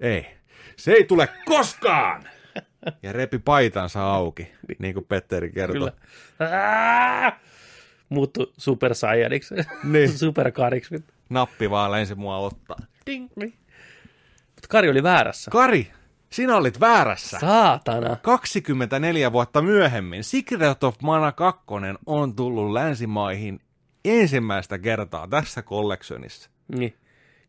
Ei. 0.00 0.39
Se 0.76 0.92
ei 0.92 1.04
tule 1.04 1.28
koskaan! 1.44 2.22
Ja 3.02 3.12
repi 3.12 3.38
paitansa 3.38 4.12
auki, 4.12 4.52
niin 4.78 4.94
kuin 4.94 5.06
Petteri 5.06 5.52
kertoi. 5.52 5.80
Kyllä. 5.80 5.92
Muuttu 8.08 8.52
Super 8.58 8.94
Saiyaniksi. 8.94 9.54
Niin. 9.84 10.18
Super 10.18 10.52
Kariksi. 10.52 11.04
Nappi 11.28 11.70
vaan 11.70 11.92
lensi 11.92 12.14
mua 12.14 12.36
ottaa. 12.36 12.76
Ding. 13.06 13.28
Mutta 13.36 14.68
Kari 14.68 14.90
oli 14.90 15.02
väärässä. 15.02 15.50
Kari, 15.50 15.90
sinä 16.30 16.56
olit 16.56 16.80
väärässä. 16.80 17.38
Saatana. 17.40 18.16
24 18.16 19.32
vuotta 19.32 19.62
myöhemmin 19.62 20.24
Secret 20.24 20.84
of 20.84 20.96
Mana 21.02 21.32
2 21.32 21.62
on 22.06 22.36
tullut 22.36 22.72
länsimaihin 22.72 23.60
ensimmäistä 24.04 24.78
kertaa 24.78 25.28
tässä 25.28 25.62
collectionissa. 25.62 26.50
Niin. 26.76 26.94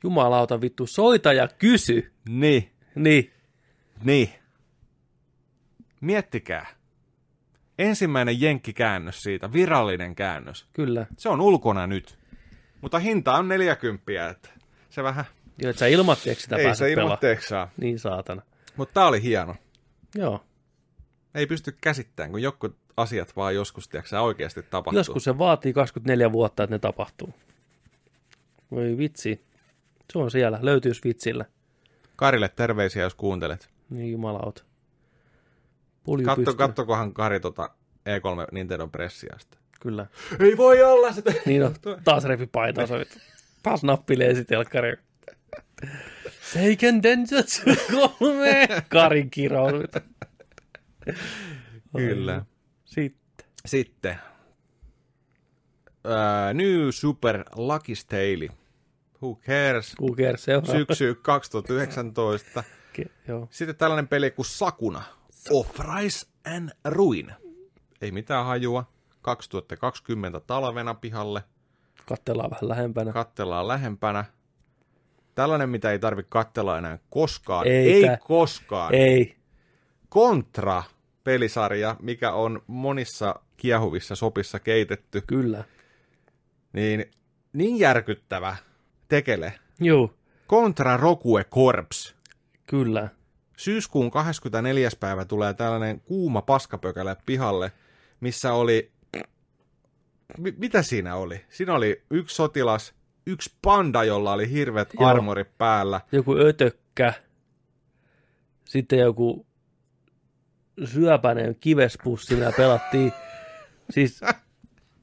Jumalauta 0.03 0.61
vittu, 0.61 0.88
soita 0.88 1.33
ja 1.33 1.48
kysy. 1.48 2.11
Niin, 2.30 2.72
Niin. 2.95 3.32
niin. 4.03 4.30
Miettikää. 6.02 6.66
Ensimmäinen 7.80 8.42
jenkkikäännös 8.42 9.24
siitä, 9.24 9.53
virallinen 9.53 10.16
käännös. 10.16 10.68
Kyllä. 10.74 11.06
Se 11.18 11.30
on 11.30 11.42
ulkona 11.42 11.88
nyt. 11.88 12.18
Mutta 12.82 13.00
hinta 13.00 13.34
on 13.34 13.48
40, 13.48 14.30
että 14.30 14.50
se 14.90 15.03
vähän... 15.03 15.26
Joo, 15.58 15.70
et 15.70 15.78
sä 15.78 15.88
ilmatteeksi 15.88 16.44
sitä 16.44 16.56
ei 16.56 16.76
se 16.76 16.92
ilmoitteeksi 16.92 17.48
saa. 17.48 17.70
Niin 17.78 18.00
saatana. 18.00 18.42
Mutta 18.76 18.94
tää 18.94 19.08
oli 19.08 19.22
hieno. 19.22 19.56
Joo. 20.16 20.45
Ei 21.36 21.48
pysty 21.48 21.78
käsittämään, 21.82 22.32
kun 22.32 22.42
joku 22.42 22.76
asiat 22.98 23.36
vaan 23.36 23.56
joskus, 23.56 23.90
tiedätkö, 23.90 24.22
oikeasti 24.22 24.64
tapahtuu. 24.64 25.00
Joskus 25.00 25.24
se 25.24 25.38
vaatii 25.38 25.74
24 25.74 26.32
vuotta, 26.32 26.64
että 26.64 26.76
ne 26.76 26.80
tapahtuu. 26.80 27.34
Voi 28.72 28.98
vitsi. 28.98 29.45
Se 30.14 30.20
on 30.20 30.32
siellä. 30.32 30.60
Löytyy 30.61 30.94
Switchillä. 30.94 31.45
Karille 32.22 32.50
terveisiä, 32.50 33.03
jos 33.03 33.16
kuuntelet. 33.16 33.69
Niin 33.90 34.11
jumalauta. 34.11 34.64
Pulju 36.03 36.25
Katso, 36.25 36.53
kattokohan 36.53 37.14
Kari 37.14 37.40
tota 37.40 37.69
E3 38.09 38.48
Nintendo 38.51 38.88
pressiasta. 38.88 39.58
Kyllä. 39.82 40.08
Ei 40.40 40.58
voi 40.58 40.83
olla 40.83 41.11
sitä. 41.11 41.33
Niin 41.45 41.64
on. 41.64 41.75
Taas 42.03 42.24
repi 42.24 42.48
paitansa. 42.48 43.00
vittu. 43.00 43.19
Taas 43.64 43.83
nappilee 43.83 44.43
telkkari. 44.43 44.98
Seiken 46.41 47.03
Densetsu 47.03 47.61
3. 48.19 48.67
Karin 48.90 49.30
kirous. 49.30 49.74
Kyllä. 51.98 52.45
Sitten. 52.85 53.48
Sitten. 53.66 54.16
Uh, 56.06 56.53
New 56.53 56.90
Super 56.91 57.43
Lucky 57.56 57.93
Tale. 58.09 58.60
Who 59.22 59.35
cares? 59.35 59.95
Who 60.01 60.16
cares? 60.16 60.43
Seuraava. 60.43 60.74
Syksy 60.80 61.16
2019. 61.22 62.64
Ke- 62.93 63.09
Joo. 63.27 63.48
Sitten 63.51 63.75
tällainen 63.75 64.08
peli 64.08 64.32
kuin 64.32 64.45
Sakuna. 64.45 65.01
Of 65.50 65.80
Rise 65.80 66.27
and 66.56 66.69
Ruin. 66.85 67.32
Ei 68.01 68.11
mitään 68.11 68.45
hajua. 68.45 68.91
2020 69.22 70.40
talvena 70.40 70.93
pihalle. 70.93 71.43
Kattellaan 72.06 72.50
vähän 72.50 72.69
lähempänä. 72.69 73.11
Kattellaan 73.14 73.67
lähempänä. 73.67 74.25
Tällainen, 75.35 75.69
mitä 75.69 75.91
ei 75.91 76.00
tarvitse 76.00 76.30
katsella 76.30 76.77
enää 76.77 77.00
koskaan. 77.09 77.67
Eikä. 77.67 78.11
Ei 78.11 78.17
koskaan. 78.17 78.93
Ei. 78.93 79.35
Contra 80.11 80.83
pelisarja, 81.24 81.95
mikä 82.01 82.32
on 82.32 82.61
monissa 82.67 83.35
kiehuvissa 83.58 84.16
sopissa 84.16 84.59
keitetty, 84.59 85.22
Kyllä. 85.27 85.64
niin 86.74 87.06
niin 87.53 87.80
järkyttävä 87.80 88.56
tekele. 89.11 89.53
Joo. 89.80 90.14
Contra 90.49 90.98
Rogue 90.98 91.43
Corps. 91.43 92.15
Kyllä. 92.67 93.09
Syyskuun 93.57 94.11
24. 94.11 94.90
päivä 94.99 95.25
tulee 95.25 95.53
tällainen 95.53 96.01
kuuma 96.01 96.41
paskapökälä 96.41 97.15
pihalle, 97.25 97.72
missä 98.19 98.53
oli... 98.53 98.91
M- 100.38 100.57
mitä 100.57 100.81
siinä 100.81 101.15
oli? 101.15 101.45
Siinä 101.49 101.73
oli 101.73 102.03
yksi 102.09 102.35
sotilas, 102.35 102.93
yksi 103.25 103.56
panda, 103.61 104.03
jolla 104.03 104.33
oli 104.33 104.51
hirvet 104.51 104.90
Joo. 104.99 105.09
armorit 105.09 105.57
päällä. 105.57 106.01
Joku 106.11 106.38
ötökkä. 106.38 107.14
Sitten 108.65 108.99
joku 108.99 109.45
syöpäinen 110.85 111.56
kivespussi, 111.59 112.35
millä 112.35 112.51
pelattiin. 112.57 113.14
Siis 113.90 114.22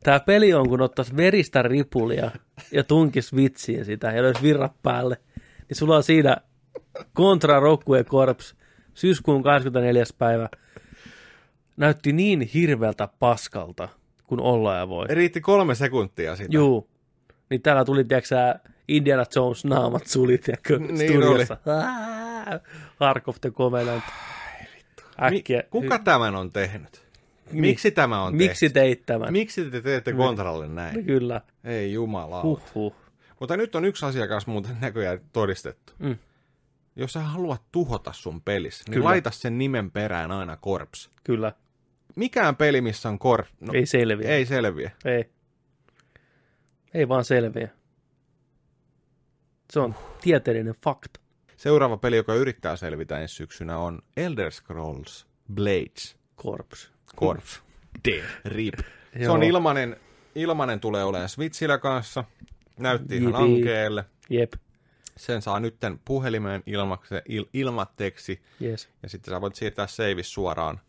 tämä 0.02 0.20
peli 0.20 0.55
on, 0.55 0.68
kun 0.68 0.81
ottaisi 0.81 1.17
veristä 1.17 1.62
ripulia 1.62 2.31
ja 2.73 2.85
tunkis 2.85 3.36
vitsiin 3.36 3.85
sitä 3.85 4.10
ja 4.10 4.23
löysi 4.23 4.43
virrat 4.43 4.83
päälle, 4.83 5.17
niin 5.68 5.77
sulla 5.77 5.97
on 5.97 6.02
siinä 6.02 6.36
Contra 7.17 7.60
Rockue 7.60 8.05
Corps 8.05 8.57
syyskuun 8.94 9.43
24. 9.43 10.05
päivä. 10.18 10.49
Näytti 11.77 12.12
niin 12.12 12.41
hirveältä 12.41 13.09
paskalta, 13.18 13.89
kun 14.25 14.41
olla 14.41 14.75
ja 14.77 14.89
voi. 14.89 15.07
Riitti 15.09 15.41
kolme 15.41 15.75
sekuntia 15.75 16.36
sitä. 16.36 16.49
Juu. 16.52 16.89
Niin 17.51 17.62
täällä 17.62 17.85
tuli, 17.85 18.05
tiedätkö 18.05 18.36
Indiana 18.89 19.25
Jones 19.36 19.65
naamat 19.65 20.07
sulit, 20.07 20.41
tiedätkö, 20.41 20.78
Niin 20.78 20.97
studiossa. 20.97 21.57
Hark 23.01 23.28
of 23.28 23.36
the 23.41 23.51
Covenant. 23.51 24.05
Äkkiä. 25.23 25.59
Mi- 25.59 25.68
kuka 25.70 25.99
tämän 25.99 26.35
on 26.35 26.52
tehnyt? 26.52 27.07
Miksi 27.52 27.91
tämä 27.91 28.23
on 28.23 28.36
Miksi 28.36 28.70
teit 28.70 29.07
tämän? 29.07 29.20
tehty? 29.20 29.33
Miksi 29.33 29.70
te 29.70 29.81
teette 29.81 30.12
kontralle 30.12 30.68
näin? 30.68 31.05
Kyllä. 31.05 31.41
Ei 31.65 31.93
jumala. 31.93 32.43
Huhhuh. 32.43 32.94
Mutta 33.41 33.57
nyt 33.57 33.75
on 33.75 33.85
yksi 33.85 34.07
asiakas 34.07 34.47
muuten 34.47 34.77
näköjään 34.81 35.20
todistettu. 35.33 35.93
Mm. 35.99 36.17
Jos 36.97 37.12
sä 37.12 37.20
haluat 37.20 37.62
tuhota 37.73 38.12
sun 38.12 38.43
pelissä, 38.43 38.85
niin 38.86 38.94
Kyllä. 38.94 39.05
laita 39.05 39.31
sen 39.31 39.59
nimen 39.59 39.91
perään 39.91 40.31
aina 40.31 40.57
korps. 40.57 41.10
Kyllä. 41.25 41.52
Mikään 42.17 42.57
peli, 42.57 42.81
missä 42.81 43.09
on 43.09 43.18
korps, 43.18 43.51
no, 43.60 43.73
Ei 43.73 43.86
selviä. 43.86 44.28
ei 44.28 44.47
selviä. 44.47 44.91
Ei. 45.05 45.31
Ei 46.94 47.09
vaan 47.09 47.25
selviä. 47.25 47.68
Se 49.73 49.81
on 49.81 49.94
tieteellinen 50.20 50.75
fakta. 50.85 51.20
Seuraava 51.57 51.97
peli, 51.97 52.17
joka 52.17 52.35
yrittää 52.35 52.77
selvitä 52.77 53.18
ensi 53.18 53.35
syksynä, 53.35 53.78
on 53.78 53.99
Elder 54.17 54.51
Scrolls 54.51 55.27
Blades 55.55 56.17
Korps. 56.35 56.93
Corps. 57.20 57.62
Dead. 58.05 58.24
RIP. 58.44 58.78
Se 58.78 59.24
Joo. 59.24 59.34
on 59.34 59.42
ilmanen, 59.42 59.97
ilmanen 60.34 60.80
tulee 60.80 61.05
olemaan 61.05 61.28
Switchillä 61.28 61.78
kanssa. 61.78 62.24
Näytti 62.78 63.16
ihan 63.16 63.32
Jipi. 63.32 63.58
ankeelle. 63.58 64.05
Jep. 64.30 64.52
Sen 65.16 65.42
saa 65.42 65.60
nytten 65.60 66.00
puhelimeen 66.05 66.62
ilmakse, 66.66 67.22
il, 67.28 67.44
ilmatteeksi. 67.52 68.42
Yes. 68.62 68.88
Ja 69.02 69.08
sitten 69.08 69.34
sä 69.34 69.40
voit 69.40 69.55
siirtää 69.55 69.86
seivis 69.86 70.32
suoraan 70.32 70.80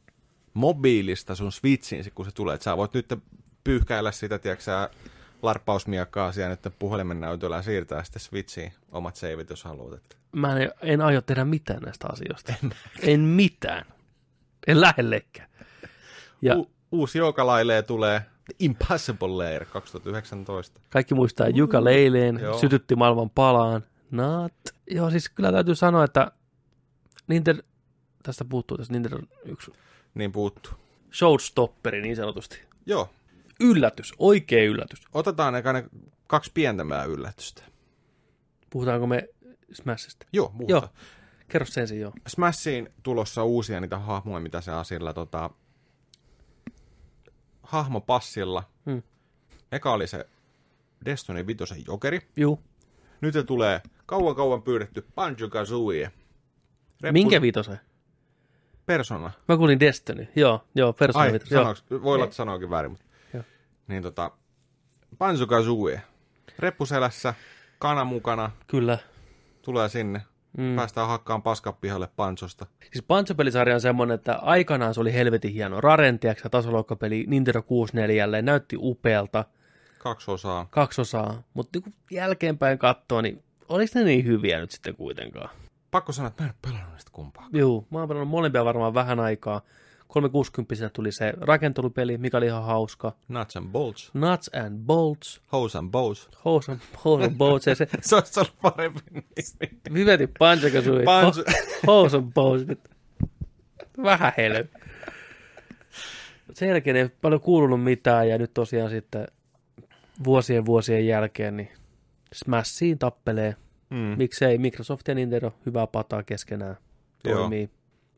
mobiilista 0.54 1.36
sun 1.36 1.52
Switchiin, 1.52 2.04
kun 2.16 2.26
se 2.26 2.32
tulee. 2.32 2.56
Et 2.56 2.62
sä 2.62 2.78
voit 2.78 2.94
nyt 2.94 3.14
pyyhkäillä 3.64 4.12
sitä, 4.12 4.40
tiedätkö 4.40 4.64
sä, 4.64 4.90
larppausmiakkaa 5.42 6.32
siellä 6.32 6.50
nyt 6.50 6.74
puhelimen 6.80 7.20
näytöllä 7.22 7.56
ja 7.56 7.62
siirtää 7.62 8.04
sitten 8.04 8.20
Switchiin 8.22 8.74
omat 8.92 9.16
seivit, 9.16 9.50
jos 9.50 9.64
haluat. 9.64 9.94
Että 9.94 10.16
Mä 10.32 10.60
en, 10.60 10.72
en 10.82 11.02
aio 11.02 11.22
tehdä 11.22 11.46
mitään 11.46 11.82
näistä 11.82 12.08
asioista. 12.12 12.54
En, 12.64 12.72
en 13.02 13.20
mitään. 13.20 13.86
En 14.68 14.82
lähellekään. 14.82 15.50
Ja 16.42 16.56
U- 16.58 16.72
uusi 16.92 17.18
joukalailee 17.18 17.82
tulee 17.82 18.20
The 18.20 18.56
Impossible 18.60 19.28
Lair 19.38 19.66
2019. 19.66 20.80
kaikki 20.90 21.16
muistaa 21.16 21.48
Juka 21.50 21.84
Leileen, 21.84 22.40
Joo. 22.40 22.58
sytytti 22.60 22.96
maailman 22.96 23.30
palaan. 23.30 23.84
Not. 24.12 24.54
Joo, 24.92 25.10
siis 25.12 25.30
kyllä 25.30 25.52
täytyy 25.52 25.76
sanoa, 25.76 26.04
että 26.04 26.32
Nintendo, 27.28 27.62
tästä 28.24 28.46
puuttuu 28.46 28.78
tässä 28.78 28.94
Nintendo 28.94 29.18
yksi 29.46 29.72
Niin 30.14 30.32
puuttuu. 30.32 30.72
showstopperi 31.14 32.02
niin 32.02 32.16
sanotusti. 32.16 32.60
Joo, 32.86 33.10
Yllätys, 33.60 34.14
oikea 34.20 34.64
yllätys. 34.64 35.02
otetaan 35.14 35.56
eka 35.56 35.74
ne 35.74 35.86
kaksi 36.28 36.52
pientämää 36.54 37.04
yllätystä. 37.04 37.64
Puhutaanko 38.70 39.08
me 39.08 39.30
Smashista? 39.74 40.26
Joo, 40.34 40.52
muuta. 40.54 40.72
Joo. 40.74 40.88
Kerro 41.48 41.66
sen 41.66 41.82
ensin 41.82 42.00
joo. 42.00 42.12
Smashiin 42.28 42.90
tulossa 43.04 43.44
uusia 43.44 43.80
niitä 43.80 44.00
hahmoja, 44.00 44.40
mitä 44.42 44.62
se 44.62 44.72
asilla 44.72 45.14
tota, 45.14 45.50
hahmopassilla. 47.70 48.64
Hmm. 48.86 49.04
Eka 49.72 49.92
oli 49.94 50.08
se 50.08 50.28
Destiny 51.06 51.48
5 51.48 51.84
jokeri. 51.88 52.20
Juu. 52.38 52.60
Nyt 53.22 53.34
se 53.34 53.44
tulee 53.44 53.82
kauan 54.06 54.36
kauan 54.36 54.62
pyydetty 54.62 55.02
Banjo-Kazooie. 55.16 56.12
Reppu- 57.04 57.12
Minkä 57.12 57.42
viitosen? 57.42 57.80
Persona. 58.86 59.32
Mä 59.48 59.58
kuulin 59.58 59.80
Destiny. 59.80 60.28
Joo, 60.36 60.64
joo, 60.76 60.94
Persona 60.94 61.24
Ai, 61.24 61.32
viitosen. 61.32 61.56
Joo. 61.56 61.64
sanoks, 61.64 61.84
voi 62.04 62.16
olla, 62.16 62.24
että 62.24 62.36
sanoikin 62.36 62.70
väärin. 62.70 62.92
Mutta. 62.92 63.06
Joo. 63.34 63.44
Niin 63.88 64.04
tota, 64.04 64.32
Banjo-Kazooie. 65.18 66.02
Reppuselässä, 66.60 67.34
kana 67.80 68.04
mukana, 68.04 68.52
Kyllä. 68.68 68.98
tulee 69.62 69.90
sinne. 69.90 70.22
Mm. 70.58 70.76
Päästään 70.76 71.08
hakkaan 71.08 71.42
paskat 71.42 71.82
pihalle 71.82 72.10
Pansosta. 72.16 72.66
Siis 72.92 73.04
Pancho-pelisarja 73.08 73.74
on 73.76 73.82
semmoinen, 73.82 74.16
että 74.16 74.36
aikanaan 74.36 74.94
se 74.94 75.00
oli 75.02 75.14
helvetin 75.14 75.52
hieno. 75.54 75.82
Raren, 75.82 76.20
tiedätkö, 76.20 76.50
tasoloikkapeli 76.50 77.26
Nintendo 77.28 77.62
64, 77.62 78.42
näytti 78.42 78.76
upealta, 78.80 79.46
Kaksi 80.00 80.32
osaa. 80.32 80.68
kaksi 80.70 81.02
osaa, 81.02 81.44
mutta 81.54 81.80
niin 81.80 81.94
jälkeenpäin 82.12 82.78
katsoo, 82.78 83.22
niin 83.22 83.44
oliko 83.70 83.92
ne 83.96 84.04
niin 84.04 84.26
hyviä 84.26 84.60
nyt 84.60 84.72
sitten 84.72 84.96
kuitenkaan? 84.96 85.50
Pakko 85.92 86.12
sanoa, 86.12 86.28
että 86.28 86.44
mä 86.44 86.48
en 86.50 86.54
ole 86.56 86.72
pelannut 86.72 86.94
niistä 86.94 87.12
kumpaa. 87.14 87.48
Joo, 87.54 87.86
mä 87.92 88.00
oon 88.00 88.08
pelannut 88.08 88.30
molempia 88.30 88.66
varmaan 88.66 88.94
vähän 88.94 89.20
aikaa. 89.20 89.62
360 90.10 90.90
tuli 90.90 91.12
se 91.12 91.34
rakentelupeli, 91.42 92.18
mikä 92.18 92.38
oli 92.38 92.46
ihan 92.46 92.64
hauska. 92.64 93.16
Nuts 93.28 93.58
and 93.58 93.68
bolts. 93.72 94.12
Nuts 94.14 94.50
and 94.54 94.80
Bolts, 94.86 95.42
Hose 95.52 95.78
and 95.78 95.92
bows. 95.92 96.30
Hose 96.46 96.72
and, 96.72 96.82
hose 97.06 97.24
and 97.26 97.36
Bolts, 97.38 97.68
ja 97.68 97.76
se 97.76 97.88
Se 98.02 98.16
olisi 98.16 98.40
ollut 98.40 98.54
parempi 98.62 99.00
nimi. 99.12 99.26
Viveti 99.94 100.28
Panjakasui, 100.40 101.04
Banjo- 101.04 101.54
Hose 101.88 102.18
and 102.18 102.32
Bolts. 102.34 102.66
Vähän 104.04 104.34
helveä. 104.38 104.66
Sen 106.54 106.70
jälkeen 106.70 106.96
ei 106.96 107.10
paljon 107.22 107.42
kuulunut 107.42 107.84
mitään, 107.84 108.30
ja 108.30 108.38
nyt 108.38 108.54
tosiaan 108.54 108.90
sitten 108.90 109.28
vuosien 110.24 110.66
vuosien 110.66 111.08
jälkeen, 111.08 111.58
niin 111.58 111.70
Smashiin 112.34 113.00
tappelee. 113.00 113.56
Mm. 113.90 113.98
Miksei 114.18 114.58
Microsoft 114.58 115.08
ja 115.08 115.16
Nintendo 115.16 115.52
hyvää 115.66 115.88
pataa 115.88 116.24
keskenään 116.24 116.78
Joo. 117.24 117.50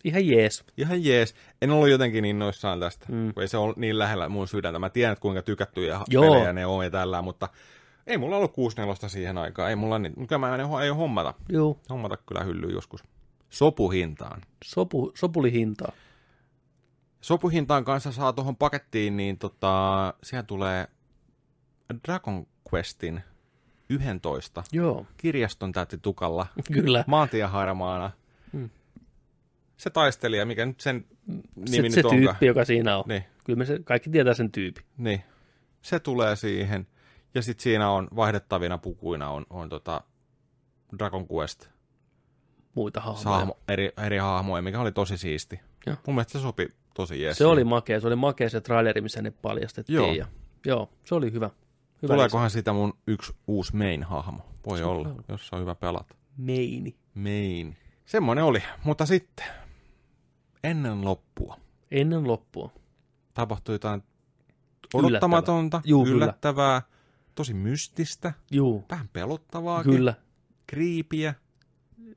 Ihan 0.03 0.27
jees. 0.27 0.63
Ihan 0.77 1.03
jees. 1.05 1.35
En 1.61 1.71
ollut 1.71 1.89
jotenkin 1.89 2.25
innoissaan 2.25 2.79
tästä, 2.79 3.05
Mm. 3.09 3.33
kun 3.33 3.41
ei 3.43 3.47
se 3.47 3.57
ole 3.57 3.73
niin 3.77 3.99
lähellä 3.99 4.29
mun 4.29 4.47
sydäntä. 4.47 4.79
Mä 4.79 4.89
tiedän, 4.89 5.13
että 5.13 5.21
kuinka 5.21 5.41
tykättyjä 5.41 5.99
Joo. 6.09 6.23
pelejä 6.33 6.53
ne 6.53 6.65
on 6.65 6.83
ja 6.83 6.89
tällä, 6.89 7.21
mutta 7.21 7.49
ei 8.07 8.17
mulla 8.17 8.37
ollut 8.37 8.53
64 8.53 9.09
siihen 9.09 9.37
aikaan. 9.37 9.69
Ei 9.69 9.75
mulla 9.75 9.99
niin, 9.99 10.27
kyllä 10.27 10.39
mä 10.39 10.55
en, 10.55 10.61
ei 10.83 10.89
hommata. 10.89 11.33
Joo, 11.49 11.77
Hommata 11.89 12.17
kyllä 12.17 12.43
hyllyyn 12.43 12.73
joskus. 12.73 13.03
Sopuhintaan. 13.49 14.41
sopu, 14.65 15.11
sopuli 15.15 15.51
hintaa. 15.51 15.91
Sopuhintaan 17.21 17.83
kanssa 17.85 18.11
saa 18.11 18.33
tuohon 18.33 18.55
pakettiin, 18.55 19.17
niin 19.17 19.37
tota, 19.37 20.13
siellä 20.23 20.43
tulee 20.43 20.87
Dragon 22.07 22.47
Questin 22.73 23.21
11 23.89 24.63
Joo, 24.71 25.05
kirjaston 25.17 25.71
täytti 25.71 25.97
tukalla 25.97 26.47
kyllä. 26.73 27.03
maantieharmaana. 27.07 28.11
Mm. 28.53 28.69
Se 29.81 29.89
taistelija, 29.89 30.45
mikä 30.45 30.65
nyt 30.65 30.79
sen 30.79 31.05
Se, 31.65 31.71
nimi 31.77 31.91
se 31.91 31.97
nyt 31.97 32.05
onkaan. 32.05 32.21
tyyppi, 32.21 32.45
joka 32.45 32.65
siinä 32.65 32.97
on. 32.97 33.03
Niin, 33.07 33.23
Kyllä 33.45 33.57
me 33.57 33.65
se, 33.65 33.79
kaikki 33.83 34.09
tietää 34.09 34.33
sen 34.33 34.51
tyypin. 34.51 34.83
niin. 34.97 35.23
Se 35.81 35.99
tulee 35.99 36.35
siihen. 36.35 36.87
Ja 37.35 37.41
sitten 37.41 37.63
siinä 37.63 37.89
on 37.91 38.07
vaihdettavina 38.15 38.77
pukuina 38.77 39.29
on, 39.29 39.45
on 39.49 39.69
tota 39.69 40.01
Dragon 40.99 41.25
Quest 41.33 41.67
Muita 42.75 43.01
hahmoja. 43.01 43.37
hahmo, 43.37 43.57
eri, 43.67 43.91
eri 44.05 44.17
hahmoja, 44.17 44.61
mikä 44.61 44.79
oli 44.81 44.91
tosi 44.91 45.17
siisti. 45.17 45.59
Joo. 45.85 45.95
Mun 46.07 46.15
mielestä 46.15 46.33
se 46.33 46.39
sopi 46.39 46.67
tosi 46.93 47.21
jees. 47.21 47.37
Se 47.37 47.45
oli 47.45 47.63
makea, 47.63 47.99
se 47.99 48.07
oli 48.07 48.15
makea 48.15 48.49
se 48.49 48.61
traileri, 48.61 49.01
missä 49.01 49.21
ne 49.21 49.31
paljastettiin. 49.31 49.95
Joo. 49.95 50.13
Ja, 50.13 50.25
joo, 50.65 50.89
se 51.03 51.15
oli 51.15 51.31
hyvä. 51.31 51.49
hyvä 52.01 52.13
Tuleekohan 52.13 52.49
sitä 52.49 52.73
mun 52.73 52.93
yksi 53.07 53.33
uusi 53.47 53.75
main-hahmo? 53.75 54.41
Voi 54.67 54.77
Se 54.77 54.83
olla, 54.83 55.07
on. 55.09 55.23
jos 55.29 55.47
se 55.47 55.55
on 55.55 55.61
hyvä 55.61 55.75
pelata. 55.75 56.15
Meini. 56.37 56.95
Main. 57.13 57.77
Semmoinen 58.05 58.43
oli, 58.43 58.63
mutta 58.83 59.05
sitten 59.05 59.45
ennen 60.63 61.05
loppua 61.05 61.57
Ennen 61.91 62.27
loppua. 62.27 62.71
tapahtui 63.33 63.75
jotain 63.75 64.03
odottamatonta, 64.93 65.81
Juu, 65.85 66.03
kyllä. 66.03 66.15
yllättävää, 66.25 66.81
tosi 67.35 67.53
mystistä, 67.53 68.33
Juu, 68.51 68.85
vähän 68.91 69.09
pelottavaakin, 69.13 69.91
kyllä. 69.95 70.13
kriipiä. 70.67 71.33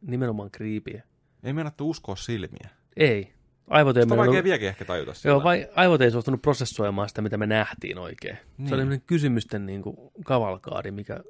Nimenomaan 0.01 0.51
kriipiä. 0.51 1.03
Ei 1.43 1.53
meinattu 1.53 1.91
uskoa 1.91 2.17
silmiä. 2.17 2.71
Ei. 2.97 3.35
Aivot 3.71 3.97
ei, 3.97 4.03
Sitä 4.03 4.17
vaikea 4.17 4.45
vieläkin 4.45 4.69
ehkä 4.69 4.85
tajuta 4.85 5.15
sitä. 5.15 5.29
Joo, 5.29 5.45
vai, 5.45 5.69
aivot 5.75 6.01
ei 6.01 6.11
suostunut 6.11 6.43
prosessoimaan 6.43 7.09
sitä, 7.09 7.23
mitä 7.23 7.37
me 7.37 7.47
nähtiin 7.47 7.99
oikein. 7.99 8.35
Niin. 8.35 8.45
Niin. 8.59 8.69
Se 8.69 8.75
oli 8.75 8.83
sellainen 8.83 9.07
kysymysten 9.07 9.67
niin 9.67 9.83
kuin, 9.83 9.97
kavalkaadi, 10.25 10.91
mikä 10.91 11.21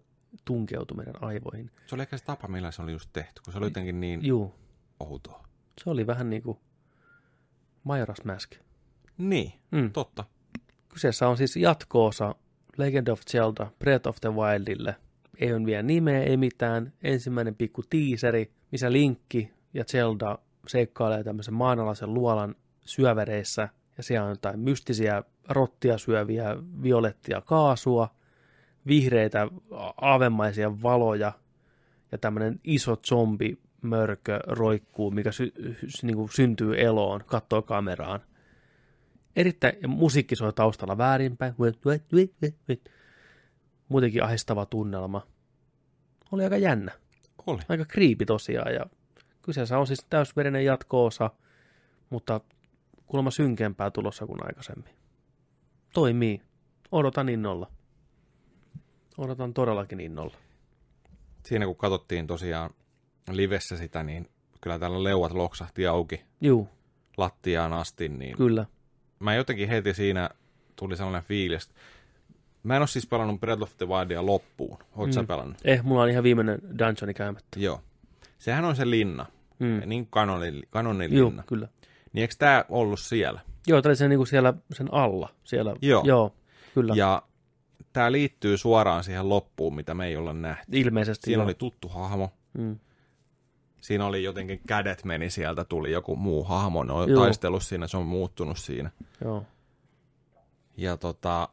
tunkeutui 0.44 0.96
meidän 0.96 1.22
aivoihin. 1.22 1.70
Se 1.86 1.94
oli 1.94 2.02
ehkä 2.02 2.16
se 2.16 2.24
tapa, 2.24 2.48
millä 2.48 2.70
se 2.70 2.82
oli 2.82 2.92
just 2.92 3.10
tehty, 3.12 3.40
kun 3.44 3.52
se 3.52 3.58
oli 3.58 3.66
jotenkin 3.66 4.00
niin 4.00 4.24
Juu, 4.26 4.54
outoa. 5.00 5.44
se 5.84 5.90
oli 5.90 6.06
vähän 6.06 6.30
niin 6.30 6.42
kuin 6.42 6.58
Majora's 7.88 8.24
Mask. 8.24 8.52
Niin, 9.18 9.52
Mm. 9.72 9.92
totta. 9.92 10.24
Kyseessä 10.88 11.28
on 11.28 11.36
siis 11.36 11.56
jatkoosa 11.56 12.34
Legend 12.76 13.08
of 13.08 13.20
Zelda 13.30 13.66
Breath 13.78 14.08
of 14.08 14.16
the 14.20 14.34
Wildille. 14.34 14.96
Ei 15.38 15.54
ole 15.54 15.66
vielä 15.66 15.82
nimeä, 15.82 16.22
ei 16.22 16.36
mitään. 16.36 16.92
Ensimmäinen 17.02 17.54
pikku 17.54 17.82
tiiseri, 17.90 18.52
missä 18.72 18.92
Linkki 18.92 19.50
ja 19.74 19.84
Zelda 19.84 20.38
seikkailee 20.68 21.24
tämmöisen 21.24 21.54
maanalaisen 21.54 22.14
luolan 22.14 22.54
syövereissä 22.84 23.68
ja 23.96 24.02
siellä 24.02 24.24
on 24.24 24.30
jotain 24.30 24.58
mystisiä 24.60 25.22
rottia 25.48 25.98
syöviä 25.98 26.56
violettia 26.82 27.40
kaasua, 27.40 28.08
vihreitä 28.86 29.48
aavemaisia 30.00 30.82
valoja 30.82 31.32
ja 32.12 32.18
tämmöinen 32.18 32.60
iso 32.64 32.96
zombi 32.96 33.58
mörkö 33.84 34.40
roikkuu, 34.46 35.10
mikä 35.10 35.32
sy- 35.32 35.52
sy- 35.88 36.06
niin 36.06 36.16
kuin 36.16 36.28
syntyy 36.32 36.80
eloon, 36.80 37.24
katsoo 37.26 37.62
kameraan. 37.62 38.20
Erittäin, 39.36 39.76
ja 39.82 39.88
musiikki 39.88 40.36
soi 40.36 40.52
taustalla 40.52 40.98
väärinpäin. 40.98 41.54
Muutenkin 43.88 44.22
ahistava 44.22 44.66
tunnelma. 44.66 45.26
Oli 46.32 46.44
aika 46.44 46.56
jännä. 46.56 46.92
Oli. 47.46 47.62
Aika 47.68 47.84
kriipi 47.84 48.26
tosiaan. 48.26 48.74
Ja 48.74 48.86
kyseessä 49.42 49.78
on 49.78 49.86
siis 49.86 50.06
täysverinen 50.10 50.64
jatko-osa, 50.64 51.30
mutta 52.10 52.40
kuulemma 53.06 53.30
synkempää 53.30 53.90
tulossa 53.90 54.26
kuin 54.26 54.46
aikaisemmin. 54.46 54.94
Toimii. 55.94 56.42
Odotan 56.92 57.28
innolla. 57.28 57.70
Odotan 59.18 59.54
todellakin 59.54 60.00
innolla. 60.00 60.36
Siinä 61.44 61.66
kun 61.66 61.76
katsottiin 61.76 62.26
tosiaan 62.26 62.70
livessä 63.30 63.76
sitä, 63.76 64.02
niin 64.02 64.28
kyllä 64.60 64.78
täällä 64.78 65.04
leuat 65.04 65.32
loksahti 65.32 65.86
auki 65.86 66.22
Juu, 66.40 66.68
lattiaan 67.16 67.72
asti, 67.72 68.08
niin 68.08 68.36
kyllä. 68.36 68.66
mä 69.20 69.34
jotenkin 69.34 69.68
heti 69.68 69.94
siinä 69.94 70.30
tuli 70.76 70.96
sellainen 70.96 71.22
fiilis. 71.22 71.70
Mä 72.62 72.76
en 72.76 72.82
ole 72.82 72.88
siis 72.88 73.06
pelannut 73.06 73.40
Breath 73.40 73.62
of 73.62 73.76
the 73.78 73.88
Wildia 73.88 74.26
loppuun. 74.26 74.78
Oot 74.96 75.08
mm. 75.08 75.12
sä 75.12 75.24
pelannut? 75.24 75.56
Eh, 75.64 75.82
mulla 75.82 76.02
on 76.02 76.10
ihan 76.10 76.24
viimeinen 76.24 76.58
dungeoni 76.78 77.14
käymättä. 77.14 77.60
Joo. 77.60 77.80
Sehän 78.38 78.64
on 78.64 78.76
se 78.76 78.90
linna. 78.90 79.26
Mm. 79.58 79.82
Niin 79.86 80.06
kanonin, 80.10 80.62
kanonin 80.70 81.16
Juu, 81.16 81.28
linna. 81.28 81.42
kyllä. 81.42 81.68
Niin 82.12 82.22
eikö 82.22 82.34
tää 82.38 82.64
ollut 82.68 83.00
siellä? 83.00 83.40
Joo, 83.66 83.82
tämä 83.82 83.90
oli 83.90 83.96
se 83.96 84.08
niinku 84.08 84.26
siellä 84.26 84.54
sen 84.72 84.94
alla. 84.94 85.28
Siellä, 85.44 85.76
Joo. 85.82 86.02
Joo 86.04 86.34
kyllä. 86.74 86.94
Ja 86.96 87.22
tää 87.92 88.12
liittyy 88.12 88.58
suoraan 88.58 89.04
siihen 89.04 89.28
loppuun, 89.28 89.74
mitä 89.74 89.94
me 89.94 90.06
ei 90.06 90.16
olla 90.16 90.32
nähty. 90.32 90.64
Ilmeisesti 90.72 91.24
Siinä 91.24 91.38
joo. 91.38 91.44
oli 91.44 91.54
tuttu 91.54 91.88
hahmo. 91.88 92.32
Mm. 92.58 92.78
Siinä 93.84 94.06
oli 94.06 94.22
jotenkin 94.24 94.60
kädet 94.66 95.04
meni 95.04 95.30
sieltä, 95.30 95.64
tuli 95.64 95.92
joku 95.92 96.16
muu 96.16 96.44
hahmo. 96.44 96.84
Ne 96.84 96.92
on 96.92 97.10
Joo. 97.10 97.20
taistellut 97.24 97.62
siinä, 97.62 97.86
se 97.86 97.96
on 97.96 98.06
muuttunut 98.06 98.58
siinä. 98.58 98.90
Joo. 99.24 99.44
Ja 100.76 100.96
tota, 100.96 101.48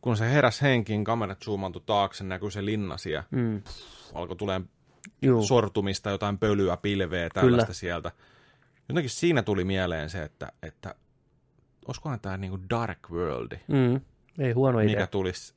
kun 0.00 0.16
se 0.16 0.30
heräs 0.30 0.62
henkiin, 0.62 1.04
kamerat 1.04 1.42
zoomantui 1.44 1.82
taakse, 1.86 2.24
näkyy 2.24 2.50
se 2.50 2.64
linna 2.64 2.96
siellä. 2.96 3.24
Mm. 3.30 3.62
Alkoi 4.14 4.36
tulee 4.36 4.60
Juu. 5.22 5.42
sortumista, 5.42 6.10
jotain 6.10 6.38
pölyä, 6.38 6.76
pilveä, 6.76 7.28
tällaista 7.30 7.64
Kyllä. 7.66 7.74
sieltä. 7.74 8.12
Jotenkin 8.88 9.10
siinä 9.10 9.42
tuli 9.42 9.64
mieleen 9.64 10.10
se, 10.10 10.22
että, 10.22 10.52
että 10.62 10.94
olisikohan 11.88 12.20
tämä 12.20 12.36
niinku 12.36 12.58
Dark 12.70 13.10
World, 13.10 13.58
Mm. 13.68 14.00
Ei 14.38 14.52
huono 14.52 14.78
idea. 14.80 14.90
mikä 14.94 15.06
tulisi 15.06 15.54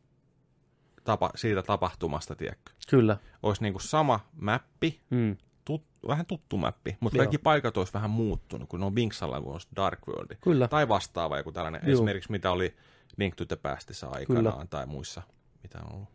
tapa, 1.04 1.32
siitä 1.36 1.64
tapahtumasta, 1.64 2.36
tiedätkö? 2.36 2.72
Kyllä. 2.90 3.18
Olisi 3.44 3.62
niinku 3.64 3.80
sama 3.80 4.20
mäppi, 4.42 5.00
Mm. 5.10 5.38
tut, 5.66 5.84
vähän 6.08 6.26
tuttu 6.26 6.58
mäppi, 6.58 6.98
mutta 7.00 7.18
Joo. 7.18 7.22
kaikki 7.22 7.38
paikat 7.38 7.78
olisi 7.78 7.94
vähän 7.94 8.10
muuttunut, 8.10 8.70
kun 8.70 8.80
ne 8.80 8.86
on 8.86 8.94
Binksalla, 8.96 9.42
kun 9.42 9.52
olisi 9.54 9.68
Dark 9.76 10.00
World. 10.08 10.36
Kyllä. 10.42 10.68
Tai 10.68 10.88
vastaava 10.88 11.38
joku 11.38 11.52
tällainen, 11.52 11.82
Joo. 11.86 11.94
esimerkiksi 11.94 12.32
mitä 12.32 12.52
oli 12.52 12.74
Link 13.18 13.36
to 13.36 13.46
the 13.46 13.56
Pastissä 13.56 14.08
aikanaan, 14.10 14.54
Kyllä. 14.56 14.68
tai 14.70 14.86
muissa, 14.86 15.22
mitä 15.64 15.80
on 15.86 15.94
ollut. 15.96 16.10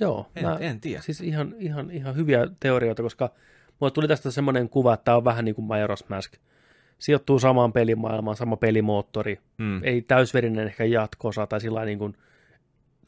Joo. 0.00 0.26
En, 0.36 0.44
mä- 0.44 0.56
en 0.60 0.80
tiedä. 0.80 1.02
Siis 1.02 1.20
ihan, 1.20 1.54
ihan, 1.58 1.90
ihan 1.90 2.16
hyviä 2.16 2.46
teorioita, 2.60 3.02
koska 3.02 3.30
mulle 3.80 3.90
tuli 3.90 4.08
tästä 4.08 4.30
semmoinen 4.30 4.68
kuva, 4.68 4.94
että 4.94 5.04
tämä 5.04 5.16
on 5.16 5.24
vähän 5.24 5.44
niin 5.44 5.54
kuin 5.54 5.68
Majora's 5.68 6.06
Mask. 6.08 6.32
Sijoittuu 6.98 7.38
samaan 7.38 7.72
pelimaailmaan, 7.72 8.36
sama 8.36 8.56
pelimoottori. 8.56 9.40
Mm. 9.58 9.84
Ei 9.84 10.02
täysverinen 10.02 10.66
ehkä 10.66 10.84
jatkosa 10.84 11.46
tai 11.46 11.60
sillä 11.60 11.84
niin 11.84 11.98
kuin, 11.98 12.16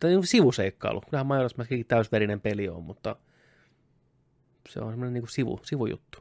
tai 0.01 0.11
niin 0.11 0.27
sivuseikkailu. 0.27 1.01
Kyllähän 1.01 1.27
Majora's 1.27 1.55
Maskikin 1.59 1.87
täysverinen 1.87 2.41
peli 2.41 2.69
on, 2.69 2.83
mutta 2.83 3.17
se 4.69 4.81
on 4.81 4.91
semmoinen 4.93 5.13
niin 5.15 5.29
sivu, 5.29 5.61
sivujuttu. 5.63 6.19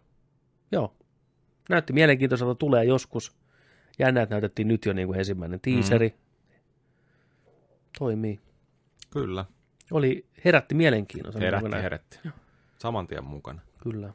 Joo. 0.71 0.95
Näytti 1.69 1.93
mielenkiintoiselta, 1.93 2.55
tulee 2.55 2.85
joskus. 2.85 3.35
Jännä, 3.99 4.21
että 4.21 4.35
näytettiin 4.35 4.67
nyt 4.67 4.85
jo 4.85 4.93
niin 4.93 5.07
kuin 5.07 5.19
ensimmäinen 5.19 5.59
tiiseri. 5.59 6.09
Mm. 6.09 6.15
Toimii. 7.99 8.39
Kyllä, 9.09 9.45
Oli, 9.91 10.25
herätti 10.45 10.75
mielenkiinnon. 10.75 11.33
herätti, 11.39 11.69
näin. 11.69 11.83
herätti. 11.83 12.19
Saman 12.79 13.07
tien 13.07 13.23
mukana. 13.23 13.61
Kyllä. 13.83 14.13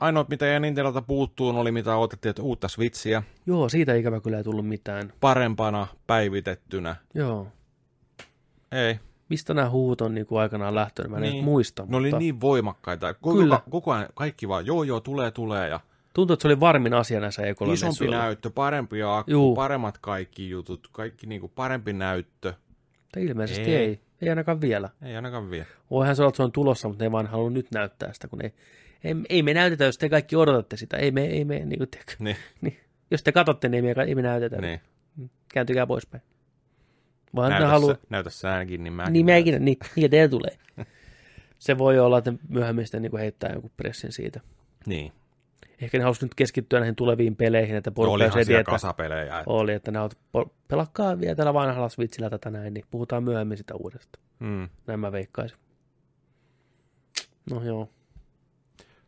Ainoa, 0.00 0.26
mitä 0.28 0.46
jäi 0.46 0.60
Nintendolta 0.60 1.02
puuttuun, 1.02 1.56
oli 1.56 1.72
mitä 1.72 1.96
otettiin, 1.96 2.30
että 2.30 2.42
uutta 2.42 2.68
Switchiä 2.68 3.22
Joo, 3.46 3.68
siitä 3.68 3.94
ikävä 3.94 4.20
kyllä 4.20 4.38
ei 4.38 4.44
tullut 4.44 4.68
mitään. 4.68 5.12
parempana, 5.20 5.86
päivitettynä. 6.06 6.96
Joo. 7.14 7.46
Ei, 8.72 8.98
Mistä 9.28 9.54
nämä 9.54 9.70
huut 9.70 10.00
on 10.00 10.14
niin 10.14 10.26
kuin 10.26 10.40
aikanaan 10.40 10.74
lähtönyt? 10.74 11.10
Mä 11.10 11.16
en 11.16 11.22
Niin. 11.22 11.32
niin. 11.32 11.44
muista, 11.44 11.82
ne 11.82 11.86
mutta 11.86 11.96
oli 11.96 12.12
niin 12.12 12.40
voimakkaita. 12.40 13.14
Koko, 13.14 13.36
Kyllä. 13.38 13.60
koko 13.70 13.92
ajan 13.92 14.08
kaikki 14.14 14.48
vaan, 14.48 14.66
joo 14.66 14.82
joo, 14.82 15.00
tulee, 15.00 15.30
tulee. 15.30 15.68
Ja 15.68 15.80
tuntuu, 16.14 16.34
että 16.34 16.42
se 16.42 16.48
oli 16.48 16.60
varmin 16.60 16.94
asia 16.94 17.20
näissä 17.20 17.42
E 17.42 17.52
E3 17.52 17.72
isompi 17.72 18.08
näyttö, 18.08 18.50
parempi 18.50 19.02
akku, 19.02 19.30
Juu. 19.30 19.54
paremmat 19.54 19.98
kaikki 19.98 20.50
jutut, 20.50 20.88
kaikki 20.92 21.26
niinku 21.26 21.48
parempi 21.48 21.92
näyttö. 21.92 22.52
Tai 23.12 23.24
ilmeisesti 23.24 23.62
Ei. 23.70 23.76
ei. 23.76 23.84
ei. 23.86 24.00
Ei 24.22 24.28
ainakaan 24.28 24.60
vielä. 24.60 24.88
Ei 25.02 25.16
ainakaan 25.16 25.50
vielä. 25.50 25.66
Voihan 25.90 26.16
se 26.16 26.22
olla, 26.22 26.28
että 26.28 26.36
se 26.36 26.42
on 26.42 26.52
tulossa, 26.52 26.88
mutta 26.88 27.02
ne 27.04 27.06
ei 27.06 27.12
vaan 27.12 27.26
halua 27.26 27.50
nyt 27.50 27.66
näyttää 27.74 28.12
sitä, 28.12 28.28
kun 28.28 28.42
ei, 28.44 28.52
ei, 29.04 29.14
ei 29.28 29.42
me 29.42 29.54
näytetä, 29.54 29.84
jos 29.84 29.98
te 29.98 30.08
kaikki 30.08 30.36
odotatte 30.36 30.76
sitä. 30.76 30.96
Ei 30.96 31.10
me, 31.10 31.24
ei 31.24 31.44
me, 31.44 31.58
niin 31.64 31.78
kuin 31.78 31.88
te, 31.90 31.98
Niin, 32.18 32.36
niin. 32.60 32.80
Jos 33.10 33.22
te 33.22 33.32
katsotte, 33.32 33.68
niin 33.68 33.84
ei 33.84 33.94
me, 33.94 34.02
ei 34.02 34.14
me 34.14 34.22
näytetä. 34.22 34.60
niin. 34.60 34.80
Kääntykää 35.54 35.86
poispäin. 35.86 36.22
Vaan 37.36 37.50
Näytä, 37.50 37.66
haluaa. 37.68 37.96
näytä 38.08 38.30
sä 38.30 38.52
ainakin, 38.52 38.84
niin 38.84 38.92
mäkin 38.92 39.12
Niin 39.12 39.26
näytän. 39.26 39.52
mäkin, 39.52 39.64
niin, 39.64 39.78
niin 39.96 40.10
teillä 40.10 40.28
tulee. 40.28 40.58
se 41.58 41.78
voi 41.78 41.98
olla, 41.98 42.18
että 42.18 42.32
myöhemmin 42.48 42.86
sitten 42.86 43.02
niin 43.02 43.18
heittää 43.18 43.52
joku 43.54 43.70
pressin 43.76 44.12
siitä. 44.12 44.40
Niin. 44.86 45.12
Ehkä 45.80 45.98
ne 45.98 46.02
halusivat 46.04 46.22
nyt 46.30 46.34
keskittyä 46.34 46.78
näihin 46.80 46.96
tuleviin 46.96 47.36
peleihin, 47.36 47.76
että 47.76 47.90
No, 47.90 47.94
porukka 47.94 48.14
olihan 48.14 48.38
ei 48.38 48.44
siellä 48.44 48.58
tietää. 48.58 48.72
kasapelejä. 48.72 49.38
Että, 49.38 49.50
Oli, 49.50 49.72
että 49.72 49.90
ne 49.90 49.98
pelakkaa 50.68 51.20
vielä 51.20 51.34
tällä 51.34 51.54
vanhalla 51.54 51.88
Switchillä 51.88 52.30
tätä 52.30 52.50
näin, 52.50 52.74
niin 52.74 52.84
puhutaan 52.90 53.24
myöhemmin 53.24 53.58
sitä 53.58 53.74
uudestaan. 53.74 54.24
mm. 54.38 54.68
Näin 54.86 55.00
mä 55.00 55.12
veikkaisin. 55.12 55.58
No 57.50 57.62
joo, 57.64 57.88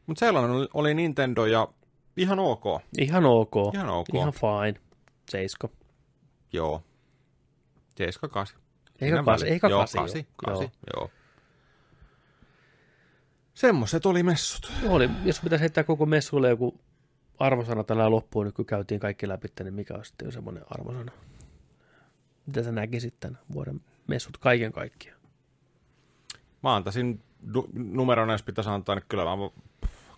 Mutta 0.06 0.20
sellainen 0.20 0.50
oli, 0.56 0.68
oli 0.74 0.94
Nintendo 0.94 1.46
ja 1.46 1.68
ihan 2.16 2.38
ok. 2.38 2.64
ihan 2.98 3.24
ok. 3.26 3.54
Ihan 3.74 3.88
ok. 3.88 4.06
Ihan 4.14 4.32
fine. 4.32 4.80
Seisko. 5.30 5.70
Joo. 6.52 6.82
7 7.96 8.30
8. 8.30 8.60
Eikä 9.00 9.22
kasi, 9.22 9.48
eikä 9.48 9.68
joo, 9.68 9.80
kasi. 9.80 9.98
kasi, 9.98 10.18
joo. 10.18 10.58
kasi, 10.58 10.72
joo. 10.96 11.10
Semmoiset 13.54 14.06
oli 14.06 14.22
messut. 14.22 14.72
Oli, 14.88 15.10
jos 15.24 15.40
pitäisi 15.40 15.60
heittää 15.60 15.84
koko 15.84 16.06
messuille 16.06 16.48
joku 16.48 16.80
arvosana 17.38 17.84
tällä 17.84 18.10
loppuun, 18.10 18.46
niin 18.46 18.54
kun 18.54 18.66
käytiin 18.66 19.00
kaikki 19.00 19.28
läpi, 19.28 19.48
niin 19.62 19.74
mikä 19.74 19.94
on 19.94 20.04
sitten 20.04 20.26
jo 20.26 20.32
semmoinen 20.32 20.64
arvosana? 20.70 21.12
Mitä 22.46 22.62
sä 22.62 22.72
näkisit 22.72 23.20
tämän 23.20 23.38
vuoden 23.52 23.80
messut 24.06 24.38
kaiken 24.38 24.72
kaikkiaan? 24.72 25.20
Mä 26.62 26.76
antaisin 26.76 27.22
du- 27.46 27.70
numerona, 27.74 28.32
jos 28.32 28.42
pitäisi 28.42 28.70
antaa, 28.70 28.94
niin 28.94 29.04
kyllä 29.08 29.24
mä 29.24 29.30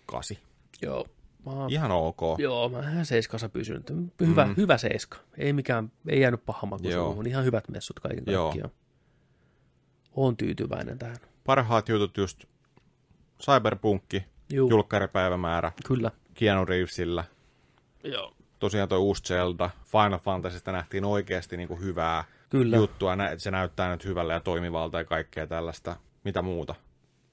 kasi. 0.05 0.39
Joo. 0.81 1.05
Mä 1.45 1.51
Ihan 1.69 1.91
ok. 1.91 2.19
Joo, 2.37 2.69
mä 2.69 2.79
ihan 2.79 3.05
seiskassa 3.05 3.49
pysynyt. 3.49 3.89
Hyvä, 4.19 4.45
Mm. 4.45 4.53
hyvä 4.57 4.77
seiska. 4.77 5.17
Ei 5.37 5.53
mikään, 5.53 5.91
ei 6.07 6.21
jäänyt 6.21 6.45
paha 6.45 6.65
maku 6.67 6.91
suuhun. 6.91 7.27
Ihan 7.27 7.45
hyvät 7.45 7.69
messut 7.69 7.99
kaiken 7.99 8.23
Joo. 8.27 8.43
kaikkiaan. 8.49 8.71
Oon 10.15 10.37
tyytyväinen 10.37 10.97
tähän. 10.99 11.17
Parhaat 11.43 11.89
jutut 11.89 12.17
just 12.17 12.43
Cyberpunkki, 13.43 14.25
Juu, 14.53 14.69
julkkaripäivämäärä, 14.69 15.71
kyllä. 15.87 16.11
Keanu 16.33 16.65
Reevesillä. 16.65 17.23
Joo. 18.03 18.33
Tosiaan 18.59 18.89
toi 18.89 18.99
uusi 18.99 19.23
Zelda. 19.23 19.69
Final 19.85 20.19
Fantasysta 20.19 20.71
nähtiin 20.71 21.05
oikeasti 21.05 21.57
niin 21.57 21.67
kuin 21.67 21.79
hyvää 21.81 22.23
Kyllä. 22.49 22.77
juttua. 22.77 23.17
Se 23.37 23.51
näyttää 23.51 23.89
nyt 23.91 24.05
hyvälle 24.05 24.33
ja 24.33 24.39
toimivalta 24.39 24.97
ja 24.97 25.03
kaikkea 25.05 25.47
tällaista. 25.47 25.95
Mitä 26.23 26.41
muuta? 26.41 26.75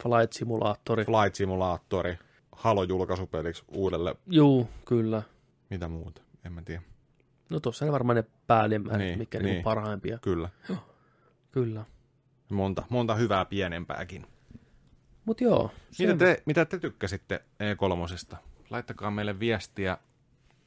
Flight 0.03 0.33
Simulaattori. 0.33 1.05
Flight 1.05 1.35
Simulaattori, 1.35 2.19
Halo-julkaisupeliksi 2.63 3.65
uudelle. 3.69 4.15
Juu, 4.27 4.69
kyllä. 4.85 5.23
Mitä 5.71 5.89
muuta? 5.89 6.23
En 6.45 6.53
mä 6.53 6.63
tiedä. 6.63 6.83
No 7.51 7.61
tossa 7.61 7.85
ne 7.85 7.93
varmaan 7.93 8.17
ne 8.17 8.25
päällimmäiset, 8.47 8.99
Niin, 9.07 9.19
mitkä 9.19 9.39
niin. 9.39 9.53
niin. 9.53 9.63
parhaimpia. 9.65 10.19
Kyllä. 10.19 10.49
Kyllä. 11.53 11.85
Monta, 12.51 12.83
monta 12.89 13.15
hyvää 13.15 13.45
pienempääkin. 13.45 14.27
Mut 15.25 15.41
joo. 15.41 15.71
Mitä 15.99 16.17
te, 16.17 16.43
mitä 16.47 16.65
te 16.65 16.79
tykkäsitte 16.79 17.45
E3? 18.33 18.37
Laittakaa 18.71 19.11
meille 19.11 19.41
viestiä, 19.41 19.99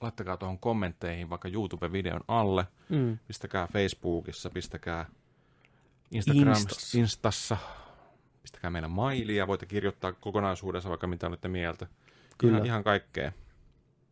laittakaa 0.02 0.38
tuohon 0.38 0.60
kommentteihin 0.60 1.30
vaikka 1.30 1.48
YouTube-videon 1.48 2.22
alle, 2.28 2.66
Mm. 2.90 3.18
pistäkää 3.28 3.68
Facebookissa, 3.74 4.50
pistäkää 4.50 5.06
Instagram, 6.12 6.48
Instassa. 6.48 6.98
Instassa, 6.98 7.58
pistäkää 8.46 8.70
meille 8.70 8.88
mailia, 8.88 9.48
voitte 9.48 9.66
kirjoittaa 9.66 10.12
kokonaisuudessa 10.12 10.90
vaikka 10.90 11.08
mitä 11.08 11.28
olette 11.28 11.48
mieltä. 11.48 11.88
Kyllä. 12.38 12.58
Ihan, 12.58 12.66
ihan 12.66 12.84
kaikkea. 12.84 13.32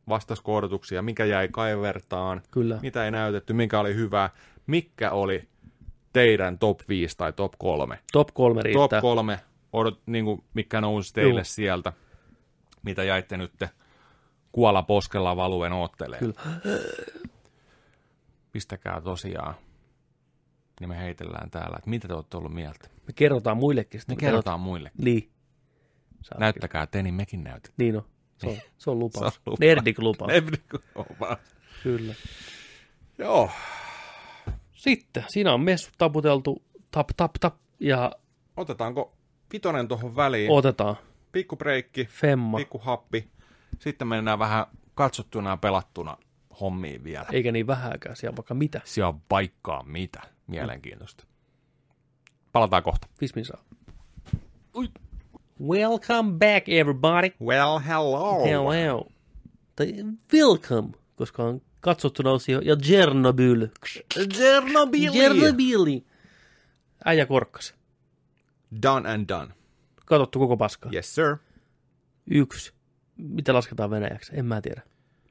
vastasko 0.09 0.55
odotuksia, 0.55 1.01
mikä 1.01 1.25
jäi 1.25 1.47
kaivertaan, 1.47 2.41
Kyllä. 2.51 2.79
mitä 2.81 3.05
ei 3.05 3.11
näytetty, 3.11 3.53
mikä 3.53 3.79
oli 3.79 3.95
hyvä, 3.95 4.29
mikä 4.67 5.11
oli 5.11 5.47
teidän 6.13 6.59
top 6.59 6.79
5 6.89 7.17
tai 7.17 7.33
top 7.33 7.53
3. 7.57 7.99
Top 8.11 8.27
kolme 8.33 8.61
riittää. 8.61 8.87
Top 8.87 9.01
3, 9.01 9.39
odot, 9.73 9.99
niin 10.05 10.25
kuin, 10.25 10.43
mikä 10.53 10.81
nousi 10.81 11.13
teille 11.13 11.39
Juu. 11.39 11.45
sieltä, 11.45 11.93
mitä 12.83 13.03
jäitte 13.03 13.37
nyt 13.37 13.51
kuola 14.51 14.83
poskella 14.83 15.35
valuen 15.35 15.73
oottelee. 15.73 16.19
Kyllä. 16.19 16.33
Pistäkää 18.51 19.01
tosiaan, 19.01 19.55
niin 20.83 20.97
me 20.97 20.99
heitellään 21.03 21.49
täällä, 21.49 21.75
että 21.77 21.89
mitä 21.89 22.07
te 22.07 22.13
olette 22.13 22.37
ollut 22.37 22.53
mieltä. 22.53 22.89
Me 23.07 23.13
kerrotaan 23.13 23.57
muillekin. 23.57 23.99
sitä, 24.01 24.11
Me 24.13 24.15
kerrotaan 24.15 24.59
muille. 24.59 24.89
oot- 24.99 25.03
Niin. 25.05 25.29
Saa 26.21 26.39
Näyttäkää 26.39 26.87
te, 26.87 27.03
niin 27.03 27.13
mekin 27.15 27.43
näytetään. 27.43 27.73
Niin 27.77 27.95
on. 27.97 28.05
Se 28.37 28.47
on, 28.47 28.55
se 28.77 28.89
on 28.89 28.99
lupaus. 28.99 29.33
Se 29.33 29.39
on 29.39 29.51
lupaus. 29.51 29.59
Nerdik 29.59 29.99
lupaus. 29.99 30.31
Neblikova. 30.31 31.37
Kyllä. 31.83 32.13
Joo. 33.17 33.49
Sitten, 34.71 35.23
siinä 35.27 35.53
on 35.53 35.61
messu 35.61 35.91
taputeltu, 35.97 36.63
tap, 36.91 37.07
tap, 37.17 37.31
tap, 37.39 37.55
ja 37.79 38.11
Otetaanko 38.57 39.13
vitonen 39.53 39.87
tuohon 39.87 40.15
väliin? 40.15 40.51
otetaan 40.51 40.95
Pikku 41.31 41.55
breikki, 41.55 42.05
femma, 42.05 42.57
pikku 42.57 42.77
happi. 42.77 43.27
Sitten 43.79 44.07
mennään 44.07 44.39
vähän 44.39 44.65
katsottuna 44.95 45.49
ja 45.49 45.57
pelattuna 45.57 46.17
hommiin 46.61 47.03
vielä. 47.03 47.25
eikä 47.31 47.51
niin 47.51 47.67
vähääkään, 47.67 48.15
siellä 48.15 48.31
on 48.33 48.37
vaikka 48.37 48.53
mitä. 48.53 48.81
Siellä 48.83 49.07
on 49.09 49.21
paikkaa 49.29 49.83
mitä. 49.83 50.21
Mielenkiintoista. 50.47 51.23
Palataan 52.51 52.83
kohta. 52.83 53.07
Vismin 53.21 53.45
saa. 53.45 53.63
Welcome 55.61 56.31
back 56.31 56.69
everybody. 56.69 57.31
Well, 57.41 57.79
hello. 57.87 58.43
Hello. 58.45 59.07
Tai 59.75 59.93
welcome, 60.33 60.89
koska 61.15 61.43
on 61.43 61.61
katsottuna 61.79 62.31
osio 62.31 62.59
ja 62.59 62.75
Chernobyl. 62.75 63.67
Chernobyl. 64.33 65.11
Chernobyl. 65.11 66.01
Äijä 67.05 67.25
korkkas. 67.25 67.75
Done 68.83 69.13
and 69.13 69.29
done. 69.29 69.53
Katsottu 70.05 70.39
koko 70.39 70.57
paskaa. 70.57 70.91
Yes, 70.93 71.15
sir. 71.15 71.37
Yksi. 72.31 72.73
Mitä 73.17 73.53
lasketaan 73.53 73.89
venäjäksi? 73.89 74.31
En 74.35 74.45
mä 74.45 74.61
tiedä. 74.61 74.81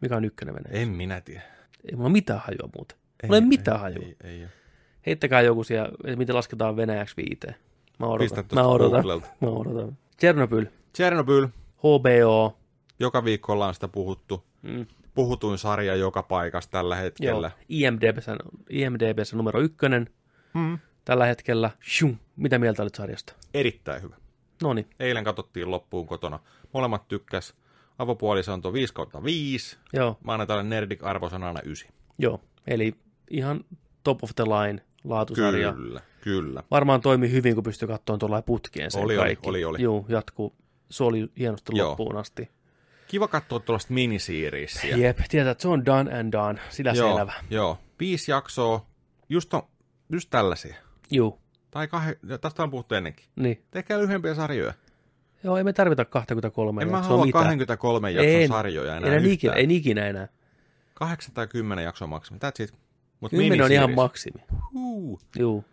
Mikä 0.00 0.16
on 0.16 0.24
ykkönen 0.24 0.54
venäjäksi? 0.54 0.82
En 0.82 0.88
minä 0.88 1.20
tiedä. 1.20 1.42
Ei 1.90 1.96
mulla 1.96 2.08
mitään 2.08 2.40
hajua 2.46 2.68
muuten. 2.76 2.98
Mulla 3.22 3.36
ei 3.36 3.40
mitään 3.40 3.80
hajua. 3.80 4.04
Ei, 4.04 4.16
ei, 4.24 4.40
ei. 4.42 4.48
Heittäkää 5.06 5.40
joku 5.40 5.64
siellä, 5.64 5.88
että 6.04 6.16
miten 6.16 6.36
lasketaan 6.36 6.76
venäjäksi 6.76 7.16
viiteen. 7.16 7.56
Mä 7.98 8.06
odotan. 8.06 8.44
Mä 8.54 8.62
odotan. 8.66 8.92
Googlelta. 8.92 9.28
Mä 9.40 9.48
odotan. 9.48 9.96
Chernobyl. 10.20 10.66
Chernobyl. 10.96 11.46
HBO. 11.78 12.56
Joka 13.00 13.24
viikko 13.24 13.52
ollaan 13.52 13.74
sitä 13.74 13.88
puhuttu. 13.88 14.44
Mm. 14.62 14.86
Puhutuin 15.14 15.58
sarja 15.58 15.94
joka 15.96 16.22
paikassa 16.22 16.70
tällä 16.70 16.94
Joo. 16.94 17.02
hetkellä. 17.02 17.50
IMDBssä, 17.68 18.36
IMDBssä 18.70 19.36
numero 19.36 19.60
ykkönen 19.60 20.08
Mm. 20.54 20.78
tällä 21.04 21.26
hetkellä. 21.26 21.70
Shum. 21.98 22.16
Mitä 22.36 22.58
mieltä 22.58 22.82
olit 22.82 22.94
sarjasta? 22.94 23.32
Erittäin 23.54 24.02
hyvä. 24.02 24.16
No 24.62 24.74
niin, 24.74 24.86
Eilen 25.00 25.24
katsottiin 25.24 25.70
loppuun 25.70 26.06
kotona. 26.06 26.38
Molemmat 26.72 27.08
tykkäs. 27.08 27.54
Avopuoliso 27.98 28.52
on 28.52 28.62
tuo 28.62 28.72
5 28.72 28.94
kautta 28.94 29.24
5. 29.24 29.76
joo, 29.92 30.18
Maanantaille 30.24 30.62
Nerdik 30.62 31.04
arvosanana 31.04 31.60
9. 31.60 31.92
joo. 32.18 32.40
Eli 32.66 32.94
ihan 33.30 33.64
top 34.04 34.24
of 34.24 34.30
the 34.36 34.44
line 34.44 34.82
laatusarja. 35.04 35.72
Kyllä, 35.72 36.00
kyllä. 36.20 36.62
Varmaan 36.70 37.00
toimi 37.00 37.30
hyvin, 37.30 37.54
kun 37.54 37.64
pystyi 37.64 37.88
katsomaan 37.88 38.18
tuolla 38.18 38.42
putkeen 38.42 38.90
sen 38.90 39.02
Oli, 39.04 39.18
oli, 39.18 39.24
kaikki. 39.26 39.48
oli, 39.50 39.64
oli. 39.64 39.82
Joo, 39.82 40.04
jatkuu. 40.08 40.54
Se 40.90 41.04
oli 41.04 41.30
hienosti 41.38 41.72
Joo. 41.74 41.88
loppuun 41.88 42.16
asti. 42.16 42.50
Kiva 43.08 43.28
katsoa 43.28 43.60
tuollaista 43.60 43.92
minisiirissiä. 43.94 44.96
Jep, 44.96 45.18
tietää, 45.28 45.50
että 45.52 45.62
se 45.62 45.68
on 45.68 45.84
done 45.86 46.18
and 46.20 46.32
done. 46.32 46.60
Sillä 46.70 46.92
Joo, 46.92 47.16
selvä. 47.16 47.32
joo. 47.50 47.78
Viisi 48.00 48.30
jaksoa. 48.30 48.86
Just, 49.28 49.54
on, 49.54 49.62
just 50.12 50.30
tällaisia. 50.30 50.74
Joo, 51.10 51.38
Tai 51.70 51.88
kah... 51.88 52.04
tästä 52.40 52.62
on 52.62 52.70
puhuttu 52.70 52.94
ennenkin. 52.94 53.24
niin. 53.36 53.62
Tehkää 53.70 53.98
lyhyempiä 53.98 54.34
sarjoja. 54.34 54.74
Joo, 55.44 55.56
ei 55.56 55.64
me 55.64 55.72
tarvita 55.72 56.04
23 56.04 56.82
En 56.82 56.88
mä 56.90 56.96
jaksoa 56.96 57.10
halua 57.10 57.24
mitään. 57.26 57.44
23 57.44 58.10
jakson 58.10 58.34
En. 58.42 58.48
sarjoja 58.48 58.96
enää 58.96 59.06
Enää 59.08 59.16
yhtään. 59.18 59.32
ikinä, 59.32 59.52
ei 59.54 59.76
ikinä 59.76 60.06
enää. 60.06 60.28
8 60.94 61.34
tai 61.34 61.46
10 61.46 61.84
jaksoa 61.84 62.08
maksimi. 62.08 62.38
That's 62.38 62.62
it. 62.64 62.74
Mut 63.22 63.30
Kymmenen 63.30 63.64
on 63.64 63.72
ihan 63.72 63.94
maksimi. 63.94 64.44
Huu. 64.72 65.20
Juu. 65.38 65.64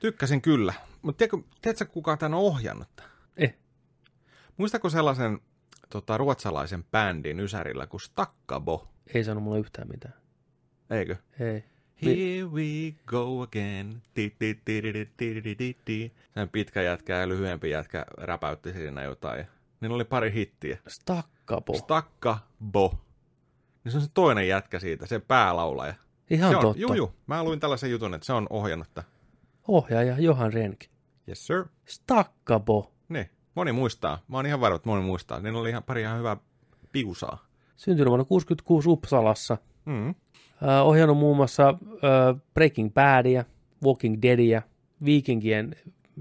Tykkäsin 0.00 0.42
kyllä. 0.42 0.74
Mutta 1.02 1.18
tiedätkö, 1.18 1.48
tiedätkö, 1.62 1.86
kuka 1.86 2.16
tämän 2.16 2.34
on 2.34 2.40
ohjannut? 2.40 2.88
Eh. 3.36 3.54
Muistako 4.56 4.90
sellaisen 4.90 5.40
tota, 5.90 6.16
ruotsalaisen 6.16 6.84
bändin 6.84 7.40
Ysärillä 7.40 7.86
kuin 7.86 8.00
Stakkabo? 8.00 8.88
Ei 9.14 9.24
sanonut 9.24 9.44
mulle 9.44 9.58
yhtään 9.58 9.88
mitään. 9.88 10.14
Eikö? 10.90 11.16
Ei. 11.40 11.64
Here 12.04 12.44
we 12.44 12.94
go 13.06 13.42
again. 13.42 14.02
Sen 16.34 16.48
pitkä 16.52 16.82
jätkä 16.82 17.16
ja 17.16 17.28
lyhyempi 17.28 17.70
jätkä 17.70 18.06
räpäytti 18.18 18.72
siinä 18.72 19.02
jotain. 19.02 19.46
Niillä 19.80 19.94
oli 19.94 20.04
pari 20.04 20.32
hittiä. 20.32 20.78
Stakkabo. 20.88 21.74
Stakkabo. 21.74 22.98
Niin 23.84 23.92
se 23.92 23.98
on 23.98 24.04
se 24.04 24.10
toinen 24.14 24.48
jätkä 24.48 24.78
siitä, 24.78 25.06
se 25.06 25.18
päälaulaja. 25.18 25.94
Ihan 26.32 26.50
se 26.50 26.56
on, 26.56 26.62
totta. 26.62 26.80
Juu, 26.80 26.94
juu. 26.94 27.12
Mä 27.26 27.44
luin 27.44 27.60
tällaisen 27.60 27.90
jutun, 27.90 28.14
että 28.14 28.26
se 28.26 28.32
on 28.32 28.46
ohjannut 28.50 28.88
tämän. 28.94 29.10
Ohjaaja 29.68 30.18
Johan 30.18 30.52
Renki. 30.52 30.90
Yes, 31.28 31.46
sir. 31.46 31.64
Stakkapo. 31.84 32.92
Niin, 33.08 33.30
moni 33.54 33.72
muistaa. 33.72 34.18
Mä 34.28 34.36
oon 34.36 34.46
ihan 34.46 34.60
varma, 34.60 34.76
että 34.76 34.88
moni 34.88 35.02
muistaa. 35.02 35.40
Niillä 35.40 35.58
oli 35.60 35.70
ihan 35.70 35.82
pari 35.82 36.00
ihan 36.00 36.18
hyvää 36.18 36.36
piusaa. 36.92 37.46
Syntynyt 37.76 38.08
vuonna 38.08 38.24
66 38.24 38.88
Uppsalassa. 38.88 39.56
Mm. 39.84 40.08
Äh, 40.08 40.86
ohjannut 40.86 41.18
muun 41.18 41.36
muassa 41.36 41.68
äh, 41.68 42.42
Breaking 42.54 42.94
Badia, 42.94 43.44
Walking 43.84 44.22
Deadia, 44.22 44.62
Vikingien 45.04 45.76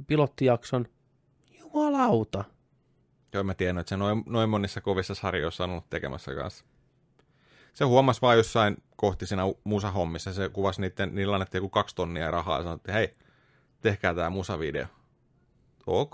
pilottijakson. 0.07 0.85
Jumalauta. 1.59 2.43
Joo, 3.33 3.43
mä 3.43 3.53
tiedän, 3.53 3.77
että 3.77 3.90
se 3.90 3.98
noin, 3.98 4.23
noin 4.25 4.49
monissa 4.49 4.81
kovissa 4.81 5.15
sarjoissa 5.15 5.64
on 5.64 5.69
ollut 5.69 5.90
tekemässä 5.90 6.35
kanssa. 6.35 6.65
Se 7.74 7.85
huomasi 7.85 8.22
vaan 8.22 8.38
jossain 8.38 8.77
kohti 8.95 9.25
siinä 9.25 9.43
musahommissa, 9.64 10.33
se 10.33 10.50
kuvasi 10.50 10.82
niiden, 10.82 11.16
niillä 11.16 11.35
annettiin 11.35 11.59
joku 11.59 11.69
kaksi 11.69 11.95
tonnia 11.95 12.32
rahaa 12.32 12.58
ja 12.58 12.64
sanoi, 12.64 12.75
että 12.75 12.91
hei, 12.91 13.16
tehkää 13.82 14.14
tämä 14.14 14.30
musavideo. 14.30 14.85
Ok. 15.88 16.14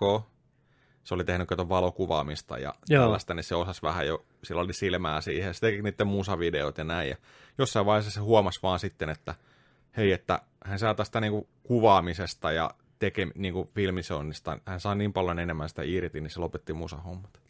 Se 1.04 1.14
oli 1.14 1.24
tehnyt 1.24 1.48
kato 1.48 1.70
valokuvaamista 1.70 2.58
ja 2.58 2.74
Joo. 2.90 3.04
tällaista, 3.04 3.34
niin 3.34 3.44
se 3.44 3.56
osasi 3.56 3.82
vähän 3.82 4.08
jo, 4.08 4.26
sillä 4.44 4.62
oli 4.62 4.74
silmää 4.74 5.22
siihen. 5.22 5.54
Se 5.54 5.60
teki 5.60 5.82
niiden 5.82 6.08
musavideot 6.08 6.78
ja 6.78 6.84
näin. 6.84 7.10
Ja 7.10 7.16
jossain 7.58 7.86
vaiheessa 7.86 8.12
se 8.12 8.20
huomasi 8.20 8.60
vaan 8.64 8.80
sitten, 8.80 9.10
että 9.10 9.36
hei, 9.98 10.12
että 10.12 10.42
hän 10.64 10.80
saa 10.80 10.94
tästä 10.94 11.22
niinku 11.22 11.48
kuvaamisesta 11.64 12.52
ja 12.52 12.72
teke, 13.00 13.28
niinku 13.36 13.70
filmisoinnista, 13.76 14.60
hän 14.66 14.80
saa 14.80 14.96
niin 14.96 15.14
paljon 15.14 15.40
enemmän 15.40 15.70
sitä 15.70 15.82
irti, 15.86 16.22
niin 16.22 16.32
se 16.32 16.40
lopetti 16.40 16.74
musahommat. 16.74 17.47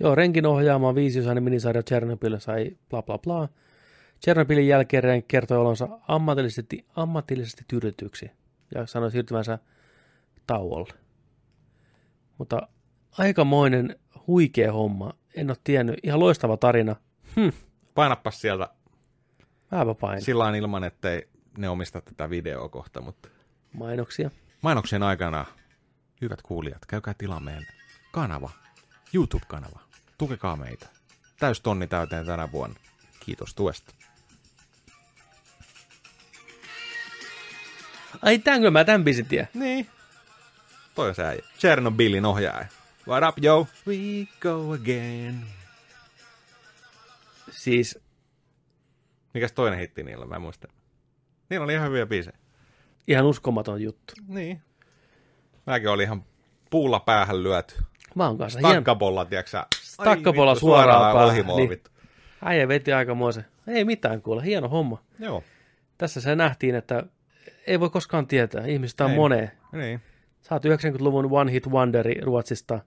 Joo, 0.00 0.14
Renkin 0.14 0.46
ohjaama 0.46 0.94
viisiosainen 0.94 1.44
minisarja 1.44 1.82
Chernobyl 1.82 2.38
sai 2.38 2.76
bla 2.90 3.02
bla 3.02 3.18
bla. 3.18 3.48
Chernobylin 4.24 4.68
jälkeen 4.68 5.04
Renk 5.04 5.28
kertoi 5.28 5.58
olonsa 5.58 5.88
ammatillisesti, 6.08 6.86
ammatillisesti 6.96 7.64
tyydytyksi 7.68 8.30
ja 8.74 8.86
sanoi 8.86 9.10
siirtyvänsä 9.10 9.58
tauolle. 10.46 10.94
Mutta 12.38 12.68
aikamoinen 13.18 13.96
huikea 14.26 14.72
homma. 14.72 15.12
En 15.36 15.50
ole 15.50 15.56
tiennyt. 15.64 15.96
Ihan 16.02 16.20
loistava 16.20 16.56
tarina. 16.56 16.96
Hm, 17.36 17.48
Painappas 17.94 18.40
sieltä 18.40 18.68
mäpä 19.70 19.94
pain. 19.94 20.22
sillä 20.22 20.42
lailla 20.42 20.58
ilman, 20.58 20.84
ettei 20.84 21.28
ne 21.58 21.68
omista 21.68 22.00
tätä 22.00 22.30
videoa 22.30 22.68
kohta, 22.68 23.00
mutta 23.00 23.28
Mainoksia. 23.72 24.30
mainoksien 24.62 25.02
aikana, 25.02 25.44
hyvät 26.20 26.42
kuulijat, 26.42 26.86
käykää 26.86 27.14
tilaa 27.18 27.40
meidän 27.40 27.64
kanava, 28.12 28.50
YouTube-kanava. 29.14 29.80
Tukekaa 30.18 30.56
meitä. 30.56 30.86
Täys 31.38 31.60
tonni 31.60 31.86
täyteen 31.86 32.26
tänä 32.26 32.52
vuonna. 32.52 32.76
Kiitos 33.20 33.54
tuesta. 33.54 33.94
Ai 38.22 38.38
tämänkö 38.38 38.70
mä 38.70 38.84
tämän 38.84 39.04
biisin 39.04 39.26
tiedän? 39.26 39.48
Niin. 39.54 39.90
Toi 40.94 41.08
on 41.08 41.14
se 41.14 41.24
äijä. 41.24 41.42
Chernobylin 41.58 42.24
ohjaaja. 42.24 42.66
What 43.08 43.24
up, 43.28 43.44
yo? 43.44 43.66
We 43.86 43.96
go 44.40 44.72
again. 44.72 45.46
Siis 47.50 47.98
Mikäs 49.34 49.52
toinen 49.52 49.78
hitti 49.78 50.02
niillä, 50.02 50.26
mä 50.26 50.34
en 50.34 50.42
muista. 50.42 50.68
Niillä 51.50 51.64
oli 51.64 51.72
ihan 51.72 51.88
hyviä 51.88 52.06
biisejä. 52.06 52.38
ihan 53.08 53.26
uskomaton 53.26 53.82
juttu. 53.82 54.14
Niin. 54.28 54.62
Mäkin 55.66 55.88
oli 55.88 56.02
ihan 56.02 56.24
puulla 56.70 57.00
päähän 57.00 57.42
lyöty. 57.42 57.74
Mä 58.14 58.26
oon 58.26 58.38
kanssa 58.38 58.58
tiiäksä? 59.28 59.58
Ai 59.58 59.66
Stakkabolla 59.74 60.52
vittu, 60.52 60.60
suoraan 60.66 61.16
päähän, 61.16 61.46
niin. 61.56 61.80
Äijä 62.44 62.68
veti 62.68 62.92
aikamoisen. 62.92 63.44
Ei 63.66 63.84
mitään 63.84 64.22
kuule, 64.22 64.44
hieno 64.44 64.68
homma. 64.68 65.02
Joo. 65.18 65.42
Tässä 65.98 66.20
se 66.20 66.36
nähtiin, 66.36 66.74
että 66.74 67.02
ei 67.66 67.80
voi 67.80 67.90
koskaan 67.90 68.26
tietää. 68.26 68.66
Ihmistä 68.66 69.04
on 69.04 69.10
Ei. 69.10 69.16
moneen. 69.16 69.50
Niin. 69.72 70.00
Sä 70.42 70.54
oot 70.54 70.64
90-luvun 70.64 71.28
One 71.30 71.52
Hit 71.52 71.66
Wonderi 71.66 72.20
Ruotsista 72.20 72.80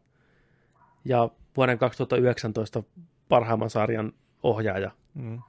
ja 1.05 1.29
vuoden 1.57 1.77
2019 1.77 2.83
parhaimman 3.29 3.69
sarjan 3.69 4.13
ohjaaja. 4.43 4.91
Mm. 5.13 5.41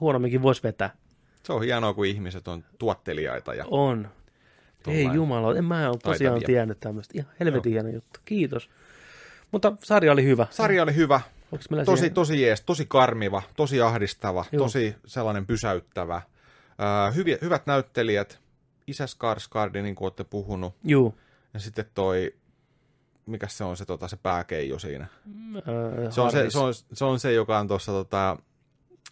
Huonomminkin 0.00 0.42
voisi 0.42 0.62
vetää. 0.62 0.90
Se 1.42 1.52
on 1.52 1.62
hienoa, 1.62 1.94
kun 1.94 2.06
ihmiset 2.06 2.48
on 2.48 2.64
tuottelijaita 2.78 3.54
ja 3.54 3.64
On. 3.70 4.08
Ei 4.86 5.08
jumala, 5.14 5.56
en 5.56 5.64
mä 5.64 5.88
ole 5.88 5.98
tosiaan 6.02 6.34
taitavia. 6.34 6.46
tiennyt 6.46 6.80
tämmöistä. 6.80 7.12
Ihan 7.16 7.32
helvetin 7.40 7.72
hieno 7.72 7.88
juttu. 7.88 8.20
Kiitos. 8.24 8.70
Mutta 9.52 9.72
sarja 9.84 10.12
oli 10.12 10.24
hyvä. 10.24 10.46
Sarja 10.50 10.82
oli 10.82 10.94
hyvä, 10.94 11.20
tosi, 11.84 12.00
siihen- 12.00 12.14
tosi 12.14 12.42
jees, 12.42 12.60
tosi 12.60 12.86
karmiva, 12.88 13.42
tosi 13.56 13.80
ahdistava, 13.80 14.44
Joo. 14.52 14.64
tosi 14.64 14.96
sellainen 15.06 15.46
pysäyttävä. 15.46 16.16
Äh, 16.16 17.14
hyviä, 17.14 17.38
hyvät 17.42 17.66
näyttelijät, 17.66 18.38
Isä 18.86 19.06
Skarsgardi, 19.06 19.82
niin 19.82 19.94
kuin 19.94 20.06
olette 20.06 20.24
puhunut, 20.24 20.74
Juu. 20.84 21.14
ja 21.54 21.60
sitten 21.60 21.84
toi, 21.94 22.34
mikä 23.26 23.48
se 23.48 23.64
on 23.64 23.76
se, 23.76 23.84
tota, 23.84 24.08
se 24.08 24.16
pääkeijo 24.16 24.78
siinä? 24.78 25.04
Äh, 25.56 26.12
Se 26.12 26.20
on 26.20 26.30
se, 26.32 26.50
se, 26.50 26.58
on, 26.58 26.74
se 26.92 27.04
on 27.04 27.20
se, 27.20 27.32
joka 27.32 27.58
on 27.58 27.68
tuossa 27.68 27.92
tota, 27.92 28.36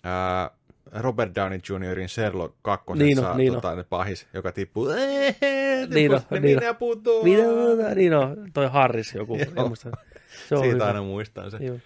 ää, 0.04 0.50
Robert 0.92 1.34
Downey 1.34 1.60
Jr.in 1.68 2.08
Sherlock 2.08 2.54
2. 2.62 2.86
Niin 2.94 3.24
on, 3.24 3.36
niin 3.36 3.52
tota, 3.52 3.84
pahis, 3.88 4.26
joka 4.34 4.52
tippuu. 4.52 4.88
Niin 5.94 6.14
on, 6.14 6.20
ne 6.30 6.40
niin 6.40 6.58
on. 6.58 6.64
minä? 7.76 7.94
Niin 7.94 8.14
on, 8.14 8.36
toi 8.54 8.68
Harris 8.68 9.14
joku. 9.14 9.36
Joo. 9.38 9.46
en 9.56 9.66
muista. 9.68 9.90
Se 10.48 10.54
on 10.54 10.60
Siitä 10.62 10.74
hyvä. 10.74 10.86
aina 10.86 11.02
muistan 11.02 11.50
se. 11.50 11.56
Joo. 11.56 11.78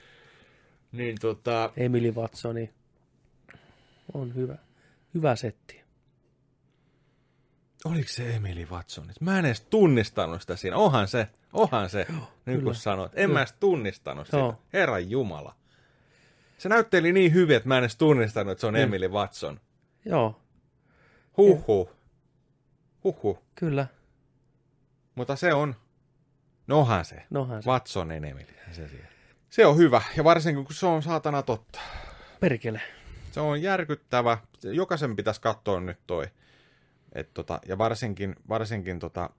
Niin 0.93 1.17
tota, 1.20 1.73
Emily 1.77 2.11
Watsoni. 2.11 2.70
On 4.15 4.35
hyvä. 4.35 4.59
Hyvä 5.15 5.37
setti. 5.37 5.81
oliko 7.85 8.09
se 8.09 8.35
Emily 8.35 8.65
Watson? 8.65 9.12
Mä 9.20 9.39
en 9.39 9.45
edes 9.45 9.61
tunnistanut 9.61 10.41
sitä 10.41 10.57
siinä. 10.57 10.77
Onhan 10.77 11.09
se, 11.09 11.29
onhan 11.53 11.91
se. 11.91 12.07
Nyt 12.09 12.19
kyllä. 12.45 12.62
kun 12.62 12.75
sanoit. 12.75 13.12
En 13.15 13.31
mä 13.31 13.39
edes 13.41 13.53
tunnistanut 13.61 14.27
sitä. 14.27 14.37
Joo. 14.37 14.62
Herran 14.73 15.11
Jumala. 15.11 15.55
Se 16.59 16.69
näytteli 16.69 17.12
niin 17.12 17.35
hyvin, 17.35 17.57
että 17.57 17.69
mä 17.69 17.77
en 17.79 17.83
edes 17.85 17.97
tunnistanut, 17.97 18.53
että 18.53 18.61
se 18.61 18.67
on 18.67 18.75
Mm. 18.75 18.81
Emily 18.81 19.09
Watson. 19.09 19.61
Joo, 20.05 20.41
Huhhuh. 21.37 21.91
Huhhuh. 23.05 23.43
kyllä. 23.55 23.87
Mutta 25.15 25.37
se 25.37 25.55
on, 25.55 25.75
no 26.70 26.81
onhan 26.81 27.05
se. 27.05 27.23
Nohan 27.31 27.62
se. 27.62 27.70
Watsonin 27.70 28.24
Emily. 28.24 28.47
Se, 28.73 28.89
siellä. 28.89 29.07
se 29.50 29.66
on 29.66 29.76
hyvä, 29.76 30.02
ja 30.16 30.24
varsinkin 30.24 30.65
kun 30.65 30.74
se 30.74 30.86
on 30.86 31.02
saatana 31.02 31.42
totta. 31.42 31.81
Perkele. 32.40 32.81
Se 33.31 33.40
on 33.40 33.62
järkyttävä. 33.62 34.39
Jokaisen 34.62 35.16
pitäisi 35.16 35.40
katsoa 35.40 35.81
nyt 35.81 35.99
toi. 36.07 36.26
Et 37.12 37.34
tota, 37.34 37.60
ja 37.66 37.78
varsinkin, 37.78 38.36
varsinkin 38.49 38.99
tota, 38.99 39.31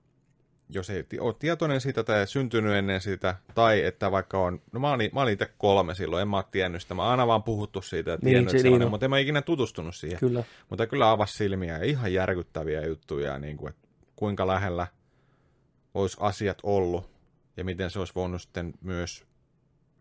jos 0.68 0.90
ei 0.90 1.04
ole 1.20 1.34
tietoinen 1.38 1.80
siitä 1.80 2.04
tai 2.04 2.26
syntynyt 2.26 2.74
ennen 2.74 3.00
sitä, 3.00 3.36
tai 3.54 3.84
että 3.84 4.10
vaikka 4.10 4.38
on, 4.38 4.60
no 4.72 4.80
mä 4.80 4.92
olin, 4.92 5.10
mä 5.14 5.22
olin 5.22 5.32
itse 5.32 5.50
kolme 5.58 5.94
silloin, 5.94 6.22
en 6.22 6.28
mä 6.28 6.36
ole 6.36 6.44
tiennyt 6.50 6.82
sitä, 6.82 6.94
mä 6.94 7.10
aina 7.10 7.26
vaan 7.26 7.42
puhuttu 7.42 7.82
siitä 7.82 8.10
ja 8.10 8.16
Niin, 8.16 8.30
tiennyt, 8.30 8.50
se 8.50 8.56
niin 8.56 8.62
sellainen, 8.62 8.86
on. 8.86 8.90
mutta 8.90 9.06
en 9.06 9.10
mä 9.10 9.18
ikinä 9.18 9.42
tutustunut 9.42 9.96
siihen. 9.96 10.18
Kyllä. 10.18 10.44
Mutta 10.70 10.86
kyllä 10.86 11.10
avasi 11.10 11.36
silmiä 11.36 11.78
ja 11.78 11.84
ihan 11.84 12.12
järkyttäviä 12.12 12.86
juttuja, 12.86 13.38
niin 13.38 13.56
kuin, 13.56 13.70
että 13.70 13.88
kuinka 14.16 14.46
lähellä 14.46 14.86
olisi 15.94 16.16
asiat 16.20 16.58
ollut 16.62 17.11
ja 17.56 17.64
miten 17.64 17.90
se 17.90 17.98
olisi 17.98 18.14
voinut 18.14 18.42
sitten 18.42 18.72
myös 18.80 19.24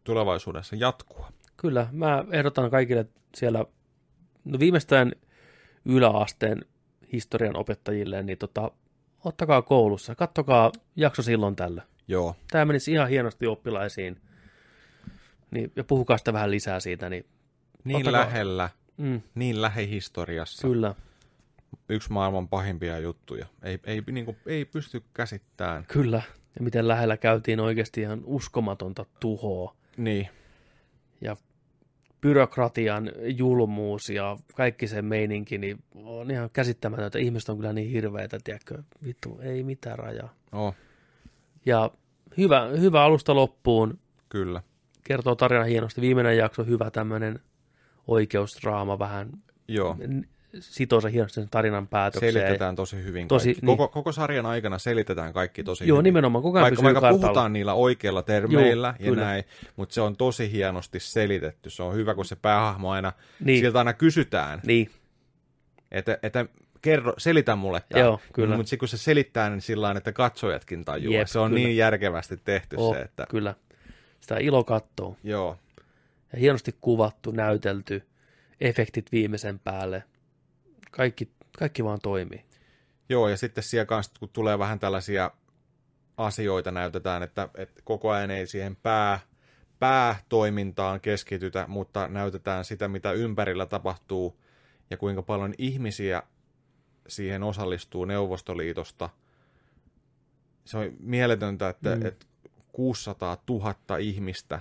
tulevaisuudessa 0.04 0.76
jatkua. 0.76 1.32
Kyllä. 1.58 1.88
Mä 1.92 2.26
ehdotan 2.32 2.72
kaikille 2.72 3.06
siellä, 3.36 3.66
no 4.46 4.60
viimeistään 4.60 5.12
yläasteen 5.86 6.66
historian 7.14 7.58
opettajille, 7.58 8.24
niin 8.24 8.38
tota, 8.38 8.72
ottakaa 9.26 9.62
koulussa, 9.62 10.16
kattokaa 10.16 10.72
jakso 10.96 11.22
silloin 11.22 11.56
tällä. 11.56 11.84
Joo, 12.08 12.36
Tämä 12.52 12.66
menisi 12.66 12.92
ihan 12.92 13.10
hienosti 13.10 13.48
oppilaisiin. 13.48 14.22
Niin, 15.52 15.72
ja 15.76 15.84
puhukaa 15.84 16.18
sitä 16.18 16.34
vähän 16.34 16.52
lisää 16.52 16.80
siitä, 16.80 17.10
niin 17.10 17.26
niin 17.84 17.98
Ottakaa- 17.98 18.22
lähellä, 18.26 18.70
mm, 18.98 19.22
niin 19.36 19.62
lähihistoriassa. 19.62 20.68
kyllä, 20.68 20.96
Yksi 21.90 22.12
maailman 22.12 22.48
pahimpia 22.48 23.00
juttuja. 23.00 23.46
Ei, 23.64 23.80
ei, 23.84 24.04
niin 24.12 24.26
kuin, 24.26 24.38
ei 24.46 24.66
pysty 24.66 25.04
käsittämään. 25.14 25.86
kyllä. 25.88 26.22
Ja 26.56 26.64
miten 26.64 26.88
lähellä 26.88 27.18
käytiin 27.18 27.60
oikeasti 27.60 28.02
ihan 28.02 28.22
uskomatonta 28.26 29.06
tuhoa. 29.20 29.76
Niin, 29.98 30.28
Ja 31.22 31.36
byrokratian 32.22 33.12
julmuus 33.24 34.10
ja 34.10 34.38
kaikki 34.56 34.88
se 34.88 35.02
meininki, 35.02 35.58
niin 35.58 35.84
on 35.96 36.32
ihan 36.32 36.50
käsittämätöntä. 36.54 37.20
Ihmiset 37.20 37.50
on 37.50 37.58
kyllä 37.58 37.74
niin 37.74 37.90
hirveitä, 37.92 38.38
tiedätkö? 38.44 38.84
Vittu, 39.06 39.40
ei 39.42 39.64
mitään 39.64 40.00
rajaa. 40.00 40.34
oh, 40.52 40.76
Ja 41.66 41.92
hyvä, 42.38 42.68
hyvä 42.68 43.04
alusta 43.04 43.36
loppuun. 43.36 44.00
kyllä. 44.30 44.64
Kertoo 45.04 45.36
tarina 45.36 45.64
hienosti. 45.64 46.02
Viimeinen 46.02 46.38
jakso, 46.38 46.64
hyvä 46.64 46.92
tämmöinen 46.92 47.40
oikeusdraama, 48.08 49.00
vähän 49.00 49.32
Joo. 49.68 49.98
Sitoo 50.60 51.02
se 51.02 51.12
hienosti 51.12 51.36
sen 51.36 51.50
tarinan 51.52 51.88
päätökseen. 51.88 52.34
Selitetään 52.34 52.76
tosi 52.76 53.04
hyvin 53.04 53.28
Tosi- 53.28 53.48
kaikki. 53.48 53.66
niin. 53.66 53.78
Koko, 53.78 53.88
koko 53.94 54.12
sarjan 54.12 54.46
aikana 54.46 54.78
selitetään 54.78 55.34
kaikki 55.34 55.64
tosi 55.64 55.88
Joo, 55.88 55.96
hyvin. 55.98 56.04
nimenomaan. 56.04 56.42
Koko 56.44 56.58
ajan 56.58 56.64
Vaikka, 56.64 56.84
vaikka 56.84 57.02
kartalla. 57.02 57.22
puhutaan 57.22 57.54
niillä 57.54 57.74
oikeilla 57.74 58.24
termeillä 58.24 58.88
Joo, 59.00 59.06
ja 59.08 59.12
kyllä. 59.12 59.26
näin, 59.26 59.44
mutta 59.76 59.94
se 59.94 60.02
on 60.02 60.16
tosi 60.18 60.52
hienosti 60.52 61.00
selitetty. 61.00 61.70
Se 61.70 61.84
on 61.84 61.94
hyvä, 61.96 62.16
kun 62.16 62.26
se 62.26 62.36
päähahmo 62.36 62.92
aina, 62.92 63.14
Niin. 63.40 63.60
siltä 63.60 63.78
aina 63.80 63.94
kysytään, 63.94 64.60
Niin, 64.66 64.90
että, 65.92 66.20
että 66.24 66.46
kerro, 66.82 67.14
selitä 67.18 67.56
mulle 67.56 67.82
tämä. 67.90 68.04
Joo, 68.04 68.20
kyllä. 68.34 68.58
Mutta 68.58 68.78
kun 68.78 68.88
se 68.88 68.98
selittää, 68.98 69.50
niin 69.50 69.62
sillä 69.62 69.92
että 69.98 70.12
katsojatkin 70.12 70.86
tajuaa. 70.86 71.14
Jep, 71.18 71.28
se 71.28 71.40
on 71.40 71.50
kyllä. 71.52 71.64
niin 71.64 71.78
järkevästi 71.78 72.38
tehty 72.38 72.76
oh, 72.80 72.96
se, 72.96 73.02
että 73.02 73.26
kyllä. 73.30 73.56
Sitä 74.20 74.38
ilo 74.38 74.64
kattoo. 74.64 75.18
joo, 75.24 75.58
Ja 76.34 76.40
hienosti 76.40 76.76
kuvattu, 76.82 77.32
näytelty, 77.32 78.04
efektit 78.62 79.12
viimeisen 79.12 79.60
päälle. 79.60 80.04
Kaikki, 80.92 81.32
kaikki 81.60 81.84
vaan 81.84 82.00
toimii. 82.04 82.46
Joo, 83.10 83.30
ja 83.30 83.38
sitten 83.38 83.64
siellä 83.64 83.86
kanssa, 83.86 84.14
kun 84.20 84.30
tulee 84.30 84.60
vähän 84.60 84.80
tällaisia 84.80 85.32
asioita, 86.18 86.72
näytetään, 86.72 87.24
että, 87.24 87.50
että 87.58 87.82
koko 87.84 88.10
ajan 88.10 88.32
ei 88.32 88.48
siihen 88.48 88.76
pää, 88.76 89.20
päätoimintaan 89.80 91.02
keskitytä, 91.02 91.66
mutta 91.68 92.08
näytetään 92.08 92.66
sitä, 92.66 92.88
mitä 92.88 93.12
ympärillä 93.12 93.66
tapahtuu 93.66 94.42
ja 94.90 94.98
kuinka 94.98 95.22
paljon 95.22 95.54
ihmisiä 95.58 96.24
siihen 97.08 97.44
osallistuu 97.44 98.06
Neuvostoliitosta. 98.06 99.10
Se 100.66 100.78
on 100.78 100.92
mieletöntä, 101.00 101.70
että, 101.70 101.96
Mm. 101.96 102.06
että 102.06 102.26
600 102.72 103.38
000 103.50 103.98
ihmistä 103.98 104.60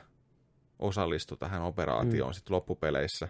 osallistui 0.78 1.39
tähän 1.39 1.62
operaatioon 1.62 2.31
mm. 2.31 2.34
sitten 2.34 2.55
loppupeleissä. 2.55 3.28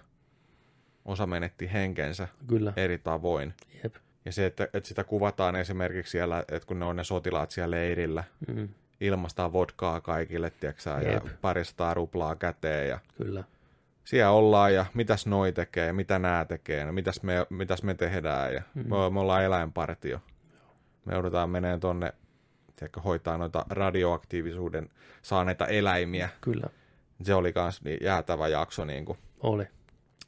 Osa 1.05 1.27
menetti 1.27 1.73
henkensä 1.73 2.29
Kyllä. 2.47 2.73
eri 2.77 2.99
tavoin. 2.99 3.55
Jep. 3.85 3.95
Ja 4.25 4.33
se, 4.33 4.47
että, 4.47 4.69
että 4.73 4.89
sitä 4.89 5.05
kuvataan 5.05 5.57
esimerkiksi 5.57 6.11
siellä, 6.11 6.45
että 6.49 6.67
kun 6.67 6.79
ne 6.79 6.85
on 6.85 6.97
ne 6.97 7.05
sotilaat 7.05 7.51
siellä 7.51 7.77
leirillä, 7.77 8.25
Mm, 8.49 8.69
ilmastaa 9.01 9.53
vodkaa 9.53 10.01
kaikille, 10.01 10.51
tiiäksä, 10.51 10.91
ja 10.91 11.21
paristaa 11.41 11.95
ruplaa 11.95 12.37
käteen, 12.37 12.89
ja 12.89 12.99
kyllä. 13.17 13.45
siellä 14.05 14.31
ollaan, 14.31 14.75
ja 14.75 14.87
mitäs 14.95 15.27
noi 15.27 15.53
tekee, 15.53 15.87
ja 15.87 15.93
mitä 15.93 16.19
nämä 16.19 16.45
tekee, 16.45 16.85
no 16.85 16.93
mitäs 16.93 17.23
me, 17.23 17.47
mitäs 17.51 17.83
me 17.83 17.95
tehdään, 17.95 18.55
ja 18.55 18.63
Mm. 18.75 18.83
me, 18.83 19.11
me 19.11 19.21
ollaan 19.21 19.45
eläinpartio. 19.45 20.21
Me 21.05 21.13
joudutaan 21.15 21.51
menemään 21.51 21.81
tonne, 21.81 22.13
tiedätkö, 22.77 23.01
hoitaa 23.01 23.39
noita 23.39 23.65
radioaktiivisuuden 23.71 24.89
saaneita 25.23 25.67
eläimiä. 25.67 26.29
Kyllä. 26.41 26.67
Se 27.23 27.35
oli 27.35 27.53
kans 27.53 27.83
niin 27.85 27.99
jäätävä 28.03 28.49
jakso, 28.49 28.85
niin 28.85 29.05
kuin. 29.05 29.19
Oli. 29.41 29.65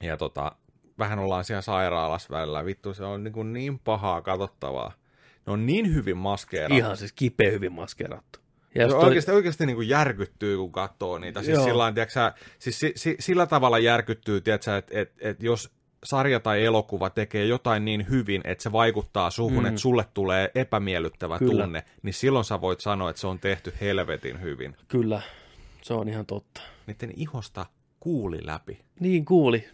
ja 0.01 0.17
tota, 0.17 0.53
vähän 0.99 1.19
ollaan 1.19 1.45
siellä 1.45 1.63
sairaalassa 1.63 2.29
välillä. 2.31 2.65
Vittu, 2.65 2.95
se 2.95 3.05
on 3.05 3.25
niin, 3.25 3.33
kuin 3.33 3.53
niin 3.53 3.79
pahaa 3.79 4.23
katsottavaa. 4.23 4.93
Ne 5.47 5.53
on 5.53 5.67
niin 5.67 5.95
hyvin 5.95 6.17
maskeerattu. 6.17 6.77
Ihan 6.77 6.97
siis 6.97 7.13
kipeä 7.13 7.51
hyvin 7.51 7.73
maskerattu. 7.73 8.39
Ja 8.75 8.89
Se 8.89 8.95
toi, 8.95 9.05
oikeasti, 9.05 9.31
oikeasti 9.33 9.67
niin 9.67 9.77
kuin 9.77 9.89
järkyttyy, 9.89 10.57
kun 10.57 10.73
katsoo 10.73 11.19
niitä. 11.19 11.43
Siis, 11.43 11.55
Joo. 11.55 11.65
sillä, 11.65 11.79
lailla, 11.79 11.95
tiedätkö, 11.95 12.13
sä, 12.13 12.33
siis 12.59 12.81
si, 12.81 12.93
si, 12.97 13.17
sillä 13.21 13.47
tavalla 13.47 13.79
järkyttyy, 13.79 14.37
että 14.37 14.83
et, 14.91 15.13
et 15.21 15.43
jos 15.43 15.71
sarja 16.05 16.41
tai 16.41 16.65
elokuva 16.65 17.11
tekee 17.11 17.45
jotain 17.47 17.85
niin 17.85 18.07
hyvin, 18.11 18.41
että 18.45 18.63
se 18.63 18.73
vaikuttaa 18.73 19.31
suhun, 19.31 19.63
Mm. 19.63 19.67
että 19.67 19.81
sulle 19.81 20.05
tulee 20.15 20.51
epämiellyttävä. 20.55 21.39
Kyllä. 21.39 21.63
tunne, 21.65 21.85
niin 22.03 22.15
silloin 22.15 22.45
sä 22.45 22.61
voit 22.61 22.81
sanoa, 22.81 23.11
että 23.11 23.21
se 23.21 23.27
on 23.27 23.39
tehty 23.39 23.73
helvetin 23.81 24.41
hyvin. 24.41 24.77
Kyllä, 24.89 25.23
se 25.83 25.95
on 25.95 26.09
ihan 26.09 26.27
totta. 26.27 26.61
Niiden 26.87 27.13
ihosta 27.17 27.67
kuuli 28.01 28.39
läpi. 28.47 28.81
Niin 29.01 29.25
kuuli. 29.25 29.69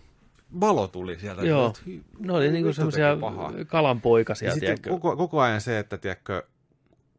Valo 0.60 0.88
tuli 0.88 1.18
sieltä. 1.20 1.42
Joo. 1.42 1.72
hy- 1.88 2.02
Ne 2.18 2.32
oli 2.32 2.52
niinku 2.52 2.72
semmoisia 2.72 3.16
pahaa. 3.20 3.52
kalanpoikasia, 3.66 4.52
tiedätkö? 4.60 4.90
koko, 4.90 5.16
koko 5.16 5.40
ajan 5.40 5.60
se, 5.60 5.78
että 5.78 5.98
tiedätkö, 5.98 6.42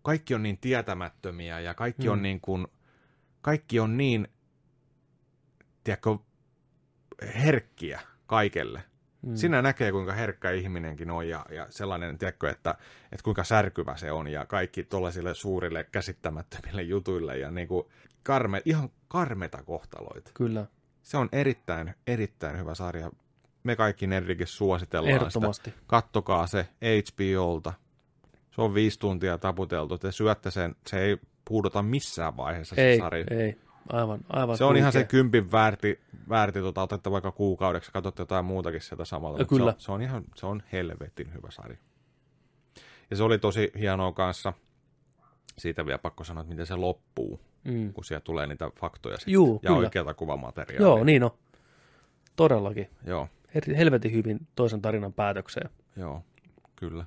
kaikki 0.02 0.34
on 0.36 0.44
niin 0.44 0.58
tietämättömiä 0.58 1.60
ja 1.60 1.74
kaikki 1.74 2.08
Mm. 2.08 2.12
on 2.12 2.22
niin 2.22 2.42
kuin, 2.42 2.68
kaikki 3.42 3.80
on 3.80 3.98
niin, 3.98 4.28
tiedätkö, 5.84 6.18
herkkiä 7.44 8.00
kaikelle. 8.28 8.84
Mm. 9.22 9.36
Sinä 9.36 9.62
näkee, 9.62 9.92
kuinka 9.92 10.14
herkkä 10.14 10.52
ihminenkin 10.52 11.12
on 11.12 11.30
ja, 11.30 11.46
ja 11.52 11.68
sellainen, 11.70 12.18
tiedätkö, 12.18 12.50
että, 12.50 12.76
että 13.12 13.24
kuinka 13.24 13.44
särkyvä 13.44 13.98
se 13.98 14.12
on 14.12 14.28
ja 14.28 14.46
kaikki 14.46 14.84
tuollaisille 14.84 15.34
suurille 15.34 15.84
käsittämättömille 15.92 16.82
jutuille 16.82 17.38
ja 17.38 17.52
niin 17.52 17.68
kuin 17.68 17.88
karme, 18.24 18.62
ihan 18.66 18.90
karmeta 19.08 19.64
kohtaloita. 19.64 20.32
Kyllä. 20.34 20.66
Se 21.04 21.18
on 21.18 21.30
erittäin, 21.32 21.96
erittäin 22.08 22.58
hyvä 22.58 22.76
sarja. 22.76 23.12
Me 23.64 23.76
kaikki 23.76 24.08
Nerdikin 24.08 24.48
suositellaan 24.48 25.16
Ehdottomasti. 25.16 25.70
sitä. 25.70 25.82
Kattokaa 25.88 26.48
se 26.48 26.68
HBOlta. 26.82 27.74
Se 28.52 28.62
on 28.62 28.74
viisi 28.74 29.00
tuntia 29.00 29.38
taputeltu. 29.38 29.98
Te 29.98 30.12
syötte 30.12 30.52
sen, 30.52 30.76
se 30.88 31.00
ei 31.02 31.18
puudota 31.46 31.82
missään 31.82 32.38
vaiheessa 32.38 32.76
se 32.76 32.90
Ei, 32.90 32.98
sarja. 32.98 33.26
ei. 33.32 33.58
Aivan, 33.90 34.20
aivan 34.30 34.58
Se 34.58 34.64
on 34.64 34.78
ihan 34.78 34.92
se 34.92 35.04
kympin 35.04 35.52
väärti, 35.52 36.00
väärti 36.30 36.60
tota, 36.60 36.82
otetta 36.82 37.12
vaikka 37.12 37.32
kuukaudeksi, 37.32 37.92
katsotte 37.92 38.22
jotain 38.22 38.46
muutakin 38.46 38.82
sieltä 38.82 39.06
samalla. 39.06 39.38
Ja 39.38 39.42
mutta 39.42 39.56
kyllä. 39.56 39.72
Se 39.72 39.76
on, 39.76 39.82
se 39.82 39.92
on 39.92 40.02
ihan, 40.02 40.24
se 40.36 40.46
on 40.46 40.64
helvetin 40.72 41.34
hyvä 41.34 41.52
sarja. 41.52 41.78
Ja 43.10 43.16
se 43.18 43.24
oli 43.24 43.38
tosi 43.40 43.72
hienoa 43.80 44.12
kanssa, 44.12 44.54
siitä 45.58 45.86
vielä 45.86 46.00
pakko 46.00 46.24
sanoa, 46.24 46.42
että 46.42 46.50
miten 46.50 46.66
se 46.66 46.76
loppuu, 46.76 47.40
Mm. 47.64 47.94
kun 47.94 48.06
siellä 48.06 48.22
tulee 48.22 48.48
niitä 48.48 48.72
faktoja 48.80 49.18
sitten, 49.18 49.34
Juu, 49.34 49.60
ja 49.64 49.68
kyllä. 49.68 49.80
oikeata 49.80 50.14
kuvamateriaalia. 50.14 50.88
Joo, 50.88 51.04
niin 51.04 51.24
on. 51.24 51.32
Todellakin. 52.36 52.90
Joo, 53.06 53.28
Helvetin 53.78 54.12
hyvin 54.12 54.48
toisen 54.56 54.82
tarinan 54.82 55.14
päätökseen. 55.14 55.70
joo, 55.98 56.24
kyllä. 56.76 57.06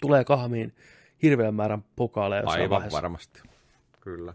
Tulee 0.00 0.24
kahmiin 0.24 0.74
hirveän 1.22 1.54
määrän 1.54 1.84
pokaaleja 1.96 2.42
jossain 2.42 2.62
Aivan 2.62 2.70
vaiheessa. 2.76 2.96
varmasti. 2.96 3.42
Kyllä. 4.00 4.34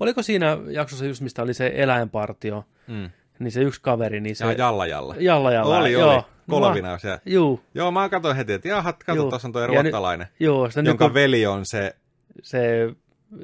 Oliko 0.00 0.22
siinä 0.22 0.58
jaksossa 0.70 1.04
just, 1.04 1.20
mistä 1.20 1.42
oli 1.42 1.54
se 1.54 1.72
eläinpartio, 1.74 2.64
Mm. 2.86 3.10
niin 3.38 3.52
se 3.52 3.60
yksi 3.62 3.80
kaveri, 3.82 4.20
niin 4.20 4.36
se... 4.36 4.44
On 4.46 4.58
jalla 4.58 4.86
jalla. 4.86 5.14
Jalla 5.18 5.52
jalla. 5.52 5.78
Oli, 5.78 5.92
joo. 5.92 6.14
oli. 6.14 6.22
Kolvina 6.50 6.98
siellä. 6.98 7.18
Juu, 7.26 7.60
Joo, 7.74 7.90
mä 7.90 8.08
katsoin 8.08 8.36
heti, 8.36 8.52
että 8.52 8.68
jaha, 8.68 8.92
kato, 8.92 9.28
tuossa 9.30 9.48
on 9.48 9.52
tuo 9.52 9.62
Ja 9.62 9.68
nyt- 9.68 9.76
ruottalainen, 9.76 10.26
joo. 10.40 10.68
Sitä 10.70 10.80
jonka 10.80 11.04
nyky- 11.04 11.14
veli 11.14 11.46
on 11.46 11.66
se 11.66 11.96
se, 12.42 12.94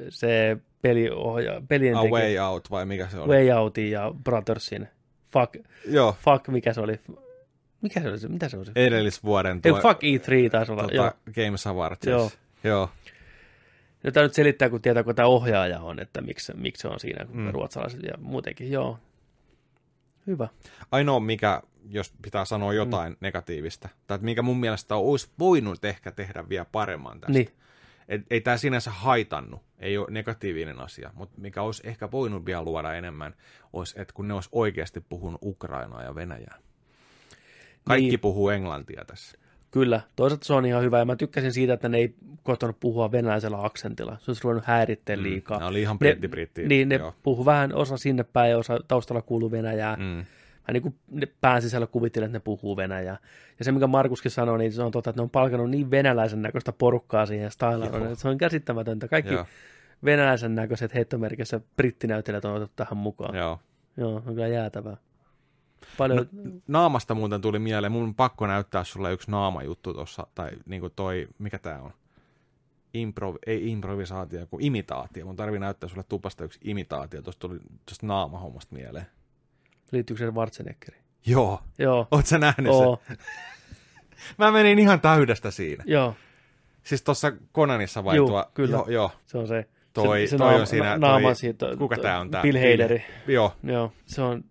se 0.09 0.57
peliohja, 0.81 1.61
pelien 1.67 1.95
A 1.95 2.03
Way 2.03 2.37
Out, 2.39 2.71
vai 2.71 2.85
mikä 2.85 3.07
se 3.07 3.19
oli? 3.19 3.27
Way 3.35 3.51
Outin 3.51 3.91
ja 3.91 4.11
Brothersin. 4.23 4.87
Fuck, 5.33 5.55
Joo, 5.85 6.15
fuck, 6.23 6.47
mikä 6.47 6.73
se 6.73 6.81
oli? 6.81 6.99
Mikä 7.81 8.01
se 8.01 8.09
oli? 8.09 8.17
Mitä 8.29 8.49
se 8.49 8.57
oli? 8.57 8.65
edellisvuoden 8.75 9.61
Ei, 9.65 9.71
tuo, 9.71 9.81
fuck 9.81 10.03
E3 10.03 10.49
taisi 10.51 10.71
olla. 10.71 10.81
tota, 10.81 10.95
Joo. 10.95 11.11
Games 11.35 11.67
Awards. 11.67 12.07
Joo. 12.07 12.31
Joo. 12.63 12.89
No 14.03 14.11
tämä 14.11 14.23
nyt 14.23 14.33
selittää, 14.33 14.69
kun 14.69 14.81
tietää, 14.81 15.03
kun 15.03 15.15
tämä 15.15 15.27
ohjaaja 15.27 15.79
on, 15.79 15.99
että 15.99 16.21
miksi, 16.21 16.53
miksi 16.55 16.81
se 16.81 16.87
on 16.87 16.99
siinä, 16.99 17.25
kun 17.25 17.35
Mm. 17.35 17.41
mm. 17.41 17.51
ruotsalaiset 17.51 18.03
ja 18.03 18.13
muutenkin, 18.19 18.71
joo. 18.71 18.97
Hyvä. 20.27 20.47
Ainoa, 20.91 21.19
mikä, 21.19 21.61
jos 21.89 22.13
pitää 22.21 22.45
sanoa 22.45 22.73
jotain 22.73 23.11
mm. 23.11 23.17
negatiivista, 23.19 23.89
tai 24.07 24.15
että 24.15 24.25
mikä 24.25 24.41
mun 24.41 24.59
mielestä 24.59 24.95
olisi 24.95 25.29
voinut 25.39 25.85
ehkä 25.85 26.11
tehdä 26.11 26.49
vielä 26.49 26.65
paremman 26.71 27.19
tästä. 27.19 27.33
Niin, 27.33 27.49
Et, 28.09 28.21
ei 28.29 28.41
tämä 28.41 28.57
sinänsä 28.57 28.91
haitannut, 28.91 29.61
ei 29.79 29.97
ole 29.97 30.07
negatiivinen 30.09 30.79
asia, 30.79 31.11
mutta 31.13 31.41
mikä 31.41 31.61
olisi 31.61 31.81
ehkä 31.87 32.11
voinut 32.11 32.45
vielä 32.45 32.63
luoda 32.63 32.93
enemmän, 32.93 33.35
olisi, 33.73 34.01
että 34.01 34.13
kun 34.13 34.27
ne 34.27 34.33
olisi 34.33 34.49
oikeasti 34.51 35.01
puhunut 35.09 35.41
Ukrainaa 35.43 36.03
ja 36.03 36.15
Venäjää. 36.15 36.55
Kaikki 37.83 38.07
Niin. 38.09 38.19
puhuu 38.19 38.49
englantia 38.49 39.05
tässä. 39.07 39.37
kyllä. 39.71 40.01
Toisaalta 40.15 40.45
se 40.45 40.53
on 40.53 40.65
ihan 40.65 40.83
hyvä, 40.83 40.99
ja 40.99 41.05
mä 41.05 41.15
tykkäsin 41.15 41.53
siitä, 41.53 41.73
että 41.73 41.89
ne 41.89 41.97
ei 41.97 42.15
kotonut 42.43 42.79
puhua 42.79 43.11
venäläisellä 43.11 43.63
aksentilla. 43.65 44.17
Se 44.21 44.31
olisi 44.31 44.43
ruvennut 44.43 44.65
häiritteen 44.65 45.23
liikaa. 45.23 45.57
Mm, 45.57 45.61
Ne 45.61 45.67
oli 45.69 45.81
ihan 45.81 45.99
britti-britti. 45.99 46.67
Niin, 46.67 46.89
ne 46.89 46.95
joo. 46.95 47.15
puhu 47.23 47.45
vähän 47.45 47.73
osa 47.73 47.97
sinne 47.97 48.23
päin 48.23 48.51
ja 48.51 48.57
osa 48.57 48.79
taustalla 48.87 49.21
kuuluu 49.21 49.51
Venäjää. 49.51 49.95
Mm. 49.95 50.25
Mä 50.67 50.73
niin 50.73 50.83
kuin 50.83 50.95
pään 51.41 51.61
sisällä 51.61 51.87
kuvittelen, 51.87 52.27
että 52.27 52.35
ne 52.35 52.41
puhuu 52.43 52.77
Venäjää. 52.77 53.17
Ja 53.59 53.65
se, 53.65 53.71
mikä 53.71 53.87
Markuskin 53.87 54.31
sanoi, 54.31 54.57
niin 54.57 54.73
se 54.73 54.83
on 54.83 54.91
totta, 54.91 55.09
että 55.09 55.19
ne 55.19 55.23
on 55.23 55.29
palkannut 55.29 55.69
niin 55.69 55.91
venäläisen 55.91 56.41
näköistä 56.41 56.71
porukkaa 56.71 57.25
siihen 57.25 57.51
stylaan. 57.51 58.03
Joo. 58.03 58.15
Se 58.15 58.29
on 58.29 58.37
käsittämätöntä. 58.37 59.07
Kaikki 59.07 59.33
Joo, 59.33 59.45
venäläisen 60.05 60.55
näköiset 60.55 60.93
heittomerkissä 60.93 61.61
brittinäyttelijät 61.75 62.45
on 62.45 62.55
otettu 62.55 62.73
tähän 62.75 62.97
mukaan. 62.97 63.35
joo. 63.35 63.59
Joo, 63.97 64.15
on 64.15 64.23
kyllä 64.23 64.47
jäätävää. 64.47 64.97
Paljon, 65.97 66.29
no, 66.31 66.51
Naamasta 66.67 67.15
muuten 67.15 67.41
tuli 67.41 67.59
mieleen, 67.59 67.91
mun 67.91 68.03
on 68.03 68.15
pakko 68.15 68.47
näyttää 68.47 68.83
sulle 68.83 69.13
yksi 69.13 69.31
naamajuttu 69.31 69.93
tuossa, 69.93 70.27
tai 70.35 70.51
niinku 70.65 70.89
toi, 70.89 71.27
mikä 71.39 71.59
tää 71.59 71.81
on? 71.81 71.91
Improv, 72.93 73.35
ei 73.45 73.71
improvisaatio, 73.71 74.47
kun 74.47 74.61
imitaatio. 74.61 75.25
Mun 75.25 75.35
tarvii 75.35 75.59
näyttää 75.59 75.89
sulle 75.89 76.03
tupasta 76.03 76.43
yksi 76.43 76.59
imitaatio, 76.63 77.21
tuosta 77.21 77.47
tuli 77.47 77.59
tuosta 77.85 78.07
naamahommasta 78.07 78.75
mieleen. 78.75 79.05
Liittyykö 79.91 80.19
se 80.25 80.29
Schwarzeneggeriin? 80.31 81.03
Joo, 81.25 81.59
Joo, 81.77 82.07
oot 82.11 82.25
sä 82.25 82.37
nähnyt 82.37 82.71
oo, 82.71 83.01
sen? 83.07 83.17
Mä 84.37 84.51
menin 84.51 84.79
ihan 84.79 85.01
täydestä 85.01 85.51
siinä. 85.51 85.83
joo, 85.87 86.15
Siis 86.83 87.01
tuossa 87.01 87.31
Konanissa 87.51 88.03
vai 88.03 88.15
Juu, 88.15 88.27
tuo? 88.27 88.45
kyllä. 88.53 88.75
Joo, 88.75 88.89
joo. 88.89 89.11
se 89.25 89.37
on 89.37 89.47
se. 89.47 89.65
Toi, 89.93 90.27
se, 90.27 90.29
se 90.29 90.37
toi 90.37 90.47
naama, 90.47 90.61
on 90.61 90.67
siinä, 90.67 90.85
na- 90.89 90.97
naama 91.07 91.27
toi, 91.27 91.35
siitä, 91.35 91.65
kuka 91.77 91.95
toi 91.95 92.03
tää 92.03 92.19
on 92.19 92.31
tää? 92.31 92.41
Bill 92.41 92.57
Haderi. 92.57 93.03
Joo, 93.27 93.55
Joo, 93.63 93.93
se 94.05 94.21
on, 94.21 94.43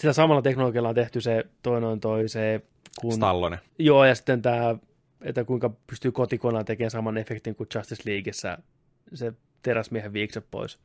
sillä 0.00 0.12
samalla 0.12 0.42
teknologialla 0.42 0.88
on 0.88 0.94
tehty 0.94 1.20
se, 1.20 1.44
toi 1.62 1.80
noin 1.80 2.00
toi 2.00 2.28
se, 2.28 2.60
kun, 3.00 3.12
Stallone. 3.12 3.58
joo, 3.78 4.04
ja 4.04 4.14
sitten 4.14 4.42
tämä, 4.42 4.76
että 5.20 5.44
kuinka 5.44 5.70
pystyy 5.86 6.12
kotikonaan 6.12 6.64
tekemään 6.64 6.90
saman 6.90 7.16
efektin 7.18 7.54
kuin 7.54 7.68
Justice 7.74 8.02
Leagueissä, 8.10 8.58
se 9.14 9.32
teräsmiehen 9.62 10.12
viikset 10.12 10.46
pois. 10.50 10.78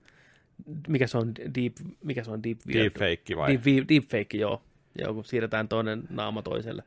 Mikä 0.88 1.08
se 1.08 1.18
on 1.18 1.36
deep, 1.36 1.76
mikä 2.04 2.24
se 2.24 2.32
on 2.32 2.44
deep, 2.44 2.60
Deepfake 2.74 3.38
vai? 3.38 3.50
Deep, 3.50 3.66
deep, 3.66 3.90
deepfake, 3.90 4.38
joo. 4.38 4.62
Joo, 5.00 5.14
kun 5.14 5.26
siirretään 5.26 5.68
toinen 5.68 6.04
naama 6.10 6.42
toiselle. 6.42 6.84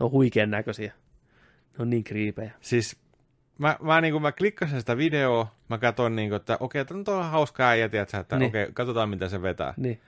Ne 0.00 0.04
on 0.04 0.10
huikean 0.10 0.50
näköisiä. 0.50 0.92
Ne 1.78 1.82
on 1.82 1.90
niin 1.90 2.04
kriipejä. 2.04 2.52
Siis 2.60 2.96
mä, 3.58 3.76
mä, 3.82 4.00
niin 4.00 4.12
kuin, 4.12 4.22
mä 4.22 4.32
klikkasin 4.32 4.80
sitä 4.80 4.96
videoa, 4.96 5.54
mä 5.68 5.78
katsoin, 5.78 6.16
niin 6.16 6.28
kuin, 6.28 6.36
että 6.36 6.56
okei, 6.60 6.82
okay, 6.82 7.04
tämä 7.04 7.18
on 7.18 7.30
hauska 7.30 7.68
äijä, 7.68 7.88
tiedätkö, 7.88 8.18
että 8.18 8.38
Niin. 8.38 8.48
okei, 8.48 8.62
okay, 8.62 8.72
katsotaan 8.72 9.08
mitä 9.08 9.28
se 9.28 9.42
vetää. 9.42 9.74
Niin, 9.76 10.00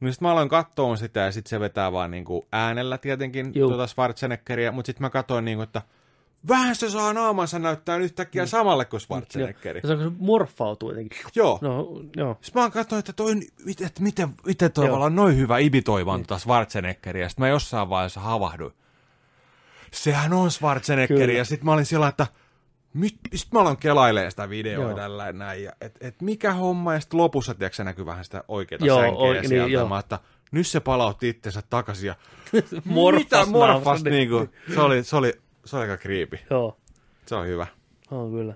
No 0.00 0.12
sitten 0.12 0.26
mä 0.28 0.32
aloin 0.32 0.48
katsoa 0.48 0.96
sitä 0.96 1.20
ja 1.20 1.32
sitten 1.32 1.50
se 1.50 1.60
vetää 1.60 1.92
vaan 1.92 2.10
niin 2.10 2.24
kuin 2.24 2.46
äänellä 2.52 2.98
tietenkin 2.98 3.52
Juu. 3.54 3.68
tuota 3.68 3.86
Schwarzeneggeria, 3.86 4.72
mutta 4.72 4.86
sitten 4.86 5.02
mä 5.02 5.10
katsoin, 5.10 5.44
niin 5.44 5.58
kuin, 5.58 5.64
että 5.64 5.82
vähän 6.48 6.76
se 6.76 6.90
saa 6.90 7.12
naamansa 7.12 7.58
näyttää 7.58 7.96
yhtäkkiä 7.96 8.46
samalle 8.46 8.84
kuin 8.84 9.00
Schwarzeneggeri. 9.00 9.80
ja 9.82 9.88
se 9.88 9.92
on, 9.92 9.98
kun 9.98 10.10
se 10.12 10.16
morfautuu 10.18 10.90
jotenkin. 10.90 11.18
Joo. 11.34 11.58
No, 11.60 11.86
joo. 12.16 12.38
Sitten 12.40 12.62
mä 12.62 12.70
katsoin, 12.70 12.98
että, 12.98 13.12
toi, 13.12 13.32
että 13.86 14.02
miten, 14.02 14.28
miten 14.46 14.72
toi 14.72 14.90
olla 14.90 15.10
noin 15.10 15.36
hyvä 15.36 15.58
imitoivan 15.58 16.20
tota 16.20 16.38
Schwarzeneggeria. 16.38 17.28
Sitten 17.28 17.42
mä 17.42 17.48
jossain 17.48 17.88
vaiheessa 17.88 18.20
havahduin. 18.20 18.72
Sehän 19.92 20.32
on 20.32 20.50
Schwarzeneggeri. 20.50 21.38
Ja 21.38 21.44
sitten 21.44 21.66
mä 21.66 21.72
olin 21.72 21.86
sillä, 21.86 22.08
että 22.08 22.26
mit, 22.94 23.14
sit 23.34 23.52
mä 23.52 23.60
aloin 23.60 23.76
kelailemaan 23.76 24.30
sitä 24.30 24.48
videoa 24.48 24.84
Joo. 24.84 24.94
tällä 24.96 25.32
näin. 25.32 25.62
Ja, 25.64 25.72
et, 25.80 25.98
et 26.00 26.22
mikä 26.22 26.52
homma. 26.52 26.94
Ja 26.94 27.00
sitten 27.00 27.18
lopussa, 27.20 27.54
tiedätkö, 27.54 27.76
se 27.76 27.84
näkyy 27.84 28.06
vähän 28.06 28.24
sitä 28.24 28.44
oikeaa 28.48 28.78
Joo, 28.86 29.00
sänkeä 29.00 29.18
oi- 29.18 29.34
niin, 29.34 29.48
sieltä. 29.48 29.72
joo. 29.72 29.88
Mä, 29.88 29.98
että 29.98 30.18
nyt 30.52 30.66
se 30.66 30.80
palautti 30.80 31.28
itsensä 31.28 31.62
takaisin. 31.70 32.06
Ja 32.06 32.14
Morfas 32.84 33.24
mitä 33.24 33.46
morfas, 33.46 33.84
naamassa, 33.84 34.10
niin 34.10 34.28
kuin, 34.28 34.50
se 34.74 34.80
oli, 34.80 35.04
se 35.04 35.16
oli, 35.16 35.32
se 35.70 35.76
oli 35.76 35.82
aika 35.84 35.96
kriipi. 35.96 36.40
Joo, 36.50 36.76
Se 37.26 37.34
on 37.34 37.46
hyvä. 37.46 37.66
on 38.10 38.30
kyllä. 38.30 38.54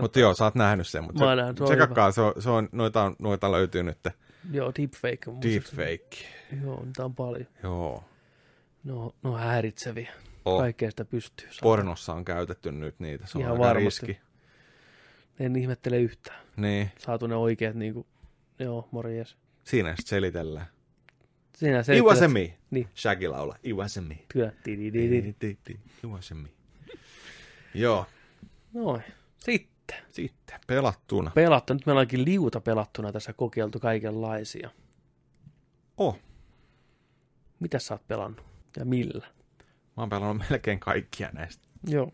Mutta 0.00 0.20
joo, 0.20 0.34
sä 0.34 0.44
oot 0.44 0.54
nähnyt 0.54 0.86
sen. 0.88 1.04
Mutta 1.04 1.24
Mä 1.24 1.30
se, 1.32 1.36
nähnyt, 1.36 1.56
se 1.58 1.62
on 1.64 1.68
se, 1.68 1.76
kakkaa, 1.76 2.10
se, 2.12 2.20
on, 2.20 2.32
se 2.38 2.50
on, 2.50 2.68
noita, 2.72 3.02
on- 3.02 3.16
noita 3.18 3.52
löytyy 3.52 3.82
nyt. 3.82 3.98
Joo, 4.52 4.72
deepfake. 4.78 5.18
on. 5.30 5.42
Deepfake. 5.42 6.16
Joo, 6.64 6.84
niitä 6.84 7.04
on 7.04 7.14
paljon. 7.14 7.46
Joo. 7.62 8.04
No, 8.84 9.14
no 9.22 9.32
häiritseviä. 9.36 10.12
Oh. 10.44 10.60
Kaikkea 10.60 10.90
sitä 10.90 11.04
pystyy. 11.04 11.46
saamaan. 11.46 11.60
Pornossa 11.62 12.12
on 12.14 12.24
käytetty 12.24 12.72
nyt 12.72 13.00
niitä, 13.00 13.26
se 13.26 13.38
on 13.38 13.42
Ihan 13.42 13.52
aika 13.52 13.64
varmasti. 13.64 14.06
riski. 14.06 14.22
En 15.40 15.56
ihmettele 15.56 15.98
yhtään. 16.00 16.40
Niin, 16.56 16.90
Saatu 16.98 17.26
ne 17.26 17.36
oikeat 17.36 17.74
niinku, 17.74 18.06
joo, 18.58 18.88
morjes. 18.90 19.36
siinä 19.64 19.88
sitten 19.90 20.06
selitellään. 20.08 20.66
Siinä 21.58 21.82
se 21.82 21.96
It 21.96 22.04
wasn't 22.04 22.28
me. 22.28 22.54
Niin. 22.70 22.88
Shaggy 22.96 23.28
laula. 23.28 23.56
It 23.62 23.76
wasn't 23.76 24.08
me. 24.08 24.18
Kyllä. 24.28 24.52
It 24.64 26.04
wasn't 26.06 26.34
me. 26.34 26.48
Joo, 27.74 28.06
Noin. 28.74 29.02
Sitten. 29.38 29.96
sitten 30.10 30.60
pelattuna. 30.66 31.30
Pelattu. 31.34 31.74
Nyt 31.74 31.86
meillä 31.86 32.00
onkin 32.00 32.24
liuta 32.24 32.60
pelattuna 32.60 33.12
tässä 33.12 33.32
kokeiltu 33.32 33.80
kaikenlaisia. 33.80 34.70
Oh, 35.96 36.18
Mitä 37.60 37.78
sä 37.78 37.94
oot 37.94 38.08
pelannut? 38.08 38.44
Ja 38.76 38.84
millä? 38.84 39.26
mä 39.96 40.02
oon 40.02 40.08
pelannut 40.10 40.46
melkein 40.50 40.80
kaikkia 40.80 41.30
näistä. 41.32 41.68
Joo, 41.86 42.12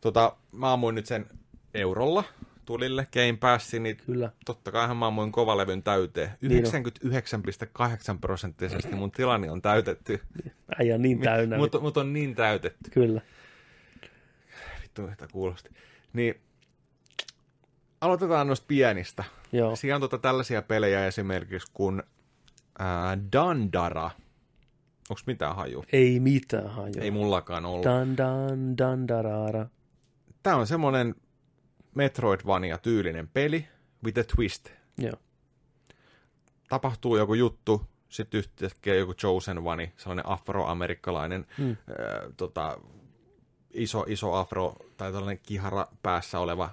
Tota, 0.00 0.36
mä 0.52 0.72
ammuin 0.72 0.94
nyt 0.94 1.06
sen 1.06 1.26
eurolla 1.74 2.24
tulille 2.68 3.08
Game 3.12 3.38
Passin, 3.40 3.82
niin 3.82 3.96
kyllä. 3.96 4.30
totta 4.44 4.72
kaihan 4.72 4.96
mä 4.96 5.06
ammuin 5.06 5.32
kovalevyn 5.32 5.82
täyteen. 5.82 6.30
Niin 6.40 6.66
on. 6.66 6.84
99,8 8.12 8.18
prosenttisesti 8.20 8.94
mun 8.94 9.10
tilanne 9.10 9.50
on 9.50 9.62
täytetty. 9.62 10.20
Äijä 10.80 10.94
on 10.94 11.02
niin 11.02 11.20
täynnä. 11.20 11.56
Mutta 11.56 11.80
mut 11.80 11.96
on 11.96 12.12
niin 12.12 12.34
täytetty. 12.34 12.90
Kyllä. 12.90 13.20
Vittu, 14.82 15.06
että 15.06 15.28
kuulosti. 15.32 15.70
Niin, 16.12 16.34
aloitetaan 18.00 18.46
noista 18.46 18.66
pienistä. 18.68 19.24
Joo. 19.52 19.76
Siinä 19.76 19.94
on 19.94 20.00
tota 20.00 20.18
tällaisia 20.18 20.62
pelejä 20.62 21.06
esimerkiksi 21.06 21.70
kuin 21.74 22.02
ää, 22.78 23.18
Dandara. 23.32 24.10
Onko 25.10 25.22
mitään 25.26 25.56
haju? 25.56 25.84
Ei 25.92 26.20
mitään 26.20 26.70
hajua. 26.70 27.00
Ei 27.00 27.10
mullakaan 27.10 27.66
ollut. 27.66 27.84
Dan 27.84 28.16
dan 28.16 28.78
dan 28.78 29.08
darara. 29.08 29.66
Tämä 30.42 30.56
on 30.56 30.66
semmoinen 30.66 31.14
Metroidvania-tyylinen 31.94 33.28
peli 33.28 33.68
with 34.04 34.18
a 34.18 34.24
twist. 34.36 34.68
Joo. 34.98 35.16
Tapahtuu 36.68 37.16
joku 37.16 37.34
juttu 37.34 37.86
sitten 38.08 38.38
yhtäkkiä 38.38 38.94
joku 38.94 39.14
Chosen 39.14 39.58
One, 39.58 39.92
sellainen 39.96 40.28
afroamerikkalainen 40.28 41.46
Mm. 41.58 41.76
ää, 41.88 41.96
tota, 42.36 42.78
iso, 43.70 44.04
iso 44.08 44.34
afro 44.34 44.76
tai 44.96 45.12
tällainen 45.12 45.40
kihara 45.42 45.86
päässä 46.02 46.38
oleva 46.38 46.70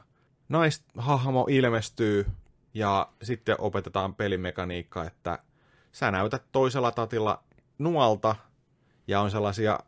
naishahmo 0.50 1.46
ilmestyy 1.50 2.26
ja 2.74 3.10
sitten 3.24 3.56
opetetaan 3.60 4.16
pelimekaniikka, 4.16 5.06
että 5.06 5.40
sä 5.92 6.12
näytät 6.12 6.44
toisella 6.52 6.92
tatilla 6.92 7.44
nuolta 7.78 8.36
ja 9.08 9.22
on 9.22 9.32
sellaisia, 9.32 9.80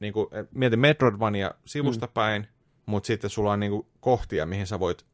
niin 0.00 0.12
kuin, 0.12 0.26
mieti 0.50 0.76
Metroidvania 0.76 1.50
sivusta 1.64 2.06
mm. 2.06 2.12
päin, 2.12 2.48
mutta 2.86 3.06
sitten 3.06 3.30
sulla 3.30 3.52
on 3.52 3.60
niin 3.60 3.72
kuin, 3.72 3.86
kohtia, 4.00 4.46
mihin 4.46 4.66
sä 4.66 4.80
voit 4.80 5.06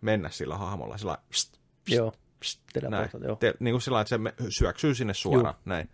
mennä 0.00 0.30
sillä 0.30 0.56
hahmolla, 0.56 0.98
sillä 0.98 1.18
pst, 1.30 1.52
pst, 1.84 1.94
Joo. 1.94 2.12
pst, 2.40 2.60
näin. 2.88 3.08
joo. 3.24 3.36
Te, 3.36 3.54
niin 3.60 3.72
kuin 3.72 3.82
sillä 3.82 4.00
että 4.00 4.08
se 4.16 4.18
syöksyy 4.48 4.94
sinne 4.94 5.14
suoraan, 5.14 5.54
näin. 5.64 5.90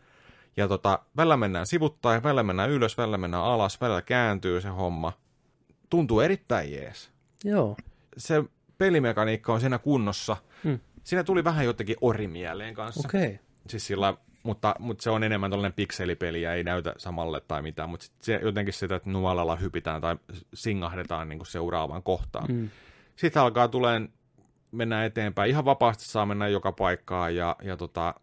Ja 0.56 0.68
tota, 0.68 0.98
välillä 1.16 1.36
mennään 1.36 1.66
sivuttain, 1.66 2.22
välillä 2.22 2.42
mennään 2.42 2.70
ylös, 2.70 2.98
välillä 2.98 3.18
mennään 3.18 3.44
alas, 3.44 3.80
välillä 3.80 4.02
kääntyy 4.02 4.60
se 4.60 4.68
homma. 4.68 5.12
Tuntuu 5.90 6.20
erittäin 6.20 6.72
jees. 6.72 7.10
Joo. 7.44 7.76
Se 8.16 8.44
pelimekaniikka 8.78 9.52
on 9.52 9.60
siinä 9.60 9.78
kunnossa. 9.78 10.36
Mm. 10.64 10.78
Siinä 11.04 11.24
tuli 11.24 11.44
vähän 11.44 11.64
jotenkin 11.64 11.96
ori 12.00 12.28
mieleen 12.28 12.74
kanssa. 12.74 13.08
Okei. 13.08 13.26
Okay. 13.26 13.38
Siis 13.68 13.86
sillä, 13.86 14.16
mutta, 14.42 14.74
mutta 14.78 15.02
se 15.02 15.10
on 15.10 15.22
enemmän 15.24 15.50
tällainen 15.50 15.72
pikselipeli 15.72 16.42
ja 16.42 16.54
ei 16.54 16.64
näytä 16.64 16.94
samalle 16.98 17.40
tai 17.40 17.62
mitään, 17.62 17.90
mutta 17.90 18.06
sit 18.06 18.14
se 18.22 18.40
jotenkin 18.42 18.74
sitä, 18.74 18.96
että 18.96 19.10
nuolalla 19.10 19.56
hypitään 19.56 20.00
tai 20.00 20.16
singahdetaan 20.54 21.28
niin 21.28 21.38
kuin 21.38 21.46
seuraavaan 21.46 22.02
kohtaan. 22.02 22.46
Mm. 22.52 22.70
Sitten 23.16 23.42
alkaa 23.42 23.68
tuleen, 23.68 24.08
mennään 24.72 25.06
eteenpäin. 25.06 25.50
Ihan 25.50 25.64
vapaasti 25.64 26.04
saa 26.04 26.26
mennä 26.26 26.48
joka 26.48 26.72
paikkaan 26.72 27.36
ja, 27.36 27.56
ja 27.62 27.76
tota, 27.76 28.14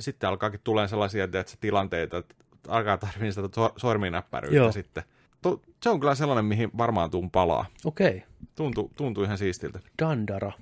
sitten 0.00 0.28
alkaakin 0.28 0.60
tulee 0.64 0.88
sellaisia 0.88 1.24
että 1.24 1.44
tilanteita, 1.60 2.18
että 2.18 2.34
alkaa 2.68 2.98
tarvitse 2.98 3.42
sitä 3.42 3.54
sor- 3.54 3.72
sorminäppäryyttä 3.76 4.56
Joo. 4.56 4.72
sitten. 4.72 5.02
To, 5.42 5.62
se 5.82 5.90
on 5.90 6.00
kyllä 6.00 6.14
sellainen, 6.14 6.44
mihin 6.44 6.70
varmaan 6.78 7.10
tuun 7.10 7.30
palaa. 7.30 7.66
Okei. 7.84 8.16
Okay. 8.16 8.20
Tuntuu, 8.54 8.92
tuntuu 8.96 9.24
ihan 9.24 9.38
siistiltä. 9.38 9.80
Dandara. 10.02 10.52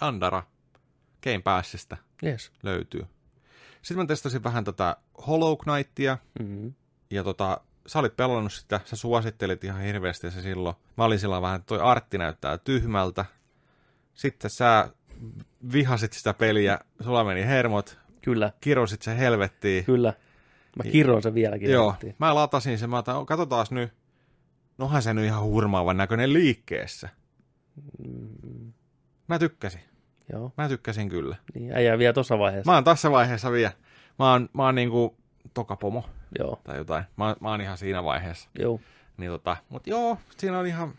Dandara 0.00 0.42
Game 1.22 1.42
Passista 1.42 1.96
Yes. 2.22 2.52
löytyy. 2.62 3.06
Sitten 3.86 3.96
mä 3.96 4.06
testasin 4.06 4.44
vähän 4.44 4.64
tätä 4.64 4.96
Hollow 5.26 5.56
Knightia, 5.58 6.18
Mm. 6.40 6.72
ja 7.10 7.24
tota, 7.24 7.60
sä 7.86 7.98
olit 7.98 8.16
pelannut 8.16 8.52
sitä, 8.52 8.80
sä 8.84 8.96
suosittelit 8.96 9.64
ihan 9.64 9.80
hirveästi 9.80 10.30
se 10.30 10.42
silloin. 10.42 10.76
Mä 10.96 11.04
olin 11.04 11.18
sillä 11.18 11.40
vähän, 11.42 11.56
että 11.56 11.66
toi 11.66 11.80
artti 11.80 12.18
näyttää 12.18 12.58
tyhmältä. 12.58 13.24
Sitten 14.14 14.50
sä 14.50 14.88
vihasit 15.72 16.12
sitä 16.12 16.34
peliä, 16.34 16.78
sulla 17.04 17.24
meni 17.24 17.46
hermot, 17.46 17.98
Kyllä. 18.22 18.52
kirosit 18.60 19.02
se 19.02 19.18
helvettiin. 19.18 19.84
Kyllä. 19.84 20.12
Mä 20.84 20.90
kirroin 20.90 21.22
sen 21.22 21.34
vieläkin. 21.34 21.70
Joo, 21.70 21.84
helvettiin. 21.84 22.14
mä 22.18 22.34
latasin 22.34 22.78
sen, 22.78 22.90
mä 22.90 22.98
otan, 22.98 23.26
katsotaan 23.26 23.66
nyt. 23.70 23.92
Nohan 24.78 25.02
se 25.02 25.14
nyt 25.14 25.24
ihan 25.24 25.42
hurmaavan 25.42 25.96
näköinen 25.96 26.32
liikkeessä. 26.32 27.08
Mm. 28.06 28.72
Mä 29.28 29.38
tykkäsin. 29.38 29.80
Joo. 30.32 30.52
Mä 30.56 30.68
tykkäsin 30.68 31.08
kyllä. 31.08 31.36
Niin, 31.54 31.72
äijä 31.76 31.98
vielä 31.98 32.12
tuossa 32.12 32.38
vaiheessa. 32.38 32.70
Mä 32.70 32.76
oon 32.76 32.84
tässä 32.84 33.10
vaiheessa 33.10 33.52
vielä. 33.52 33.72
Mä 34.18 34.32
oon, 34.32 34.48
mä 34.52 34.64
oon 34.64 34.74
niinku 34.74 35.16
tokapomo 35.54 36.04
Joo. 36.38 36.60
tai 36.64 36.76
jotain. 36.76 37.04
Mä, 37.16 37.36
mä 37.40 37.50
oon 37.50 37.60
ihan 37.60 37.78
siinä 37.78 38.04
vaiheessa. 38.04 38.48
Joo. 38.58 38.80
Niin 39.16 39.30
tota, 39.30 39.56
mut 39.68 39.86
joo, 39.86 40.18
siinä 40.36 40.58
on 40.58 40.66
ihan, 40.66 40.92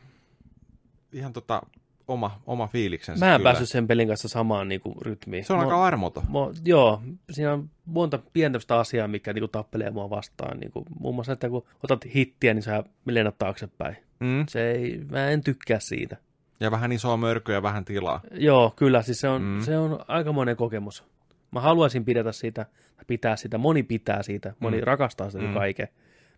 ihan 1.13 1.33
tota, 1.33 1.61
oma, 2.07 2.41
oma 2.45 2.67
fiiliksensä 2.67 3.25
Mä 3.25 3.33
en 3.33 3.39
kyllä. 3.39 3.49
päässyt 3.49 3.69
sen 3.69 3.87
pelin 3.87 4.07
kanssa 4.07 4.27
samaan 4.27 4.67
niin 4.67 4.81
kuin, 4.81 4.95
rytmiin. 5.01 5.45
Se 5.45 5.53
on 5.53 5.59
Mä- 5.59 5.65
aika 5.65 5.85
armoton. 5.85 6.23
Mä, 6.23 6.39
joo, 6.65 7.01
siinä 7.31 7.53
on 7.53 7.69
monta 7.85 8.19
pientä 8.33 8.59
asiaa, 8.69 9.07
mikä 9.07 9.33
niin 9.33 9.41
kuin, 9.41 9.51
tappelee 9.51 9.91
mua 9.91 10.09
vastaan. 10.09 10.59
Niin 10.59 10.71
kuin, 10.71 10.85
muun 10.99 11.15
muassa, 11.15 11.33
että 11.33 11.49
kun 11.49 11.65
otat 11.83 12.05
hittiä, 12.15 12.53
niin 12.53 12.63
sä 12.63 12.83
lennät 13.05 13.37
taaksepäin. 13.37 13.97
Mm. 14.19 14.45
Se 14.49 14.71
ei, 14.71 15.05
mä 15.11 15.29
en 15.29 15.43
tykkää 15.43 15.79
siitä. 15.79 16.17
Ja 16.59 16.71
vähän 16.71 16.91
isoa 16.91 17.17
mörköä 17.17 17.55
ja 17.55 17.61
vähän 17.61 17.85
tilaa. 17.85 18.21
Joo, 18.31 18.73
kyllä, 18.75 19.01
siis 19.01 19.19
se 19.21 19.29
on, 19.29 19.41
Mm. 19.41 19.61
se 19.61 19.77
on 19.77 19.99
aikamoinen 20.07 20.55
kokemus. 20.55 21.03
Mä 21.51 21.61
haluaisin 21.61 22.05
pidetä 22.05 22.31
sitä, 22.31 22.65
pitää 23.07 23.35
sitä, 23.35 23.57
moni 23.57 23.83
pitää 23.83 24.23
siitä, 24.23 24.53
moni 24.59 24.77
Mm. 24.77 24.83
rakastaa 24.83 25.29
sitä 25.29 25.43
Mm. 25.43 25.53
kaiken. 25.53 25.87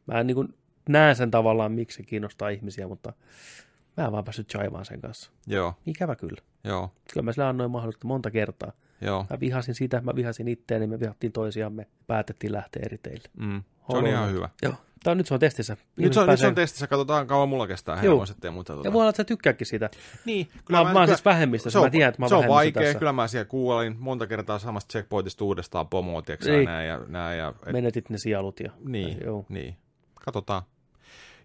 Mä 0.05 0.23
niin 0.23 0.35
kuin, 0.35 0.53
näen 0.89 1.15
sen 1.15 1.31
tavallaan, 1.31 1.71
miksi 1.71 1.97
se 1.97 2.03
kiinnostaa 2.03 2.49
ihmisiä, 2.49 2.87
mutta 2.87 3.13
mä 3.97 4.05
en 4.05 4.11
vaan 4.11 4.23
päässyt 4.23 4.47
chaivaan 4.47 4.85
sen 4.85 5.01
kanssa. 5.01 5.31
Joo, 5.47 5.73
Ikävä 5.85 6.15
kyllä. 6.15 6.41
joo, 6.63 6.91
Kyllä 7.13 7.23
mä 7.25 7.31
sille 7.31 7.47
annoin 7.47 7.71
mahdollisuutta 7.71 8.07
monta 8.07 8.31
kertaa. 8.31 8.71
joo. 9.01 9.25
Mä 9.29 9.39
vihasin 9.39 9.75
sitä, 9.75 10.01
mä 10.01 10.15
vihasin 10.15 10.47
itteeni, 10.47 10.87
me 10.87 10.99
vihattiin 10.99 11.31
toisiamme, 11.31 11.87
päätettiin 12.07 12.53
lähteä 12.53 12.81
eri 12.85 12.97
teille. 12.97 13.29
Mm. 13.37 13.63
Se 13.91 13.97
on 13.97 14.07
ihan 14.07 14.31
hyvä. 14.31 14.49
Joo. 14.63 14.73
Tää 15.03 15.11
on, 15.11 15.17
nyt 15.17 15.27
se 15.27 15.33
on 15.33 15.39
testissä. 15.39 15.73
Nyt 15.73 15.81
Ihmiset 15.97 16.13
se, 16.13 16.19
on, 16.19 16.27
nyt 16.27 16.39
se 16.39 16.41
pääsee- 16.41 16.47
on 16.47 16.55
testissä, 16.55 16.87
katsotaan 16.87 17.27
kauan 17.27 17.49
mulla 17.49 17.67
kestää 17.67 17.95
Joo. 17.95 18.01
hermo 18.01 18.25
sitten. 18.25 18.53
Mutta 18.53 18.73
tota. 18.75 18.87
Ja 18.87 18.93
voi 18.93 18.99
olla, 18.99 19.09
että 19.09 19.17
sä 19.17 19.23
tykkääkin 19.23 19.67
siitä. 19.67 19.89
Niin, 20.25 20.47
Mä, 20.69 20.83
mä, 20.83 20.93
mä 20.93 20.99
oon 20.99 21.07
siis 21.07 21.25
vähemmistössä, 21.25 21.73
se 21.73 21.79
on, 21.79 21.85
mä 21.85 21.89
tiedän, 21.89 22.09
että 22.09 22.21
mä 22.21 22.25
oon 22.25 22.29
se 22.29 22.35
on 22.35 22.47
vaikea, 22.47 22.83
tässä. 22.83 22.99
kyllä 22.99 23.13
mä 23.13 23.27
siellä 23.27 23.45
kuulin 23.45 23.95
monta 23.99 24.27
kertaa 24.27 24.59
samasta 24.59 24.91
checkpointista 24.91 25.45
uudestaan 25.45 25.87
pomoa, 25.87 26.21
tiedätkö 26.21 26.51
Niin. 26.51 26.65
näin 26.65 26.87
ja 26.87 26.99
näin. 27.07 27.39
Ja, 27.39 27.53
et, 27.65 27.73
Menetit 27.73 28.09
ne 28.09 28.17
sielut 28.17 28.59
ja... 28.59 28.71
niin, 28.85 29.17
Joo. 29.25 29.45
niin, 29.49 29.75
katsotaan. 30.25 30.61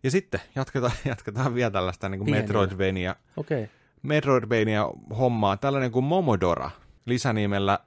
Ja 0.02 0.10
sitten 0.10 0.40
jatketaan, 0.54 0.92
jatketaan 1.04 1.54
vielä 1.54 1.70
tällaista 1.70 2.08
niin 2.08 2.18
kuin 2.18 2.26
Pienellä. 2.26 2.46
Metroidvania, 2.46 3.16
Okei. 3.36 3.62
Okay. 3.62 3.74
Metroidvania-hommaa. 4.02 5.56
Tällainen 5.56 5.90
kuin 5.92 6.04
Momodora, 6.04 6.70
lisänimellä 7.06 7.78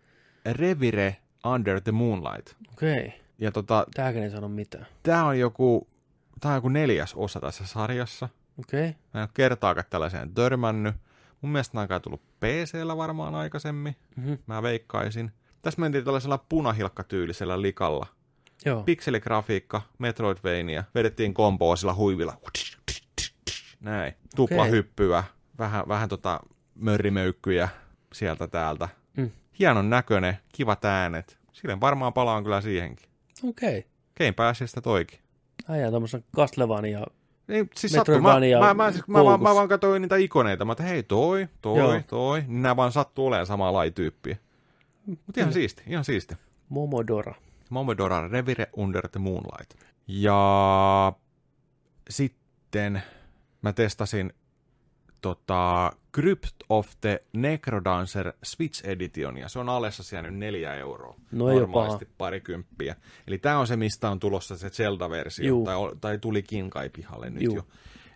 Revire 0.51 1.17
Under 1.45 1.81
the 1.81 1.91
Moonlight. 1.91 2.53
Okei. 2.73 2.97
Okay. 3.05 3.11
Ja 3.39 3.51
tota, 3.51 3.85
Tääkään 3.93 4.23
ei 4.23 4.31
sano 4.31 4.49
mitään. 4.49 4.85
tää 5.03 5.25
on 5.25 5.39
joku, 5.39 5.87
tää 6.39 6.51
on 6.51 6.57
joku 6.57 6.69
neljäs 6.69 7.13
osa 7.15 7.39
tässä 7.39 7.67
sarjassa. 7.67 8.29
Okei. 8.59 8.89
Okay. 8.89 9.01
Mä 9.13 9.19
en 9.19 9.21
ole 9.21 9.29
kertaakaan 9.33 9.85
tällaiseen 9.89 10.33
törmännyt. 10.33 10.95
Mun 11.41 11.51
mielestä 11.51 11.77
nämä 11.77 11.95
on 11.95 12.01
tullut 12.01 12.21
PC-llä 12.39 12.97
varmaan 12.97 13.35
aikaisemmin. 13.35 13.95
Mm-hmm. 14.15 14.37
Mä 14.47 14.61
veikkaisin. 14.61 15.31
Tässä 15.61 15.81
mentiin 15.81 16.03
tällaisella 16.03 16.37
punahilkkatyylisellä 16.37 17.61
likalla. 17.61 18.07
Joo. 18.65 18.83
Pikseligrafiikka, 18.83 19.81
Metroidvania. 19.99 20.83
Vedettiin 20.95 21.33
komboa 21.33 21.75
sillä 21.75 21.93
huivilla. 21.93 22.37
Näin. 23.79 24.13
Tupla 24.35 24.61
Okei. 24.61 24.71
hyppyä. 24.71 25.23
Vähän, 25.59 25.87
vähän 25.87 26.09
tota 26.09 26.39
mörrimöykkyjä 26.75 27.69
sieltä 28.13 28.47
täältä. 28.47 28.89
Mm. 29.17 29.31
Hienon 29.59 29.89
näköinen, 29.89 30.37
kivat 30.51 30.85
äänet. 30.85 31.37
Silleen 31.53 31.81
varmaan 31.81 32.13
palaan 32.13 32.43
kyllä 32.43 32.61
siihenkin. 32.61 33.09
Okei. 33.43 33.79
Okay. 33.79 33.89
Game 34.17 34.31
Passista 34.31 34.81
toikin. 34.81 35.19
Äijä 35.69 35.89
tuommoisen 35.89 36.23
Castlevania. 36.35 37.05
Niin, 37.47 37.69
siis 37.75 37.93
sattuu. 37.93 38.21
Mä, 38.21 38.39
mä, 38.59 38.73
mä, 38.73 38.91
siis, 38.91 39.07
mä, 39.07 39.17
mä 39.17 39.23
koukussa. 39.23 39.55
vaan 39.55 39.67
katsoin 39.67 40.01
niitä 40.01 40.15
ikoneita. 40.15 40.65
Mä 40.65 40.71
että 40.71 40.83
hei 40.83 41.03
toi, 41.03 41.47
toi, 41.61 41.77
Joo. 41.77 42.01
toi. 42.07 42.41
Niin 42.41 42.61
nämä 42.61 42.75
vaan 42.75 42.91
sattuu 42.91 43.27
olemaan 43.27 43.45
samaa 43.45 43.73
lajityyppiä. 43.73 44.37
Mutta 45.05 45.39
ihan 45.39 45.53
siisti, 45.53 45.83
ihan 45.87 46.05
siisti. 46.05 46.35
Momodora. 46.69 47.33
Momodora 47.69 48.27
Revire 48.27 48.67
Under 48.75 49.07
the 49.07 49.19
Moonlight. 49.19 49.73
Ja 50.07 51.13
sitten 52.09 53.01
mä 53.61 53.73
testasin 53.73 54.33
tota, 55.21 55.91
Crypt 56.15 56.55
of 56.69 56.87
the 57.01 57.23
Necrodancer 57.33 58.33
Switch 58.43 58.85
Edition, 58.89 59.37
ja 59.37 59.49
se 59.49 59.59
on 59.59 59.69
alessa 59.69 60.03
siellä 60.03 60.29
nyt 60.29 60.39
neljä 60.39 60.73
euroa. 60.73 61.15
No 61.31 61.45
Normaalisti 61.45 62.07
parikymppiä. 62.17 62.95
Eli 63.27 63.37
tämä 63.37 63.59
on 63.59 63.67
se, 63.67 63.75
mistä 63.75 64.09
on 64.09 64.19
tulossa 64.19 64.57
se 64.57 64.69
Zelda-versio, 64.69 65.47
Juu. 65.47 65.65
tai, 65.65 65.75
tai 66.01 66.17
tulikin 66.17 66.69
kai 66.69 66.89
pihalle 66.89 67.29
nyt 67.29 67.43
Juu. 67.43 67.55
jo. 67.55 67.67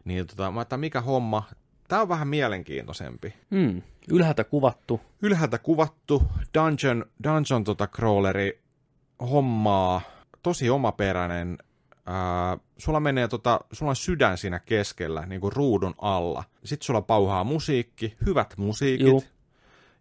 Niin 0.06 0.28
tota, 0.28 0.52
mä 0.52 0.66
mikä 0.78 1.02
homma, 1.02 1.44
tämä 1.88 2.02
on 2.02 2.10
vähän 2.10 2.28
mielenkiintoisempi. 2.28 3.34
Mm. 3.50 3.82
Ylhäältä 4.12 4.44
kuvattu. 4.44 5.02
ylhäältä 5.22 5.58
kuvattu 5.58 6.24
dungeon, 6.58 7.06
dungeon 7.24 7.64
tota 7.64 7.88
crawleri 7.88 8.62
hommaa, 9.32 10.02
tosi 10.44 10.70
omaperäinen. 10.70 11.58
Ää, 12.06 12.58
sulla 12.78 13.00
menee 13.00 13.28
tota, 13.28 13.60
sulla 13.72 13.90
on 13.90 13.96
sydän 13.96 14.38
siinä 14.38 14.60
keskellä, 14.60 15.26
niinku 15.26 15.50
ruudun 15.50 15.96
alla. 15.98 16.44
Sitten 16.64 16.86
sulla 16.86 17.02
pauhaa 17.02 17.44
musiikki, 17.44 18.16
hyvät 18.26 18.54
musiikit. 18.58 19.08
Juu. 19.08 19.24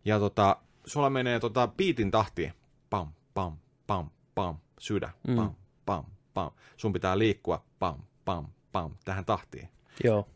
Ja 0.04 0.18
tota, 0.18 0.56
sulla 0.86 1.10
menee 1.10 1.40
tota 1.40 1.66
biitin 1.68 2.10
tahtiin. 2.10 2.52
Pam, 2.90 3.08
pam, 3.34 3.56
pam, 3.86 4.10
pam, 4.34 4.56
sydän, 4.80 5.10
Mm. 5.28 5.36
pam, 5.36 5.54
pam, 5.86 6.04
pam. 6.34 6.50
Sun 6.76 6.92
pitää 6.92 7.18
liikkua 7.18 7.64
pam, 7.78 7.98
pam, 8.24 8.46
pam, 8.72 8.94
tähän 9.04 9.24
tahtiin. 9.24 9.68
Joo. 10.04 10.28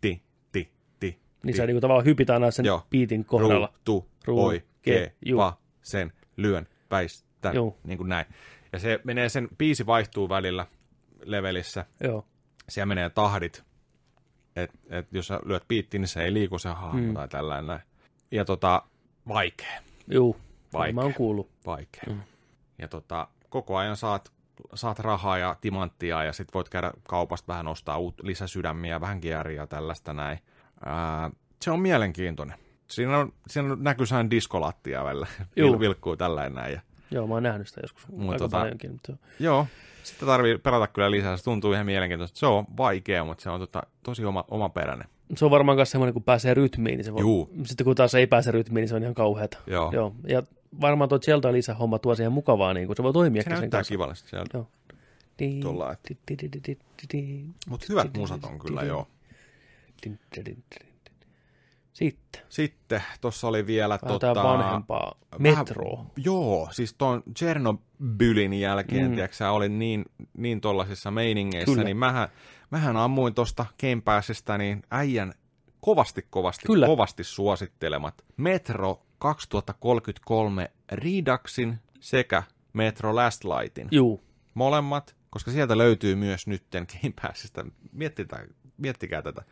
Ti, 0.00 0.22
ti, 0.52 0.72
ti. 1.00 1.18
Niin 1.44 1.56
sä 1.56 1.66
niinku 1.66 1.80
tavallaan 1.80 2.04
hypitään 2.06 2.42
aina 2.42 2.50
sen 2.50 2.64
Joo. 2.64 2.86
biitin 2.90 3.24
kohdalla. 3.24 3.72
Ruutu, 3.86 4.08
Ruu- 4.26 4.40
oikee, 4.44 5.06
ke- 5.06 5.12
juu. 5.26 5.38
va, 5.38 5.58
sen, 5.82 6.12
lyön, 6.36 6.66
väistän, 6.90 7.54
Juu. 7.54 7.76
niin 7.84 7.98
kuin 7.98 8.08
näin. 8.08 8.26
Ja 8.72 8.78
se 8.78 9.00
menee, 9.04 9.28
sen 9.28 9.48
biisi 9.58 9.86
vaihtuu 9.86 10.28
välillä 10.28 10.66
levelissä. 11.24 11.84
Joo. 12.00 12.26
Siellä 12.68 12.86
menee 12.86 13.10
tahdit, 13.10 13.64
että 14.56 14.78
et 14.90 15.06
jos 15.12 15.26
sä 15.26 15.40
lyöt 15.44 15.68
biittiin, 15.68 16.00
niin 16.00 16.08
se 16.08 16.22
ei 16.22 16.32
liiku 16.32 16.58
se 16.58 16.68
hahmo 16.68 17.00
Mm. 17.00 17.14
tai 17.14 17.28
tällainen 17.28 17.66
näin. 17.66 17.80
Ja 18.30 18.44
tota, 18.44 18.82
vaikea, 19.28 19.80
Juu. 20.10 20.36
Vaikea. 20.72 20.94
Mä 20.94 21.00
oon 21.00 21.14
kuullut. 21.14 21.50
vaikea. 21.66 22.02
Mm. 22.06 22.20
Ja 22.78 22.88
tota, 22.88 23.28
koko 23.48 23.76
ajan 23.76 23.96
saat, 23.96 24.32
saat 24.74 24.98
rahaa 24.98 25.38
ja 25.38 25.56
timanttia 25.60 26.24
ja 26.24 26.32
sit 26.32 26.48
voit 26.54 26.68
käydä 26.68 26.92
kaupasta 27.08 27.52
vähän 27.52 27.68
ostaa 27.68 27.98
uut, 27.98 28.14
lisäsydämiä, 28.22 29.00
vähän 29.00 29.20
kieria 29.20 29.62
ja 29.62 29.66
tällaista 29.66 30.12
näin. 30.12 30.38
Ää, 30.84 31.30
se 31.62 31.70
on 31.70 31.80
mielenkiintoinen. 31.80 32.58
Siinä, 32.90 33.18
on, 33.18 33.32
siinä 33.46 33.76
näkyy 33.76 34.06
sehän 34.06 34.30
diskolattia 34.30 35.04
välillä, 35.04 35.26
Juu. 35.56 35.80
vilkkuu 35.80 36.16
tällainen 36.16 36.54
näin. 36.54 36.72
Ja, 36.72 36.80
Joo, 37.10 37.26
mä 37.26 37.34
oon 37.34 37.42
nähnyt 37.42 37.68
sitä 37.68 37.80
joskus 37.82 38.08
Mut 38.08 38.32
aika 38.32 38.44
tota- 38.44 38.50
paljonkin. 38.50 38.92
Mutta... 38.92 39.16
joo, 39.40 39.66
sitä 40.02 40.26
tarvii 40.26 40.58
pelata 40.58 40.86
kyllä 40.86 41.10
lisää, 41.10 41.36
se 41.36 41.44
tuntuu 41.44 41.72
ihan 41.72 41.86
mielenkiintoista. 41.86 42.38
Se 42.38 42.46
on 42.46 42.64
vaikea, 42.76 43.24
mutta 43.24 43.42
se 43.42 43.50
on 43.50 43.60
tota, 43.60 43.82
tosi 44.02 44.24
oma, 44.24 44.44
omaperäinen. 44.50 45.08
Se 45.36 45.44
on 45.44 45.50
varmaan 45.50 45.76
myös 45.76 45.90
semmoinen, 45.90 46.12
kun 46.12 46.22
pääsee 46.22 46.54
rytmiin, 46.54 46.96
niin 46.96 47.04
se 47.04 47.12
voi... 47.12 47.20
Juu. 47.20 47.50
Sitten 47.64 47.84
kun 47.84 47.96
taas 47.96 48.14
ei 48.14 48.26
pääse 48.26 48.50
rytmiin, 48.50 48.82
niin 48.82 48.88
se 48.88 48.94
on 48.94 49.02
ihan 49.02 49.14
kauheata. 49.14 49.58
Joo. 49.66 49.92
Joo. 49.92 50.14
Ja 50.28 50.42
varmaan 50.80 51.08
tuo 51.08 51.18
Zelda 51.18 51.52
lisä 51.52 51.74
homma 51.74 51.98
tuo 51.98 52.14
siihen 52.14 52.32
mukavaa, 52.32 52.74
niin 52.74 52.86
kun 52.86 52.96
se 52.96 53.02
voi 53.02 53.12
toimia 53.12 53.42
Se 53.42 53.44
sen 53.50 53.58
näyttää 53.58 53.78
kanssa. 53.78 53.92
kivalle 53.92 54.14
di- 56.62 56.78
di- 57.14 57.44
Mutta 57.68 57.86
hyvät 57.88 58.16
musat 58.16 58.44
on 58.44 58.58
kyllä, 58.58 58.82
joo. 58.82 59.06
Sitten, 61.98 62.42
Sitten 62.48 63.02
tuossa 63.20 63.48
oli 63.48 63.66
vielä 63.66 63.98
vähän 64.02 64.20
tota, 64.20 64.42
vanhempaa 64.42 65.14
vähän- 65.32 65.58
Metro. 65.58 66.04
Joo, 66.16 66.68
siis 66.72 66.94
tuon 66.94 67.22
Chernobylin 67.38 68.52
jälkeen, 68.52 69.08
Mm. 69.08 69.14
tiedätkö, 69.14 69.50
olin 69.50 69.78
niin, 69.78 70.04
niin 70.36 70.60
tollasissa 70.60 71.10
meiningeissä, 71.10 71.72
Kyllä. 71.72 71.84
niin 71.84 71.96
mähän, 71.96 72.28
mähän 72.70 72.96
ammuin 72.96 73.34
tuosta 73.34 73.66
Game 73.80 74.00
Passista 74.04 74.58
niin 74.58 74.82
äijän 74.90 75.34
kovasti, 75.80 76.26
kovasti, 76.30 76.66
Kyllä. 76.66 76.86
kovasti 76.86 77.24
suosittelemat 77.24 78.24
Metro 78.36 79.02
2033 79.18 80.70
Reduxin 80.92 81.78
sekä 82.00 82.42
Metro 82.72 83.14
Last 83.16 83.44
Lightin. 83.44 83.88
Juu, 83.90 84.22
Molemmat, 84.54 85.16
koska 85.30 85.50
sieltä 85.50 85.78
löytyy 85.78 86.14
myös 86.14 86.46
nytten 86.46 86.86
Game 87.02 87.14
Passista, 87.22 87.66
miettikää, 87.92 88.44
miettikää 88.76 89.22
tätä, 89.22 89.42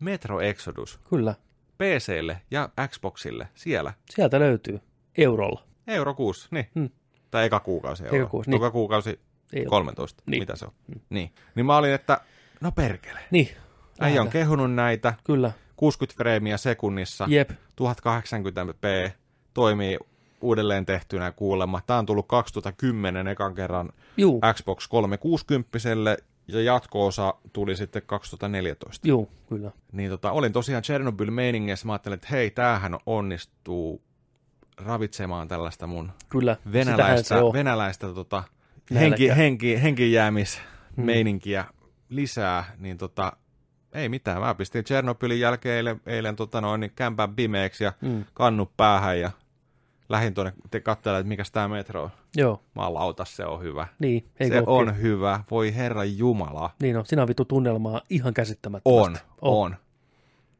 Metro 0.00 0.40
Exodus 0.40 0.98
kyllä. 1.10 1.34
PClle 1.78 2.40
ja 2.50 2.68
Xboxille 2.88 3.48
siellä 3.54 3.94
Sieltä 4.10 4.40
löytyy 4.40 4.80
eurolla. 5.18 5.62
Euro 5.86 6.14
kuusi, 6.14 6.48
niin. 6.50 6.66
Hmm. 6.74 6.90
Tai 7.30 7.44
eka 7.46 7.60
kuukausi 7.60 8.04
euro. 8.04 8.16
Eka 8.16 8.26
kuusi, 8.26 8.50
niin. 8.50 8.60
Toka 8.60 8.70
kuukausi 8.70 9.20
Ei 9.52 9.62
ole. 9.62 9.68
13. 9.68 10.22
Niin. 10.26 10.42
Mitä 10.42 10.56
se 10.56 10.64
on? 10.64 10.72
Hmm. 10.88 11.00
Niin. 11.10 11.32
Niin 11.54 11.66
mä 11.66 11.76
olin, 11.76 11.92
että 11.92 12.20
no 12.60 12.72
perkele. 12.72 13.20
Niin. 13.30 13.48
Äijä 14.00 14.22
on 14.22 14.28
kehunut 14.28 14.74
näitä. 14.74 15.14
Kyllä. 15.24 15.52
60 15.76 16.16
freimiä 16.16 16.56
sekunnissa. 16.56 17.26
Jep. 17.28 17.50
1080p. 17.50 19.10
Toimii 19.54 19.98
uudelleen 20.40 20.86
tehtynä 20.86 21.32
kuulemma. 21.32 21.80
Tää 21.86 21.98
on 21.98 22.06
tullut 22.06 22.28
2010 22.28 23.28
ekan 23.28 23.54
kerran 23.54 23.92
Juu. 24.16 24.40
Xbox 24.54 24.88
360 24.88 26.16
ja 26.48 26.62
jatko-osa 26.62 27.34
tuli 27.52 27.76
sitten 27.76 28.02
2014. 28.06 29.08
Juu, 29.08 29.30
kyllä. 29.48 29.70
Niin 29.92 30.10
tota, 30.10 30.32
olin 30.32 30.52
tosiaan 30.52 30.82
Chernobyl 30.82 31.30
meiningissä. 31.30 31.86
Mä 31.86 31.92
ajattelin, 31.92 32.14
että 32.14 32.28
hei, 32.30 32.50
tämähän 32.50 32.98
onnistuu 33.06 34.02
ravitsemaan 34.76 35.48
tällaista 35.48 35.86
mun 35.86 36.12
Kyllä. 36.28 36.56
Venäläistä, 36.72 37.34
venäläistä 37.52 38.08
tota, 38.14 38.42
henki, 38.94 39.28
henki, 39.36 39.82
henkijäämismeininkiä 39.82 41.64
lisää, 42.08 42.64
niin 42.78 42.98
tota, 42.98 43.32
ei 43.92 44.08
mitään. 44.08 44.40
Mä 44.40 44.54
pistin 44.54 44.84
Chernobylin 44.84 45.40
jälkeen 45.40 45.76
eilen, 45.76 46.00
eilen 46.06 46.36
tota 46.36 46.60
noin, 46.60 46.80
niin 46.80 46.92
kämpän 46.96 47.34
pimeäksi 47.34 47.84
ja 47.84 47.92
Mm. 48.00 48.24
kannut 48.34 48.76
päähän 48.76 49.20
ja 49.20 49.30
lähdin 50.08 50.34
tuonne 50.34 50.52
te 50.70 50.80
katselemaan, 50.80 51.20
että 51.20 51.28
mikäs 51.28 51.50
tää 51.50 51.68
metro 51.68 52.02
on. 52.02 52.10
Joo, 52.36 52.62
Malauta, 52.74 53.24
se 53.24 53.44
on 53.44 53.62
hyvä. 53.62 53.86
niin. 53.98 54.28
Eikö 54.40 54.56
se 54.56 54.62
on 54.66 55.00
hyvä. 55.00 55.44
Voi 55.50 55.74
herra 55.74 56.04
jumala. 56.04 56.70
Niin 56.82 56.96
on, 56.96 57.06
siinä 57.06 57.22
on 57.22 57.28
vittu 57.28 57.44
tunnelmaa 57.44 58.00
ihan 58.10 58.34
käsittämättömästi. 58.34 59.02
On, 59.02 59.16
on. 59.40 59.76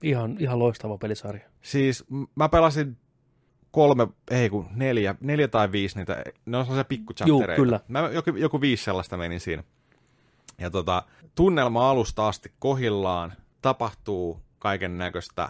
Ihan, 0.03 0.37
ihan 0.39 0.59
loistava 0.59 0.99
pelisarja. 0.99 1.49
Siis 1.63 2.05
mä 2.35 2.49
pelasin 2.49 2.97
kolme, 3.71 4.09
ei 4.31 4.51
kun 4.51 4.67
neljä, 4.75 5.15
neljä 5.21 5.49
tai 5.49 5.73
viisi 5.73 5.97
niitä, 5.97 6.25
ne 6.47 6.57
on 6.57 6.65
sellaisia 6.65 6.85
pikkuchaptereita. 6.85 7.53
Juu, 7.53 7.65
kyllä. 7.65 7.81
Mä 7.89 8.01
joku, 8.01 8.31
joku 8.31 8.61
viisi 8.61 8.85
sellaista 8.85 9.17
menin 9.17 9.41
siinä. 9.41 9.65
Ja 10.59 10.71
tota, 10.71 11.03
tunnelma 11.35 11.91
alusta 11.91 12.29
asti 12.29 12.53
kohillaan, 12.59 13.33
tapahtuu 13.63 14.41
kaiken 14.59 14.99
näköistä. 14.99 15.49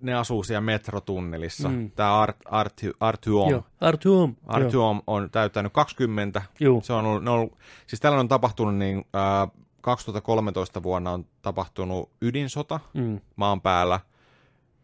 Ne 0.00 0.14
asuu 0.14 0.42
siellä 0.42 0.60
metrotunnelissa. 0.60 1.68
Mm. 1.68 1.90
Tämä 1.90 2.18
Art, 2.20 2.36
Art, 2.44 2.74
Artyom, 3.00 3.50
Joo, 3.50 3.64
Artyom. 3.80 4.30
Joo. 4.30 4.56
Artyom 4.56 5.02
on 5.06 5.30
täyttänyt 5.30 5.72
20. 5.72 6.42
Juu. 6.60 6.80
Se 6.84 6.92
on 6.92 7.04
ollut, 7.06 7.24
ne 7.24 7.30
on 7.30 7.36
ollut, 7.38 7.58
siis 7.86 8.00
tällä 8.00 8.20
on 8.20 8.28
tapahtunut 8.28 8.76
niin, 8.76 9.04
ää, 9.14 9.48
2013 9.80 10.82
vuonna 10.82 11.10
on 11.10 11.26
tapahtunut 11.42 12.10
ydinsota, 12.22 12.80
Mm. 12.94 13.20
maan 13.36 13.60
päällä 13.60 14.00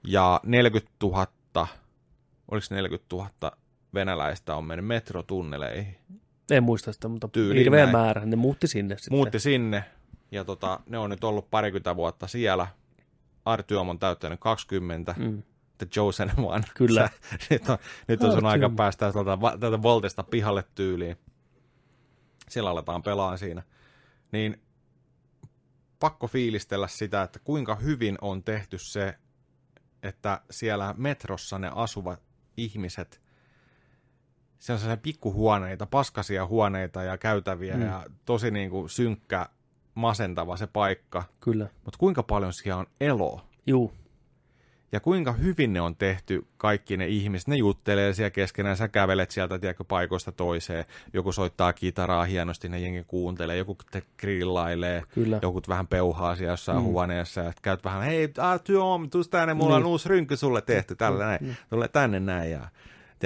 ja 0.07 0.41
40 0.47 0.93
000, 1.03 1.27
oliko 2.51 2.67
40 2.71 3.17
000 3.17 3.53
venäläistä 3.95 4.57
on 4.57 4.65
mennyt 4.65 4.87
metrotunneleihin. 4.87 5.97
En 6.51 6.63
muista 6.63 6.93
sitä, 6.93 7.09
mutta 7.09 7.29
Tyyliin 7.29 7.59
hirveä 7.65 7.85
näin. 7.85 7.97
määrä. 7.97 8.27
Ne 8.27 8.37
muutti 8.37 8.67
sinne 8.67 8.99
sitten. 8.99 9.17
Muutti 9.19 9.41
sinne 9.41 9.85
ja 10.31 10.45
tota, 10.45 10.81
ne 10.87 10.99
on 10.99 11.11
nyt 11.11 11.25
ollut 11.25 11.51
parikymmentä 11.51 11.97
vuotta 11.97 12.27
siellä. 12.27 12.67
Artyom 13.45 13.89
on 13.89 13.99
täyttänyt 13.99 14.41
20, 14.41 15.15
Mm. 15.19 15.43
The 15.79 15.87
Chosen 15.87 16.33
One. 16.37 16.65
Kyllä. 16.75 17.09
Sä, 17.09 17.37
nyt 17.51 17.69
on, 17.69 17.79
nyt 18.09 18.23
on 18.23 18.33
sun 18.33 18.47
aika 18.47 18.71
päästä 18.77 19.13
tältä, 19.13 19.39
tältä 19.61 19.83
Voltista 19.83 20.23
pihalle 20.23 20.65
tyyliin. 20.75 21.17
Siellä 22.49 22.71
aletaan 22.71 23.03
pelaa 23.03 23.37
siinä. 23.37 23.63
Niin 24.33 24.63
pakko 26.01 26.27
fiilistellä 26.27 26.89
sitä, 26.89 27.23
että 27.23 27.39
kuinka 27.39 27.75
hyvin 27.75 28.19
on 28.21 28.43
tehty 28.43 28.79
se, 28.79 29.19
että 30.03 30.41
siellä 30.51 30.95
metrossa 30.97 31.59
ne 31.59 31.71
asuvat 31.75 32.23
ihmiset, 32.57 33.23
se 34.59 34.73
on 34.73 34.79
sellaisia 34.79 35.03
pikkuhuoneita, 35.03 35.87
paskasia 35.87 36.47
huoneita 36.47 37.03
ja 37.03 37.19
käytäviä 37.19 37.77
mm. 37.77 37.83
ja 37.83 38.05
tosi 38.25 38.51
niin 38.51 38.71
kuin 38.71 38.89
synkkä, 38.91 39.49
masentava 39.95 40.57
se 40.57 40.67
paikka. 40.67 41.23
Kyllä. 41.41 41.67
Mutta 41.85 41.99
kuinka 41.99 42.23
paljon 42.23 42.53
siellä 42.53 42.81
on 42.81 42.87
eloa? 43.01 43.45
Juu. 43.67 43.93
Ja 44.93 45.01
kuinka 45.01 45.33
hyvin 45.33 45.73
ne 45.73 45.81
on 45.81 45.97
tehty, 45.97 46.47
kaikki 46.57 46.97
ne 46.97 47.07
ihmiset, 47.07 47.49
ne 47.49 47.57
juttelee 47.57 48.13
siellä 48.13 48.31
keskenään, 48.31 48.77
sä 48.77 48.89
kävelet 48.89 49.31
sieltä, 49.31 49.59
tiedätkö, 49.59 49.85
paikoista 49.85 50.33
toiseen, 50.33 50.85
joku 51.13 51.33
soittaa 51.33 51.73
kitaraa 51.73 52.25
hienosti, 52.25 52.69
ne 52.69 52.79
jengi 52.81 53.05
kuuntelee, 53.07 53.57
joku 53.57 53.77
te 53.91 54.03
grillailee, 54.21 55.03
Kyllä. 55.15 55.39
joku 55.43 55.63
vähän 55.69 55.87
peuhaa 55.87 56.37
siellä 56.37 56.53
jossain 56.53 56.79
Mm. 56.79 56.83
mm. 56.85 56.87
huoneessa, 56.87 57.41
ja 57.41 57.53
käyt 57.63 57.85
vähän, 57.85 58.03
hei, 58.03 58.29
ah, 58.39 58.61
Tom, 58.61 59.11
tuus 59.11 59.29
tänne, 59.29 59.55
mulla 59.55 59.77
Niin. 59.77 59.85
on 59.85 59.91
uusi 59.91 60.09
rynky 60.09 60.37
sulle 60.37 60.63
tehty, 60.63 60.97
tällä 60.97 61.25
näin, 61.25 61.57
tule 61.71 61.89
tänne 61.89 62.21
näin, 62.21 62.51
ja 62.51 62.69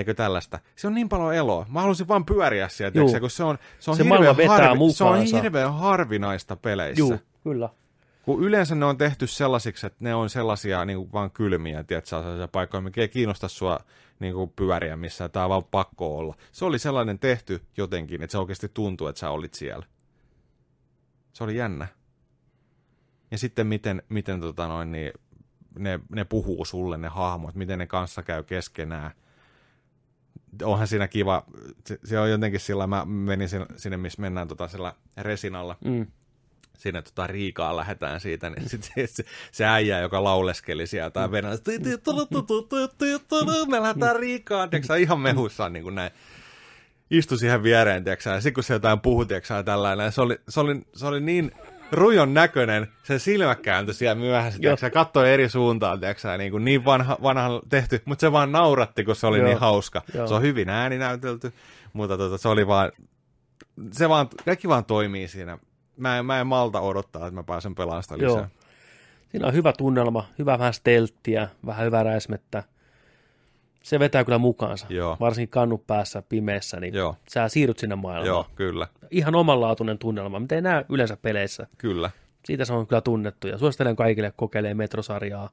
tiedätkö 0.04 0.22
tällaista. 0.22 0.58
Se 0.76 0.86
on 0.86 0.94
niin 0.94 1.08
paljon 1.08 1.34
eloa. 1.34 1.66
Mä 1.68 1.80
haluaisin 1.80 2.08
vaan 2.08 2.24
pyöriä 2.24 2.68
siellä, 2.68 2.90
tiedätkö, 2.90 3.20
kun 3.20 3.30
se 3.30 3.44
on, 3.44 3.58
se 3.78 3.90
on, 3.90 3.96
Se 3.96 4.04
hirveän, 4.04 4.48
harvi, 4.48 4.92
se 4.92 5.04
on 5.04 5.22
hirveän 5.22 5.74
harvinaista 5.74 6.56
peleissä. 6.56 7.00
Juu, 7.00 7.18
kyllä. 7.42 7.68
Kun 8.22 8.42
yleensä 8.42 8.74
ne 8.74 8.84
on 8.84 8.98
tehty 8.98 9.26
sellaisiksi, 9.26 9.86
että 9.86 10.04
ne 10.04 10.14
on 10.14 10.30
sellaisia 10.30 10.84
niin 10.84 10.98
kuin 10.98 11.12
vaan 11.12 11.30
kylmiä, 11.30 11.84
tiedätkö, 11.84 12.08
sellaisia 12.08 12.48
paikkoja, 12.48 12.80
mikä 12.80 13.00
ei 13.00 13.08
kiinnosta 13.08 13.48
sua 13.48 13.78
niin 14.20 14.34
kuin 14.34 14.52
pyöriä 14.56 14.96
missään, 14.96 15.30
tämä 15.30 15.44
on 15.44 15.50
vaan 15.50 15.64
pakko 15.64 16.18
olla. 16.18 16.34
Se 16.52 16.64
oli 16.64 16.78
sellainen 16.78 17.18
tehty 17.18 17.62
jotenkin, 17.76 18.22
että 18.22 18.32
se 18.32 18.38
oikeasti 18.38 18.68
tuntuu, 18.68 19.06
että 19.06 19.20
sä 19.20 19.30
olit 19.30 19.54
siellä. 19.54 19.86
Se 21.32 21.44
oli 21.44 21.56
jännä. 21.56 21.86
Ja 23.30 23.38
sitten 23.38 23.66
miten, 23.66 24.02
miten 24.08 24.40
tota 24.40 24.68
noin, 24.68 24.92
niin 24.92 25.12
ne, 25.78 26.00
ne 26.08 26.24
puhuu 26.24 26.64
sulle, 26.64 26.96
ne 26.96 27.08
hahmot, 27.08 27.54
miten 27.54 27.78
ne 27.78 27.86
kanssa 27.86 28.22
käy 28.22 28.42
keskenään. 28.42 29.10
Onhan 30.62 30.88
siinä 30.88 31.08
kiva, 31.08 31.44
se, 31.86 31.98
se 32.04 32.18
on 32.18 32.30
jotenkin 32.30 32.60
sillä, 32.60 32.86
mä 32.86 33.04
menin 33.04 33.48
sinne, 33.48 33.66
sinne 33.76 33.96
missä 33.96 34.22
mennään 34.22 34.48
tota 34.48 34.68
sillä 34.68 34.92
resinalla, 35.16 35.76
Mm. 35.84 36.06
sinne 36.78 37.02
tota 37.02 37.26
Riikaan 37.26 37.76
lähdetään 37.76 38.20
siitä, 38.20 38.50
niin 38.50 38.68
sit 38.68 38.82
se, 38.82 39.06
se, 39.06 39.24
se 39.52 39.64
äijä, 39.66 40.00
joka 40.00 40.24
lauleskeli 40.24 40.86
sieltä 40.86 41.20
ja 41.20 41.30
venäjä, 41.30 41.56
me 43.70 43.82
lähdetään 43.82 44.16
Riikaan, 44.16 44.70
tiiäksä, 44.70 44.96
ihan 44.96 45.20
mehussaan 45.20 45.72
niin 45.72 45.82
kuin 45.82 45.94
näin. 45.94 46.10
Istui 47.10 47.38
siihen 47.38 47.62
viereen, 47.62 48.04
tiiäksä, 48.04 48.30
ja 48.30 48.40
sitten 48.40 48.54
kun 48.54 48.64
se 48.64 48.74
jotain 48.74 49.00
puhui, 49.00 49.26
tiiäksä, 49.26 49.62
tällainen, 49.62 50.12
se 50.12 50.20
oli, 50.20 50.38
se 50.48 50.60
oli, 50.60 50.80
se 50.94 51.06
oli 51.06 51.20
niin 51.20 51.52
rujon 51.92 52.34
näköinen, 52.34 52.88
se 53.02 53.18
silmä 53.18 53.54
kääntyi 53.54 53.94
siellä 53.94 54.14
myöhässä, 54.14 54.60
tiiäksä, 54.60 54.90
katsoi 54.90 55.32
eri 55.32 55.48
suuntaan, 55.48 56.00
tiiäksä, 56.00 56.38
niin, 56.38 56.50
kuin 56.50 56.64
niin 56.64 56.84
vanha, 56.84 57.16
vanha 57.22 57.60
tehty, 57.68 58.02
mutta 58.04 58.20
se 58.20 58.32
vaan 58.32 58.52
nauratti, 58.52 59.04
kun 59.04 59.16
se 59.16 59.26
oli 59.26 59.38
Joo. 59.38 59.46
niin 59.46 59.58
hauska. 59.58 60.02
Joo. 60.14 60.26
Se 60.26 60.34
on 60.34 60.42
hyvin 60.42 60.68
ääninäytelty, 60.68 61.52
mutta 61.92 62.18
tota, 62.18 62.38
se 62.38 62.48
oli 62.48 62.66
vaan, 62.66 62.92
se 63.92 64.08
vaan, 64.08 64.28
kaikki 64.44 64.68
vaan 64.68 64.84
toimii 64.84 65.28
siinä. 65.28 65.58
Mä 65.96 66.18
en, 66.18 66.26
mä 66.26 66.40
en 66.40 66.46
malta 66.46 66.80
odottaa, 66.80 67.26
että 67.26 67.34
mä 67.34 67.42
pääsen 67.42 67.74
pelaamaan 67.74 68.02
sitä 68.02 68.18
lisää. 68.18 68.28
Joo. 68.28 68.46
Siinä 69.28 69.46
on 69.46 69.54
hyvä 69.54 69.72
tunnelma, 69.72 70.28
hyvä 70.38 70.58
vähän 70.58 70.74
stelttiä, 70.74 71.48
vähän 71.66 71.86
hyvää 71.86 72.02
räismettä. 72.02 72.62
Se 73.88 73.98
vetää 73.98 74.24
kyllä 74.24 74.38
mukaansa. 74.38 74.86
Joo. 74.88 75.16
Varsinkin 75.20 75.48
kannut 75.48 75.86
päässä 75.86 76.22
pimeässä, 76.28 76.80
niin 76.80 76.94
Joo, 76.94 77.16
sä 77.28 77.48
siirryt 77.48 77.78
sinne 77.78 77.96
maailmaan. 77.96 78.26
joo, 78.26 78.46
kyllä, 78.54 78.86
Ihan 79.10 79.34
omanlaatuinen 79.34 79.98
tunnelma, 79.98 80.40
mitä 80.40 80.54
ei 80.54 80.62
näe 80.62 80.84
yleensä 80.88 81.16
peleissä. 81.16 81.66
kyllä. 81.78 82.10
Siitä 82.44 82.64
se 82.64 82.72
on 82.72 82.86
kyllä 82.86 83.00
tunnettu 83.00 83.48
ja 83.48 83.58
suosittelen 83.58 83.96
kaikille 83.96 84.32
kokeilee 84.36 84.74
metrosarjaa. 84.74 85.50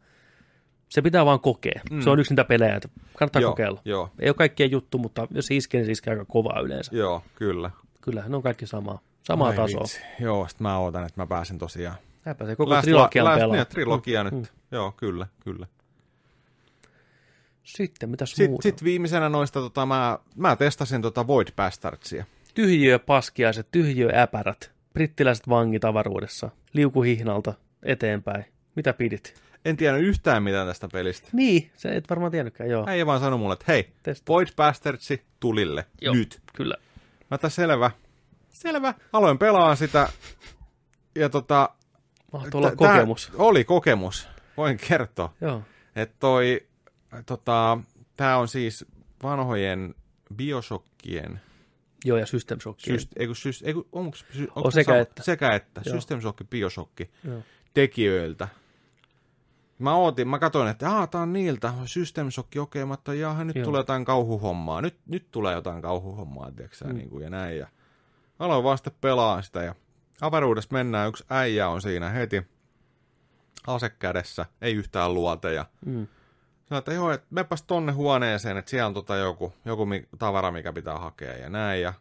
Se 0.89 1.01
pitää 1.01 1.25
vaan 1.25 1.39
kokea. 1.39 1.81
Mm. 1.91 2.01
Se 2.01 2.09
on 2.09 2.19
yksi 2.19 2.31
niitä 2.33 2.43
pelejä, 2.43 2.75
että 2.75 2.89
kannattaa 3.17 3.41
joo, 3.41 3.51
kokeilla. 3.51 3.81
Joo, 3.85 4.09
Ei 4.19 4.30
ole 4.30 4.33
kaikkien 4.33 4.72
juttu, 4.72 4.97
mutta 4.97 5.27
jos 5.31 5.51
iskee, 5.51 5.80
niin 5.80 5.85
se 5.85 5.91
iskee 5.91 6.11
aika 6.14 6.25
kovaa 6.25 6.59
yleensä. 6.59 6.95
joo, 6.95 7.23
kyllä. 7.35 7.72
Kyllä, 8.01 8.23
ne 8.27 8.35
on 8.35 8.43
kaikki 8.43 8.67
samaa. 8.67 8.99
Samaa 9.23 9.47
Ai 9.49 9.55
tasoa. 9.55 9.81
vitsi. 9.81 10.01
Joo, 10.19 10.47
sit 10.47 10.59
mä 10.59 10.77
ootan, 10.80 11.05
että 11.05 11.22
mä 11.22 11.27
pääsen 11.27 11.57
tosiaan. 11.57 11.95
Hän 12.22 12.35
pääsee 12.35 12.55
koko 12.55 12.81
trilogian 12.81 13.09
pelaamaan. 13.14 13.51
Niin, 13.59 13.67
trilogia 13.67 14.23
Mm, 14.23 14.30
nyt. 14.30 14.33
mm. 14.33 14.47
Joo, 14.72 14.91
kyllä, 14.97 15.27
kyllä. 15.39 15.67
Sitten, 17.66 18.10
mitäs 18.10 18.30
Sitten 18.30 18.50
muuta? 18.50 18.64
sit 18.64 18.84
viimeisenä 18.84 19.30
noista, 19.30 19.60
tota, 19.60 19.85
mä, 19.85 20.19
mä 20.35 20.56
testasin 20.56 21.02
tota 21.02 21.27
Void 21.27 21.48
Bastardsia. 21.56 22.26
Tyhjiö 22.53 23.00
paskiaiset, 23.00 23.68
tyhjiö 23.72 24.10
äpärät, 24.22 24.72
brittiläiset 24.94 25.50
vangit 25.50 25.85
avaruudessa, 25.85 26.50
liukuhihnalta 26.74 27.53
eteenpäin. 27.84 28.45
Mitä 28.76 28.94
pidit? 28.94 29.42
En 29.66 29.77
tiedä 29.77 29.98
yhtään 29.98 30.44
mitään 30.44 30.68
tästä 30.68 30.88
pelistä. 30.94 31.27
Niin, 31.34 31.72
se 31.76 31.90
et 31.90 32.10
varmaan 32.10 32.32
tiennytkään, 32.32 32.69
joo. 32.69 32.85
Äijä 32.88 33.06
vaan 33.06 33.19
sanoi 33.19 33.40
mulle, 33.40 33.53
että 33.53 33.66
hei, 33.68 33.90
Testa. 34.03 34.34
Void 34.34 34.48
Bastardsi 34.56 35.24
tulille, 35.40 35.85
Joo. 36.02 36.16
nyt. 36.16 36.42
Kyllä. 36.56 36.76
Mä 37.32 37.35
että 37.35 37.50
selvä. 37.50 37.92
Selvä. 38.50 38.94
Aloin 39.14 39.38
pelaa 39.38 39.76
sitä. 39.76 40.10
Ja 41.16 41.30
tota... 41.30 41.69
Mahtoi 42.34 42.60
olla 42.60 42.72
kokemus. 42.72 43.32
Oli 43.35 43.64
kokemus. 43.64 44.27
Voin 44.58 44.77
kertoa. 44.88 45.34
Joo. 45.42 45.61
Että 45.95 46.16
toi... 46.19 46.68
Tota, 47.26 47.77
tää 48.18 48.38
on 48.38 48.48
siis 48.48 48.85
vanhojen 49.24 49.95
Bioshockkien 50.35 51.42
Joo, 52.06 52.18
ja 52.18 52.26
System 52.26 52.60
Shock. 52.60 52.80
Syst, 52.80 53.11
ei 53.16 53.27
kun, 53.27 53.35
syst, 53.35 53.61
ei 53.66 53.74
kun, 53.74 53.88
onks, 53.92 54.26
sy, 54.32 54.48
On 54.56 54.72
sekä 54.72 54.84
sama- 54.92 54.98
että. 54.98 55.24
Sekä 55.24 55.53
että. 55.56 55.82
Joo. 55.85 55.95
System 55.95 56.22
Shock, 56.22 56.50
Bioshock 56.50 56.92
Joo. 57.24 57.42
tekijöiltä. 57.74 58.48
Mä 59.80 59.95
ootin, 59.95 60.27
mä 60.27 60.40
katsoin, 60.40 60.68
että 60.69 60.92
aah, 60.92 61.10
tää 61.10 61.22
on 61.22 61.34
niiltä, 61.34 61.74
System 61.85 62.32
Shock, 62.32 62.56
okei, 62.60 62.85
mä 62.85 62.98
jaha, 63.19 63.44
nyt 63.44 63.56
Joo. 63.56 63.66
tulee 63.66 63.80
jotain 63.80 64.06
kauhuhommaa, 64.06 64.82
nyt, 64.82 64.95
nyt 65.06 65.32
tulee 65.32 65.56
jotain 65.56 65.82
kauhuhommaa, 65.82 66.52
tiedätkö 66.52 66.85
Mm. 66.85 66.95
niin 66.95 67.10
kuin, 67.10 67.24
ja 67.24 67.30
näin. 67.30 67.58
Ja 67.58 67.68
aloin 68.40 68.77
sitten 68.77 68.94
pelaa 69.02 69.42
sitä, 69.42 69.64
ja 69.64 69.76
avaruudessa 70.22 70.69
mennään, 70.74 71.10
yksi 71.10 71.24
äijä 71.30 71.69
on 71.69 71.82
siinä 71.82 72.10
heti, 72.10 72.44
ase 73.68 73.90
kädessä, 73.90 74.45
ei 74.61 74.74
yhtään 74.74 75.14
luoteja. 75.14 75.66
Mm. 75.85 76.08
Sanoin, 76.66 76.80
että 76.80 76.94
joo, 76.94 77.11
että 77.11 77.27
mepäs 77.30 77.64
tonne 77.64 77.92
huoneeseen, 77.92 78.58
että 78.58 78.72
siellä 78.72 78.88
on 78.88 78.94
tota 78.94 79.16
joku, 79.16 79.53
joku 79.66 79.88
tavara, 80.19 80.52
mikä 80.52 80.74
pitää 80.74 80.98
hakea 80.98 81.38
ja 81.38 81.50
näin. 81.50 81.82
Ja 81.82 81.94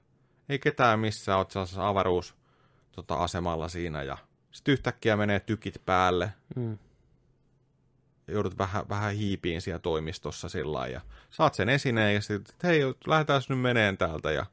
ei 0.49 0.59
ketään 0.59 1.01
missään, 1.01 1.39
oot 1.39 1.51
sellaisessa 1.51 1.89
avaruus 1.89 2.35
tota, 2.93 3.15
asemalla 3.15 3.69
siinä 3.69 4.03
ja 4.03 4.19
sitten 4.51 4.73
yhtäkkiä 4.73 5.17
menee 5.17 5.41
tykit 5.41 5.83
päälle. 5.87 6.33
Mm. 6.57 6.79
Joudut 8.29 8.59
vähän, 8.59 8.89
vähän 8.89 9.15
hiipiin 9.15 9.63
siellä 9.63 9.79
toimistossa 9.79 10.49
sillä 10.49 10.87
ja 10.87 11.01
saat 11.31 11.55
sen 11.55 11.69
esineen 11.69 12.15
ja 12.15 12.21
sitten, 12.21 12.55
että 12.55 12.67
hei, 12.67 12.81
lähdetään 13.07 13.43
nyt 13.49 13.61
meneen 13.61 13.97
täältä 13.97 14.33
ja 14.33 14.47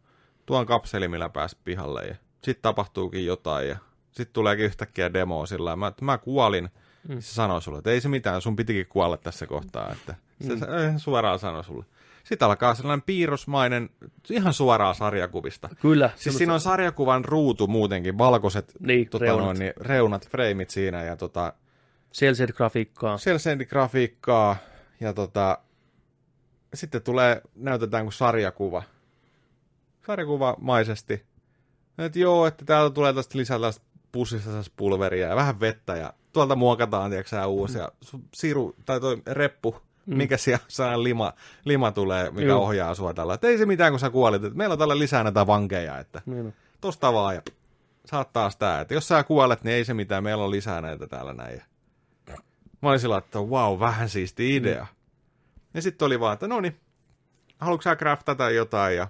tuon 0.45 0.65
kapseli, 0.65 1.07
millä 1.07 1.29
pääs 1.29 1.55
pihalle 1.55 2.05
ja 2.05 2.15
sitten 2.43 2.61
tapahtuukin 2.61 3.25
jotain 3.25 3.69
ja 3.69 3.77
sitten 4.11 4.33
tuleekin 4.33 4.65
yhtäkkiä 4.65 5.13
demo 5.13 5.45
sillä 5.45 5.75
mä, 5.75 5.91
mä 6.01 6.17
kuolin. 6.17 6.69
Mm. 7.07 7.19
Se 7.19 7.33
sanoi 7.33 7.61
sulle, 7.61 7.77
että 7.77 7.89
ei 7.91 8.01
se 8.01 8.09
mitään, 8.09 8.41
sun 8.41 8.55
pitikin 8.55 8.87
kuolla 8.87 9.17
tässä 9.17 9.47
kohtaa, 9.47 9.91
että 9.91 10.15
se, 10.41 10.57
se 10.57 10.65
eh, 10.65 10.93
suoraan 10.97 11.39
sanoi 11.39 11.63
sulle. 11.63 11.85
Sitten 12.23 12.45
alkaa 12.45 12.75
sellainen 12.75 13.01
piirrosmainen, 13.01 13.89
ihan 14.29 14.53
suoraa 14.53 14.93
sarjakuvista. 14.93 15.69
Kyllä. 15.81 16.09
Siis 16.15 16.37
siinä 16.37 16.53
on 16.53 16.61
sarjakuvan 16.61 17.25
ruutu 17.25 17.67
muutenkin, 17.67 18.17
valkoiset 18.17 18.73
Niin, 18.79 19.09
tota, 19.09 19.25
reunat. 19.25 19.45
noin, 19.45 19.59
niin, 19.59 19.73
reunat, 19.81 20.29
freimit 20.29 20.69
siinä 20.69 21.03
ja 21.03 21.17
tota, 21.17 21.53
Cell-shade-grafiikkaa. 22.13 23.17
grafiikkaa 23.69 24.55
ja 24.99 25.13
tota, 25.13 25.57
sitten 26.73 27.01
tulee, 27.01 27.41
näytetään 27.55 28.03
kuin 28.05 28.13
sarjakuva. 28.13 28.83
Sarjakuvamaisesti. 30.07 31.25
Että 31.97 32.19
joo, 32.19 32.45
että 32.47 32.65
täältä 32.65 32.93
tulee 32.93 33.13
tästä 33.13 33.37
lisää 33.37 33.59
tästä 33.59 33.85
pussista 34.11 34.49
pulveria 34.75 35.27
ja 35.27 35.35
vähän 35.35 35.59
vettä 35.59 35.95
ja 35.95 36.13
tuolta 36.33 36.55
muokataan, 36.55 37.11
tiedätkö 37.11 37.45
uusi. 37.45 37.77
Ja 37.77 37.91
siru, 38.33 38.75
tai 38.85 38.99
toi 38.99 39.21
reppu, 39.27 39.75
mm. 40.05 40.17
mikä 40.17 40.37
siellä 40.37 40.65
sellainen 40.67 41.03
lima, 41.03 41.33
lima 41.65 41.91
tulee, 41.91 42.31
mikä 42.31 42.47
Joo. 42.47 42.63
ohjaa 42.63 42.95
sua 42.95 43.13
tällä. 43.13 43.33
Että 43.33 43.47
ei 43.47 43.57
se 43.57 43.65
mitään, 43.65 43.91
kun 43.91 43.99
sä 43.99 44.09
kuolit. 44.09 44.43
Että 44.43 44.57
meillä 44.57 44.73
on 44.73 44.79
tällä 44.79 44.99
lisää 44.99 45.23
näitä 45.23 45.47
vankeja, 45.47 45.99
että 45.99 46.21
Niin 46.25 46.53
tosta 46.81 47.13
vaan 47.13 47.35
ja 47.35 47.41
saat 48.05 48.33
taas 48.33 48.55
tää. 48.55 48.81
Että 48.81 48.93
jos 48.93 49.07
sä 49.07 49.23
kuolet, 49.23 49.63
niin 49.63 49.75
ei 49.75 49.85
se 49.85 49.93
mitään, 49.93 50.23
meillä 50.23 50.43
on 50.43 50.51
lisää 50.51 50.81
näitä 50.81 51.07
täällä 51.07 51.33
näin. 51.33 51.55
Ja 51.57 51.63
Mä 52.81 52.89
olin 52.89 52.99
sillä, 52.99 53.17
että 53.17 53.39
wow, 53.39 53.79
vähän 53.79 54.09
siisti 54.09 54.55
idea. 54.55 54.83
Mm. 54.83 54.87
Ja 55.73 55.81
sitten 55.81 56.05
oli 56.05 56.19
vaan, 56.19 56.33
että 56.33 56.47
no 56.47 56.61
niin, 56.61 56.79
haluatko 57.59 57.81
sä 57.81 57.95
craftata 57.95 58.49
jotain 58.49 58.95
ja 58.95 59.07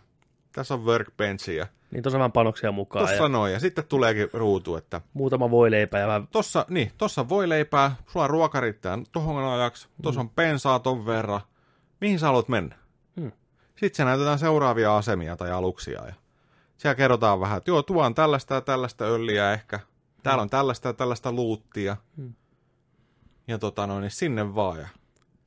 tässä 0.52 0.74
on 0.74 0.86
workbenchi 0.86 1.56
ja 1.56 1.68
Niin 1.92 2.04
tuossa 2.04 2.20
vähän 2.20 2.32
panoksia 2.32 2.72
mukaan. 2.72 3.08
tossa 3.08 3.24
Ja 3.24 3.30
noin. 3.30 3.54
Ja 3.54 3.60
sitten 3.60 3.88
tuleekin 3.88 4.30
ruutu, 4.34 4.76
että 4.76 5.02
muutama 5.14 5.52
voileipä 5.52 6.00
ja 6.00 6.08
vähän... 6.08 6.28
tossa, 6.28 6.66
niin, 6.70 6.92
tossa 6.98 7.30
voi 7.30 7.50
leipää, 7.50 7.96
sulla 8.08 8.28
ruoka 8.28 8.60
riittää 8.60 9.00
tohon 9.12 9.44
ajaksi, 9.44 9.88
tossa 10.02 10.22
on 10.22 10.30
pensaa 10.30 10.80
ton 10.80 11.06
verran. 11.06 11.42
Mihin 12.02 12.20
sä 12.20 12.26
haluat 12.26 12.48
mennä? 12.48 12.76
Mm. 13.16 13.32
Sitten 13.76 13.98
se 13.98 14.06
näytetään 14.06 14.40
seuraavia 14.40 14.98
asemia 14.98 15.38
tai 15.38 15.52
aluksia 15.52 16.06
ja 16.06 16.14
siellä 16.78 16.96
kerrotaan 16.96 17.40
vähän, 17.40 17.58
että 17.58 17.72
joo, 17.72 17.84
tuo 17.84 18.06
on 18.06 18.16
tällaista 18.16 18.54
ja 18.54 18.62
tällaista 18.62 19.06
öljyä 19.06 19.54
ehkä. 19.54 19.80
Täällä 20.24 20.42
on 20.42 20.50
tällaista 20.50 20.88
ja 20.88 20.94
tällaista 20.94 21.32
luuttia. 21.32 21.98
Mm. 22.18 22.34
Ja 23.48 23.58
tota 23.58 23.88
noin, 23.88 24.02
niin 24.02 24.12
sinne 24.12 24.56
vaan. 24.56 24.80
Ja 24.80 24.88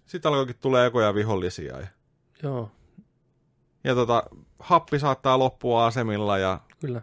sitten 0.06 0.28
alkoikin 0.28 0.56
tulee 0.60 0.86
ekoja 0.86 1.14
vihollisia. 1.14 1.81
Ja, 1.81 1.86
Joo, 2.42 2.70
ja 3.84 3.94
tota, 3.94 4.23
happi 4.64 4.98
saattaa 4.98 5.38
loppua 5.38 5.86
asemilla 5.86 6.38
ja 6.38 6.60
kyllä, 6.80 7.02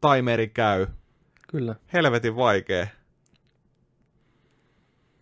timeri 0.00 0.48
käy. 0.48 0.86
kyllä. 1.48 1.74
Helvetin 1.92 2.36
vaikea. 2.36 2.86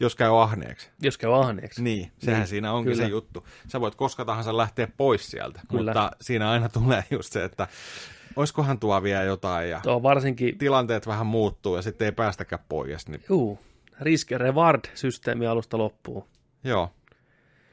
Jos 0.00 0.16
käy 0.16 0.42
ahneeksi. 0.42 0.90
Jos 1.02 1.18
käy 1.18 1.34
ahneeksi. 1.40 1.82
Niin, 1.82 2.12
sehän 2.18 2.40
Niin, 2.40 2.48
siinä 2.48 2.72
onkin 2.72 2.92
kyllä. 2.92 3.04
se 3.04 3.10
juttu. 3.10 3.46
Sä 3.68 3.80
voit 3.80 3.94
koska 3.94 4.24
tahansa 4.24 4.56
lähteä 4.56 4.88
pois 4.96 5.30
sieltä, 5.30 5.60
Kyllä. 5.70 5.90
mutta 5.90 6.10
siinä 6.20 6.50
aina 6.50 6.68
tulee 6.68 7.04
just 7.10 7.32
se, 7.32 7.44
että 7.44 7.68
oiskohan 8.36 8.78
tuo 8.78 9.02
vielä 9.02 9.22
jotain 9.22 9.70
ja 9.70 9.80
Tuo 9.82 10.02
varsinkin, 10.02 10.58
tilanteet 10.58 11.06
vähän 11.06 11.26
muuttuu 11.26 11.76
ja 11.76 11.82
sitten 11.82 12.04
ei 12.04 12.12
päästäkään 12.12 12.64
pois. 12.68 13.08
Niin, 13.08 13.24
juu, 13.28 13.58
risk 14.00 14.30
reward-systeemi 14.30 15.46
alusta 15.46 15.78
loppuun. 15.78 16.24
joo, 16.64 16.90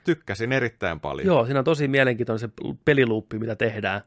tykkäsin 0.08 0.52
erittäin 0.52 1.00
paljon. 1.00 1.28
Joo, 1.28 1.46
siinä 1.46 1.60
on 1.60 1.66
tosi 1.66 1.88
mielenkiintoinen 1.88 2.40
se 2.40 2.50
peliluuppi, 2.86 3.40
mitä 3.40 3.56
tehdään. 3.56 4.02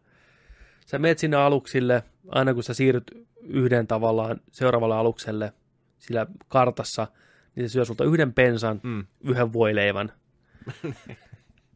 Sä 0.86 0.98
meet 0.98 1.18
sinne 1.18 1.36
aluksille, 1.36 2.02
aina 2.28 2.54
kun 2.54 2.62
sä 2.62 2.74
siirryt 2.74 3.10
yhden 3.42 3.86
tavallaan 3.86 4.40
seuraavalle 4.52 4.94
alukselle 4.96 5.52
sillä 5.98 6.26
kartassa, 6.48 7.06
niin 7.56 7.68
se 7.68 7.72
syö 7.72 7.84
sulta 7.84 8.04
yhden 8.04 8.32
pensan, 8.32 8.80
Mm. 8.82 9.04
yhden 9.20 9.52
voileivän. 9.52 10.12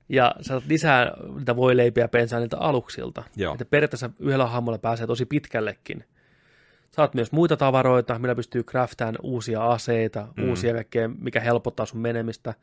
ja 0.09 0.35
sä 0.41 0.49
saat 0.49 0.67
lisää 0.69 1.13
niitä 1.39 1.57
voileipiä 1.57 2.09
pensaa 2.09 2.39
niiltä 2.39 2.59
aluksilta. 2.59 3.23
Joo. 3.37 3.53
Että 3.55 3.65
periaatteessa 3.65 4.11
yhdellä 4.19 4.47
hahmolla 4.47 4.79
pääsee 4.79 5.07
tosi 5.07 5.27
pitkällekin. 5.27 6.05
Saat 6.91 7.15
myös 7.15 7.33
muita 7.33 7.57
tavaroita, 7.57 8.19
millä 8.19 8.35
pystyy 8.35 8.63
craftaan 8.63 9.19
uusia 9.23 9.67
aseita, 9.67 10.29
Mm. 10.37 10.43
mm. 10.43 10.49
uusia 10.49 10.75
kaikkea, 10.75 11.09
mikä 11.09 11.41
helpottaa 11.41 11.87
sun 11.87 12.01
menemistä. 12.01 12.55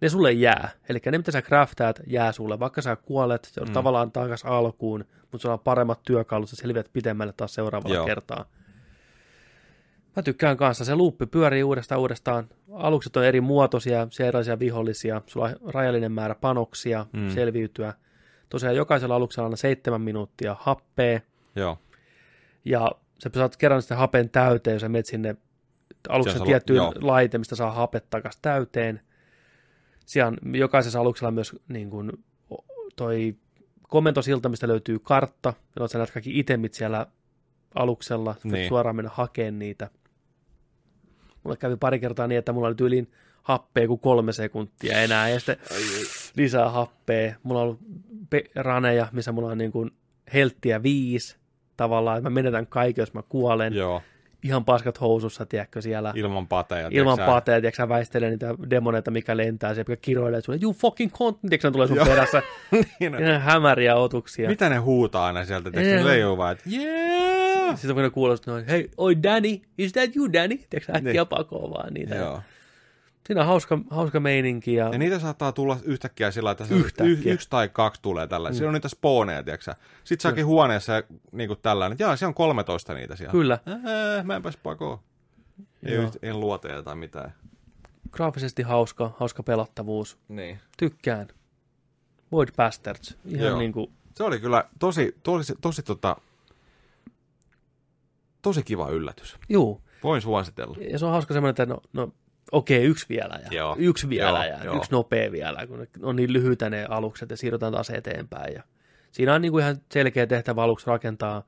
Ne 0.00 0.08
sulle 0.08 0.32
jää. 0.32 0.70
Eli 0.88 0.98
ne, 1.06 1.18
mitä 1.18 1.32
sä 1.32 1.42
craftaat, 1.42 2.00
jää 2.06 2.32
sulle. 2.32 2.58
Vaikka 2.58 2.82
sä 2.82 2.96
kuolet, 2.96 3.44
se 3.52 3.60
on 3.60 3.66
Mm. 3.68 3.72
tavallaan 3.72 4.12
takas 4.12 4.44
alkuun, 4.44 5.04
mutta 5.22 5.38
sulla 5.38 5.52
on 5.52 5.60
paremmat 5.60 6.00
työkalut, 6.02 6.48
sä 6.50 6.56
selviät 6.56 6.90
pidemmälle 6.92 7.32
taas 7.36 7.54
seuraavalla 7.54 7.94
Joo. 7.96 8.06
Kertaa. 8.06 8.44
Mä 10.16 10.22
tykkään 10.22 10.56
kanssa. 10.56 10.84
Se 10.84 10.96
luuppi 10.96 11.26
pyörii 11.26 11.62
uudestaan 11.62 12.00
uudestaan. 12.00 12.48
Alukset 12.72 13.16
on 13.16 13.24
eri 13.24 13.40
muotoisia, 13.40 14.06
siellä 14.10 14.28
erilaisia 14.28 14.58
vihollisia. 14.58 15.22
Sulla 15.26 15.46
on 15.46 15.72
rajallinen 15.74 16.12
määrä 16.12 16.34
panoksia 16.34 17.06
Mm. 17.12 17.30
selviytyä. 17.30 17.94
Tosiaan 18.48 18.76
jokaisella 18.76 19.14
aluksella 19.14 19.48
on 19.48 19.56
seitsemän 19.56 20.00
minuuttia 20.00 20.56
happea. 20.60 21.20
Joo, 21.56 21.78
Ja 22.64 22.90
sä 23.18 23.30
saat 23.34 23.56
kerran 23.56 23.82
sitten 23.82 23.98
hapen 23.98 24.30
täyteen, 24.30 24.74
jos 24.74 24.80
sä 24.80 24.88
menet 24.88 25.06
sinne 25.06 25.36
aluksen 26.08 26.42
tiettyyn 26.42 26.82
laite, 27.00 27.38
mistä 27.38 27.56
saa 27.56 27.72
hapet 27.72 28.10
takaisin 28.10 28.42
täyteen. 28.42 29.00
Siellä 30.08 30.28
on 30.28 30.54
jokaisessa 30.56 31.00
aluksella 31.00 31.30
myös 31.30 31.56
niin 31.68 31.90
kuin, 31.90 32.12
toi 32.96 33.36
komentosilta, 33.82 34.48
mistä 34.48 34.68
löytyy 34.68 34.98
kartta, 34.98 35.54
jolloin 35.76 35.88
sä 35.90 35.98
näet 35.98 36.10
kaikki 36.10 36.38
itemit 36.38 36.74
siellä 36.74 37.06
aluksella, 37.74 38.34
sä 38.34 38.48
Niin. 38.48 38.68
suoraan 38.68 38.96
mennä 38.96 39.10
hakemaan 39.14 39.58
niitä. 39.58 39.90
Mulle 41.44 41.56
kävi 41.56 41.76
pari 41.76 41.98
kertaa 41.98 42.26
niin, 42.26 42.38
että 42.38 42.52
mulla 42.52 42.68
oli 42.68 42.74
tyyliin 42.74 43.12
happea 43.42 43.86
kuin 43.86 44.00
kolme 44.00 44.32
sekuntia 44.32 45.00
enää, 45.00 45.28
ja 45.28 45.40
sitten 45.40 45.56
lisää 46.36 46.70
happea. 46.70 47.34
Mulla 47.42 47.60
on 47.60 47.64
ollut 47.66 47.80
pe- 48.30 48.50
raneja, 48.54 49.08
missä 49.12 49.32
mulla 49.32 49.48
on 49.48 49.58
niin 49.58 49.72
kuin 49.72 49.90
helttiä 50.34 50.82
viisi 50.82 51.36
tavallaan, 51.76 52.18
että 52.18 52.30
mä 52.30 52.34
menetän 52.34 52.66
kaiken, 52.66 53.02
jos 53.02 53.14
mä 53.14 53.22
kuolen. 53.28 53.74
Joo, 53.74 54.02
Ihan 54.42 54.64
paskat 54.64 55.00
housussa, 55.00 55.46
tiedätkö, 55.46 55.80
siellä. 55.82 56.12
ilman 56.16 56.46
pateja. 56.46 56.88
Ilman 56.90 57.14
tiedätkö 57.16 57.32
pateja, 57.32 57.60
tiedätkö, 57.60 57.88
väistelee 57.88 58.30
niitä 58.30 58.54
demoneita, 58.70 59.10
mikä 59.10 59.36
lentää, 59.36 59.74
se 59.74 59.80
mikä 59.88 59.96
kiroilee 59.96 60.40
sulle, 60.40 60.58
you 60.62 60.72
fucking 60.72 61.12
cunt, 61.12 61.40
tiedätkö, 61.40 61.70
tulee 61.70 61.86
sun 61.86 61.96
Joo. 61.96 62.06
perässä. 62.06 62.42
Niin 63.00 63.14
on. 63.14 63.40
Hämäriä 63.40 63.96
otuksia. 63.96 64.48
Mitä 64.48 64.68
ne 64.68 64.76
huutaa 64.76 65.26
aina 65.26 65.44
sieltä? 65.44 65.70
Tiedätkö, 65.70 65.96
ne 65.96 66.04
leijuu 66.04 66.36
vaan, 66.36 66.52
että 66.52 66.64
yeah! 66.72 67.76
Sitten 67.76 67.94
kun 67.94 68.02
ne 68.02 68.10
kuulostaa 68.10 68.60
hei, 68.68 68.90
oi 68.96 69.22
Danny, 69.22 69.60
is 69.78 69.92
that 69.92 70.16
you 70.16 70.32
Danny? 70.32 70.58
Tiedätkö, 70.70 70.92
äkkiä 70.96 71.12
Niin. 71.12 71.26
pakoon 71.26 71.70
vaan 71.70 71.94
niitä. 71.94 72.14
Joo. 72.14 72.40
Siinä 73.28 73.40
on 73.40 73.46
hauska, 73.46 73.78
hauska 73.90 74.20
meininki 74.20 74.74
ja, 74.74 74.88
Ja 74.92 74.98
niitä 74.98 75.18
saattaa 75.18 75.52
tulla 75.52 75.76
yhtäkkiä 75.84 76.30
sillä 76.30 76.50
että 76.50 76.64
Yhtäkkiä. 76.70 77.30
y- 77.32 77.34
yksi 77.34 77.50
tai 77.50 77.68
kaksi 77.68 78.02
tulee 78.02 78.26
tällä. 78.26 78.48
Mm. 78.48 78.54
Siinä 78.54 78.68
on 78.68 78.74
niitä 78.74 78.88
spawneja, 78.88 79.42
tiedätkö 79.42 79.74
Sitten 80.04 80.22
saakin 80.22 80.46
huoneessa 80.46 80.92
ja 80.92 81.02
niin 81.32 81.48
kuin 81.48 81.58
tällainen, 81.62 81.92
että 81.92 82.02
jaa, 82.04 82.16
siellä 82.16 82.30
on 82.30 82.34
13 82.34 82.94
niitä 82.94 83.16
siellä. 83.16 83.32
kyllä, 83.32 83.58
Ää, 83.66 84.22
mä 84.22 84.36
enpäs 84.36 84.56
pakoon. 84.56 84.98
Ei, 85.82 85.94
Joo. 85.94 86.04
yht- 86.06 86.18
en 86.22 86.40
luoteja 86.40 86.82
tai 86.82 86.96
mitään. 86.96 87.32
graafisesti 88.10 88.62
hauska, 88.62 89.10
hauska 89.18 89.42
pelattavuus. 89.42 90.18
Niin. 90.28 90.58
Tykkään. 90.78 91.28
Void 92.32 92.48
Bastards. 92.56 93.16
Ihan 93.26 93.46
Joo. 93.46 93.58
niin 93.58 93.72
kuin, 93.72 93.92
Se 94.14 94.24
oli 94.24 94.40
kyllä 94.40 94.64
tosi, 94.78 95.16
tosi, 95.22 95.54
tosi, 95.60 95.82
tota, 95.82 96.16
tosi 98.42 98.62
kiva 98.62 98.88
yllätys. 98.88 99.36
juu. 99.48 99.80
Voin 100.02 100.22
suositella. 100.22 100.76
Ja 100.90 100.98
se 100.98 101.04
on 101.06 101.10
hauska 101.12 101.34
semmoinen, 101.34 101.50
että 101.50 101.66
no, 101.66 101.80
no 101.92 102.12
okei, 102.52 102.84
yksi 102.84 103.06
vielä 103.08 103.40
ja 103.42 103.48
Joo. 103.56 103.76
yksi 103.78 104.08
vielä 104.08 104.44
Joo, 104.44 104.56
ja 104.56 104.64
joo. 104.64 104.76
yksi 104.76 104.90
nopea 104.90 105.32
vielä, 105.32 105.66
kun 105.66 105.86
on 106.02 106.16
niin 106.16 106.32
lyhyitä 106.32 106.70
ne 106.70 106.86
alukset 106.88 107.30
ja 107.30 107.36
siirrytään 107.36 107.72
taas 107.72 107.90
eteenpäin. 107.90 108.54
Ja 108.54 108.62
siinä 109.12 109.34
on 109.34 109.42
niin 109.42 109.52
kuin 109.52 109.62
ihan 109.62 109.76
selkeä 109.92 110.26
tehtävä 110.26 110.62
aluksi 110.62 110.86
rakentaa 110.86 111.42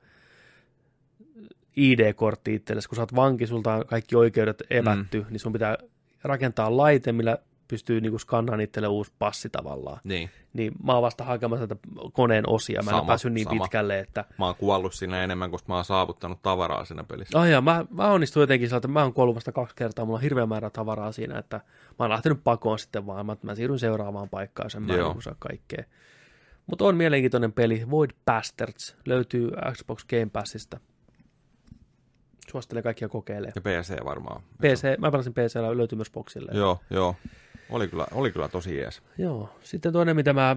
ID-kortti 1.75 2.53
itsellesi, 2.53 2.89
kun 2.89 2.95
sä 2.95 3.01
oot 3.01 3.15
vanki, 3.15 3.47
sulta 3.47 3.73
on 3.73 3.85
kaikki 3.87 4.15
oikeudet 4.15 4.63
evätty, 4.69 5.19
mm. 5.19 5.25
niin 5.29 5.39
sun 5.39 5.53
pitää 5.53 5.77
rakentaa 6.23 6.77
laite, 6.77 7.11
millä 7.11 7.37
pystyy 7.71 8.01
niin 8.01 8.11
kuin 8.11 8.19
skannaamaan 8.19 8.61
itselle 8.61 8.87
uusi 8.87 9.11
passi 9.19 9.49
tavallaan. 9.49 9.99
Niin. 10.03 10.29
Niin 10.53 10.73
mä 10.83 10.93
oon 10.93 11.01
vasta 11.01 11.23
hakemassa 11.23 11.67
tätä 11.67 11.81
koneen 12.13 12.49
osia, 12.49 12.75
mä 12.75 12.79
en 12.79 12.85
Sama, 12.85 12.99
ole 12.99 13.07
päässyt 13.07 13.33
niin 13.33 13.43
sama. 13.43 13.63
pitkälle, 13.63 13.99
että 13.99 14.25
Mä 14.39 14.45
oon 14.45 14.55
kuollut 14.55 14.93
siinä 14.93 15.23
enemmän, 15.23 15.51
koska 15.51 15.65
mä 15.67 15.75
oon 15.75 15.85
saavuttanut 15.85 16.41
tavaraa 16.41 16.85
siinä 16.85 17.03
pelissä. 17.03 17.39
Oh 17.39 17.45
ja 17.45 17.61
mä, 17.61 17.85
mä 17.89 18.07
onnistuin 18.07 18.41
jotenkin 18.41 18.67
sillä, 18.69 18.77
että 18.77 18.87
mä 18.87 19.01
oon 19.03 19.13
kuollut 19.13 19.35
vasta 19.35 19.51
kaksi 19.51 19.75
kertaa, 19.75 20.05
mulla 20.05 20.17
on 20.17 20.23
hirveä 20.23 20.45
määrä 20.45 20.69
tavaraa 20.69 21.11
siinä, 21.11 21.39
että 21.39 21.57
mä 21.57 21.95
oon 21.99 22.09
lähtenyt 22.09 22.43
pakoon 22.43 22.79
sitten 22.79 23.05
vaan, 23.05 23.25
mä, 23.25 23.37
mä 23.41 23.55
siirryn 23.55 23.79
seuraavaan 23.79 24.29
paikkaan, 24.29 24.69
sen 24.69 24.83
mä 24.83 24.93
en 24.93 25.21
saa 25.21 25.35
kaikkea. 25.39 25.83
Mutta 26.67 26.85
on 26.85 26.95
mielenkiintoinen 26.95 27.53
peli, 27.53 27.83
Void 27.91 28.11
Bastards, 28.25 28.95
löytyy 29.05 29.51
Xbox 29.73 30.05
Game 30.05 30.29
Passista. 30.33 30.79
Suosittelen 32.51 32.83
kaikkia 32.83 33.09
kokeilemaan. 33.09 33.53
Ja 33.55 33.61
PC 33.61 34.05
varmaan. 34.05 34.41
PC, 34.61 34.97
mä 34.99 35.11
pelasin 35.11 35.33
PCllä, 35.33 35.77
löytyy 35.77 35.95
myös 35.95 36.11
Boxille. 36.11 36.51
Joo, 36.53 36.79
joo. 36.89 37.15
Oli 37.71 37.87
kyllä, 37.87 38.05
oli 38.11 38.31
kyllä 38.31 38.47
tosi 38.47 38.77
jees. 38.77 39.01
Joo. 39.17 39.49
Sitten 39.63 39.93
toinen, 39.93 40.15
mitä 40.15 40.33
mä 40.33 40.55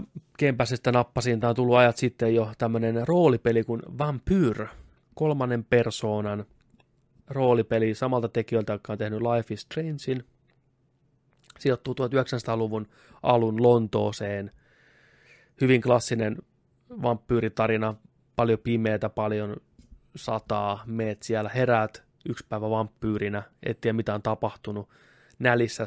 Passista 0.56 0.92
nappasin, 0.92 1.40
tämä 1.40 1.48
on 1.48 1.56
tullut 1.56 1.76
ajat 1.76 1.96
sitten 1.96 2.34
jo, 2.34 2.52
tämmöinen 2.58 3.08
roolipeli 3.08 3.64
kuin 3.64 3.82
Vampyr, 3.98 4.66
kolmannen 5.14 5.64
persoonan 5.64 6.44
roolipeli 7.28 7.94
samalta 7.94 8.28
tekijöiltä, 8.28 8.72
jotka 8.72 8.92
on 8.92 8.98
tehnyt 8.98 9.20
Life 9.20 9.54
is 9.54 9.60
Strangein. 9.60 10.24
Sijoittuu 11.58 11.94
1900-luvun 11.94 12.86
alun 13.22 13.62
Lontooseen. 13.62 14.50
Hyvin 15.60 15.80
klassinen 15.80 16.36
vampyyritarina, 17.02 17.94
paljon 18.36 18.58
pimeätä, 18.58 19.08
paljon 19.08 19.56
sataa, 20.16 20.82
meet 20.86 21.22
siellä, 21.22 21.50
heräät 21.54 22.04
yksi 22.28 22.46
päivä 22.48 22.70
vampyyrinä, 22.70 23.42
et 23.62 23.80
tiedä 23.80 23.92
mitä 23.92 24.14
on 24.14 24.22
tapahtunut, 24.22 24.88
nälissä 25.38 25.84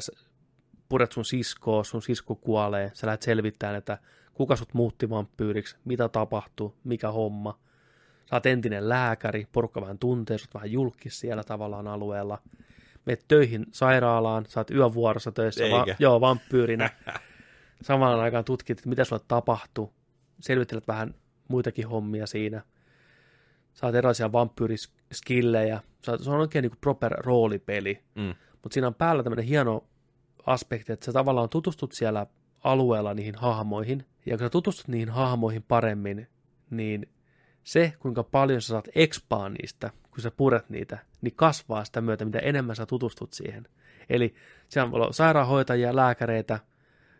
puret 0.88 1.12
sun 1.12 1.24
siskoa, 1.24 1.84
sun 1.84 2.02
sisko 2.02 2.34
kuolee, 2.34 2.90
sä 2.94 3.06
lähdet 3.06 3.22
selvittämään, 3.22 3.76
että 3.76 3.98
kuka 4.34 4.56
sut 4.56 4.74
muutti 4.74 5.10
vampyyriksi, 5.10 5.76
mitä 5.84 6.08
tapahtuu, 6.08 6.74
mikä 6.84 7.10
homma. 7.10 7.58
Sä 8.30 8.36
oot 8.36 8.46
entinen 8.46 8.88
lääkäri, 8.88 9.46
porukka 9.52 9.80
vähän 9.80 9.98
tuntee, 9.98 10.34
oot 10.34 10.54
vähän 10.54 10.72
julkis 10.72 11.20
siellä 11.20 11.44
tavallaan 11.44 11.88
alueella. 11.88 12.38
Meet 13.06 13.24
töihin 13.28 13.66
sairaalaan, 13.72 14.46
sä 14.48 14.60
oot 14.60 14.70
yövuorossa 14.70 15.32
töissä, 15.32 15.64
Eikä. 15.64 15.96
joo, 15.98 16.20
vampyyrinä. 16.20 16.90
Samaan 17.82 18.20
aikaan 18.20 18.44
tutkit, 18.44 18.78
että 18.78 18.88
mitä 18.88 19.04
sulle 19.04 19.22
tapahtuu. 19.28 19.92
Selvittelet 20.40 20.88
vähän 20.88 21.14
muitakin 21.48 21.88
hommia 21.88 22.26
siinä. 22.26 22.62
Saat 23.74 23.94
erilaisia 23.94 24.32
vampyyriskillejä. 24.32 25.80
Se 26.02 26.30
on 26.30 26.40
oikein 26.40 26.62
niin 26.62 26.78
proper 26.80 27.12
roolipeli. 27.12 28.02
Mm. 28.14 28.34
Mutta 28.62 28.74
siinä 28.74 28.86
on 28.86 28.94
päällä 28.94 29.22
tämmöinen 29.22 29.44
hieno 29.44 29.84
aspekti, 30.48 30.92
että 30.92 31.06
sä 31.06 31.12
tavallaan 31.12 31.48
tutustut 31.48 31.92
siellä 31.92 32.26
alueella 32.64 33.14
niihin 33.14 33.34
hahmoihin, 33.34 34.06
ja 34.26 34.36
kun 34.36 34.46
sä 34.46 34.50
tutustut 34.50 34.88
niihin 34.88 35.08
hahmoihin 35.08 35.62
paremmin, 35.62 36.28
niin 36.70 37.08
se, 37.64 37.92
kuinka 37.98 38.22
paljon 38.22 38.62
sä 38.62 38.68
saat 38.68 38.88
expaa 38.94 39.48
niistä, 39.48 39.90
kun 40.10 40.22
sä 40.22 40.30
puret 40.30 40.70
niitä, 40.70 40.98
niin 41.20 41.34
kasvaa 41.34 41.84
sitä 41.84 42.00
myötä, 42.00 42.24
mitä 42.24 42.38
enemmän 42.38 42.76
sä 42.76 42.86
tutustut 42.86 43.32
siihen. 43.32 43.68
Eli 44.08 44.34
siellä 44.68 44.90
olla 44.92 45.12
sairaanhoitajia, 45.12 45.96
lääkäreitä, 45.96 46.58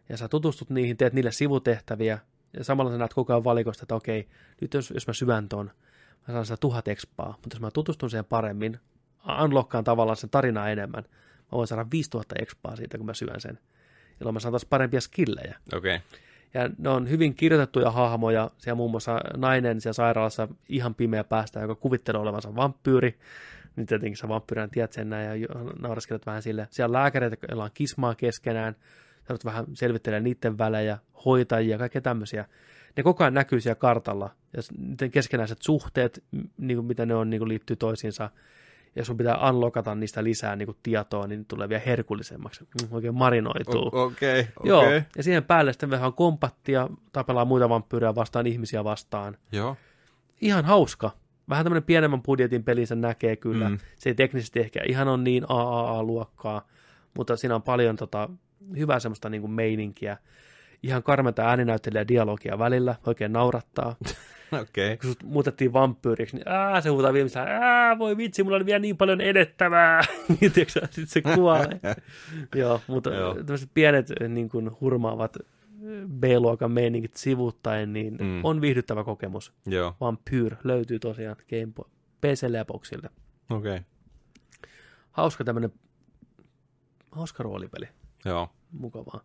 ja 0.09 0.17
sä 0.17 0.29
tutustut 0.29 0.71
niihin, 0.71 0.97
teet 0.97 1.13
niille 1.13 1.33
sivutehtäviä, 1.33 2.19
ja 2.53 2.65
samalla 2.65 2.91
sä 2.91 2.99
näet 2.99 3.15
koko 3.15 3.33
ajan 3.33 3.45
valikosta, 3.45 3.85
että 3.85 3.95
okei, 3.95 4.29
nyt 4.61 4.75
jos, 4.75 4.91
jos 4.91 5.07
mä 5.07 5.13
syvän 5.13 5.49
ton, 5.49 5.71
mä 6.29 6.33
saan 6.33 6.47
sitä 6.47 6.57
tuhat 6.57 6.89
expaa, 6.89 7.35
mutta 7.43 7.55
jos 7.57 7.61
mä 7.61 7.71
tutustun 7.71 8.11
siihen 8.11 8.25
paremmin, 8.25 8.81
unlockkaan 9.45 9.85
tavallaan 9.85 10.17
sen 10.17 10.31
tarinaa 10.31 10.71
enemmän, 10.71 11.05
mä 11.53 11.57
voin 11.57 11.67
saada 11.67 11.87
5000 11.93 12.35
expaa 12.39 12.77
siitä, 12.77 12.97
kun 12.99 13.07
mä 13.07 13.15
syön 13.15 13.41
sen, 13.41 13.59
jolloin 14.21 14.35
mä 14.35 14.41
saan 14.41 14.53
taas 14.53 14.65
parempia 14.65 15.01
skillejä. 15.01 15.57
Okei. 15.73 15.97
Okay. 15.97 16.09
Ja 16.55 16.71
ne 16.79 16.89
on 16.89 17.11
hyvin 17.11 17.35
kirjoitettuja 17.35 17.91
hahmoja. 17.91 18.51
Siellä 18.59 18.77
muun 18.77 18.91
muassa 18.91 19.21
nainen 19.37 19.81
siellä 19.81 19.95
sairaalassa 19.95 20.49
ihan 20.69 20.95
pimeä 20.95 21.25
päästä, 21.25 21.61
joka 21.61 21.75
kuvittelee 21.75 22.21
olevansa 22.21 22.57
vampyyri. 22.57 23.19
Niin 23.77 23.87
tietenkin 23.87 24.17
sä 24.17 24.29
vampyyrinä 24.29 24.69
tiedät 24.69 24.93
sen 24.93 25.11
näin 25.11 25.43
ja 25.43 25.49
naureskelet 25.79 26.27
vähän 26.27 26.43
sille. 26.43 26.69
Siellä 26.71 26.91
on 26.91 26.93
lääkäreitä, 26.93 27.37
joilla 27.49 27.65
on 27.65 27.71
kismaa 27.75 28.15
keskenään. 28.15 28.77
Sä 29.29 29.35
vähän 29.45 29.67
selvittelee 29.75 30.21
niiden 30.21 30.59
välejä, 30.59 30.99
hoitajia, 31.25 31.79
kaikkea 31.79 32.01
tämmöisiä. 32.01 32.45
Ne 32.97 33.03
koko 33.03 33.25
ajan 33.25 33.35
näkyy 33.35 33.61
siellä 33.61 33.75
kartalla. 33.75 34.31
Ja 34.57 34.63
niiden 34.79 35.11
keskenäiset 35.11 35.63
suhteet, 35.63 36.25
niin 36.59 36.77
kuin 36.77 36.87
mitä 36.87 37.07
ne 37.07 37.15
on, 37.15 37.31
niin 37.31 37.39
kuin 37.39 37.49
liittyy 37.49 37.77
toisiinsa. 37.77 38.31
Ja 38.97 39.05
sun 39.05 39.17
pitää 39.17 39.49
unlockata 39.51 39.95
niistä 39.95 40.25
lisää 40.25 40.57
niin 40.57 40.67
kuin 40.67 40.77
tietoa, 40.83 41.27
niin 41.27 41.45
tulee 41.45 41.69
vielä 41.69 41.83
herkullisemmaksi. 41.87 42.65
Mm, 42.83 42.89
Oikein 42.91 43.15
marinoituu. 43.15 43.91
O- 43.93 44.03
Okei, 44.03 44.47
Joo, 44.65 44.81
okei. 44.83 45.03
ja 45.17 45.23
siihen 45.23 45.45
päälle 45.45 45.73
sitten 45.73 45.91
vähän 45.91 46.13
kompattia, 46.13 46.89
tapellaan 47.13 47.49
muita 47.49 47.69
vampyyrejä 47.69 48.15
vastaan, 48.15 48.47
ihmisiä 48.47 48.85
vastaan. 48.85 49.37
Joo. 49.53 49.77
Ihan 50.41 50.65
hauska. 50.65 51.11
Vähän 51.49 51.65
tämmöinen 51.65 51.83
pienemmän 51.83 52.23
budjetin 52.23 52.65
peli 52.65 52.87
sen 52.87 53.01
näkee 53.01 53.37
kyllä. 53.37 53.69
Mm. 53.69 53.79
Se 53.97 54.11
ei 54.11 54.15
teknisesti 54.15 54.61
ehkä 54.61 54.81
ihan 54.89 55.09
on 55.09 55.25
niin 55.25 55.45
AAA-luokkaa, 55.49 56.69
mutta 57.17 57.37
siinä 57.37 57.55
on 57.55 57.63
paljon 57.63 57.97
tota, 57.97 58.29
hyvää 58.77 59.01
semmoista 59.01 59.29
niin 59.29 59.41
kuin 59.41 59.51
meininkiä. 59.53 60.17
Ihan 60.83 61.03
karmenta 61.03 61.43
ääninäyttelijä 61.43 62.09
dialogia 62.09 62.59
välillä, 62.59 62.95
oikein 63.07 63.33
naurattaa. 63.33 63.97
Okei. 64.63 64.97
Kun 64.97 65.11
sut 65.11 65.23
muutettiin 65.23 65.73
vampyyriksi, 65.73 66.37
niin 66.37 66.49
ää, 66.49 66.81
se 66.81 66.89
huutaa 66.89 67.13
viimeisellä, 67.13 67.49
ää, 67.51 67.99
voi 67.99 68.17
vitsi, 68.17 68.43
mulla 68.43 68.57
on 68.57 68.67
vielä 68.67 68.79
niin 68.79 68.97
paljon 68.97 69.21
edettävää. 69.21 70.03
Sitten 70.41 71.07
se 71.07 71.23
kuolee. 71.23 71.81
Joo, 72.55 72.81
mutta 72.87 73.11
Joo. 73.15 73.35
tämmöiset 73.35 73.71
pienet 73.75 74.07
niin 74.29 74.49
kuin 74.49 74.71
hurmaavat 74.81 75.37
B-luokan 76.21 76.71
meininkit 76.71 77.15
sivuttaen, 77.17 77.93
niin 77.93 78.17
Mm. 78.21 78.45
on 78.45 78.61
viihdyttävä 78.61 79.05
kokemus. 79.05 79.53
Joo. 79.67 79.97
Vampyr 80.01 80.57
löytyy 80.65 80.99
tosiaan 80.99 81.37
Game 81.51 81.73
PClle 82.21 82.57
ja 82.57 82.65
Boxille. 82.65 83.11
Okei. 83.51 83.73
Okay. 83.75 83.85
Hauska 85.11 85.45
tämmönen, 85.45 85.73
hauska 87.11 87.43
roolipeli, 87.43 87.89
Joo. 88.25 88.49
mukavaa. 88.73 89.21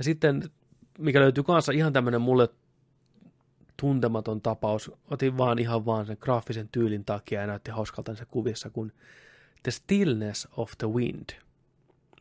Ja 0.00 0.04
sitten, 0.04 0.42
mikä 0.98 1.20
löytyy 1.20 1.44
kanssa 1.44 1.72
ihan 1.72 1.92
tämmönen 1.92 2.20
mulle 2.20 2.48
tuntematon 3.76 4.40
tapaus, 4.40 4.92
otin 5.10 5.38
vaan 5.38 5.58
ihan 5.58 5.86
vaan 5.86 6.06
sen 6.06 6.16
graafisen 6.20 6.68
tyylin 6.68 7.04
takia 7.04 7.40
ja 7.40 7.46
näytti 7.46 7.70
hauskalta 7.70 8.14
se 8.14 8.24
kuvissa, 8.24 8.70
kun 8.70 8.92
The 9.62 9.70
Stillness 9.70 10.48
of 10.56 10.72
the 10.78 10.86
Wind, 10.86 11.30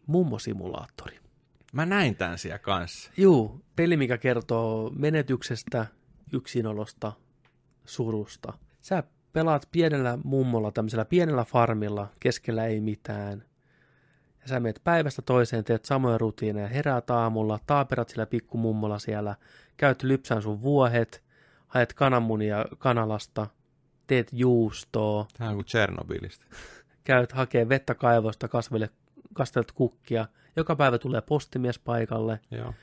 mummosimulaattori. 0.05 1.19
Mä 1.73 1.85
näin 1.85 2.15
tän 2.15 2.37
siellä 2.37 2.59
kanssa. 2.59 3.11
Juu, 3.17 3.61
peli, 3.75 3.97
mikä 3.97 4.17
kertoo 4.17 4.91
menetyksestä, 4.95 5.85
yksinolosta, 6.33 7.11
surusta. 7.85 8.53
Sä 8.81 9.03
pelaat 9.33 9.67
pienellä 9.71 10.17
mummolla, 10.23 10.71
tämmöisellä 10.71 11.05
pienellä 11.05 11.43
farmilla, 11.43 12.07
keskellä 12.19 12.65
ei 12.65 12.81
mitään. 12.81 13.48
Ja 14.41 14.47
sä 14.47 14.59
meet 14.59 14.81
päivästä 14.83 15.21
toiseen, 15.21 15.63
teet 15.63 15.85
samoja 15.85 16.17
rutiineja, 16.17 16.67
heräät 16.67 17.09
aamulla, 17.09 17.59
taaperat 17.67 18.09
sillä 18.09 18.25
pikkumummolla 18.25 18.99
siellä, 18.99 19.35
käyt 19.77 20.03
lypsään 20.03 20.41
sun 20.41 20.61
vuohet, 20.61 21.23
haet 21.67 21.93
kananmunia 21.93 22.65
kanalasta, 22.77 23.47
teet 24.07 24.27
juustoa, 24.31 25.27
Tämä 25.37 25.49
on 25.49 25.55
kuin 25.55 25.65
Tchernobylistä. 25.65 26.45
käyt 27.03 27.31
hakee 27.31 27.69
vettä 27.69 27.95
kaivosta, 27.95 28.47
kasvelle, 28.47 28.89
kastelet 29.33 29.71
kukkia, 29.71 30.27
joka 30.55 30.75
päivä 30.75 30.97
tulee 30.97 31.21
postimies 31.21 31.79
paikalle, 31.79 32.39
Joo. 32.51 32.73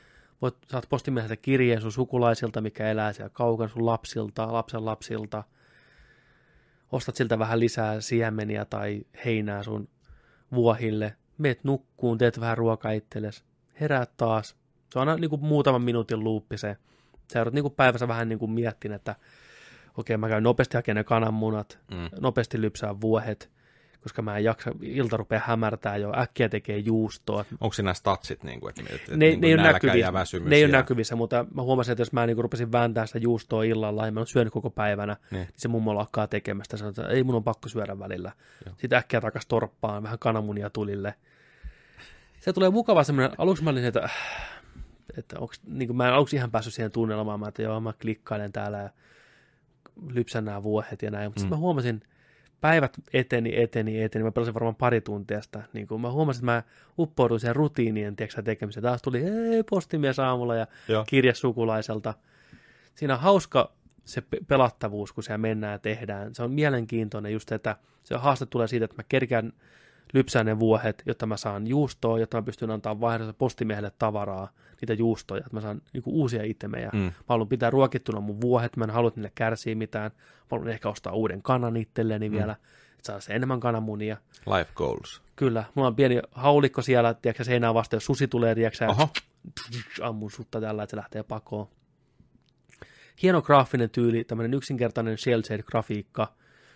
voit, 0.43 0.55
saat 0.67 0.86
postimieheltä 0.89 1.36
kirjeen 1.36 1.81
sun 1.81 1.93
sukulaisilta, 1.93 2.60
mikä 2.60 2.91
elää 2.91 3.12
siellä 3.12 3.31
kaukana 3.31 3.68
sun 3.68 3.86
lapsilta, 3.86 4.52
lapsen 4.52 4.85
lapsilta. 4.85 5.44
Ostat 6.93 7.17
siltä 7.17 7.39
vähän 7.39 7.60
lisää 7.60 8.01
siemeniä 8.01 8.65
tai 8.65 9.05
heinää 9.25 9.62
sun 9.62 9.89
vuohille. 10.52 11.17
Meet 11.39 11.65
nukkuun, 11.65 12.19
teet 12.19 12.41
vähän 12.41 12.59
ruokaa 12.59 12.93
itsellesi. 12.93 13.45
Heräät 13.81 14.17
taas. 14.17 14.57
Se 14.93 14.99
on 14.99 15.09
aina 15.09 15.21
niin 15.21 15.31
kuin 15.31 15.45
muutaman 15.45 15.83
minuutin 15.83 16.25
luuppi 16.25 16.59
se. 16.59 16.77
Sä 17.33 17.39
joudut 17.39 17.55
niin 17.55 17.63
kuin 17.63 17.75
päivässä 17.75 18.09
vähän 18.09 18.29
niin 18.29 18.39
kuin 18.39 18.51
miettimään, 18.51 18.97
että 18.97 19.17
okei, 19.97 20.17
mä 20.17 20.29
käyn 20.29 20.43
nopeasti 20.43 20.77
hakemaan 20.77 20.97
ne 20.97 21.05
kananmunat, 21.05 21.79
Mm. 21.91 22.11
nopeasti 22.21 22.61
lypsää 22.61 23.01
vuohet, 23.01 23.51
koska 24.07 24.23
mä 24.23 24.36
en 24.36 24.44
jaksa, 24.44 24.70
ilta 24.81 25.17
rupeaa 25.17 25.43
hämärtää 25.47 25.97
jo, 25.97 26.12
äkkiä 26.20 26.49
tekee 26.49 26.78
juustoa. 26.78 27.44
Onko 27.60 27.73
siinä 27.73 27.94
statsit, 27.94 28.43
niin 28.44 28.60
kuin, 28.60 28.70
että, 28.70 28.94
että 28.94 29.10
Ne, 29.17 29.17
niin 29.26 29.41
ne, 29.41 29.47
ei 29.47 29.55
ole 29.55 29.62
nälkä 29.62 29.86
näkyvissä, 29.86 30.12
väsymys? 30.12 30.49
ne 30.51 30.57
ei 30.57 30.65
ole 30.65 30.73
näkyvissä, 30.73 31.17
mutta 31.17 31.47
mä 31.55 31.62
huomasin, 31.62 31.93
että 31.93 32.01
jos 32.01 32.12
mä 32.12 32.26
niin 32.26 32.36
rupesin 32.36 32.73
vääntää 32.73 33.07
sitä 33.07 33.18
juustoa 33.18 33.62
illalla 33.62 34.07
ja 34.07 34.12
mä 34.12 34.20
oon 34.20 34.26
syönyt 34.26 34.52
koko 34.52 34.70
päivänä, 34.70 35.17
Niin. 35.31 35.41
niin 35.41 35.49
se 35.57 35.68
mummo 35.68 35.94
lakkaa 35.94 36.26
tekemästä. 36.26 36.76
Sanoo, 36.76 36.89
että 36.91 37.09
ei 37.09 37.25
mun 37.25 37.35
on 37.35 37.44
pakko 37.44 37.68
syödä 37.68 37.99
välillä. 37.99 38.33
Joo. 38.67 38.75
Sitten 38.78 38.99
äkkiä 38.99 39.20
takas 39.20 39.47
torppaan, 39.47 40.02
vähän 40.02 40.18
kananmunia 40.18 40.70
tulille. 40.70 41.15
Se 42.41 42.52
tulee 42.52 42.70
mukava 42.70 43.05
semmoinen, 43.05 43.33
aluksi 43.39 43.65
mä 43.65 43.70
olin, 43.70 43.85
että, 43.85 44.01
äh, 44.05 44.12
että 45.18 45.39
onks, 45.41 45.60
niin 45.67 45.86
kuin 45.89 45.97
mä 45.97 46.09
en 46.09 46.15
aluksi 46.15 46.36
ihan 46.36 46.51
päässyt 46.51 46.75
siihen 46.75 46.91
tunnelmaan, 46.93 47.41
mä, 47.41 47.49
että 47.49 47.62
joo, 47.62 47.81
mä 47.81 47.93
klikkailen 48.02 48.52
täällä 48.52 48.78
ja 48.78 48.91
lypsän 50.12 50.44
nämä 50.44 50.62
vuohet 50.62 51.02
ja 51.02 51.10
näin, 51.10 51.26
mutta 51.28 51.41
Mm. 51.41 51.43
sitten 51.43 51.59
mä 51.59 51.60
huomasin, 51.60 52.02
päivät 52.60 52.97
eteni, 53.12 53.62
eteni, 53.62 54.02
eteni. 54.02 54.25
Mä 54.25 54.33
pelasin 54.33 54.55
varmaan 54.55 54.75
pari 54.75 55.01
tuntia 55.01 55.43
sitä. 55.43 55.62
Niin 55.73 55.86
kun 55.86 56.01
mä 56.01 56.10
huomasin, 56.10 56.41
että 56.41 56.52
mä 56.52 56.62
uppouduin 56.99 57.41
siihen 57.41 57.57
rutiinien 57.57 58.17
tiedätkö, 58.17 58.43
tekemiseen. 58.43 58.83
Taas 58.83 59.02
tuli 59.02 59.23
hei, 59.25 59.62
postimies 59.70 60.18
aamulla 60.18 60.55
ja 60.55 60.67
Joo. 60.89 61.05
kirje 61.09 61.35
sukulaiselta. 61.35 62.15
Siinä 62.94 63.15
on 63.15 63.20
hauska 63.20 63.73
se 64.05 64.20
pe- 64.20 64.41
pelattavuus, 64.49 65.12
kun 65.12 65.23
siellä 65.25 65.39
mennään 65.39 65.73
ja 65.73 65.78
tehdään. 65.78 66.35
Se 66.35 66.43
on 66.43 66.51
mielenkiintoinen 66.51 67.33
just, 67.33 67.52
että 67.52 67.76
se 68.05 68.15
haaste 68.15 68.47
tulee 68.47 68.68
siitä, 68.68 68.85
että 68.85 68.97
mä 68.97 69.02
kerkään 69.09 69.52
lypsää 70.15 70.44
ne 70.44 70.59
vuohet, 70.59 71.02
jotta 71.07 71.26
mä 71.26 71.36
saan 71.36 71.67
juustoa, 71.67 72.18
jotta 72.18 72.36
mä 72.36 72.43
pystyn 72.43 72.70
antaa 72.70 73.01
vaihdossa 73.01 73.33
postimiehelle 73.33 73.93
tavaraa, 73.99 74.49
niitä 74.81 74.94
juustoja, 74.94 75.39
että 75.39 75.57
mä 75.57 75.60
saan 75.60 75.83
niinku 75.93 76.10
uusia 76.20 76.43
itemejä. 76.44 76.91
Mm. 76.93 76.99
Mä 77.01 77.12
haluan 77.28 77.49
pitää 77.49 77.70
ruokittuna 77.70 78.20
mun 78.20 78.41
vuohet, 78.41 78.76
mä 78.76 78.85
en 78.85 78.91
halua, 78.91 79.09
että 79.09 79.20
niille 79.20 79.33
kärsii 79.35 79.75
mitään. 79.75 80.10
Mä 80.15 80.47
haluan 80.51 80.68
ehkä 80.68 80.89
ostaa 80.89 81.12
uuden 81.12 81.43
kanan 81.43 81.76
itselleni 81.76 82.28
Mm. 82.28 82.36
vielä, 82.36 82.52
että 82.52 83.07
saa 83.07 83.20
se 83.20 83.35
enemmän 83.35 83.60
kananmunia. 83.60 84.17
Life 84.57 84.70
goals. 84.75 85.23
Kyllä, 85.36 85.65
mulla 85.75 85.89
on 85.89 85.97
pieni 85.97 86.20
haulikko 86.33 86.83
siellä, 86.83 87.15
tiedätkö, 87.15 87.44
seinää 87.44 87.75
vasta, 87.75 87.97
jos 87.97 88.05
susi 88.05 88.28
tulee, 88.28 88.55
tiedätkö, 88.55 88.86
ammun 90.02 90.31
sutta 90.31 90.60
tällä, 90.60 90.83
että 90.83 90.91
se 90.91 90.97
lähtee 90.97 91.23
pakoon. 91.23 91.68
Hieno 93.23 93.43
graafinen 93.43 93.91
tyyli, 93.91 94.25
tämmöinen 94.25 94.55
yksinkertainen 94.55 95.18
shell 95.18 95.43
grafiikka, 95.67 96.33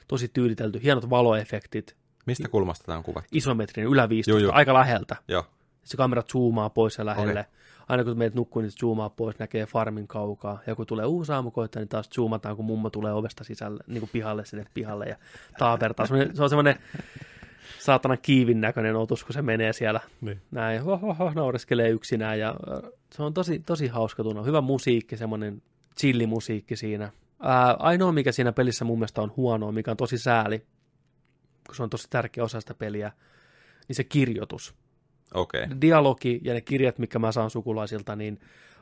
tosi 0.09 0.29
tyylitelty, 0.29 0.83
hienot 0.83 1.11
valoefektit, 1.11 1.97
Mistä 2.27 2.49
kulmasta 2.49 2.85
tämä 2.85 2.99
on 2.99 3.05
kuvattu? 3.05 3.29
isometrinen, 3.33 3.91
ylä 3.93 4.09
15, 4.09 4.31
Joo, 4.31 4.39
joo. 4.39 4.53
aika 4.57 4.75
läheltä. 4.75 5.17
Joo. 5.29 5.47
Se 5.85 5.97
kamera 5.97 6.23
zoomaa 6.23 6.71
pois 6.71 6.99
ja 6.99 7.07
lähelle. 7.07 7.41
Okei. 7.41 7.53
Aina 7.89 8.05
kun 8.05 8.19
meidät 8.19 8.35
nukkuu, 8.35 8.63
niin 8.63 8.73
zoomaa 8.81 9.11
pois, 9.11 9.39
näkee 9.39 9.67
farmin 9.67 10.07
kaukaa. 10.09 10.59
Ja 10.67 10.75
kun 10.75 10.87
tulee 10.87 11.07
uusi 11.07 11.33
aamukoitta, 11.33 11.79
niin 11.79 11.89
taas 11.89 12.11
zoomataan, 12.11 12.57
kun 12.57 12.65
mummo 12.65 12.91
tulee 12.91 13.13
ovesta 13.13 13.45
sisälle, 13.45 13.85
niin 13.87 14.01
kuin 14.01 14.11
pihalle 14.13 14.45
sinne 14.45 14.67
pihalle 14.75 15.07
ja 15.07 15.17
taapertaa. 15.59 16.07
Se 16.07 16.43
on 16.43 16.49
semmoinen 16.51 16.77
saatana 17.79 18.17
kiivin 18.17 18.61
näköinen 18.61 18.97
otus, 18.97 19.25
kun 19.25 19.33
se 19.33 19.43
menee 19.43 19.73
siellä 19.73 20.01
Niin. 20.21 20.41
näin, 20.51 20.83
ho, 20.83 20.97
ho, 20.97 21.15
ho, 21.15 21.33
naureskelee 21.35 21.89
yksinään. 21.91 22.39
Ja 22.39 22.55
se 23.13 23.23
on 23.23 23.35
tosi, 23.35 23.59
tosi 23.59 23.87
hauska 23.89 24.23
tunne. 24.23 24.45
Hyvä 24.45 24.61
musiikki, 24.61 25.17
semmoinen 25.17 25.63
chillimusiikki 26.01 26.77
siinä. 26.77 27.11
Ää, 27.43 27.77
ainoa, 27.79 28.13
mikä 28.13 28.33
siinä 28.33 28.53
pelissä 28.53 28.85
mun 28.85 28.99
mielestä 28.99 29.23
on 29.23 29.33
huonoa, 29.37 29.73
mikä 29.73 29.91
on 29.91 29.97
tosi 29.97 30.19
sääli, 30.19 30.63
kun 31.67 31.77
se 31.77 31.83
on 31.83 31.91
tosi 31.91 32.07
tärkeä 32.11 32.45
osa 32.45 32.61
sitä 32.61 32.75
peliä, 32.75 33.13
niin 33.89 33.97
se 33.97 34.05
kirjoitus 34.05 34.75
Okei. 35.35 35.63
Okay. 35.65 35.77
dialogi 35.81 36.41
ja 36.45 36.55
ne 36.55 36.61
kirjat, 36.61 36.99
mitkä 36.99 37.19
mä 37.19 37.33
saan 37.33 37.51
sukulaisilta, 37.51 38.17
niin 38.17 38.41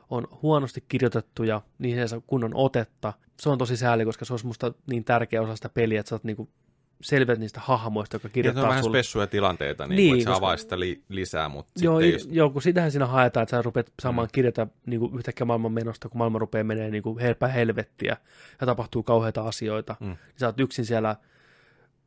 on 0.09 0.27
huonosti 0.41 0.83
kirjoitettuja, 0.87 1.61
niin 1.79 2.09
se 2.09 2.21
kunnon 2.27 2.51
otetta. 2.53 3.13
Se 3.39 3.49
on 3.49 3.57
tosi 3.57 3.77
sääli, 3.77 4.05
koska 4.05 4.25
se 4.25 4.33
on 4.33 4.39
musta 4.43 4.73
niin 4.87 5.03
tärkeä 5.03 5.41
osa 5.41 5.55
sitä 5.55 5.69
peliä, 5.69 5.99
että 5.99 6.09
sä 6.09 6.15
oot 6.15 6.23
niinku 6.23 6.49
selviät 7.01 7.39
niistä 7.39 7.59
hahmoista, 7.63 8.15
jotka 8.15 8.27
Ja 8.27 8.29
se 8.29 8.31
on 8.31 8.33
kirjoittaa 8.33 8.67
vähän 8.69 8.83
sulle. 8.83 8.97
spessuja 8.97 9.27
tilanteita, 9.27 9.87
niin, 9.87 9.95
Niin, 9.95 10.13
niin 10.13 10.13
että 10.21 10.35
se 10.35 10.39
koska- 10.41 10.57
sitä 10.57 10.79
li- 10.79 11.03
lisää, 11.09 11.49
mutta 11.49 11.71
Joo, 11.81 11.99
sitten 12.01 12.13
just, 12.13 12.29
joo, 12.31 12.49
kun 12.49 12.61
sitähän 12.61 12.91
siinä 12.91 13.05
haetaan, 13.05 13.41
että 13.43 13.57
sä 13.57 13.61
rupeat 13.61 13.93
saamaan 14.01 14.27
Mm. 14.27 14.31
kirjata 14.31 14.67
niin 14.85 14.99
kuin 14.99 15.15
yhtäkkiä 15.17 15.45
maailman 15.45 15.71
menosta, 15.71 16.09
kun 16.09 16.17
maailma 16.17 16.39
rupeaa 16.39 16.63
menee 16.63 16.89
niin 16.91 17.03
kuin 17.03 17.19
helpää 17.19 17.49
helvettiä 17.49 18.17
ja 18.61 18.67
tapahtuu 18.67 19.03
kauheita 19.03 19.41
asioita. 19.41 19.95
Mm. 19.99 20.05
Niin 20.07 20.17
sä 20.37 20.45
oot 20.45 20.59
yksin 20.59 20.85
siellä 20.85 21.15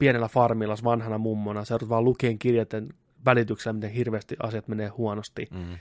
pienellä 0.02 0.28
farmilla 0.28 0.76
vanhana 0.84 1.18
mummona, 1.18 1.64
sä 1.64 1.74
joudut 1.74 1.89
vaan 1.89 2.05
lukien 2.05 2.39
kirjaten 2.39 2.89
välityksellä, 3.24 3.72
miten 3.72 3.90
hirveästi 3.90 4.36
asiat 4.42 4.68
menee 4.68 4.89
huonosti. 4.89 5.48
mm, 5.50 5.78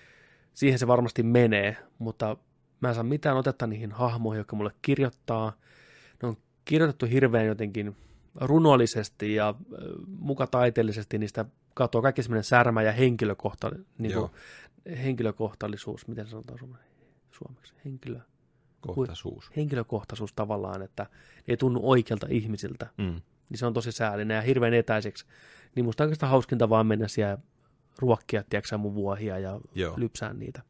Siihen 0.53 0.79
se 0.79 0.87
varmasti 0.87 1.23
menee, 1.23 1.77
mutta 1.99 2.37
mä 2.81 2.89
en 2.89 2.95
saa 2.95 3.03
mitään 3.03 3.37
otetta 3.37 3.67
niihin 3.67 3.91
hahmoihin, 3.91 4.37
jotka 4.39 4.55
mulle 4.55 4.71
kirjoittaa. 4.81 5.53
Ne 6.23 6.27
on 6.27 6.37
kirjoitettu 6.65 7.05
hirveän 7.05 7.45
jotenkin 7.45 7.95
runollisesti 8.41 9.35
ja 9.35 9.49
äh, 9.49 9.55
muka 10.07 10.47
taiteellisesti 10.47 11.17
niistä 11.17 11.45
katsoo 11.73 12.01
kaikki 12.01 12.23
semmoinen 12.23 12.43
särmä 12.43 12.81
ja 12.81 12.91
henkilökohta, 12.91 13.71
niin 13.97 14.13
kuin, 14.13 14.31
henkilökohtaisuus, 15.03 16.07
miten 16.07 16.27
sanotaan 16.27 16.59
suomeksi? 17.31 17.73
Henkilö, 17.85 18.19
kohtaisuus. 18.81 19.51
henkilökohtaisuus 19.55 20.33
tavallaan, 20.33 20.81
että 20.81 21.05
ei 21.47 21.57
tunnu 21.57 21.79
oikealta 21.83 22.27
ihmisiltä, 22.29 22.87
Mm. 22.97 23.21
Niin 23.51 23.57
se 23.57 23.65
on 23.65 23.73
tosi 23.73 23.91
säällinen 23.91 24.35
ja 24.35 24.41
hirveän 24.41 24.73
etäiseksi. 24.73 25.25
Niin 25.75 25.85
musta 25.85 26.03
oikeastaan 26.03 26.29
hauskinta 26.29 26.69
vaan 26.69 26.87
mennä 26.87 27.07
siellä 27.07 27.37
ruokkia, 27.99 28.43
tiedätkö, 28.49 28.77
mun 28.77 28.95
vuohia 28.95 29.39
ja 29.39 29.59
Joo. 29.75 29.93
lypsää 29.97 30.33
niitä. 30.33 30.61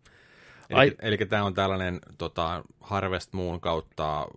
Eli, 0.70 0.80
Ai- 0.80 0.96
eli 1.02 1.18
tämä 1.18 1.44
on 1.44 1.54
tällainen 1.54 2.00
tota, 2.18 2.64
Harvest 2.80 3.34
Moon 3.34 3.62
kautta 3.62 4.28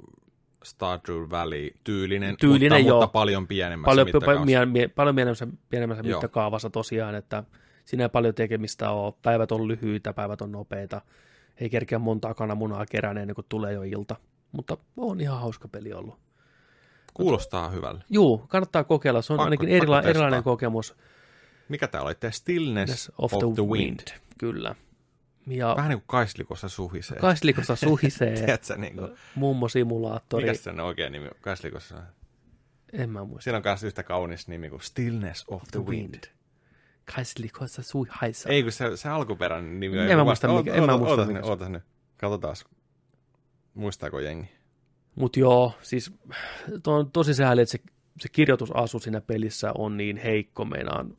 Stardew 0.64 1.30
Valley 1.30 1.70
tyylinen, 1.84 2.36
Tyylinen, 2.36 2.78
mutta, 2.78 2.88
joo. 2.88 3.00
mutta 3.00 3.12
paljon 3.12 3.46
pienemmässä 3.46 3.90
paljon, 3.90 4.06
mittakaavassa. 4.06 4.44
mie, 4.44 4.66
mie, 4.66 4.88
paljon 4.88 5.14
pienemmässä, 5.14 5.46
pienemmässä 5.68 6.04
Joo. 6.04 6.20
mittakaavassa 6.20 6.70
tosiaan, 6.70 7.14
että 7.14 7.44
siinä 7.84 8.04
ei 8.04 8.08
paljon 8.08 8.34
tekemistä 8.34 8.90
ole. 8.90 9.14
Päivät 9.22 9.52
on 9.52 9.68
lyhyitä, 9.68 10.12
päivät 10.12 10.40
on 10.40 10.52
nopeita. 10.52 11.00
Ei 11.60 11.70
kerkeä 11.70 11.98
montaa 11.98 12.34
kananmunaa 12.34 12.86
kerään 12.86 13.18
ennen 13.18 13.34
kuin 13.34 13.46
tulee 13.48 13.72
jo 13.72 13.82
ilta. 13.82 14.16
Mutta 14.52 14.76
on 14.96 15.20
ihan 15.20 15.40
hauska 15.40 15.68
peli 15.68 15.92
ollut. 15.92 16.18
Kuulostaa 17.14 17.70
hyvälle. 17.70 18.04
Juu, 18.10 18.38
kannattaa 18.38 18.84
kokeilla. 18.84 19.22
Se 19.22 19.32
on 19.32 19.36
Pakko- 19.38 19.44
ainakin 19.44 19.68
erila, 19.68 20.02
erilainen 20.02 20.42
kokemus. 20.42 20.96
Mikä 21.68 21.88
tää 21.88 22.02
oli? 22.02 22.14
Tämä 22.14 22.30
Stillness 22.30 22.90
Yes, 22.90 23.12
of, 23.18 23.30
the, 23.54 23.62
wind. 23.62 24.00
Kyllä. 24.38 24.74
Ja 25.46 25.74
Vähän 25.76 25.88
niin 25.88 25.98
kuin 25.98 26.06
Kaislikossa 26.06 26.68
suhisee. 26.68 27.18
Kaislikossa 27.18 27.76
suhisee 27.76 28.34
Tiedätkö, 28.36 28.76
niin 28.76 28.96
kuin, 28.96 29.12
mummo-simulaattori. 29.34 30.44
mikä 30.46 30.54
sen 30.62 30.80
oikein 30.80 31.12
nimi 31.12 31.26
on? 31.26 31.34
Kaislikossa. 31.40 32.02
En 32.92 33.10
mä 33.10 33.24
muista. 33.24 33.42
Siinä 33.44 33.56
on 33.56 33.62
myös 33.64 33.84
yhtä 33.84 34.02
kaunis 34.02 34.48
nimi 34.48 34.70
kuin 34.70 34.82
Stillness 34.82 35.44
of 35.48 35.62
the 35.70 35.80
Wind. 35.80 36.24
Kaislikossa 37.16 37.82
suhihaisa. 37.82 38.48
Ei, 38.48 38.62
kun 38.62 38.72
se, 38.72 38.96
se 38.96 39.08
alkuperäinen 39.08 39.80
nimi 39.80 39.98
on... 40.00 40.08
En 40.08 40.18
mä 40.18 40.24
muista 40.24 40.48
mikä- 40.48 40.74
en 40.74 40.84
mä 40.86 40.96
muista 40.96 41.26
mikä 41.26 41.40
ootas 41.42 41.68
nyt. 41.68 41.82
Katsotaan. 42.16 42.56
Muistaako 43.74 44.20
jengi? 44.20 44.48
Mutta 45.14 45.40
joo, 45.40 45.72
siis 45.82 46.12
on 46.86 47.10
tosi 47.10 47.34
sääli, 47.34 47.60
että 47.60 47.72
se, 47.72 47.78
se 48.20 48.28
kirjoitusasu 48.28 48.98
siinä 48.98 49.20
pelissä 49.20 49.72
on 49.78 49.96
niin 49.96 50.16
heikko. 50.16 50.64
Meinaan, 50.64 51.16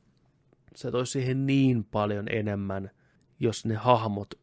se 0.75 0.91
toisi 0.91 1.11
siihen 1.11 1.45
niin 1.45 1.83
paljon 1.83 2.25
enemmän, 2.29 2.91
jos 3.39 3.65
ne 3.65 3.75
hahmot 3.75 4.33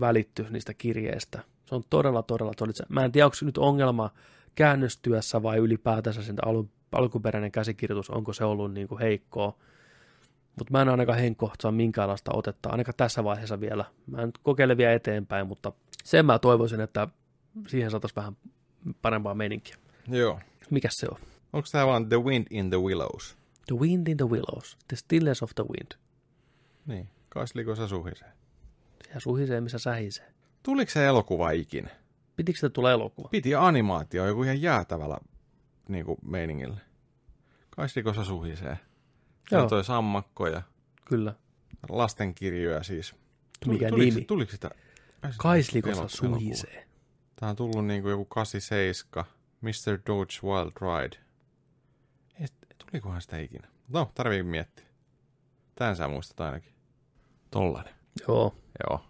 välittyisi 0.00 0.52
niistä 0.52 0.74
kirjeistä. 0.74 1.42
Se 1.66 1.74
on 1.74 1.82
todella, 1.90 2.22
todella, 2.22 2.52
todella. 2.56 2.86
Mä 2.88 3.04
en 3.04 3.12
tiedä, 3.12 3.26
onko 3.26 3.36
nyt 3.42 3.58
ongelma 3.58 4.10
käännöstyössä 4.54 5.42
vai 5.42 5.58
ylipäätänsä 5.58 6.22
sen 6.22 6.48
alu, 6.48 6.70
alkuperäinen 6.92 7.52
käsikirjoitus, 7.52 8.10
onko 8.10 8.32
se 8.32 8.44
ollut 8.44 8.72
niin 8.72 8.88
kuin 8.88 9.00
heikkoa. 9.00 9.58
Mutta 10.58 10.72
mä 10.72 10.82
en 10.82 10.88
ainakaan 10.88 11.18
henkkohta 11.18 11.62
saa 11.62 11.72
minkäänlaista 11.72 12.30
otetta, 12.34 12.68
ainakaan 12.68 12.94
tässä 12.96 13.24
vaiheessa 13.24 13.60
vielä. 13.60 13.84
Mä 14.06 14.22
en 14.22 14.32
kokeile 14.42 14.76
vielä 14.76 14.92
eteenpäin, 14.92 15.46
mutta 15.46 15.72
sen 16.04 16.26
mä 16.26 16.38
toivoisin, 16.38 16.80
että 16.80 17.08
siihen 17.66 17.90
saataisiin 17.90 18.16
vähän 18.16 18.36
parempaa 19.02 19.34
meininkiä. 19.34 19.76
Joo. 20.08 20.40
Mikäs 20.70 20.94
se 20.94 21.06
on? 21.10 21.18
Onko 21.52 21.68
tämä 21.72 21.86
vaan 21.86 22.08
The 22.08 22.22
Wind 22.22 22.46
in 22.50 22.70
the 22.70 22.80
Willows? 22.80 23.36
The 23.66 23.76
Wind 23.76 24.08
in 24.08 24.16
the 24.16 24.28
Willows. 24.28 24.78
The 24.88 24.96
Stillness 24.96 25.42
of 25.42 25.50
the 25.54 25.64
Wind. 25.64 25.92
Niin, 26.86 27.08
kaslikos 27.28 27.78
suhisee. 27.88 28.28
Ja 29.14 29.20
suhisee, 29.20 29.60
missä 29.60 29.78
sähisee. 29.78 30.32
Tuliko 30.62 30.90
se 30.90 31.06
elokuva 31.06 31.50
ikinä? 31.50 31.88
Pitikö 32.36 32.56
sitä 32.56 32.70
tulla 32.70 32.92
elokuva? 32.92 33.28
Piti 33.28 33.54
animaatio 33.54 34.26
joku 34.26 34.42
ihan 34.42 34.62
jäätävällä 34.62 35.18
niin 35.88 36.04
kuin 36.06 36.18
meiningillä. 36.22 36.76
Kaislikos 37.70 38.26
suhisee. 38.26 38.78
Se 39.48 39.56
Joo. 39.56 39.62
on 39.62 39.68
toi 39.68 39.84
sammakko 39.84 40.46
ja 40.46 40.62
Kyllä. 41.04 41.34
lastenkirjoja 41.88 42.82
siis. 42.82 43.14
Mikä 43.66 43.88
tuliko, 43.88 44.14
nimi? 44.14 44.24
Tuliko 44.24 44.50
sitä? 44.50 44.70
Kaislikossa 45.36 46.08
suhisee. 46.08 46.85
Tää 47.36 47.48
on 47.48 47.56
tullut 47.56 47.86
niinku 47.86 48.08
joku 48.08 48.24
87, 48.24 49.24
Mr. 49.60 49.98
Dodge 50.06 50.34
Wild 50.44 50.72
Ride. 50.80 51.16
Ei, 52.40 52.46
tulikohan 52.78 53.20
sitä 53.22 53.38
ikinä? 53.38 53.68
No, 53.88 54.10
tarvii 54.14 54.42
miettiä. 54.42 54.86
Tän 55.74 55.96
sä 55.96 56.08
muistat 56.08 56.40
ainakin. 56.40 56.72
Tollanen. 57.50 57.94
Joo. 58.28 58.56
Joo. 58.88 59.04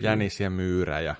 Jänis 0.00 0.40
ja 0.40 0.50
myyrä 0.50 1.00
ja 1.00 1.14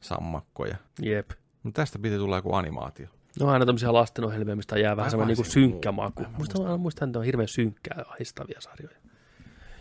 sammakko. 0.00 0.66
Ja... 0.66 0.76
Jep. 1.02 1.30
Mutta 1.62 1.82
tästä 1.82 1.98
piti 1.98 2.16
tulla 2.16 2.36
joku 2.36 2.54
animaatio. 2.54 3.08
No 3.40 3.48
aina 3.48 3.66
tämmöisiä 3.66 3.92
lastenohjelmia, 3.92 4.56
mistä 4.56 4.78
jää 4.78 4.96
vähän 4.96 5.10
semmoinen 5.10 5.28
niinku 5.28 5.42
pääsin 5.42 5.62
synkkä 5.62 5.92
muu- 5.92 6.04
maku. 6.04 6.22
mä 6.22 6.26
en 6.28 6.32
Musta, 6.32 6.38
muista. 6.38 6.62
aina 6.62 6.76
muistan, 6.78 7.08
että 7.08 7.18
on 7.18 7.24
hirveän 7.24 7.48
synkkää 7.48 7.94
ja 7.98 8.04
ahistavia 8.08 8.60
sarjoja. 8.60 8.96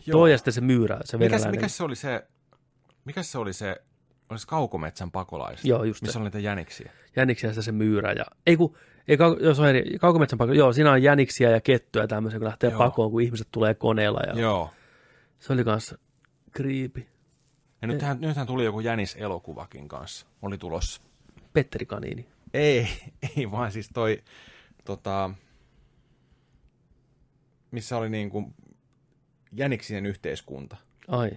Joo. 0.05 0.11
Toi 0.11 0.31
ja 0.31 0.37
sitten 0.37 0.53
se 0.53 0.61
myyrä, 0.61 0.99
se 1.03 1.17
Mikäs, 1.17 1.47
mikäs 1.51 1.77
se 1.77 1.83
oli 1.83 1.95
se, 1.95 2.27
mikäs 3.05 3.31
se 3.31 3.37
oli 3.37 3.53
se, 3.53 3.81
olisi 4.31 4.47
kaukometsän 4.47 5.11
pakolaiset? 5.11 5.65
Joo, 5.65 5.83
just 5.83 6.01
Missä 6.01 6.13
se. 6.13 6.19
oli 6.19 6.25
niitä 6.25 6.39
jäniksiä? 6.39 6.91
Jäniksiä 7.15 7.49
ja 7.49 7.61
se 7.61 7.71
myyrä. 7.71 8.11
Ja, 8.11 8.25
ei 8.47 8.57
kun, 8.57 8.77
ei, 9.07 9.17
jos 9.39 9.59
on 9.59 9.67
eri, 9.67 9.97
kaukometsän 9.99 10.37
pakoon, 10.37 10.57
joo, 10.57 10.73
siinä 10.73 10.91
on 10.91 11.03
jäniksiä 11.03 11.49
ja 11.49 11.61
kettuja 11.61 12.07
tämmöisiä, 12.07 12.39
kun 12.39 12.47
lähtee 12.47 12.69
Joo. 12.69 12.77
pakoon, 12.77 13.11
kun 13.11 13.21
ihmiset 13.21 13.47
tulee 13.51 13.73
koneella. 13.73 14.19
Ja 14.27 14.39
Joo. 14.39 14.69
Se 15.39 15.53
oli 15.53 15.63
kanssa 15.63 15.97
creepy. 16.55 17.05
Ja 17.81 17.87
nythän, 17.87 18.21
nythän 18.21 18.47
tuli 18.47 18.65
joku 18.65 18.79
jäniselokuvakin 18.79 19.87
kanssa. 19.87 20.25
Oli 20.41 20.57
tulossa. 20.57 21.01
Petteri 21.53 21.85
Kaniini. 21.85 22.27
Ei, 22.53 22.87
ei 23.37 23.51
vaan 23.51 23.71
siis 23.71 23.89
toi, 23.93 24.23
tota, 24.85 25.29
missä 27.71 27.97
oli 27.97 28.09
niinku 28.09 28.53
jäniksien 29.51 30.05
yhteiskunta, 30.05 30.77
Ai, 31.07 31.31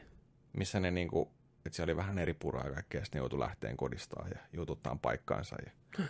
missä 0.52 0.80
ne 0.80 0.90
niinku, 0.90 1.33
että 1.66 1.76
siellä 1.76 1.90
oli 1.90 1.96
vähän 1.96 2.18
eri 2.18 2.34
puraa 2.34 2.64
ja 2.66 2.72
kaikkea, 2.72 3.04
sitten 3.04 3.18
ne 3.18 3.22
joutui 3.22 3.38
lähteen 3.38 3.76
kodistaan 3.76 4.30
ja 4.30 4.38
jututtaan 4.52 4.98
paikkaansa 4.98 5.56
ja 5.66 6.04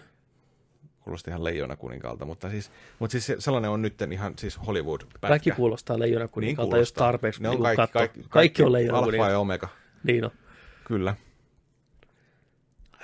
kuulosti 1.01 1.31
ihan 1.31 1.45
leijona 1.45 1.77
kuninkaalta, 1.77 2.25
mutta 2.25 2.51
siis, 2.51 2.71
mutta 2.99 3.13
siis 3.13 3.27
se- 3.27 3.37
sellainen 3.39 3.71
on 3.71 3.83
nyt 3.83 4.03
ihan 4.13 4.33
siis 4.39 4.67
hollywood 4.67 5.01
pätkä. 5.01 5.29
kaikki 5.29 5.51
kuulostaa 5.51 5.99
leijona 5.99 6.29
Niin 6.37 6.57
jos 6.59 6.69
kuulostaa. 6.69 7.07
tarpeeksi 7.07 7.43
ne 7.43 7.49
on 7.49 7.53
niinku 7.53 7.63
kaikki, 7.77 7.93
kaikki, 7.93 8.19
kaikki, 8.21 8.29
kaikki, 8.31 8.63
on 8.63 8.73
leijona 8.73 8.99
alfa 8.99 9.29
ja 9.31 9.39
omega, 9.39 9.69
Niin 10.05 10.25
on. 10.25 10.31
kyllä. 10.85 11.17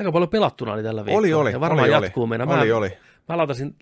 Aika 0.01 0.13
paljon 0.13 0.29
pelattuna 0.29 0.73
oli 0.73 0.83
tällä 0.83 1.05
viikolla. 1.05 1.19
Oli, 1.19 1.35
oli, 1.35 1.53
Ja 1.53 1.61
varmaan 1.61 1.85
oli, 1.95 2.05
jatkuu 2.05 2.23
oli. 2.23 2.29
meidän. 2.29 2.49
Oli, 2.49 2.69
mä, 2.71 2.77
oli. 2.77 2.99
mä 3.29 3.37
latasin, 3.37 3.77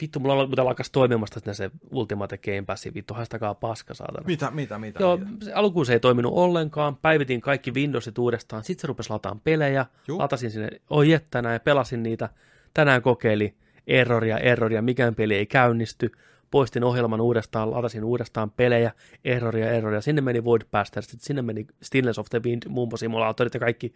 vittu, 0.00 0.20
mulla 0.20 0.34
on 0.34 0.48
muuten 0.48 0.66
alkaisi 0.66 0.92
toimimasta 0.92 1.40
sinne 1.40 1.54
se 1.54 1.70
Ultimate 1.90 2.38
Game 2.38 2.62
Passi, 2.62 2.94
vittu, 2.94 3.14
haistakaa 3.14 3.54
paska, 3.54 3.94
saatana. 3.94 4.26
Mitä, 4.26 4.50
mitä, 4.50 4.78
mitä? 4.78 5.02
Joo, 5.02 5.16
mitä? 5.16 5.44
se 5.44 5.52
alkuun 5.52 5.86
se 5.86 5.92
ei 5.92 6.00
toiminut 6.00 6.32
ollenkaan, 6.34 6.96
päivitin 6.96 7.40
kaikki 7.40 7.74
Windowsit 7.74 8.18
uudestaan, 8.18 8.64
sitten 8.64 8.80
se 8.80 8.86
rupesi 8.86 9.10
lataan 9.10 9.40
pelejä, 9.40 9.86
Juu. 10.08 10.18
latasin 10.18 10.50
sinne, 10.50 10.68
oi 10.90 11.10
jättänä 11.10 11.52
ja 11.52 11.60
pelasin 11.60 12.02
niitä, 12.02 12.28
tänään 12.74 13.02
kokeili, 13.02 13.54
erroria, 13.86 14.38
erroria, 14.38 14.82
mikään 14.82 15.14
peli 15.14 15.34
ei 15.34 15.46
käynnisty, 15.46 16.12
poistin 16.50 16.84
ohjelman 16.84 17.20
uudestaan, 17.20 17.70
latasin 17.70 18.04
uudestaan 18.04 18.50
pelejä, 18.50 18.92
erroria, 19.24 19.70
erroria, 19.70 20.00
sinne 20.00 20.20
meni 20.20 20.44
Void 20.44 20.62
Bastard, 20.70 21.04
sitten 21.06 21.26
sinne 21.26 21.42
meni 21.42 21.66
Stillness 21.82 22.18
of 22.18 22.26
the 22.30 22.40
Wind, 22.44 22.62
Mumbo 22.68 22.96
Simulaattorit 22.96 23.54
ja 23.54 23.60
kaikki. 23.60 23.94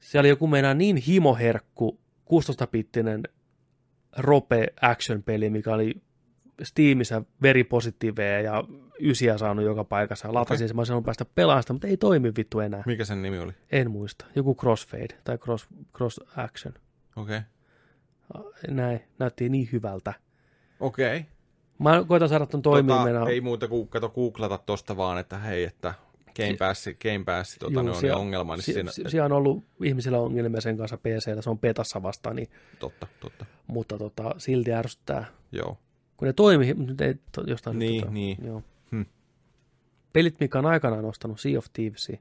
Se 0.00 0.18
oli 0.18 0.28
joku 0.28 0.46
meinaa 0.46 0.74
niin 0.74 0.96
himoherkku, 0.96 1.98
16-bittinen 2.24 3.22
rope 4.16 4.66
action-peli, 4.80 5.50
mikä 5.50 5.74
oli 5.74 6.02
Steamissa 6.62 7.22
veri 7.42 7.64
positiiveja 7.64 8.40
ja 8.40 8.64
ysiä 9.00 9.38
saanut 9.38 9.64
joka 9.64 9.84
paikassa. 9.84 10.34
Latasin 10.34 10.56
okay. 10.56 10.68
sen, 10.68 10.76
mä 10.76 10.80
olisin 10.80 11.04
päästä 11.04 11.24
pelaamaan 11.24 11.62
sitä, 11.62 11.72
mutta 11.72 11.86
ei 11.86 11.96
toimi 11.96 12.32
vittu 12.36 12.60
enää. 12.60 12.82
Mikä 12.86 13.04
sen 13.04 13.22
nimi 13.22 13.38
oli? 13.38 13.52
En 13.72 13.90
muista. 13.90 14.26
Joku 14.36 14.54
crossfade 14.54 15.18
tai 15.24 15.38
cross, 15.38 15.66
cross 15.96 16.20
action. 16.36 16.74
Okei. 17.16 17.40
Näin, 18.68 19.00
näytti 19.18 19.48
niin 19.48 19.68
hyvältä. 19.72 20.14
Okei. 20.80 21.26
Mä 21.78 22.04
koitan 22.08 22.28
saada 22.28 22.46
ton 22.46 22.62
Tota, 22.62 23.30
ei 23.30 23.40
muuta 23.40 23.68
kuin 23.68 23.88
kato 23.88 24.08
googlata 24.08 24.58
tosta 24.58 24.96
vaan, 24.96 25.18
että 25.18 25.38
hei, 25.38 25.64
että 25.64 25.94
Game 26.36 26.56
Pass, 26.58 26.84
Game 27.02 27.24
Pass 27.24 27.56
tota, 27.58 27.82
ne 27.82 27.90
on 27.90 27.96
siellä- 27.96 28.16
ongelma, 28.18 28.56
niin 28.56 28.62
si- 28.64 28.72
siinä, 28.72 28.90
si- 28.92 29.02
siellä 29.08 29.24
on 29.24 29.32
ollut 29.32 29.64
ihmisillä 29.84 30.18
ongelmia 30.18 30.60
sen 30.60 30.76
kanssa 30.76 30.96
PC, 30.98 31.42
se 31.42 31.50
on 31.50 31.58
petassa 31.58 32.02
vastaan, 32.02 32.36
niin, 32.36 32.48
totta, 32.78 33.06
totta, 33.20 33.46
mutta 33.66 33.98
tota, 33.98 34.34
silti 34.38 34.72
ärsyttää. 34.72 35.26
joo. 35.52 35.78
Kun 36.16 36.26
ne 36.26 36.32
toimii, 36.32 36.74
nyt 36.74 37.00
ei 37.00 37.14
jostain 37.46 37.78
Niin, 37.78 38.00
tota, 38.00 38.12
niin. 38.12 38.36
Joo. 38.46 38.62
Hm. 38.92 39.02
Pelit, 40.12 40.40
mikä 40.40 40.58
on 40.58 40.66
aikanaan 40.66 41.04
ostanut 41.04 41.40
Sea 41.40 41.58
of 41.58 41.66
Thieves 41.72 42.12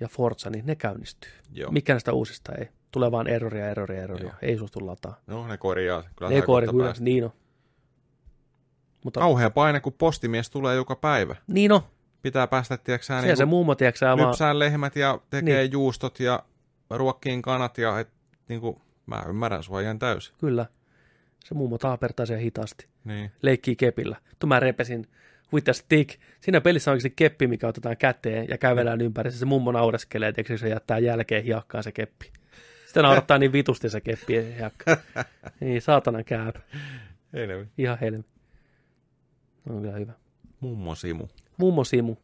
ja 0.00 0.08
Forza, 0.08 0.50
niin 0.50 0.66
ne 0.66 0.76
käynnistyy. 0.76 1.30
Joo. 1.52 1.70
Mikä 1.72 1.92
näistä 1.92 2.12
uusista 2.12 2.52
ei. 2.54 2.68
Tulee 2.90 3.10
vaan 3.10 3.26
erroria, 3.26 3.68
erroria, 3.70 4.02
erroria. 4.02 4.24
Joo. 4.26 4.34
Ei 4.42 4.58
suostu 4.58 4.86
lataa. 4.86 5.20
No, 5.26 5.46
ne 5.46 5.56
korjaa. 5.58 6.02
Kyllä 6.16 6.30
Ne 6.30 6.42
kohta 6.42 6.70
kyllä, 6.72 6.94
niin 7.00 7.24
on. 7.24 7.30
Mutta, 9.04 9.20
Kauhea 9.20 9.50
paine, 9.50 9.80
kun 9.80 9.92
postimies 9.92 10.50
tulee 10.50 10.76
joka 10.76 10.96
päivä. 10.96 11.36
niin 11.46 11.72
on. 11.72 11.80
Pitää 12.22 12.46
päästä, 12.46 12.76
tiedätkö 12.76 13.20
niin 13.22 13.36
se 13.36 13.44
mummo, 13.44 13.74
tiedätkö 13.74 13.98
sä, 13.98 14.16
vaan, 14.16 14.28
lypsää 14.28 14.58
lehmät 14.58 14.96
ja 14.96 15.18
tekee 15.30 15.60
Niin. 15.62 15.72
juustot 15.72 16.20
ja 16.20 16.42
ruokkiin 16.90 17.42
kanat 17.42 17.78
ja 17.78 17.98
et, 18.00 18.08
niin 18.48 18.60
kuin, 18.60 18.76
mä 19.06 19.22
ymmärrän 19.28 19.62
sua 19.62 19.80
ihan 19.80 19.98
täysin. 19.98 20.34
kyllä. 20.40 20.66
Se 21.44 21.54
mummo 21.54 21.78
taapertaa 21.78 22.26
siellä 22.26 22.42
hitaasti. 22.42 22.86
Niin. 23.04 23.30
Leikkii 23.42 23.76
kepillä. 23.76 24.16
Tuo 24.38 24.48
mä 24.48 24.60
repesin 24.60 25.06
with 25.52 25.70
a 25.70 25.72
stick. 25.72 26.20
Siinä 26.40 26.60
pelissä 26.60 26.90
on 26.90 26.92
oikeasti 26.92 27.10
keppi, 27.16 27.46
mikä 27.46 27.68
otetaan 27.68 27.96
käteen 27.96 28.46
ja 28.48 28.58
kävelään 28.58 29.00
ympäri. 29.00 29.30
Se 29.30 29.44
mummo 29.44 29.72
naureskelee, 29.72 30.32
että 30.36 30.56
se 30.56 30.68
jättää 30.68 30.98
jälkeen 30.98 31.44
hiakkaan 31.44 31.84
se 31.84 31.92
keppi. 31.92 32.32
Sitä 32.86 33.02
naurattaa 33.02 33.38
niin 33.38 33.52
vitusti 33.52 33.90
se 33.90 34.00
keppi 34.00 34.54
hiakka. 34.56 34.96
niin, 35.60 35.82
saatanan 35.82 36.24
kääpä. 36.24 36.60
Ei 37.34 37.46
ne, 37.46 37.66
Ihan 37.78 37.98
helmi. 38.00 38.24
On 39.70 39.80
kyllä 39.82 39.96
hyvä. 39.98 40.12
mummo 40.60 40.94
Simu. 40.94 41.28
Mummo 41.62 41.84
Simu. 41.84 42.16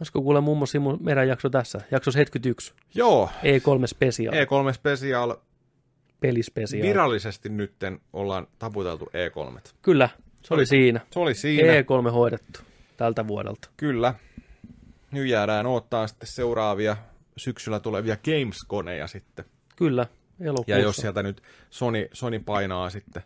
Olisiko 0.00 0.22
kuule 0.22 0.40
Mummo 0.40 0.66
Simu 0.66 0.96
meidän 1.00 1.28
jakso 1.28 1.50
tässä? 1.50 1.80
Jakso 1.90 2.10
71. 2.10 2.72
Joo, 2.94 3.30
E3 3.42 3.86
Special. 3.86 4.34
E- 4.34 4.44
E3 4.44 4.72
Special. 4.72 5.34
Pelispecial. 6.20 6.82
Virallisesti 6.82 7.48
nytten 7.48 8.00
ollaan 8.12 8.46
taputeltu 8.58 9.04
E3. 9.04 9.60
Kyllä, 9.82 10.08
se 10.42 10.54
oli 10.54 10.66
siinä. 10.66 11.00
Se 11.10 11.18
oli 11.18 11.34
siinä. 11.34 11.72
E3 11.80 12.10
hoidettu 12.10 12.60
tältä 12.96 13.26
vuodelta. 13.26 13.68
Kyllä. 13.76 14.14
Nyt 15.12 15.26
jäädään 15.26 15.66
odottaa 15.66 16.06
sitten 16.06 16.28
seuraavia 16.28 16.96
syksyllä 17.36 17.80
tulevia 17.80 18.16
Games-koneja 18.16 19.06
sitten. 19.06 19.44
Kyllä, 19.76 20.06
elokuussa. 20.40 20.70
Ja 20.72 20.78
jos 20.78 20.96
sieltä 20.96 21.22
nyt 21.22 21.42
Sony, 21.70 22.08
Sony 22.12 22.38
painaa 22.38 22.90
sitten 22.90 23.22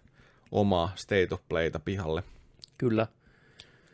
omaa 0.53 0.93
State 0.95 1.29
of 1.31 1.41
Playta 1.49 1.81
pihalle. 1.81 2.23
Kyllä, 2.79 3.07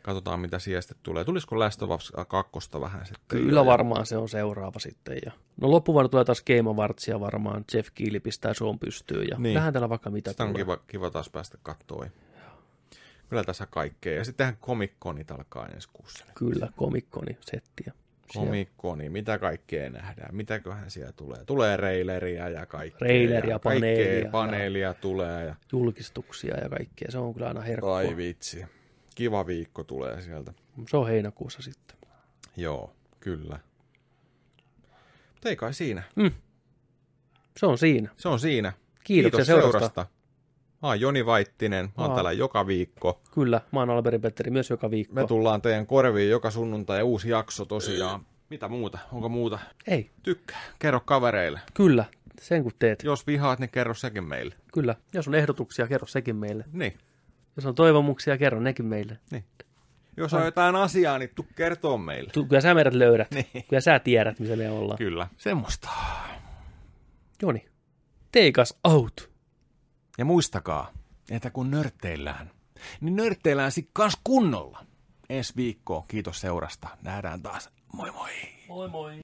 Katsotaan, 0.03 0.39
mitä 0.39 0.59
siellä 0.59 0.81
sitten 0.81 0.97
tulee. 1.03 1.23
Tulisiko 1.25 1.59
Last 1.59 1.81
of 1.81 1.89
Us 1.89 2.13
2 2.27 2.51
vähän 2.81 3.05
sitten? 3.05 3.23
kyllä 3.27 3.59
jo? 3.59 3.65
varmaan 3.65 4.05
se 4.05 4.17
on 4.17 4.29
seuraava 4.29 4.79
sitten. 4.79 5.17
Ja... 5.25 5.31
No 5.61 5.71
loppuvuonna 5.71 6.09
tulee 6.09 6.25
taas 6.25 6.43
Game 6.43 6.69
Awardsia 6.69 7.19
varmaan. 7.19 7.65
Jeff 7.73 7.89
Keely 7.95 8.19
pistää 8.19 8.53
suon 8.53 8.79
pystyyn 8.79 9.27
ja 9.31 9.37
Niin. 9.39 9.53
nähdään 9.53 9.73
täällä 9.73 9.89
vaikka 9.89 10.09
mitä 10.09 10.31
Sitä 10.31 10.43
on 10.43 10.49
tulee. 10.49 10.63
kiva, 10.63 10.77
kiva 10.87 11.09
taas 11.11 11.29
päästä 11.29 11.57
katsoa. 11.63 12.05
Kyllä 13.29 13.43
tässä 13.43 13.65
kaikkea. 13.65 14.13
Ja 14.15 14.25
sittenhän 14.25 14.57
Comic-Conit 14.61 15.31
alkaa 15.31 15.67
ensi 15.67 15.89
kuussa. 15.93 16.25
Kyllä, 16.35 16.67
komikkoni 16.75 17.37
settiä. 17.41 17.93
Comic-Coni, 18.33 19.09
mitä 19.09 19.37
kaikkea 19.37 19.89
nähdään, 19.89 20.35
mitäköhän 20.35 20.91
siellä 20.91 21.11
tulee. 21.11 21.45
Tulee 21.45 21.77
reileria 21.77 22.49
ja 22.49 22.65
kaikkea. 22.65 23.07
Reileria, 23.07 23.59
paneelia 23.59 23.95
Kaikkea 24.05 24.23
ja- 24.25 24.31
paneelia 24.31 24.93
tulee 24.93 25.45
ja 25.45 25.55
Julkistuksia 25.71 26.57
ja 26.57 26.69
kaikkea. 26.69 27.11
Se 27.11 27.17
on 27.17 27.33
kyllä 27.33 27.47
aina 27.47 27.61
herkkua. 27.61 27.97
ai 27.97 28.17
vitsi. 28.17 28.65
Kiva 29.15 29.47
viikko 29.47 29.83
tulee 29.83 30.21
sieltä. 30.21 30.53
Se 30.89 30.97
on 30.97 31.07
heinäkuussa 31.07 31.61
sitten. 31.61 31.97
Joo, 32.57 32.95
kyllä. 33.19 33.59
Mutta 35.33 35.49
ei 35.49 35.55
kai 35.55 35.73
siinä. 35.73 36.03
Se 37.57 37.65
on 37.65 37.77
siinä. 37.77 38.09
Se 38.17 38.27
on 38.29 38.39
siinä. 38.39 38.73
Kiitoksia 39.03 39.45
seurasta. 39.45 40.05
Mä 40.81 40.87
oon 40.87 40.99
Joni 41.01 41.25
Vaittinen. 41.25 41.85
Mä 41.85 41.91
oon 42.03 42.09
Aa. 42.11 42.15
täällä 42.15 42.31
joka 42.31 42.67
viikko. 42.67 43.21
Kyllä, 43.33 43.61
mä 43.71 43.79
oon 43.79 43.89
Alberin 43.89 44.21
Petteri 44.21 44.51
myös 44.51 44.69
joka 44.69 44.91
viikko. 44.91 45.13
Me 45.15 45.27
tullaan 45.27 45.61
teidän 45.61 45.87
korviin 45.87 46.29
joka 46.29 46.51
sunnuntai 46.51 46.97
ja 46.97 47.05
uusi 47.05 47.29
jakso 47.29 47.65
tosiaan. 47.65 48.25
Mitä 48.49 48.67
muuta? 48.67 48.99
Onko 49.11 49.29
muuta? 49.29 49.59
Ei, 49.87 50.09
Tykkää. 50.23 50.61
Kerro 50.79 50.99
kavereille. 50.99 51.59
kyllä, 51.73 52.05
sen 52.41 52.63
kun 52.63 52.71
teet. 52.79 53.03
Jos 53.03 53.27
vihaat, 53.27 53.59
niin 53.59 53.69
kerro 53.69 53.93
sekin 53.93 54.23
meille. 54.23 54.55
Kyllä, 54.73 54.95
jos 55.13 55.27
on 55.27 55.35
ehdotuksia, 55.35 55.87
kerro 55.87 56.07
sekin 56.07 56.35
meille. 56.35 56.65
Niin. 56.71 56.97
Jos 57.55 57.65
on 57.65 57.75
toivomuksia, 57.75 58.37
kerro 58.37 58.59
nekin 58.59 58.85
meille. 58.85 59.17
Jos 60.17 60.33
on 60.33 60.45
jotain 60.45 60.75
asiaa, 60.75 61.19
niin 61.19 61.29
tuu 61.35 61.47
kertoo 61.55 61.97
meille. 61.97 62.29
Tu- 62.31 62.45
Kyllä 62.45 62.61
sä 62.61 62.73
meidät 62.73 62.93
löydät. 62.93 63.31
Niin. 63.31 63.65
Kyllä 63.69 63.81
sä 63.81 63.99
tiedät, 63.99 64.39
missä 64.39 64.55
me 64.55 64.69
ollaan. 64.69 64.97
Kyllä, 64.97 65.27
semmoista. 65.37 65.89
Joni, 67.41 67.65
take 68.31 68.61
us 68.61 68.79
out. 68.83 69.31
Ja 70.17 70.25
muistakaa, 70.25 70.91
että 71.31 71.49
kun 71.49 71.71
nörtteillään, 71.71 72.51
niin 73.01 73.15
nörtteillään 73.15 73.71
sit 73.71 73.89
kans 73.93 74.17
kunnolla. 74.23 74.85
Ensi 75.29 75.53
viikkoon, 75.55 76.03
kiitos 76.07 76.41
seurasta. 76.41 76.87
Nähdään 77.03 77.41
taas. 77.41 77.69
Moi 77.93 78.11
moi! 78.11 78.29
Moi 78.67 78.87
moi. 78.89 79.19